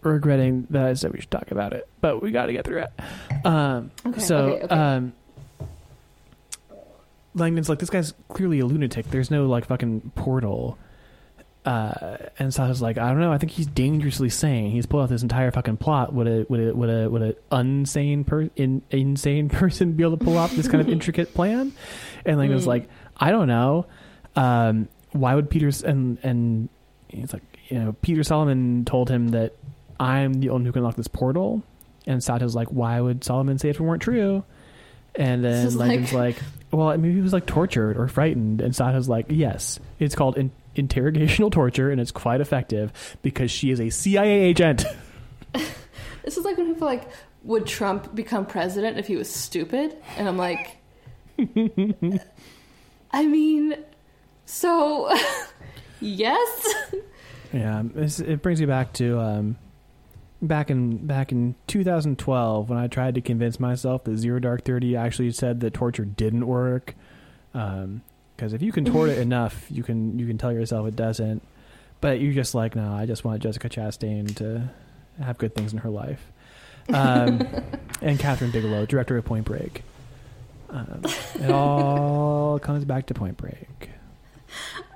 regretting 0.01 0.67
that 0.69 0.85
I 0.85 0.93
said 0.93 1.11
we 1.13 1.19
should 1.21 1.31
talk 1.31 1.51
about 1.51 1.73
it, 1.73 1.87
but 2.01 2.21
we 2.21 2.31
got 2.31 2.45
to 2.47 2.53
get 2.53 2.65
through 2.65 2.83
it. 2.83 3.45
Um, 3.45 3.91
Okay, 4.05 4.19
so, 4.21 4.37
okay, 4.37 4.63
okay. 4.65 4.75
um, 4.75 5.13
Langdon's 7.35 7.69
like, 7.69 7.79
this 7.79 7.89
guy's 7.89 8.13
clearly 8.27 8.59
a 8.59 8.65
lunatic. 8.65 9.09
There's 9.11 9.29
no 9.31 9.45
like 9.47 9.65
fucking 9.65 10.11
portal. 10.15 10.77
Uh, 11.65 12.17
and 12.39 12.53
Sato's 12.53 12.81
like, 12.81 12.97
I 12.97 13.09
don't 13.09 13.19
know. 13.19 13.31
I 13.31 13.37
think 13.37 13.51
he's 13.51 13.67
dangerously 13.67 14.29
sane. 14.29 14.71
He's 14.71 14.85
pulled 14.85 15.03
out 15.03 15.09
this 15.09 15.21
entire 15.21 15.51
fucking 15.51 15.77
plot. 15.77 16.13
Would 16.13 16.27
a 16.27 16.45
would 16.49 16.59
a 16.59 16.73
would 16.75 16.89
a 16.89 17.09
would 17.09 17.21
a 17.21 17.33
unsane 17.51 18.25
per 18.25 18.49
in, 18.55 18.81
insane 18.89 19.49
person 19.49 19.91
be 19.93 20.03
able 20.03 20.17
to 20.17 20.23
pull 20.23 20.37
off 20.37 20.51
this 20.55 20.67
kind 20.67 20.81
of 20.81 20.89
intricate 20.89 21.33
plan? 21.33 21.71
And 22.25 22.37
Langdon's 22.39 22.63
Mm. 22.63 22.67
like, 22.67 22.89
I 23.17 23.29
don't 23.31 23.47
know. 23.47 23.85
Um, 24.35 24.87
why 25.11 25.35
would 25.35 25.49
Peter's 25.49 25.83
and 25.83 26.17
and 26.23 26.69
he's 27.09 27.33
like, 27.33 27.43
you 27.67 27.77
know, 27.77 27.93
Peter 28.01 28.23
Solomon 28.23 28.85
told 28.85 29.09
him 29.09 29.29
that 29.29 29.53
I'm 29.99 30.33
the 30.33 30.49
only 30.49 30.65
who 30.67 30.71
can 30.71 30.79
unlock 30.79 30.95
this 30.95 31.07
portal. 31.07 31.63
And 32.07 32.23
Sato's 32.23 32.55
like, 32.55 32.69
why 32.69 32.99
would 33.01 33.23
Solomon 33.23 33.57
say 33.59 33.69
if 33.69 33.79
it 33.79 33.83
weren't 33.83 34.01
true? 34.01 34.43
And 35.15 35.43
then 35.43 35.65
Langdon's 35.77 36.13
like- 36.13 36.35
like, 36.37 36.43
well, 36.71 36.95
maybe 36.97 37.15
he 37.15 37.21
was 37.21 37.33
like 37.33 37.45
tortured 37.45 37.97
or 37.97 38.07
frightened. 38.07 38.61
And 38.61 38.75
Sato's 38.75 39.09
like, 39.09 39.25
yes, 39.29 39.79
it's 39.99 40.15
called 40.15 40.37
in- 40.37 40.51
interrogational 40.75 41.51
torture, 41.51 41.89
and 41.91 41.99
it's 41.99 42.11
quite 42.11 42.41
effective 42.41 43.17
because 43.21 43.51
she 43.51 43.71
is 43.71 43.79
a 43.81 43.89
CIA 43.89 44.41
agent. 44.41 44.85
This 46.21 46.37
is 46.37 46.45
like 46.45 46.57
when 46.57 46.67
people 46.73 46.87
are 46.87 46.91
like, 46.91 47.09
would 47.43 47.65
Trump 47.65 48.13
become 48.13 48.45
president 48.45 48.99
if 48.99 49.07
he 49.07 49.15
was 49.15 49.33
stupid? 49.33 49.95
And 50.17 50.27
I'm 50.27 50.37
like, 50.37 50.77
I 53.11 53.25
mean, 53.25 53.75
so 54.45 55.11
yes. 56.01 56.75
Yeah, 57.53 57.81
it 57.95 58.41
brings 58.43 58.59
me 58.59 58.67
back 58.67 58.93
to 58.93 59.19
um, 59.19 59.57
back 60.41 60.69
in 60.69 61.05
back 61.05 61.31
in 61.31 61.55
2012 61.67 62.69
when 62.69 62.79
I 62.79 62.87
tried 62.87 63.15
to 63.15 63.21
convince 63.21 63.59
myself 63.59 64.03
that 64.05 64.17
Zero 64.17 64.39
Dark 64.39 64.63
Thirty 64.63 64.95
actually 64.95 65.31
said 65.31 65.59
that 65.61 65.73
torture 65.73 66.05
didn't 66.05 66.47
work. 66.47 66.95
Because 67.51 68.53
if 68.53 68.61
you 68.61 68.71
contort 68.71 69.09
it 69.09 69.17
enough, 69.19 69.65
you 69.69 69.83
can 69.83 70.17
you 70.19 70.25
can 70.27 70.37
tell 70.37 70.51
yourself 70.53 70.87
it 70.87 70.95
doesn't. 70.95 71.41
But 72.01 72.21
you're 72.21 72.33
just 72.33 72.55
like, 72.55 72.75
no, 72.75 72.93
I 72.93 73.05
just 73.05 73.25
want 73.25 73.41
Jessica 73.43 73.67
Chastain 73.67 74.33
to 74.37 74.69
have 75.21 75.37
good 75.37 75.53
things 75.53 75.73
in 75.73 75.79
her 75.79 75.89
life. 75.89 76.31
Um, 76.87 77.41
and 78.01 78.17
Kathryn 78.17 78.53
Bigelow, 78.53 78.85
director 78.85 79.17
of 79.17 79.25
Point 79.25 79.43
Break. 79.45 79.83
Um, 80.69 81.01
it 81.35 81.49
all 81.51 82.57
comes 82.63 82.85
back 82.85 83.07
to 83.07 83.13
Point 83.13 83.35
Break. 83.35 83.89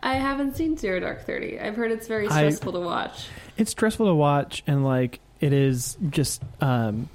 I 0.02 0.16
haven't 0.16 0.56
seen 0.56 0.78
Zero 0.78 1.00
Dark 1.02 1.26
Thirty. 1.26 1.60
I've 1.60 1.76
heard 1.76 1.92
it's 1.92 2.08
very 2.08 2.28
I- 2.28 2.50
stressful 2.50 2.72
to 2.74 2.80
watch. 2.80 3.28
it's 3.58 3.72
stressful 3.72 4.06
to 4.08 4.16
watch 4.16 4.64
and 4.66 4.86
like 4.86 5.20
it 5.44 5.52
is 5.54 5.98
just 6.10 6.42
um 6.62 7.10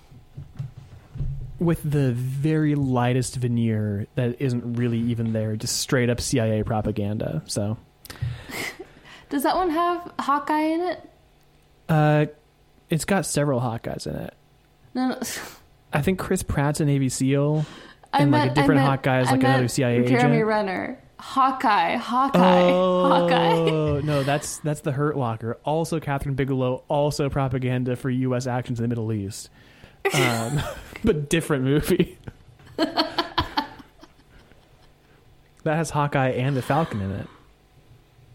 with 1.58 1.80
the 1.82 2.12
very 2.12 2.74
lightest 2.74 3.36
veneer 3.36 4.06
that 4.14 4.40
isn't 4.40 4.74
really 4.74 4.98
even 4.98 5.32
there 5.32 5.56
just 5.56 5.76
straight 5.78 6.08
up 6.10 6.20
cia 6.20 6.62
propaganda 6.62 7.42
so 7.46 7.76
Does 9.30 9.42
that 9.42 9.56
one 9.56 9.68
have 9.70 10.10
Hawkeye 10.18 10.60
in 10.60 10.80
it? 10.82 11.10
uh 11.88 12.26
it's 12.90 13.04
got 13.04 13.26
several 13.26 13.60
Hawkeyes 13.60 14.06
in 14.06 14.16
it 14.16 14.34
No, 14.94 15.08
no. 15.08 15.20
i 15.92 16.02
think 16.02 16.18
chris 16.18 16.42
pratt's 16.42 16.80
a 16.80 16.84
navy 16.84 17.08
seal 17.08 17.64
I 18.12 18.22
And, 18.22 18.30
like, 18.30 18.42
a 18.42 18.46
meant- 18.46 18.50
I 18.50 18.54
different 18.62 18.78
meant- 18.80 18.88
Hawkeye 18.90 19.20
is, 19.20 19.28
I 19.28 19.30
like, 19.32 19.40
another 19.42 19.68
CIA 19.68 20.02
Jeremy 20.08 20.36
agent. 20.36 20.46
Renner. 20.46 20.98
Hawkeye. 21.20 21.96
Hawkeye. 21.96 22.70
Hawkeye. 22.70 23.52
oh 23.52 24.00
no 24.04 24.22
that's 24.22 24.58
that's 24.58 24.80
the 24.82 24.92
hurt 24.92 25.16
locker 25.16 25.58
also 25.64 25.98
kathryn 26.00 26.36
bigelow 26.36 26.82
also 26.88 27.28
propaganda 27.28 27.96
for 27.96 28.10
us 28.10 28.46
actions 28.46 28.78
in 28.78 28.82
the 28.84 28.88
middle 28.88 29.12
east 29.12 29.50
um 30.14 30.60
but 31.04 31.28
different 31.28 31.64
movie 31.64 32.16
that 32.76 33.34
has 35.64 35.90
hawkeye 35.90 36.30
and 36.30 36.56
the 36.56 36.62
falcon 36.62 37.00
in 37.00 37.10
it 37.12 37.26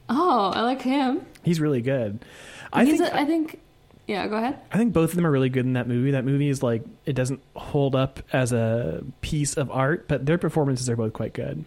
Oh, 0.10 0.52
I 0.54 0.62
like 0.62 0.82
him. 0.82 1.26
he's 1.44 1.60
really 1.62 1.82
good 1.82 2.20
i 2.74 2.84
He's 2.86 3.00
think 3.00 3.14
a, 3.14 3.18
I 3.18 3.26
think. 3.26 3.60
Yeah, 4.06 4.28
go 4.28 4.36
ahead. 4.36 4.60
I 4.72 4.78
think 4.78 4.92
both 4.92 5.12
of 5.12 5.16
them 5.16 5.26
are 5.26 5.32
really 5.32 5.48
good 5.48 5.66
in 5.66 5.74
that 5.74 5.88
movie. 5.88 6.12
That 6.12 6.26
movie 6.26 6.50
is 6.50 6.62
like 6.62 6.84
it 7.06 7.14
doesn't 7.14 7.40
hold 7.56 7.96
up 7.96 8.20
as 8.34 8.52
a 8.52 9.02
piece 9.22 9.54
of 9.54 9.72
art, 9.72 10.10
but 10.10 10.26
their 10.26 10.38
performances 10.38 10.90
are 10.90 10.98
both 10.98 11.14
quite 11.14 11.32
good. 11.34 11.64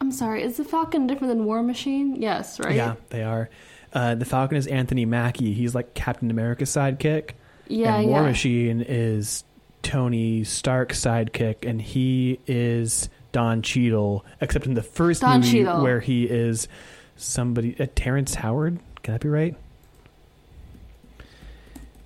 I'm 0.00 0.12
sorry. 0.12 0.42
Is 0.42 0.56
the 0.56 0.64
Falcon 0.64 1.06
different 1.06 1.32
than 1.34 1.44
War 1.44 1.62
Machine? 1.62 2.16
Yes, 2.20 2.60
right. 2.60 2.74
Yeah, 2.74 2.94
they 3.10 3.22
are. 3.22 3.48
Uh, 3.92 4.14
the 4.14 4.24
Falcon 4.24 4.56
is 4.56 4.66
Anthony 4.66 5.04
Mackie. 5.04 5.52
He's 5.52 5.74
like 5.74 5.94
Captain 5.94 6.30
America's 6.30 6.70
sidekick. 6.70 7.30
Yeah, 7.66 7.96
and 7.98 8.08
War 8.08 8.20
yeah. 8.20 8.26
Machine 8.28 8.80
is 8.86 9.44
Tony 9.82 10.44
Stark's 10.44 11.00
sidekick, 11.00 11.68
and 11.68 11.80
he 11.82 12.38
is 12.46 13.08
Don 13.32 13.62
Cheadle, 13.62 14.24
except 14.40 14.66
in 14.66 14.74
the 14.74 14.82
first 14.82 15.22
Don 15.22 15.40
movie 15.40 15.50
Cheadle. 15.64 15.82
where 15.82 16.00
he 16.00 16.24
is 16.24 16.68
somebody, 17.16 17.74
uh, 17.80 17.86
Terrence 17.94 18.34
Howard. 18.36 18.78
Can 19.02 19.14
that 19.14 19.20
be 19.20 19.28
right? 19.28 19.56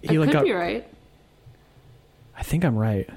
He 0.02 0.16
I 0.16 0.20
like 0.20 0.28
could 0.28 0.32
got- 0.32 0.44
be 0.44 0.52
right. 0.52 0.86
I 2.36 2.42
think 2.42 2.64
I'm 2.64 2.76
right. 2.76 3.08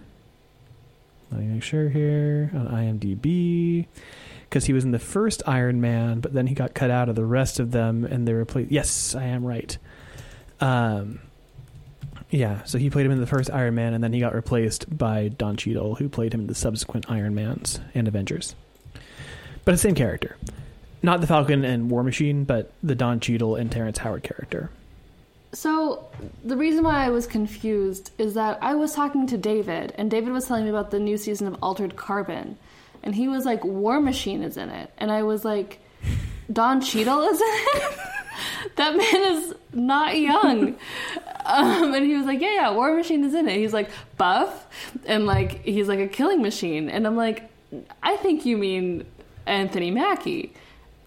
Let 1.31 1.41
me 1.41 1.47
make 1.47 1.63
sure 1.63 1.89
here 1.89 2.51
on 2.53 2.67
IMDb. 2.67 3.87
Because 4.55 4.67
he 4.67 4.71
was 4.71 4.85
in 4.85 4.91
the 4.91 4.99
first 4.99 5.43
Iron 5.45 5.81
Man, 5.81 6.21
but 6.21 6.31
then 6.31 6.47
he 6.47 6.55
got 6.55 6.73
cut 6.73 6.89
out 6.89 7.09
of 7.09 7.15
the 7.15 7.25
rest 7.25 7.59
of 7.59 7.71
them, 7.71 8.05
and 8.05 8.25
they 8.25 8.31
replaced. 8.31 8.71
Yes, 8.71 9.13
I 9.13 9.25
am 9.25 9.43
right. 9.43 9.77
Um, 10.61 11.19
yeah, 12.29 12.63
so 12.63 12.77
he 12.77 12.89
played 12.89 13.05
him 13.05 13.11
in 13.11 13.19
the 13.19 13.27
first 13.27 13.51
Iron 13.51 13.75
Man, 13.75 13.93
and 13.93 14.01
then 14.01 14.13
he 14.13 14.21
got 14.21 14.33
replaced 14.33 14.97
by 14.97 15.27
Don 15.27 15.57
Cheadle, 15.57 15.95
who 15.95 16.07
played 16.07 16.33
him 16.33 16.39
in 16.39 16.47
the 16.47 16.55
subsequent 16.55 17.11
Iron 17.11 17.35
Mans 17.35 17.81
and 17.93 18.07
Avengers. 18.07 18.55
But 19.65 19.73
the 19.73 19.77
same 19.77 19.93
character, 19.93 20.37
not 21.03 21.19
the 21.19 21.27
Falcon 21.27 21.65
and 21.65 21.91
War 21.91 22.01
Machine, 22.01 22.45
but 22.45 22.71
the 22.81 22.95
Don 22.95 23.19
Cheadle 23.19 23.57
and 23.57 23.69
Terrence 23.69 23.97
Howard 23.97 24.23
character. 24.23 24.69
So 25.51 26.07
the 26.45 26.55
reason 26.55 26.85
why 26.85 27.05
I 27.05 27.09
was 27.09 27.27
confused 27.27 28.11
is 28.17 28.35
that 28.35 28.57
I 28.61 28.75
was 28.75 28.95
talking 28.95 29.27
to 29.27 29.37
David, 29.37 29.93
and 29.97 30.09
David 30.09 30.31
was 30.31 30.47
telling 30.47 30.63
me 30.63 30.69
about 30.69 30.91
the 30.91 30.99
new 31.01 31.17
season 31.17 31.45
of 31.45 31.57
Altered 31.61 31.97
Carbon, 31.97 32.57
and 33.03 33.15
he 33.15 33.27
was 33.27 33.45
like, 33.45 33.63
"War 33.63 33.99
Machine 33.99 34.43
is 34.43 34.57
in 34.57 34.69
it," 34.69 34.91
and 34.97 35.11
I 35.11 35.23
was 35.23 35.45
like, 35.45 35.79
"Don 36.51 36.81
Cheadle 36.81 37.21
is 37.23 37.39
in 37.39 37.47
it." 37.47 37.99
that 38.75 38.95
man 38.95 39.37
is 39.37 39.53
not 39.73 40.17
young. 40.17 40.75
Um, 41.47 41.93
and 41.93 42.03
he 42.03 42.15
was 42.15 42.25
like, 42.25 42.41
yeah, 42.41 42.55
yeah, 42.55 42.71
War 42.71 42.95
Machine 42.95 43.23
is 43.23 43.35
in 43.35 43.47
it. 43.47 43.55
He's 43.57 43.71
like 43.71 43.91
buff 44.17 44.65
and 45.05 45.27
like 45.27 45.63
he's 45.63 45.87
like 45.87 45.99
a 45.99 46.07
killing 46.07 46.41
machine. 46.41 46.89
And 46.89 47.05
I'm 47.05 47.15
like, 47.15 47.51
I 48.01 48.17
think 48.17 48.47
you 48.47 48.57
mean 48.57 49.05
Anthony 49.45 49.91
Mackie, 49.91 50.53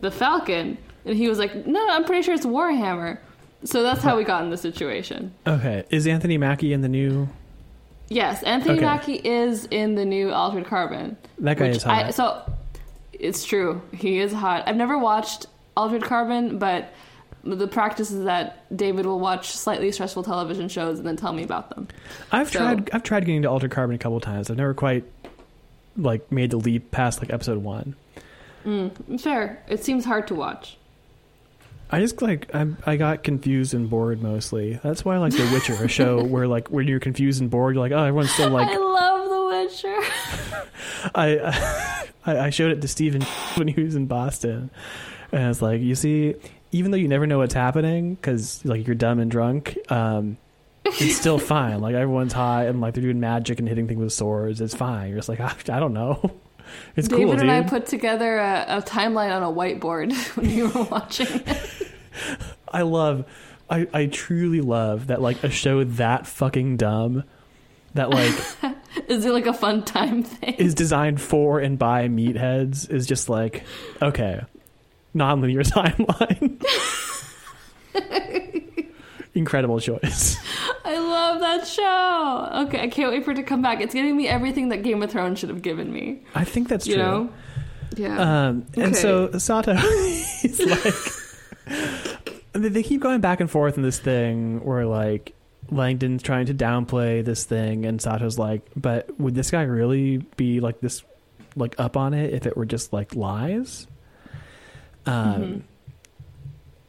the 0.01 0.12
Falcon. 0.12 0.78
And 1.05 1.16
he 1.16 1.28
was 1.28 1.40
like, 1.40 1.66
no, 1.66 1.85
I'm 1.90 2.05
pretty 2.05 2.23
sure 2.23 2.35
it's 2.35 2.47
Warhammer. 2.47 3.19
So 3.65 3.82
that's 3.82 4.01
how 4.01 4.16
we 4.16 4.23
got 4.23 4.44
in 4.44 4.51
the 4.51 4.56
situation. 4.56 5.35
Okay, 5.44 5.82
is 5.90 6.06
Anthony 6.06 6.39
Mackie 6.39 6.73
in 6.73 6.82
the 6.82 6.89
new? 6.89 7.28
Yes, 8.09 8.43
Anthony 8.43 8.76
Okay. 8.76 8.85
Mackie 8.85 9.14
is 9.16 9.66
in 9.66 9.94
the 9.94 10.05
new 10.05 10.30
Altered 10.30 10.64
Carbon. 10.66 11.16
That 11.40 11.59
guy 11.59 11.66
is 11.66 11.82
hot. 11.82 12.06
I, 12.06 12.10
so 12.10 12.43
it's 13.12 13.44
true. 13.44 13.82
He 13.93 14.18
is 14.18 14.32
hot. 14.32 14.64
I've 14.66 14.76
never 14.76 14.97
watched 14.98 15.47
Altered 15.76 16.02
Carbon, 16.02 16.59
but 16.59 16.93
the 17.44 17.68
practice 17.68 18.10
is 18.10 18.24
that 18.24 18.64
David 18.74 19.05
will 19.06 19.20
watch 19.20 19.51
slightly 19.51 19.93
stressful 19.93 20.22
television 20.22 20.68
shows 20.68 20.98
and 20.98 21.06
then 21.06 21.16
tell 21.16 21.32
me 21.32 21.43
about 21.43 21.68
them. 21.70 21.89
I've 22.32 22.48
So- 22.51 22.59
tried. 22.60 22.90
I've 22.93 23.02
tried 23.02 23.26
getting 23.26 23.43
to 23.43 23.51
Altered 23.51 23.70
Carbon 23.70 23.94
a 23.97 23.98
couple 23.98 24.20
times. 24.20 24.51
I've 24.51 24.56
never 24.56 24.72
quite 24.74 25.05
like 25.97 26.30
made 26.32 26.51
the 26.51 26.56
leap 26.56 26.90
past 26.90 27.20
like 27.20 27.30
episode 27.32 27.59
one. 27.62 27.94
Mm, 28.64 29.20
fair. 29.20 29.62
It 29.68 29.85
seems 29.85 30.05
hard 30.06 30.26
to 30.28 30.35
watch. 30.35 30.78
I 31.90 32.01
just 32.01 32.20
like 32.20 32.55
I 32.55 32.66
I 32.86 32.97
got 32.97 33.23
confused 33.23 33.74
and 33.74 33.89
bored 33.89 34.23
mostly. 34.23 34.78
That's 34.82 35.05
why 35.05 35.15
I 35.15 35.19
like 35.19 35.32
The 35.32 35.48
Witcher, 35.52 35.73
a 35.82 35.89
show 35.89 36.23
where 36.24 36.47
like 36.47 36.69
when 36.70 36.86
you're 36.86 37.01
confused 37.01 37.40
and 37.40 37.51
bored, 37.51 37.74
you're 37.74 37.82
like, 37.82 37.93
oh, 37.93 37.98
everyone's 38.05 38.31
still 38.31 38.51
like. 38.51 38.69
I 38.69 38.77
love 38.77 39.28
The 39.28 39.47
Witcher. 39.47 40.69
I, 41.15 42.06
I 42.27 42.39
I 42.47 42.51
showed 42.51 42.73
it 42.73 42.81
to 42.82 42.89
Steven 42.89 43.23
when 43.55 43.69
he 43.69 43.82
was 43.82 43.94
in 43.94 44.06
Boston, 44.06 44.70
and 45.32 45.44
I 45.44 45.48
was 45.48 45.62
like, 45.62 45.81
you 45.81 45.94
see, 45.94 46.35
even 46.73 46.90
though 46.90 46.98
you 46.98 47.09
never 47.09 47.27
know 47.27 47.39
what's 47.39 47.55
happening 47.55 48.15
because 48.15 48.65
like 48.65 48.86
you're 48.86 48.94
dumb 48.97 49.19
and 49.19 49.31
drunk, 49.31 49.78
um, 49.90 50.36
it's 50.85 51.16
still 51.16 51.39
fine. 51.39 51.81
Like 51.81 51.94
everyone's 51.94 52.35
high 52.35 52.66
and 52.66 52.81
like 52.81 52.94
they're 52.94 53.02
doing 53.02 53.20
magic 53.20 53.59
and 53.60 53.69
hitting 53.69 53.89
things 53.89 54.01
with 54.01 54.12
swords. 54.12 54.60
It's 54.60 54.74
fine. 54.74 55.09
You're 55.09 55.19
just 55.19 55.28
like, 55.28 55.40
I, 55.40 55.55
I 55.74 55.81
don't 55.81 55.94
know. 55.94 56.32
It's 56.97 57.09
David 57.09 57.24
cool, 57.24 57.32
dude. 57.32 57.43
and 57.43 57.51
I 57.51 57.62
put 57.62 57.86
together 57.86 58.39
a, 58.39 58.65
a 58.69 58.82
timeline 58.82 59.35
on 59.35 59.43
a 59.43 59.53
whiteboard 59.53 60.12
when 60.36 60.51
you 60.51 60.69
were 60.69 60.85
watching 60.85 61.27
it. 61.28 61.89
I 62.73 62.82
love, 62.82 63.24
I, 63.70 63.86
I 63.93 64.07
truly 64.07 64.61
love 64.61 65.09
that 65.09 65.20
like 65.20 65.43
a 65.45 65.51
show 65.51 65.85
that 65.85 66.27
fucking 66.27 66.77
dumb, 66.77 67.24
that 67.95 68.11
like 68.11 68.35
Is 69.09 69.24
it 69.24 69.32
like 69.32 69.47
a 69.47 69.53
fun 69.53 69.85
time 69.85 70.23
thing? 70.23 70.55
is 70.55 70.74
designed 70.74 71.20
for 71.20 71.61
and 71.61 71.78
by 71.78 72.09
meatheads 72.09 72.90
is 72.90 73.07
just 73.07 73.28
like, 73.28 73.65
okay, 74.03 74.43
non-linear 75.15 75.62
timeline. 75.62 76.62
Incredible 79.39 79.78
choice. 79.78 80.36
I 80.85 80.98
love 80.98 81.40
that 81.40 81.66
show. 81.66 82.65
Okay, 82.66 82.81
I 82.82 82.89
can't 82.89 83.12
wait 83.12 83.24
for 83.24 83.31
it 83.31 83.35
to 83.36 83.43
come 83.44 83.62
back. 83.62 83.81
It's 83.81 83.94
giving 83.94 84.16
me 84.16 84.27
everything 84.27 84.70
that 84.70 84.82
Game 84.82 85.02
of 85.02 85.10
Thrones 85.12 85.39
should 85.39 85.48
have 85.48 85.62
given 85.62 85.93
me. 85.93 86.23
I 86.35 86.44
think 86.44 86.69
that's 86.69 86.86
You 86.86 86.94
true. 86.94 87.02
know? 87.05 87.32
Yeah. 87.97 88.47
Um, 88.48 88.66
and 88.77 88.97
so 88.97 89.31
Sato 89.39 89.73
is 89.77 90.60
like, 90.60 92.43
they 92.52 92.69
they 92.69 92.82
keep 92.82 93.01
going 93.01 93.20
back 93.20 93.40
and 93.40 93.51
forth 93.51 93.77
in 93.77 93.82
this 93.82 93.98
thing 93.98 94.65
where 94.65 94.86
like 94.86 95.35
Langdon's 95.70 96.23
trying 96.23 96.47
to 96.47 96.55
downplay 96.55 97.24
this 97.24 97.44
thing, 97.44 97.85
and 97.85 98.01
Sato's 98.02 98.39
like, 98.39 98.62
but 98.74 99.19
would 99.20 99.35
this 99.35 99.51
guy 99.51 99.62
really 99.62 100.19
be 100.36 100.60
like 100.60 100.81
this, 100.81 101.02
like 101.56 101.74
up 101.78 101.97
on 101.97 102.12
it 102.15 102.32
if 102.35 102.47
it 102.47 102.56
were 102.56 102.66
just 102.66 102.93
like 102.93 103.15
lies? 103.15 103.86
Um, 105.06 105.15
Mhm. 105.43 105.62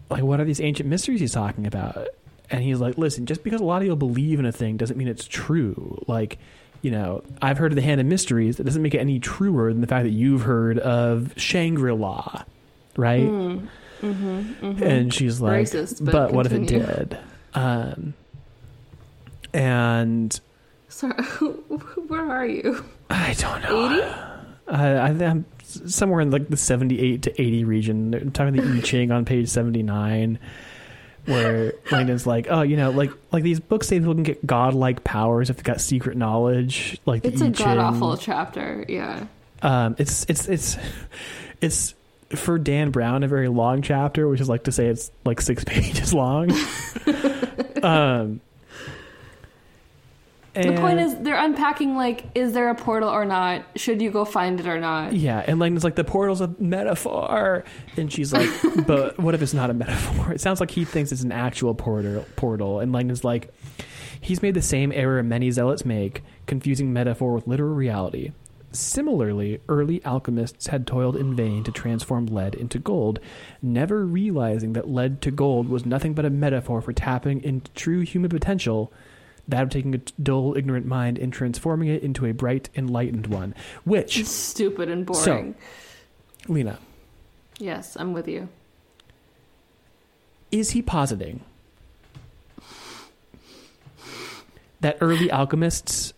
like 0.09 0.23
what 0.23 0.39
are 0.39 0.45
these 0.45 0.59
ancient 0.61 0.89
mysteries 0.89 1.19
he's 1.19 1.33
talking 1.33 1.67
about? 1.67 2.07
And 2.51 2.63
he's 2.63 2.79
like, 2.79 2.97
listen, 2.97 3.25
just 3.25 3.43
because 3.43 3.61
a 3.61 3.63
lot 3.63 3.81
of 3.81 3.87
you 3.87 3.95
believe 3.95 4.39
in 4.39 4.45
a 4.45 4.51
thing 4.51 4.77
doesn't 4.77 4.97
mean 4.97 5.07
it's 5.07 5.27
true. 5.27 6.03
Like, 6.07 6.39
you 6.81 6.91
know, 6.91 7.23
I've 7.41 7.57
heard 7.57 7.71
of 7.71 7.75
the 7.75 7.81
Hand 7.81 8.01
of 8.01 8.07
Mysteries. 8.07 8.57
That 8.57 8.63
doesn't 8.63 8.81
make 8.81 8.95
it 8.95 8.99
any 8.99 9.19
truer 9.19 9.71
than 9.71 9.81
the 9.81 9.87
fact 9.87 10.05
that 10.05 10.11
you've 10.11 10.41
heard 10.41 10.79
of 10.79 11.33
Shangri 11.37 11.93
La, 11.93 12.43
right? 12.97 13.23
Mm. 13.23 13.67
Mm-hmm, 14.01 14.65
mm-hmm. 14.65 14.83
And 14.83 15.13
she's 15.13 15.41
like, 15.41 15.63
Racist, 15.65 16.03
but, 16.03 16.11
but 16.11 16.33
what 16.33 16.45
if 16.45 16.53
it 16.53 16.67
did? 16.67 17.17
Um, 17.53 18.13
and 19.53 20.39
Sorry, 20.87 21.13
where 22.07 22.31
are 22.31 22.45
you? 22.45 22.83
I 23.09 23.33
don't 23.33 23.61
know. 23.61 23.91
80? 23.91 24.75
I, 24.77 25.07
I'm 25.07 25.45
somewhere 25.63 26.21
in 26.21 26.31
like 26.31 26.49
the 26.49 26.57
78 26.57 27.23
to 27.23 27.41
80 27.41 27.63
region. 27.63 28.13
I'm 28.13 28.31
talking 28.31 28.55
the 28.55 28.77
I 28.77 28.81
Ching 28.81 29.11
on 29.11 29.25
page 29.25 29.49
79, 29.49 30.39
where 31.25 31.73
Langdon's 31.91 32.25
like, 32.25 32.47
oh, 32.49 32.61
you 32.61 32.77
know, 32.77 32.91
like 32.91 33.11
like 33.31 33.43
these 33.43 33.59
books 33.59 33.87
say 33.87 33.99
people 33.99 34.13
can 34.13 34.23
get 34.23 34.45
godlike 34.45 35.03
powers 35.03 35.49
if 35.49 35.57
they 35.57 35.63
got 35.63 35.81
secret 35.81 36.17
knowledge. 36.17 36.99
Like 37.05 37.23
the 37.23 37.29
It's 37.29 37.41
a 37.41 37.49
god 37.49 37.77
awful 37.77 38.17
chapter. 38.17 38.85
Yeah. 38.87 39.25
Um, 39.61 39.95
it's 39.97 40.25
it's 40.29 40.47
it's 40.47 40.77
it's 41.61 41.93
for 42.35 42.57
Dan 42.59 42.91
Brown 42.91 43.23
a 43.23 43.27
very 43.27 43.47
long 43.47 43.81
chapter, 43.81 44.27
which 44.27 44.41
is 44.41 44.49
like 44.49 44.65
to 44.65 44.71
say 44.71 44.87
it's 44.87 45.11
like 45.25 45.41
six 45.41 45.63
pages 45.65 46.13
long. 46.13 46.51
um, 47.83 48.41
The 50.53 50.73
point 50.73 50.89
point 50.89 50.99
is, 50.99 51.15
they're 51.19 51.37
unpacking 51.43 51.95
like, 51.95 52.25
is 52.35 52.53
there 52.53 52.69
a 52.69 52.75
portal 52.75 53.09
or 53.09 53.25
not? 53.25 53.65
Should 53.75 54.01
you 54.01 54.11
go 54.11 54.25
find 54.25 54.59
it 54.59 54.67
or 54.67 54.79
not? 54.79 55.13
Yeah, 55.13 55.43
and 55.45 55.59
Langdon's 55.59 55.83
like, 55.83 55.95
the 55.95 56.03
portal's 56.03 56.41
a 56.41 56.53
metaphor. 56.59 57.63
And 57.97 58.11
she's 58.11 58.33
like, 58.33 58.49
but 58.87 59.19
what 59.19 59.35
if 59.35 59.41
it's 59.41 59.53
not 59.53 59.69
a 59.69 59.73
metaphor? 59.73 60.33
It 60.33 60.41
sounds 60.41 60.59
like 60.59 60.71
he 60.71 60.85
thinks 60.85 61.11
it's 61.11 61.23
an 61.23 61.31
actual 61.31 61.75
portal. 61.75 62.25
portal. 62.35 62.79
And 62.79 62.91
Langdon's 62.91 63.23
like, 63.23 63.53
he's 64.21 64.41
made 64.41 64.53
the 64.53 64.61
same 64.61 64.91
error 64.91 65.21
many 65.23 65.51
zealots 65.51 65.85
make, 65.85 66.23
confusing 66.45 66.91
metaphor 66.91 67.33
with 67.33 67.47
literal 67.47 67.75
reality. 67.75 68.31
Similarly, 68.71 69.61
early 69.67 70.03
alchemists 70.05 70.67
had 70.67 70.85
toiled 70.85 71.15
in 71.15 71.35
vain 71.35 71.63
to 71.63 71.71
transform 71.71 72.27
lead 72.27 72.53
into 72.53 72.77
gold, 72.77 73.19
never 73.63 74.05
realizing 74.05 74.73
that 74.73 74.87
lead 74.87 75.23
to 75.23 75.31
gold 75.31 75.67
was 75.67 75.87
nothing 75.87 76.13
but 76.13 76.25
a 76.25 76.29
metaphor 76.29 76.79
for 76.79 76.93
tapping 76.93 77.41
into 77.43 77.71
true 77.71 78.01
human 78.01 78.29
potential, 78.29 78.93
that 79.49 79.63
of 79.63 79.69
taking 79.69 79.93
a 79.95 79.97
dull, 80.21 80.55
ignorant 80.57 80.85
mind 80.85 81.17
and 81.17 81.31
transforming 81.33 81.89
it 81.89 82.01
into 82.03 82.25
a 82.25 82.31
bright, 82.33 82.69
enlightened 82.75 83.27
one. 83.27 83.53
Which, 83.83 84.17
It's 84.19 84.29
stupid 84.51 84.89
and 84.89 85.07
So- 85.15 85.25
boring. 85.33 85.55
Lina, 86.47 86.79
yes, 87.59 87.95
I'm 87.99 88.13
with 88.13 88.27
you. 88.27 88.49
is 90.51 90.71
he 90.71 90.81
positing 90.81 91.41
that 94.81 94.97
early 95.01 95.29
alchemists 95.29 96.13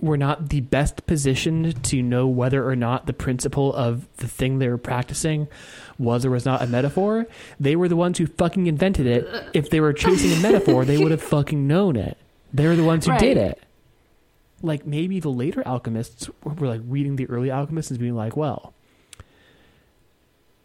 were 0.00 0.16
not 0.16 0.48
the 0.48 0.60
best 0.60 1.06
positioned 1.06 1.82
to 1.84 2.00
know 2.02 2.26
whether 2.26 2.66
or 2.68 2.76
not 2.76 3.06
the 3.06 3.12
principle 3.12 3.74
of 3.74 4.06
the 4.18 4.28
thing 4.28 4.58
they 4.58 4.68
were 4.68 4.78
practicing 4.78 5.48
was 5.98 6.24
or 6.24 6.30
was 6.30 6.44
not 6.46 6.62
a 6.62 6.66
metaphor? 6.66 7.26
They 7.58 7.74
were 7.76 7.88
the 7.88 7.96
ones 7.96 8.18
who 8.18 8.26
fucking 8.26 8.66
invented 8.68 9.06
it. 9.06 9.28
If 9.54 9.70
they 9.70 9.80
were 9.80 9.92
chasing 9.92 10.32
a 10.32 10.40
metaphor, 10.40 10.84
they 10.84 10.98
would 10.98 11.10
have 11.10 11.22
fucking 11.36 11.66
known 11.66 11.96
it. 11.96 12.16
They 12.52 12.66
were 12.66 12.76
the 12.76 12.84
ones 12.84 13.06
who 13.06 13.16
did 13.18 13.36
it. 13.36 13.62
Like 14.62 14.86
maybe 14.86 15.20
the 15.20 15.28
later 15.28 15.62
alchemists 15.66 16.28
were 16.42 16.52
were 16.52 16.68
like 16.68 16.80
reading 16.84 17.16
the 17.16 17.26
early 17.26 17.50
alchemists 17.50 17.90
and 17.90 18.00
being 18.00 18.16
like, 18.16 18.36
well, 18.36 18.74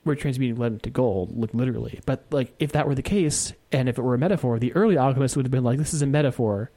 we're 0.05 0.15
transmuting 0.15 0.57
lead 0.57 0.73
into 0.73 0.89
gold, 0.89 1.37
like 1.37 1.53
literally. 1.53 2.01
But 2.05 2.25
like, 2.31 2.53
if 2.59 2.73
that 2.73 2.87
were 2.87 2.95
the 2.95 3.01
case, 3.01 3.53
and 3.71 3.87
if 3.87 3.97
it 3.97 4.01
were 4.01 4.15
a 4.15 4.17
metaphor, 4.17 4.59
the 4.59 4.73
early 4.73 4.97
alchemists 4.97 5.37
would 5.37 5.45
have 5.45 5.51
been 5.51 5.63
like, 5.63 5.77
"This 5.77 5.93
is 5.93 6.01
a 6.01 6.07
metaphor," 6.07 6.71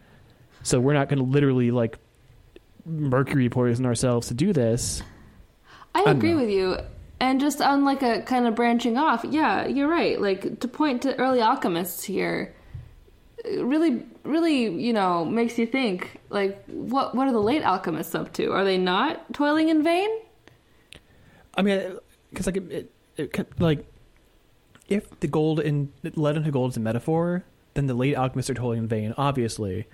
so 0.63 0.79
we're 0.81 0.95
not 0.95 1.09
going 1.09 1.19
to 1.19 1.25
literally 1.25 1.71
like 1.71 1.99
mercury 2.85 3.49
poison 3.49 3.85
ourselves 3.87 4.29
to 4.29 4.35
do 4.35 4.53
this. 4.53 5.03
I 5.95 6.05
don't 6.05 6.17
agree 6.19 6.33
know. 6.33 6.41
with 6.41 6.51
you. 6.51 6.77
And 7.19 7.41
just 7.41 7.63
on 7.63 7.85
like 7.85 8.03
a 8.03 8.21
kind 8.23 8.47
of 8.47 8.55
branching 8.55 8.99
off, 8.99 9.25
yeah, 9.25 9.67
you're 9.67 9.89
right. 9.89 10.21
Like 10.21 10.61
to 10.61 10.69
point 10.69 11.03
to 11.03 11.19
early 11.19 11.41
alchemists 11.41 12.05
here, 12.05 12.43
it 12.43 12.56
really, 13.47 14.05
really, 14.25 14.65
you 14.65 14.93
know, 14.93 15.25
makes 15.25 15.59
you 15.59 15.67
think. 15.67 16.21
Like, 16.31 16.65
what 16.67 17.15
what 17.15 17.27
are 17.27 17.33
the 17.33 17.41
late 17.41 17.63
alchemists 17.63 18.15
up 18.15 18.33
to? 18.35 18.53
Are 18.53 18.65
they 18.65 18.79
not 18.79 19.33
toiling 19.33 19.69
in 19.69 19.83
vain? 19.83 20.09
I 21.57 21.63
mean, 21.63 21.99
because 22.31 22.47
like 22.47 22.57
it, 22.57 22.91
it, 23.17 23.39
it, 23.39 23.61
like 23.61 23.85
if 24.89 25.19
the 25.21 25.29
gold 25.29 25.61
in 25.61 25.93
lead 26.15 26.37
into 26.37 26.51
gold 26.51 26.73
is 26.73 26.77
a 26.77 26.81
metaphor, 26.81 27.45
then 27.75 27.87
the 27.87 27.95
late 27.95 28.15
alchemists 28.15 28.51
are 28.51 28.55
toiling 28.55 28.81
in 28.81 28.89
vain, 28.89 29.15
obviously, 29.17 29.87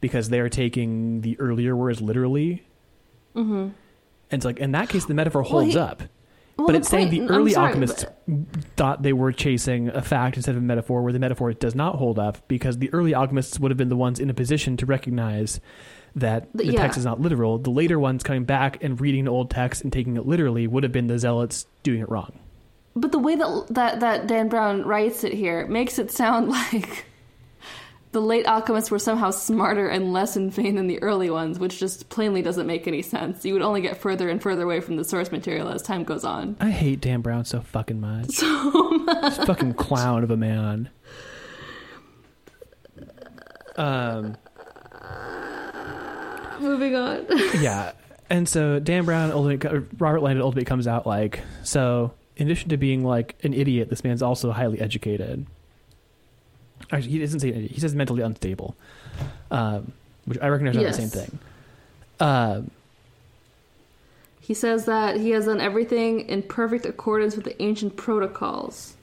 because 0.00 0.28
they 0.28 0.40
are 0.40 0.48
taking 0.48 1.20
the 1.20 1.38
earlier 1.38 1.76
words 1.76 2.00
literally. 2.00 2.64
Mm-hmm. 3.34 3.52
And 4.32 4.38
it's 4.38 4.44
like 4.44 4.58
in 4.58 4.72
that 4.72 4.88
case, 4.88 5.04
the 5.06 5.14
metaphor 5.14 5.42
Well, 5.42 5.50
holds 5.50 5.74
he- 5.74 5.78
up. 5.78 6.02
Well, 6.56 6.66
but 6.66 6.76
it's 6.76 6.88
saying 6.88 7.10
the 7.10 7.22
early 7.22 7.52
sorry, 7.52 7.68
alchemists 7.68 8.04
thought 8.76 9.02
they 9.02 9.12
were 9.14 9.32
chasing 9.32 9.88
a 9.88 10.02
fact 10.02 10.36
instead 10.36 10.56
of 10.56 10.62
a 10.62 10.64
metaphor, 10.64 11.02
where 11.02 11.12
the 11.12 11.18
metaphor 11.18 11.52
does 11.54 11.74
not 11.74 11.96
hold 11.96 12.18
up 12.18 12.46
because 12.48 12.78
the 12.78 12.92
early 12.92 13.14
alchemists 13.14 13.58
would 13.58 13.70
have 13.70 13.78
been 13.78 13.88
the 13.88 13.96
ones 13.96 14.20
in 14.20 14.28
a 14.28 14.34
position 14.34 14.76
to 14.76 14.84
recognize 14.86 15.60
that 16.14 16.48
the 16.52 16.64
The- 16.64 16.72
yeah. 16.72 16.80
text 16.82 16.98
is 16.98 17.04
not 17.04 17.20
literal. 17.20 17.58
The 17.58 17.70
later 17.70 17.98
ones 17.98 18.22
coming 18.22 18.44
back 18.44 18.82
and 18.82 19.00
reading 19.00 19.24
the 19.24 19.30
old 19.30 19.48
text 19.50 19.82
and 19.82 19.92
taking 19.92 20.16
it 20.16 20.26
literally 20.26 20.66
would 20.66 20.82
have 20.82 20.92
been 20.92 21.06
the 21.06 21.18
zealots 21.18 21.66
doing 21.82 22.00
it 22.00 22.08
wrong. 22.10 22.32
But 22.96 23.12
the 23.12 23.18
way 23.20 23.36
that 23.36 23.66
that 23.70 24.00
that 24.00 24.26
Dan 24.26 24.48
Brown 24.48 24.82
writes 24.82 25.24
it 25.24 25.32
here 25.32 25.66
makes 25.68 25.98
it 25.98 26.10
sound 26.10 26.48
like 26.50 27.06
the 28.12 28.20
late 28.20 28.44
alchemists 28.46 28.90
were 28.90 28.98
somehow 28.98 29.30
smarter 29.30 29.86
and 29.86 30.12
less 30.12 30.36
in 30.36 30.50
vain 30.50 30.74
than 30.74 30.88
the 30.88 31.00
early 31.02 31.30
ones, 31.30 31.58
which 31.58 31.78
just 31.78 32.08
plainly 32.08 32.42
doesn't 32.42 32.66
make 32.66 32.88
any 32.88 33.02
sense. 33.02 33.44
You 33.44 33.52
would 33.52 33.62
only 33.62 33.80
get 33.80 33.98
further 33.98 34.28
and 34.28 34.42
further 34.42 34.64
away 34.64 34.80
from 34.80 34.96
the 34.96 35.04
source 35.04 35.30
material 35.30 35.68
as 35.68 35.82
time 35.82 36.02
goes 36.02 36.24
on. 36.24 36.56
I 36.60 36.70
hate 36.70 37.00
Dan 37.00 37.20
Brown 37.20 37.44
so 37.44 37.60
fucking 37.60 38.00
much. 38.00 38.30
So 38.40 38.90
much. 38.90 39.36
fucking 39.46 39.74
clown 39.74 40.24
of 40.24 40.30
a 40.30 40.36
man. 40.36 40.90
Um. 43.76 44.36
Moving 46.60 46.94
on. 46.96 47.26
yeah. 47.60 47.92
And 48.28 48.48
so 48.48 48.78
Dan 48.80 49.04
Brown, 49.04 49.30
ultimately, 49.32 49.86
Robert 49.98 50.20
Langdon 50.20 50.42
ultimately 50.42 50.66
comes 50.66 50.86
out 50.86 51.06
like, 51.06 51.40
so 51.62 52.12
in 52.36 52.46
addition 52.46 52.70
to 52.70 52.76
being 52.76 53.04
like 53.04 53.36
an 53.42 53.54
idiot, 53.54 53.88
this 53.88 54.04
man's 54.04 54.22
also 54.22 54.50
highly 54.52 54.80
educated. 54.80 55.46
Actually, 56.92 57.12
he 57.12 57.18
doesn't 57.18 57.40
say 57.40 57.48
idiot. 57.50 57.70
He 57.70 57.80
says 57.80 57.94
mentally 57.94 58.22
unstable, 58.22 58.74
um, 59.50 59.92
which 60.24 60.38
I 60.40 60.48
recognize 60.48 60.74
not 60.76 60.84
the 60.84 60.92
same 60.92 61.08
thing. 61.08 61.38
Um, 62.20 62.70
He 64.40 64.54
says 64.54 64.86
that 64.86 65.16
he 65.18 65.30
has 65.30 65.46
done 65.46 65.60
everything 65.60 66.20
in 66.28 66.42
perfect 66.42 66.84
accordance 66.86 67.36
with 67.36 67.44
the 67.44 67.60
ancient 67.62 67.96
protocols. 67.96 68.94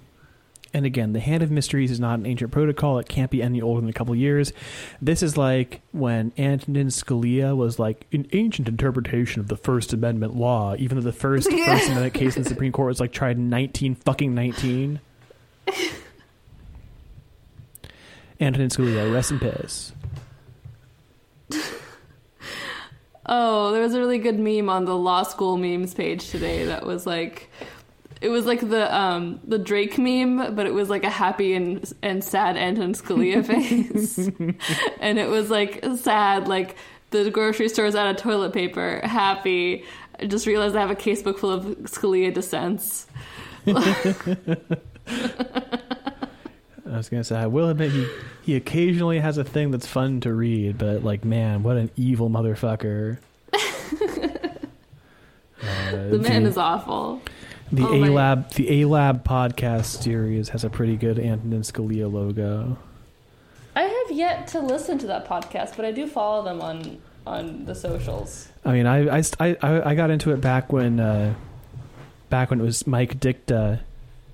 and 0.74 0.86
again, 0.86 1.14
the 1.14 1.22
Hand 1.22 1.42
of 1.42 1.50
Mysteries 1.50 1.90
is 1.90 2.00
not 2.00 2.20
an 2.20 2.26
ancient 2.26 2.52
protocol. 2.52 3.00
It 3.00 3.08
can't 3.08 3.32
be 3.32 3.42
any 3.42 3.62
older 3.62 3.80
than 3.80 3.90
a 3.90 3.94
couple 3.94 4.14
years. 4.14 4.52
This 5.02 5.24
is 5.24 5.38
like 5.38 5.80
when 5.94 6.34
Antonin 6.38 6.88
Scalia 6.88 7.56
was 7.56 7.80
like 7.80 8.06
an 8.12 8.28
ancient 8.34 8.68
interpretation 8.68 9.40
of 9.40 9.48
the 9.48 9.56
First 9.56 9.94
Amendment 9.94 10.36
law, 10.36 10.76
even 10.78 10.98
though 10.98 11.04
the 11.04 11.14
first 11.14 11.50
Yeah. 11.52 11.66
First 11.78 11.88
Amendment 11.88 12.14
case 12.14 12.36
in 12.36 12.44
the 12.44 12.50
Supreme 12.50 12.74
Court 12.74 12.90
was 12.90 13.00
like 13.00 13.14
tried 13.14 13.38
in 13.38 13.50
nineteen 13.50 13.96
fucking 13.96 14.36
nineteen. 14.36 15.00
Antonin 18.40 18.70
Scalia, 18.70 19.14
rest 19.14 19.32
in 19.32 19.40
peace. 19.40 19.92
Oh, 23.30 23.74
there 23.74 23.82
was 23.82 23.94
a 23.94 24.00
really 24.00 24.20
good 24.20 24.40
meme 24.40 24.70
on 24.70 24.86
the 24.86 24.96
law 24.96 25.24
school 25.24 25.58
memes 25.58 25.94
page 25.94 26.30
today 26.30 26.64
that 26.66 26.86
was 26.86 27.06
like 27.06 27.50
it 28.22 28.30
was 28.30 28.46
like 28.46 28.62
the 28.62 28.96
um 28.96 29.42
the 29.44 29.60
Drake 29.60 29.98
meme, 29.98 30.56
but 30.56 30.66
it 30.66 30.74
was 30.74 30.90
like 30.90 31.04
a 31.04 31.10
happy 31.10 31.54
and 31.54 31.92
and 32.02 32.24
sad 32.24 32.56
Anton 32.56 32.94
Scalia 32.94 33.46
face. 33.46 34.18
and 35.02 35.20
it 35.20 35.30
was 35.30 35.50
like 35.50 35.84
sad 35.98 36.48
like 36.48 36.78
the 37.10 37.30
grocery 37.30 37.68
store's 37.68 37.96
out 37.96 38.08
of 38.08 38.16
toilet 38.16 38.54
paper, 38.54 39.02
happy. 39.04 39.84
I 40.20 40.26
just 40.26 40.48
realized 40.48 40.76
I 40.76 40.80
have 40.80 40.90
a 40.90 40.96
casebook 40.96 41.38
full 41.38 41.52
of 41.52 41.66
Scalia 41.84 42.34
dissents. 42.34 43.08
I 46.92 46.98
was 46.98 47.10
gonna 47.10 47.24
say, 47.24 47.38
I 47.38 47.48
will 47.48 47.70
admit 47.70 47.92
he 47.92 48.08
he 48.44 48.56
occasionally 48.56 49.20
has 49.20 49.38
a 49.38 49.44
thing 49.44 49.72
that's 49.72 49.88
fun 49.88 50.22
to 50.22 50.34
read, 50.34 50.78
but 50.78 51.04
like, 51.04 51.26
man, 51.26 51.64
what 51.64 51.78
an 51.78 51.92
evil 51.96 52.30
motherfucker. 52.30 53.18
Uh, 55.60 56.10
The 56.10 56.20
man 56.20 56.46
is 56.46 56.58
awful. 56.58 57.22
The 57.72 57.84
Oh 57.86 57.94
A 57.96 58.10
Lab 58.10 58.52
the 58.52 58.82
A 58.82 58.86
Lab 58.86 59.24
podcast 59.26 60.04
series 60.04 60.50
has 60.50 60.64
a 60.64 60.70
pretty 60.70 60.96
good 60.96 61.18
Antonin 61.20 61.62
Scalia 61.62 62.12
logo. 62.12 62.78
I 63.76 63.82
have 63.82 64.12
yet 64.16 64.48
to 64.50 64.60
listen 64.60 64.98
to 65.00 65.08
that 65.08 65.28
podcast, 65.28 65.76
but 65.76 65.84
I 65.84 65.92
do 65.92 66.08
follow 66.08 66.44
them 66.44 66.62
on 66.62 67.00
on 67.26 67.66
the 67.66 67.76
socials. 67.76 68.50
I 68.64 68.72
mean, 68.74 68.86
I 68.86 69.18
I 69.18 69.24
I, 69.40 69.90
I 69.92 69.96
got 69.96 70.12
into 70.12 70.32
it 70.32 70.40
back 70.42 70.72
when 70.72 71.00
uh, 71.00 71.34
back 72.30 72.52
when 72.52 72.62
it 72.62 72.64
was 72.64 72.86
Mike 72.88 73.20
Dicta, 73.20 73.82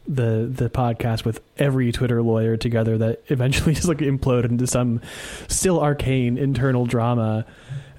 the 0.07 0.49
the 0.51 0.69
podcast 0.69 1.23
with 1.25 1.41
every 1.57 1.91
Twitter 1.91 2.21
lawyer 2.21 2.57
together 2.57 2.97
that 2.97 3.21
eventually 3.27 3.73
just 3.73 3.87
like 3.87 3.99
imploded 3.99 4.45
into 4.45 4.67
some 4.67 5.01
still 5.47 5.79
arcane 5.79 6.37
internal 6.37 6.85
drama, 6.85 7.45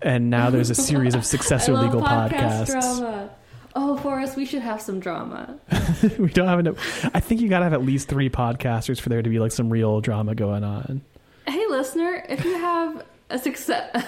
and 0.02 0.30
now 0.30 0.50
there's 0.50 0.70
a 0.70 0.74
series 0.74 1.14
of 1.14 1.24
successor 1.26 1.74
legal 1.74 2.02
podcast 2.02 2.66
podcasts. 2.68 2.98
drama. 2.98 3.30
Oh, 3.76 3.96
Forrest, 3.96 4.36
we 4.36 4.44
should 4.46 4.62
have 4.62 4.80
some 4.80 5.00
drama. 5.00 5.58
we 6.18 6.28
don't 6.28 6.46
have 6.46 6.60
enough. 6.60 7.10
I 7.12 7.18
think 7.18 7.40
you 7.40 7.48
got 7.48 7.58
to 7.58 7.64
have 7.64 7.72
at 7.72 7.82
least 7.82 8.06
three 8.06 8.30
podcasters 8.30 9.00
for 9.00 9.08
there 9.08 9.20
to 9.20 9.28
be 9.28 9.40
like 9.40 9.50
some 9.50 9.68
real 9.68 10.00
drama 10.00 10.36
going 10.36 10.62
on. 10.62 11.00
Hey, 11.48 11.66
listener, 11.66 12.24
if 12.28 12.44
you 12.44 12.56
have 12.56 13.04
a 13.30 13.38
success, 13.38 14.06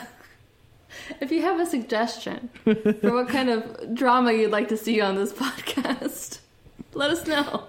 if 1.21 1.33
you 1.33 1.43
have 1.43 1.59
a 1.59 1.67
suggestion 1.67 2.49
for 2.63 3.13
what 3.13 3.29
kind 3.29 3.49
of 3.51 3.93
drama 3.93 4.33
you'd 4.33 4.53
like 4.53 4.69
to 4.69 4.77
see 4.77 5.01
on 5.01 5.17
this 5.17 5.33
podcast, 5.33 6.39
let 6.95 7.11
us 7.11 7.27
know. 7.27 7.65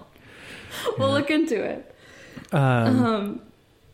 We'll 0.97 1.11
look 1.11 1.29
into 1.29 1.61
it. 1.63 1.95
Um, 2.51 3.05
Um, 3.05 3.41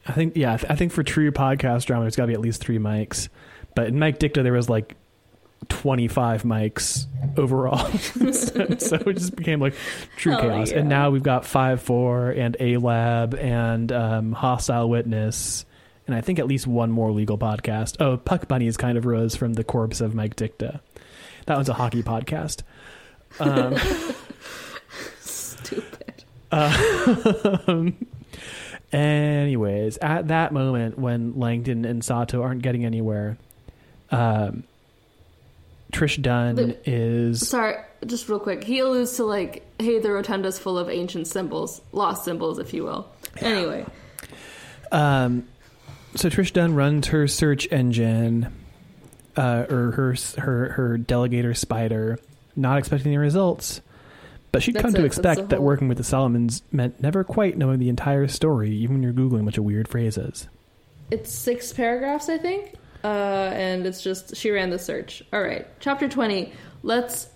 I 0.06 0.12
think 0.12 0.36
yeah, 0.36 0.54
I, 0.54 0.58
th- 0.58 0.72
I 0.72 0.76
think 0.76 0.92
for 0.92 1.02
true 1.04 1.32
podcast 1.32 1.86
drama, 1.86 2.04
there's 2.04 2.16
got 2.16 2.24
to 2.24 2.28
be 2.28 2.34
at 2.34 2.42
least 2.42 2.62
three 2.62 2.78
mics. 2.80 3.30
But 3.76 3.88
in 3.88 3.98
Mike 4.00 4.20
Dicta, 4.20 4.44
there 4.44 4.54
was 4.54 4.70
like 4.70 4.96
25 5.70 6.44
mics 6.44 7.06
overall, 7.38 7.78
so, 7.98 8.68
so 8.78 8.96
it 8.98 9.14
just 9.14 9.36
became 9.36 9.62
like 9.62 9.74
true 10.18 10.36
chaos. 10.36 10.72
yeah. 10.72 10.80
And 10.80 10.90
now 10.90 11.10
we've 11.10 11.24
got 11.24 11.46
five 11.46 11.82
four 11.82 12.32
and 12.32 12.58
A 12.60 12.78
Lab 12.78 13.34
and 13.36 13.92
um, 13.94 14.34
Hostile 14.34 14.90
Witness, 14.90 15.66
and 16.06 16.16
I 16.16 16.22
think 16.22 16.38
at 16.38 16.48
least 16.48 16.68
one 16.68 16.92
more 16.92 17.12
legal 17.12 17.38
podcast. 17.38 17.96
Oh, 18.02 18.18
Puck 18.18 18.48
Bunnies 18.50 18.76
kind 18.76 18.98
of 18.98 19.06
rose 19.06 19.36
from 19.38 19.54
the 19.54 19.64
corpse 19.64 20.02
of 20.02 20.14
Mike 20.14 20.36
Dicta. 20.36 20.82
That 21.46 21.56
one's 21.56 21.70
a 21.70 21.74
hockey 21.74 22.04
podcast. 22.04 22.64
Um, 23.40 23.76
stupid. 25.22 26.03
Um, 26.54 27.96
anyways, 28.94 29.98
at 29.98 30.28
that 30.28 30.54
moment 30.54 30.98
when 30.98 31.40
Langdon 31.40 31.86
and 31.86 32.04
Sato 32.04 32.42
aren't 32.44 32.62
getting 32.62 32.86
anywhere, 32.86 33.38
um, 34.12 34.64
Trish 35.92 36.22
Dunn 36.22 36.56
The- 36.56 36.78
is 36.86 37.48
Sorry, 37.48 37.76
just 38.06 38.30
real 38.30 38.40
quick. 38.40 38.64
He 38.64 38.80
alludes 38.80 39.16
to 39.18 39.26
like, 39.26 39.64
hey, 39.80 40.00
the 40.00 40.12
rotunda's 40.12 40.60
full 40.60 40.78
of 40.78 40.90
ancient 40.90 41.28
symbols, 41.28 41.82
lost 41.92 42.24
symbols, 42.26 42.60
if 42.60 42.74
you 42.74 42.84
will. 42.84 43.08
Anyway, 43.38 43.86
um, 44.92 45.48
so 46.16 46.30
Trish 46.30 46.54
Dunn 46.54 46.76
runs 46.76 47.08
her 47.08 47.28
search 47.28 47.68
engine, 47.72 48.54
uh, 49.36 49.66
or 49.70 49.92
her 49.92 50.16
her 50.38 50.70
her 50.74 50.98
delegator 51.00 51.58
spider, 51.58 52.20
not 52.56 52.78
expecting 52.78 53.08
any 53.12 53.18
results. 53.18 53.82
But 54.54 54.64
she'd 54.64 54.76
That's 54.76 54.84
come 54.84 54.94
to 54.94 55.02
it. 55.02 55.06
Expect 55.06 55.50
that 55.50 55.62
working 55.62 55.88
with 55.90 55.98
the 55.98 56.04
Solomons 56.06 56.62
meant 56.72 57.02
never 57.02 57.24
quite 57.26 57.58
knowing 57.58 57.80
the 57.80 57.90
entire 57.90 58.28
story, 58.30 58.70
even 58.70 58.96
when 58.96 59.04
you're 59.04 59.12
googling 59.12 59.42
a 59.42 59.44
bunch 59.44 59.58
of 59.58 59.64
weird 59.66 59.88
phrases. 59.90 60.48
it's 61.12 61.32
six 61.32 61.74
paragraphs, 61.74 62.30
I 62.30 62.38
think, 62.38 62.76
uh, 63.04 63.08
and 63.54 63.86
it's 63.86 64.02
just 64.02 64.36
she 64.38 64.52
ran 64.52 64.70
the 64.70 64.78
search. 64.80 65.24
All 65.34 65.42
right, 65.42 65.68
chapter 65.80 66.08
twenty. 66.08 66.54
Let's 66.84 67.28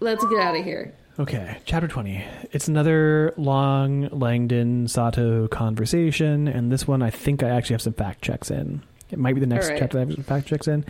let's 0.00 0.24
get 0.26 0.40
out 0.40 0.56
of 0.56 0.64
here. 0.64 0.92
Okay, 1.16 1.58
chapter 1.64 1.86
20. 1.86 2.24
It's 2.50 2.66
another 2.66 3.32
long 3.36 4.08
Langdon 4.08 4.88
Sato 4.88 5.46
conversation, 5.46 6.48
and 6.48 6.72
this 6.72 6.88
one 6.88 7.02
I 7.02 7.10
think 7.10 7.44
I 7.44 7.50
actually 7.50 7.74
have 7.74 7.82
some 7.82 7.92
fact 7.92 8.20
checks 8.20 8.50
in. 8.50 8.82
It 9.12 9.20
might 9.20 9.34
be 9.34 9.40
the 9.40 9.46
next 9.46 9.68
right. 9.68 9.78
chapter 9.78 9.98
that 9.98 10.02
I 10.02 10.06
have 10.06 10.14
some 10.14 10.24
fact 10.24 10.48
checks 10.48 10.66
in. 10.66 10.84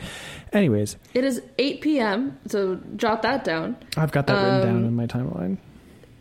Anyways, 0.54 0.96
It 1.12 1.24
is 1.24 1.42
eight 1.58 1.82
p.m., 1.82 2.38
so 2.46 2.80
jot 2.96 3.20
that 3.20 3.44
down. 3.44 3.76
I've 3.98 4.12
got 4.12 4.26
that 4.28 4.42
written 4.42 4.60
down 4.66 4.76
Um, 4.76 4.84
in 4.86 4.94
my 4.96 5.06
timeline. 5.06 5.58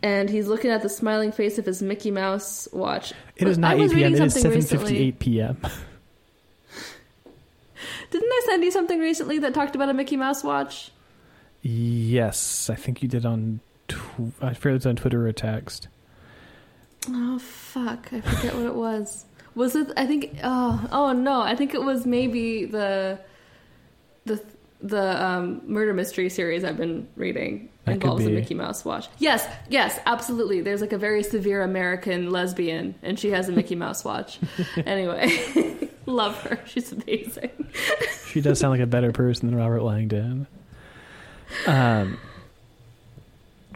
And 0.04 0.28
he's 0.28 0.46
looking 0.48 0.70
at 0.70 0.82
the 0.82 0.88
smiling 0.90 1.32
face 1.32 1.56
of 1.56 1.64
his 1.64 1.80
Mickey 1.82 2.10
Mouse 2.10 2.68
watch. 2.72 3.14
It 3.36 3.48
is 3.48 3.56
not 3.56 3.76
8 3.76 3.80
was 3.80 3.94
p.m. 3.94 4.12
It 4.12 4.20
is 4.20 4.44
7:58 4.44 5.18
p.m. 5.18 5.56
Didn't 8.10 8.30
I 8.30 8.42
send 8.44 8.62
you 8.64 8.70
something 8.70 9.00
recently 9.00 9.38
that 9.38 9.54
talked 9.54 9.74
about 9.74 9.88
a 9.88 9.94
Mickey 9.94 10.18
Mouse 10.18 10.44
watch? 10.44 10.90
yes, 11.62 12.68
I 12.68 12.74
think 12.74 13.02
you 13.02 13.08
did 13.08 13.24
on. 13.24 13.60
Tw- 13.88 14.34
I 14.42 14.52
forget 14.52 14.76
it's 14.76 14.86
on 14.86 14.96
Twitter 14.96 15.26
or 15.26 15.32
text. 15.32 15.88
Oh 17.08 17.38
fuck! 17.38 18.12
I 18.12 18.20
forget 18.20 18.54
what 18.54 18.66
it 18.66 18.74
was. 18.74 19.24
Was 19.54 19.74
it? 19.74 19.90
I 19.96 20.06
think. 20.06 20.36
Oh, 20.42 20.86
oh 20.92 21.12
no! 21.12 21.40
I 21.40 21.56
think 21.56 21.72
it 21.72 21.82
was 21.82 22.04
maybe 22.04 22.66
the 22.66 23.18
the 24.26 24.44
the 24.82 25.24
um, 25.24 25.62
murder 25.64 25.94
mystery 25.94 26.28
series 26.28 26.62
I've 26.62 26.76
been 26.76 27.08
reading 27.16 27.70
That 27.84 27.96
involves 27.96 28.24
a. 28.24 28.30
Mickey 28.30 28.54
Mouse 28.54 28.84
watch. 28.84 29.08
Yes, 29.18 29.46
yes, 29.68 29.98
absolutely. 30.06 30.62
There's 30.62 30.80
like 30.80 30.92
a 30.92 30.98
very 30.98 31.22
severe 31.22 31.62
American 31.62 32.30
lesbian, 32.30 32.94
and 33.02 33.18
she 33.18 33.30
has 33.30 33.48
a 33.48 33.52
Mickey 33.52 33.74
Mouse 33.74 34.04
watch. 34.04 34.38
anyway, 34.86 35.90
love 36.06 36.40
her. 36.42 36.58
She's 36.66 36.92
amazing. 36.92 37.50
She 38.28 38.40
does 38.40 38.58
sound 38.58 38.72
like 38.72 38.80
a 38.80 38.86
better 38.86 39.12
person 39.12 39.50
than 39.50 39.58
Robert 39.58 39.82
Langdon. 39.82 40.46
Um. 41.66 42.18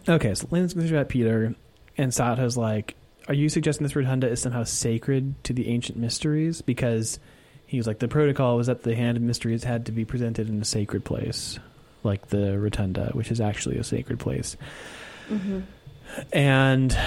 Okay, 0.09 0.35
so 0.35 0.49
Langdon's 0.51 0.73
concerned 0.73 0.95
about 0.95 1.09
Peter, 1.11 1.55
and 1.99 2.15
Sato's 2.15 2.57
like, 2.57 2.95
"Are 3.29 3.35
you 3.35 3.51
suggesting 3.51 3.85
this 3.85 3.95
rotunda 3.95 4.29
is 4.29 4.41
somehow 4.41 4.65
sacred 4.65 5.35
to 5.45 5.53
the 5.53 5.69
ancient 5.69 5.99
mysteries?" 5.99 6.63
Because 6.63 7.19
he 7.69 7.77
was 7.77 7.87
like, 7.87 7.99
the 7.99 8.09
protocol 8.09 8.57
was 8.57 8.67
that 8.69 8.83
the 8.83 8.97
hand 8.97 9.19
of 9.19 9.23
mysteries 9.23 9.63
had 9.63 9.85
to 9.87 9.93
be 9.93 10.07
presented 10.07 10.49
in 10.49 10.59
a 10.59 10.65
sacred 10.65 11.05
place, 11.05 11.59
like 12.09 12.29
the 12.29 12.59
rotunda, 12.59 13.11
which 13.13 13.31
is 13.31 13.41
actually 13.41 13.79
a 13.79 13.85
sacred 13.85 14.19
place. 14.19 14.57
Mm-hmm. 15.31 15.61
And 16.33 16.99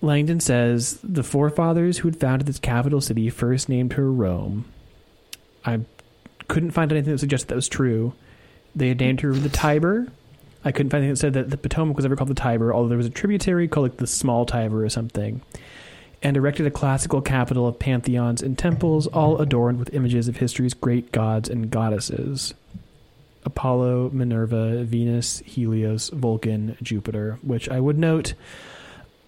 Langdon 0.00 0.40
says 0.40 0.98
the 1.02 1.22
forefathers 1.22 1.98
who 1.98 2.08
had 2.08 2.18
founded 2.18 2.46
this 2.46 2.58
capital 2.58 3.00
city 3.00 3.28
first 3.28 3.68
named 3.68 3.94
her 3.94 4.10
Rome. 4.10 4.64
I 5.64 5.80
couldn't 6.48 6.70
find 6.70 6.90
anything 6.90 7.12
that 7.12 7.18
suggested 7.18 7.48
that 7.48 7.56
was 7.56 7.68
true. 7.68 8.14
They 8.74 8.88
had 8.88 9.00
named 9.00 9.20
her 9.20 9.32
the 9.32 9.48
Tiber. 9.48 10.08
I 10.64 10.72
couldn't 10.72 10.90
find 10.90 11.02
anything 11.02 11.14
that 11.14 11.20
said 11.20 11.32
that 11.34 11.50
the 11.50 11.56
Potomac 11.56 11.96
was 11.96 12.04
ever 12.04 12.16
called 12.16 12.30
the 12.30 12.34
Tiber, 12.34 12.72
although 12.72 12.88
there 12.88 12.98
was 12.98 13.06
a 13.06 13.10
tributary 13.10 13.68
called 13.68 13.90
like 13.90 13.98
the 13.98 14.06
Small 14.06 14.46
Tiber 14.46 14.84
or 14.84 14.88
something. 14.88 15.42
And 16.22 16.36
erected 16.36 16.66
a 16.66 16.70
classical 16.70 17.22
capital 17.22 17.66
of 17.66 17.78
pantheons 17.78 18.42
and 18.42 18.58
temples, 18.58 19.06
all 19.06 19.38
adorned 19.38 19.78
with 19.78 19.94
images 19.94 20.28
of 20.28 20.36
history's 20.36 20.74
great 20.74 21.12
gods 21.12 21.48
and 21.48 21.70
goddesses. 21.70 22.52
Apollo, 23.44 24.10
Minerva, 24.12 24.84
Venus, 24.84 25.40
Helios, 25.46 26.10
Vulcan, 26.10 26.76
Jupiter, 26.82 27.38
which 27.42 27.68
I 27.68 27.80
would 27.80 27.98
note 27.98 28.34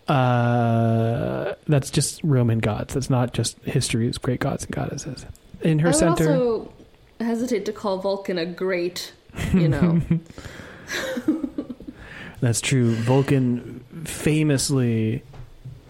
uh, 0.08 1.54
that's 1.66 1.90
just 1.90 2.20
Roman 2.24 2.58
gods. 2.58 2.94
That's 2.94 3.10
not 3.10 3.32
just 3.32 3.58
history's 3.60 4.18
great 4.18 4.40
gods 4.40 4.64
and 4.64 4.74
goddesses. 4.74 5.24
In 5.62 5.78
her 5.78 5.90
I 5.90 5.92
center, 5.92 6.30
also 6.32 6.72
hesitate 7.20 7.64
to 7.66 7.72
call 7.72 7.98
Vulcan 7.98 8.38
a 8.38 8.46
great, 8.46 9.12
you 9.54 9.68
know. 9.68 10.00
that's 12.40 12.60
true. 12.60 12.94
Vulcan 12.96 13.84
famously 14.04 15.22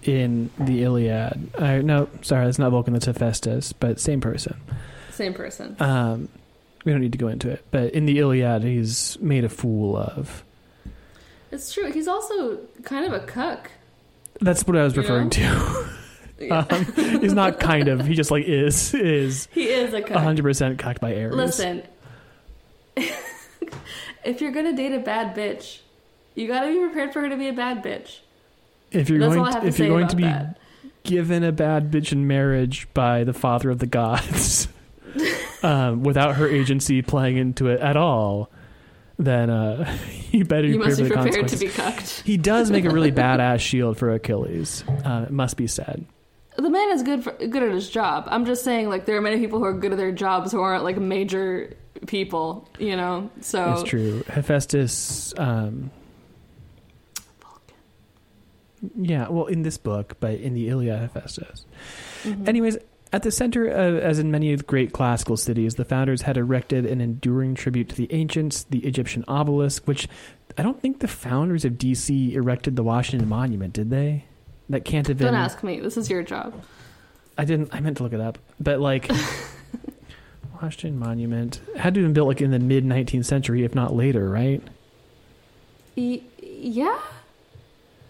in 0.03 0.51
the 0.59 0.83
Iliad. 0.83 1.51
Uh, 1.57 1.79
no, 1.79 2.09
sorry, 2.21 2.45
that's 2.45 2.59
not 2.59 2.71
Vulcan. 2.71 2.93
That's 2.93 3.07
Hephaestus, 3.07 3.73
but 3.73 3.99
same 3.99 4.21
person. 4.21 4.61
Same 5.11 5.33
person. 5.33 5.77
Um, 5.81 6.29
we 6.85 6.93
don't 6.93 7.01
need 7.01 7.13
to 7.13 7.19
go 7.19 7.29
into 7.29 7.49
it, 7.51 7.65
but 7.71 7.93
in 7.95 8.07
the 8.07 8.19
Iliad, 8.19 8.63
he's 8.63 9.19
made 9.21 9.45
a 9.45 9.49
fool 9.49 9.97
of. 9.97 10.45
It's 11.51 11.73
true. 11.73 11.93
He's 11.93 12.09
also 12.09 12.59
kind 12.83 13.05
of 13.07 13.13
a 13.13 13.25
cuck. 13.27 13.71
That's 14.41 14.67
what 14.67 14.77
I 14.77 14.83
was 14.85 14.97
You 14.97 15.03
referring 15.03 15.25
know? 15.27 15.31
to. 15.31 15.89
Yeah. 16.43 16.67
um, 16.71 16.85
he's 17.21 17.35
not 17.35 17.61
kind 17.61 17.87
of. 17.87 18.05
He 18.05 18.15
just 18.17 18.33
like 18.33 18.45
is 18.47 18.95
is 18.95 19.47
he 19.53 19.69
is 19.69 19.95
a 19.95 20.03
cuck. 20.03 20.21
hundred 20.21 20.43
percent 20.43 20.77
cocked 20.77 21.01
by 21.01 21.15
Ares. 21.15 21.37
Listen, 21.37 21.85
if 24.25 24.41
you're 24.41 24.51
gonna 24.51 24.75
date 24.75 24.93
a 24.93 24.99
bad 24.99 25.37
bitch, 25.37 25.81
you 26.35 26.49
gotta 26.49 26.67
be 26.69 26.79
prepared 26.81 27.13
for 27.13 27.21
her 27.21 27.29
to 27.29 27.37
be 27.37 27.47
a 27.49 27.53
bad 27.53 27.85
bitch. 27.85 28.19
if 28.91 29.09
you're 29.09 29.21
That's 29.21 29.35
going, 29.35 29.53
to, 29.53 29.65
if 29.67 29.79
you're 29.79 29.87
going 29.89 30.09
to 30.09 30.17
be 30.17 30.23
that. 30.25 30.59
given 31.05 31.45
a 31.45 31.53
bad 31.53 31.93
bitch 31.93 32.11
in 32.11 32.27
marriage 32.27 32.89
by 32.93 33.23
the 33.23 33.33
father 33.33 33.71
of 33.71 33.79
the 33.79 33.87
gods, 33.87 34.67
um, 35.63 36.03
without 36.03 36.37
her 36.37 36.49
agency 36.49 37.03
playing 37.03 37.37
into 37.37 37.69
it 37.69 37.81
at 37.81 37.97
all, 37.97 38.51
then 39.19 39.51
uh, 39.51 39.97
you 40.31 40.45
better 40.45 40.63
be 40.63 40.73
You 40.75 40.79
must 40.79 41.01
be 41.01 41.09
prepared 41.09 41.35
for 41.35 41.43
the 41.43 41.43
prepared 41.43 41.49
to 41.49 41.59
be 41.59 41.69
cucked. 41.69 42.23
He 42.25 42.37
does 42.37 42.71
make 42.71 42.85
a 42.85 42.91
really 42.91 43.13
badass 43.13 43.61
shield 43.61 43.99
for 43.99 44.13
Achilles. 44.13 44.85
Uh, 45.05 45.25
it 45.27 45.33
must 45.33 45.57
be 45.57 45.67
said. 45.67 46.05
The 46.57 46.69
man 46.69 46.91
is 46.91 47.03
good 47.03 47.25
for, 47.25 47.33
good 47.33 47.63
at 47.63 47.73
his 47.73 47.89
job. 47.89 48.25
I'm 48.29 48.45
just 48.45 48.63
saying, 48.63 48.89
like 48.89 49.07
there 49.07 49.17
are 49.17 49.23
many 49.23 49.39
people 49.39 49.59
who 49.59 49.65
are 49.65 49.73
good 49.73 49.93
at 49.93 49.99
their 49.99 50.13
jobs 50.13 50.53
who 50.53 50.61
aren't 50.61 50.85
like 50.85 50.99
major 50.99 51.75
people, 52.07 52.69
you 52.79 52.95
know. 52.97 53.31
So 53.41 53.73
It's 53.73 53.85
true. 53.85 54.23
Hephaestus. 54.29 55.33
Um, 55.39 55.91
yeah, 58.97 59.29
well, 59.29 59.47
in 59.47 59.63
this 59.63 59.79
book, 59.79 60.17
but 60.21 60.35
in 60.35 60.55
the 60.55 60.69
Iliad, 60.69 61.01
Hephaestus. 61.01 61.65
Mhm. 62.25 62.49
Anyways, 62.49 62.79
at 63.13 63.23
the 63.23 63.31
center, 63.31 63.67
of, 63.69 63.99
as 63.99 64.19
in 64.19 64.31
many 64.31 64.53
of 64.53 64.61
the 64.61 64.65
great 64.65 64.93
classical 64.93 65.37
cities, 65.37 65.75
the 65.75 65.85
founders 65.85 66.23
had 66.23 66.37
erected 66.37 66.87
an 66.87 67.01
enduring 67.01 67.55
tribute 67.55 67.89
to 67.91 67.95
the 67.95 68.13
ancients, 68.13 68.65
the 68.65 68.79
Egyptian 68.81 69.25
obelisk, 69.29 69.87
which 69.87 70.09
I 70.57 70.63
don't 70.63 70.81
think 70.81 71.01
the 71.01 71.09
founders 71.09 71.65
of 71.65 71.75
DC 71.75 72.33
erected 72.33 72.77
the 72.77 72.83
Washington 72.83 73.29
Monument, 73.29 73.75
did 73.75 73.91
they? 73.91 74.25
That 74.71 74.85
can't 74.85 75.07
have 75.09 75.19
been. 75.19 75.27
don't 75.27 75.35
ask 75.35 75.63
me. 75.63 75.81
This 75.81 75.97
is 75.97 76.09
your 76.09 76.23
job. 76.23 76.55
I 77.37 77.45
didn't. 77.45 77.75
I 77.75 77.81
meant 77.81 77.99
to 77.99 78.03
look 78.03 78.13
it 78.13 78.21
up, 78.21 78.39
but 78.61 78.81
like 78.81 79.11
Washington 80.63 80.99
Monument 80.99 81.61
had 81.77 81.95
to 81.95 82.01
have 82.01 82.07
been 82.09 82.13
built 82.15 82.29
like 82.29 82.41
in 82.41 82.51
the 82.51 82.59
mid 82.59 82.85
19th 82.85 83.25
century, 83.25 83.65
if 83.65 83.75
not 83.75 83.95
later, 83.95 84.29
right? 84.29 84.63
Y- 85.97 86.23
yeah, 86.41 86.99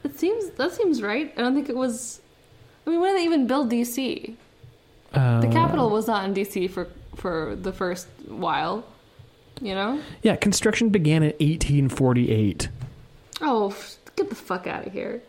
it 0.04 0.18
seems 0.18 0.50
that 0.50 0.72
seems 0.72 1.02
right. 1.02 1.32
I 1.36 1.40
don't 1.40 1.54
think 1.54 1.68
it 1.68 1.76
was. 1.76 2.20
I 2.86 2.90
mean, 2.90 3.00
when 3.00 3.10
did 3.14 3.20
they 3.20 3.24
even 3.24 3.46
build 3.46 3.70
DC? 3.70 4.36
The 5.12 5.20
Uh, 5.20 5.52
capital 5.52 5.90
was 5.90 6.06
not 6.06 6.24
in 6.24 6.34
DC 6.34 6.70
for 6.70 6.88
for 7.16 7.56
the 7.60 7.72
first 7.72 8.08
while. 8.26 8.84
You 9.60 9.74
know? 9.74 10.00
Yeah, 10.22 10.34
construction 10.36 10.88
began 10.88 11.22
in 11.22 11.30
1848. 11.38 12.68
Oh, 13.42 13.76
get 14.16 14.28
the 14.28 14.34
fuck 14.34 14.66
out 14.66 14.86
of 14.86 14.92
here! 14.92 15.22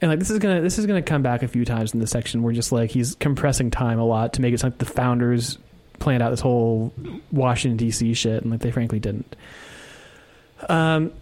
And 0.00 0.10
like 0.10 0.18
this 0.18 0.30
is 0.30 0.38
gonna 0.38 0.60
this 0.60 0.78
is 0.78 0.86
gonna 0.86 1.02
come 1.02 1.22
back 1.22 1.42
a 1.42 1.48
few 1.48 1.64
times 1.64 1.92
in 1.94 2.00
this 2.00 2.10
section 2.10 2.42
where 2.42 2.52
just 2.52 2.70
like 2.72 2.90
he's 2.90 3.14
compressing 3.16 3.70
time 3.70 3.98
a 3.98 4.04
lot 4.04 4.34
to 4.34 4.40
make 4.42 4.54
it 4.54 4.60
sound 4.60 4.74
like 4.74 4.78
the 4.78 4.84
founders 4.92 5.58
planned 5.98 6.22
out 6.22 6.30
this 6.30 6.40
whole 6.40 6.92
Washington 7.32 7.76
D.C. 7.76 8.14
shit, 8.14 8.42
and 8.42 8.50
like 8.50 8.60
they 8.60 8.70
frankly 8.70 8.98
didn't. 9.00 9.36
Um, 10.68 11.12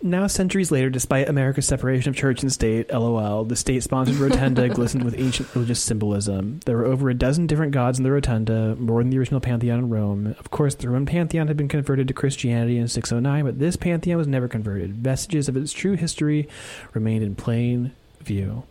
now 0.00 0.26
centuries 0.26 0.70
later, 0.70 0.88
despite 0.90 1.28
America's 1.28 1.66
separation 1.66 2.08
of 2.10 2.16
church 2.16 2.42
and 2.42 2.52
state, 2.52 2.90
lol, 2.92 3.44
the 3.44 3.56
state-sponsored 3.56 4.16
rotunda 4.16 4.68
glistened 4.74 5.04
with 5.04 5.18
ancient 5.18 5.54
religious 5.54 5.80
symbolism. 5.80 6.60
There 6.64 6.76
were 6.76 6.86
over 6.86 7.10
a 7.10 7.14
dozen 7.14 7.46
different 7.46 7.72
gods 7.72 7.98
in 7.98 8.04
the 8.04 8.10
rotunda, 8.10 8.76
more 8.76 9.02
than 9.02 9.10
the 9.10 9.18
original 9.18 9.40
pantheon 9.40 9.78
in 9.80 9.88
Rome. 9.90 10.34
Of 10.38 10.50
course, 10.50 10.74
the 10.74 10.88
Roman 10.88 11.06
pantheon 11.06 11.48
had 11.48 11.56
been 11.56 11.68
converted 11.68 12.08
to 12.08 12.14
Christianity 12.14 12.78
in 12.78 12.88
609, 12.88 13.44
but 13.44 13.58
this 13.58 13.76
pantheon 13.76 14.18
was 14.18 14.26
never 14.26 14.48
converted. 14.48 14.96
Vestiges 14.96 15.48
of 15.48 15.56
its 15.56 15.72
true 15.72 15.94
history 15.94 16.48
remained 16.94 17.24
in 17.24 17.34
plain 17.34 17.92
view. 18.20 18.62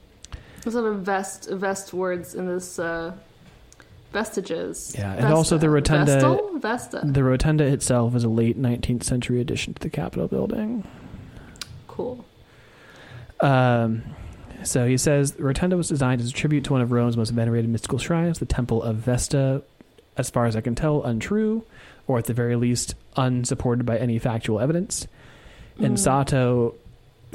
There's 0.64 0.75
a 0.75 0.82
lot 0.82 0.90
of 0.90 1.01
vest 1.01 1.50
vest 1.50 1.93
words 1.93 2.35
in 2.35 2.48
this. 2.48 2.77
Uh, 2.80 3.14
vestiges. 4.11 4.93
Yeah, 4.98 5.14
and 5.14 5.33
also 5.33 5.58
the 5.58 5.69
rotunda- 5.69 6.14
Vestal? 6.14 6.59
Vesta. 6.59 7.01
The 7.03 7.24
rotunda 7.24 7.64
itself 7.66 8.16
is 8.16 8.24
a 8.24 8.30
late 8.30 8.61
19th 8.61 9.03
century 9.03 9.40
addition 9.41 9.74
to 9.74 9.82
the 9.82 9.90
Capitol 9.90 10.27
building. 10.27 10.83
Cool. 11.92 12.24
Um, 13.40 14.03
so 14.64 14.86
he 14.88 14.98
says 14.98 15.34
the 15.34 15.44
rotunda 15.44 15.76
was 15.78 15.88
designed 15.90 16.22
as 16.22 16.30
a 16.30 16.34
tribute 16.34 16.64
to 16.66 16.74
one 16.74 16.82
of 16.82 16.92
Rome's 16.92 17.18
most 17.18 17.32
venerated 17.32 17.70
mystical 17.70 17.98
shrines, 17.98 18.40
the 18.40 18.45
Temple 18.45 18.82
of 18.84 18.98
Vesta. 18.98 19.64
As 20.18 20.30
far 20.30 20.45
as 20.45 20.56
I 20.56 20.61
can 20.61 20.76
tell, 20.76 21.03
untrue, 21.03 21.64
or 22.08 22.18
at 22.18 22.26
the 22.26 22.34
very 22.34 22.56
least, 22.56 22.95
unsupported 23.16 23.86
by 23.86 23.98
any 23.98 24.20
factual 24.20 24.60
evidence. 24.60 25.08
And 25.80 25.95
Mm. 25.95 26.00
Sato, 26.00 26.76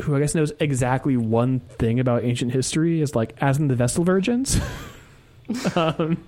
who 0.02 0.14
I 0.14 0.20
guess 0.20 0.34
knows 0.34 0.52
exactly 0.60 1.16
one 1.16 1.60
thing 1.60 1.98
about 2.00 2.22
ancient 2.24 2.52
history, 2.52 3.00
is 3.00 3.16
like, 3.16 3.34
as 3.40 3.58
in 3.58 3.68
the 3.68 3.74
Vestal 3.74 4.04
Virgins. 4.04 4.60
um, 5.74 6.22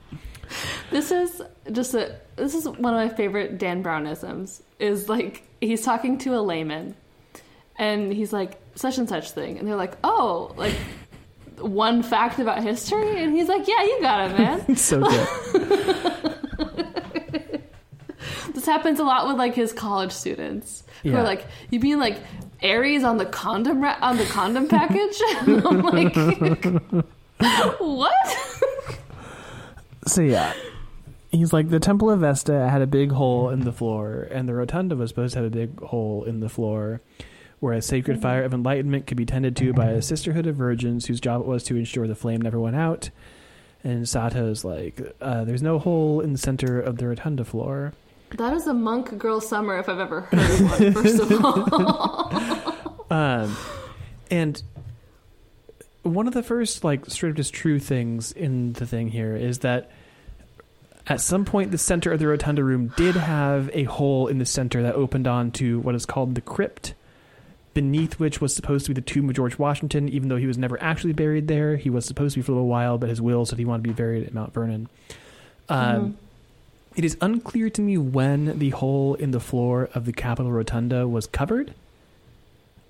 This 0.90 1.10
is 1.12 1.42
just 1.70 1.92
a. 1.94 2.16
This 2.36 2.55
is 2.55 2.66
one 2.66 2.94
of 2.94 3.10
my 3.10 3.10
favorite 3.10 3.58
Dan 3.58 3.82
Brownisms. 3.82 4.62
Is 4.78 5.08
like 5.08 5.42
he's 5.60 5.82
talking 5.82 6.16
to 6.18 6.34
a 6.34 6.40
layman, 6.40 6.94
and 7.78 8.12
he's 8.12 8.32
like 8.32 8.60
such 8.74 8.98
and 8.98 9.08
such 9.08 9.31
thing, 9.31 9.58
and 9.58 9.66
they're 9.66 9.76
like, 9.76 9.97
oh, 10.05 10.52
like 10.57 10.74
one 11.58 12.02
fact 12.02 12.39
about 12.39 12.62
history, 12.62 13.23
and 13.23 13.32
he's 13.34 13.48
like, 13.48 13.66
yeah, 13.66 13.82
you 13.82 13.98
got 14.00 14.31
it, 14.31 14.39
man. 14.39 14.76
so 14.76 15.00
good. 15.00 15.28
this 18.55 18.66
happens 18.66 18.98
a 19.00 19.05
lot 19.05 19.26
with 19.26 19.36
like 19.36 19.55
his 19.55 19.73
college 19.73 20.12
students 20.12 20.82
who 21.02 21.10
Yeah. 21.10 21.18
are 21.20 21.23
like, 21.24 21.47
you 21.70 21.81
mean 21.81 21.98
like 21.98 22.18
Aries 22.60 23.05
on 23.05 23.16
the 23.18 23.26
condom 23.26 23.81
ra- 23.81 23.98
on 24.00 24.16
the 24.16 24.24
condom 24.24 24.68
package. 24.68 25.20
I'm 25.40 25.82
like, 25.82 26.15
what? 27.78 28.36
So 30.07 30.23
yeah, 30.23 30.52
he's 31.31 31.52
like 31.52 31.68
the 31.70 31.78
Temple 31.81 32.10
of 32.10 32.20
Vesta 32.20 32.68
had 32.68 32.82
a 32.82 32.86
big 32.86 33.12
hole 33.12 33.50
in 33.50 33.60
the 33.60 33.73
floor, 33.73 34.26
and 34.31 34.48
the 34.48 34.55
Rotunda 34.55 34.97
was 34.97 35.10
supposed 35.10 35.34
to 35.34 35.40
have 35.40 35.47
a 35.47 35.50
big 35.50 35.81
hole 35.81 36.24
in 36.24 36.40
the 36.40 36.48
floor, 36.48 37.00
where 37.60 37.72
a 37.74 37.82
sacred 37.82 38.18
Mhm. 38.18 38.22
fire 38.22 38.42
of 38.44 38.54
enlightenment 38.54 39.06
could 39.06 39.16
be 39.16 39.26
tended 39.26 39.56
to 39.56 39.72
by 39.72 39.86
a 39.90 40.02
sisterhood 40.02 40.46
of 40.46 40.56
virgins 40.56 41.06
whose 41.06 41.20
job 41.20 41.40
it 41.40 41.46
was 41.46 41.64
to 41.64 41.76
ensure 41.76 42.06
the 42.06 42.14
flame 42.14 42.40
never 42.40 42.58
went 42.60 42.76
out. 42.76 43.10
And 43.84 44.08
Sato's 44.08 44.64
like, 44.64 45.00
uh, 45.20 45.44
"There's 45.44 45.62
no 45.62 45.78
hole 45.78 46.20
in 46.20 46.32
the 46.32 46.38
center 46.38 46.80
of 46.80 46.98
the 46.98 47.06
Rotunda 47.08 47.44
floor." 47.44 47.92
That 48.36 48.52
is 48.52 48.66
a 48.66 48.74
monk 48.74 49.16
girl 49.18 49.40
summer 49.40 49.78
if 49.78 49.88
I've 49.88 49.98
ever 50.00 50.20
heard 50.22 50.60
one. 50.70 50.92
First 50.92 51.20
of 51.20 51.44
all, 51.44 53.04
Um, 53.10 53.56
and 54.30 54.62
one 56.02 56.26
of 56.26 56.34
the 56.34 56.42
first 56.42 56.84
like 56.84 57.06
sort 57.06 57.30
of 57.30 57.36
just 57.36 57.54
true 57.54 57.78
things 57.78 58.32
in 58.32 58.74
the 58.74 58.84
thing 58.86 59.08
here 59.08 59.34
is 59.34 59.60
that 59.60 59.90
at 61.06 61.20
some 61.22 61.44
point 61.46 61.70
the 61.70 61.78
center 61.78 62.12
of 62.12 62.18
the 62.18 62.26
rotunda 62.26 62.62
room 62.62 62.92
did 62.98 63.14
have 63.16 63.70
a 63.72 63.84
hole 63.84 64.26
in 64.26 64.36
the 64.38 64.44
center 64.44 64.82
that 64.82 64.94
opened 64.94 65.26
onto 65.26 65.78
what 65.80 65.94
is 65.94 66.04
called 66.04 66.34
the 66.34 66.40
crypt 66.42 66.92
beneath 67.78 68.15
which 68.18 68.40
was 68.40 68.55
supposed 68.55 68.84
to 68.86 68.90
be 68.92 68.94
the 69.00 69.07
tomb 69.12 69.28
of 69.28 69.34
george 69.36 69.57
washington 69.58 70.08
even 70.08 70.28
though 70.28 70.36
he 70.36 70.47
was 70.47 70.58
never 70.58 70.76
actually 70.82 71.12
buried 71.12 71.47
there 71.48 71.76
he 71.76 71.89
was 71.90 72.05
supposed 72.05 72.34
to 72.34 72.40
be 72.40 72.42
for 72.42 72.50
a 72.52 72.55
little 72.57 72.68
while 72.68 72.98
but 72.98 73.08
his 73.08 73.20
will 73.23 73.44
said 73.47 73.58
he 73.58 73.65
wanted 73.65 73.84
to 73.84 73.89
be 73.90 73.94
buried 73.94 74.26
at 74.26 74.34
mount 74.34 74.52
vernon 74.52 74.89
um, 75.68 75.78
Mhm. 75.78 76.15
it 76.97 77.05
is 77.05 77.16
unclear 77.20 77.70
to 77.70 77.81
me 77.82 77.97
when 77.97 78.58
the 78.58 78.70
hole 78.70 79.15
in 79.15 79.31
the 79.31 79.39
floor 79.40 79.89
of 79.94 80.05
the 80.07 80.12
capitol 80.12 80.50
rotunda 80.50 81.07
was 81.07 81.26
covered 81.26 81.73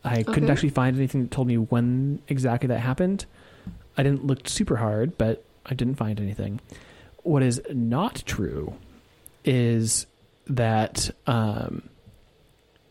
I 0.04 0.22
couldn't 0.22 0.44
Okay. 0.44 0.52
actually 0.52 0.70
find 0.70 0.96
anything 0.96 1.22
that 1.22 1.30
told 1.32 1.48
me 1.48 1.58
when 1.58 2.20
exactly 2.28 2.68
that 2.68 2.78
happened. 2.78 3.26
I 3.96 4.04
didn't 4.04 4.24
look 4.24 4.48
super 4.48 4.76
hard, 4.76 5.18
but 5.18 5.42
I 5.66 5.74
didn't 5.74 5.96
find 5.96 6.20
anything. 6.20 6.60
What 7.24 7.42
is 7.42 7.60
not 7.74 8.22
true 8.24 8.74
is 9.44 10.06
that 10.46 11.10
um, 11.26 11.82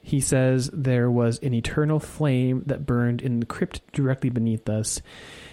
he 0.07 0.21
says 0.21 0.69
there 0.71 1.11
was 1.11 1.37
an 1.39 1.53
eternal 1.53 1.99
flame 1.99 2.63
that 2.65 2.85
burned 2.85 3.21
in 3.21 3.41
the 3.41 3.45
crypt 3.45 3.81
directly 3.91 4.29
beneath 4.29 4.69
us. 4.69 5.01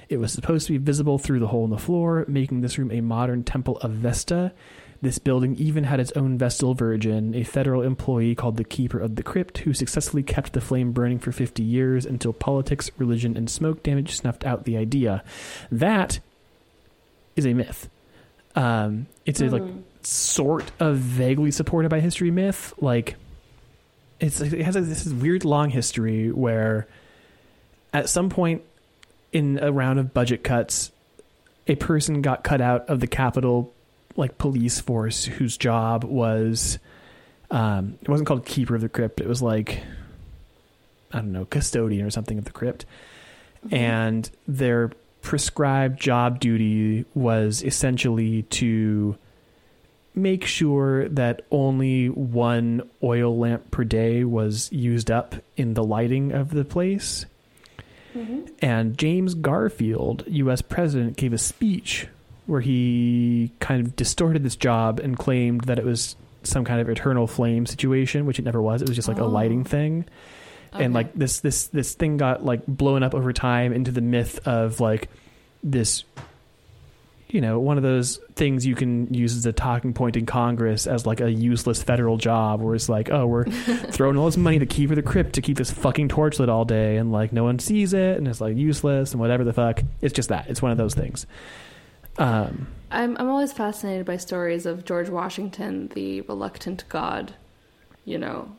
It 0.08 0.18
was 0.18 0.30
supposed 0.32 0.68
to 0.68 0.72
be 0.74 0.78
visible 0.78 1.18
through 1.18 1.40
the 1.40 1.48
hole 1.48 1.64
in 1.64 1.70
the 1.70 1.76
floor, 1.78 2.24
making 2.28 2.60
this 2.60 2.78
room 2.78 2.92
a 2.92 3.00
modern 3.00 3.42
temple 3.42 3.78
of 3.78 3.90
Vesta. 3.90 4.52
This 5.02 5.18
building 5.18 5.56
even 5.56 5.82
had 5.82 5.98
its 5.98 6.12
own 6.12 6.38
Vestal 6.38 6.72
Virgin, 6.74 7.34
a 7.34 7.42
federal 7.42 7.82
employee 7.82 8.36
called 8.36 8.56
the 8.56 8.62
Keeper 8.64 9.00
of 9.00 9.16
the 9.16 9.24
Crypt, 9.24 9.58
who 9.58 9.74
successfully 9.74 10.22
kept 10.22 10.52
the 10.52 10.60
flame 10.60 10.92
burning 10.92 11.18
for 11.18 11.32
50 11.32 11.62
years 11.64 12.06
until 12.06 12.32
politics, 12.32 12.92
religion, 12.96 13.36
and 13.36 13.50
smoke 13.50 13.82
damage 13.82 14.14
snuffed 14.14 14.46
out 14.46 14.64
the 14.64 14.76
idea. 14.76 15.24
That 15.72 16.20
is 17.34 17.44
a 17.44 17.54
myth. 17.54 17.90
Um, 18.54 19.06
it's 19.26 19.40
a 19.40 19.48
like 19.48 19.62
Mhm. 19.62 19.82
sort 20.02 20.70
of 20.78 20.96
vaguely 20.98 21.50
supported 21.50 21.88
by 21.88 21.98
history 21.98 22.30
myth. 22.30 22.72
Like 22.80 23.16
it's 24.20 24.40
it 24.40 24.60
has 24.62 24.74
like, 24.74 24.84
this 24.84 25.06
weird 25.06 25.44
long 25.44 25.70
history 25.70 26.30
where 26.30 26.86
at 27.92 28.08
some 28.08 28.30
point 28.30 28.62
in 29.32 29.58
a 29.60 29.72
round 29.72 29.98
of 29.98 30.14
budget 30.14 30.44
cuts, 30.44 30.92
a 31.66 31.74
person 31.74 32.22
got 32.22 32.44
cut 32.44 32.60
out 32.60 32.88
of 32.88 33.00
the 33.00 33.06
Capitol 33.06 33.72
like 34.16 34.38
police 34.38 34.80
force 34.80 35.24
whose 35.24 35.56
job 35.56 36.04
was 36.04 36.78
um 37.50 37.98
it 38.00 38.08
wasn't 38.08 38.26
called 38.26 38.46
keeper 38.46 38.76
of 38.76 38.80
the 38.80 38.88
crypt 38.88 39.20
it 39.20 39.26
was 39.26 39.42
like 39.42 39.82
i 41.12 41.16
don't 41.18 41.32
know 41.32 41.44
custodian 41.44 42.06
or 42.06 42.10
something 42.10 42.38
of 42.38 42.44
the 42.44 42.52
crypt 42.52 42.86
Mm-hmm. 43.64 43.74
and 43.76 44.30
their 44.46 44.90
prescribed 45.22 45.98
job 45.98 46.38
duty 46.38 47.06
was 47.14 47.62
essentially 47.64 48.42
to 48.42 49.16
make 50.14 50.44
sure 50.44 51.08
that 51.08 51.42
only 51.50 52.08
one 52.08 52.88
oil 53.02 53.36
lamp 53.36 53.70
per 53.70 53.84
day 53.84 54.22
was 54.24 54.70
used 54.72 55.10
up 55.10 55.34
in 55.56 55.74
the 55.74 55.82
lighting 55.82 56.30
of 56.32 56.50
the 56.50 56.64
place 56.64 57.26
Mhm. 58.16 58.48
and 58.60 58.96
James 58.96 59.34
Garfield, 59.34 60.22
US 60.28 60.62
president, 60.62 61.16
gave 61.16 61.32
a 61.32 61.38
speech 61.38 62.06
where 62.46 62.60
he 62.60 63.50
kind 63.58 63.84
of 63.84 63.96
distorted 63.96 64.44
this 64.44 64.54
job 64.54 65.00
and 65.00 65.16
claimed 65.18 65.62
that 65.62 65.78
it 65.78 65.84
was 65.84 66.14
some 66.44 66.64
kind 66.64 66.80
of 66.80 66.88
eternal 66.88 67.26
flame 67.26 67.66
situation, 67.66 68.26
which 68.26 68.38
it 68.38 68.44
never 68.44 68.60
was. 68.62 68.82
It 68.82 68.88
was 68.88 68.96
just 68.96 69.08
like 69.08 69.18
a 69.18 69.22
Oh. 69.24 69.28
lighting 69.28 69.64
thing. 69.64 70.04
Okay. 70.74 70.84
And 70.84 70.92
like 70.94 71.12
this 71.14 71.40
this 71.40 71.66
this 71.68 71.94
thing 71.94 72.16
got 72.16 72.44
like 72.44 72.60
blown 72.68 73.02
up 73.02 73.14
over 73.14 73.32
time 73.32 73.72
into 73.72 73.90
the 73.90 74.00
myth 74.00 74.38
of 74.46 74.78
like 74.78 75.08
this 75.62 76.04
you 77.34 77.40
know, 77.40 77.58
one 77.58 77.76
of 77.76 77.82
those 77.82 78.20
things 78.36 78.64
you 78.64 78.76
can 78.76 79.12
use 79.12 79.36
as 79.36 79.44
a 79.44 79.52
talking 79.52 79.92
point 79.92 80.16
in 80.16 80.24
Congress 80.24 80.86
as 80.86 81.04
like 81.04 81.20
a 81.20 81.32
useless 81.32 81.82
federal 81.82 82.16
job 82.16 82.60
where 82.60 82.76
it's 82.76 82.88
like, 82.88 83.10
oh, 83.10 83.26
we're 83.26 83.44
throwing 83.90 84.16
all 84.16 84.26
this 84.26 84.36
money 84.36 84.60
to 84.60 84.66
keep 84.66 84.88
for 84.88 84.94
the 84.94 85.02
crypt 85.02 85.32
to 85.32 85.42
keep 85.42 85.56
this 85.56 85.72
fucking 85.72 86.08
torch 86.08 86.38
lit 86.38 86.48
all 86.48 86.64
day 86.64 86.96
and 86.96 87.10
like 87.10 87.32
no 87.32 87.42
one 87.42 87.58
sees 87.58 87.92
it 87.92 88.18
and 88.18 88.28
it's 88.28 88.40
like 88.40 88.56
useless 88.56 89.10
and 89.10 89.20
whatever 89.20 89.42
the 89.42 89.52
fuck. 89.52 89.82
It's 90.00 90.14
just 90.14 90.28
that. 90.28 90.48
It's 90.48 90.62
one 90.62 90.70
of 90.70 90.78
those 90.78 90.94
things. 90.94 91.26
Um 92.18 92.68
I'm 92.92 93.16
I'm 93.16 93.28
always 93.28 93.52
fascinated 93.52 94.06
by 94.06 94.18
stories 94.18 94.64
of 94.64 94.84
George 94.84 95.08
Washington, 95.08 95.88
the 95.88 96.20
reluctant 96.20 96.84
god. 96.88 97.34
You 98.04 98.18
know, 98.18 98.54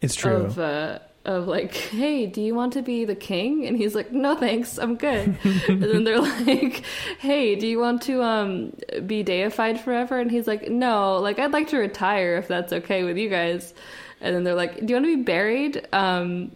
it's 0.00 0.14
true. 0.14 0.36
of 0.36 0.56
uh, 0.56 1.00
of 1.24 1.46
like, 1.46 1.74
hey, 1.74 2.26
do 2.26 2.40
you 2.40 2.54
want 2.54 2.72
to 2.72 2.82
be 2.82 3.04
the 3.04 3.14
king? 3.14 3.66
And 3.66 3.76
he's 3.76 3.94
like, 3.94 4.10
no, 4.10 4.34
thanks, 4.36 4.78
I'm 4.78 4.96
good. 4.96 5.36
and 5.68 5.82
then 5.82 6.04
they're 6.04 6.20
like, 6.46 6.82
hey, 7.18 7.56
do 7.56 7.66
you 7.66 7.78
want 7.78 8.02
to 8.02 8.22
um 8.22 8.72
be 9.06 9.22
deified 9.22 9.80
forever? 9.80 10.18
And 10.18 10.30
he's 10.30 10.46
like, 10.46 10.70
no, 10.70 11.18
like 11.18 11.38
I'd 11.38 11.52
like 11.52 11.68
to 11.68 11.78
retire 11.78 12.36
if 12.36 12.48
that's 12.48 12.72
okay 12.72 13.04
with 13.04 13.18
you 13.18 13.28
guys. 13.28 13.74
And 14.22 14.34
then 14.34 14.44
they're 14.44 14.54
like, 14.54 14.76
do 14.78 14.86
you 14.86 14.94
want 14.94 15.06
to 15.06 15.16
be 15.16 15.22
buried? 15.22 15.86
Um, 15.92 16.52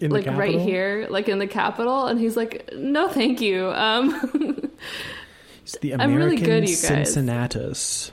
In 0.00 0.10
the 0.10 0.16
like 0.20 0.26
right 0.26 0.58
here, 0.60 1.06
like 1.10 1.28
in 1.28 1.38
the 1.38 1.46
capital? 1.46 2.06
And 2.06 2.18
he's 2.18 2.36
like, 2.36 2.70
no, 2.74 3.08
thank 3.08 3.40
you. 3.40 3.68
Um, 3.70 4.70
It's 5.62 5.78
the 5.78 5.92
I'm 5.94 6.00
American 6.00 6.16
really 6.16 6.36
good, 6.36 6.62
you 6.68 6.74
guys. 6.76 6.80
Cincinnatus. 6.80 8.12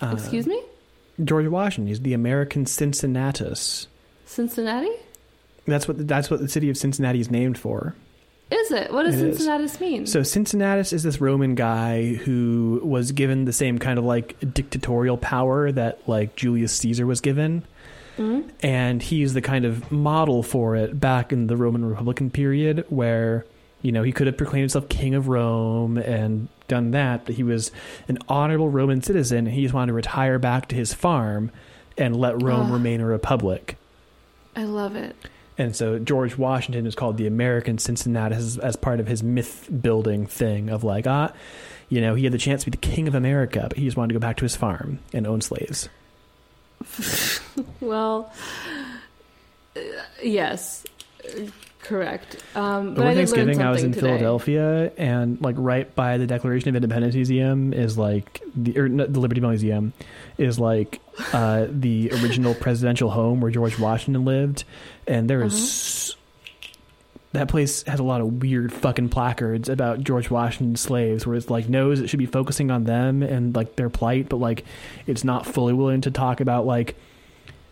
Uh, 0.00 0.14
excuse 0.16 0.46
me, 0.46 0.62
George 1.24 1.46
Washington. 1.48 1.88
He's 1.88 2.00
the 2.00 2.14
American 2.14 2.66
Cincinnatus. 2.66 3.86
Cincinnati. 4.26 4.90
That's 5.66 5.86
what 5.88 6.06
that's 6.08 6.30
what 6.30 6.40
the 6.40 6.48
city 6.48 6.70
of 6.70 6.76
Cincinnati 6.76 7.20
is 7.20 7.30
named 7.30 7.58
for. 7.58 7.94
Is 8.50 8.72
it? 8.72 8.92
What 8.92 9.04
does 9.04 9.20
It 9.20 9.28
is. 9.28 9.36
Cincinnatus 9.36 9.80
mean? 9.80 10.06
So 10.06 10.22
Cincinnatus 10.22 10.92
is 10.92 11.02
this 11.04 11.20
Roman 11.20 11.54
guy 11.54 12.14
who 12.14 12.80
was 12.82 13.12
given 13.12 13.44
the 13.44 13.52
same 13.52 13.78
kind 13.78 13.98
of 13.98 14.04
like 14.04 14.36
dictatorial 14.54 15.16
power 15.16 15.70
that 15.70 16.00
like 16.08 16.34
Julius 16.36 16.72
Caesar 16.78 17.06
was 17.06 17.20
given. 17.20 17.64
Mhm. 18.18 18.50
and 18.62 19.00
he's 19.00 19.32
the 19.32 19.40
kind 19.40 19.64
of 19.64 19.90
model 19.90 20.42
for 20.42 20.76
it 20.76 20.98
back 21.00 21.32
in 21.32 21.46
the 21.46 21.56
Roman 21.56 21.84
Republican 21.84 22.28
period 22.28 22.84
where 22.90 23.46
you 23.80 23.92
know 23.92 24.02
he 24.02 24.12
could 24.12 24.26
have 24.26 24.36
proclaimed 24.36 24.62
himself 24.62 24.88
king 24.90 25.14
of 25.14 25.28
Rome 25.28 25.96
and 25.96 26.48
done 26.70 26.92
that 26.92 27.26
but 27.26 27.34
he 27.34 27.42
was 27.42 27.70
an 28.08 28.16
honorable 28.28 28.70
Roman 28.70 29.02
citizen 29.02 29.46
and 29.46 29.54
he 29.54 29.62
just 29.62 29.74
wanted 29.74 29.88
to 29.88 29.92
retire 29.92 30.38
back 30.38 30.68
to 30.68 30.74
his 30.74 30.94
farm 30.94 31.50
and 31.98 32.16
let 32.16 32.40
Rome 32.40 32.72
remain 32.72 33.02
a 33.02 33.06
republic. 33.06 33.76
I 34.56 34.64
love 34.64 34.96
it. 34.96 35.14
and 35.58 35.76
so 35.76 35.98
George 35.98 36.38
Washington 36.38 36.86
is 36.86 36.94
called 36.94 37.18
the 37.18 37.26
American 37.26 37.76
Cincinnatus, 37.76 38.56
as 38.56 38.76
part 38.76 39.00
of 39.00 39.06
his 39.06 39.22
myth 39.22 39.68
building 39.82 40.24
thing 40.26 40.70
of 40.70 40.82
like 40.84 41.06
ah 41.06 41.32
you 41.90 42.00
know 42.00 42.14
he 42.14 42.24
had 42.24 42.32
the 42.32 42.38
chance 42.38 42.64
to 42.64 42.70
be 42.70 42.76
the 42.78 42.86
king 42.94 43.06
of 43.08 43.14
America 43.14 43.66
but 43.68 43.76
he 43.76 43.84
just 43.84 43.96
wanted 43.98 44.08
to 44.08 44.14
go 44.14 44.20
back 44.20 44.36
to 44.38 44.44
his 44.44 44.56
farm 44.56 45.00
and 45.12 45.26
own 45.26 45.40
slaves. 45.42 45.88
Well, 47.80 48.32
uh, 49.76 49.80
yes, 50.22 50.84
uh, 51.24 51.42
correct. 51.90 52.42
Um, 52.54 52.94
but 52.94 53.00
Over 53.02 53.10
I 53.10 53.14
Thanksgiving, 53.14 53.60
I 53.60 53.70
was 53.70 53.82
in 53.82 53.92
today. 53.92 54.06
Philadelphia, 54.06 54.92
and 54.96 55.38
like 55.42 55.56
right 55.58 55.94
by 55.94 56.16
the 56.16 56.26
Declaration 56.26 56.68
of 56.70 56.76
Independence 56.76 57.14
Museum 57.14 57.72
is 57.74 57.98
like 57.98 58.40
the 58.56 58.78
or 58.78 58.88
no, 58.88 59.06
the 59.06 59.20
Liberty 59.20 59.40
Museum 59.42 59.92
is 60.38 60.58
like 60.58 61.00
uh, 61.34 61.66
the 61.68 62.10
original 62.22 62.54
presidential 62.64 63.10
home 63.10 63.40
where 63.40 63.50
George 63.50 63.78
Washington 63.78 64.24
lived, 64.24 64.64
and 65.06 65.28
there 65.28 65.42
is 65.42 66.14
Uh-huh. 66.14 66.66
that 67.32 67.48
place 67.48 67.82
has 67.84 68.00
a 68.00 68.04
lot 68.04 68.20
of 68.20 68.40
weird 68.42 68.72
fucking 68.72 69.08
placards 69.08 69.68
about 69.68 70.00
George 70.00 70.30
Washington's 70.30 70.80
slaves, 70.80 71.26
where 71.26 71.36
it's 71.36 71.50
like 71.50 71.68
knows 71.68 72.00
it 72.00 72.08
should 72.08 72.18
be 72.18 72.26
focusing 72.26 72.70
on 72.70 72.84
them 72.84 73.22
and 73.22 73.54
like 73.54 73.76
their 73.76 73.90
plight, 73.90 74.28
but 74.28 74.38
like 74.38 74.64
it's 75.06 75.24
not 75.24 75.44
fully 75.46 75.72
willing 75.72 76.00
to 76.02 76.10
talk 76.10 76.40
about 76.40 76.66
like 76.66 76.96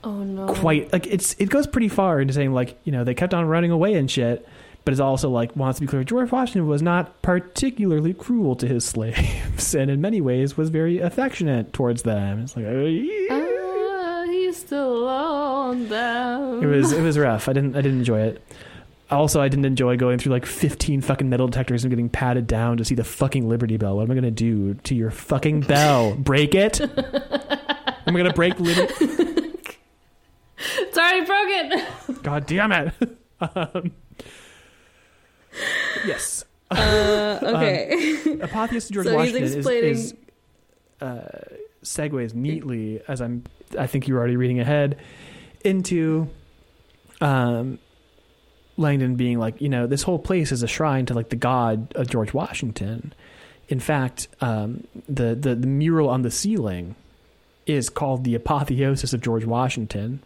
Oh 0.09 0.23
no! 0.23 0.47
quite 0.55 0.91
like 0.91 1.07
it's 1.07 1.35
it 1.35 1.51
goes 1.51 1.67
pretty 1.67 1.89
far 1.89 2.19
into 2.19 2.33
saying 2.33 2.55
like 2.55 2.79
you 2.85 2.93
know 2.93 3.05
they 3.05 3.15
kept 3.15 3.35
on 3.35 3.45
running 3.45 3.71
away 3.71 3.93
and 3.93 4.11
shit 4.11 4.49
but 4.87 4.93
it's 4.93 5.01
also 5.01 5.29
like 5.29 5.55
wants 5.55 5.79
to 5.79 5.83
be 5.83 5.87
clear 5.87 6.03
george 6.03 6.33
washington 6.33 6.67
was 6.67 6.81
not 6.81 7.21
particularly 7.21 8.15
cruel 8.15 8.57
to 8.57 8.67
his 8.67 8.85
slaves 8.95 9.75
and 9.75 9.91
in 9.91 10.01
many 10.01 10.23
ways 10.23 10.57
was 10.57 10.71
very 10.71 10.99
affectionate 10.99 11.75
towards 11.75 12.05
them 12.05 12.41
it's 12.41 12.57
like 12.57 12.65
uh, 12.65 12.71
yeah. 12.71 13.29
Ah, 13.31 14.25
he's 14.25 14.57
still 14.57 15.07
on 15.09 15.89
them. 15.89 16.63
It 16.63 16.67
was 16.67 16.93
it 16.93 17.03
was 17.03 17.19
rough. 17.19 17.49
I 17.49 17.53
didn't 17.53 17.77
I 17.77 17.83
didn't 17.83 17.99
enjoy 17.99 18.21
it. 18.21 18.43
Also, 19.11 19.41
I 19.41 19.49
didn't 19.49 19.65
enjoy 19.65 19.97
going 19.97 20.19
through 20.19 20.33
like 20.33 20.45
15 20.45 21.01
fucking 21.01 21.31
metal 21.31 21.49
detectors 21.49 21.83
and 21.83 21.91
getting 21.91 22.11
patted 22.11 22.47
down 22.47 22.77
to 22.77 22.85
see 22.85 22.95
the 22.95 23.05
fucking 23.05 23.49
Liberty 23.49 23.79
Bell. 23.79 23.97
What 23.97 24.03
am 24.03 24.11
I 24.11 24.15
gonna 24.15 24.31
do 24.31 24.75
to 24.75 24.95
your 24.95 25.11
fucking 25.11 25.63
bell? 25.63 26.15
break 26.15 26.55
it? 26.55 26.81
I'm 28.07 28.15
I 28.15 28.19
gonna 28.19 28.33
break 28.33 28.59
Liberty? 28.61 29.28
It's 30.59 30.99
already 30.99 31.25
broken. 31.25 32.23
God 32.23 32.47
damn 32.47 32.73
it! 32.73 32.95
um, 33.41 33.93
yes, 36.07 36.45
Uh, 36.71 37.39
okay. 37.43 38.39
Apotheosis 38.41 38.91
of 38.91 38.95
George 38.95 39.07
So 39.07 39.19
he's 39.19 39.33
Washington 39.33 39.85
is, 39.85 40.13
is 40.13 40.15
uh, 41.01 41.29
segues 41.83 42.35
neatly 42.35 43.01
as 43.09 43.21
I'm. 43.21 43.45
I 43.79 43.87
think 43.87 44.09
you're 44.09 44.19
already 44.19 44.37
reading 44.37 44.61
ahead 44.61 44.99
into 45.65 46.29
um, 47.21 47.79
Langdon 48.77 49.17
being 49.17 49.39
like, 49.39 49.61
you 49.61 49.69
know, 49.69 49.87
this 49.87 50.03
whole 50.03 50.19
place 50.19 50.53
is 50.53 50.63
a 50.63 50.69
shrine 50.69 51.07
to 51.07 51.15
like 51.15 51.29
the 51.31 51.37
god 51.37 51.93
of 51.95 52.09
George 52.09 52.33
Washington. 52.35 53.13
In 53.69 53.81
fact, 53.81 54.29
um, 54.41 54.85
the, 55.09 55.35
the 55.35 55.55
the 55.55 55.67
mural 55.67 56.09
on 56.09 56.23
the 56.23 56.31
ceiling 56.31 56.95
is 57.67 57.91
called 57.91 58.25
the 58.25 58.35
Apotheosis 58.35 59.13
of 59.13 59.21
George 59.21 59.45
Washington. 59.45 60.23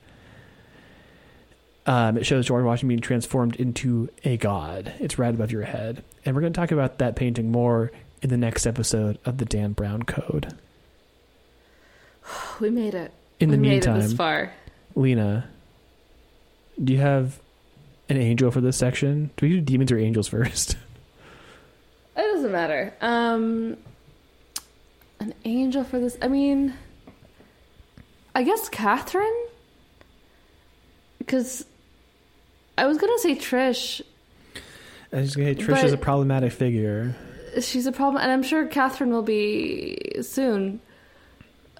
Um, 1.85 2.17
it 2.17 2.25
shows 2.25 2.47
George 2.47 2.65
Washington 2.65 2.89
being 2.89 3.01
transformed 3.01 3.57
into 3.57 4.09
a 4.25 4.36
god. 4.36 4.93
It's 5.01 5.19
right 5.19 5.35
above 5.35 5.51
your 5.51 5.62
head. 5.62 6.05
And 6.25 6.35
we're 6.35 6.43
going 6.43 6.52
to 6.52 6.61
talk 6.61 6.70
about 6.70 6.99
that 6.99 7.17
painting 7.17 7.51
more 7.51 7.91
in 8.23 8.31
the 8.31 8.36
next 8.36 8.67
episode 8.67 9.19
of 9.25 9.39
the 9.39 9.44
Dan 9.44 9.73
Brown 9.73 10.05
Code. 10.05 10.55
we 12.61 12.70
made 12.70 12.94
it. 12.94 13.12
In 13.41 13.51
the 13.51 13.57
we 13.57 13.62
made 13.62 13.69
it 13.69 13.86
meantime, 13.86 14.01
this 14.01 14.12
far. 14.12 14.52
Lina, 14.94 15.49
do 16.83 16.93
you 16.93 17.01
have 17.01 17.41
an 18.09 18.17
angel 18.17 18.52
for 18.52 18.61
this 18.61 18.77
section? 18.77 19.31
Do 19.36 19.47
we 19.47 19.55
do 19.55 19.61
demons 19.61 19.91
or 19.91 19.99
angels 19.99 20.28
first? 20.28 20.77
It 22.17 22.20
doesn't 22.35 22.52
matter. 22.52 22.94
Um, 23.01 23.77
an 25.19 25.35
angel 25.44 25.83
for 25.83 25.99
this. 25.99 26.17
I 26.23 26.28
mean, 26.28 26.75
I 28.36 28.44
guess 28.44 28.69
Catherine. 28.69 29.47
Because 31.19 31.65
I 32.78 32.86
was 32.86 32.99
gonna 32.99 33.18
say 33.18 33.34
Trish. 33.36 34.01
I 35.12 35.20
was 35.20 35.36
gonna 35.36 35.55
say 35.55 35.62
Trish 35.62 35.84
is 35.84 35.92
a 35.92 35.99
problematic 35.99 36.52
figure. 36.52 37.15
She's 37.60 37.86
a 37.86 37.92
problem, 37.92 38.23
and 38.23 38.33
I'm 38.33 38.42
sure 38.42 38.67
Catherine 38.67 39.10
will 39.10 39.23
be 39.23 40.12
soon. 40.23 40.81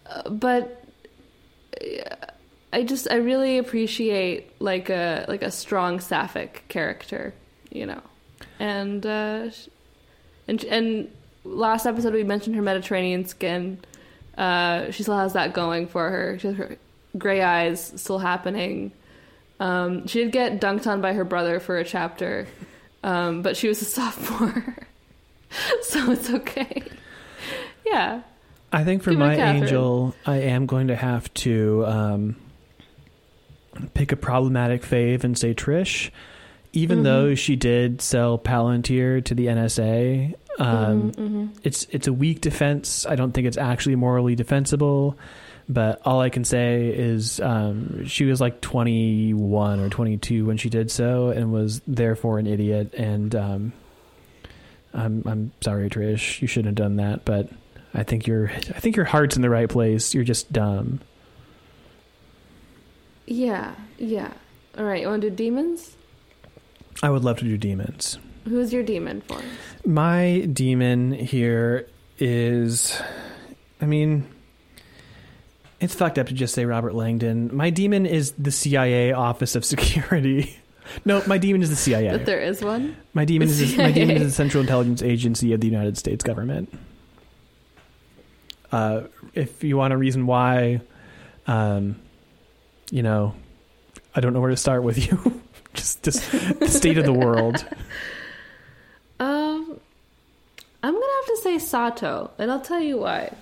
Uh, 0.07 0.29
but 0.29 0.85
I 2.73 2.85
just 2.85 3.11
I 3.11 3.17
really 3.17 3.59
appreciate 3.59 4.51
like 4.61 4.89
a 4.91 5.27
like 5.29 5.43
a 5.43 5.51
strong 5.51 6.01
sapphic 6.01 6.65
character, 6.69 7.35
you 7.71 7.87
know, 7.87 8.01
and 8.59 9.05
uh, 9.05 9.51
and 10.49 10.65
and 10.65 11.11
last 11.45 11.87
episode 11.87 12.15
we 12.15 12.25
mentioned 12.25 12.57
her 12.57 12.63
Mediterranean 12.63 13.27
skin. 13.27 13.79
Uh, 14.39 14.91
she 14.91 15.03
still 15.03 15.19
has 15.19 15.35
that 15.35 15.53
going 15.53 15.87
for 15.87 16.09
her. 16.09 16.39
She 16.39 16.49
has 16.49 16.57
her 16.57 16.77
gray 17.19 17.43
eyes 17.43 17.93
still 17.97 18.19
happening. 18.19 18.93
Um, 19.63 20.07
she 20.09 20.19
did 20.25 20.33
get 20.33 20.61
dunked 20.61 20.87
on 20.89 21.01
by 21.01 21.13
her 21.13 21.25
brother 21.25 21.61
for 21.61 21.79
a 21.79 21.85
chapter, 21.85 22.49
um, 23.05 23.43
but 23.43 23.57
she 23.57 23.69
was 23.69 23.81
a 23.81 23.85
sophomore, 23.97 24.77
so 25.83 26.11
it's 26.11 26.29
okay. 26.31 26.83
Yeah. 27.87 28.23
I 28.73 28.85
think 28.85 29.03
for 29.03 29.11
Give 29.11 29.19
my 29.21 29.37
angel, 29.37 30.15
I 30.27 30.39
am 30.39 30.67
going 30.67 30.89
to 30.89 30.97
have 30.97 31.33
to 31.35 31.85
um, 31.87 32.37
pick 33.95 34.13
a 34.13 34.17
problematic 34.17 34.83
fave 34.83 35.25
and 35.25 35.37
say 35.39 35.55
Trish. 35.55 36.11
Even 36.73 37.01
Mhm. 37.01 37.05
though 37.05 37.35
she 37.35 37.55
did 37.55 38.01
sell 38.01 38.39
Palantir 38.39 39.23
to 39.27 39.35
the 39.35 39.47
NSA, 39.49 40.35
um, 40.59 41.13
Mhm, 41.13 41.15
mhm. 41.15 41.49
it's 41.63 41.87
it's 41.91 42.07
a 42.07 42.13
weak 42.15 42.41
defense. 42.41 43.05
I 43.07 43.15
don't 43.15 43.33
think 43.33 43.47
it's 43.47 43.59
actually 43.59 43.95
morally 43.97 44.35
defensible. 44.35 45.17
But 45.69 46.03
all 46.05 46.21
I 46.21 46.29
can 46.29 46.45
say 46.45 46.89
is 46.89 47.41
um, 47.41 48.07
she 48.07 48.25
was 48.25 48.41
like 48.41 48.61
21 48.61 49.81
or 49.81 49.89
22 49.89 50.45
when 50.45 50.57
she 50.57 50.69
did 50.69 50.91
so, 50.91 51.31
and 51.31 51.53
was 51.53 51.81
therefore 51.87 52.39
an 52.39 52.47
idiot. 52.47 52.95
And 52.95 53.35
um, 53.35 53.73
I'm 54.93 55.23
I'm 55.27 55.53
sorry, 55.61 55.89
Trish. 55.89 56.41
You 56.43 56.49
shouldn't 56.49 56.79
have 56.79 56.87
done 56.87 56.97
that. 56.97 57.25
But 57.25 57.49
I 57.95 58.03
think 58.03 58.27
your 58.27 58.51
I 58.51 58.81
think 58.81 58.97
your 58.97 59.05
heart's 59.05 59.37
in 59.37 59.43
the 59.43 59.51
right 59.51 59.69
place. 59.69 60.15
You're 60.15 60.25
just 60.25 60.53
dumb. 60.53 61.01
Yeah, 63.27 63.75
yeah. 63.99 64.33
All 64.77 64.85
right, 64.85 65.03
you 65.03 65.09
want 65.09 65.23
to 65.23 65.31
do 65.31 65.37
demons? 65.37 65.97
I 67.03 67.11
would 67.11 67.25
love 67.25 67.39
to 67.39 67.45
do 67.45 67.57
demons. 67.57 68.19
Who's 68.45 68.73
your 68.73 68.83
demon 68.83 69.21
for? 69.23 69.41
My 69.87 70.49
demon 70.53 71.13
here 71.13 71.89
is, 72.19 73.01
I 73.81 73.87
mean, 73.87 74.27
it's 75.83 75.95
fucked 75.97 76.17
up 76.17 76.29
to 76.29 76.33
just 76.33 76.55
say 76.55 76.65
Robert 76.65 76.95
Langdon. 76.95 77.55
My 77.55 77.71
demon 77.71 78.07
is 78.07 78.33
the 78.39 78.53
CIA 78.53 79.13
Office 79.13 79.57
of 79.57 79.65
Security. 79.65 80.57
no, 81.05 81.23
my 81.27 81.39
demon 81.39 81.61
is 81.61 81.71
the 81.71 81.77
CIA. 81.77 82.17
there 82.19 82.41
is 82.41 82.63
one? 82.63 82.97
My 83.15 83.25
demon 83.25 83.49
The 83.49 83.55
is 83.55 83.77
my 83.77 83.91
demon 83.91 84.17
is 84.17 84.23
the 84.23 84.31
Central 84.31 84.61
Intelligence 84.61 85.03
Agency 85.03 85.53
of 85.53 85.61
the 85.61 85.67
United 85.67 85.99
States 85.99 86.23
government. 86.23 86.73
Uh, 88.71 89.03
if 89.35 89.65
you 89.65 89.77
want 89.77 89.93
a 89.93 89.97
reason 89.97 90.27
why, 90.27 90.81
um, 91.49 91.97
you 92.93 93.03
know, 93.03 93.35
I 94.15 94.21
don't 94.21 94.33
know 94.35 94.41
where 94.41 94.51
to 94.51 94.57
start 94.57 94.85
with 94.85 95.05
you. 95.05 95.43
just, 95.75 96.05
just 96.05 96.31
the 96.61 96.69
state 96.69 96.97
of 96.97 97.05
the 97.05 97.13
world. 97.13 97.67
Um, 99.21 99.79
I'm 100.83 100.93
gonna 100.93 101.07
have 101.21 101.27
to 101.27 101.41
say 101.45 101.59
Sato, 101.61 102.33
and 102.39 102.51
I'll 102.51 102.61
tell 102.61 102.81
you 102.81 102.99
why. 102.99 103.33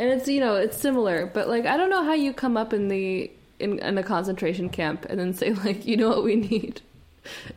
And 0.00 0.08
it's 0.08 0.26
you 0.28 0.40
know 0.40 0.54
it's 0.54 0.78
similar, 0.78 1.26
but 1.26 1.46
like 1.46 1.66
I 1.66 1.76
don't 1.76 1.90
know 1.90 2.02
how 2.02 2.14
you 2.14 2.32
come 2.32 2.56
up 2.56 2.72
in 2.72 2.88
the 2.88 3.30
in, 3.58 3.78
in 3.80 3.98
a 3.98 4.02
concentration 4.02 4.70
camp 4.70 5.04
and 5.10 5.20
then 5.20 5.34
say 5.40 5.52
like 5.52 5.86
you 5.86 5.98
know 5.98 6.08
what 6.08 6.24
we 6.24 6.36
need 6.36 6.80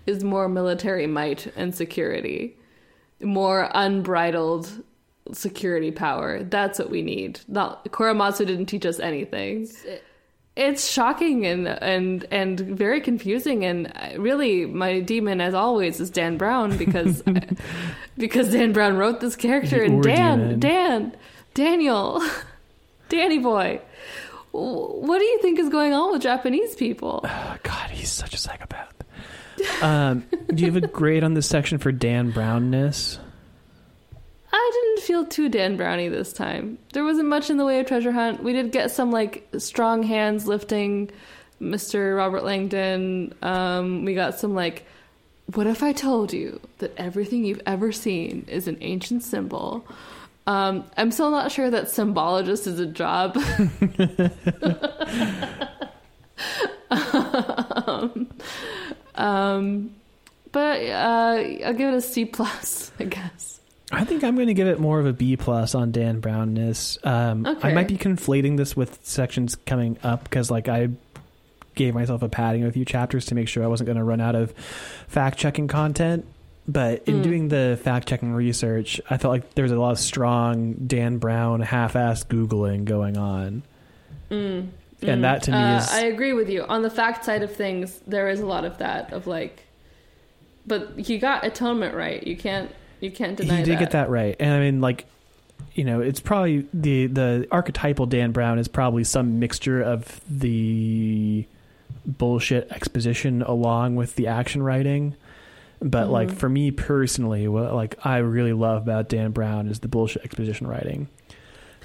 is 0.05 0.25
more 0.25 0.49
military 0.49 1.07
might 1.07 1.47
and 1.55 1.73
security, 1.73 2.57
more 3.21 3.69
unbridled 3.73 4.69
security 5.31 5.89
power. 5.89 6.43
That's 6.43 6.79
what 6.79 6.89
we 6.89 7.01
need. 7.01 7.39
Not 7.47 7.85
Korematsu 7.85 8.45
didn't 8.45 8.65
teach 8.65 8.85
us 8.85 8.99
anything. 8.99 9.69
It's 10.57 10.91
shocking 10.91 11.45
and 11.45 11.65
and 11.65 12.25
and 12.29 12.59
very 12.59 12.99
confusing 12.99 13.63
and 13.63 13.89
really 14.17 14.65
my 14.65 14.99
demon 14.99 15.39
as 15.39 15.53
always 15.53 16.01
is 16.01 16.09
Dan 16.09 16.35
Brown 16.35 16.77
because 16.77 17.23
because 18.17 18.51
Dan 18.51 18.73
Brown 18.73 18.97
wrote 18.97 19.21
this 19.21 19.37
character 19.37 19.81
and 19.81 20.03
Dan 20.03 20.39
demon. 20.39 20.59
Dan 20.59 21.15
Daniel 21.53 22.21
Danny 23.09 23.39
boy 23.39 23.81
what 24.53 25.17
do 25.17 25.25
you 25.25 25.39
think 25.39 25.59
is 25.59 25.69
going 25.69 25.93
on 25.93 26.11
with 26.11 26.21
Japanese 26.21 26.75
people? 26.75 27.21
Oh, 27.23 27.57
God, 27.63 27.89
he's 27.89 28.11
such 28.11 28.33
a 28.33 28.37
psychopath. 28.37 28.93
Um, 29.81 30.25
do 30.47 30.63
you 30.63 30.71
have 30.71 30.81
a 30.81 30.87
grade 30.87 31.23
on 31.23 31.33
this 31.33 31.47
section 31.47 31.77
for 31.77 31.91
Dan 31.91 32.31
Brownness? 32.31 33.19
I 34.51 34.71
didn't 34.73 35.05
feel 35.05 35.25
too 35.25 35.49
Dan 35.49 35.77
Brownie 35.77 36.09
this 36.09 36.33
time. 36.33 36.77
There 36.93 37.03
wasn't 37.03 37.29
much 37.29 37.49
in 37.49 37.57
the 37.57 37.65
way 37.65 37.79
of 37.79 37.87
treasure 37.87 38.11
hunt. 38.11 38.43
We 38.43 38.53
did 38.53 38.71
get 38.71 38.91
some 38.91 39.11
like 39.11 39.47
strong 39.57 40.03
hands 40.03 40.47
lifting 40.47 41.09
Mr. 41.59 42.15
Robert 42.15 42.43
Langdon. 42.43 43.33
Um, 43.41 44.05
we 44.05 44.13
got 44.13 44.37
some 44.37 44.53
like, 44.53 44.85
what 45.53 45.65
if 45.65 45.81
I 45.81 45.93
told 45.93 46.33
you 46.33 46.59
that 46.77 46.93
everything 46.97 47.43
you've 47.45 47.61
ever 47.65 47.91
seen 47.91 48.45
is 48.47 48.67
an 48.67 48.77
ancient 48.81 49.23
symbol? 49.23 49.85
Um, 50.45 50.83
I'm 50.97 51.11
still 51.11 51.31
not 51.31 51.51
sure 51.51 51.69
that 51.69 51.85
symbologist 51.85 52.67
is 52.67 52.79
a 52.79 52.85
job. 52.85 53.37
um, 56.91 58.29
um, 59.15 59.95
but 60.51 60.81
uh, 60.81 61.43
I'll 61.65 61.73
give 61.73 61.93
it 61.93 61.97
a 61.97 62.01
C 62.01 62.25
plus, 62.25 62.91
I 62.99 63.05
guess. 63.05 63.61
I 63.91 64.05
think 64.05 64.23
I'm 64.23 64.35
going 64.35 64.47
to 64.47 64.53
give 64.53 64.67
it 64.67 64.79
more 64.79 64.99
of 64.99 65.05
a 65.05 65.13
B 65.13 65.37
plus 65.37 65.75
on 65.75 65.91
Dan 65.91 66.19
Brownness. 66.19 66.97
Um, 67.05 67.45
I 67.45 67.73
might 67.73 67.87
be 67.87 67.97
conflating 67.97 68.57
this 68.57 68.75
with 68.75 68.99
sections 69.03 69.55
coming 69.55 69.97
up 70.03 70.23
because, 70.23 70.49
like, 70.49 70.67
I 70.67 70.89
gave 71.75 71.93
myself 71.93 72.21
a 72.21 72.29
padding 72.29 72.63
of 72.63 72.69
a 72.69 72.71
few 72.71 72.85
chapters 72.85 73.25
to 73.27 73.35
make 73.35 73.47
sure 73.47 73.63
I 73.63 73.67
wasn't 73.67 73.87
going 73.87 73.97
to 73.97 74.03
run 74.03 74.19
out 74.19 74.35
of 74.35 74.51
fact 75.07 75.37
checking 75.37 75.67
content. 75.67 76.25
But 76.67 77.03
in 77.07 77.15
Mm. 77.19 77.23
doing 77.23 77.47
the 77.49 77.77
fact 77.83 78.07
checking 78.07 78.31
research, 78.33 79.01
I 79.09 79.17
felt 79.17 79.33
like 79.33 79.53
there 79.55 79.63
was 79.63 79.71
a 79.73 79.79
lot 79.79 79.91
of 79.91 79.99
strong 79.99 80.73
Dan 80.87 81.17
Brown 81.17 81.59
half 81.61 81.93
assed 81.93 82.27
Googling 82.27 82.85
going 82.85 83.17
on. 83.17 83.63
Mm, 84.31 84.67
And 85.01 85.19
mm. 85.19 85.21
that 85.23 85.43
to 85.43 85.51
me 85.51 85.57
Uh, 85.57 85.77
is- 85.79 85.91
I 85.91 86.05
agree 86.05 86.31
with 86.31 86.49
you. 86.49 86.63
On 86.63 86.81
the 86.81 86.89
fact 86.89 87.25
side 87.25 87.43
of 87.43 87.53
things, 87.53 87.99
there 88.07 88.29
is 88.29 88.39
a 88.39 88.45
lot 88.45 88.63
of 88.63 88.77
that 88.77 89.11
of 89.11 89.27
like, 89.27 89.63
but 90.65 90.91
he 90.97 91.17
got 91.17 91.45
atonement 91.45 91.95
right. 91.95 92.25
You 92.25 92.37
can't 92.37 92.71
you 93.01 93.11
can't 93.11 93.35
deny 93.35 93.57
he 93.57 93.63
did 93.63 93.79
get 93.79 93.91
that 93.91 94.09
right 94.09 94.37
and 94.39 94.53
i 94.53 94.59
mean 94.59 94.79
like 94.79 95.05
you 95.73 95.83
know 95.83 95.99
it's 95.99 96.21
probably 96.21 96.65
the 96.73 97.07
the 97.07 97.45
archetypal 97.51 98.05
dan 98.05 98.31
brown 98.31 98.57
is 98.57 98.69
probably 98.69 99.03
some 99.03 99.39
mixture 99.39 99.81
of 99.81 100.21
the 100.29 101.45
bullshit 102.05 102.71
exposition 102.71 103.41
along 103.41 103.95
with 103.97 104.15
the 104.15 104.27
action 104.27 104.63
writing. 104.63 105.15
But 105.83 106.09
like 106.09 106.29
Mhm. 106.29 106.35
for 106.35 106.47
me 106.49 106.71
personally, 106.71 107.47
what 107.47 107.73
like 107.75 107.95
I 108.05 108.17
really 108.19 108.53
love 108.53 108.83
about 108.83 109.09
Dan 109.09 109.31
Brown 109.31 109.67
is 109.67 109.79
the 109.79 109.87
bullshit 109.89 110.23
exposition 110.23 110.65
writing. 110.67 111.09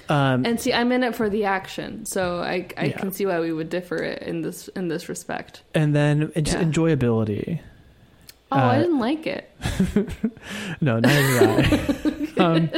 Um, 0.07 0.43
And 0.45 0.59
see, 0.59 0.73
I'm 0.73 0.91
in 0.91 1.03
it 1.03 1.15
for 1.15 1.29
the 1.29 1.45
action, 1.45 2.05
so 2.05 2.39
I 2.39 2.65
I 2.77 2.85
Yeah. 2.85 2.97
can 2.97 3.11
see 3.11 3.25
why 3.25 3.39
we 3.41 3.51
would 3.51 3.69
differ 3.69 3.97
it 3.97 4.23
in 4.23 4.41
this 4.41 4.67
in 4.69 4.87
this 4.87 5.09
respect. 5.09 5.61
and 5.75 5.95
then 5.95 6.31
it's 6.33 6.53
Yeah. 6.53 6.63
enjoyability. 6.63 7.59
Oh, 8.51 8.57
I 8.57 8.77
Uh, 8.77 8.81
didn't 8.81 8.99
like 8.99 9.27
it. 9.27 9.49
No, 10.81 10.99
neither 10.99 11.61
did 11.61 12.33
I. 12.37 12.41
um, 12.43 12.69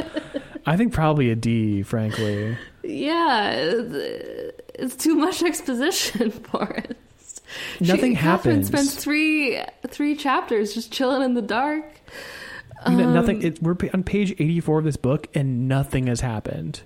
I 0.66 0.76
think 0.76 0.92
probably 0.92 1.30
a 1.30 1.36
D, 1.36 1.82
frankly. 1.82 2.56
Yeah, 2.82 3.52
it's 4.74 4.96
too 4.96 5.14
much 5.14 5.42
exposition 5.42 6.30
for 6.50 6.68
it. 6.68 6.96
Nothing 7.80 8.16
Catherine 8.16 8.56
happens. 8.62 8.66
spends 8.68 8.94
three 8.94 9.60
three 9.88 10.16
chapters 10.16 10.74
just 10.74 10.92
chilling 10.92 11.22
in 11.22 11.34
the 11.34 11.42
dark. 11.42 11.84
You 12.88 12.96
know, 12.96 13.04
Um, 13.08 13.14
nothing. 13.14 13.42
It, 13.42 13.62
we're 13.62 13.76
on 13.94 14.02
page 14.02 14.32
eighty-four 14.32 14.78
of 14.78 14.84
this 14.84 14.96
book, 14.96 15.28
and 15.34 15.68
nothing 15.68 16.06
has 16.08 16.20
happened. 16.20 16.82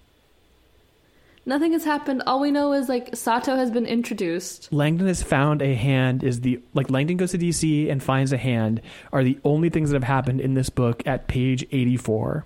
Nothing 1.49 1.73
has 1.75 1.85
happened. 1.85 2.25
All 2.27 2.41
we 2.41 2.51
know 2.51 2.73
is 2.73 2.89
like 2.89 3.15
Sato 3.15 3.55
has 3.55 3.71
been 3.71 3.87
introduced. 3.87 4.73
Langdon 4.73 5.07
has 5.07 5.23
found 5.23 5.63
a 5.63 5.75
hand. 5.75 6.25
Is 6.25 6.41
the 6.41 6.61
like 6.75 6.91
Langdon 6.91 7.17
goes 7.17 7.31
to 7.31 7.39
DC 7.39 7.91
and 7.91 8.03
finds 8.03 8.33
a 8.33 8.37
hand. 8.37 8.83
Are 9.13 9.23
the 9.23 9.39
only 9.45 9.71
things 9.71 9.91
that 9.91 9.95
have 9.97 10.03
happened 10.05 10.41
in 10.41 10.55
this 10.55 10.69
book 10.71 11.03
at 11.07 11.29
page 11.29 11.65
eighty-four. 11.71 12.45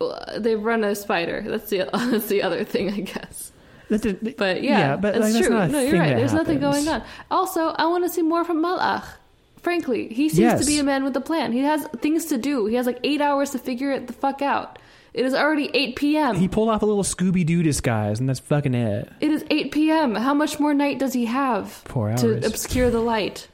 Uh, 0.00 0.38
They've 0.38 0.62
run 0.62 0.84
a 0.84 0.94
spider. 0.94 1.42
That's 1.46 1.68
the 1.70 1.88
that's 1.92 2.28
the 2.28 2.42
other 2.42 2.64
thing, 2.64 2.90
I 2.92 3.00
guess. 3.00 3.52
That's 3.88 4.04
a- 4.06 4.14
But 4.14 4.62
yeah, 4.62 4.78
Yeah, 4.78 4.96
but, 4.96 5.14
it's 5.16 5.22
like, 5.24 5.32
that's 5.32 5.46
true. 5.46 5.56
not 5.56 5.68
a 5.68 5.72
no, 5.72 5.80
you're 5.80 5.98
right. 5.98 6.16
There's 6.16 6.32
nothing 6.32 6.58
going 6.60 6.88
on. 6.88 7.02
Also, 7.30 7.68
I 7.68 7.86
want 7.86 8.04
to 8.04 8.10
see 8.10 8.22
more 8.22 8.44
from 8.44 8.62
Mal'akh. 8.62 9.04
Frankly, 9.62 10.08
he 10.08 10.28
seems 10.28 10.38
Yes. 10.40 10.60
to 10.60 10.66
be 10.66 10.78
a 10.78 10.84
man 10.84 11.02
with 11.04 11.16
a 11.16 11.20
plan. 11.20 11.52
He 11.52 11.60
has 11.60 11.86
things 12.00 12.26
to 12.26 12.38
do. 12.38 12.66
He 12.66 12.74
has 12.76 12.86
like 12.86 12.98
eight 13.04 13.20
hours 13.20 13.50
to 13.50 13.58
figure 13.58 13.90
it 13.92 14.06
the 14.06 14.12
fuck 14.12 14.42
out. 14.42 14.78
It 15.14 15.24
is 15.24 15.32
already 15.34 15.70
8 15.72 15.96
p.m. 15.96 16.36
he 16.36 16.46
pulled 16.46 16.68
off 16.68 16.82
a 16.82 16.86
little 16.86 17.02
Scooby 17.02 17.44
Doo 17.46 17.62
disguise, 17.62 18.20
and 18.20 18.28
that's 18.28 18.38
fucking 18.38 18.74
it. 18.74 19.08
It 19.20 19.30
is 19.30 19.44
8 19.50 19.72
p.m. 19.72 20.14
How 20.14 20.34
much 20.34 20.60
more 20.60 20.74
night 20.74 20.98
does 20.98 21.14
he 21.14 21.24
have 21.24 21.72
Four 21.72 22.10
hours. 22.10 22.20
to 22.20 22.44
obscure 22.46 22.90
the 22.90 23.00
light? 23.00 23.48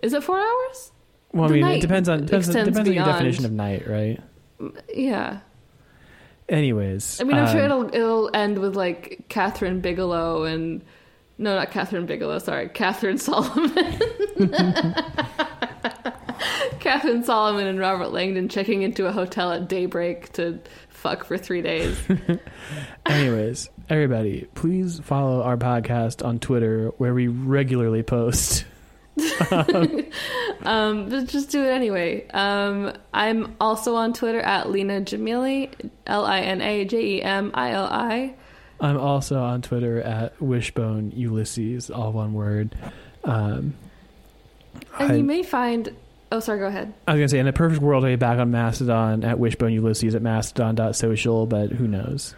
Is 0.00 0.12
it 0.12 0.22
four 0.22 0.38
hours? 0.38 0.92
Well, 1.32 1.48
I 1.50 1.52
mean, 1.52 1.64
it 1.66 1.80
depends 1.80 2.08
on 2.08 2.26
depends, 2.26 2.48
on- 2.50 2.54
depends 2.66 2.78
on 2.78 2.92
your 2.94 3.04
definition 3.04 3.44
of 3.44 3.52
night, 3.52 3.88
right? 3.88 4.20
Yeah. 4.94 5.38
Anyways, 6.48 7.20
I 7.20 7.24
mean, 7.24 7.36
I'm 7.36 7.50
sure 7.50 7.64
um, 7.64 7.64
it'll 7.64 7.94
it'll 7.94 8.30
end 8.34 8.58
with 8.58 8.76
like 8.76 9.24
Kathryn 9.28 9.80
Bigelow 9.80 10.44
and 10.44 10.84
no, 11.38 11.54
not 11.54 11.70
Kathryn 11.70 12.06
Bigelow. 12.06 12.38
Sorry, 12.38 12.68
Catherine 12.68 13.18
Solomon. 13.18 13.72
Catherine 16.80 17.24
Solomon 17.24 17.66
and 17.66 17.78
Robert 17.78 18.12
Langdon 18.12 18.48
checking 18.48 18.82
into 18.82 19.06
a 19.06 19.12
hotel 19.12 19.52
at 19.52 19.68
daybreak 19.68 20.32
to 20.34 20.60
fuck 20.90 21.24
for 21.24 21.38
three 21.38 21.62
days. 21.62 21.98
Anyways, 23.06 23.70
everybody, 23.88 24.46
please 24.54 24.98
follow 25.00 25.42
our 25.42 25.56
podcast 25.56 26.24
on 26.24 26.38
Twitter 26.38 26.88
where 26.98 27.14
we 27.14 27.26
regularly 27.28 28.02
post. 28.02 28.66
um, 30.64 31.08
but 31.08 31.26
just 31.26 31.50
do 31.50 31.62
it 31.62 31.68
anyway. 31.70 32.26
Um, 32.30 32.92
I'm 33.12 33.54
also 33.60 33.94
on 33.94 34.12
Twitter 34.12 34.40
at 34.40 34.70
Lina 34.70 35.00
Jemili, 35.00 35.70
L 36.06 36.24
I 36.24 36.40
N 36.40 36.60
A 36.60 36.84
J 36.84 37.00
E 37.16 37.22
M 37.22 37.50
I 37.54 37.72
L 37.72 37.86
I. 37.86 38.34
I'm 38.80 38.98
also 38.98 39.40
on 39.40 39.62
Twitter 39.62 40.00
at 40.02 40.40
Wishbone 40.42 41.12
Ulysses, 41.14 41.90
all 41.90 42.12
one 42.12 42.34
word. 42.34 42.74
Um, 43.24 43.74
And 44.98 45.12
I, 45.12 45.14
you 45.16 45.24
may 45.24 45.42
find. 45.42 45.94
Oh, 46.32 46.40
sorry. 46.40 46.58
Go 46.58 46.66
ahead. 46.66 46.92
I 47.06 47.12
was 47.12 47.20
gonna 47.20 47.28
say, 47.28 47.38
in 47.38 47.46
a 47.46 47.52
perfect 47.52 47.80
world, 47.82 48.04
I'd 48.04 48.08
be 48.10 48.16
back 48.16 48.38
on 48.38 48.50
Mastodon 48.50 49.24
at 49.24 49.38
Wishbone 49.38 49.72
Ulysses 49.72 50.14
at 50.16 50.22
mastodon.social, 50.22 51.46
but 51.46 51.70
who 51.70 51.86
knows? 51.86 52.34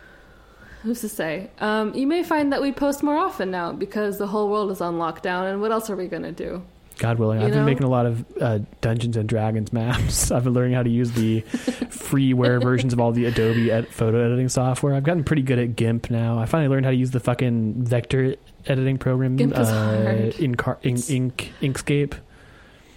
Who's 0.83 1.01
to 1.01 1.09
say? 1.09 1.51
Um, 1.59 1.95
you 1.95 2.07
may 2.07 2.23
find 2.23 2.53
that 2.53 2.63
we 2.63 2.71
post 2.73 3.03
more 3.03 3.17
often 3.17 3.51
now 3.51 3.73
because 3.73 4.19
the 4.19 4.27
whole 4.27 4.49
world 4.49 4.71
is 4.71 4.81
on 4.81 4.95
lockdown. 4.99 5.51
And 5.51 5.61
what 5.61 5.73
else 5.73 5.91
are 5.91 5.97
we 5.97 6.07
gonna 6.07 6.33
do? 6.33 6.63
God 6.99 7.19
willing, 7.19 7.41
You 7.41 7.47
I've 7.49 7.53
been 7.53 7.67
making 7.67 7.85
a 7.85 7.91
lot 7.91 8.07
of 8.07 8.25
uh, 8.41 8.61
Dungeons 8.81 9.19
and 9.19 9.29
Dragons 9.29 9.71
maps. 9.71 10.31
I've 10.33 10.45
been 10.45 10.55
learning 10.55 10.73
how 10.75 10.83
to 10.83 10.89
use 10.89 11.13
the 11.13 11.43
freeware 11.43 12.63
versions 12.63 12.93
of 12.95 13.01
all 13.01 13.13
the 13.13 13.27
Adobe 13.27 13.71
ed- 13.71 13.89
photo 13.89 14.25
editing 14.25 14.49
software. 14.49 14.95
I've 14.95 15.05
gotten 15.05 15.23
pretty 15.25 15.43
good 15.43 15.59
at 15.59 15.77
GIMP 15.77 16.11
now. 16.11 16.39
I 16.39 16.47
finally 16.47 16.69
learned 16.69 16.87
how 16.87 16.91
to 16.93 16.97
use 16.97 17.11
the 17.11 17.21
fucking 17.21 17.85
vector 17.85 18.37
editing 18.67 18.97
program. 18.97 19.37
GIMP 19.37 19.53
is 19.59 19.69
uh, 19.69 19.75
hard. 20.05 20.19
Incar- 20.35 20.79
in- 20.83 21.15
Ink 21.15 21.53
Inkscape. 21.61 22.15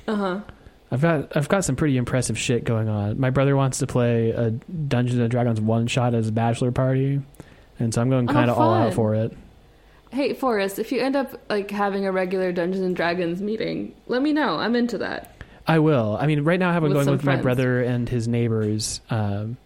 Uh 0.08 0.16
huh. 0.16 0.40
I've 0.92 1.02
got 1.02 1.36
I've 1.36 1.50
got 1.50 1.66
some 1.66 1.76
pretty 1.76 1.98
impressive 1.98 2.38
shit 2.38 2.64
going 2.64 2.88
on. 2.90 3.20
My 3.20 3.30
brother 3.32 3.56
wants 3.56 3.80
to 3.80 3.88
play 3.88 4.30
a 4.32 4.50
Dungeons 4.52 5.20
and 5.20 5.30
Dragons 5.30 5.60
one 5.62 5.88
shot 5.88 6.14
as 6.16 6.30
a 6.30 6.32
bachelor 6.32 6.72
party, 6.72 7.22
and 7.80 7.94
so 7.94 8.02
I'm 8.02 8.10
going 8.10 8.30
Oh, 8.30 8.34
kind 8.34 8.50
of 8.52 8.58
all 8.58 8.74
out 8.74 8.94
for 8.94 9.16
it. 9.16 9.36
Hey, 10.12 10.34
Forrest, 10.34 10.80
if 10.80 10.92
you 10.92 11.02
end 11.02 11.16
up 11.16 11.40
like 11.50 11.70
having 11.72 12.06
a 12.06 12.12
regular 12.12 12.52
Dungeons 12.52 12.84
and 12.84 12.96
Dragons 12.96 13.42
meeting, 13.42 13.94
let 14.08 14.22
me 14.22 14.34
know. 14.34 14.56
I'm 14.58 14.76
into 14.76 14.98
that. 15.00 15.36
I 15.68 15.78
will. 15.80 16.18
I 16.20 16.26
mean, 16.26 16.44
right 16.44 16.60
now 16.60 16.72
I 16.72 16.74
have 16.74 16.82
With 16.84 16.94
going 16.94 17.10
with 17.10 17.24
my 17.24 17.36
brother 17.36 17.82
and 17.84 18.10
his 18.10 18.28
neighbors. 18.28 19.02
Um, 19.10 19.58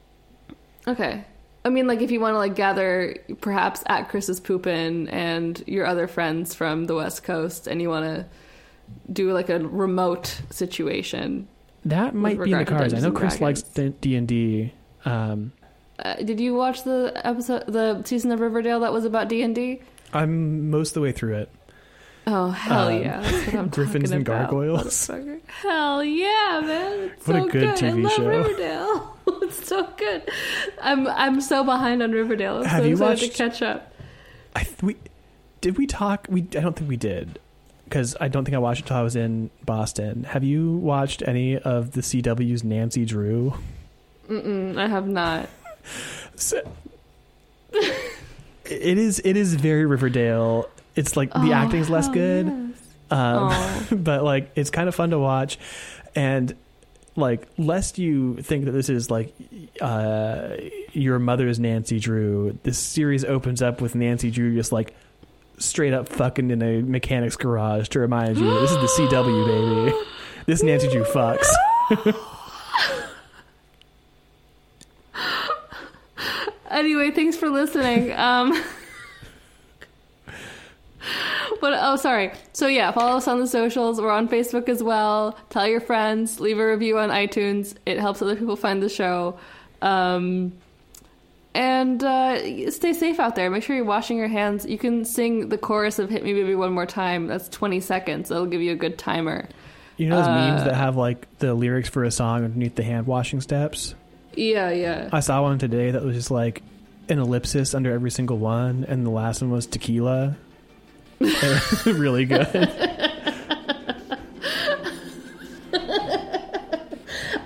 Okay. 0.86 1.24
I 1.66 1.70
mean, 1.70 1.88
like 1.88 2.02
if 2.02 2.12
you 2.12 2.20
want 2.20 2.34
to 2.34 2.38
like 2.40 2.56
gather 2.56 3.16
perhaps 3.40 3.84
at 3.86 4.10
Chris's 4.10 4.42
Poopin 4.42 5.08
and 5.10 5.64
your 5.66 5.86
other 5.86 6.08
friends 6.08 6.54
from 6.54 6.88
the 6.88 6.96
West 6.96 7.24
Coast, 7.24 7.68
and 7.68 7.82
you 7.82 7.88
want 7.88 8.04
to 8.06 8.26
do 9.12 9.32
like 9.32 9.50
a 9.50 9.60
remote 9.60 10.42
situation. 10.50 11.48
that 11.86 12.14
might 12.14 12.38
be 12.42 12.52
in 12.52 12.58
the 12.60 12.66
cards. 12.66 12.94
I 12.94 13.00
know 13.00 13.12
Chris 13.14 13.36
and 13.36 13.42
likes 13.42 13.62
D 13.62 14.16
and 14.18 14.28
D. 14.28 14.74
Um, 15.06 15.54
Uh, 16.00 16.16
did 16.16 16.40
you 16.40 16.54
watch 16.56 16.84
the 16.84 17.12
episode, 17.24 17.66
the 17.68 18.02
season 18.04 18.32
of 18.32 18.40
Riverdale 18.40 18.80
that 18.82 18.92
was 18.94 19.06
about 19.06 19.30
D 19.30 19.42
and 19.44 19.54
D? 19.54 19.82
I'm 20.14 20.70
most 20.70 20.90
of 20.92 20.94
the 20.96 21.02
way 21.02 21.12
through 21.12 21.36
it. 21.36 21.50
Oh 22.26 22.50
hell 22.52 22.88
Um, 22.88 23.02
yeah! 23.02 23.20
That's 23.22 23.46
what 23.48 23.56
I'm 23.56 23.68
Griffins 23.70 24.12
and 24.12 24.28
about, 24.28 24.50
Gargoyles. 24.50 25.08
Hell 25.48 26.04
yeah, 26.04 26.62
man! 26.64 27.12
It's 27.16 27.28
What 27.28 27.36
a 27.36 27.40
so 27.42 27.48
good 27.50 27.68
I 27.68 27.74
TV 27.76 28.04
love 28.04 28.14
show. 28.14 28.28
Riverdale. 28.28 29.18
it's 29.44 29.68
so 29.68 29.88
good. 29.98 30.30
I'm 30.82 31.06
I'm 31.08 31.42
so 31.42 31.64
behind 31.66 32.02
on 32.02 32.12
Riverdale. 32.12 32.58
I'm 32.60 32.66
Have 32.66 32.82
so 32.82 32.86
you 32.88 32.94
excited 32.94 33.22
watched- 33.22 33.32
to 33.36 33.38
catch 33.38 33.62
up. 33.62 33.94
I 34.56 34.64
th- 34.64 34.82
we 34.84 34.96
did 35.62 35.78
we 35.78 35.86
talk? 35.86 36.28
We 36.30 36.42
I 36.42 36.62
don't 36.62 36.76
think 36.76 36.90
we 36.90 36.98
did 36.98 37.40
because 37.86 38.16
I 38.22 38.30
don't 38.30 38.46
think 38.46 38.56
I 38.56 38.60
watched 38.60 38.80
it 38.82 38.84
until 38.86 38.98
I 38.98 39.04
was 39.04 39.16
in 39.18 39.50
Boston. 39.66 40.24
Have 40.24 40.44
you 40.46 40.78
watched 40.78 41.24
any 41.28 41.58
of 41.58 41.92
the 41.92 42.02
CW's 42.02 42.64
Nancy 42.64 43.04
Drew? 43.06 43.54
Mm-mm, 44.30 44.78
I 44.78 44.88
have 44.88 45.08
not. 45.08 45.50
So, 46.36 46.62
it 47.72 48.98
is 48.98 49.22
it 49.24 49.38
is 49.38 49.54
very 49.56 49.86
Riverdale. 49.86 50.70
It's 50.96 51.16
like 51.18 51.32
the 51.34 51.40
Oh, 51.50 51.54
acting's 51.54 51.90
less 51.90 52.08
good, 52.08 52.46
yes. 52.48 52.78
um, 53.12 54.04
but 54.04 54.24
like 54.24 54.52
it's 54.56 54.70
kind 54.70 54.88
of 54.88 54.96
fun 54.96 55.10
to 55.12 55.20
watch, 55.20 55.58
and 56.16 56.56
like 57.16 57.48
lest 57.58 57.98
you 58.00 58.36
think 58.38 58.66
that 58.66 58.72
this 58.72 58.90
is 58.90 59.10
like 59.12 59.34
uh, 59.82 60.50
your 60.92 61.20
mother's 61.20 61.60
Nancy 61.60 62.00
Drew. 62.00 62.58
This 62.64 62.78
series 62.78 63.24
opens 63.26 63.62
up 63.62 63.82
with 63.82 63.96
Nancy 63.96 64.32
Drew 64.32 64.56
just 64.56 64.72
like 64.72 64.94
straight 65.60 65.94
up 65.94 66.10
fucking 66.10 66.50
in 66.52 66.62
a 66.62 66.82
mechanic's 66.82 67.36
garage 67.36 67.88
to 67.90 68.00
remind 68.00 68.38
you 68.38 68.46
this 68.60 68.72
is 68.72 68.78
the 68.78 69.04
CW 69.04 69.86
baby. 69.92 69.98
This 70.46 70.62
Nancy 70.64 70.90
Drew 70.90 71.04
fucks. 71.06 71.48
Anyway, 76.74 77.12
thanks 77.12 77.38
for 77.38 77.50
listening. 77.50 78.12
Um, 78.14 78.52
but 81.62 81.74
oh, 81.82 81.96
sorry. 81.98 82.32
So 82.54 82.68
yeah, 82.68 82.92
follow 82.92 83.18
us 83.18 83.28
on 83.28 83.40
the 83.40 83.48
socials. 83.48 84.02
We're 84.02 84.12
on 84.12 84.28
Facebook 84.28 84.68
as 84.70 84.82
well. 84.82 85.38
Tell 85.50 85.68
your 85.68 85.82
friends. 85.82 86.40
Leave 86.40 86.60
a 86.60 86.68
review 86.68 86.98
on 86.98 87.10
iTunes. 87.10 87.76
It 87.86 88.00
helps 88.00 88.22
other 88.22 88.36
people 88.36 88.56
find 88.56 88.82
the 88.82 88.90
show. 88.90 89.38
Um, 89.82 90.54
and 91.56 92.04
uh, 92.04 92.72
stay 92.72 92.94
safe 92.94 93.20
out 93.20 93.36
there. 93.36 93.50
Make 93.52 93.64
sure 93.64 93.76
you're 93.76 93.86
washing 93.86 94.18
your 94.18 94.28
hands. 94.28 94.66
You 94.66 94.78
can 94.80 95.06
sing 95.06 95.50
the 95.50 95.58
chorus 95.58 96.00
of 96.00 96.10
"Hit 96.10 96.24
Me, 96.24 96.34
Baby, 96.34 96.56
One 96.56 96.74
More 96.74 96.88
Time." 96.88 97.28
That's 97.28 97.48
20 97.50 97.80
seconds. 97.80 98.30
That'll 98.30 98.48
give 98.48 98.62
you 98.62 98.72
a 98.72 98.76
good 98.76 98.98
timer. 98.98 99.48
You 99.98 100.10
know 100.10 100.18
those 100.18 100.28
memes 100.28 100.62
Uh, 100.62 100.66
that 100.66 100.74
have 100.76 100.96
like 100.96 101.38
the 101.38 101.54
lyrics 101.54 101.90
for 101.90 102.04
a 102.04 102.10
song 102.10 102.44
underneath 102.44 102.74
the 102.76 102.82
hand 102.84 103.06
washing 103.06 103.42
steps? 103.42 103.94
Yeah, 104.36 104.72
yeah. 104.72 105.10
I 105.12 105.20
saw 105.20 105.42
one 105.42 105.60
today 105.60 105.92
that 105.92 106.04
was 106.04 106.16
just 106.16 106.32
like 106.32 106.64
an 107.10 107.20
ellipsis 107.20 107.74
under 107.74 107.92
every 107.92 108.12
single 108.12 108.38
one, 108.38 108.86
and 108.88 109.06
the 109.06 109.10
last 109.12 109.42
one 109.42 109.52
was 109.52 109.66
tequila. 109.66 110.36
really 111.86 112.26
good. 112.26 112.48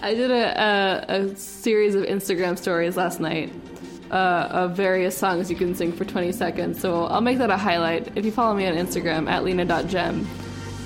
I 0.02 0.14
did 0.14 0.32
a, 0.32 1.06
a 1.10 1.22
a 1.24 1.36
series 1.36 1.94
of 1.94 2.04
Instagram 2.04 2.58
stories 2.58 2.96
last 2.96 3.20
night 3.20 3.52
uh, 4.12 4.48
of 4.52 4.76
various 4.76 5.18
songs 5.18 5.50
you 5.50 5.58
can 5.58 5.76
sing 5.76 5.92
for 5.92 6.06
20 6.06 6.32
seconds. 6.32 6.80
So 6.80 7.06
I'll 7.06 7.22
make 7.22 7.38
that 7.40 7.50
a 7.50 7.58
highlight. 7.58 8.16
If 8.16 8.24
you 8.26 8.32
follow 8.32 8.56
me 8.56 8.66
on 8.68 8.76
Instagram 8.76 9.30
at 9.30 9.44
lena.gem, 9.44 10.28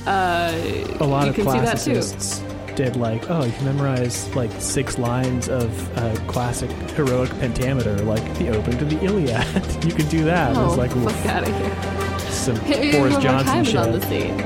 uh, 0.08 0.52
A 1.00 1.06
lot 1.06 1.26
you 1.26 1.30
of 1.30 1.36
can 1.36 1.46
see 1.46 1.60
that 1.60 1.78
classicists 1.78 2.42
did 2.76 2.96
like, 2.96 3.30
oh, 3.30 3.44
you 3.44 3.52
can 3.52 3.66
memorize 3.66 4.34
like 4.36 4.52
six 4.60 4.98
lines 4.98 5.50
of 5.50 5.98
uh, 5.98 6.16
classic 6.28 6.70
heroic 6.96 7.30
pentameter, 7.40 7.98
like 8.04 8.24
the 8.38 8.50
open 8.50 8.78
to 8.78 8.86
the 8.86 9.00
Iliad. 9.04 9.46
you 9.86 9.94
can 9.94 10.08
do 10.10 10.24
that. 10.26 10.54
too. 10.56 10.62
it's 10.62 10.74
Oh, 10.74 10.76
like 10.76 10.92
fuck 10.92 11.26
out 11.28 11.48
of 11.48 11.56
here. 11.56 12.30
some 12.30 12.56
me 12.70 12.92
Boris 12.92 13.18
Johnson 13.18 13.64
shit. 13.64 13.76
on 13.76 13.92
the 13.92 14.02
scene. 14.02 14.40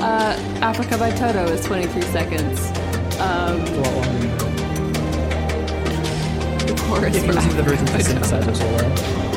Uh, 0.00 0.36
Africa 0.62 0.96
by 0.98 1.10
Toto 1.10 1.44
is 1.46 1.64
23 1.66 2.02
seconds. 2.02 2.60
Um, 3.18 3.60
a 3.60 3.80
lot 3.80 3.94
longer 3.94 4.28
the 6.66 6.82
chorus 6.86 7.16
If 7.16 7.24
for 7.24 7.32
to 7.32 7.48
the 7.56 7.62
version 7.62 7.86
by 7.86 7.98
Toto. 8.02 9.27